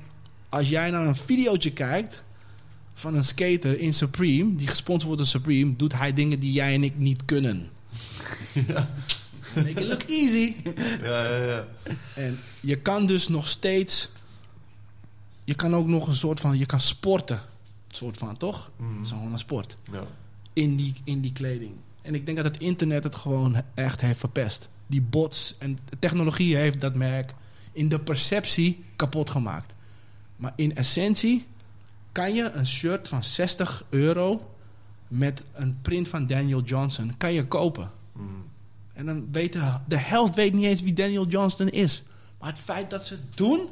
als 0.48 0.68
jij 0.68 0.90
naar 0.90 1.06
een 1.06 1.16
videootje 1.16 1.72
kijkt 1.72 2.22
van 2.94 3.14
een 3.14 3.24
skater 3.24 3.78
in 3.78 3.94
Supreme, 3.94 4.56
die 4.56 4.69
gesponsord 4.69 5.02
wordt 5.02 5.19
door 5.19 5.31
Supreme, 5.31 5.77
doet 5.77 5.94
hij 5.94 6.12
dingen 6.12 6.40
die 6.40 6.52
jij 6.52 6.74
en 6.74 6.85
ik 6.85 6.98
niet 6.98 7.24
kunnen. 7.24 7.69
Make 9.55 9.81
it 9.81 9.89
look 9.89 10.02
easy. 10.02 10.55
Ja, 11.02 11.28
ja, 11.28 11.44
ja. 11.44 11.66
En 12.14 12.39
je 12.60 12.77
kan 12.77 13.06
dus 13.06 13.28
nog 13.28 13.48
steeds. 13.48 14.10
Je 15.44 15.55
kan 15.55 15.74
ook 15.74 15.86
nog 15.86 16.06
een 16.06 16.14
soort 16.14 16.40
van. 16.40 16.59
Je 16.59 16.66
kan 16.66 16.81
sporten. 16.81 17.40
Soort 17.89 18.16
van, 18.16 18.36
toch? 18.36 18.70
Mhm. 18.77 18.97
Het 18.97 19.06
is 19.06 19.12
gewoon 19.12 19.32
een 19.32 19.39
sport. 19.39 19.77
Ja. 19.93 20.05
In 20.52 20.77
die, 20.77 20.94
in 21.05 21.20
die 21.20 21.32
kleding. 21.32 21.73
En 22.02 22.14
ik 22.14 22.24
denk 22.24 22.36
dat 22.36 22.47
het 22.47 22.60
internet 22.60 23.05
het 23.05 23.14
gewoon 23.14 23.62
echt 23.74 24.01
heeft 24.01 24.19
verpest. 24.19 24.69
Die 24.86 25.01
bots 25.01 25.55
en 25.59 25.78
technologie 25.98 26.56
heeft 26.56 26.81
dat 26.81 26.94
merk 26.94 27.35
in 27.73 27.89
de 27.89 28.01
perceptie 28.01 28.85
kapot 28.97 29.31
gemaakt. 29.31 29.74
Maar 30.36 30.52
in 30.56 30.77
essentie 30.77 31.47
kan 32.12 32.34
je 32.34 32.51
een 32.51 32.66
shirt 32.66 33.09
van 33.09 33.24
60 33.24 33.84
euro 33.89 34.55
met 35.09 35.43
een 35.52 35.78
print 35.82 36.09
van 36.09 36.26
Daniel 36.26 36.62
Johnson 36.62 37.14
kan 37.16 37.32
je 37.32 37.47
kopen. 37.47 37.90
Mhm. 38.12 38.26
En 38.93 39.06
dan 39.06 39.28
weten 39.32 39.82
de 39.89 39.98
helft 39.98 40.34
weet 40.34 40.52
niet 40.52 40.64
eens 40.64 40.82
wie 40.82 40.93
Daniel 40.93 41.26
Johnston 41.26 41.68
is. 41.68 42.02
Maar 42.39 42.48
het 42.48 42.60
feit 42.60 42.90
dat 42.90 43.05
ze 43.05 43.14
het 43.14 43.36
doen, 43.36 43.68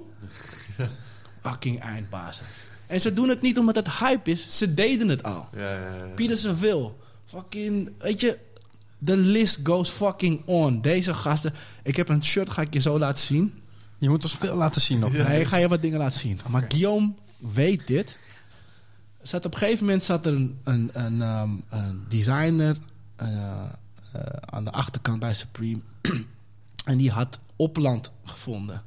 fucking 1.42 1.80
eindbazen. 1.80 2.44
En 2.86 3.00
ze 3.00 3.12
doen 3.12 3.28
het 3.28 3.42
niet 3.42 3.58
omdat 3.58 3.76
het 3.76 3.90
hype 3.98 4.30
is. 4.30 4.58
Ze 4.58 4.74
deden 4.74 5.08
het 5.08 5.22
al. 5.22 5.48
Ja, 5.52 5.72
ja, 5.72 5.94
ja. 5.94 6.06
Pieter 6.14 6.38
Seville, 6.38 6.90
fucking, 7.24 7.90
weet 7.98 8.20
je, 8.20 8.38
de 8.98 9.16
list 9.16 9.58
goes 9.62 9.90
fucking 9.90 10.42
on. 10.44 10.80
Deze 10.80 11.14
gasten, 11.14 11.54
ik 11.82 11.96
heb 11.96 12.08
een 12.08 12.24
shirt, 12.24 12.50
ga 12.50 12.62
ik 12.62 12.74
je 12.74 12.80
zo 12.80 12.98
laten 12.98 13.22
zien. 13.22 13.62
Je 13.98 14.08
moet 14.08 14.22
ons 14.22 14.36
veel 14.36 14.56
laten 14.56 14.80
zien 14.80 14.98
nog. 14.98 15.12
Nee, 15.12 15.40
ik 15.40 15.46
ga 15.46 15.56
je 15.56 15.68
wat 15.68 15.82
dingen 15.82 15.98
laten 15.98 16.20
zien. 16.20 16.40
Maar 16.48 16.64
Guillaume 16.68 17.12
weet 17.36 17.86
dit. 17.86 18.18
Zat 19.22 19.44
op 19.44 19.52
een 19.52 19.58
gegeven 19.58 19.84
moment 19.84 20.02
zat 20.02 20.26
er 20.26 20.32
een, 20.32 20.58
een, 20.64 20.90
een, 20.92 21.22
ehm, 21.22 21.50
een 21.68 22.04
designer 22.08 22.76
eh, 23.16 23.62
eh, 24.12 24.20
aan 24.40 24.64
de 24.64 24.70
achterkant 24.70 25.20
bij 25.20 25.34
Supreme. 25.34 25.80
en 26.84 26.98
die 26.98 27.10
had 27.10 27.38
Opland 27.56 28.10
gevonden. 28.24 28.82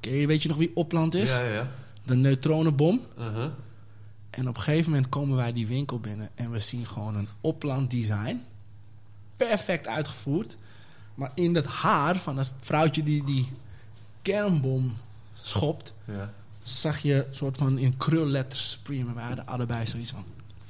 Weet 0.00 0.42
je 0.42 0.48
nog 0.48 0.58
wie 0.58 0.76
Opland 0.76 1.14
is? 1.14 1.30
Ja, 1.32 1.42
ja. 1.42 1.68
De 2.02 2.14
neutronenbom. 2.14 3.00
Uh-huh. 3.18 3.50
En 4.30 4.48
op 4.48 4.56
een 4.56 4.62
gegeven 4.62 4.90
moment 4.90 5.08
komen 5.08 5.36
wij 5.36 5.52
die 5.52 5.66
winkel 5.66 6.00
binnen 6.00 6.30
en 6.34 6.50
we 6.50 6.58
zien 6.58 6.86
gewoon 6.86 7.16
een 7.16 7.28
opland 7.40 7.90
design. 7.90 8.42
Perfect 9.36 9.86
uitgevoerd. 9.88 10.56
Maar 11.14 11.30
in 11.34 11.52
dat 11.52 11.66
haar 11.66 12.16
van 12.16 12.38
het 12.38 12.52
vrouwtje 12.60 13.02
die 13.02 13.24
die 13.24 13.52
kernbom 14.22 14.96
schopt, 15.34 15.92
Ja. 16.04 16.32
Zag 16.62 16.98
je 16.98 17.26
soort 17.30 17.56
van 17.56 17.78
in 17.78 17.96
krulletters. 17.96 18.80
En 18.88 19.14
wij 19.14 19.24
hadden 19.24 19.46
allebei 19.46 19.86
zoiets 19.86 20.10
van 20.10 20.24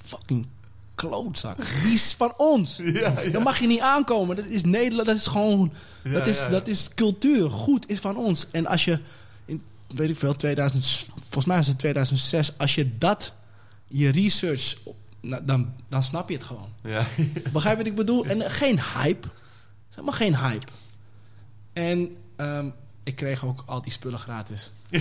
fucking 0.05 0.47
klootzak. 0.95 1.57
Die 1.83 1.93
is 1.93 2.15
van 2.15 2.35
ons. 2.37 2.77
Ja, 2.83 3.21
ja. 3.21 3.31
Dan 3.31 3.43
mag 3.43 3.59
je 3.59 3.67
niet 3.67 3.81
aankomen. 3.81 4.37
Dat 4.37 4.45
is 4.45 4.65
Nederland. 4.65 5.07
Dat 5.07 5.17
is 5.17 5.27
gewoon. 5.27 5.73
Ja, 6.05 6.11
dat, 6.11 6.27
is, 6.27 6.49
dat 6.49 6.69
is 6.69 6.89
cultuur. 6.95 7.51
Goed 7.51 7.89
is 7.89 7.99
van 7.99 8.17
ons. 8.17 8.47
En 8.51 8.67
als 8.67 8.85
je 8.85 9.01
in 9.45 9.63
weet 9.95 10.09
ik 10.09 10.17
veel 10.17 10.37
2000, 10.37 11.07
volgens 11.15 11.45
mij 11.45 11.59
is 11.59 11.67
het 11.67 11.79
2006. 11.79 12.59
Als 12.59 12.75
je 12.75 12.99
dat 12.99 13.33
je 13.89 14.11
research, 14.11 14.77
nou, 15.21 15.45
dan, 15.45 15.73
dan 15.89 16.03
snap 16.03 16.29
je 16.29 16.35
het 16.35 16.45
gewoon. 16.45 16.69
Ja. 16.83 17.07
Begrijp 17.53 17.77
je 17.77 17.83
wat 17.83 17.93
ik 17.93 17.95
bedoel? 17.95 18.27
En 18.27 18.51
geen 18.51 18.81
hype. 18.81 19.29
Helemaal 19.91 20.15
geen 20.15 20.37
hype. 20.37 20.67
En 21.73 22.17
ehm, 22.37 22.71
ik 23.05 23.17
kreeg 23.17 23.45
ook 23.45 23.63
al 23.67 23.83
die 23.83 23.93
spullen 23.93 24.19
gratis. 24.19 24.71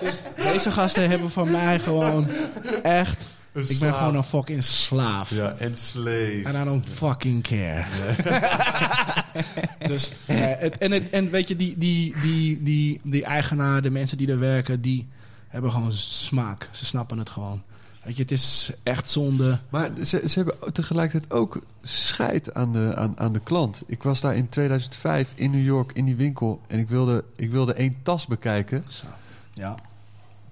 dus 0.00 0.22
deze 0.36 0.70
gasten 0.70 1.10
hebben 1.10 1.30
van 1.30 1.50
mij 1.50 1.78
gewoon 1.78 2.28
echt... 2.82 3.34
Een 3.52 3.64
Ik 3.68 3.78
ben 3.78 3.94
gewoon 3.94 4.14
een 4.14 4.24
fucking 4.24 4.64
slaaf. 4.64 5.30
Ja, 5.30 5.54
en 5.58 5.76
slave. 5.76 6.42
And 6.44 6.56
I 6.56 6.64
don't 6.64 6.88
fucking 6.88 7.42
care. 7.42 7.84
dus, 9.88 10.10
eh, 10.26 10.36
het, 10.38 10.78
en, 10.78 10.90
het, 10.90 11.10
en 11.10 11.30
weet 11.30 11.48
je, 11.48 11.56
die, 11.56 11.78
die, 11.78 12.20
die, 12.20 12.62
die, 12.62 13.00
die 13.04 13.24
eigenaar, 13.24 13.82
de 13.82 13.90
mensen 13.90 14.16
die 14.16 14.30
er 14.30 14.38
werken, 14.38 14.80
die 14.80 15.08
hebben 15.48 15.70
gewoon 15.70 15.92
smaak. 15.92 16.68
Ze 16.72 16.84
snappen 16.84 17.18
het 17.18 17.30
gewoon. 17.30 17.62
Weet 18.06 18.16
je, 18.16 18.22
het 18.22 18.30
is 18.30 18.70
echt 18.82 19.08
zonde. 19.08 19.58
Maar 19.68 19.90
ze, 20.04 20.22
ze 20.28 20.42
hebben 20.42 20.72
tegelijkertijd 20.72 21.32
ook 21.32 21.60
scheid 21.82 22.54
aan 22.54 22.72
de, 22.72 22.92
aan, 22.96 23.18
aan 23.18 23.32
de 23.32 23.40
klant. 23.40 23.82
Ik 23.86 24.02
was 24.02 24.20
daar 24.20 24.36
in 24.36 24.48
2005 24.48 25.32
in 25.34 25.50
New 25.50 25.64
York 25.64 25.92
in 25.92 26.04
die 26.04 26.16
winkel 26.16 26.60
en 26.66 26.78
ik 26.78 26.88
wilde, 26.88 27.24
ik 27.36 27.50
wilde 27.50 27.72
één 27.72 27.96
tas 28.02 28.26
bekijken. 28.26 28.84
Zo. 28.88 29.06
Ja, 29.52 29.74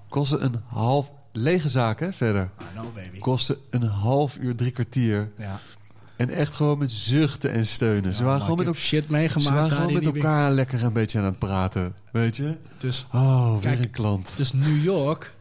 Kostte 0.08 0.38
een 0.38 0.60
half... 0.66 1.12
Lege 1.32 1.68
zaken, 1.68 2.12
verder. 2.14 2.50
I 2.60 2.64
know 2.72 2.94
baby. 2.94 3.18
Kostte 3.18 3.58
een 3.70 3.82
half 3.82 4.38
uur, 4.38 4.56
drie 4.56 4.70
kwartier. 4.70 5.30
Ja. 5.38 5.60
En 6.16 6.30
echt 6.30 6.54
gewoon 6.54 6.78
met 6.78 6.90
zuchten 6.90 7.50
en 7.52 7.66
steunen. 7.66 8.12
ze 8.12 8.24
waren 8.24 8.40
gewoon 8.40 8.56
met, 8.56 8.66
heb 8.66 8.76
shit 8.76 9.04
ze 9.04 9.12
meegemaakt 9.12 9.48
waren 9.54 9.68
daar 9.68 9.78
gewoon 9.78 9.92
met 9.92 10.06
elkaar 10.06 10.50
lekker 10.52 10.84
een 10.84 10.92
beetje 10.92 11.18
aan 11.18 11.24
het 11.24 11.38
praten. 11.38 11.94
Weet 12.12 12.36
je? 12.36 12.56
Dus, 12.78 13.06
Oh, 13.12 13.52
weer 13.52 13.60
Kijk, 13.60 13.78
een 13.78 13.90
klant. 13.90 14.32
dus 14.36 14.52
New 14.52 14.84
York... 14.84 15.34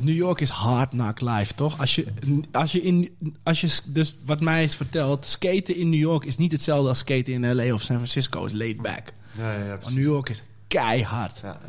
New 0.00 0.14
York 0.14 0.40
is 0.40 0.50
hard 0.50 0.88
knock 0.88 1.20
life, 1.20 1.54
toch? 1.54 1.80
Als 1.80 1.94
je, 1.94 2.06
als 2.52 2.72
je 2.72 2.82
in, 2.82 3.16
als 3.42 3.60
je, 3.60 3.80
dus 3.84 4.16
wat 4.24 4.40
mij 4.40 4.64
is 4.64 4.76
verteld, 4.76 5.26
skaten 5.26 5.76
in 5.76 5.90
New 5.90 6.00
York 6.00 6.24
is 6.24 6.36
niet 6.36 6.52
hetzelfde 6.52 6.88
als 6.88 6.98
skaten 6.98 7.32
in 7.32 7.54
LA 7.54 7.72
of 7.72 7.82
San 7.82 7.96
Francisco. 7.96 8.44
is 8.44 8.52
laid 8.52 8.82
back. 8.82 9.12
Ja, 9.36 9.52
ja, 9.52 9.64
ja. 9.64 9.90
New 9.90 10.04
York 10.04 10.28
is 10.28 10.42
keihard. 10.66 11.40
Ja. 11.42 11.60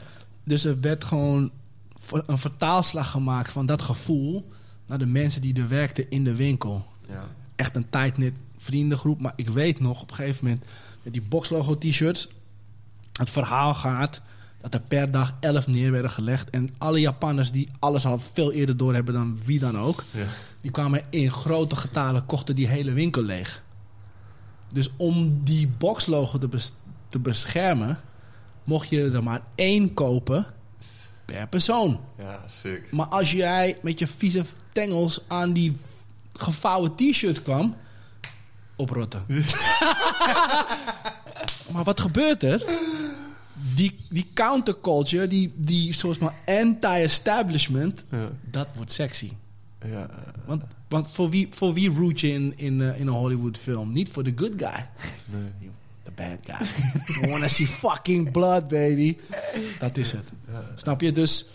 Dus 0.43 0.65
er 0.65 0.79
werd 0.79 1.03
gewoon 1.03 1.51
een 2.11 2.37
vertaalslag 2.37 3.11
gemaakt 3.11 3.51
van 3.51 3.65
dat 3.65 3.81
gevoel 3.81 4.49
naar 4.85 4.97
de 4.97 5.05
mensen 5.05 5.41
die 5.41 5.55
er 5.55 5.67
werkten 5.67 6.09
in 6.09 6.23
de 6.23 6.35
winkel. 6.35 6.85
Ja. 7.07 7.27
Echt 7.55 7.75
een 7.75 7.89
tight-knit 7.89 8.33
vriendengroep. 8.57 9.21
Maar 9.21 9.33
ik 9.35 9.49
weet 9.49 9.79
nog 9.79 10.01
op 10.01 10.09
een 10.09 10.15
gegeven 10.15 10.45
moment 10.45 10.65
met 11.03 11.13
die 11.13 11.21
boxlogo 11.21 11.77
t-shirts. 11.77 12.29
Het 13.13 13.29
verhaal 13.29 13.73
gaat 13.73 14.21
dat 14.61 14.73
er 14.73 14.79
per 14.81 15.11
dag 15.11 15.35
elf 15.39 15.67
neer 15.67 15.91
werden 15.91 16.11
gelegd. 16.11 16.49
En 16.49 16.69
alle 16.77 16.99
Japanners 16.99 17.51
die 17.51 17.69
alles 17.79 18.05
al 18.05 18.19
veel 18.19 18.51
eerder 18.51 18.77
door 18.77 18.93
hebben 18.93 19.13
dan 19.13 19.39
wie 19.45 19.59
dan 19.59 19.77
ook. 19.79 20.03
Ja. 20.11 20.25
Die 20.61 20.71
kwamen 20.71 21.03
in 21.09 21.31
grote 21.31 21.75
getalen, 21.75 22.25
kochten 22.25 22.55
die 22.55 22.67
hele 22.67 22.91
winkel 22.91 23.23
leeg. 23.23 23.63
Dus 24.73 24.89
om 24.97 25.43
die 25.43 25.67
boxlogo 25.67 26.37
te, 26.37 26.47
bes- 26.47 26.73
te 27.07 27.19
beschermen, 27.19 27.99
mocht 28.63 28.89
je 28.89 29.09
er 29.11 29.23
maar 29.23 29.41
één 29.55 29.93
kopen 29.93 30.45
per 31.25 31.47
persoon. 31.47 31.99
ja, 32.17 32.43
sick. 32.47 32.91
Maar 32.91 33.07
als 33.07 33.31
jij 33.31 33.77
met 33.81 33.99
je 33.99 34.07
vieze 34.07 34.43
tengels 34.71 35.21
aan 35.27 35.53
die 35.53 35.77
gevouwen 36.33 36.95
t-shirt 36.95 37.41
kwam, 37.43 37.75
oprotten. 38.75 39.23
maar 41.71 41.83
wat 41.83 41.99
gebeurt 41.99 42.43
er? 42.43 42.63
Die, 43.75 43.99
die 44.09 44.27
counterculture, 44.33 45.27
die, 45.27 45.53
die 45.55 45.93
soort 45.93 46.17
van 46.17 46.31
anti-establishment, 46.45 48.03
Ja. 48.11 48.29
dat 48.51 48.67
wordt 48.75 48.91
sexy. 48.91 49.31
Ja. 49.85 50.09
Want, 50.45 50.63
want 50.89 51.11
voor, 51.11 51.29
wie, 51.29 51.47
voor 51.49 51.73
wie 51.73 51.89
root 51.89 52.19
je 52.19 52.31
in, 52.31 52.53
in, 52.55 52.81
eh, 52.81 52.99
in 52.99 53.07
een 53.07 53.13
Hollywood 53.13 53.57
film? 53.57 53.91
Niet 53.93 54.09
voor 54.11 54.23
de 54.23 54.33
good 54.35 54.53
guy. 54.57 54.85
Nee. 55.25 55.69
The 56.03 56.11
bad 56.15 56.37
guy. 56.57 56.67
You 57.19 57.31
wanna 57.31 57.47
see 57.47 57.67
fucking 57.67 58.31
blood, 58.31 58.67
baby. 58.67 59.17
Dat 59.79 59.97
is 59.97 60.11
het. 60.11 60.23
Snap 60.75 61.01
je? 61.01 61.11
Dus, 61.11 61.45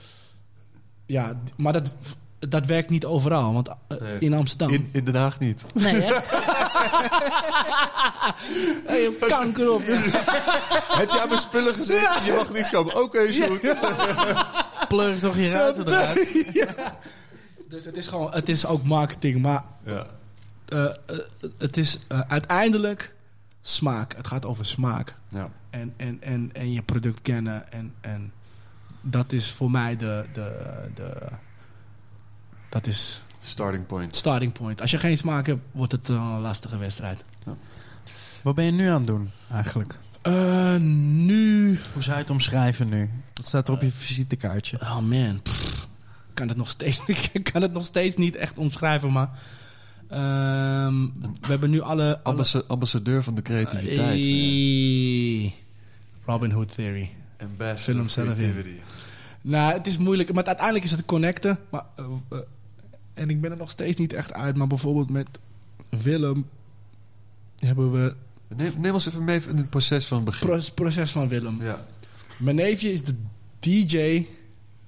ja, 1.06 1.40
maar 1.56 1.72
dat, 1.72 1.90
dat 2.38 2.66
werkt 2.66 2.90
niet 2.90 3.04
overal. 3.04 3.52
Want 3.52 3.68
eh, 3.68 3.74
Nee. 4.00 4.18
in 4.18 4.34
Amsterdam... 4.34 4.70
In, 4.70 4.88
in 4.92 5.04
Den 5.04 5.14
Haag 5.14 5.38
niet. 5.40 5.64
Nee, 5.74 5.94
hè? 6.00 6.12
hey, 8.86 9.12
kanker 9.20 9.72
op. 9.72 9.82
Heb 9.86 11.10
je 11.10 11.20
aan 11.20 11.28
mijn 11.28 11.40
spullen 11.40 11.74
gezeten? 11.74 12.24
Je 12.24 12.32
mag 12.36 12.52
niks 12.52 12.70
kopen. 12.70 13.02
Oké, 13.02 13.32
Sjoerd. 13.32 13.60
Plug 14.88 15.18
toch 15.20 15.36
je 15.36 15.50
ruiten 15.50 15.88
eruit. 15.88 16.42
Ja. 16.52 16.98
Dus 17.68 17.84
het 17.84 17.96
is 17.96 18.06
gewoon... 18.06 18.32
Het 18.32 18.48
is 18.48 18.66
ook 18.66 18.82
marketing, 18.82 19.42
maar... 19.42 19.64
Ja. 19.84 20.06
eh, 20.68 20.84
eh, 20.84 20.94
het 21.58 21.76
is 21.76 21.98
eh, 22.08 22.20
uiteindelijk 22.28 23.14
smaak. 23.62 24.16
Het 24.16 24.26
gaat 24.26 24.46
over 24.46 24.66
smaak. 24.66 25.14
Ja. 25.28 25.48
En, 25.70 25.94
en, 25.96 26.22
en, 26.22 26.50
en 26.52 26.72
je 26.72 26.82
product 26.82 27.22
kennen. 27.22 27.72
En, 27.72 27.94
en 28.00 28.32
dat 29.00 29.32
is 29.32 29.50
voor 29.50 29.70
mij 29.70 29.96
de, 29.96 30.24
de, 30.32 30.74
de... 30.94 31.16
Dat 32.68 32.86
is 32.86 33.22
Starting 33.44 33.86
point. 33.86 34.16
starting 34.16 34.52
point. 34.52 34.80
Als 34.80 34.90
je 34.90 34.98
geen 34.98 35.16
smaak 35.18 35.46
hebt, 35.46 35.60
wordt 35.72 35.92
het 35.92 36.08
eh, 36.08 36.14
een 36.14 36.40
lastige 36.40 36.76
wedstrijd. 36.78 37.24
Wat 38.42 38.54
ben 38.54 38.64
je 38.64 38.70
nu 38.70 38.88
aan 38.88 38.96
het 38.98 39.06
doen, 39.06 39.30
eigenlijk? 39.52 39.98
Eh, 40.22 40.76
nu... 40.76 41.66
Hoe 41.92 42.02
zou 42.02 42.16
je 42.16 42.22
het 42.22 42.30
omschrijven 42.30 42.88
nu? 42.88 43.10
Wat 43.34 43.46
staat 43.46 43.68
er 43.68 43.74
op 43.74 43.82
je 43.82 43.90
visitekaartje? 43.90 44.80
Oh 44.80 44.98
man, 44.98 45.40
Pff, 45.42 45.88
kan 46.34 46.48
het 46.48 46.56
nog 46.56 46.68
steeds, 46.68 47.00
ik 47.32 47.50
kan 47.52 47.62
het 47.62 47.72
nog 47.72 47.84
steeds 47.84 48.16
niet 48.16 48.36
echt 48.36 48.58
omschrijven, 48.58 49.12
maar 49.12 49.28
ehm, 50.08 51.02
we 51.40 51.46
hebben 51.48 51.70
nu 51.70 51.80
alle, 51.80 52.02
alle 52.04 52.20
Ambassa- 52.22 52.62
ambassadeur 52.66 53.22
van 53.22 53.34
de 53.34 53.42
creativiteit. 53.42 54.20
Eh, 54.20 55.50
Robin 56.24 56.50
Hood 56.50 56.74
Theory. 56.74 57.10
Ambassador 57.40 58.06
creativity. 58.06 58.74
Nou, 59.40 59.72
het 59.72 59.86
is 59.86 59.98
moeilijk, 59.98 60.32
maar 60.32 60.44
uiteindelijk 60.44 60.84
is 60.84 60.90
het 60.90 61.04
connecten. 61.04 61.58
Maar, 61.70 61.84
eh, 61.96 62.04
eh, 62.30 62.38
en 63.14 63.30
ik 63.30 63.40
ben 63.40 63.50
er 63.50 63.56
nog 63.56 63.70
steeds 63.70 63.98
niet 63.98 64.12
echt 64.12 64.32
uit, 64.32 64.56
maar 64.56 64.66
bijvoorbeeld 64.66 65.10
met 65.10 65.28
Willem 65.88 66.46
hebben 67.58 67.92
we 67.92 68.14
Neem, 68.56 68.72
neem 68.78 68.94
ons 68.94 69.06
even 69.06 69.24
mee 69.24 69.40
in 69.48 69.56
het 69.56 69.70
proces 69.70 70.06
van 70.06 70.16
het 70.16 70.26
begin. 70.26 70.46
pro- 70.48 70.60
proces 70.74 71.10
van 71.10 71.28
Willem. 71.28 71.62
ja. 71.62 71.86
Mijn 72.38 72.56
neefje 72.56 72.92
is 72.92 73.02
de 73.02 73.14
DJ 73.58 74.26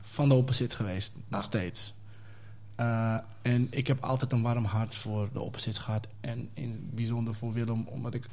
van 0.00 0.28
de 0.28 0.34
Opposite 0.34 0.76
geweest, 0.76 1.12
nog 1.28 1.40
Ah. 1.40 1.46
steeds. 1.46 1.94
Eh, 2.74 3.16
en 3.42 3.66
ik 3.70 3.86
heb 3.86 4.04
altijd 4.04 4.32
een 4.32 4.42
warm 4.42 4.64
hart 4.64 4.94
voor 4.94 5.28
de 5.32 5.40
Opposite 5.40 5.80
gehad. 5.80 6.06
En 6.20 6.48
in 6.54 6.70
het 6.70 6.94
bijzonder 6.94 7.34
voor 7.34 7.52
Willem, 7.52 7.86
omdat 7.86 8.14
ik 8.14 8.24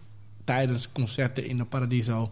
tijdens 0.44 0.92
concerten 0.92 1.46
in 1.48 1.58
de 1.58 1.64
Paradiso... 1.66 2.32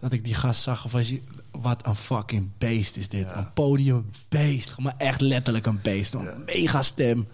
dat 0.00 0.12
ik 0.12 0.24
die 0.24 0.34
gast 0.34 0.62
zag, 0.62 0.84
of 0.84 0.94
als 0.94 1.08
je, 1.08 1.20
wat 1.50 1.86
een 1.86 1.96
fucking 1.96 2.50
beest 2.58 2.96
is 2.96 3.08
dit. 3.08 3.26
Ja. 3.26 3.36
Een 3.36 3.52
podiumbeest, 3.52 4.78
maar 4.78 4.94
echt 4.98 5.20
letterlijk 5.20 5.66
een 5.66 5.80
beest. 5.82 6.14
Een 6.14 6.22
Ja. 6.22 6.34
mega 6.46 6.82
stem. 6.82 7.28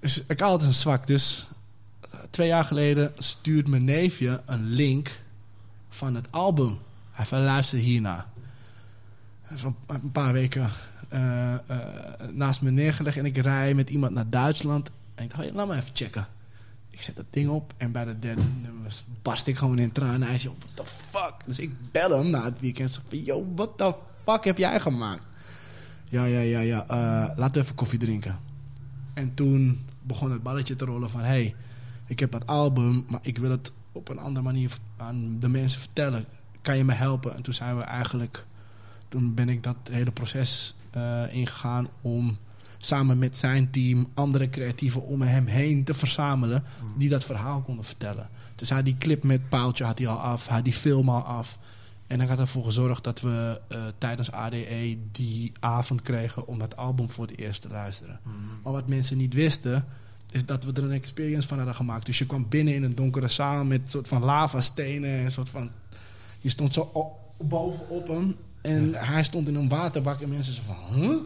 Dus 0.00 0.22
ik 0.26 0.40
had 0.40 0.50
altijd 0.50 0.68
een 0.68 0.74
zwak, 0.74 1.06
dus... 1.06 1.46
eh, 2.10 2.18
twee 2.30 2.48
jaar 2.48 2.64
geleden 2.64 3.12
stuurt 3.18 3.68
mijn 3.68 3.84
neefje 3.84 4.42
een 4.46 4.64
link 4.68 5.10
van 5.88 6.14
het 6.14 6.26
album. 6.30 6.78
Hij 7.10 7.24
van 7.26 7.42
luister 7.44 7.78
hierna. 7.78 8.26
Van 9.54 9.76
een 9.86 10.12
paar 10.12 10.32
weken 10.32 10.70
eh, 11.08 11.54
eh, 11.54 11.58
naast 12.32 12.60
me 12.62 12.70
neergelegd 12.70 13.16
en 13.16 13.24
ik 13.26 13.36
rij 13.36 13.74
met 13.74 13.90
iemand 13.90 14.12
naar 14.14 14.30
Duitsland. 14.30 14.90
En 15.14 15.24
ik 15.24 15.30
dacht, 15.36 15.50
laat 15.54 15.68
me 15.68 15.74
even 15.74 15.90
checken. 15.94 16.26
Ik 16.98 17.04
zet 17.04 17.16
dat 17.16 17.24
ding 17.30 17.48
op 17.48 17.74
en 17.76 17.92
bij 17.92 18.04
de 18.04 18.18
derde 18.18 18.42
nummer 18.62 18.92
barst 19.22 19.46
ik 19.46 19.56
gewoon 19.56 19.78
in 19.78 19.92
tranen. 19.92 20.28
Hij 20.28 20.38
zegt, 20.38 20.54
what 20.58 20.70
the 20.74 20.92
fuck? 21.08 21.34
Dus 21.46 21.58
ik 21.58 21.90
bel 21.92 22.10
hem 22.10 22.30
na 22.30 22.44
het 22.44 22.60
weekend. 22.60 22.90
Zeg 22.90 23.02
van, 23.08 23.24
yo, 23.24 23.46
what 23.54 23.78
the 23.78 23.94
fuck 24.24 24.44
heb 24.44 24.58
jij 24.58 24.80
gemaakt? 24.80 25.22
Ja, 26.08 26.24
ja, 26.24 26.40
ja, 26.40 26.60
ja. 26.60 26.86
eh, 26.88 27.36
laten 27.36 27.54
we 27.54 27.60
even 27.60 27.74
koffie 27.74 27.98
drinken. 27.98 28.38
En 29.14 29.34
toen 29.34 29.84
begon 30.02 30.30
het 30.30 30.42
balletje 30.42 30.76
te 30.76 30.84
rollen 30.84 31.10
van... 31.10 31.20
hey, 31.20 31.54
ik 32.06 32.20
heb 32.20 32.30
dat 32.30 32.46
album, 32.46 33.04
maar 33.08 33.20
ik 33.22 33.38
wil 33.38 33.50
het 33.50 33.72
op 33.92 34.08
een 34.08 34.18
andere 34.18 34.44
manier 34.44 34.72
aan 34.96 35.36
de 35.40 35.48
mensen 35.48 35.80
vertellen. 35.80 36.24
Kan 36.60 36.76
je 36.76 36.84
me 36.84 36.92
helpen? 36.92 37.34
En 37.34 37.42
toen 37.42 37.54
zijn 37.54 37.76
we 37.76 37.82
eigenlijk... 37.82 38.46
Toen 39.08 39.34
ben 39.34 39.48
ik 39.48 39.62
dat 39.62 39.76
hele 39.90 40.10
proces 40.10 40.74
eh, 40.90 41.22
ingegaan 41.30 41.88
om 42.00 42.38
samen 42.78 43.18
met 43.18 43.38
zijn 43.38 43.70
team 43.70 44.08
andere 44.14 44.50
creatieven 44.50 45.06
om 45.06 45.22
hem 45.22 45.46
heen 45.46 45.84
te 45.84 45.94
verzamelen 45.94 46.64
die 46.96 47.08
dat 47.08 47.24
verhaal 47.24 47.60
konden 47.60 47.84
vertellen. 47.84 48.28
Dus 48.54 48.68
hij 48.68 48.76
had 48.76 48.86
die 48.86 48.98
clip 48.98 49.24
met 49.24 49.48
Paaltje 49.48 49.84
had 49.84 49.98
hij 49.98 50.08
al 50.08 50.18
af, 50.18 50.46
hij 50.46 50.56
had 50.56 50.64
die 50.64 50.72
film 50.72 51.08
al 51.08 51.22
af. 51.22 51.58
En 52.06 52.20
ik 52.20 52.28
had 52.28 52.38
ervoor 52.38 52.64
gezorgd 52.64 53.04
dat 53.04 53.20
we 53.20 53.60
eh, 53.68 53.80
tijdens 53.98 54.32
ADE 54.32 54.98
die 55.12 55.52
avond 55.60 56.02
kregen 56.02 56.46
om 56.46 56.58
dat 56.58 56.76
album 56.76 57.10
voor 57.10 57.26
het 57.26 57.38
eerst 57.38 57.62
te 57.62 57.68
luisteren. 57.68 58.20
Maar 58.62 58.72
wat 58.72 58.88
mensen 58.88 59.16
niet 59.16 59.34
wisten, 59.34 59.84
is 60.30 60.46
dat 60.46 60.64
we 60.64 60.72
er 60.72 60.82
een 60.84 60.90
experience 60.90 61.48
van 61.48 61.56
hadden 61.56 61.74
gemaakt. 61.74 62.06
Dus 62.06 62.18
je 62.18 62.26
kwam 62.26 62.46
binnen 62.48 62.74
in 62.74 62.82
een 62.82 62.94
donkere 62.94 63.28
zaal 63.28 63.64
met 63.64 63.90
soort 63.90 64.08
van 64.08 64.24
lavastenen 64.24 65.18
en 65.18 65.30
soort 65.30 65.48
van... 65.48 65.70
Je 66.38 66.48
stond 66.48 66.72
zo 66.72 66.90
op, 66.92 67.18
bovenop 67.38 68.08
hem 68.08 68.36
en 68.60 68.94
hij 68.94 69.22
stond 69.22 69.48
in 69.48 69.54
een 69.54 69.68
waterbak 69.68 70.20
en 70.20 70.28
mensen 70.28 70.54
zo 70.54 70.62
van... 70.66 71.00
Huh? 71.00 71.16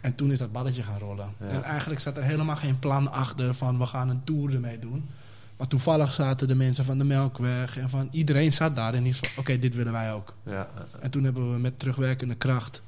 En 0.00 0.14
toen 0.14 0.32
is 0.32 0.38
dat 0.38 0.52
balletje 0.52 0.82
gaan 0.82 0.98
rollen. 0.98 1.34
Ja. 1.40 1.46
En 1.46 1.62
eigenlijk 1.62 2.00
zat 2.00 2.16
er 2.16 2.22
helemaal 2.22 2.56
geen 2.56 2.78
plan 2.78 3.12
achter 3.12 3.54
van 3.54 3.78
we 3.78 3.86
gaan 3.86 4.08
een 4.08 4.24
tour 4.24 4.54
ermee 4.54 4.78
doen. 4.78 5.08
Maar 5.56 5.66
toevallig 5.66 6.12
zaten 6.12 6.48
de 6.48 6.54
mensen 6.54 6.84
van 6.84 6.98
de 6.98 7.04
Melkweg 7.04 7.76
en 7.76 7.90
van 7.90 8.08
iedereen 8.10 8.52
zat 8.52 8.76
daar 8.76 8.94
en 8.94 9.02
die 9.02 9.16
van 9.16 9.28
oké, 9.36 9.58
dit 9.58 9.74
willen 9.74 9.92
wij 9.92 10.12
ook. 10.12 10.36
Ja. 10.42 10.68
En 11.00 11.10
toen 11.10 11.24
hebben 11.24 11.52
we 11.52 11.58
met 11.58 11.78
terugwerkende 11.78 12.34
kracht 12.34 12.82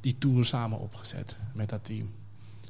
die 0.00 0.18
tour 0.18 0.44
samen 0.44 0.78
opgezet 0.78 1.36
met 1.54 1.68
dat 1.68 1.84
team. 1.84 2.10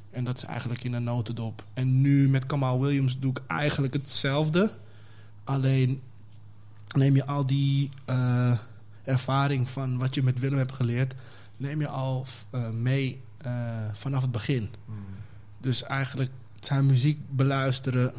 En 0.09 0.23
dat 0.23 0.37
is 0.37 0.43
eigenlijk 0.43 0.83
in 0.83 0.93
een 0.93 1.03
notendop. 1.03 1.63
En 1.73 2.01
nu 2.01 2.29
met 2.29 2.45
Kamal 2.45 2.81
Williams 2.81 3.19
doe 3.19 3.31
ik 3.31 3.41
eigenlijk 3.47 3.93
hetzelfde. 3.93 4.71
Alleen 5.43 6.01
neem 6.95 7.15
je 7.15 7.25
al 7.25 7.45
die 7.45 7.89
eh, 8.05 8.57
ervaring 9.03 9.69
van 9.69 9.97
wat 9.97 10.15
je 10.15 10.23
met 10.23 10.39
Willem 10.39 10.57
hebt 10.57 10.73
geleerd, 10.73 11.13
neem 11.57 11.79
je 11.79 11.87
al 11.87 12.25
eh, 12.49 12.69
mee 12.69 13.21
eh, 13.41 13.53
vanaf 13.93 14.21
het 14.21 14.31
begin. 14.31 14.69
Dus 15.57 15.83
eigenlijk 15.83 16.31
zijn 16.59 16.85
muziek 16.85 17.19
beluisteren, 17.29 18.13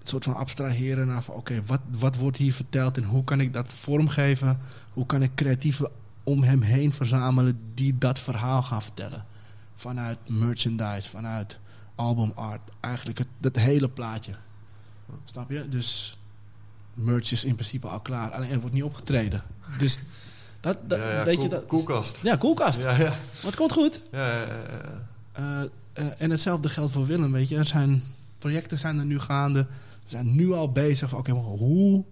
een 0.00 0.10
soort 0.10 0.24
van 0.24 0.36
abstraheren 0.36 1.06
naar 1.06 1.22
van 1.22 1.34
oké, 1.34 1.62
wat, 1.62 1.80
wat 1.90 2.16
wordt 2.16 2.36
hier 2.36 2.52
verteld 2.52 2.96
en 2.96 3.04
hoe 3.04 3.24
kan 3.24 3.40
ik 3.40 3.52
dat 3.52 3.72
vormgeven? 3.72 4.58
Hoe 4.92 5.06
kan 5.06 5.22
ik 5.22 5.34
creatieven 5.34 5.90
om 6.22 6.42
hem 6.42 6.62
heen 6.62 6.92
verzamelen 6.92 7.60
die 7.74 7.98
dat 7.98 8.18
verhaal 8.18 8.62
gaan 8.62 8.82
vertellen? 8.82 9.24
Vanuit 9.74 10.18
merchandise, 10.28 11.10
vanuit 11.10 11.58
album 11.94 12.32
art. 12.34 12.70
Eigenlijk 12.80 13.18
het, 13.18 13.28
het 13.40 13.56
hele 13.56 13.88
plaatje. 13.88 14.34
Snap 15.24 15.50
je? 15.50 15.68
Dus 15.68 16.18
merch 16.94 17.32
is 17.32 17.44
in 17.44 17.54
principe 17.54 17.88
al 17.88 18.00
klaar. 18.00 18.30
Alleen 18.30 18.50
er 18.50 18.60
wordt 18.60 18.74
niet 18.74 18.82
opgetreden. 18.82 19.42
Dus 19.78 20.02
dat, 20.64 20.88
dat 20.88 20.98
Ja, 20.98 21.10
ja, 21.12 21.24
weet 21.24 21.34
koel- 21.34 21.44
je 21.44 21.50
dat. 21.50 21.66
Koelkast. 21.66 22.20
Ja, 22.22 22.36
koelkast. 22.36 22.82
Ja, 22.82 22.90
ja. 22.96 23.08
Maar 23.08 23.18
het 23.42 23.56
komt 23.56 23.72
goed. 23.72 24.02
Ja, 24.12 24.26
ja, 24.28 24.40
ja, 24.40 24.46
ja. 24.70 25.02
Eh, 25.32 25.62
eh, 25.92 26.12
en 26.18 26.30
hetzelfde 26.30 26.68
geldt 26.68 26.92
voor 26.92 27.06
Willem, 27.06 27.32
weet 27.32 27.48
je. 27.48 27.56
Er 27.56 27.66
zijn 27.66 28.02
projecten 28.38 28.78
zijn 28.78 28.98
er 28.98 29.04
nu 29.04 29.18
gaande. 29.18 29.66
We 30.04 30.10
zijn 30.10 30.34
nu 30.34 30.52
al 30.52 30.72
bezig 30.72 31.08
van, 31.08 31.18
oké, 31.18 31.32
maar 31.32 31.42
hoe 31.42 32.04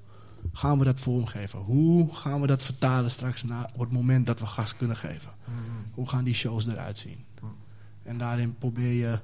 gaan 0.52 0.78
we 0.78 0.84
dat 0.84 1.00
vormgeven? 1.00 1.58
Hoe 1.58 2.14
gaan 2.14 2.40
we 2.40 2.46
dat 2.46 2.62
vertalen 2.62 3.10
straks 3.10 3.42
naar 3.42 3.70
op 3.74 3.80
het 3.80 3.92
moment 3.92 4.26
dat 4.26 4.40
we 4.40 4.46
gas 4.46 4.76
kunnen 4.76 4.96
geven? 4.96 5.30
Hoe 5.94 6.08
gaan 6.08 6.24
die 6.24 6.34
shows 6.34 6.66
eruit 6.66 6.98
zien? 6.98 7.24
En 8.02 8.18
daarin 8.18 8.56
probeer 8.58 8.92
je 8.92 9.18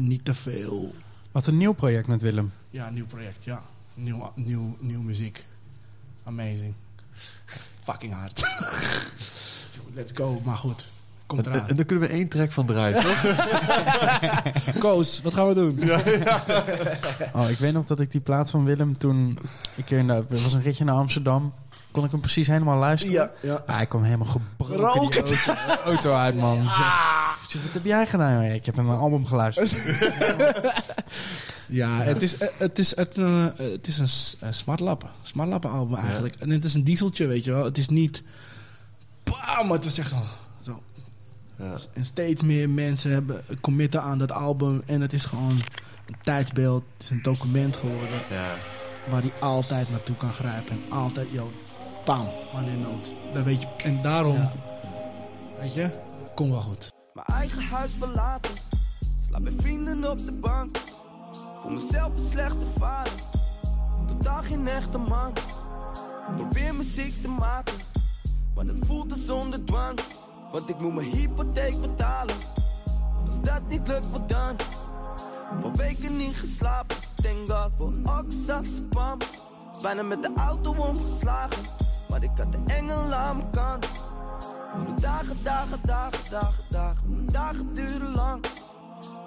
niet 0.00 0.24
te 0.24 0.34
veel... 0.34 0.94
Wat 1.32 1.46
een 1.46 1.56
nieuw 1.56 1.72
project 1.72 2.06
met 2.06 2.22
Willem. 2.22 2.52
Ja, 2.70 2.86
een 2.86 2.94
nieuw 2.94 3.06
project, 3.06 3.44
ja. 3.44 3.62
Nieuw, 3.94 4.32
nieuw, 4.34 4.76
nieuw 4.80 5.00
muziek. 5.02 5.44
Amazing. 6.24 6.74
Fucking 7.88 8.12
hard. 8.12 8.42
Let's 9.96 10.12
go, 10.14 10.40
maar 10.44 10.56
goed. 10.56 10.88
Komt 11.26 11.46
En, 11.46 11.52
eraan. 11.52 11.68
en 11.68 11.76
daar 11.76 11.84
kunnen 11.84 12.08
we 12.08 12.14
één 12.14 12.28
track 12.28 12.52
van 12.52 12.66
draaien, 12.66 13.02
toch? 13.02 13.24
Koos, 14.78 15.22
wat 15.22 15.34
gaan 15.34 15.48
we 15.48 15.54
doen? 15.54 15.80
Oh, 17.32 17.50
ik 17.50 17.58
weet 17.58 17.72
nog 17.72 17.84
dat 17.84 18.00
ik 18.00 18.10
die 18.10 18.20
plaat 18.20 18.50
van 18.50 18.64
Willem 18.64 18.98
toen... 18.98 19.38
Ik 19.76 19.84
keer 19.84 20.08
er 20.10 20.24
was 20.28 20.54
een 20.54 20.62
ritje 20.62 20.84
naar 20.84 20.94
Amsterdam. 20.94 21.52
Kon 21.98 22.06
ik 22.06 22.12
hem 22.12 22.22
precies 22.22 22.46
helemaal 22.46 22.78
luisteren? 22.78 23.14
Ja, 23.14 23.30
ja. 23.48 23.62
Ah, 23.66 23.76
hij 23.76 23.86
kwam 23.86 24.02
helemaal 24.02 24.26
gebroken 24.26 25.24
die 25.24 25.36
auto, 25.46 25.82
auto 25.90 26.14
uit, 26.14 26.36
man. 26.36 26.62
Ik 26.62 26.70
zeg, 27.48 27.62
wat 27.62 27.72
heb 27.72 27.84
jij 27.84 28.06
gedaan? 28.06 28.44
Ja, 28.44 28.52
Ik 28.52 28.66
heb 28.66 28.76
een 28.76 28.88
album 28.88 29.26
geluisterd. 29.26 29.72
Ja, 31.68 32.00
het 32.00 32.22
is, 32.22 32.40
het 32.58 32.78
is, 32.78 32.96
het, 32.96 33.18
eh, 33.18 33.46
het 33.56 33.86
is 33.86 33.98
een 33.98 34.54
smartlappen. 34.54 35.10
Smartlappen 35.22 35.70
album 35.70 35.96
eigenlijk. 35.96 36.34
En 36.34 36.50
het 36.50 36.64
is 36.64 36.74
een 36.74 36.84
dieseltje, 36.84 37.26
weet 37.26 37.44
je 37.44 37.52
wel. 37.52 37.64
Het 37.64 37.78
is 37.78 37.88
niet... 37.88 38.22
Bam, 39.22 39.66
maar 39.66 39.76
het 39.76 39.84
was 39.84 39.98
echt 39.98 40.12
al 40.12 40.24
zo. 40.60 40.82
Ja. 41.56 41.74
En 41.92 42.04
steeds 42.04 42.42
meer 42.42 42.70
mensen 42.70 43.10
hebben 43.10 43.44
committen 43.60 44.02
aan 44.02 44.18
dat 44.18 44.32
album. 44.32 44.82
En 44.86 45.00
het 45.00 45.12
is 45.12 45.24
gewoon 45.24 45.62
een 46.06 46.16
tijdsbeeld. 46.22 46.82
Het 46.92 47.02
is 47.02 47.10
een 47.10 47.22
document 47.22 47.76
geworden. 47.76 48.22
Ja. 48.30 48.56
Waar 49.10 49.20
hij 49.20 49.32
altijd 49.40 49.90
naartoe 49.90 50.16
kan 50.16 50.32
grijpen. 50.32 50.72
En 50.72 50.92
altijd, 50.92 51.28
yo, 51.30 51.50
bam, 52.08 52.26
wanneer 52.52 52.76
nood. 52.76 53.12
Dan 53.32 53.42
weet 53.42 53.62
je, 53.62 53.68
en 53.84 54.02
daarom, 54.02 54.50
weet 55.58 55.74
je, 55.74 55.90
kom 56.34 56.50
wel 56.50 56.60
goed. 56.60 56.92
Mijn 57.12 57.26
eigen 57.26 57.62
huis 57.62 57.92
verlaten. 57.98 58.50
Slaap 59.16 59.42
bij 59.42 59.52
vrienden 59.52 60.10
op 60.10 60.26
de 60.26 60.32
bank. 60.32 60.78
Voor 61.60 61.72
mezelf 61.72 62.12
een 62.14 62.20
slechte 62.20 62.66
vader. 62.78 63.12
Totaal 64.06 64.42
geen 64.42 64.68
echte 64.68 64.98
man. 64.98 65.32
Probeer 66.36 66.74
muziek 66.74 67.22
te 67.22 67.28
maken. 67.28 67.74
Maar 68.54 68.64
het 68.64 68.86
voelt 68.86 69.12
als 69.12 69.24
zonder 69.24 69.64
dwang. 69.64 69.98
Want 70.52 70.68
ik 70.68 70.80
moet 70.80 70.94
mijn 70.94 71.10
hypotheek 71.10 71.80
betalen. 71.80 72.36
Als 73.26 73.40
dat 73.40 73.68
niet 73.68 73.88
lukt, 73.88 74.10
wat 74.10 74.28
dan? 74.28 74.56
Al 75.62 75.72
weken 75.72 76.16
niet 76.16 76.36
geslapen. 76.36 76.96
Thank 77.22 77.50
God 77.50 77.70
voor 77.76 77.92
oxazepam. 78.18 79.18
Is 79.72 79.80
bijna 79.80 80.02
met 80.02 80.22
de 80.22 80.30
auto 80.36 80.74
omgeslagen. 80.74 81.86
Maar 82.08 82.22
ik 82.22 82.30
had 82.36 82.52
de 82.52 82.58
engel 82.66 83.12
aan 83.12 83.36
mijn 83.36 83.50
kant. 83.50 83.86
De 84.86 85.00
dagen, 85.00 85.36
dagen, 85.42 85.80
dagen, 85.84 86.30
dagen, 86.30 86.64
dagen. 86.70 87.14
Mijn 87.14 87.26
dagen 87.26 87.74
duren 87.74 88.14
lang. 88.14 88.44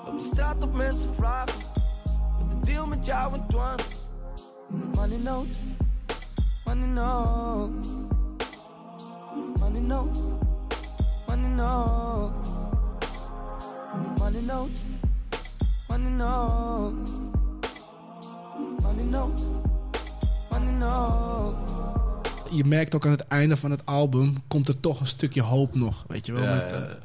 Op 0.08 0.18
de 0.18 0.24
straat 0.24 0.64
op 0.64 0.74
mensen 0.74 1.16
vragen. 1.16 1.60
Met 2.38 2.52
de 2.52 2.72
deal 2.72 2.88
met 2.88 3.06
jou 3.06 3.34
en 3.34 3.46
Twan. 3.48 3.78
Money 4.96 5.18
nood, 5.18 5.56
money 6.66 6.88
no. 6.88 7.70
Money 9.60 9.82
no, 9.82 10.10
money 11.28 11.50
no. 11.50 12.32
Money 14.18 14.42
no, 14.42 14.68
money 15.88 16.12
no. 16.12 16.94
Money 18.82 19.04
money 19.04 19.62
je 22.52 22.64
merkt 22.66 22.96
ook 22.96 23.06
aan 23.06 23.12
het 23.12 23.28
einde 23.28 23.58
van 23.58 23.72
het 23.72 23.86
album 23.86 24.36
komt 24.48 24.68
er 24.68 24.80
toch 24.80 25.00
een 25.00 25.08
stukje 25.08 25.42
hoop 25.42 25.76
nog, 25.76 26.06
weet 26.08 26.26
je 26.26 26.32
wel, 26.34 26.44
Ja, 26.44 26.54
met, 26.56 26.70
ja, 26.70 26.82
eh, 26.86 26.96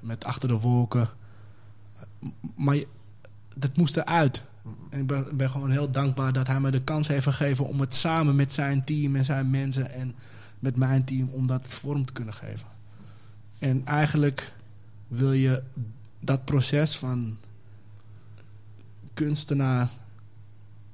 met 0.00 0.24
achter 0.24 0.48
de 0.48 0.58
wolken. 0.58 1.08
Maar 2.56 2.74
je- 2.74 2.86
dat 3.54 3.76
moest 3.76 3.96
eruit. 3.96 4.42
En 4.90 5.00
ik 5.00 5.06
ben, 5.06 5.36
ben 5.36 5.50
gewoon 5.50 5.70
heel 5.70 5.90
dankbaar 5.90 6.32
dat 6.32 6.46
hij 6.46 6.60
me 6.60 6.70
de 6.70 6.82
kans 6.82 7.08
heeft 7.08 7.24
gegeven 7.24 7.66
om 7.66 7.80
het 7.80 7.94
samen 7.94 8.36
met 8.36 8.52
zijn 8.52 8.84
team 8.84 9.16
en 9.16 9.24
zijn 9.24 9.50
mensen 9.50 9.90
en 9.92 10.14
met 10.58 10.76
mijn 10.76 11.04
team 11.04 11.28
om 11.28 11.46
dat 11.46 11.66
vorm 11.66 12.04
te 12.06 12.12
kunnen 12.12 12.34
geven. 12.34 12.68
En 13.58 13.82
eigenlijk 13.86 14.52
wil 15.08 15.32
je 15.32 15.62
dat 16.20 16.44
proces 16.44 16.96
van 16.98 17.36
kunstenaar 19.14 19.88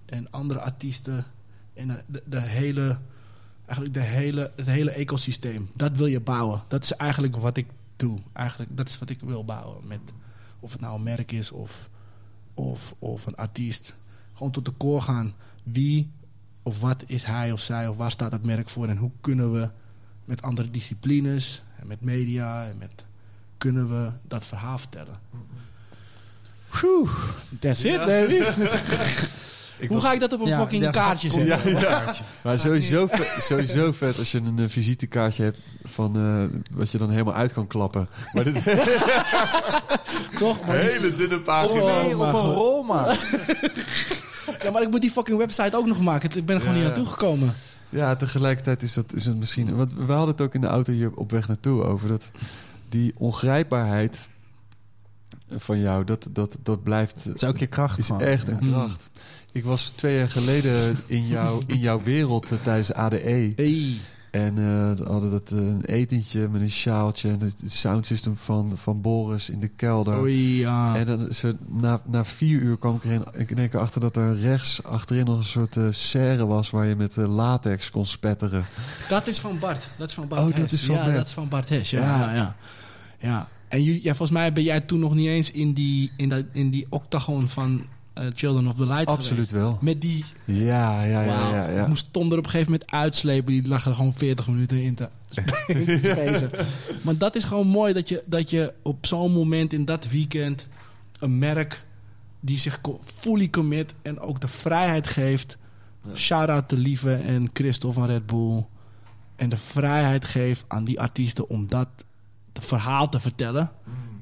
en 0.07 0.31
andere 0.31 0.60
artiesten 0.60 1.24
en 1.74 2.02
de, 2.07 2.23
de 2.26 2.41
hele 2.41 2.99
eigenlijk 3.73 3.94
de 3.94 4.01
hele, 4.01 4.52
het 4.57 4.67
hele 4.67 4.91
ecosysteem. 4.91 5.70
Dat 5.75 5.97
wil 5.97 6.07
je 6.07 6.20
bouwen. 6.20 6.62
Dat 6.68 6.83
is 6.83 6.92
eigenlijk 6.92 7.36
wat 7.36 7.57
ik 7.57 7.67
doe. 7.97 8.18
Eigenlijk, 8.33 8.76
dat 8.76 8.89
is 8.89 8.99
wat 8.99 9.10
ik 9.10 9.20
wil 9.20 9.44
bouwen. 9.44 9.86
Met, 9.86 10.01
of 10.60 10.73
het 10.73 10.81
nou 10.81 10.94
een 10.94 11.02
merk 11.02 11.33
is 11.33 11.51
of, 11.51 11.89
of, 12.55 12.94
of 12.99 13.26
een 13.26 13.34
artiest. 13.34 13.94
Gewoon 14.33 14.52
tot 14.52 14.65
de 14.65 14.73
core 14.76 15.01
gaan. 15.01 15.34
Wie 15.65 16.10
of 16.62 16.81
wat 16.81 17.02
is 17.07 17.25
hij 17.25 17.52
of 17.52 17.60
zij 17.60 17.89
of 17.89 17.97
waar 17.97 18.10
staat 18.10 18.33
het 18.33 18.44
merk 18.44 18.70
voor? 18.70 18.89
En 18.89 18.97
hoe 18.97 19.10
kunnen 19.20 19.52
we 19.52 19.68
met 20.25 20.42
andere 20.42 20.70
disciplines 20.70 21.62
en 21.81 21.86
met 21.86 22.01
media 22.01 22.67
en 22.67 22.78
met 22.78 23.05
kunnen 23.59 23.89
we 23.89 24.12
dat 24.28 24.44
verhaal 24.44 24.78
vertellen? 24.78 25.20
Whew, 26.68 27.09
that's 27.59 27.84
it, 27.84 27.97
baby. 27.97 28.42
Ik 29.83 29.89
Hoe 29.89 29.97
was- 29.97 30.07
ga 30.07 30.12
ik 30.12 30.20
dat 30.20 30.33
op 30.33 30.41
een 30.41 30.47
Ja, 30.47 30.59
fucking 30.61 30.91
kaartje 30.91 31.31
zetten? 31.31 31.73
Ja, 31.81 32.12
Maar 32.43 32.59
sowieso 32.59 33.07
vet, 33.07 33.43
sowieso 33.43 33.93
vet 33.93 34.19
als 34.19 34.33
je 34.33 34.39
een 34.39 34.59
eh, 34.59 34.65
visitekaartje 34.69 35.43
hebt 35.43 35.59
van 35.85 36.17
eh, 36.17 36.77
wat 36.77 36.91
je 36.91 36.99
dan 36.99 37.11
helemaal 37.11 37.35
uit 37.35 37.52
kan 37.52 37.67
klappen. 37.67 38.09
Maar 38.33 38.44
dit 38.44 38.55
Toch? 40.39 40.67
Maar- 40.67 40.77
hele 40.77 41.15
dunne 41.17 41.41
pagina. 41.41 41.81
Oh, 41.81 42.02
Nee, 42.02 42.17
op 42.17 42.23
een 42.35 42.52
rol, 42.52 42.83
man. 42.83 43.17
Ja, 44.62 44.70
maar 44.73 44.83
ik 44.83 44.91
moet 44.91 45.01
die 45.01 45.11
fucking 45.11 45.39
website 45.39 45.77
ook 45.77 45.86
nog 45.86 46.01
maken. 46.01 46.31
Ik 46.36 46.47
ben 46.47 46.55
er 46.57 46.61
gewoon 46.62 46.77
Ja. 46.77 46.83
niet 46.85 46.94
naartoe 46.94 47.12
gekomen. 47.12 47.55
Ja, 47.89 48.17
tegelijkertijd 48.17 48.83
is 48.83 48.94
dat 48.94 49.12
is 49.15 49.25
het 49.27 49.36
misschien. 49.36 49.77
Want 49.77 49.94
we 49.94 50.12
hadden 50.12 50.28
het 50.31 50.41
ook 50.41 50.55
in 50.55 50.61
de 50.61 50.67
auto 50.67 50.93
hier 50.93 51.11
op 51.15 51.31
weg 51.31 51.49
naartoe 51.49 51.83
over 51.85 52.09
dat 52.09 52.31
die 52.89 53.12
ongrijpbaarheid 53.19 54.19
van 55.51 55.81
jou, 55.81 56.05
dat, 56.05 56.27
dat, 56.31 56.57
dat 56.62 56.83
blijft. 56.83 57.25
Dat 57.25 57.35
is 57.43 57.44
ook 57.49 57.59
je 57.59 57.67
kracht, 57.67 57.99
is 57.99 58.07
gewoon. 58.07 58.20
echt 58.23 58.49
een 58.49 58.59
Ja. 58.61 58.70
kracht. 58.70 59.11
Ik 59.52 59.64
was 59.64 59.92
twee 59.94 60.16
jaar 60.16 60.31
geleden 60.31 60.97
in, 61.06 61.26
jou, 61.26 61.62
in 61.66 61.78
jouw 61.78 62.02
wereld 62.02 62.50
eh, 62.50 62.58
tijdens 62.62 62.92
ADE. 62.92 63.52
Hey. 63.56 64.00
En 64.31 64.58
eh, 64.58 65.05
we 65.05 65.10
hadden 65.10 65.31
dat 65.31 65.50
eh, 65.50 65.58
een 65.58 65.84
etentje 65.84 66.48
met 66.48 66.60
een 66.60 66.70
sjaaltje. 66.70 67.28
En 67.28 67.40
het 67.40 67.62
soundsystem 67.64 68.36
van, 68.36 68.72
van 68.74 69.00
Boris 69.00 69.50
in 69.50 69.60
de 69.60 69.68
kelder. 69.68 70.18
Oei, 70.18 70.58
ja. 70.58 70.97
En 70.97 71.06
dan, 71.06 71.32
ze, 71.32 71.56
na, 71.68 72.00
na 72.06 72.24
vier 72.24 72.60
uur 72.60 72.78
kwam 72.78 72.94
ik 72.94 73.05
er 73.05 73.10
in, 73.10 73.24
ik 73.32 73.50
in 73.50 73.58
één 73.58 73.68
keer 73.68 73.81
achter 73.81 74.00
dat 74.00 74.16
er 74.16 74.36
rechts 74.36 74.82
achterin 74.82 75.24
nog 75.24 75.39
een 75.39 75.44
soort 75.44 75.76
serre 75.90 76.47
was 76.47 76.70
waar 76.70 76.86
je 76.86 76.97
met 76.97 77.16
latex 77.16 77.90
kon 77.90 78.06
spetteren. 78.06 78.64
Dat 79.08 79.26
is 79.26 79.39
van 79.39 79.58
Bart. 79.58 79.89
Dat 79.98 80.08
is 80.08 80.14
van 80.14 80.28
Bart 80.28 80.40
Oh, 80.40 80.56
dat 80.56 80.72
is 80.72 80.82
van 80.82 80.94
ja, 80.94 81.05
Bert. 81.05 81.16
dat 81.16 81.26
is 81.26 81.32
van 81.32 81.48
Bart 81.48 81.68
Hes. 81.68 81.90
Ja, 81.90 82.00
Ja. 82.00 82.20
ja. 82.20 82.34
ja. 82.34 82.56
ja. 83.18 83.48
En 83.68 83.84
ja, 83.84 84.00
volgens 84.14 84.31
mij 84.31 84.52
ben 84.52 84.62
jij 84.62 84.81
toen 84.81 85.00
nog 85.00 85.14
niet 85.14 85.28
eens 85.28 85.50
in 85.50 85.72
die, 85.72 86.12
in 86.16 86.28
dat, 86.28 86.44
in 86.52 86.70
die 86.70 86.86
octagon 86.89 87.48
van 87.48 87.86
eh, 88.15 88.26
Children 88.34 88.66
of 88.66 88.74
the 88.74 88.86
Light 88.86 89.07
Absoluut 89.07 89.49
geweest. 89.49 89.65
wel. 89.65 89.78
Met 89.81 90.00
die... 90.00 90.24
Ja, 90.44 91.02
ja, 91.05 91.23
ja, 91.23 91.26
Wauw. 91.26 91.55
ja. 91.55 91.70
ja. 91.70 91.82
Ik 91.82 91.89
moest 91.89 92.08
Tom 92.10 92.32
er 92.32 92.39
op 92.39 92.44
een 92.44 92.50
gegeven 92.50 92.73
moment 92.73 92.91
uitslepen. 92.91 93.52
Die 93.52 93.68
lag 93.68 93.86
er 93.86 93.94
gewoon 93.94 94.15
40 94.15 94.49
minuten 94.49 94.82
in 94.82 94.94
te, 94.94 95.08
in 95.66 95.84
te 96.00 96.00
spacen. 96.02 96.50
Maar 97.05 97.16
dat 97.16 97.34
is 97.34 97.44
gewoon 97.44 97.66
mooi 97.66 97.92
dat 97.92 98.08
je, 98.08 98.23
dat 98.26 98.50
je 98.50 98.73
op 98.82 99.07
zo'n 99.07 99.32
moment 99.32 99.73
in 99.73 99.84
dat 99.84 100.08
weekend... 100.08 100.68
een 101.18 101.39
merk 101.39 101.84
die 102.41 102.58
zich 102.58 102.81
fully 103.02 103.50
commit 103.50 103.94
en 104.02 104.20
ook 104.20 104.41
de 104.41 104.49
vrijheid 104.49 105.07
geeft. 105.07 105.57
Shout-out 106.15 106.68
to 106.68 106.76
Lieve 106.76 107.15
en 107.15 107.50
Christel 107.52 107.92
van 107.92 108.07
Red 108.07 108.26
Bull. 108.26 108.66
En 109.36 109.49
de 109.49 109.57
vrijheid 109.57 110.24
geeft 110.24 110.65
aan 110.68 110.84
die 110.84 111.00
artiesten 111.00 111.49
om 111.49 111.66
dat 111.66 111.89
verhaal 112.52 113.08
te 113.08 113.20
vertellen. 113.20 113.70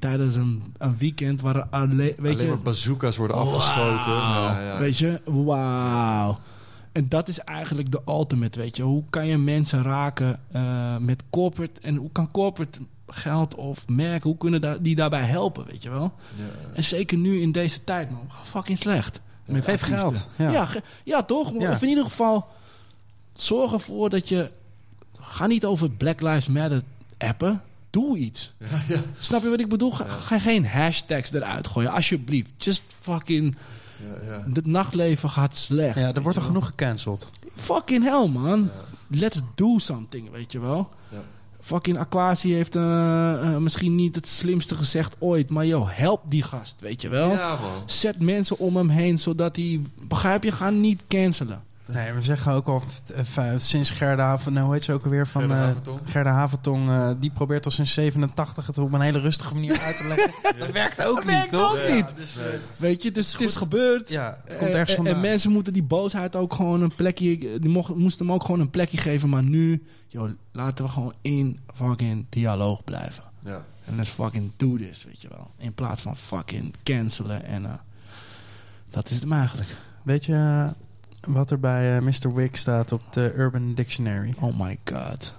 Tijdens 0.01 0.35
een, 0.35 0.63
een 0.77 0.97
weekend 0.97 1.41
waar 1.41 1.63
alleen... 1.69 1.97
Weet 1.97 2.17
Alleen 2.19 2.37
je, 2.37 2.47
maar 2.47 2.59
bazooka's 2.59 3.17
worden 3.17 3.37
afgeschoten. 3.37 4.11
Wauw. 4.11 4.43
Ja, 4.43 4.61
ja. 4.61 4.79
Weet 4.79 4.97
je, 4.97 5.21
wauw. 5.25 6.39
En 6.91 7.09
dat 7.09 7.27
is 7.27 7.39
eigenlijk 7.39 7.91
de 7.91 8.01
ultimate, 8.07 8.59
weet 8.59 8.75
je. 8.77 8.83
Hoe 8.83 9.03
kan 9.09 9.27
je 9.27 9.37
mensen 9.37 9.83
raken 9.83 10.39
eh, 10.51 10.97
met 10.97 11.23
corporate... 11.29 11.81
En 11.81 11.95
hoe 11.95 12.09
kan 12.11 12.31
corporate 12.31 12.79
geld 13.07 13.55
of 13.55 13.87
merken, 13.87 14.29
hoe 14.29 14.37
kunnen 14.37 14.83
die 14.83 14.95
daarbij 14.95 15.23
helpen, 15.23 15.65
weet 15.65 15.83
je 15.83 15.89
wel? 15.89 16.13
En 16.73 16.83
zeker 16.83 17.17
nu 17.17 17.41
in 17.41 17.51
deze 17.51 17.83
tijd, 17.83 18.09
man. 18.11 18.27
Fucking 18.43 18.77
slecht. 18.77 19.21
Met 19.45 19.63
Geef 19.63 19.81
artiesten. 19.81 20.09
geld. 20.11 20.27
Ja. 20.35 20.49
Ja, 20.51 20.65
ge- 20.65 20.81
ja 21.03 21.23
toch? 21.23 21.53
Ja. 21.59 21.71
Of 21.71 21.81
in 21.81 21.89
ieder 21.89 22.03
geval, 22.03 22.47
zorg 23.33 23.73
ervoor 23.73 24.09
dat 24.09 24.29
je... 24.29 24.51
Ga 25.19 25.47
niet 25.47 25.65
over 25.65 25.89
Black 25.91 26.21
Lives 26.21 26.47
Matter 26.47 26.81
appen. 27.17 27.61
Doe 27.91 28.17
iets. 28.17 28.53
Snap 29.19 29.41
je 29.41 29.49
wat 29.49 29.59
ik 29.59 29.69
bedoel? 29.69 29.91
Ga, 29.91 30.07
ga 30.07 30.39
geen 30.39 30.67
hashtags 30.67 31.31
eruit 31.33 31.67
gooien, 31.67 31.91
alsjeblieft. 31.91 32.51
Just 32.57 32.83
fucking... 32.99 33.55
Het 34.53 34.65
nachtleven 34.65 35.29
gaat 35.29 35.55
slecht. 35.55 35.99
Ja, 35.99 36.13
er 36.13 36.21
wordt 36.21 36.37
er 36.37 36.43
genoeg 36.43 36.65
gecanceld. 36.65 37.29
Fucking 37.55 38.03
hell, 38.03 38.27
man. 38.27 38.69
Let's 39.07 39.41
do 39.55 39.77
something, 39.79 40.31
weet 40.31 40.51
je 40.51 40.59
wel. 40.59 40.89
Ja. 41.09 41.21
Fucking 41.59 41.97
Aquasi 41.97 42.53
heeft 42.53 42.75
eh, 42.75 43.53
eh, 43.53 43.57
misschien 43.57 43.95
niet 43.95 44.15
het 44.15 44.27
slimste 44.27 44.75
gezegd 44.75 45.15
ooit. 45.19 45.49
Maar 45.49 45.65
joh, 45.65 45.89
help 45.91 46.21
die 46.29 46.43
gast, 46.43 46.81
weet 46.81 47.01
je 47.01 47.09
wel. 47.09 47.31
Ja, 47.31 47.49
man. 47.49 47.83
Zet 47.85 48.19
mensen 48.19 48.57
om 48.57 48.75
hem 48.75 48.89
heen, 48.89 49.19
zodat 49.19 49.55
hij... 49.55 49.81
Begrijp 50.07 50.43
je? 50.43 50.51
Ga 50.51 50.69
niet 50.69 51.01
cancelen. 51.07 51.63
Nee, 51.93 52.11
we 52.13 52.21
zeggen 52.21 52.51
ook 52.53 52.67
al 52.67 52.83
eh, 53.15 53.23
v- 53.23 53.59
sinds 53.61 53.89
Gerda 53.89 54.23
Haven, 54.23 54.53
nou, 54.53 54.65
hoe 54.65 54.73
heet 54.73 54.83
ze 54.83 54.93
ook 54.93 55.03
alweer 55.03 55.27
van 55.27 55.41
Gerda 55.41 55.69
eh. 55.69 55.93
Gerda 56.05 56.31
Haventong, 56.31 56.89
eh, 56.89 57.09
die 57.19 57.31
probeert 57.31 57.65
al 57.65 57.71
sinds 57.71 57.93
87 57.93 58.67
het 58.67 58.77
op 58.77 58.93
een 58.93 59.01
hele 59.01 59.19
rustige 59.19 59.53
manier 59.53 59.79
uit 59.79 59.97
te 59.97 60.07
leggen. 60.07 60.31
Dat 60.59 60.71
werkt 60.71 61.05
ook 61.05 61.15
Dat 61.15 61.23
niet, 61.23 61.33
werkt 61.33 61.49
toch? 61.49 61.71
ook 61.71 61.93
niet. 61.93 62.37
Weet 62.77 63.03
je, 63.03 63.11
dus 63.11 63.31
het 63.31 63.41
is 63.41 63.55
gebeurd. 63.55 64.09
Ja, 64.09 64.37
het 64.45 64.57
komt 64.57 64.69
Eh, 64.69 64.79
ergens 64.79 64.91
en, 64.97 64.97
en 64.97 65.03
vandaan. 65.11 65.21
mensen 65.31 65.51
moeten 65.51 65.73
die 65.73 65.83
boosheid 65.83 66.35
ook 66.35 66.53
gewoon 66.53 66.81
een 66.81 66.95
plekje... 66.95 67.37
Die 67.59 67.69
mocht, 67.69 67.95
moesten 67.95 68.25
hem 68.25 68.35
ook 68.35 68.43
gewoon 68.45 68.59
een 68.59 68.69
plekje 68.69 68.97
geven. 68.97 69.29
Maar 69.29 69.43
nu, 69.43 69.83
joh, 70.07 70.29
laten 70.51 70.85
we 70.85 70.91
gewoon 70.91 71.13
in 71.21 71.59
fucking 71.73 72.25
dialoog 72.29 72.83
blijven. 72.83 73.23
Ja. 73.45 73.63
En 73.85 73.95
let's 73.95 74.09
fucking 74.09 74.51
do 74.57 74.77
this, 74.77 75.03
weet 75.03 75.21
je 75.21 75.27
wel. 75.29 75.51
In 75.57 75.73
plaats 75.73 76.01
van 76.01 76.17
fucking 76.17 76.73
cancelen 76.83 77.43
en... 77.45 77.65
eh, 77.65 77.73
dat 78.89 79.05
is 79.05 79.11
het 79.13 79.21
hem 79.23 79.33
eigenlijk. 79.33 79.69
Weet 80.03 80.25
je 80.25 80.33
eh, 80.33 80.69
wat 81.27 81.51
er 81.51 81.59
bij 81.59 81.95
eh, 81.97 82.01
Mr. 82.03 82.33
Wig 82.33 82.57
staat 82.57 82.91
op 82.91 83.01
de 83.13 83.33
Urban 83.35 83.73
Dictionary? 83.73 84.33
Oh 84.39 84.59
my 84.59 84.77
god. 84.93 85.33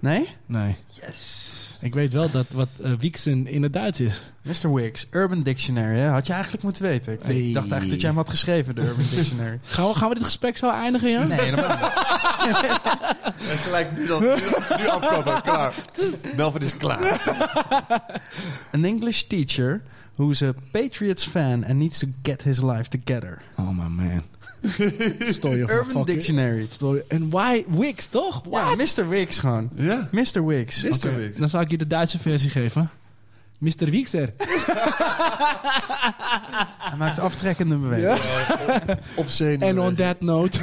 Nee? 0.00 0.28
Nee. 0.46 0.76
Yes. 0.88 1.54
Ik 1.80 1.94
weet 1.94 2.12
wel 2.12 2.30
dat 2.30 2.46
wat 2.52 2.68
eh 2.82 2.92
Wieksen 2.98 3.46
in 3.46 3.62
het 3.62 3.72
Duits 3.72 4.00
is. 4.00 4.22
Mr. 4.42 4.72
Wiggs, 4.74 5.06
Urban 5.10 5.42
Dictionary, 5.42 5.98
hè? 5.98 6.08
had 6.08 6.26
je 6.26 6.32
eigenlijk 6.32 6.62
moeten 6.62 6.82
weten. 6.82 7.12
Ik, 7.12 7.18
Hey. 7.22 7.34
dacht 7.52 7.54
eigenlijk 7.70 7.90
dat 7.90 8.00
jij 8.00 8.08
hem 8.08 8.18
had 8.18 8.30
geschreven, 8.30 8.74
de 8.74 8.80
Urban 8.80 9.04
Dictionary. 9.14 9.58
Gaan 9.62 9.88
we, 9.88 9.94
gaan 9.94 10.08
we 10.08 10.14
dit 10.14 10.24
gesprek 10.24 10.56
zo 10.56 10.70
eindigen, 10.70 11.10
ja? 11.10 11.22
Nee, 11.24 11.40
helemaal 11.40 11.76
niet. 11.76 11.92
En 13.50 13.58
gelijk 13.58 13.96
nu 13.96 14.06
dan. 14.06 14.22
Nu, 14.22 14.28
nu 14.78 14.86
afkappen. 14.88 15.42
Klaar. 15.42 15.74
Melvin 16.36 16.60
is 16.62 16.76
klaar. 16.76 17.20
An 18.72 18.84
English 18.84 19.22
teacher 19.22 19.82
who's 20.16 20.42
a 20.42 20.52
Patriots 20.72 21.24
fan 21.26 21.64
and 21.64 21.74
needs 21.74 21.98
to 21.98 22.06
get 22.22 22.42
his 22.42 22.62
life 22.62 22.88
together. 22.88 23.42
Oh 23.58 23.68
my 23.68 23.88
man. 23.88 24.22
Story 25.32 25.62
of 25.62 25.70
Urban 25.70 25.84
fucking- 25.86 26.04
Dictionary. 26.06 26.66
Story. 26.70 27.02
En 27.08 27.30
why? 27.30 27.64
Wix, 27.68 28.06
toch? 28.06 28.42
Ja, 28.50 28.50
What? 28.50 28.96
Mr. 28.96 29.08
Wiggs 29.08 29.38
gewoon. 29.38 29.70
Ja. 29.76 30.08
Mr. 30.12 30.46
Wiggs. 30.46 30.82
Mr. 30.82 31.16
Wix. 31.16 31.38
Dan 31.38 31.48
zal 31.48 31.60
ik 31.60 31.70
je 31.70 31.76
de 31.78 31.86
Duitse 31.86 32.18
versie 32.18 32.50
geven. 32.50 32.90
Mr. 33.58 33.90
Wiekser. 33.90 34.32
Hij 36.78 36.96
maakt 36.98 37.18
aftrekkende 37.18 37.76
bewegingen. 37.76 38.18
Obscene. 39.16 39.64
En 39.64 39.80
on 39.80 39.94
that 39.94 40.20
note. 40.20 40.58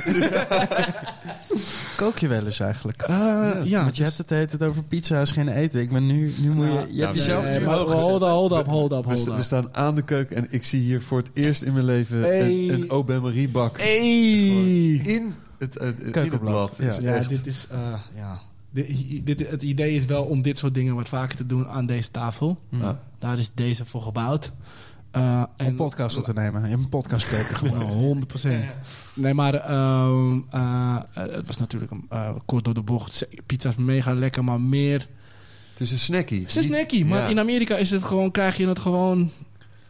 Kook 1.95 2.17
je 2.17 2.27
wel 2.27 2.45
eens 2.45 2.59
eigenlijk? 2.59 3.01
Eh, 3.01 3.51
ja. 3.63 3.83
Want 3.83 3.97
je 3.97 4.03
hebt 4.03 4.17
het 4.17 4.27
de 4.27 4.35
hele 4.35 4.47
tijd 4.47 4.63
over 4.63 4.83
pizza's 4.83 5.31
geen 5.31 5.47
eten. 5.47 5.79
Ik 5.81 5.91
ben 5.91 6.05
nu, 6.07 6.33
nu 6.41 6.49
moet 6.49 6.65
je, 6.65 6.95
je 6.95 7.03
hebt 7.03 7.15
jezelf 7.17 7.43
Nee, 7.43 7.59
nu 7.59 7.65
hoog 7.65 7.91
hold 7.91 8.21
up, 8.21 8.27
hold 8.27 8.51
up, 8.51 8.65
hold 8.65 8.91
up, 8.91 9.05
We, 9.35 9.43
staan 9.43 9.75
aan 9.75 9.95
de 9.95 10.01
keuken 10.01 10.35
en 10.35 10.47
ik 10.49 10.63
zie 10.63 10.81
hier 10.81 11.01
voor 11.01 11.17
het 11.17 11.29
eerst 11.33 11.61
in 11.61 11.73
mijn 11.73 11.85
leven 11.85 12.19
Hey. 12.19 12.69
een, 12.69 12.85
een 12.89 13.51
bak 13.51 13.77
Hey. 13.77 13.97
in 15.03 15.35
het, 15.57 15.73
het, 15.73 15.99
in 15.99 16.03
het 16.03 16.11
Keukenblad, 16.11 16.75
blad. 16.75 16.93
Het 16.93 17.03
Ja, 17.03 17.19
dit 17.19 17.47
is... 17.47 17.67
eh, 17.71 17.93
ja. 18.15 18.39
Dit, 18.73 19.25
dit, 19.25 19.49
het 19.49 19.61
idee 19.63 19.93
is 19.95 20.05
wel 20.05 20.23
om 20.23 20.41
dit 20.41 20.57
soort 20.57 20.73
dingen 20.73 20.95
wat 20.95 21.09
vaker 21.09 21.37
te 21.37 21.45
doen 21.45 21.67
aan 21.67 21.85
deze 21.85 22.11
tafel. 22.11 22.59
Ja. 22.69 22.99
Daar 23.19 23.37
is 23.37 23.51
deze 23.53 23.85
voor 23.85 24.01
gebouwd. 24.01 24.51
Eh, 25.11 25.43
om 25.57 25.65
een 25.65 25.75
podcast 25.75 26.17
op 26.17 26.23
te 26.23 26.33
nemen. 26.33 26.61
Je 26.61 26.67
hebt 26.67 26.81
een 26.81 26.89
podcastkeuken 26.89 27.55
gemaakt. 27.55 27.77
Nou, 27.77 27.91
100 27.91 28.27
procent. 28.27 28.65
Nee, 29.13 29.33
maar 29.33 29.53
ehm, 29.53 30.39
eh, 30.49 30.97
het 31.13 31.47
was 31.47 31.57
natuurlijk 31.57 31.91
een, 31.91 32.05
eh, 32.09 32.29
kort 32.45 32.65
door 32.65 32.73
de 32.73 32.81
bocht. 32.81 33.27
Pizza 33.45 33.69
is 33.69 33.75
mega 33.75 34.13
lekker, 34.13 34.43
maar 34.43 34.61
meer... 34.61 35.07
Het 35.71 35.81
is 35.81 35.91
een 35.91 35.99
snackie. 35.99 36.39
Het 36.39 36.49
is 36.49 36.55
Niet- 36.55 36.65
snackie, 36.65 37.05
maar 37.05 37.19
ja. 37.21 37.27
in 37.27 37.39
Amerika 37.39 37.75
is 37.75 37.89
het 37.89 38.03
gewoon, 38.03 38.31
krijg 38.31 38.57
je 38.57 38.67
het 38.67 38.79
gewoon 38.79 39.31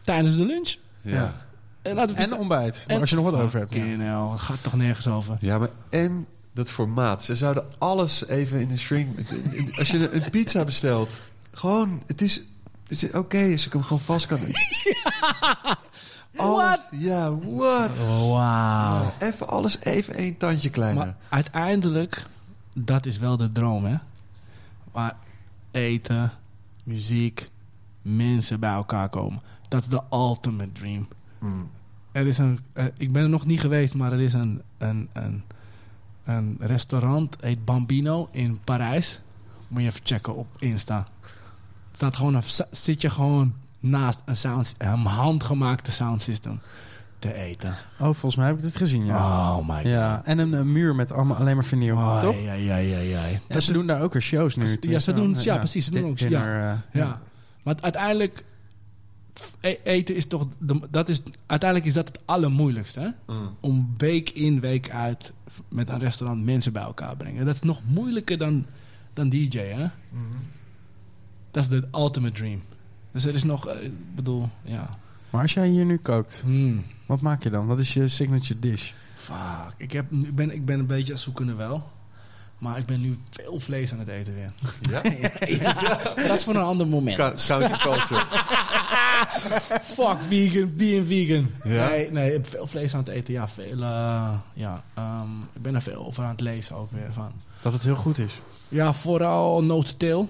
tijdens 0.02 0.36
de 0.36 0.44
lunch. 0.44 0.74
Ja. 1.02 1.46
En, 1.82 1.94
laten 1.94 2.16
we 2.16 2.22
En 2.22 2.36
ontbijt. 2.36 2.84
en- 2.86 3.00
als 3.00 3.10
je 3.10 3.16
nog 3.16 3.24
wat 3.30 3.40
over 3.40 3.58
hebt. 3.58 3.74
ja. 3.74 3.80
Hell, 3.84 4.30
het 4.30 4.40
gaat 4.40 4.62
toch 4.62 4.74
nergens 4.76 5.06
over. 5.08 5.36
ja, 5.40 5.58
maar 5.58 5.68
en 5.90 6.26
dat 6.54 6.70
formaat. 6.70 7.22
Ze 7.22 7.34
zouden 7.34 7.64
alles 7.78 8.26
even 8.26 8.60
in 8.60 8.68
de 8.68 8.76
shrink... 8.78 9.18
in- 9.18 9.72
Als 9.78 9.88
je 9.90 10.10
een, 10.10 10.30
pizza 10.30 10.64
bestelt, 10.64 11.20
gewoon, 11.50 12.02
het 12.06 12.22
is... 12.22 12.42
Het 12.88 13.02
is 13.02 13.10
oké 13.12 13.52
als 13.52 13.66
ik 13.66 13.72
hem 13.72 13.82
gewoon 13.82 14.00
vast 14.02 14.26
kan... 14.26 14.38
Alles- 16.36 16.56
What? 16.56 16.80
Ja, 16.90 17.36
what? 17.38 18.00
Oh, 18.00 18.30
Wauw. 18.32 19.12
Even 19.18 19.48
alles 19.48 19.78
even 19.80 20.14
één 20.14 20.36
tandje 20.36 20.70
kleiner. 20.70 21.04
Maar 21.04 21.16
uiteindelijk, 21.28 22.26
dat 22.74 23.06
is 23.06 23.18
wel 23.18 23.36
de 23.36 23.52
droom, 23.52 23.84
hè. 23.84 23.96
Maar 24.92 25.16
eten, 25.70 26.32
muziek, 26.84 27.50
mensen 28.02 28.60
bij 28.60 28.72
elkaar 28.72 29.08
komen. 29.08 29.42
Dat 29.68 29.82
is 29.82 29.88
de 29.88 30.02
ultimate 30.12 30.72
dream. 30.72 31.08
Mm. 31.38 31.70
Er 32.12 32.26
is 32.26 32.38
een, 32.38 32.58
eh, 32.72 32.84
ik 32.98 33.12
ben 33.12 33.22
er 33.22 33.28
nog 33.28 33.46
niet 33.46 33.60
geweest, 33.60 33.94
maar 33.94 34.12
er 34.12 34.20
is 34.20 34.32
een, 34.32 34.62
een, 34.78 35.08
een, 35.12 35.42
een 36.24 36.56
restaurant, 36.60 37.36
heet 37.40 37.64
Bambino 37.64 38.28
in 38.32 38.60
Parijs. 38.64 39.20
Moet 39.68 39.82
je 39.82 39.88
even 39.88 40.00
checken 40.04 40.34
op 40.36 40.46
Insta. 40.58 41.06
Staat 41.92 42.16
gewoon 42.16 42.42
zit 42.70 43.00
je 43.00 43.10
gewoon 43.10 43.54
naast 43.80 44.22
een, 44.24 44.36
sound, 44.36 44.74
een 44.78 45.04
handgemaakte 45.06 45.90
soundsystem 45.90 46.60
te 47.18 47.34
eten. 47.34 47.68
Oh, 47.98 48.04
volgens 48.04 48.36
mij 48.36 48.46
heb 48.46 48.56
ik 48.56 48.62
dit 48.62 48.76
gezien, 48.76 49.06
ja. 49.06 49.16
Oh 49.56 49.68
my 49.68 49.74
god. 49.76 49.86
Ja, 49.86 50.20
en 50.24 50.38
een, 50.38 50.52
een 50.52 50.72
muur 50.72 50.94
met 50.94 51.12
allemaal, 51.12 51.36
alleen 51.36 51.54
maar 51.54 51.64
vinyl, 51.64 51.96
Oh, 51.96 52.18
toch? 52.20 52.40
Ja, 52.42 52.52
ja, 52.52 52.76
ja, 52.76 52.98
ja. 52.98 53.20
Ja, 53.48 53.60
ze 53.60 53.72
doen 53.72 53.86
daar 53.86 54.02
ook 54.02 54.12
weer 54.12 54.22
shows 54.22 54.56
nu. 54.56 54.76
Ja, 54.80 54.98
ze 54.98 55.12
doen- 55.12 55.36
ja, 55.38 55.56
precies, 55.56 55.84
ze 55.84 55.90
doen 55.90 56.04
ook- 56.10 56.18
Dinner, 56.18 56.62
eh, 56.70 56.72
Ja. 57.00 57.18
Maar 57.62 57.74
uiteindelijk, 57.80 58.44
eten 59.82 60.16
is 60.16 60.26
toch, 60.26 60.46
de, 60.58 60.80
dat 60.90 61.08
is, 61.08 61.22
uiteindelijk 61.46 61.88
is 61.88 61.94
dat 61.94 62.08
het 62.08 62.18
allermoeilijkste. 62.24 63.00
Hè? 63.00 63.34
Mm. 63.34 63.56
Om 63.60 63.94
week 63.96 64.30
in, 64.30 64.60
week 64.60 64.90
uit 64.90 65.32
met 65.68 65.88
een 65.88 65.98
restaurant 65.98 66.44
mensen 66.44 66.72
bij 66.72 66.82
elkaar 66.82 67.16
brengen. 67.16 67.46
Dat 67.46 67.54
is 67.54 67.60
nog 67.60 67.80
moeilijker 67.86 68.38
dan, 68.38 68.66
dan 69.12 69.28
DJ, 69.28 69.58
hè? 69.58 69.86
Dat 71.50 71.62
is 71.62 71.68
de 71.68 71.88
ultimate 71.92 72.34
dream. 72.34 72.62
Dus 73.12 73.24
er 73.24 73.34
is 73.34 73.44
nog, 73.44 73.68
eh, 73.68 73.84
ik 73.84 74.14
bedoel, 74.14 74.48
ja. 74.62 74.98
Maar 75.30 75.42
als 75.42 75.52
jij 75.54 75.68
hier 75.68 75.84
nu 75.84 75.96
kookt, 75.96 76.40
Hmm. 76.44 76.84
wat 77.06 77.20
maak 77.20 77.42
je 77.42 77.50
dan? 77.50 77.66
Wat 77.66 77.78
is 77.78 77.94
je 77.94 78.08
signature 78.08 78.58
dish? 78.58 78.92
Fuck. 79.14 79.74
Ik, 79.76 79.92
heb, 79.92 80.12
ik, 80.12 80.34
ben, 80.34 80.50
ik 80.50 80.64
ben 80.64 80.78
een 80.78 80.86
beetje 80.86 81.16
zoekende 81.16 81.54
wel. 81.54 81.92
Maar 82.64 82.78
ik 82.78 82.84
ben 82.84 83.00
nu 83.00 83.18
veel 83.30 83.60
vlees 83.60 83.92
aan 83.92 83.98
het 83.98 84.08
eten 84.08 84.34
weer. 84.34 84.52
Ja? 84.90 85.02
dat 86.28 86.36
is 86.36 86.44
voor 86.44 86.54
een 86.54 86.62
ander 86.62 86.86
moment. 86.86 87.16
Ka- 87.16 87.32
Counterculture. 87.46 88.24
Fuck 89.96 90.20
vegan, 90.20 90.72
vegan, 90.76 91.04
vegan. 91.04 91.50
Ja? 91.64 91.88
Nee, 91.88 92.10
nee, 92.10 92.26
ik 92.26 92.32
heb 92.32 92.46
veel 92.46 92.66
vlees 92.66 92.94
aan 92.94 93.00
het 93.00 93.08
eten. 93.08 93.34
Ja, 93.34 93.48
veel, 93.48 93.82
eh, 93.82 94.34
ja 94.54 94.82
ehm, 94.94 95.42
ik 95.54 95.62
ben 95.62 95.74
er 95.74 95.82
veel 95.82 96.06
over 96.06 96.24
aan 96.24 96.30
het 96.30 96.40
lezen 96.40 96.76
ook 96.76 96.90
weer 96.92 97.12
van. 97.12 97.32
Dat 97.62 97.72
het 97.72 97.82
heel 97.82 97.96
goed 97.96 98.18
is. 98.18 98.40
Ja, 98.68 98.92
vooral 98.92 99.62
no-to-tail. 99.64 100.28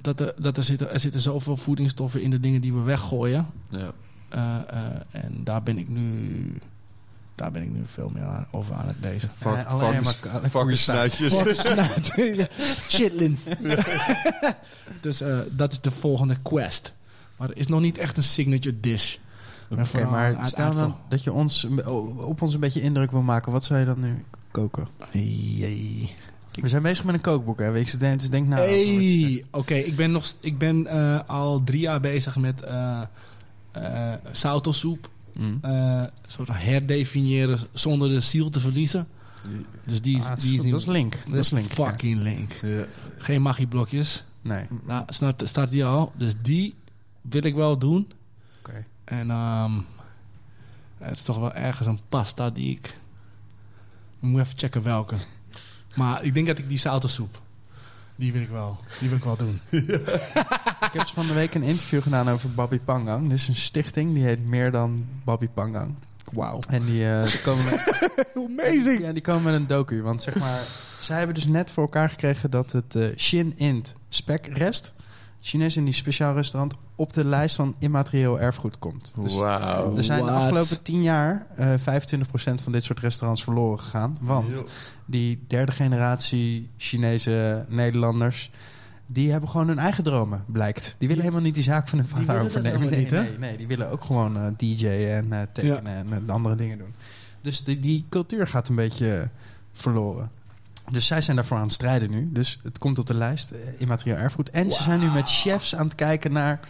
Dat 0.00 0.20
er, 0.20 0.34
dat 0.38 0.56
er, 0.56 0.64
zitten, 0.64 0.92
er 0.92 1.00
zitten 1.00 1.20
zoveel 1.20 1.56
voedingsstoffen 1.56 2.22
in 2.22 2.30
de 2.30 2.40
dingen 2.40 2.60
die 2.60 2.72
we 2.72 2.80
weggooien. 2.80 3.46
Ja. 3.68 3.92
Eh, 4.28 4.54
eh, 4.68 4.84
en 5.10 5.40
daar 5.44 5.62
ben 5.62 5.78
ik 5.78 5.88
nu... 5.88 6.58
Daar 7.34 7.50
ben 7.50 7.62
ik 7.62 7.70
nu 7.70 7.82
veel 7.84 8.10
meer 8.14 8.24
aan, 8.24 8.46
over 8.50 8.74
aan 8.74 8.86
het 8.86 8.96
lezen. 9.00 9.30
Fuck, 9.38 9.54
Eh, 9.54 9.66
alleen 9.66 10.02
maar. 10.02 10.14
Chitlins. 12.88 13.40
dus 15.00 15.20
eh, 15.20 15.38
dat 15.50 15.72
is 15.72 15.80
de 15.80 15.90
volgende 15.90 16.36
quest. 16.42 16.94
Maar 17.36 17.50
er 17.50 17.56
is 17.56 17.66
nog 17.66 17.80
niet 17.80 17.98
echt 17.98 18.16
een 18.16 18.22
signature 18.22 18.80
dish. 18.80 19.16
Oké, 19.70 20.04
maar 20.04 20.46
stel 20.46 20.64
uit- 20.64 20.74
dan 20.74 20.96
dat 21.08 21.24
je 21.24 21.32
ons, 21.32 21.66
op 22.16 22.42
ons 22.42 22.54
een 22.54 22.60
beetje 22.60 22.80
indruk 22.80 23.10
wil 23.10 23.22
maken. 23.22 23.52
Wat 23.52 23.64
zou 23.64 23.80
je 23.80 23.86
dan 23.86 24.00
nu 24.00 24.24
koken? 24.50 24.86
Hey, 25.10 26.08
We 26.52 26.68
zijn 26.68 26.82
bezig 26.82 27.04
met 27.04 27.14
een 27.14 27.20
kookboek, 27.20 27.58
hè? 27.58 27.76
Ik 27.76 28.00
denk, 28.00 28.18
dus 28.20 28.30
denk 28.30 28.46
nou. 28.48 28.60
hey. 28.68 29.44
oké, 29.50 29.74
ik 29.74 29.96
ben, 29.96 30.12
nog, 30.12 30.32
ik 30.40 30.58
ben 30.58 30.86
eh, 30.86 31.20
al 31.26 31.62
drie 31.64 31.80
jaar 31.80 32.00
bezig 32.00 32.36
met 32.36 32.62
eh 32.62 33.00
eh 33.72 34.12
sautelsoep. 34.32 35.08
Mm. 35.36 35.58
eh, 35.62 35.70
een 36.00 36.10
soort 36.26 36.48
herdefiniëren 36.52 37.58
zonder 37.72 38.08
de 38.08 38.20
ziel 38.20 38.50
te 38.50 38.60
verliezen. 38.60 39.06
Dus 39.84 40.00
die 40.02 40.16
is, 40.16 40.24
Ah, 40.24 40.36
die 40.36 40.54
is 40.56 40.62
niet- 40.62 40.70
dat 40.70 40.80
is 40.80 40.86
link. 40.86 41.16
dat 41.26 41.34
is 41.38 41.50
link. 41.50 41.68
ja. 41.68 41.74
fucking 41.74 42.20
link. 42.22 42.52
Ja. 42.62 42.84
Geen 43.18 43.42
magieblokjes. 43.42 44.24
Nee. 44.42 44.64
Nou, 44.86 45.04
start, 45.08 45.42
start 45.48 45.70
die 45.70 45.84
al. 45.84 46.12
Dus 46.16 46.32
die 46.42 46.74
wil 47.20 47.42
ik 47.44 47.54
wel 47.54 47.78
doen. 47.78 48.08
Oké. 48.58 48.84
En 49.04 49.30
ehm, 49.30 49.72
het 50.98 51.16
is 51.16 51.22
toch 51.22 51.38
wel 51.38 51.52
ergens 51.52 51.86
een 51.86 52.00
pasta 52.08 52.50
die 52.50 52.70
ik... 52.70 52.86
Ik 54.20 54.28
moet 54.30 54.40
even 54.40 54.58
checken 54.58 54.82
welke. 54.82 55.16
Maar 55.94 56.24
ik 56.24 56.34
denk 56.34 56.46
dat 56.46 56.58
ik 56.58 56.68
die 56.68 56.78
zoutensoep... 56.78 57.42
Die 58.16 58.32
wil 58.32 58.42
ik 58.42 58.48
wel. 58.48 58.76
Die 59.00 59.08
wil 59.08 59.18
ik 59.18 59.24
wel 59.24 59.36
doen. 59.36 59.60
Ik 60.88 60.92
heb 60.92 61.06
van 61.06 61.26
de 61.26 61.32
week 61.32 61.54
een 61.54 61.62
interview 61.62 62.02
gedaan 62.02 62.30
over 62.30 62.50
Bobby 62.50 62.78
Pangang. 62.78 63.28
Dit 63.28 63.38
is 63.38 63.48
een 63.48 63.54
stichting 63.54 64.14
die 64.14 64.24
heet 64.24 64.46
Meer 64.46 64.70
dan 64.70 65.04
Bobby 65.24 65.48
Pangang. 65.48 65.94
Wauw. 66.32 66.60
En 66.68 66.84
die, 66.84 67.10
eh, 67.10 67.24
die 67.24 67.40
komen 67.40 67.64
met, 67.64 68.04
Amazing. 68.48 69.00
ja, 69.00 69.12
die 69.12 69.22
komen 69.22 69.42
met 69.42 69.54
een 69.54 69.66
docu. 69.66 70.02
Want 70.02 70.22
zeg 70.22 70.34
maar, 70.38 70.60
zij 71.00 71.16
hebben 71.16 71.34
dus 71.34 71.46
net 71.46 71.72
voor 71.72 71.82
elkaar 71.82 72.08
gekregen 72.08 72.50
dat 72.50 72.72
het 72.72 72.94
eh, 72.94 73.06
Shin 73.16 73.52
Int 73.56 73.94
Spekrest, 74.08 74.93
Chinees 75.46 75.76
in 75.76 75.84
die 75.84 75.94
speciaal 75.94 76.34
restaurant, 76.34 76.74
op 76.94 77.12
de 77.12 77.24
lijst 77.24 77.56
van 77.56 77.74
immaterieel 77.78 78.40
erfgoed 78.40 78.78
komt. 78.78 79.12
Dus 79.20 79.36
Wauw. 79.36 79.96
er 79.96 80.02
zijn 80.02 80.24
de 80.24 80.30
afgelopen 80.30 80.82
tien 80.82 81.02
jaar 81.02 81.46
eh 81.54 81.74
25% 81.74 81.74
van 82.62 82.72
dit 82.72 82.84
soort 82.84 83.00
restaurants 83.00 83.44
verloren 83.44 83.78
gegaan. 83.80 84.18
Want 84.20 84.64
die 85.04 85.44
derde 85.46 85.72
generatie 85.72 86.70
Chinese 86.76 87.64
Nederlanders... 87.68 88.50
die 89.06 89.30
hebben 89.30 89.48
gewoon 89.48 89.68
hun 89.68 89.78
eigen 89.78 90.04
dromen, 90.04 90.44
blijkt. 90.46 90.94
Die 90.98 91.08
willen 91.08 91.22
helemaal 91.22 91.44
niet 91.44 91.54
die 91.54 91.62
zaak 91.62 91.88
van 91.88 91.98
hun 91.98 92.08
vader 92.08 92.42
overnemen. 92.42 92.90
Nee, 92.90 92.98
niet, 92.98 93.10
hè? 93.10 93.22
nee, 93.22 93.38
nee, 93.38 93.56
die 93.56 93.66
willen 93.66 93.90
ook 93.90 94.04
gewoon 94.04 94.36
eh 94.36 94.46
DJ'en 94.56 95.08
en 95.08 95.32
eh, 95.32 95.46
tekenen 95.52 96.12
en 96.12 96.22
eh, 96.26 96.34
andere 96.34 96.54
dingen 96.54 96.78
doen. 96.78 96.94
Dus 97.40 97.64
die, 97.64 97.80
die 97.80 98.04
cultuur 98.08 98.46
gaat 98.46 98.68
een 98.68 98.74
beetje 98.74 99.16
eh, 99.16 99.28
verloren. 99.72 100.30
Dus 100.90 101.06
zij 101.06 101.20
zijn 101.20 101.36
daarvoor 101.36 101.56
aan 101.56 101.62
het 101.62 101.72
strijden 101.72 102.10
nu. 102.10 102.28
Dus 102.32 102.60
het 102.62 102.78
komt 102.78 102.98
op 102.98 103.06
de 103.06 103.14
lijst, 103.14 103.50
eh, 103.50 103.58
immaterieel 103.78 104.16
erfgoed. 104.16 104.50
En 104.50 104.70
ze 104.72 104.82
zijn 104.82 105.00
nu 105.00 105.06
met 105.06 105.30
chefs 105.30 105.74
aan 105.74 105.84
het 105.86 105.94
kijken 105.94 106.32
naar 106.32 106.60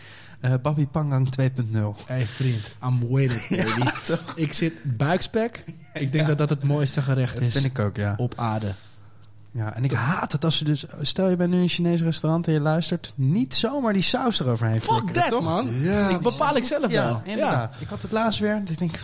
eh 0.40 0.52
Babi 0.62 0.86
Pangang 0.86 1.28
2.0. 1.30 1.96
Hey 2.06 2.26
vriend, 2.26 2.74
I'm 2.84 3.18
it, 3.18 3.46
baby. 3.50 3.90
ik 4.44 4.52
zit 4.52 4.72
buikspek. 4.96 5.64
Ik 5.94 6.12
denk 6.12 6.26
dat 6.26 6.38
dat 6.38 6.48
het 6.50 6.62
mooiste 6.62 7.02
gerecht 7.02 7.34
Dat 7.34 7.42
is 7.42 7.52
vind 7.52 7.64
ik 7.64 7.78
ook, 7.78 7.96
ja. 7.96 8.14
op 8.16 8.32
aarde. 8.36 8.74
Ja, 9.50 9.74
en 9.74 9.84
ik 9.84 9.92
haat 9.92 10.32
het 10.32 10.44
als 10.44 10.56
ze 10.56 10.64
dus... 10.64 10.84
Stel 11.00 11.28
je 11.28 11.36
bent 11.36 11.50
nu 11.50 11.56
in 11.56 11.62
een 11.62 11.68
Chinees 11.68 12.02
restaurant 12.02 12.46
en 12.46 12.52
je 12.52 12.60
luistert... 12.60 13.12
niet 13.14 13.54
zomaar 13.54 13.92
die 13.92 14.02
saus 14.02 14.40
eroverheen 14.40 14.80
Fuck 14.80 15.08
toch? 15.28 15.44
man. 15.44 15.68
Ja. 15.80 16.08
Ik 16.08 16.18
bepaal 16.18 16.56
ik 16.56 16.64
zelf 16.64 16.90
Ja, 16.90 17.04
wel. 17.04 17.20
inderdaad. 17.24 17.76
Ik 17.80 17.88
had 17.88 18.02
het 18.02 18.12
laatst 18.12 18.38
weer. 18.40 18.60
Dus 18.60 18.70
ik 18.70 18.78
denk, 18.78 18.94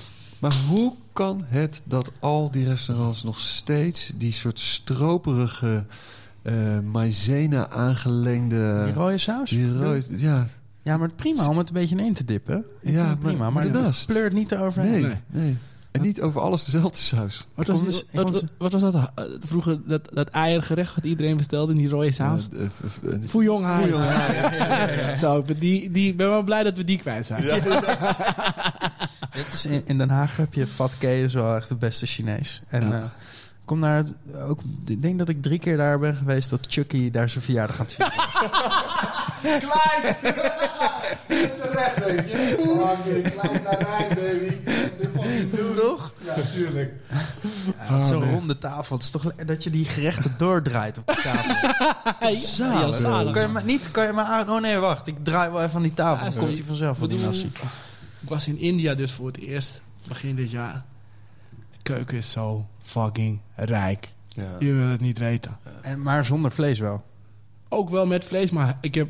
Maar 0.40 0.54
hoe 0.68 0.92
kan 1.12 1.44
het 1.48 1.82
dat 1.84 2.10
al 2.20 2.50
die 2.50 2.64
restaurants 2.68 3.22
nog 3.24 3.40
steeds 3.40 4.12
die 4.16 4.32
soort 4.32 4.58
stroperige 4.58 5.84
eh 6.42 6.78
maizena 6.92 7.68
aangelengde... 7.68 8.82
die 8.84 8.94
rode 8.94 9.18
saus? 9.18 9.50
die 9.50 9.78
rode- 9.78 10.02
ja, 10.16 10.46
Ja, 10.82 10.96
maar 10.96 11.10
prima 11.12 11.48
om 11.48 11.58
het 11.58 11.68
een 11.68 11.74
beetje 11.74 11.96
in 12.04 12.14
te 12.14 12.24
dippen. 12.24 12.64
Ik 12.80 12.92
Ja, 12.94 13.08
het 13.08 13.18
prima. 13.18 13.50
maar- 13.50 13.72
daarnaast- 13.72 14.06
pleurt 14.06 14.32
niet 14.32 14.52
eroverheen. 14.52 15.00
nee, 15.02 15.14
Nee. 15.26 15.56
En 15.90 16.02
niet 16.02 16.20
over 16.22 16.40
alles 16.40 16.64
dezelfde 16.64 16.98
saus. 16.98 17.46
Wat 17.54 17.66
was, 17.66 17.84
dus- 17.84 18.04
wat, 18.12 18.24
kom 18.24 18.32
wat, 18.32 18.44
wat 18.58 18.72
was 18.72 18.82
dat 18.82 18.94
eh, 18.94 19.24
vroeger, 19.40 19.80
dat, 19.86 20.08
dat 20.12 20.28
eiergerecht 20.28 20.94
wat 20.94 21.04
iedereen 21.04 21.36
bestelde 21.36 21.72
in 21.72 21.78
die 21.78 21.88
rode 21.88 22.10
saus? 22.12 22.48
Hai. 23.62 23.92
Zo, 25.22 25.38
ik 25.38 25.44
ben, 25.44 25.58
die, 25.58 25.90
die, 25.90 26.08
ik 26.10 26.16
ben 26.16 26.28
wel 26.28 26.42
blij 26.42 26.62
dat 26.62 26.76
we 26.76 26.84
die 26.84 26.98
kwijt 26.98 27.26
zijn. 27.26 27.42
Het 29.30 29.52
is 29.52 29.66
in, 29.66 29.82
in 29.84 29.98
Den 29.98 30.10
Haag 30.10 30.36
heb 30.36 30.54
je 30.54 30.66
Fat 30.66 30.92
K, 30.98 31.02
is 31.02 31.34
wel 31.34 31.56
echt 31.56 31.68
de 31.68 31.74
beste 31.74 32.06
Chinees. 32.06 32.62
En 32.68 32.88
Ja. 32.88 32.94
eh, 32.96 33.02
ik 33.02 33.76
kom 33.76 33.80
daar 33.80 34.04
ook... 34.48 34.60
Ik 34.86 35.02
denk 35.02 35.18
dat 35.18 35.28
ik 35.28 35.42
drie 35.42 35.58
keer 35.58 35.76
daar 35.76 35.98
ben 35.98 36.16
geweest... 36.16 36.50
dat 36.50 36.66
Chucky 36.68 37.10
daar 37.10 37.28
zijn 37.28 37.44
verjaardag 37.44 37.76
gaat 37.76 37.92
vieren. 37.92 38.14
Klein! 39.68 40.16
Terecht, 41.60 42.04
weet 42.04 42.28
je. 42.30 42.36
Fucking 42.36 43.30
klein 43.34 43.62
naar 43.62 43.78
Rijn, 43.82 44.08
baby. 44.14 44.54
Toch? 45.74 46.12
Ja, 46.24 46.34
tuurlijk. 46.54 46.92
Ja, 47.88 48.04
Zo'n 48.04 48.30
ronde 48.30 48.58
tafel. 48.58 48.96
Het 48.96 49.04
is 49.04 49.10
toch 49.10 49.34
dat 49.46 49.64
je 49.64 49.70
die 49.70 49.84
gerechten 49.84 50.34
doordraait 50.38 50.98
op 50.98 51.06
de 51.06 51.20
tafel. 51.22 51.54
Hey, 52.20 52.34
Zalig. 52.36 52.96
zalig. 52.96 53.32
Kan 53.32 53.42
je 53.42 53.48
maar 53.48 53.64
niet, 53.64 53.90
kan 53.90 54.04
je 54.06 54.12
maar 54.12 54.24
aan... 54.24 54.50
Oh 54.50 54.60
nee, 54.60 54.76
wacht. 54.78 55.06
Ik 55.06 55.24
draai 55.24 55.50
wel 55.50 55.62
even 55.62 55.76
aan 55.76 55.82
die 55.82 55.94
tafel. 55.94 56.30
Dan 56.30 56.38
komt 56.38 56.56
hij 56.56 56.66
vanzelf 56.66 56.98
wel 56.98 57.08
die 57.08 57.18
nasi. 57.18 57.50
Ik 58.20 58.28
was 58.28 58.48
in 58.48 58.58
India 58.58 58.94
dus 58.94 59.12
voor 59.12 59.26
het 59.26 59.38
eerst, 59.38 59.82
begin 60.08 60.36
dit 60.36 60.50
jaar. 60.50 60.84
De 61.50 61.82
keuken 61.82 62.16
is 62.16 62.30
zo 62.30 62.68
fucking 62.82 63.40
rijk. 63.54 64.12
Ja. 64.28 64.56
Je 64.58 64.72
wil 64.72 64.86
het 64.86 65.00
niet 65.00 65.18
weten. 65.18 65.58
En, 65.82 66.02
maar 66.02 66.24
zonder 66.24 66.50
vlees 66.50 66.78
wel. 66.78 67.04
Ook 67.68 67.90
wel 67.90 68.06
met 68.06 68.24
vlees, 68.24 68.50
maar 68.50 68.78
ik 68.80 68.94
heb 68.94 69.08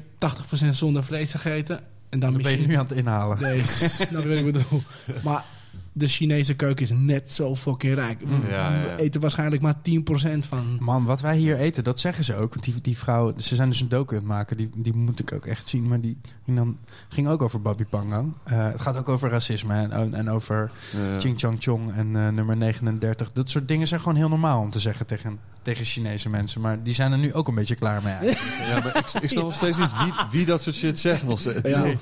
80% 0.65 0.69
zonder 0.69 1.05
vlees 1.05 1.31
gegeten. 1.31 1.81
En 2.09 2.19
dan, 2.19 2.33
Dan 2.33 2.43
ben 2.43 2.61
je 2.61 2.67
nu 2.67 2.75
aan 2.75 2.87
het 2.87 2.93
inhalen. 2.93 3.43
Nee, 3.43 3.61
snap 4.07 4.23
je 4.23 4.29
wat 4.29 4.39
ik 4.39 4.45
bedoel? 4.45 4.83
Maar 5.25 5.45
de 5.93 6.09
Chinese 6.09 6.55
keuken 6.55 6.85
is 6.85 6.91
net 6.95 7.31
zo 7.31 7.57
fucking 7.57 7.95
rijk. 7.95 8.21
Ja, 8.21 8.49
ja, 8.49 8.75
ja. 8.75 8.97
We 8.97 9.03
eten 9.03 9.21
waarschijnlijk 9.21 9.63
maar 9.63 9.75
10% 9.75 10.39
van... 10.39 10.77
Man, 10.81 11.05
wat 11.05 11.21
wij 11.21 11.37
hier 11.37 11.57
eten, 11.57 11.85
dat 11.85 12.01
zeggen 12.01 12.25
ze 12.25 12.37
ook. 12.37 12.53
Want 12.55 12.65
die, 12.65 12.81
die 12.81 12.99
vrouw, 12.99 13.33
ze 13.37 13.55
zijn 13.55 13.69
dus 13.69 13.81
een 13.81 13.89
docu 13.89 14.15
aan 14.15 14.21
het 14.21 14.31
maken. 14.31 14.57
Die, 14.57 14.71
die 14.77 14.95
moet 14.95 15.21
ik 15.21 15.33
ook 15.33 15.47
echt 15.47 15.69
zien. 15.69 15.89
Maar 15.89 16.01
die 16.01 16.17
ging, 16.45 16.57
dan, 16.57 16.79
ging 17.09 17.29
ook 17.29 17.43
over 17.43 17.63
Babi 17.63 17.85
Pangang. 17.85 18.35
Eh, 18.45 18.65
het 18.65 18.81
gaat 18.81 18.97
ook 18.97 19.09
over 19.09 19.31
racisme 19.31 19.75
en, 19.75 20.15
en 20.15 20.31
over 20.31 20.71
Ja. 20.93 21.19
Ching 21.21 21.39
Chong 21.39 21.57
Chong 21.59 21.93
en 21.95 22.17
eh, 22.17 22.29
nummer 22.29 22.57
39. 22.57 23.33
Dat 23.33 23.51
soort 23.51 23.69
dingen 23.69 23.87
zijn 23.87 24.01
gewoon 24.01 24.17
heel 24.17 24.29
normaal 24.29 24.61
om 24.61 24.71
te 24.71 24.81
zeggen 24.81 25.07
tegen, 25.07 25.39
tegen 25.63 25.85
Chinese 25.85 26.29
mensen. 26.29 26.61
Maar 26.61 26.83
die 26.83 26.95
zijn 26.95 27.13
er 27.13 27.19
nu 27.19 27.35
ook 27.35 27.49
een 27.49 27.55
beetje 27.55 27.75
klaar 27.75 28.03
mee. 28.03 28.15
eigenlijk. 28.15 28.69
Ja, 28.69 28.81
maar 28.85 28.97
ik, 28.97 29.23
ik 29.23 29.29
snap 29.31 29.45
nog 29.45 29.55
steeds 29.55 29.79
niet 29.79 29.99
wie, 29.99 30.13
wie 30.31 30.45
dat 30.47 30.63
soort 30.63 30.77
shit 30.77 30.99
zegt. 30.99 31.23
Nog 31.27 31.41
steeds. 31.41 31.69
Ja. 31.69 31.83
Nee. 31.83 31.99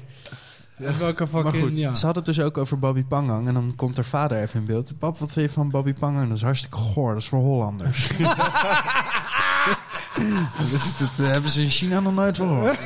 Welke 0.78 1.26
fucking... 1.26 1.52
maar 1.52 1.62
goed, 1.62 1.76
ja. 1.76 1.92
ze 1.92 2.04
hadden 2.04 2.24
het 2.24 2.34
dus 2.34 2.44
ook 2.44 2.58
over 2.58 2.78
Babi 2.78 3.04
Pangang. 3.04 3.48
En 3.48 3.54
dan 3.54 3.72
komt 3.76 3.96
haar 3.96 4.04
vader 4.04 4.40
even 4.42 4.60
in 4.60 4.66
beeld. 4.66 4.98
Pap, 4.98 5.18
wat 5.18 5.32
vind 5.32 5.46
je 5.46 5.52
van 5.52 5.70
Babi 5.70 5.94
Pangang? 5.94 6.28
Dat 6.28 6.36
is 6.36 6.42
hartstikke 6.42 6.76
goor. 6.76 7.12
Dat 7.12 7.22
is 7.22 7.28
voor 7.28 7.40
Hollanders. 7.40 8.08
dat, 10.58 10.96
dat 10.98 11.26
eh, 11.26 11.32
hebben 11.32 11.50
ze 11.50 11.62
in 11.62 11.70
China 11.70 12.00
nog 12.00 12.14
nooit 12.14 12.36
gehoord. 12.36 12.78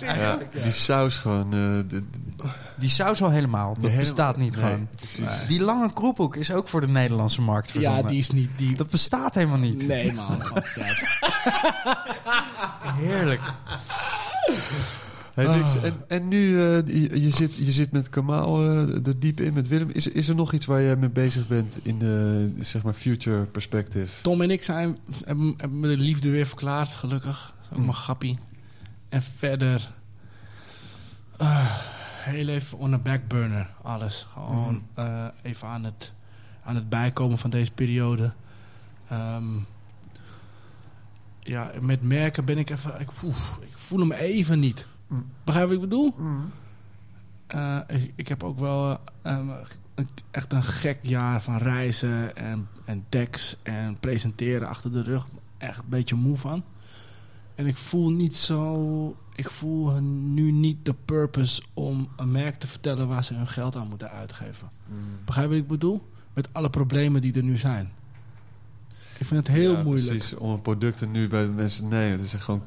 Ja, 0.00 0.38
die 0.62 0.72
saus 0.72 1.16
gewoon. 1.16 1.44
eh, 1.44 1.58
de- 1.58 1.86
de- 1.88 2.02
Die 2.76 2.88
saus 2.88 3.22
al 3.22 3.30
helemaal. 3.30 3.66
Dat 3.68 3.76
helemaal- 3.76 4.00
bestaat 4.00 4.36
niet 4.36 4.56
nee, 4.56 4.64
gewoon. 4.64 4.88
precies. 4.96 5.46
Die 5.48 5.60
lange 5.62 5.92
kroephoek 5.92 6.36
is 6.36 6.52
ook 6.52 6.68
voor 6.68 6.80
de 6.80 6.88
Nederlandse 6.88 7.42
markt 7.42 7.70
verzonnen. 7.70 8.02
ja, 8.02 8.08
die 8.08 8.18
is 8.18 8.30
niet... 8.30 8.50
Die... 8.56 8.76
Dat 8.76 8.90
bestaat 8.90 9.34
helemaal 9.34 9.58
niet. 9.58 9.86
Nee, 9.86 10.12
man. 10.12 10.40
Heerlijk. 13.04 13.40
Hey, 15.36 15.56
Niks, 15.56 15.80
en, 15.82 15.94
en 16.08 16.28
nu, 16.28 16.60
eh, 16.60 16.86
je, 16.86 17.20
je 17.22 17.30
zit, 17.30 17.56
je 17.56 17.72
zit 17.72 17.92
met 17.92 18.08
Kamal 18.08 18.62
eh, 18.62 19.06
er 19.06 19.18
diep 19.20 19.40
in, 19.40 19.52
met 19.52 19.68
Willem. 19.68 19.90
Is, 19.90 20.06
is 20.06 20.28
er 20.28 20.34
nog 20.34 20.52
iets 20.52 20.66
waar 20.66 20.82
jij 20.82 20.96
mee 20.96 21.08
bezig 21.08 21.48
bent 21.48 21.78
in 21.82 21.98
de 21.98 22.52
zeg 22.60 22.82
maar, 22.82 22.92
future 22.92 23.44
perspective? 23.44 24.22
Tom 24.22 24.40
en 24.42 24.50
ik 24.50 24.64
zijn, 24.64 24.98
hebben, 25.24 25.80
de 25.82 25.96
liefde 25.96 26.30
weer 26.30 26.46
verklaard, 26.46 26.88
gelukkig. 26.88 27.54
Dat 27.56 27.64
is 27.64 27.70
ook 27.72 27.78
Mm. 27.78 27.84
maar 27.84 27.94
grappie. 27.94 28.38
En 29.08 29.22
verder... 29.22 29.88
eh, 31.36 31.76
heel 32.24 32.48
even 32.48 32.78
on 32.78 32.92
a 32.94 32.98
backburner, 32.98 33.70
alles. 33.82 34.26
Gewoon 34.32 34.72
Mm. 34.74 34.82
eh, 34.94 35.24
even 35.42 35.68
aan 35.68 35.84
het, 35.84 36.12
aan 36.64 36.74
het 36.74 36.88
bijkomen 36.88 37.38
van 37.38 37.50
deze 37.50 37.70
periode. 37.72 38.32
Ehm, 39.08 39.54
ja, 41.40 41.70
met 41.80 42.02
merken 42.02 42.44
ben 42.44 42.58
ik 42.58 42.70
even... 42.70 43.00
Ik, 43.00 43.08
oef, 43.24 43.58
ik 43.60 43.78
voel 43.78 43.98
hem 43.98 44.12
even 44.12 44.58
niet. 44.58 44.86
Mm. 45.06 45.24
Begrijp 45.44 45.66
wat 45.66 45.74
ik 45.74 45.80
bedoel? 45.80 46.14
Eh, 47.46 47.78
ik, 47.86 48.12
ik 48.16 48.28
heb 48.28 48.42
ook 48.44 48.58
wel 48.58 48.90
eh, 48.90 48.96
een- 49.22 49.54
een- 49.94 50.08
echt 50.30 50.52
een 50.52 50.62
gek 50.62 50.98
jaar 51.02 51.42
van 51.42 51.56
reizen 51.56 52.36
en, 52.36 52.68
en 52.84 53.04
decks 53.08 53.56
en 53.62 53.96
presenteren 54.00 54.68
achter 54.68 54.92
de 54.92 55.02
rug. 55.02 55.26
Echt 55.58 55.78
een 55.78 55.84
beetje 55.88 56.14
moe 56.14 56.36
van. 56.36 56.64
En 57.54 57.66
ik 57.66 57.76
voel 57.76 58.10
niet 58.10 58.36
zo. 58.36 59.16
Ik 59.34 59.50
voel 59.50 60.00
nu 60.02 60.50
niet 60.50 60.84
de 60.84 60.94
purpose 61.04 61.62
om 61.74 62.08
een 62.16 62.30
merk 62.30 62.54
te 62.54 62.66
vertellen 62.66 63.08
waar 63.08 63.24
ze 63.24 63.34
hun 63.34 63.46
geld 63.48 63.76
aan 63.76 63.88
moeten 63.88 64.10
uitgeven. 64.10 64.70
Begrijp 65.24 65.46
je 65.48 65.54
wat 65.54 65.62
ik 65.62 65.68
bedoel? 65.68 66.08
Met 66.34 66.48
alle 66.52 66.70
problemen 66.70 67.20
die 67.20 67.34
er 67.34 67.42
nu 67.42 67.56
zijn. 67.56 67.92
Ik 69.18 69.26
vind 69.26 69.46
het 69.46 69.56
heel 69.56 69.72
Ja, 69.76 69.82
moeilijk. 69.82 70.08
Precies, 70.08 70.34
om 70.34 70.50
een 70.50 70.62
producten 70.62 71.10
nu 71.10 71.28
bij 71.28 71.42
de 71.42 71.48
mensen... 71.48 71.88
Nee, 71.88 72.10
het 72.10 72.20
is 72.20 72.34
echt 72.34 72.44
gewoon... 72.44 72.62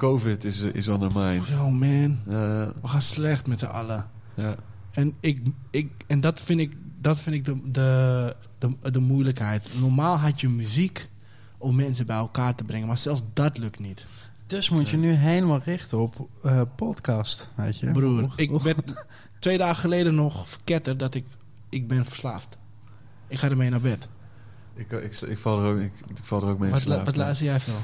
COVID 0.00 0.44
is, 0.44 0.60
is 0.60 0.88
on 0.88 0.98
their 0.98 1.12
mind. 1.14 1.48
Yo 1.48 1.70
man, 1.70 2.18
Ja, 2.28 2.72
we 2.82 2.88
gaan 2.88 3.02
slecht 3.02 3.46
met 3.46 3.58
z'n 3.58 3.64
allen. 3.66 4.10
ja. 4.34 4.56
En, 4.90 5.14
ik, 5.20 5.40
ik, 5.70 5.90
en 6.06 6.20
dat 6.20 6.40
vind 6.40 6.60
ik, 6.60 6.72
dat 7.00 7.20
vind 7.20 7.36
ik 7.36 7.44
de, 7.44 7.56
de, 7.70 8.36
de, 8.58 8.90
de 8.90 8.98
moeilijkheid. 9.00 9.68
Normaal 9.80 10.16
had 10.16 10.40
je 10.40 10.48
muziek 10.48 11.08
om 11.58 11.76
mensen 11.76 12.06
bij 12.06 12.16
elkaar 12.16 12.54
te 12.54 12.64
brengen, 12.64 12.86
maar 12.86 12.96
zelfs 12.98 13.22
dat 13.32 13.58
lukt 13.58 13.78
niet. 13.78 14.06
Dus 14.46 14.70
moet 14.70 14.88
je 14.88 14.96
nu 14.96 15.10
helemaal 15.12 15.60
richten 15.64 15.98
op 15.98 16.28
eh, 16.42 16.62
podcast, 16.76 17.48
weet 17.54 17.78
je. 17.78 17.90
Broer, 17.90 18.22
Och, 18.22 18.38
ik 18.38 18.50
och. 18.52 18.62
werd 18.68 18.92
twee 19.38 19.58
dagen 19.58 19.76
geleden 19.76 20.14
nog 20.14 20.48
verketterd 20.48 20.98
dat 20.98 21.14
ik, 21.14 21.24
ik 21.68 21.88
ben 21.88 22.04
verslaafd. 22.06 22.58
Ik 23.28 23.38
ga 23.38 23.48
ermee 23.48 23.70
naar 23.70 23.80
bed. 23.80 24.08
Ik, 24.74 24.90
ik, 24.90 25.20
ik, 25.20 25.38
val 25.38 25.64
er 25.64 25.72
ook, 25.72 25.78
ik, 25.80 25.92
ik 26.08 26.16
val 26.22 26.42
er 26.42 26.48
ook 26.48 26.58
mee 26.58 26.68
in 26.68 26.74
Wat, 26.74 26.82
slaap. 26.82 27.04
wat 27.04 27.16
luister 27.16 27.46
jij 27.46 27.60
veel? 27.60 27.74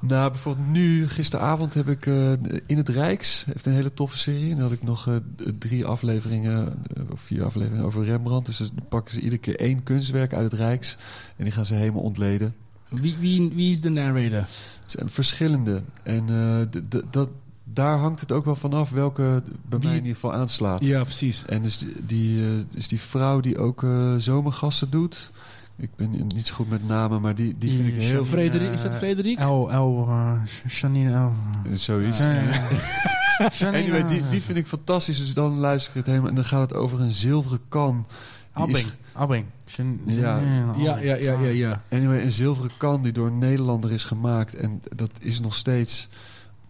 Nou, 0.00 0.30
bijvoorbeeld 0.30 0.68
nu, 0.68 1.08
gisteravond 1.08 1.74
heb 1.74 1.88
ik 1.88 2.06
eh, 2.06 2.32
in 2.66 2.76
het 2.76 2.88
Rijks, 2.88 3.44
heeft 3.44 3.66
een 3.66 3.72
hele 3.72 3.94
toffe 3.94 4.18
serie. 4.18 4.44
En 4.50 4.54
dan 4.56 4.60
had 4.60 4.72
ik 4.72 4.82
nog 4.82 5.06
eh, 5.08 5.14
drie 5.58 5.84
afleveringen, 5.84 6.66
eh, 6.96 7.02
of 7.12 7.20
vier 7.20 7.44
afleveringen 7.44 7.84
over 7.84 8.04
Rembrandt. 8.04 8.46
Dus 8.46 8.58
dan 8.58 8.70
pakken 8.88 9.14
ze 9.14 9.20
iedere 9.20 9.40
keer 9.40 9.56
één 9.60 9.82
kunstwerk 9.82 10.34
uit 10.34 10.50
het 10.50 10.60
Rijks. 10.60 10.96
En 11.36 11.44
die 11.44 11.52
gaan 11.52 11.66
ze 11.66 11.74
helemaal 11.74 12.02
ontleden. 12.02 12.54
Wie, 12.88 13.16
wie, 13.20 13.50
wie 13.54 13.72
is 13.72 13.80
de 13.80 13.88
narrator? 13.90 14.46
Het 14.80 14.90
zijn 14.90 15.10
verschillende. 15.10 15.82
En 16.02 16.26
dat, 17.10 17.28
daar 17.64 17.98
hangt 17.98 18.20
het 18.20 18.32
ook 18.32 18.44
wel 18.44 18.56
vanaf 18.56 18.90
welke 18.90 19.42
bij 19.68 19.78
Die- 19.78 19.88
mij 19.88 19.96
in 19.98 20.02
ieder 20.04 20.14
geval 20.14 20.32
aanslaat. 20.32 20.84
Ja, 20.84 21.02
precies. 21.02 21.44
En 21.46 21.62
dus 21.62 21.84
die, 22.06 22.66
dus 22.68 22.88
die 22.88 23.00
vrouw 23.00 23.40
die 23.40 23.58
ook 23.58 23.86
zomergasten 24.16 24.90
doet. 24.90 25.30
Ik 25.78 25.90
ben 25.96 26.10
niet 26.10 26.46
zo 26.46 26.54
goed 26.54 26.68
met 26.70 26.88
namen, 26.88 27.20
maar 27.20 27.34
die, 27.34 27.54
die 27.58 27.70
vind 27.76 27.88
ik 27.88 27.94
heel... 28.00 28.24
Frederik, 28.24 28.72
is 28.72 28.82
dat 28.82 28.94
Frederik? 28.94 29.38
El, 29.38 29.72
El, 29.72 30.06
eh, 30.08 30.32
Janine 30.68 31.12
El. 31.14 31.32
Zoiets. 31.72 32.20
Anyway, 33.64 34.06
die, 34.08 34.20
eh, 34.20 34.30
die 34.30 34.42
vind 34.42 34.58
ik 34.58 34.66
fantastisch. 34.66 35.18
Dus 35.18 35.34
dan 35.34 35.56
luister 35.58 35.90
ik 35.90 35.96
het 35.98 36.06
helemaal. 36.06 36.28
En 36.28 36.34
dan 36.34 36.44
gaat 36.44 36.60
het 36.70 36.74
over 36.74 37.00
een 37.00 37.12
zilveren 37.12 37.60
kan. 37.68 38.06
Abbing. 39.12 39.44
Jan- 39.64 40.00
Ja. 40.06 40.40
Ja, 40.76 40.96
ja, 40.96 41.14
ja, 41.14 41.38
ja. 41.48 41.82
Anyway, 41.90 42.22
een 42.22 42.30
zilveren 42.30 42.70
kan 42.76 43.02
die 43.02 43.12
door 43.12 43.26
een 43.26 43.38
Nederlander 43.38 43.92
is 43.92 44.04
gemaakt. 44.04 44.54
En 44.54 44.82
dat 44.94 45.10
is 45.20 45.40
nog 45.40 45.54
steeds 45.54 46.08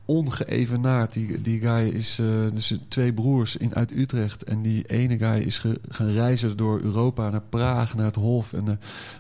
ongeëvenaard. 0.07 1.13
Die, 1.13 1.41
die 1.41 1.61
guy 1.61 1.89
is 1.89 2.19
eh, 2.19 2.27
dus 2.53 2.79
twee 2.89 3.15
broers 3.15 3.57
in, 3.57 3.75
uit 3.75 3.93
Utrecht. 3.93 4.45
En 4.45 4.63
die 4.63 4.85
ene 4.85 5.19
guy 5.19 5.39
is 5.43 5.65
gaan 5.89 6.09
reizen 6.09 6.57
door 6.57 6.81
Europa 6.81 7.31
naar 7.31 7.43
Praag, 7.43 7.95
naar 7.95 8.07
het 8.07 8.15
Hof 8.15 8.53
en 8.53 8.65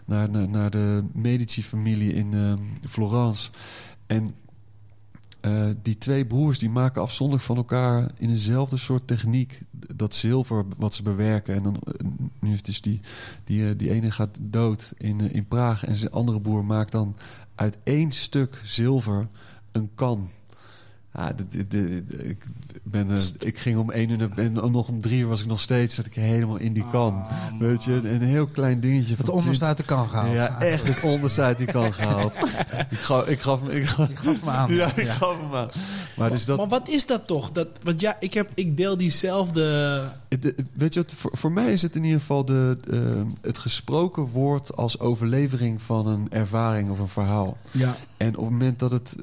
naar, 0.04 0.30
naar, 0.30 0.48
naar, 0.48 0.70
de 0.70 1.04
Medici-familie 1.12 2.12
in 2.12 2.34
eh, 2.34 2.52
Florence. 2.88 3.50
En 4.06 4.34
eh, 5.46 5.68
die 5.82 5.98
twee 5.98 6.26
broers 6.26 6.58
die 6.58 6.70
maken 6.70 7.02
afzonderlijk 7.02 7.46
van 7.46 7.56
elkaar 7.56 8.10
in 8.18 8.30
eenzelfde 8.30 8.76
soort 8.76 9.06
techniek 9.06 9.60
dat 9.94 10.14
zilver 10.14 10.64
wat 10.76 10.94
ze 10.94 11.02
bewerken. 11.02 11.54
En 11.54 11.62
dan, 11.62 11.76
eh, 11.76 12.06
nu 12.40 12.50
heeft 12.50 12.64
dus 12.64 12.80
die, 12.80 13.00
die, 13.44 13.76
die 13.76 13.90
ene 13.90 14.10
gaat 14.10 14.38
dood 14.42 14.92
in, 14.96 15.32
in 15.32 15.46
Praag 15.46 15.84
en 15.84 15.94
zijn 15.94 16.10
andere 16.10 16.40
broer 16.40 16.64
maakt 16.64 16.92
dan 16.92 17.16
uit 17.54 17.78
één 17.82 18.10
stuk 18.10 18.60
zilver 18.64 19.28
een 19.72 19.90
kan. 19.94 20.30
Ja, 21.16 21.32
dit- 21.32 21.52
dit- 21.52 21.70
dit- 21.70 22.24
ik, 22.24 22.44
ben, 22.82 23.10
eh, 23.10 23.22
ik 23.38 23.58
ging 23.58 23.78
om 23.78 23.90
één 23.90 24.10
uur 24.10 24.16
naar- 24.16 24.30
en 24.38 24.52
nog 24.52 24.88
om 24.88 25.00
drie 25.00 25.20
uur 25.20 25.28
was 25.28 25.40
ik 25.40 25.46
nog 25.46 25.60
steeds 25.60 25.94
zat 25.94 26.06
ik 26.06 26.14
helemaal 26.14 26.56
in 26.56 26.72
die 26.72 26.84
kan. 26.90 27.24
Weet 27.58 27.84
je, 27.84 27.92
een 27.92 28.20
heel 28.22 28.46
klein 28.46 28.80
dingetje. 28.80 29.14
Het 29.16 29.28
onderste 29.28 29.64
uit 29.64 29.76
de 29.76 29.82
kan 29.82 30.08
gehaald. 30.08 30.32
ja, 30.32 30.60
echt 30.60 30.88
het 30.88 31.00
onderste 31.02 31.40
uit 31.42 31.58
die 31.58 31.66
kan 31.66 31.92
gehaald. 31.92 32.36
ik, 32.90 32.98
gaf, 32.98 33.28
ik 33.28 33.40
gaf. 33.40 33.68
Ik 33.68 33.86
gaf, 33.86 34.08
Gaf 34.14 34.42
me 34.44 34.50
aan. 34.50 34.74
ja, 34.80 34.96
ik 34.96 35.08
gaf 35.08 35.36
hem 35.40 35.54
aan. 35.54 35.68
Maar 36.16 36.30
dus 36.30 36.44
dat... 36.44 36.56
Maar 36.56 36.68
wat 36.68 36.88
is 36.88 37.06
dat 37.06 37.26
toch? 37.26 37.52
Dat, 37.52 37.68
want 37.82 38.00
ja, 38.00 38.16
ik, 38.20 38.34
heb, 38.34 38.50
ik 38.54 38.76
deel 38.76 38.96
diezelfde... 38.96 39.62
De- 40.28 40.54
weet 40.72 40.94
je 40.94 41.00
wat, 41.02 41.12
voor, 41.12 41.30
voor 41.36 41.52
mij 41.52 41.72
is 41.72 41.82
het 41.82 41.96
in 41.96 42.04
ieder 42.04 42.20
geval 42.20 42.44
de, 42.44 42.76
eh, 42.90 42.98
het 43.42 43.58
gesproken 43.58 44.22
woord 44.22 44.76
als 44.76 44.98
overlevering 45.00 45.82
van 45.82 46.06
een 46.06 46.26
ervaring 46.30 46.90
of 46.90 46.98
een 46.98 47.08
verhaal. 47.08 47.56
Ja, 47.70 47.94
En 48.16 48.28
op 48.28 48.42
het 48.42 48.50
moment 48.52 48.78
dat 48.78 48.90
het 48.90 49.16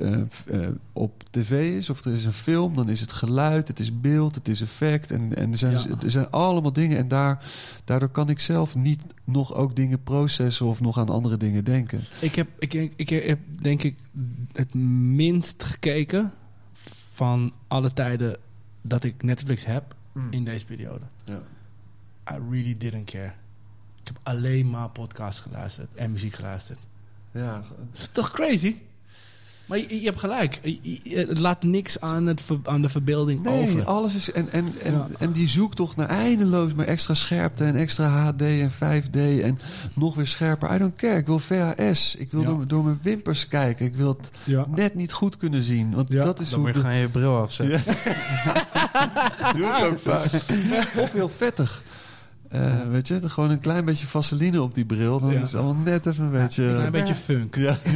eh, 0.00 0.20
eh, 0.46 0.68
op 0.92 1.22
tv 1.30 1.76
is 1.76 1.90
of 1.90 2.04
er 2.04 2.12
is 2.12 2.24
een 2.24 2.32
film, 2.32 2.74
dan 2.76 2.88
is 2.88 3.00
het 3.00 3.12
geluid, 3.12 3.68
het 3.68 3.78
is 3.80 4.00
beeld, 4.00 4.34
het 4.34 4.48
is 4.48 4.60
effect. 4.60 5.10
En, 5.10 5.36
en 5.36 5.50
er, 5.50 5.58
zijn, 5.58 5.72
Ja. 5.72 5.84
er 6.02 6.10
zijn 6.10 6.30
allemaal 6.30 6.72
dingen. 6.72 6.98
En 6.98 7.08
daar, 7.08 7.44
daardoor 7.84 8.08
kan 8.08 8.28
ik 8.28 8.40
zelf 8.40 8.74
niet 8.74 9.04
nog 9.24 9.54
ook 9.54 9.76
dingen 9.76 10.02
processen 10.02 10.66
of 10.66 10.80
nog 10.80 10.98
aan 10.98 11.08
andere 11.08 11.36
dingen 11.36 11.64
denken. 11.64 12.00
ik 12.20 12.34
heb, 12.34 12.48
ik, 12.58 12.74
ik, 12.74 12.92
ik 12.96 13.08
heb 13.08 13.38
denk 13.60 13.82
ik 13.82 13.96
het 14.52 14.74
minst 14.74 15.64
gekeken 15.64 16.32
van 17.12 17.52
alle 17.68 17.92
tijden 17.92 18.36
dat 18.82 19.04
ik 19.04 19.22
Netflix 19.22 19.64
heb 19.64 19.94
in 20.30 20.44
deze 20.44 20.64
periode. 20.64 21.04
Ja. 21.24 21.38
I 22.32 22.36
really 22.50 22.76
didn't 22.78 23.10
care. 23.10 23.32
Ik 24.00 24.14
heb 24.14 24.18
alleen 24.22 24.70
maar 24.70 24.88
podcasts 24.90 25.40
geluisterd 25.40 25.94
en 25.94 26.12
muziek 26.12 26.32
geluisterd. 26.34 26.78
Ja, 27.32 27.52
Dat 27.56 27.66
is 27.92 28.08
toch 28.12 28.30
crazy? 28.30 28.74
Maar 29.68 29.78
je, 29.78 30.00
je 30.00 30.06
hebt 30.06 30.18
gelijk. 30.20 30.58
Je- 30.62 30.78
je- 31.02 31.18
Het 31.18 31.38
laat 31.38 31.62
niks 31.62 32.00
aan, 32.00 32.26
het, 32.26 32.40
ver- 32.40 32.58
aan 32.64 32.82
de 32.82 32.88
verbeelding 32.88 33.42
Nee, 33.42 33.62
over. 33.62 33.84
alles 33.84 34.14
is. 34.14 34.32
En, 34.32 34.52
en, 34.52 34.72
en, 34.82 34.92
Ja. 34.92 35.06
en 35.18 35.32
die 35.32 35.48
zoektocht 35.48 35.96
naar 35.96 36.08
eindeloos 36.08 36.74
maar 36.74 36.86
extra 36.86 37.14
scherpte 37.14 37.64
en 37.64 37.76
extra 37.76 38.08
HD 38.08 38.42
en 38.42 38.70
5D 38.70 39.16
en 39.42 39.58
nog 39.94 40.14
weer 40.14 40.26
scherper. 40.26 40.74
I 40.74 40.78
don't 40.78 40.96
care. 40.96 41.16
Ik 41.16 41.26
wil 41.26 41.38
VHS. 41.38 42.14
Ik 42.18 42.30
wil 42.30 42.40
Ja. 42.40 42.46
door, 42.46 42.66
door 42.68 42.84
mijn 42.84 42.98
wimpers 43.02 43.48
kijken. 43.48 43.86
Ik 43.86 43.94
wil 43.96 44.16
het 44.20 44.30
Ja. 44.44 44.66
net 44.74 44.94
niet 44.94 45.12
goed 45.12 45.36
kunnen 45.36 45.62
zien. 45.62 45.94
Want 45.94 46.08
Ja, 46.12 46.24
dat 46.24 46.40
is 46.40 46.48
Dan 46.50 46.58
hoe 46.58 46.68
moet 46.68 46.82
je 46.82 46.88
de- 46.88 46.94
je 46.94 47.08
bril 47.08 47.36
afzetten. 47.36 47.82
doe 49.56 49.66
ik 49.66 49.84
ook 49.84 49.98
vaak. 49.98 50.24
Of 51.04 51.12
heel 51.12 51.30
vettig. 51.36 51.82
Eh, 52.48 52.60
weet 52.90 53.08
je, 53.08 53.28
gewoon 53.28 53.50
een 53.50 53.58
klein 53.60 53.84
beetje 53.84 54.06
vaseline 54.06 54.62
op 54.62 54.74
die 54.74 54.84
bril. 54.84 55.20
Dan 55.20 55.30
Ja. 55.32 55.36
is 55.40 55.52
het 55.52 55.54
allemaal 55.54 55.82
net 55.84 56.06
even 56.06 56.24
een 56.24 56.30
beetje... 56.30 56.62
Een 56.64 56.74
klein 56.74 56.92
beetje 56.92 57.14
funk. 57.14 57.54
ja. 57.56 57.76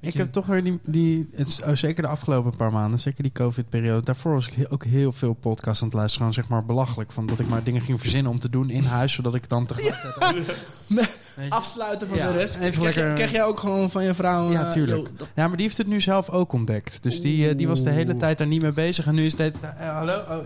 Ik 0.00 0.14
heb 0.14 0.32
toch 0.32 0.46
weer 0.46 0.64
die, 0.64 0.78
die 0.84 1.28
het 1.34 1.60
oh, 1.66 1.74
zeker 1.74 2.02
de 2.02 2.08
afgelopen 2.08 2.56
paar 2.56 2.72
maanden, 2.72 2.98
zeker 3.00 3.22
die 3.22 3.32
COVID-periode. 3.32 4.04
Daarvoor 4.04 4.32
was 4.32 4.48
ik 4.48 4.66
ook 4.72 4.84
heel 4.84 5.12
veel 5.12 5.32
podcasts 5.32 5.82
aan 5.82 5.88
het 5.88 5.96
luisteren. 5.96 6.26
Gewoon 6.26 6.42
zeg 6.44 6.48
maar 6.52 6.64
belachelijk. 6.64 7.12
Van 7.12 7.26
dat 7.26 7.40
ik 7.40 7.48
maar 7.48 7.62
dingen 7.64 7.80
ging 7.82 8.00
verzinnen 8.00 8.32
om 8.32 8.38
te 8.38 8.50
doen 8.50 8.70
in 8.70 8.84
huis, 8.84 9.12
zodat 9.12 9.34
ik 9.34 9.48
dan 9.48 9.66
tegelijkertijd. 9.66 10.36
Je? 10.86 11.46
Afsluiten 11.48 12.08
van 12.08 12.16
Ja, 12.16 12.32
de 12.32 12.38
rest. 12.38 12.54
even 12.54 12.70
krijg, 12.80 12.94
lekker- 12.94 13.14
krijg 13.14 13.30
jij 13.30 13.44
ook 13.44 13.60
gewoon 13.60 13.90
van 13.90 14.04
je 14.04 14.14
vrouw... 14.14 14.50
Ja, 14.50 14.64
eh, 14.66 14.70
tuurlijk. 14.70 15.10
Ja, 15.34 15.46
maar 15.48 15.56
die 15.56 15.66
heeft 15.66 15.78
het 15.78 15.86
nu 15.86 16.00
zelf 16.00 16.30
ook 16.30 16.52
ontdekt. 16.52 17.02
Dus 17.02 17.20
die, 17.20 17.48
eh, 17.48 17.56
die 17.56 17.68
was 17.68 17.82
de 17.82 17.90
hele 17.90 18.16
tijd 18.16 18.38
daar 18.38 18.46
niet 18.46 18.62
mee 18.62 18.72
bezig. 18.72 19.06
En 19.06 19.14
nu 19.14 19.24
is 19.24 19.36
het... 19.38 19.54
eh, 19.76 19.88
hallo? 19.96 20.14
Oh, 20.28 20.36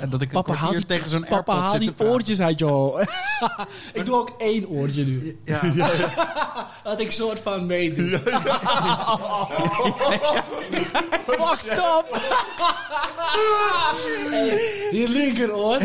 en 0.00 0.10
dat 0.10 0.20
ik 0.22 0.28
een 0.32 0.42
Papa, 0.42 0.54
kwartier 0.54 0.78
die, 0.78 0.86
tegen 0.88 1.10
zo'n 1.10 1.26
papa, 1.28 1.54
haal 1.54 1.78
die 1.78 1.92
oortjes 1.98 2.40
uit 2.40 2.58
je 2.58 2.66
oor. 2.66 3.00
ik 3.92 4.04
doe 4.04 4.14
ook 4.16 4.34
één 4.38 4.68
oortje 4.68 5.04
nu. 5.04 5.38
Ja, 5.44 5.60
Dat 6.84 7.00
ik 7.00 7.10
soort 7.10 7.40
van 7.40 7.66
meedoe. 7.66 8.18
Fucked 11.26 11.78
up. 11.78 12.20
Hey, 14.30 14.48
je 14.90 15.06
linkeroor. 15.08 15.82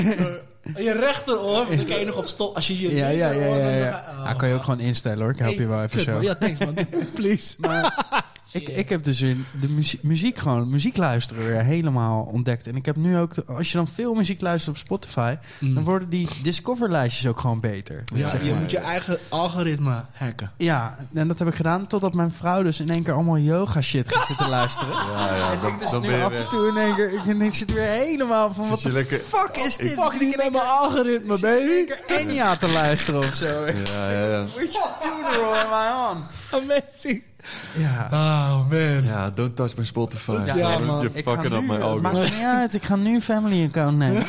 Je 0.77 0.91
rechteroor. 0.91 1.65
Dan 1.75 1.85
kan 1.85 1.99
je 1.99 2.05
nog 2.05 2.15
op 2.15 2.25
stop. 2.25 2.55
Als 2.55 2.67
je 2.67 2.79
je 2.81 2.95
ja, 2.95 3.07
ja, 3.07 3.29
ja. 3.31 3.45
ja, 3.55 3.69
ja. 3.69 3.83
dan 3.83 3.91
ga- 3.93 4.05
oh. 4.19 4.25
Ja, 4.25 4.33
kan 4.33 4.47
je 4.49 4.55
ook 4.55 4.63
gewoon 4.63 4.79
instellen 4.79 5.19
hoor. 5.21 5.31
Ik 5.31 5.39
help 5.39 5.53
je 5.53 5.67
wel 5.67 5.77
even 5.83 5.89
Kut, 5.89 6.01
zo. 6.01 6.11
man. 6.13 6.21
Ja, 6.21 6.35
thanks 6.35 6.59
man. 6.59 6.75
Please. 7.13 7.55
Maar 7.59 8.05
ik, 8.53 8.69
ik 8.69 8.89
heb 8.89 9.03
dus 9.03 9.21
in 9.21 9.45
de 9.61 9.69
muziek, 9.69 10.03
muziek 10.03 10.37
gewoon, 10.37 10.69
muziek 10.69 10.97
luisteren 10.97 11.45
weer 11.45 11.63
helemaal 11.63 12.29
ontdekt. 12.31 12.67
En 12.67 12.75
ik 12.75 12.85
heb 12.85 12.95
nu 12.95 13.17
ook, 13.17 13.33
als 13.47 13.71
je 13.71 13.77
dan 13.77 13.87
veel 13.87 14.13
muziek 14.13 14.41
luistert 14.41 14.75
op 14.75 14.81
Spotify, 14.81 15.35
dan 15.59 15.83
worden 15.83 16.09
die 16.09 16.27
discoverlijstjes 16.43 17.27
ook 17.27 17.39
gewoon 17.39 17.59
beter. 17.59 18.03
Mm. 18.13 18.17
Ja, 18.19 18.29
zeg 18.29 18.43
je 18.43 18.53
moet 18.53 18.71
je 18.71 18.77
eigen 18.77 19.17
algoritme 19.29 20.05
hacken. 20.13 20.51
Ja, 20.57 20.97
en 21.13 21.27
dat 21.27 21.39
heb 21.39 21.47
ik 21.47 21.55
gedaan 21.55 21.87
totdat 21.87 22.13
mijn 22.13 22.31
vrouw 22.31 22.63
dus 22.63 22.79
in 22.79 22.89
één 22.89 23.03
keer 23.03 23.13
allemaal 23.13 23.37
yoga 23.37 23.81
shit 23.81 24.13
gaat 24.15 24.27
zitten 24.27 24.49
luisteren. 24.59 24.93
Ja, 24.93 25.35
ja, 25.35 25.51
en 25.51 25.59
dan, 25.59 25.73
ik 25.73 25.79
dus 25.79 25.89
dan 25.91 26.01
nu 26.01 26.07
ben 26.07 26.17
je 26.17 26.23
af 26.23 26.33
en 26.33 26.47
toe 26.47 26.67
in 26.67 26.77
één 26.77 26.95
keer, 26.95 27.13
ik, 27.13 27.41
ik 27.41 27.53
zit 27.53 27.73
weer 27.73 27.87
helemaal 27.87 28.53
van 28.53 28.69
wat 28.69 28.79
de 28.79 28.91
lekker- 28.91 29.19
fuck 29.19 29.57
is 29.57 29.77
dit? 29.77 29.91
Fuck 29.93 30.19
niet 30.19 30.37
met 30.37 30.51
mijn 30.51 30.65
algoritme, 30.67 31.39
baby. 31.39 31.91
Enya 32.17 32.55
te 32.55 32.67
luisteren 32.81 33.19
of 33.19 33.35
zo. 33.35 33.65
Ja, 33.65 34.11
ja, 34.11 34.25
ja. 34.27 34.45
Which 34.55 34.77
funeral 35.01 35.55
am 35.55 35.71
I 35.71 36.11
on? 36.11 36.23
Amazing. 36.61 37.23
Ja. 37.75 38.07
Oh 38.11 38.69
man. 38.69 39.03
Ja, 39.03 39.29
don't 39.29 39.55
touch 39.55 39.75
my 39.77 39.85
Spotify. 39.85 40.31
Ja, 40.45 40.55
Ja, 40.55 40.77
man. 40.79 41.03
Ik 41.13 41.23
ga 41.25 41.31
fucking 41.31 41.53
up 41.53 41.61
nu, 41.61 41.67
my 41.67 41.73
het 41.73 41.83
algorithm. 41.83 42.01
maakt 42.01 42.15
me 42.31 42.35
niet 42.37 42.45
uit. 42.45 42.73
Ik 42.73 42.83
ga 42.83 42.95
nu 42.95 43.21
family 43.21 43.65
account 43.65 43.97
nemen. 43.97 44.25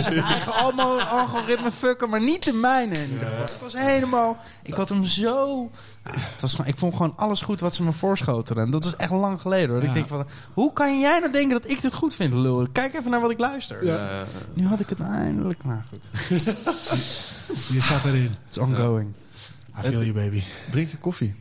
Zijn 0.00 0.18
eigen 0.18 0.52
allemaal 0.54 1.00
algoritme 1.00 1.72
fucken, 1.72 2.10
maar 2.10 2.20
niet 2.20 2.44
de 2.44 2.52
mijne. 2.52 2.94
geval. 2.94 3.42
Ik 3.42 3.60
was 3.62 3.72
helemaal... 3.76 4.36
Ik 4.62 4.74
had 4.74 4.88
hem 4.88 5.04
zo... 5.04 5.70
Ah, 6.02 6.14
Het 6.32 6.40
was 6.40 6.50
gewoon, 6.54 6.66
ik 6.70 6.78
vond 6.78 6.92
gewoon 6.96 7.12
alles 7.16 7.40
goed 7.40 7.60
wat 7.60 7.74
ze 7.74 7.82
me 7.82 7.92
voorschotelen. 7.92 8.64
En 8.64 8.70
dat 8.70 8.84
is 8.84 8.96
echt 8.96 9.10
lang 9.10 9.40
geleden 9.40 9.70
hoor. 9.70 9.82
Ja. 9.82 9.88
Ik 9.88 9.94
denk 9.94 10.08
van, 10.08 10.26
hoe 10.54 10.72
kan 10.72 10.98
jij 11.00 11.18
nou 11.18 11.32
denken 11.32 11.60
dat 11.60 11.70
ik 11.70 11.80
dit 11.80 11.94
goed 11.94 12.14
vind, 12.14 12.34
lul? 12.34 12.66
Kijk 12.72 12.94
even 12.94 13.10
naar 13.10 13.20
wat 13.20 13.30
ik 13.30 13.38
luister. 13.38 13.84
Ja. 13.84 13.94
Ja, 13.94 14.00
ja. 14.10 14.24
Nu 14.52 14.66
had 14.66 14.80
ik 14.80 14.88
het 14.88 15.00
eindelijk. 15.00 15.64
Nou 15.64 15.80
goed, 15.88 16.08
Je 17.74 17.80
zat 17.82 18.04
erin. 18.04 18.34
it's 18.46 18.58
ongoing. 18.58 19.14
I 19.78 19.82
feel 19.82 20.00
you, 20.02 20.12
baby. 20.12 20.42
Drink 20.70 20.90
je 20.90 20.96
koffie? 20.96 21.34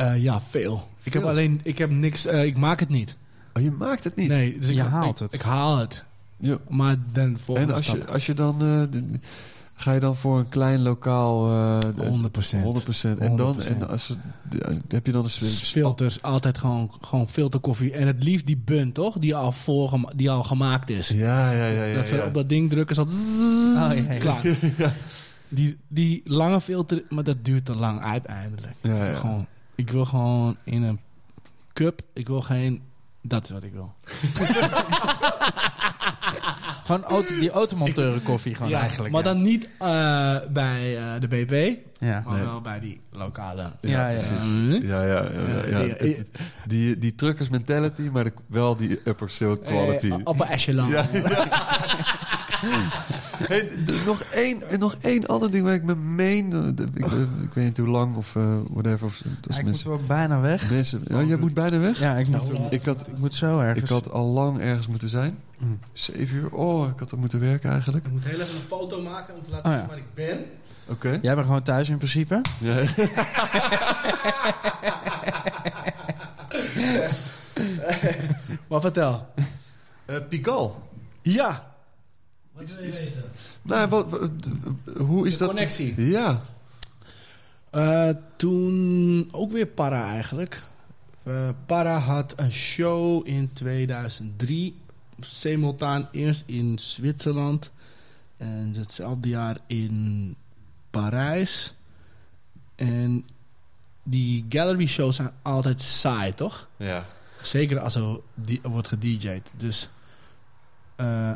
Eh, 0.00 0.22
ja, 0.22 0.40
veel. 0.40 0.88
Ik 1.02 1.12
heb 1.12 1.22
Veel? 1.22 1.30
alleen, 1.30 1.60
ik 1.62 1.78
heb 1.78 1.90
niks, 1.90 2.26
eh, 2.26 2.44
ik 2.44 2.56
maak 2.56 2.80
het 2.80 2.88
niet. 2.88 3.16
Oh, 3.54 3.62
je 3.62 3.70
maakt 3.70 4.04
het 4.04 4.16
niet? 4.16 4.28
Nee, 4.28 4.58
dus 4.58 4.68
ik, 4.68 4.74
Je 4.74 4.82
haalt 4.82 5.20
ik- 5.20 5.24
het. 5.24 5.32
Ik 5.34 5.42
haal 5.42 5.78
het. 5.78 6.04
Ja. 6.36 6.56
Maar 6.68 6.96
dan 7.12 7.38
volgende 7.38 7.70
En 7.70 7.76
als 7.76 7.86
je, 7.86 7.96
stap. 7.96 8.08
als 8.10 8.26
je 8.26 8.34
dan... 8.34 8.54
eh, 8.54 8.82
de- 8.90 9.18
ga 9.74 9.92
je 9.92 10.00
dan 10.00 10.16
voor 10.16 10.38
een 10.38 10.48
klein 10.48 10.82
lokaal... 10.82 11.50
eh, 11.50 11.78
de- 11.96 12.04
100%. 12.04 12.62
100%. 12.62 13.18
En 13.20 13.36
dan 13.36 13.56
100%. 13.56 13.66
en 13.80 13.88
als, 13.88 14.16
heb 14.88 15.06
je 15.06 15.12
dan 15.12 15.24
een... 15.24 15.30
Filters, 15.48 16.22
altijd 16.22 16.58
gewoon, 16.58 16.90
gewoon 17.00 17.28
filterkoffie. 17.28 17.92
En 17.92 18.06
het 18.06 18.24
liefst 18.24 18.46
die 18.46 18.56
bun, 18.64 18.92
toch? 18.92 19.18
Die 19.18 19.34
al, 19.36 19.52
voorgema- 19.52 20.12
die 20.16 20.30
al 20.30 20.42
gemaakt 20.42 20.90
is. 20.90 21.08
Ja, 21.08 21.50
ja, 21.52 21.66
ja. 21.66 21.84
ja, 21.84 21.94
dat 21.94 22.06
ze 22.08 22.14
ja. 22.16 22.26
op 22.26 22.34
dat 22.34 22.48
ding 22.48 22.70
drukken, 22.70 22.94
zo... 22.94 23.02
Oh, 23.02 23.08
ja, 24.06 24.12
ja. 24.12 24.18
Klaar. 24.18 24.42
Die, 25.52 25.76
die 25.88 26.20
lange 26.24 26.60
filter, 26.60 27.02
maar 27.08 27.24
dat 27.24 27.44
duurt 27.44 27.64
te 27.64 27.74
lang 27.74 28.02
uiteindelijk. 28.02 28.74
Ja, 28.80 29.04
ja. 29.06 29.14
Gewoon, 29.14 29.46
ik 29.80 29.90
wil 29.90 30.04
gewoon 30.04 30.56
in 30.64 30.82
een 30.82 31.00
cup. 31.72 32.00
Ik 32.12 32.26
wil 32.28 32.40
geen... 32.40 32.82
Dat 33.22 33.44
is 33.44 33.50
wat 33.50 33.62
ik 33.62 33.72
wil. 33.72 33.92
Gewoon 36.84 37.04
auto, 37.04 37.34
die 37.38 37.50
automonteuren 37.50 38.22
koffie 38.22 38.54
gewoon 38.54 38.72
eigenlijk. 38.72 39.12
maar 39.12 39.24
ja. 39.24 39.32
dan 39.32 39.42
niet 39.42 39.68
eh, 39.78 40.36
bij 40.52 40.98
eh, 40.98 41.20
de 41.20 41.26
BP, 41.28 41.78
Ja. 42.04 42.22
maar 42.26 42.44
wel 42.44 42.60
bij 42.60 42.80
die 42.80 43.00
lokale. 43.10 43.72
Ja, 43.80 44.08
ja. 44.08 44.20
precies. 44.20 44.88
Ja, 44.88 45.02
ja, 45.02 45.22
ja. 45.22 45.66
ja, 45.70 45.78
Ja, 45.86 45.94
die- 45.98 46.26
Die, 46.66 46.98
die 46.98 47.14
truckers 47.14 47.48
mentality, 47.48 48.08
maar 48.12 48.24
de- 48.24 48.32
wel 48.46 48.76
die 48.76 49.00
upper 49.04 49.30
silk 49.30 49.64
quality. 49.64 50.06
Eh, 50.10 50.16
upper 50.16 50.46
echelon. 50.46 50.90
Hey, 53.48 53.70
nog, 54.06 54.20
één, 54.22 54.62
nog 54.78 54.94
één 55.00 55.26
ander 55.26 55.50
ding 55.50 55.64
waar 55.64 55.74
ik 55.74 55.82
me 55.82 55.94
meen. 55.94 56.52
eh, 56.52 56.66
Ik, 56.94 57.06
eh, 57.06 57.12
ik 57.42 57.52
weet 57.54 57.64
niet 57.64 57.76
hoe 57.78 57.88
lang 57.88 58.16
of 58.16 58.36
eh, 58.36 58.56
whatever. 58.70 59.06
Of, 59.06 59.20
Ja, 59.24 59.30
ik 59.30 59.54
moet 59.54 59.64
mensen, 59.64 59.88
wel 59.90 60.00
bijna 60.06 60.40
weg. 60.40 60.70
mensen, 60.70 61.00
ja, 61.04 61.22
jij 61.22 61.36
moet 61.36 61.54
bijna 61.54 61.78
weg? 61.78 61.98
Ja, 61.98 62.16
ik 62.16 62.28
moet, 62.28 62.52
Nou, 62.58 62.68
Ik 62.70 62.84
had, 62.84 63.06
ik 63.08 63.18
moet 63.18 63.34
zo 63.34 63.60
ergens. 63.60 63.82
ik 63.84 63.88
had 63.88 64.10
al 64.12 64.26
lang 64.26 64.60
ergens 64.60 64.86
moeten 64.86 65.08
zijn. 65.08 65.38
Mm. 65.58 65.78
Zeven 65.92 66.36
uur. 66.36 66.50
Oh, 66.54 66.88
ik 66.88 66.98
had 66.98 67.10
er 67.10 67.18
moeten 67.18 67.40
werken 67.40 67.70
eigenlijk. 67.70 68.06
Ik 68.06 68.12
moet 68.12 68.24
heel 68.24 68.40
even 68.40 68.54
een 68.54 68.60
foto 68.68 69.02
maken 69.02 69.34
om 69.34 69.42
te 69.42 69.50
laten 69.50 69.66
Oh, 69.66 69.72
zien 69.72 69.80
ja. 69.82 69.88
waar 69.88 69.98
ik 69.98 70.14
ben. 70.14 70.38
Oké. 70.88 71.18
Jij 71.22 71.34
bent 71.34 71.46
gewoon 71.46 71.62
thuis 71.62 71.88
in 71.88 71.96
principe. 71.96 72.40
Ja. 72.58 72.74
Maar 78.68 78.80
vertel. 78.80 79.26
Eh, 80.04 80.16
Pikal. 80.28 80.88
Ja. 81.22 81.69
Is- 82.60 82.78
is- 82.78 83.02
Nou, 83.62 83.88
wat, 83.88 84.10
wat- 84.10 84.42
d- 84.42 84.98
hoe 84.98 85.26
is 85.26 85.32
De 85.32 85.38
dat? 85.38 85.48
connectie. 85.48 86.02
Ja. 86.10 86.42
Eh, 87.70 88.08
toen 88.36 89.28
ook 89.32 89.52
weer 89.52 89.66
Para 89.66 90.04
eigenlijk. 90.04 90.62
Eh, 91.22 91.48
Para 91.66 91.98
had 91.98 92.32
een 92.36 92.52
show 92.52 93.26
in 93.26 93.52
2003. 93.52 94.74
Simultaan 95.20 96.08
eerst 96.12 96.42
in 96.46 96.78
Zwitserland. 96.78 97.70
En 98.36 98.74
hetzelfde 98.76 99.28
jaar 99.28 99.56
in 99.66 100.36
Parijs. 100.90 101.74
En 102.74 103.24
die 104.02 104.44
gallery 104.48 104.86
shows 104.86 105.16
zijn 105.16 105.30
altijd 105.42 105.80
saai, 105.82 106.34
toch? 106.34 106.68
Ja. 106.76 107.06
Zeker 107.42 107.78
als 107.80 107.94
er 107.94 108.20
wordt 108.62 108.88
gedj'd. 108.88 109.50
Dus 109.56 109.88
eh, 110.96 111.32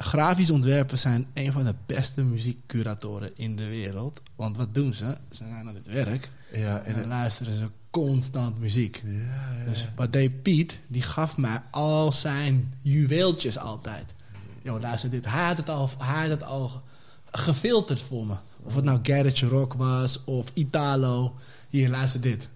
grafisch 0.00 0.50
ontwerpen 0.50 0.98
zijn 0.98 1.26
een 1.34 1.52
van 1.52 1.64
de 1.64 1.74
beste 1.86 2.22
muziekcuratoren 2.22 3.36
in 3.36 3.56
de 3.56 3.66
wereld. 3.68 4.20
Want 4.36 4.56
wat 4.56 4.74
doen 4.74 4.94
ze? 4.94 5.04
Ze 5.30 5.36
zijn 5.36 5.68
aan 5.68 5.74
het 5.74 5.86
werk 5.86 6.28
Ja, 6.52 6.78
en 6.78 6.94
en, 6.94 7.00
dan 7.00 7.08
luisteren 7.08 7.52
ze 7.52 7.68
constant 7.90 8.58
muziek. 8.58 9.02
ja, 9.04 9.18
ja, 9.58 9.64
Dus 9.64 9.88
wat 9.96 10.12
deed 10.12 10.42
Piet? 10.42 10.80
Die 10.86 11.02
gaf 11.02 11.36
mij 11.36 11.60
al 11.70 12.12
zijn 12.12 12.74
juweeltjes 12.80 13.58
altijd. 13.58 14.14
Yo, 14.62 14.80
luister 14.80 15.10
dit. 15.10 15.24
Hij 15.24 15.44
had 15.46 15.56
het 15.56 15.68
al, 15.68 15.90
hij 15.98 16.20
had 16.20 16.30
het 16.30 16.42
al 16.42 16.82
gefilterd 17.30 18.02
voor 18.02 18.26
me. 18.26 18.34
Of 18.62 18.74
het 18.74 18.84
nou 18.84 18.98
Garage 19.02 19.46
Rock 19.48 19.72
was 19.72 20.24
of 20.24 20.50
Italo. 20.54 21.34
Hier, 21.68 21.88
luister 21.88 22.20
dit. 22.20 22.48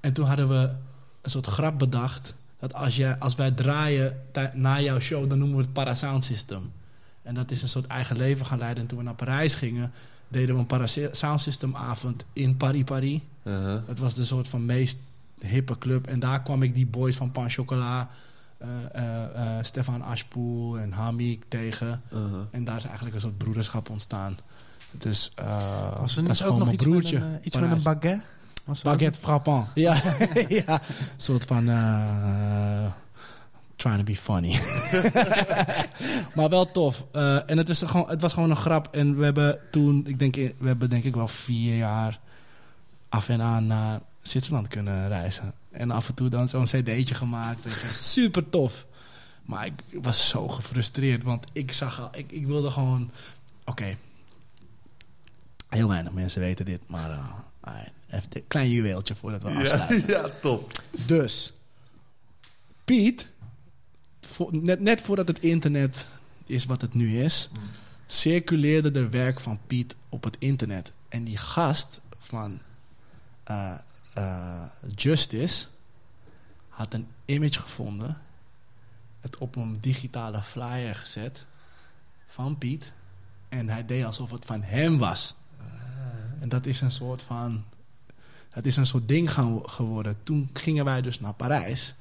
En 0.00 0.12
toen 0.12 0.26
hadden 0.26 0.48
we 0.48 0.70
een 1.22 1.30
soort 1.30 1.46
grap 1.46 1.78
bedacht. 1.78 2.34
Dat 2.58 2.74
als, 2.74 2.96
je, 2.96 3.18
als 3.18 3.34
wij 3.34 3.50
draaien 3.50 4.16
na 4.54 4.80
jouw 4.80 4.98
show, 5.00 5.28
dan 5.28 5.38
noemen 5.38 5.56
we 5.56 5.62
het 5.62 5.72
Parasound 5.72 6.24
System. 6.24 6.72
En 7.28 7.34
dat 7.34 7.50
is 7.50 7.62
een 7.62 7.68
soort 7.68 7.86
eigen 7.86 8.16
leven 8.16 8.46
gaan 8.46 8.58
leiden. 8.58 8.82
En 8.82 8.88
toen 8.88 8.98
we 8.98 9.04
naar 9.04 9.14
Parijs 9.14 9.54
gingen, 9.54 9.92
deden 10.28 10.54
we 10.54 10.60
een 10.60 10.66
Parasound 10.66 11.40
System 11.40 11.76
avond 11.76 12.24
in 12.32 12.56
Paris 12.56 12.84
Paris. 12.84 13.20
Uh-huh. 13.42 13.80
Het 13.86 13.98
was 13.98 14.14
de 14.14 14.24
soort 14.24 14.48
van 14.48 14.66
meest 14.66 14.98
hippe 15.40 15.78
club. 15.78 16.06
En 16.06 16.18
daar 16.18 16.42
kwam 16.42 16.62
ik 16.62 16.74
die 16.74 16.86
boys 16.86 17.16
van 17.16 17.30
Pan 17.30 17.50
Chocola, 17.50 18.08
eh, 18.58 18.68
eh, 18.92 19.58
eh, 19.58 19.64
Stefan 19.64 20.02
Aschpoel 20.02 20.78
en 20.78 20.92
Hamik 20.92 21.44
tegen. 21.48 22.02
Uh-huh. 22.12 22.40
En 22.50 22.64
daar 22.64 22.76
is 22.76 22.84
eigenlijk 22.84 23.14
een 23.14 23.20
soort 23.20 23.38
broederschap 23.38 23.90
ontstaan. 23.90 24.38
Dus 24.90 25.32
uh, 25.40 26.00
Was 26.00 26.16
er 26.16 26.22
dat 26.24 26.32
is 26.32 26.40
niet 26.40 26.48
ook 26.48 26.54
gewoon 26.54 26.58
nog 26.58 26.66
mijn 26.66 26.74
iets, 26.74 26.84
broertje. 26.84 27.18
met 27.18 27.28
een, 27.28 27.38
iets 27.42 27.56
met 27.56 27.70
een 27.70 27.82
baguette? 27.82 28.22
Baguette 28.82 29.18
frappant. 29.18 29.68
Ja, 29.74 29.94
ja. 30.48 30.66
Een 30.66 30.80
soort 31.16 31.44
van... 31.44 31.68
trying 33.78 33.98
to 33.98 34.04
be 34.04 34.16
funny. 34.16 34.58
maar 36.36 36.48
wel 36.48 36.70
tof. 36.70 37.06
Eh, 37.12 37.50
en 37.50 37.58
het, 37.58 37.68
is 37.68 37.82
gewoon, 37.82 38.08
het 38.08 38.20
was 38.20 38.32
gewoon 38.32 38.50
een 38.50 38.56
grap. 38.56 38.88
En 38.90 39.18
we 39.18 39.24
hebben 39.24 39.58
toen... 39.70 40.06
Ik 40.06 40.18
denk, 40.18 40.34
we 40.34 40.66
hebben 40.66 40.90
denk 40.90 41.04
ik 41.04 41.14
wel 41.14 41.28
vier 41.28 41.76
jaar 41.76 42.20
af 43.08 43.28
en 43.28 43.42
aan 43.42 43.66
naar 43.66 44.00
Zwitserland 44.22 44.68
kunnen 44.68 45.08
reizen. 45.08 45.54
En 45.70 45.90
af 45.90 46.08
en 46.08 46.14
toe 46.14 46.28
dan 46.28 46.48
zo'n 46.48 46.64
cd'tje 46.64 47.14
gemaakt. 47.14 47.64
Weet 47.64 47.72
je. 47.74 47.86
Super 47.86 48.48
tof. 48.48 48.86
Maar 49.44 49.66
ik 49.66 49.72
was 50.02 50.28
zo 50.28 50.48
gefrustreerd. 50.48 51.22
Want 51.22 51.46
ik 51.52 51.72
zag 51.72 52.00
al... 52.00 52.08
Ik, 52.12 52.32
ik 52.32 52.46
wilde 52.46 52.70
gewoon... 52.70 53.10
Oké. 53.64 53.96
Heel 55.68 55.88
weinig 55.88 56.12
mensen 56.12 56.40
weten 56.40 56.64
dit. 56.64 56.80
Maar 56.86 57.10
eh, 57.60 57.72
even 58.10 58.28
een 58.32 58.44
klein 58.48 58.70
juweeltje 58.70 59.14
voordat 59.14 59.42
we 59.42 59.50
Ja, 59.50 59.56
afsluiten. 59.56 60.04
ja, 60.14 60.28
top. 60.40 60.82
Dus, 61.06 61.52
Piet, 62.84 63.28
voor- 64.28 64.56
net, 64.56 64.80
net 64.80 65.00
voordat 65.00 65.28
het 65.28 65.38
internet 65.40 66.08
is 66.46 66.64
wat 66.64 66.80
het 66.80 66.94
nu 66.94 67.20
is, 67.20 67.48
circuleerde 68.06 68.90
er 69.00 69.10
werk 69.10 69.40
van 69.40 69.58
Piet 69.66 69.96
op 70.08 70.24
het 70.24 70.36
internet. 70.38 70.92
En 71.08 71.24
die 71.24 71.36
gast 71.36 72.00
van 72.18 72.60
eh, 73.44 73.74
eh, 74.14 74.64
Justice 74.94 75.66
had 76.68 76.94
een 76.94 77.06
image 77.24 77.58
gevonden, 77.58 78.16
het 79.20 79.38
op 79.38 79.56
een 79.56 79.76
digitale 79.80 80.42
flyer 80.42 80.94
gezet 80.94 81.44
van 82.26 82.58
Piet. 82.58 82.92
En 83.48 83.68
hij 83.68 83.84
deed 83.84 84.04
alsof 84.04 84.30
het 84.30 84.44
van 84.44 84.62
hem 84.62 84.98
was. 84.98 85.34
En 86.40 86.48
dat 86.48 86.66
is 86.66 86.80
een 86.80 86.90
soort 86.90 87.22
van 87.22 87.64
het 88.50 88.66
is 88.66 88.76
een 88.76 88.86
soort 88.86 89.08
ding 89.08 89.32
gaan, 89.32 89.70
geworden. 89.70 90.16
Toen 90.22 90.50
gingen 90.52 90.84
wij 90.84 91.02
dus 91.02 91.20
naar 91.20 91.32
Parijs. 91.32 91.94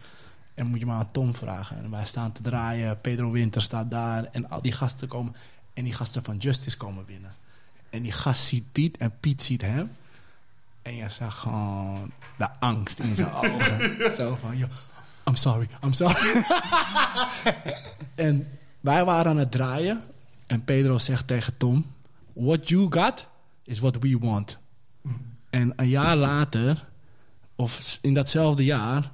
En 0.57 0.65
moet 0.65 0.79
je 0.79 0.85
maar 0.85 0.97
aan 0.97 1.11
Tom 1.11 1.35
vragen. 1.35 1.77
En 1.83 1.91
wij 1.91 2.05
staan 2.05 2.31
te 2.31 2.41
draaien. 2.41 3.01
Pedro 3.01 3.31
Winter 3.31 3.61
staat 3.61 3.91
daar. 3.91 4.25
En 4.31 4.49
al 4.49 4.61
die 4.61 4.71
gasten 4.71 5.07
komen. 5.07 5.35
En 5.73 5.83
die 5.83 5.93
gasten 5.93 6.23
van 6.23 6.37
Justice 6.37 6.77
komen 6.77 7.05
binnen. 7.05 7.33
En 7.89 8.01
die 8.01 8.11
gast 8.11 8.43
ziet 8.43 8.71
Piet. 8.71 8.97
En 8.97 9.13
Piet 9.19 9.41
ziet 9.43 9.61
hem. 9.61 9.91
En 10.81 10.95
je 10.95 11.09
zag 11.09 11.39
gewoon 11.39 12.11
de 12.37 12.59
angst 12.59 12.99
in 12.99 13.15
zijn 13.15 13.33
ogen. 13.33 13.97
Zo 14.17 14.35
van, 14.35 14.57
yo, 14.57 14.67
I'm 15.27 15.35
sorry, 15.35 15.67
I'm 15.83 15.93
sorry. 15.93 16.43
en 18.15 18.47
wij 18.79 19.05
waren 19.05 19.31
aan 19.31 19.37
het 19.37 19.51
draaien. 19.51 20.01
En 20.47 20.63
Pedro 20.63 20.97
zegt 20.97 21.27
tegen 21.27 21.57
Tom... 21.57 21.95
What 22.33 22.69
you 22.69 22.87
got 22.89 23.27
is 23.63 23.79
what 23.79 23.97
we 23.97 24.17
want. 24.19 24.57
En 25.49 25.73
een 25.75 25.89
jaar 25.89 26.15
later, 26.15 26.87
of 27.55 27.97
in 28.01 28.13
datzelfde 28.13 28.65
jaar, 28.65 29.11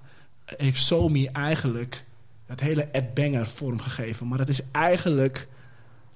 heeft 0.58 0.80
Somi 0.80 1.26
eigenlijk 1.26 2.06
het 2.46 2.60
hele 2.60 2.84
Ed 2.84 3.14
Banger 3.14 3.46
vormgegeven. 3.46 4.28
Maar 4.28 4.38
dat 4.38 4.50
is 4.50 4.62
eigenlijk 4.72 5.48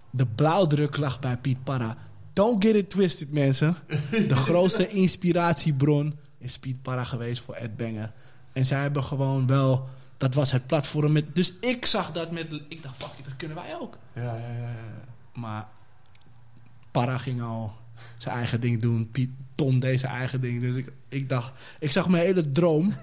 de 0.09 0.25
blauwdruk 0.25 0.97
lag 0.97 1.19
bij 1.19 1.37
Piet 1.37 1.63
Parra. 1.63 1.97
Don't 2.33 2.63
get 2.65 2.75
it 2.75 2.89
twisted, 2.89 3.31
mensen. 3.31 3.75
De 4.09 4.35
grootste 4.47 4.87
inspiratiebron 4.87 6.15
is 6.37 6.59
Piet 6.59 6.81
Parra 6.81 7.03
geweest 7.03 7.41
voor 7.41 7.55
Ed 7.55 7.77
Banger. 7.77 8.11
En 8.53 8.65
zij 8.65 8.81
hebben 8.81 9.03
gewoon 9.03 9.47
wel... 9.47 9.89
Dat 10.17 10.33
was 10.33 10.51
het 10.51 10.67
platform. 10.67 11.11
Met, 11.11 11.35
dus 11.35 11.53
ik 11.59 11.85
zag 11.85 12.11
dat 12.11 12.31
met... 12.31 12.61
Ik 12.67 12.83
dacht, 12.83 12.95
fuck 12.95 13.25
dat 13.25 13.35
kunnen 13.35 13.57
wij 13.57 13.77
ook. 13.79 13.97
Ja, 14.13 14.37
ja, 14.37 14.51
ja. 14.53 14.69
ja. 14.69 14.75
Maar 15.33 15.67
Parra 16.91 17.17
ging 17.17 17.41
al 17.41 17.73
zijn 18.17 18.35
eigen 18.35 18.61
ding 18.61 18.81
doen. 18.81 19.11
Piet, 19.11 19.29
Tom 19.55 19.79
deed 19.79 19.99
zijn 19.99 20.11
eigen 20.11 20.41
ding. 20.41 20.61
Dus 20.61 20.75
ik, 20.75 20.91
ik 21.09 21.29
dacht, 21.29 21.51
ik 21.79 21.91
zag 21.91 22.07
mijn 22.07 22.23
hele 22.23 22.49
droom 22.49 22.93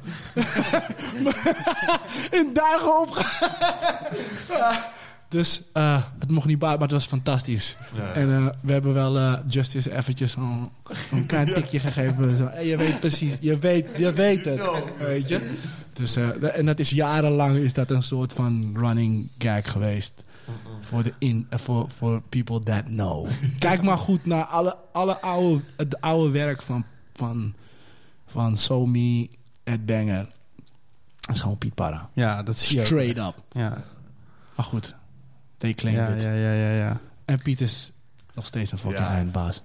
in 2.38 2.50
duigen 2.52 3.00
opgaan. 3.00 4.76
dus 5.28 5.62
eh, 5.72 6.02
het 6.18 6.30
mocht 6.30 6.46
niet 6.46 6.58
buiten, 6.58 6.80
maar 6.80 6.88
het 6.88 6.98
was 6.98 7.08
fantastisch. 7.08 7.76
Ja. 7.94 8.12
En 8.12 8.36
eh, 8.36 8.46
we 8.60 8.72
hebben 8.72 8.92
wel 8.92 9.18
eh, 9.18 9.34
Justice 9.46 9.96
eventjes 9.96 10.36
een, 10.36 10.68
een 11.10 11.26
klein 11.26 11.52
tikje 11.52 11.78
gegeven. 11.78 12.36
Zo, 12.36 12.50
je 12.62 12.76
weet 12.76 13.00
precies, 13.00 13.36
je 13.40 13.58
weet, 13.58 13.86
je 13.96 14.12
weet 14.12 14.44
het. 14.44 14.62
Weet 14.98 15.28
je? 15.28 15.52
Dus, 15.92 16.16
en 16.40 16.66
dat 16.66 16.78
is 16.78 16.90
jarenlang 16.90 17.56
is 17.56 17.72
dat 17.72 17.90
een 17.90 18.02
soort 18.02 18.32
van 18.32 18.74
running 18.76 19.28
gag 19.38 19.72
geweest. 19.72 20.12
Voor 20.80 21.02
de 21.02 21.12
in, 21.18 21.46
voor 21.50 21.90
voor 21.90 22.22
people 22.28 22.60
that 22.60 22.84
know. 22.84 23.26
Kijk 23.58 23.82
maar 23.82 23.98
goed 23.98 24.26
naar 24.26 24.44
alle, 24.44 24.76
alle 24.92 25.20
oude, 25.20 25.62
het 25.76 26.00
oude 26.00 26.30
werk 26.30 26.62
van, 26.62 26.84
van, 27.14 27.54
van 28.34 28.56
Somi, 28.56 29.30
Ed 29.64 29.86
Banger. 29.86 30.26
Dat 31.20 31.34
is 31.34 31.40
gewoon 31.40 31.58
Piet 31.58 31.74
Parra. 31.74 32.08
Ja, 32.12 32.42
dat 32.42 32.56
zie 32.56 32.78
je 32.78 32.84
Straight 32.84 33.18
up. 33.18 33.34
Ja, 33.52 33.82
Maar 34.56 34.64
goed, 34.66 34.94
they 35.56 35.74
claim 35.74 35.96
ja, 35.96 36.06
it. 36.08 36.22
ja, 36.22 36.32
ja, 36.32 36.52
ja, 36.52 36.70
ja. 36.70 37.00
En 37.24 37.42
Piet 37.42 37.60
is 37.60 37.92
nog 38.34 38.46
steeds 38.46 38.72
een 38.72 38.78
fucking 38.78 39.06
eindbaas. 39.06 39.62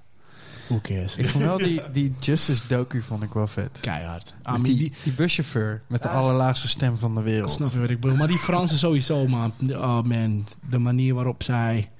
Who 0.68 0.80
cares? 0.82 1.16
Ik 1.16 1.28
vond 1.28 1.44
wel 1.44 1.58
die, 1.58 1.82
die 1.92 2.14
Justice 2.20 2.68
docu 2.68 3.02
vond 3.02 3.24
ik 3.24 3.34
wel 3.34 3.48
vet. 3.48 3.80
Keihard. 3.82 4.34
Ah, 4.42 4.52
Met 4.52 4.62
maar 4.62 4.70
die, 4.70 4.78
die, 4.78 4.94
die 5.04 5.14
buschauffeur 5.14 5.82
met 5.88 6.02
de 6.02 6.10
allerlaagste 6.10 6.68
stem 6.68 6.98
van 6.98 7.16
de 7.16 7.22
wereld. 7.22 7.50
snap 7.52 7.72
je 7.72 7.80
wat 7.80 7.90
ik 7.90 8.00
bedoel? 8.00 8.18
Maar 8.18 8.28
die 8.28 8.38
Fransen 8.38 8.78
sowieso, 8.78 9.28
man. 9.28 9.54
Oh 9.72 10.02
man, 10.02 10.48
de 10.70 10.78
manier 10.78 11.14
waarop 11.14 11.44
zij 11.44 11.92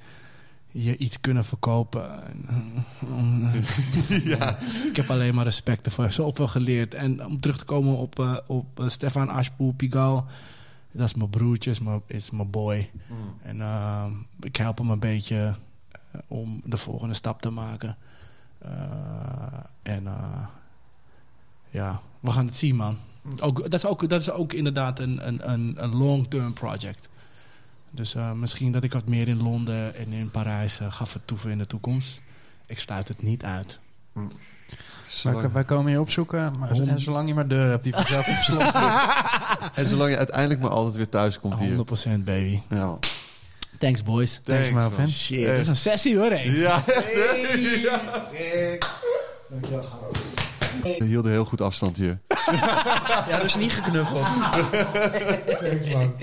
je 0.72 0.98
iets 0.98 1.22
kunnen 1.22 1.46
verkopen. 1.46 2.10
ja. 4.24 4.58
Ik 4.90 4.96
heb 4.96 5.10
alleen 5.10 5.36
maar 5.36 5.44
respect 5.44 5.86
ervoor. 5.86 6.12
Zoveel 6.12 6.48
geleerd. 6.48 6.94
En 6.94 7.26
om 7.26 7.40
terug 7.40 7.58
te 7.58 7.66
komen 7.66 7.98
op, 7.98 8.20
eh, 8.20 8.38
op 8.48 8.80
eh, 8.80 8.88
Stefan 8.88 9.30
Ashpoel 9.30 9.72
Pigal. 9.72 10.26
Dat 10.92 11.08
is 11.08 11.14
mijn 11.14 11.30
broertje, 11.30 11.72
is 11.72 11.80
mijn, 11.80 12.02
is 12.06 12.32
mijn 12.32 12.50
boy. 12.50 12.90
En 13.42 13.62
eh, 13.62 14.06
ik 14.40 14.56
help 14.56 14.78
hem 14.78 14.90
een 14.90 15.00
beetje 15.00 15.56
om 16.28 16.62
de 16.66 16.78
volgende 16.78 17.14
stap 17.14 17.42
te 17.42 17.50
maken. 17.50 17.98
En 19.82 20.08
ja, 21.70 22.02
we 22.20 22.32
gaan 22.32 22.46
het 22.46 22.56
zien, 22.56 22.76
man. 22.76 22.98
Ook, 23.40 23.62
dat, 23.62 23.74
is 23.74 23.86
ook, 23.86 24.10
dat 24.10 24.22
is 24.22 24.32
ook 24.32 24.54
inderdaad 24.54 25.00
een, 25.00 25.28
een, 25.28 25.52
een, 25.52 25.84
een 25.84 25.96
long-term 25.96 26.54
project. 26.54 27.09
Dus 27.92 28.16
eh, 28.16 28.32
misschien 28.32 28.72
dat 28.72 28.84
ik 28.84 28.94
wat 28.94 29.08
meer 29.08 29.28
in 29.28 29.44
Londen 29.44 29.96
en 29.96 30.12
in 30.14 30.32
Parijs 30.32 30.80
eh, 30.80 30.92
ga 30.92 31.06
vertoeven 31.06 31.52
in 31.52 31.58
de 31.58 31.68
toekomst. 31.68 32.22
Ik 32.66 32.80
sluit 32.80 33.08
het 33.08 33.22
niet 33.22 33.44
uit. 33.44 33.80
Wij, 35.24 35.50
wij 35.52 35.64
komen 35.64 35.92
je 35.92 36.00
opzoeken. 36.00 36.52
Maar, 36.60 36.70
Hond- 36.70 36.88
en 36.88 37.00
zolang 37.00 37.28
je 37.28 37.34
maar 37.34 37.48
deur 37.48 37.70
hebt 37.70 37.84
die 37.84 37.94
vanzelf 37.94 38.28
op 38.38 38.44
slot. 38.44 38.74
En 39.76 39.86
zolang 39.88 40.10
je 40.12 40.18
uiteindelijk 40.18 40.60
maar 40.60 40.70
altijd 40.70 40.96
weer 40.96 41.10
thuis 41.10 41.40
komt 41.40 41.60
hier. 41.60 41.76
100% 42.18 42.24
baby. 42.24 42.60
Ja. 42.70 42.98
Thanks, 43.80 44.04
boys. 44.04 44.40
Thanks, 44.44 44.66
man. 44.70 44.76
Melvin. 44.76 45.10
Shit, 45.10 45.46
dat 45.48 45.56
is 45.58 45.68
een 45.68 45.76
sessie 45.78 46.18
hoor, 46.18 46.32
hé. 46.32 46.40
Ja, 46.42 46.82
Hey, 46.86 48.00
sick. 48.30 48.86
we 51.00 51.04
hielden 51.06 51.32
heel 51.32 51.46
goed 51.46 51.62
afstand 51.62 51.98
hier. 51.98 52.20
Ja, 52.52 53.26
dat 53.38 53.44
is 53.44 53.56
niet 53.56 53.74
geknuffeld. 53.74 54.22
Thanks, 55.62 55.94
man. 55.94 56.14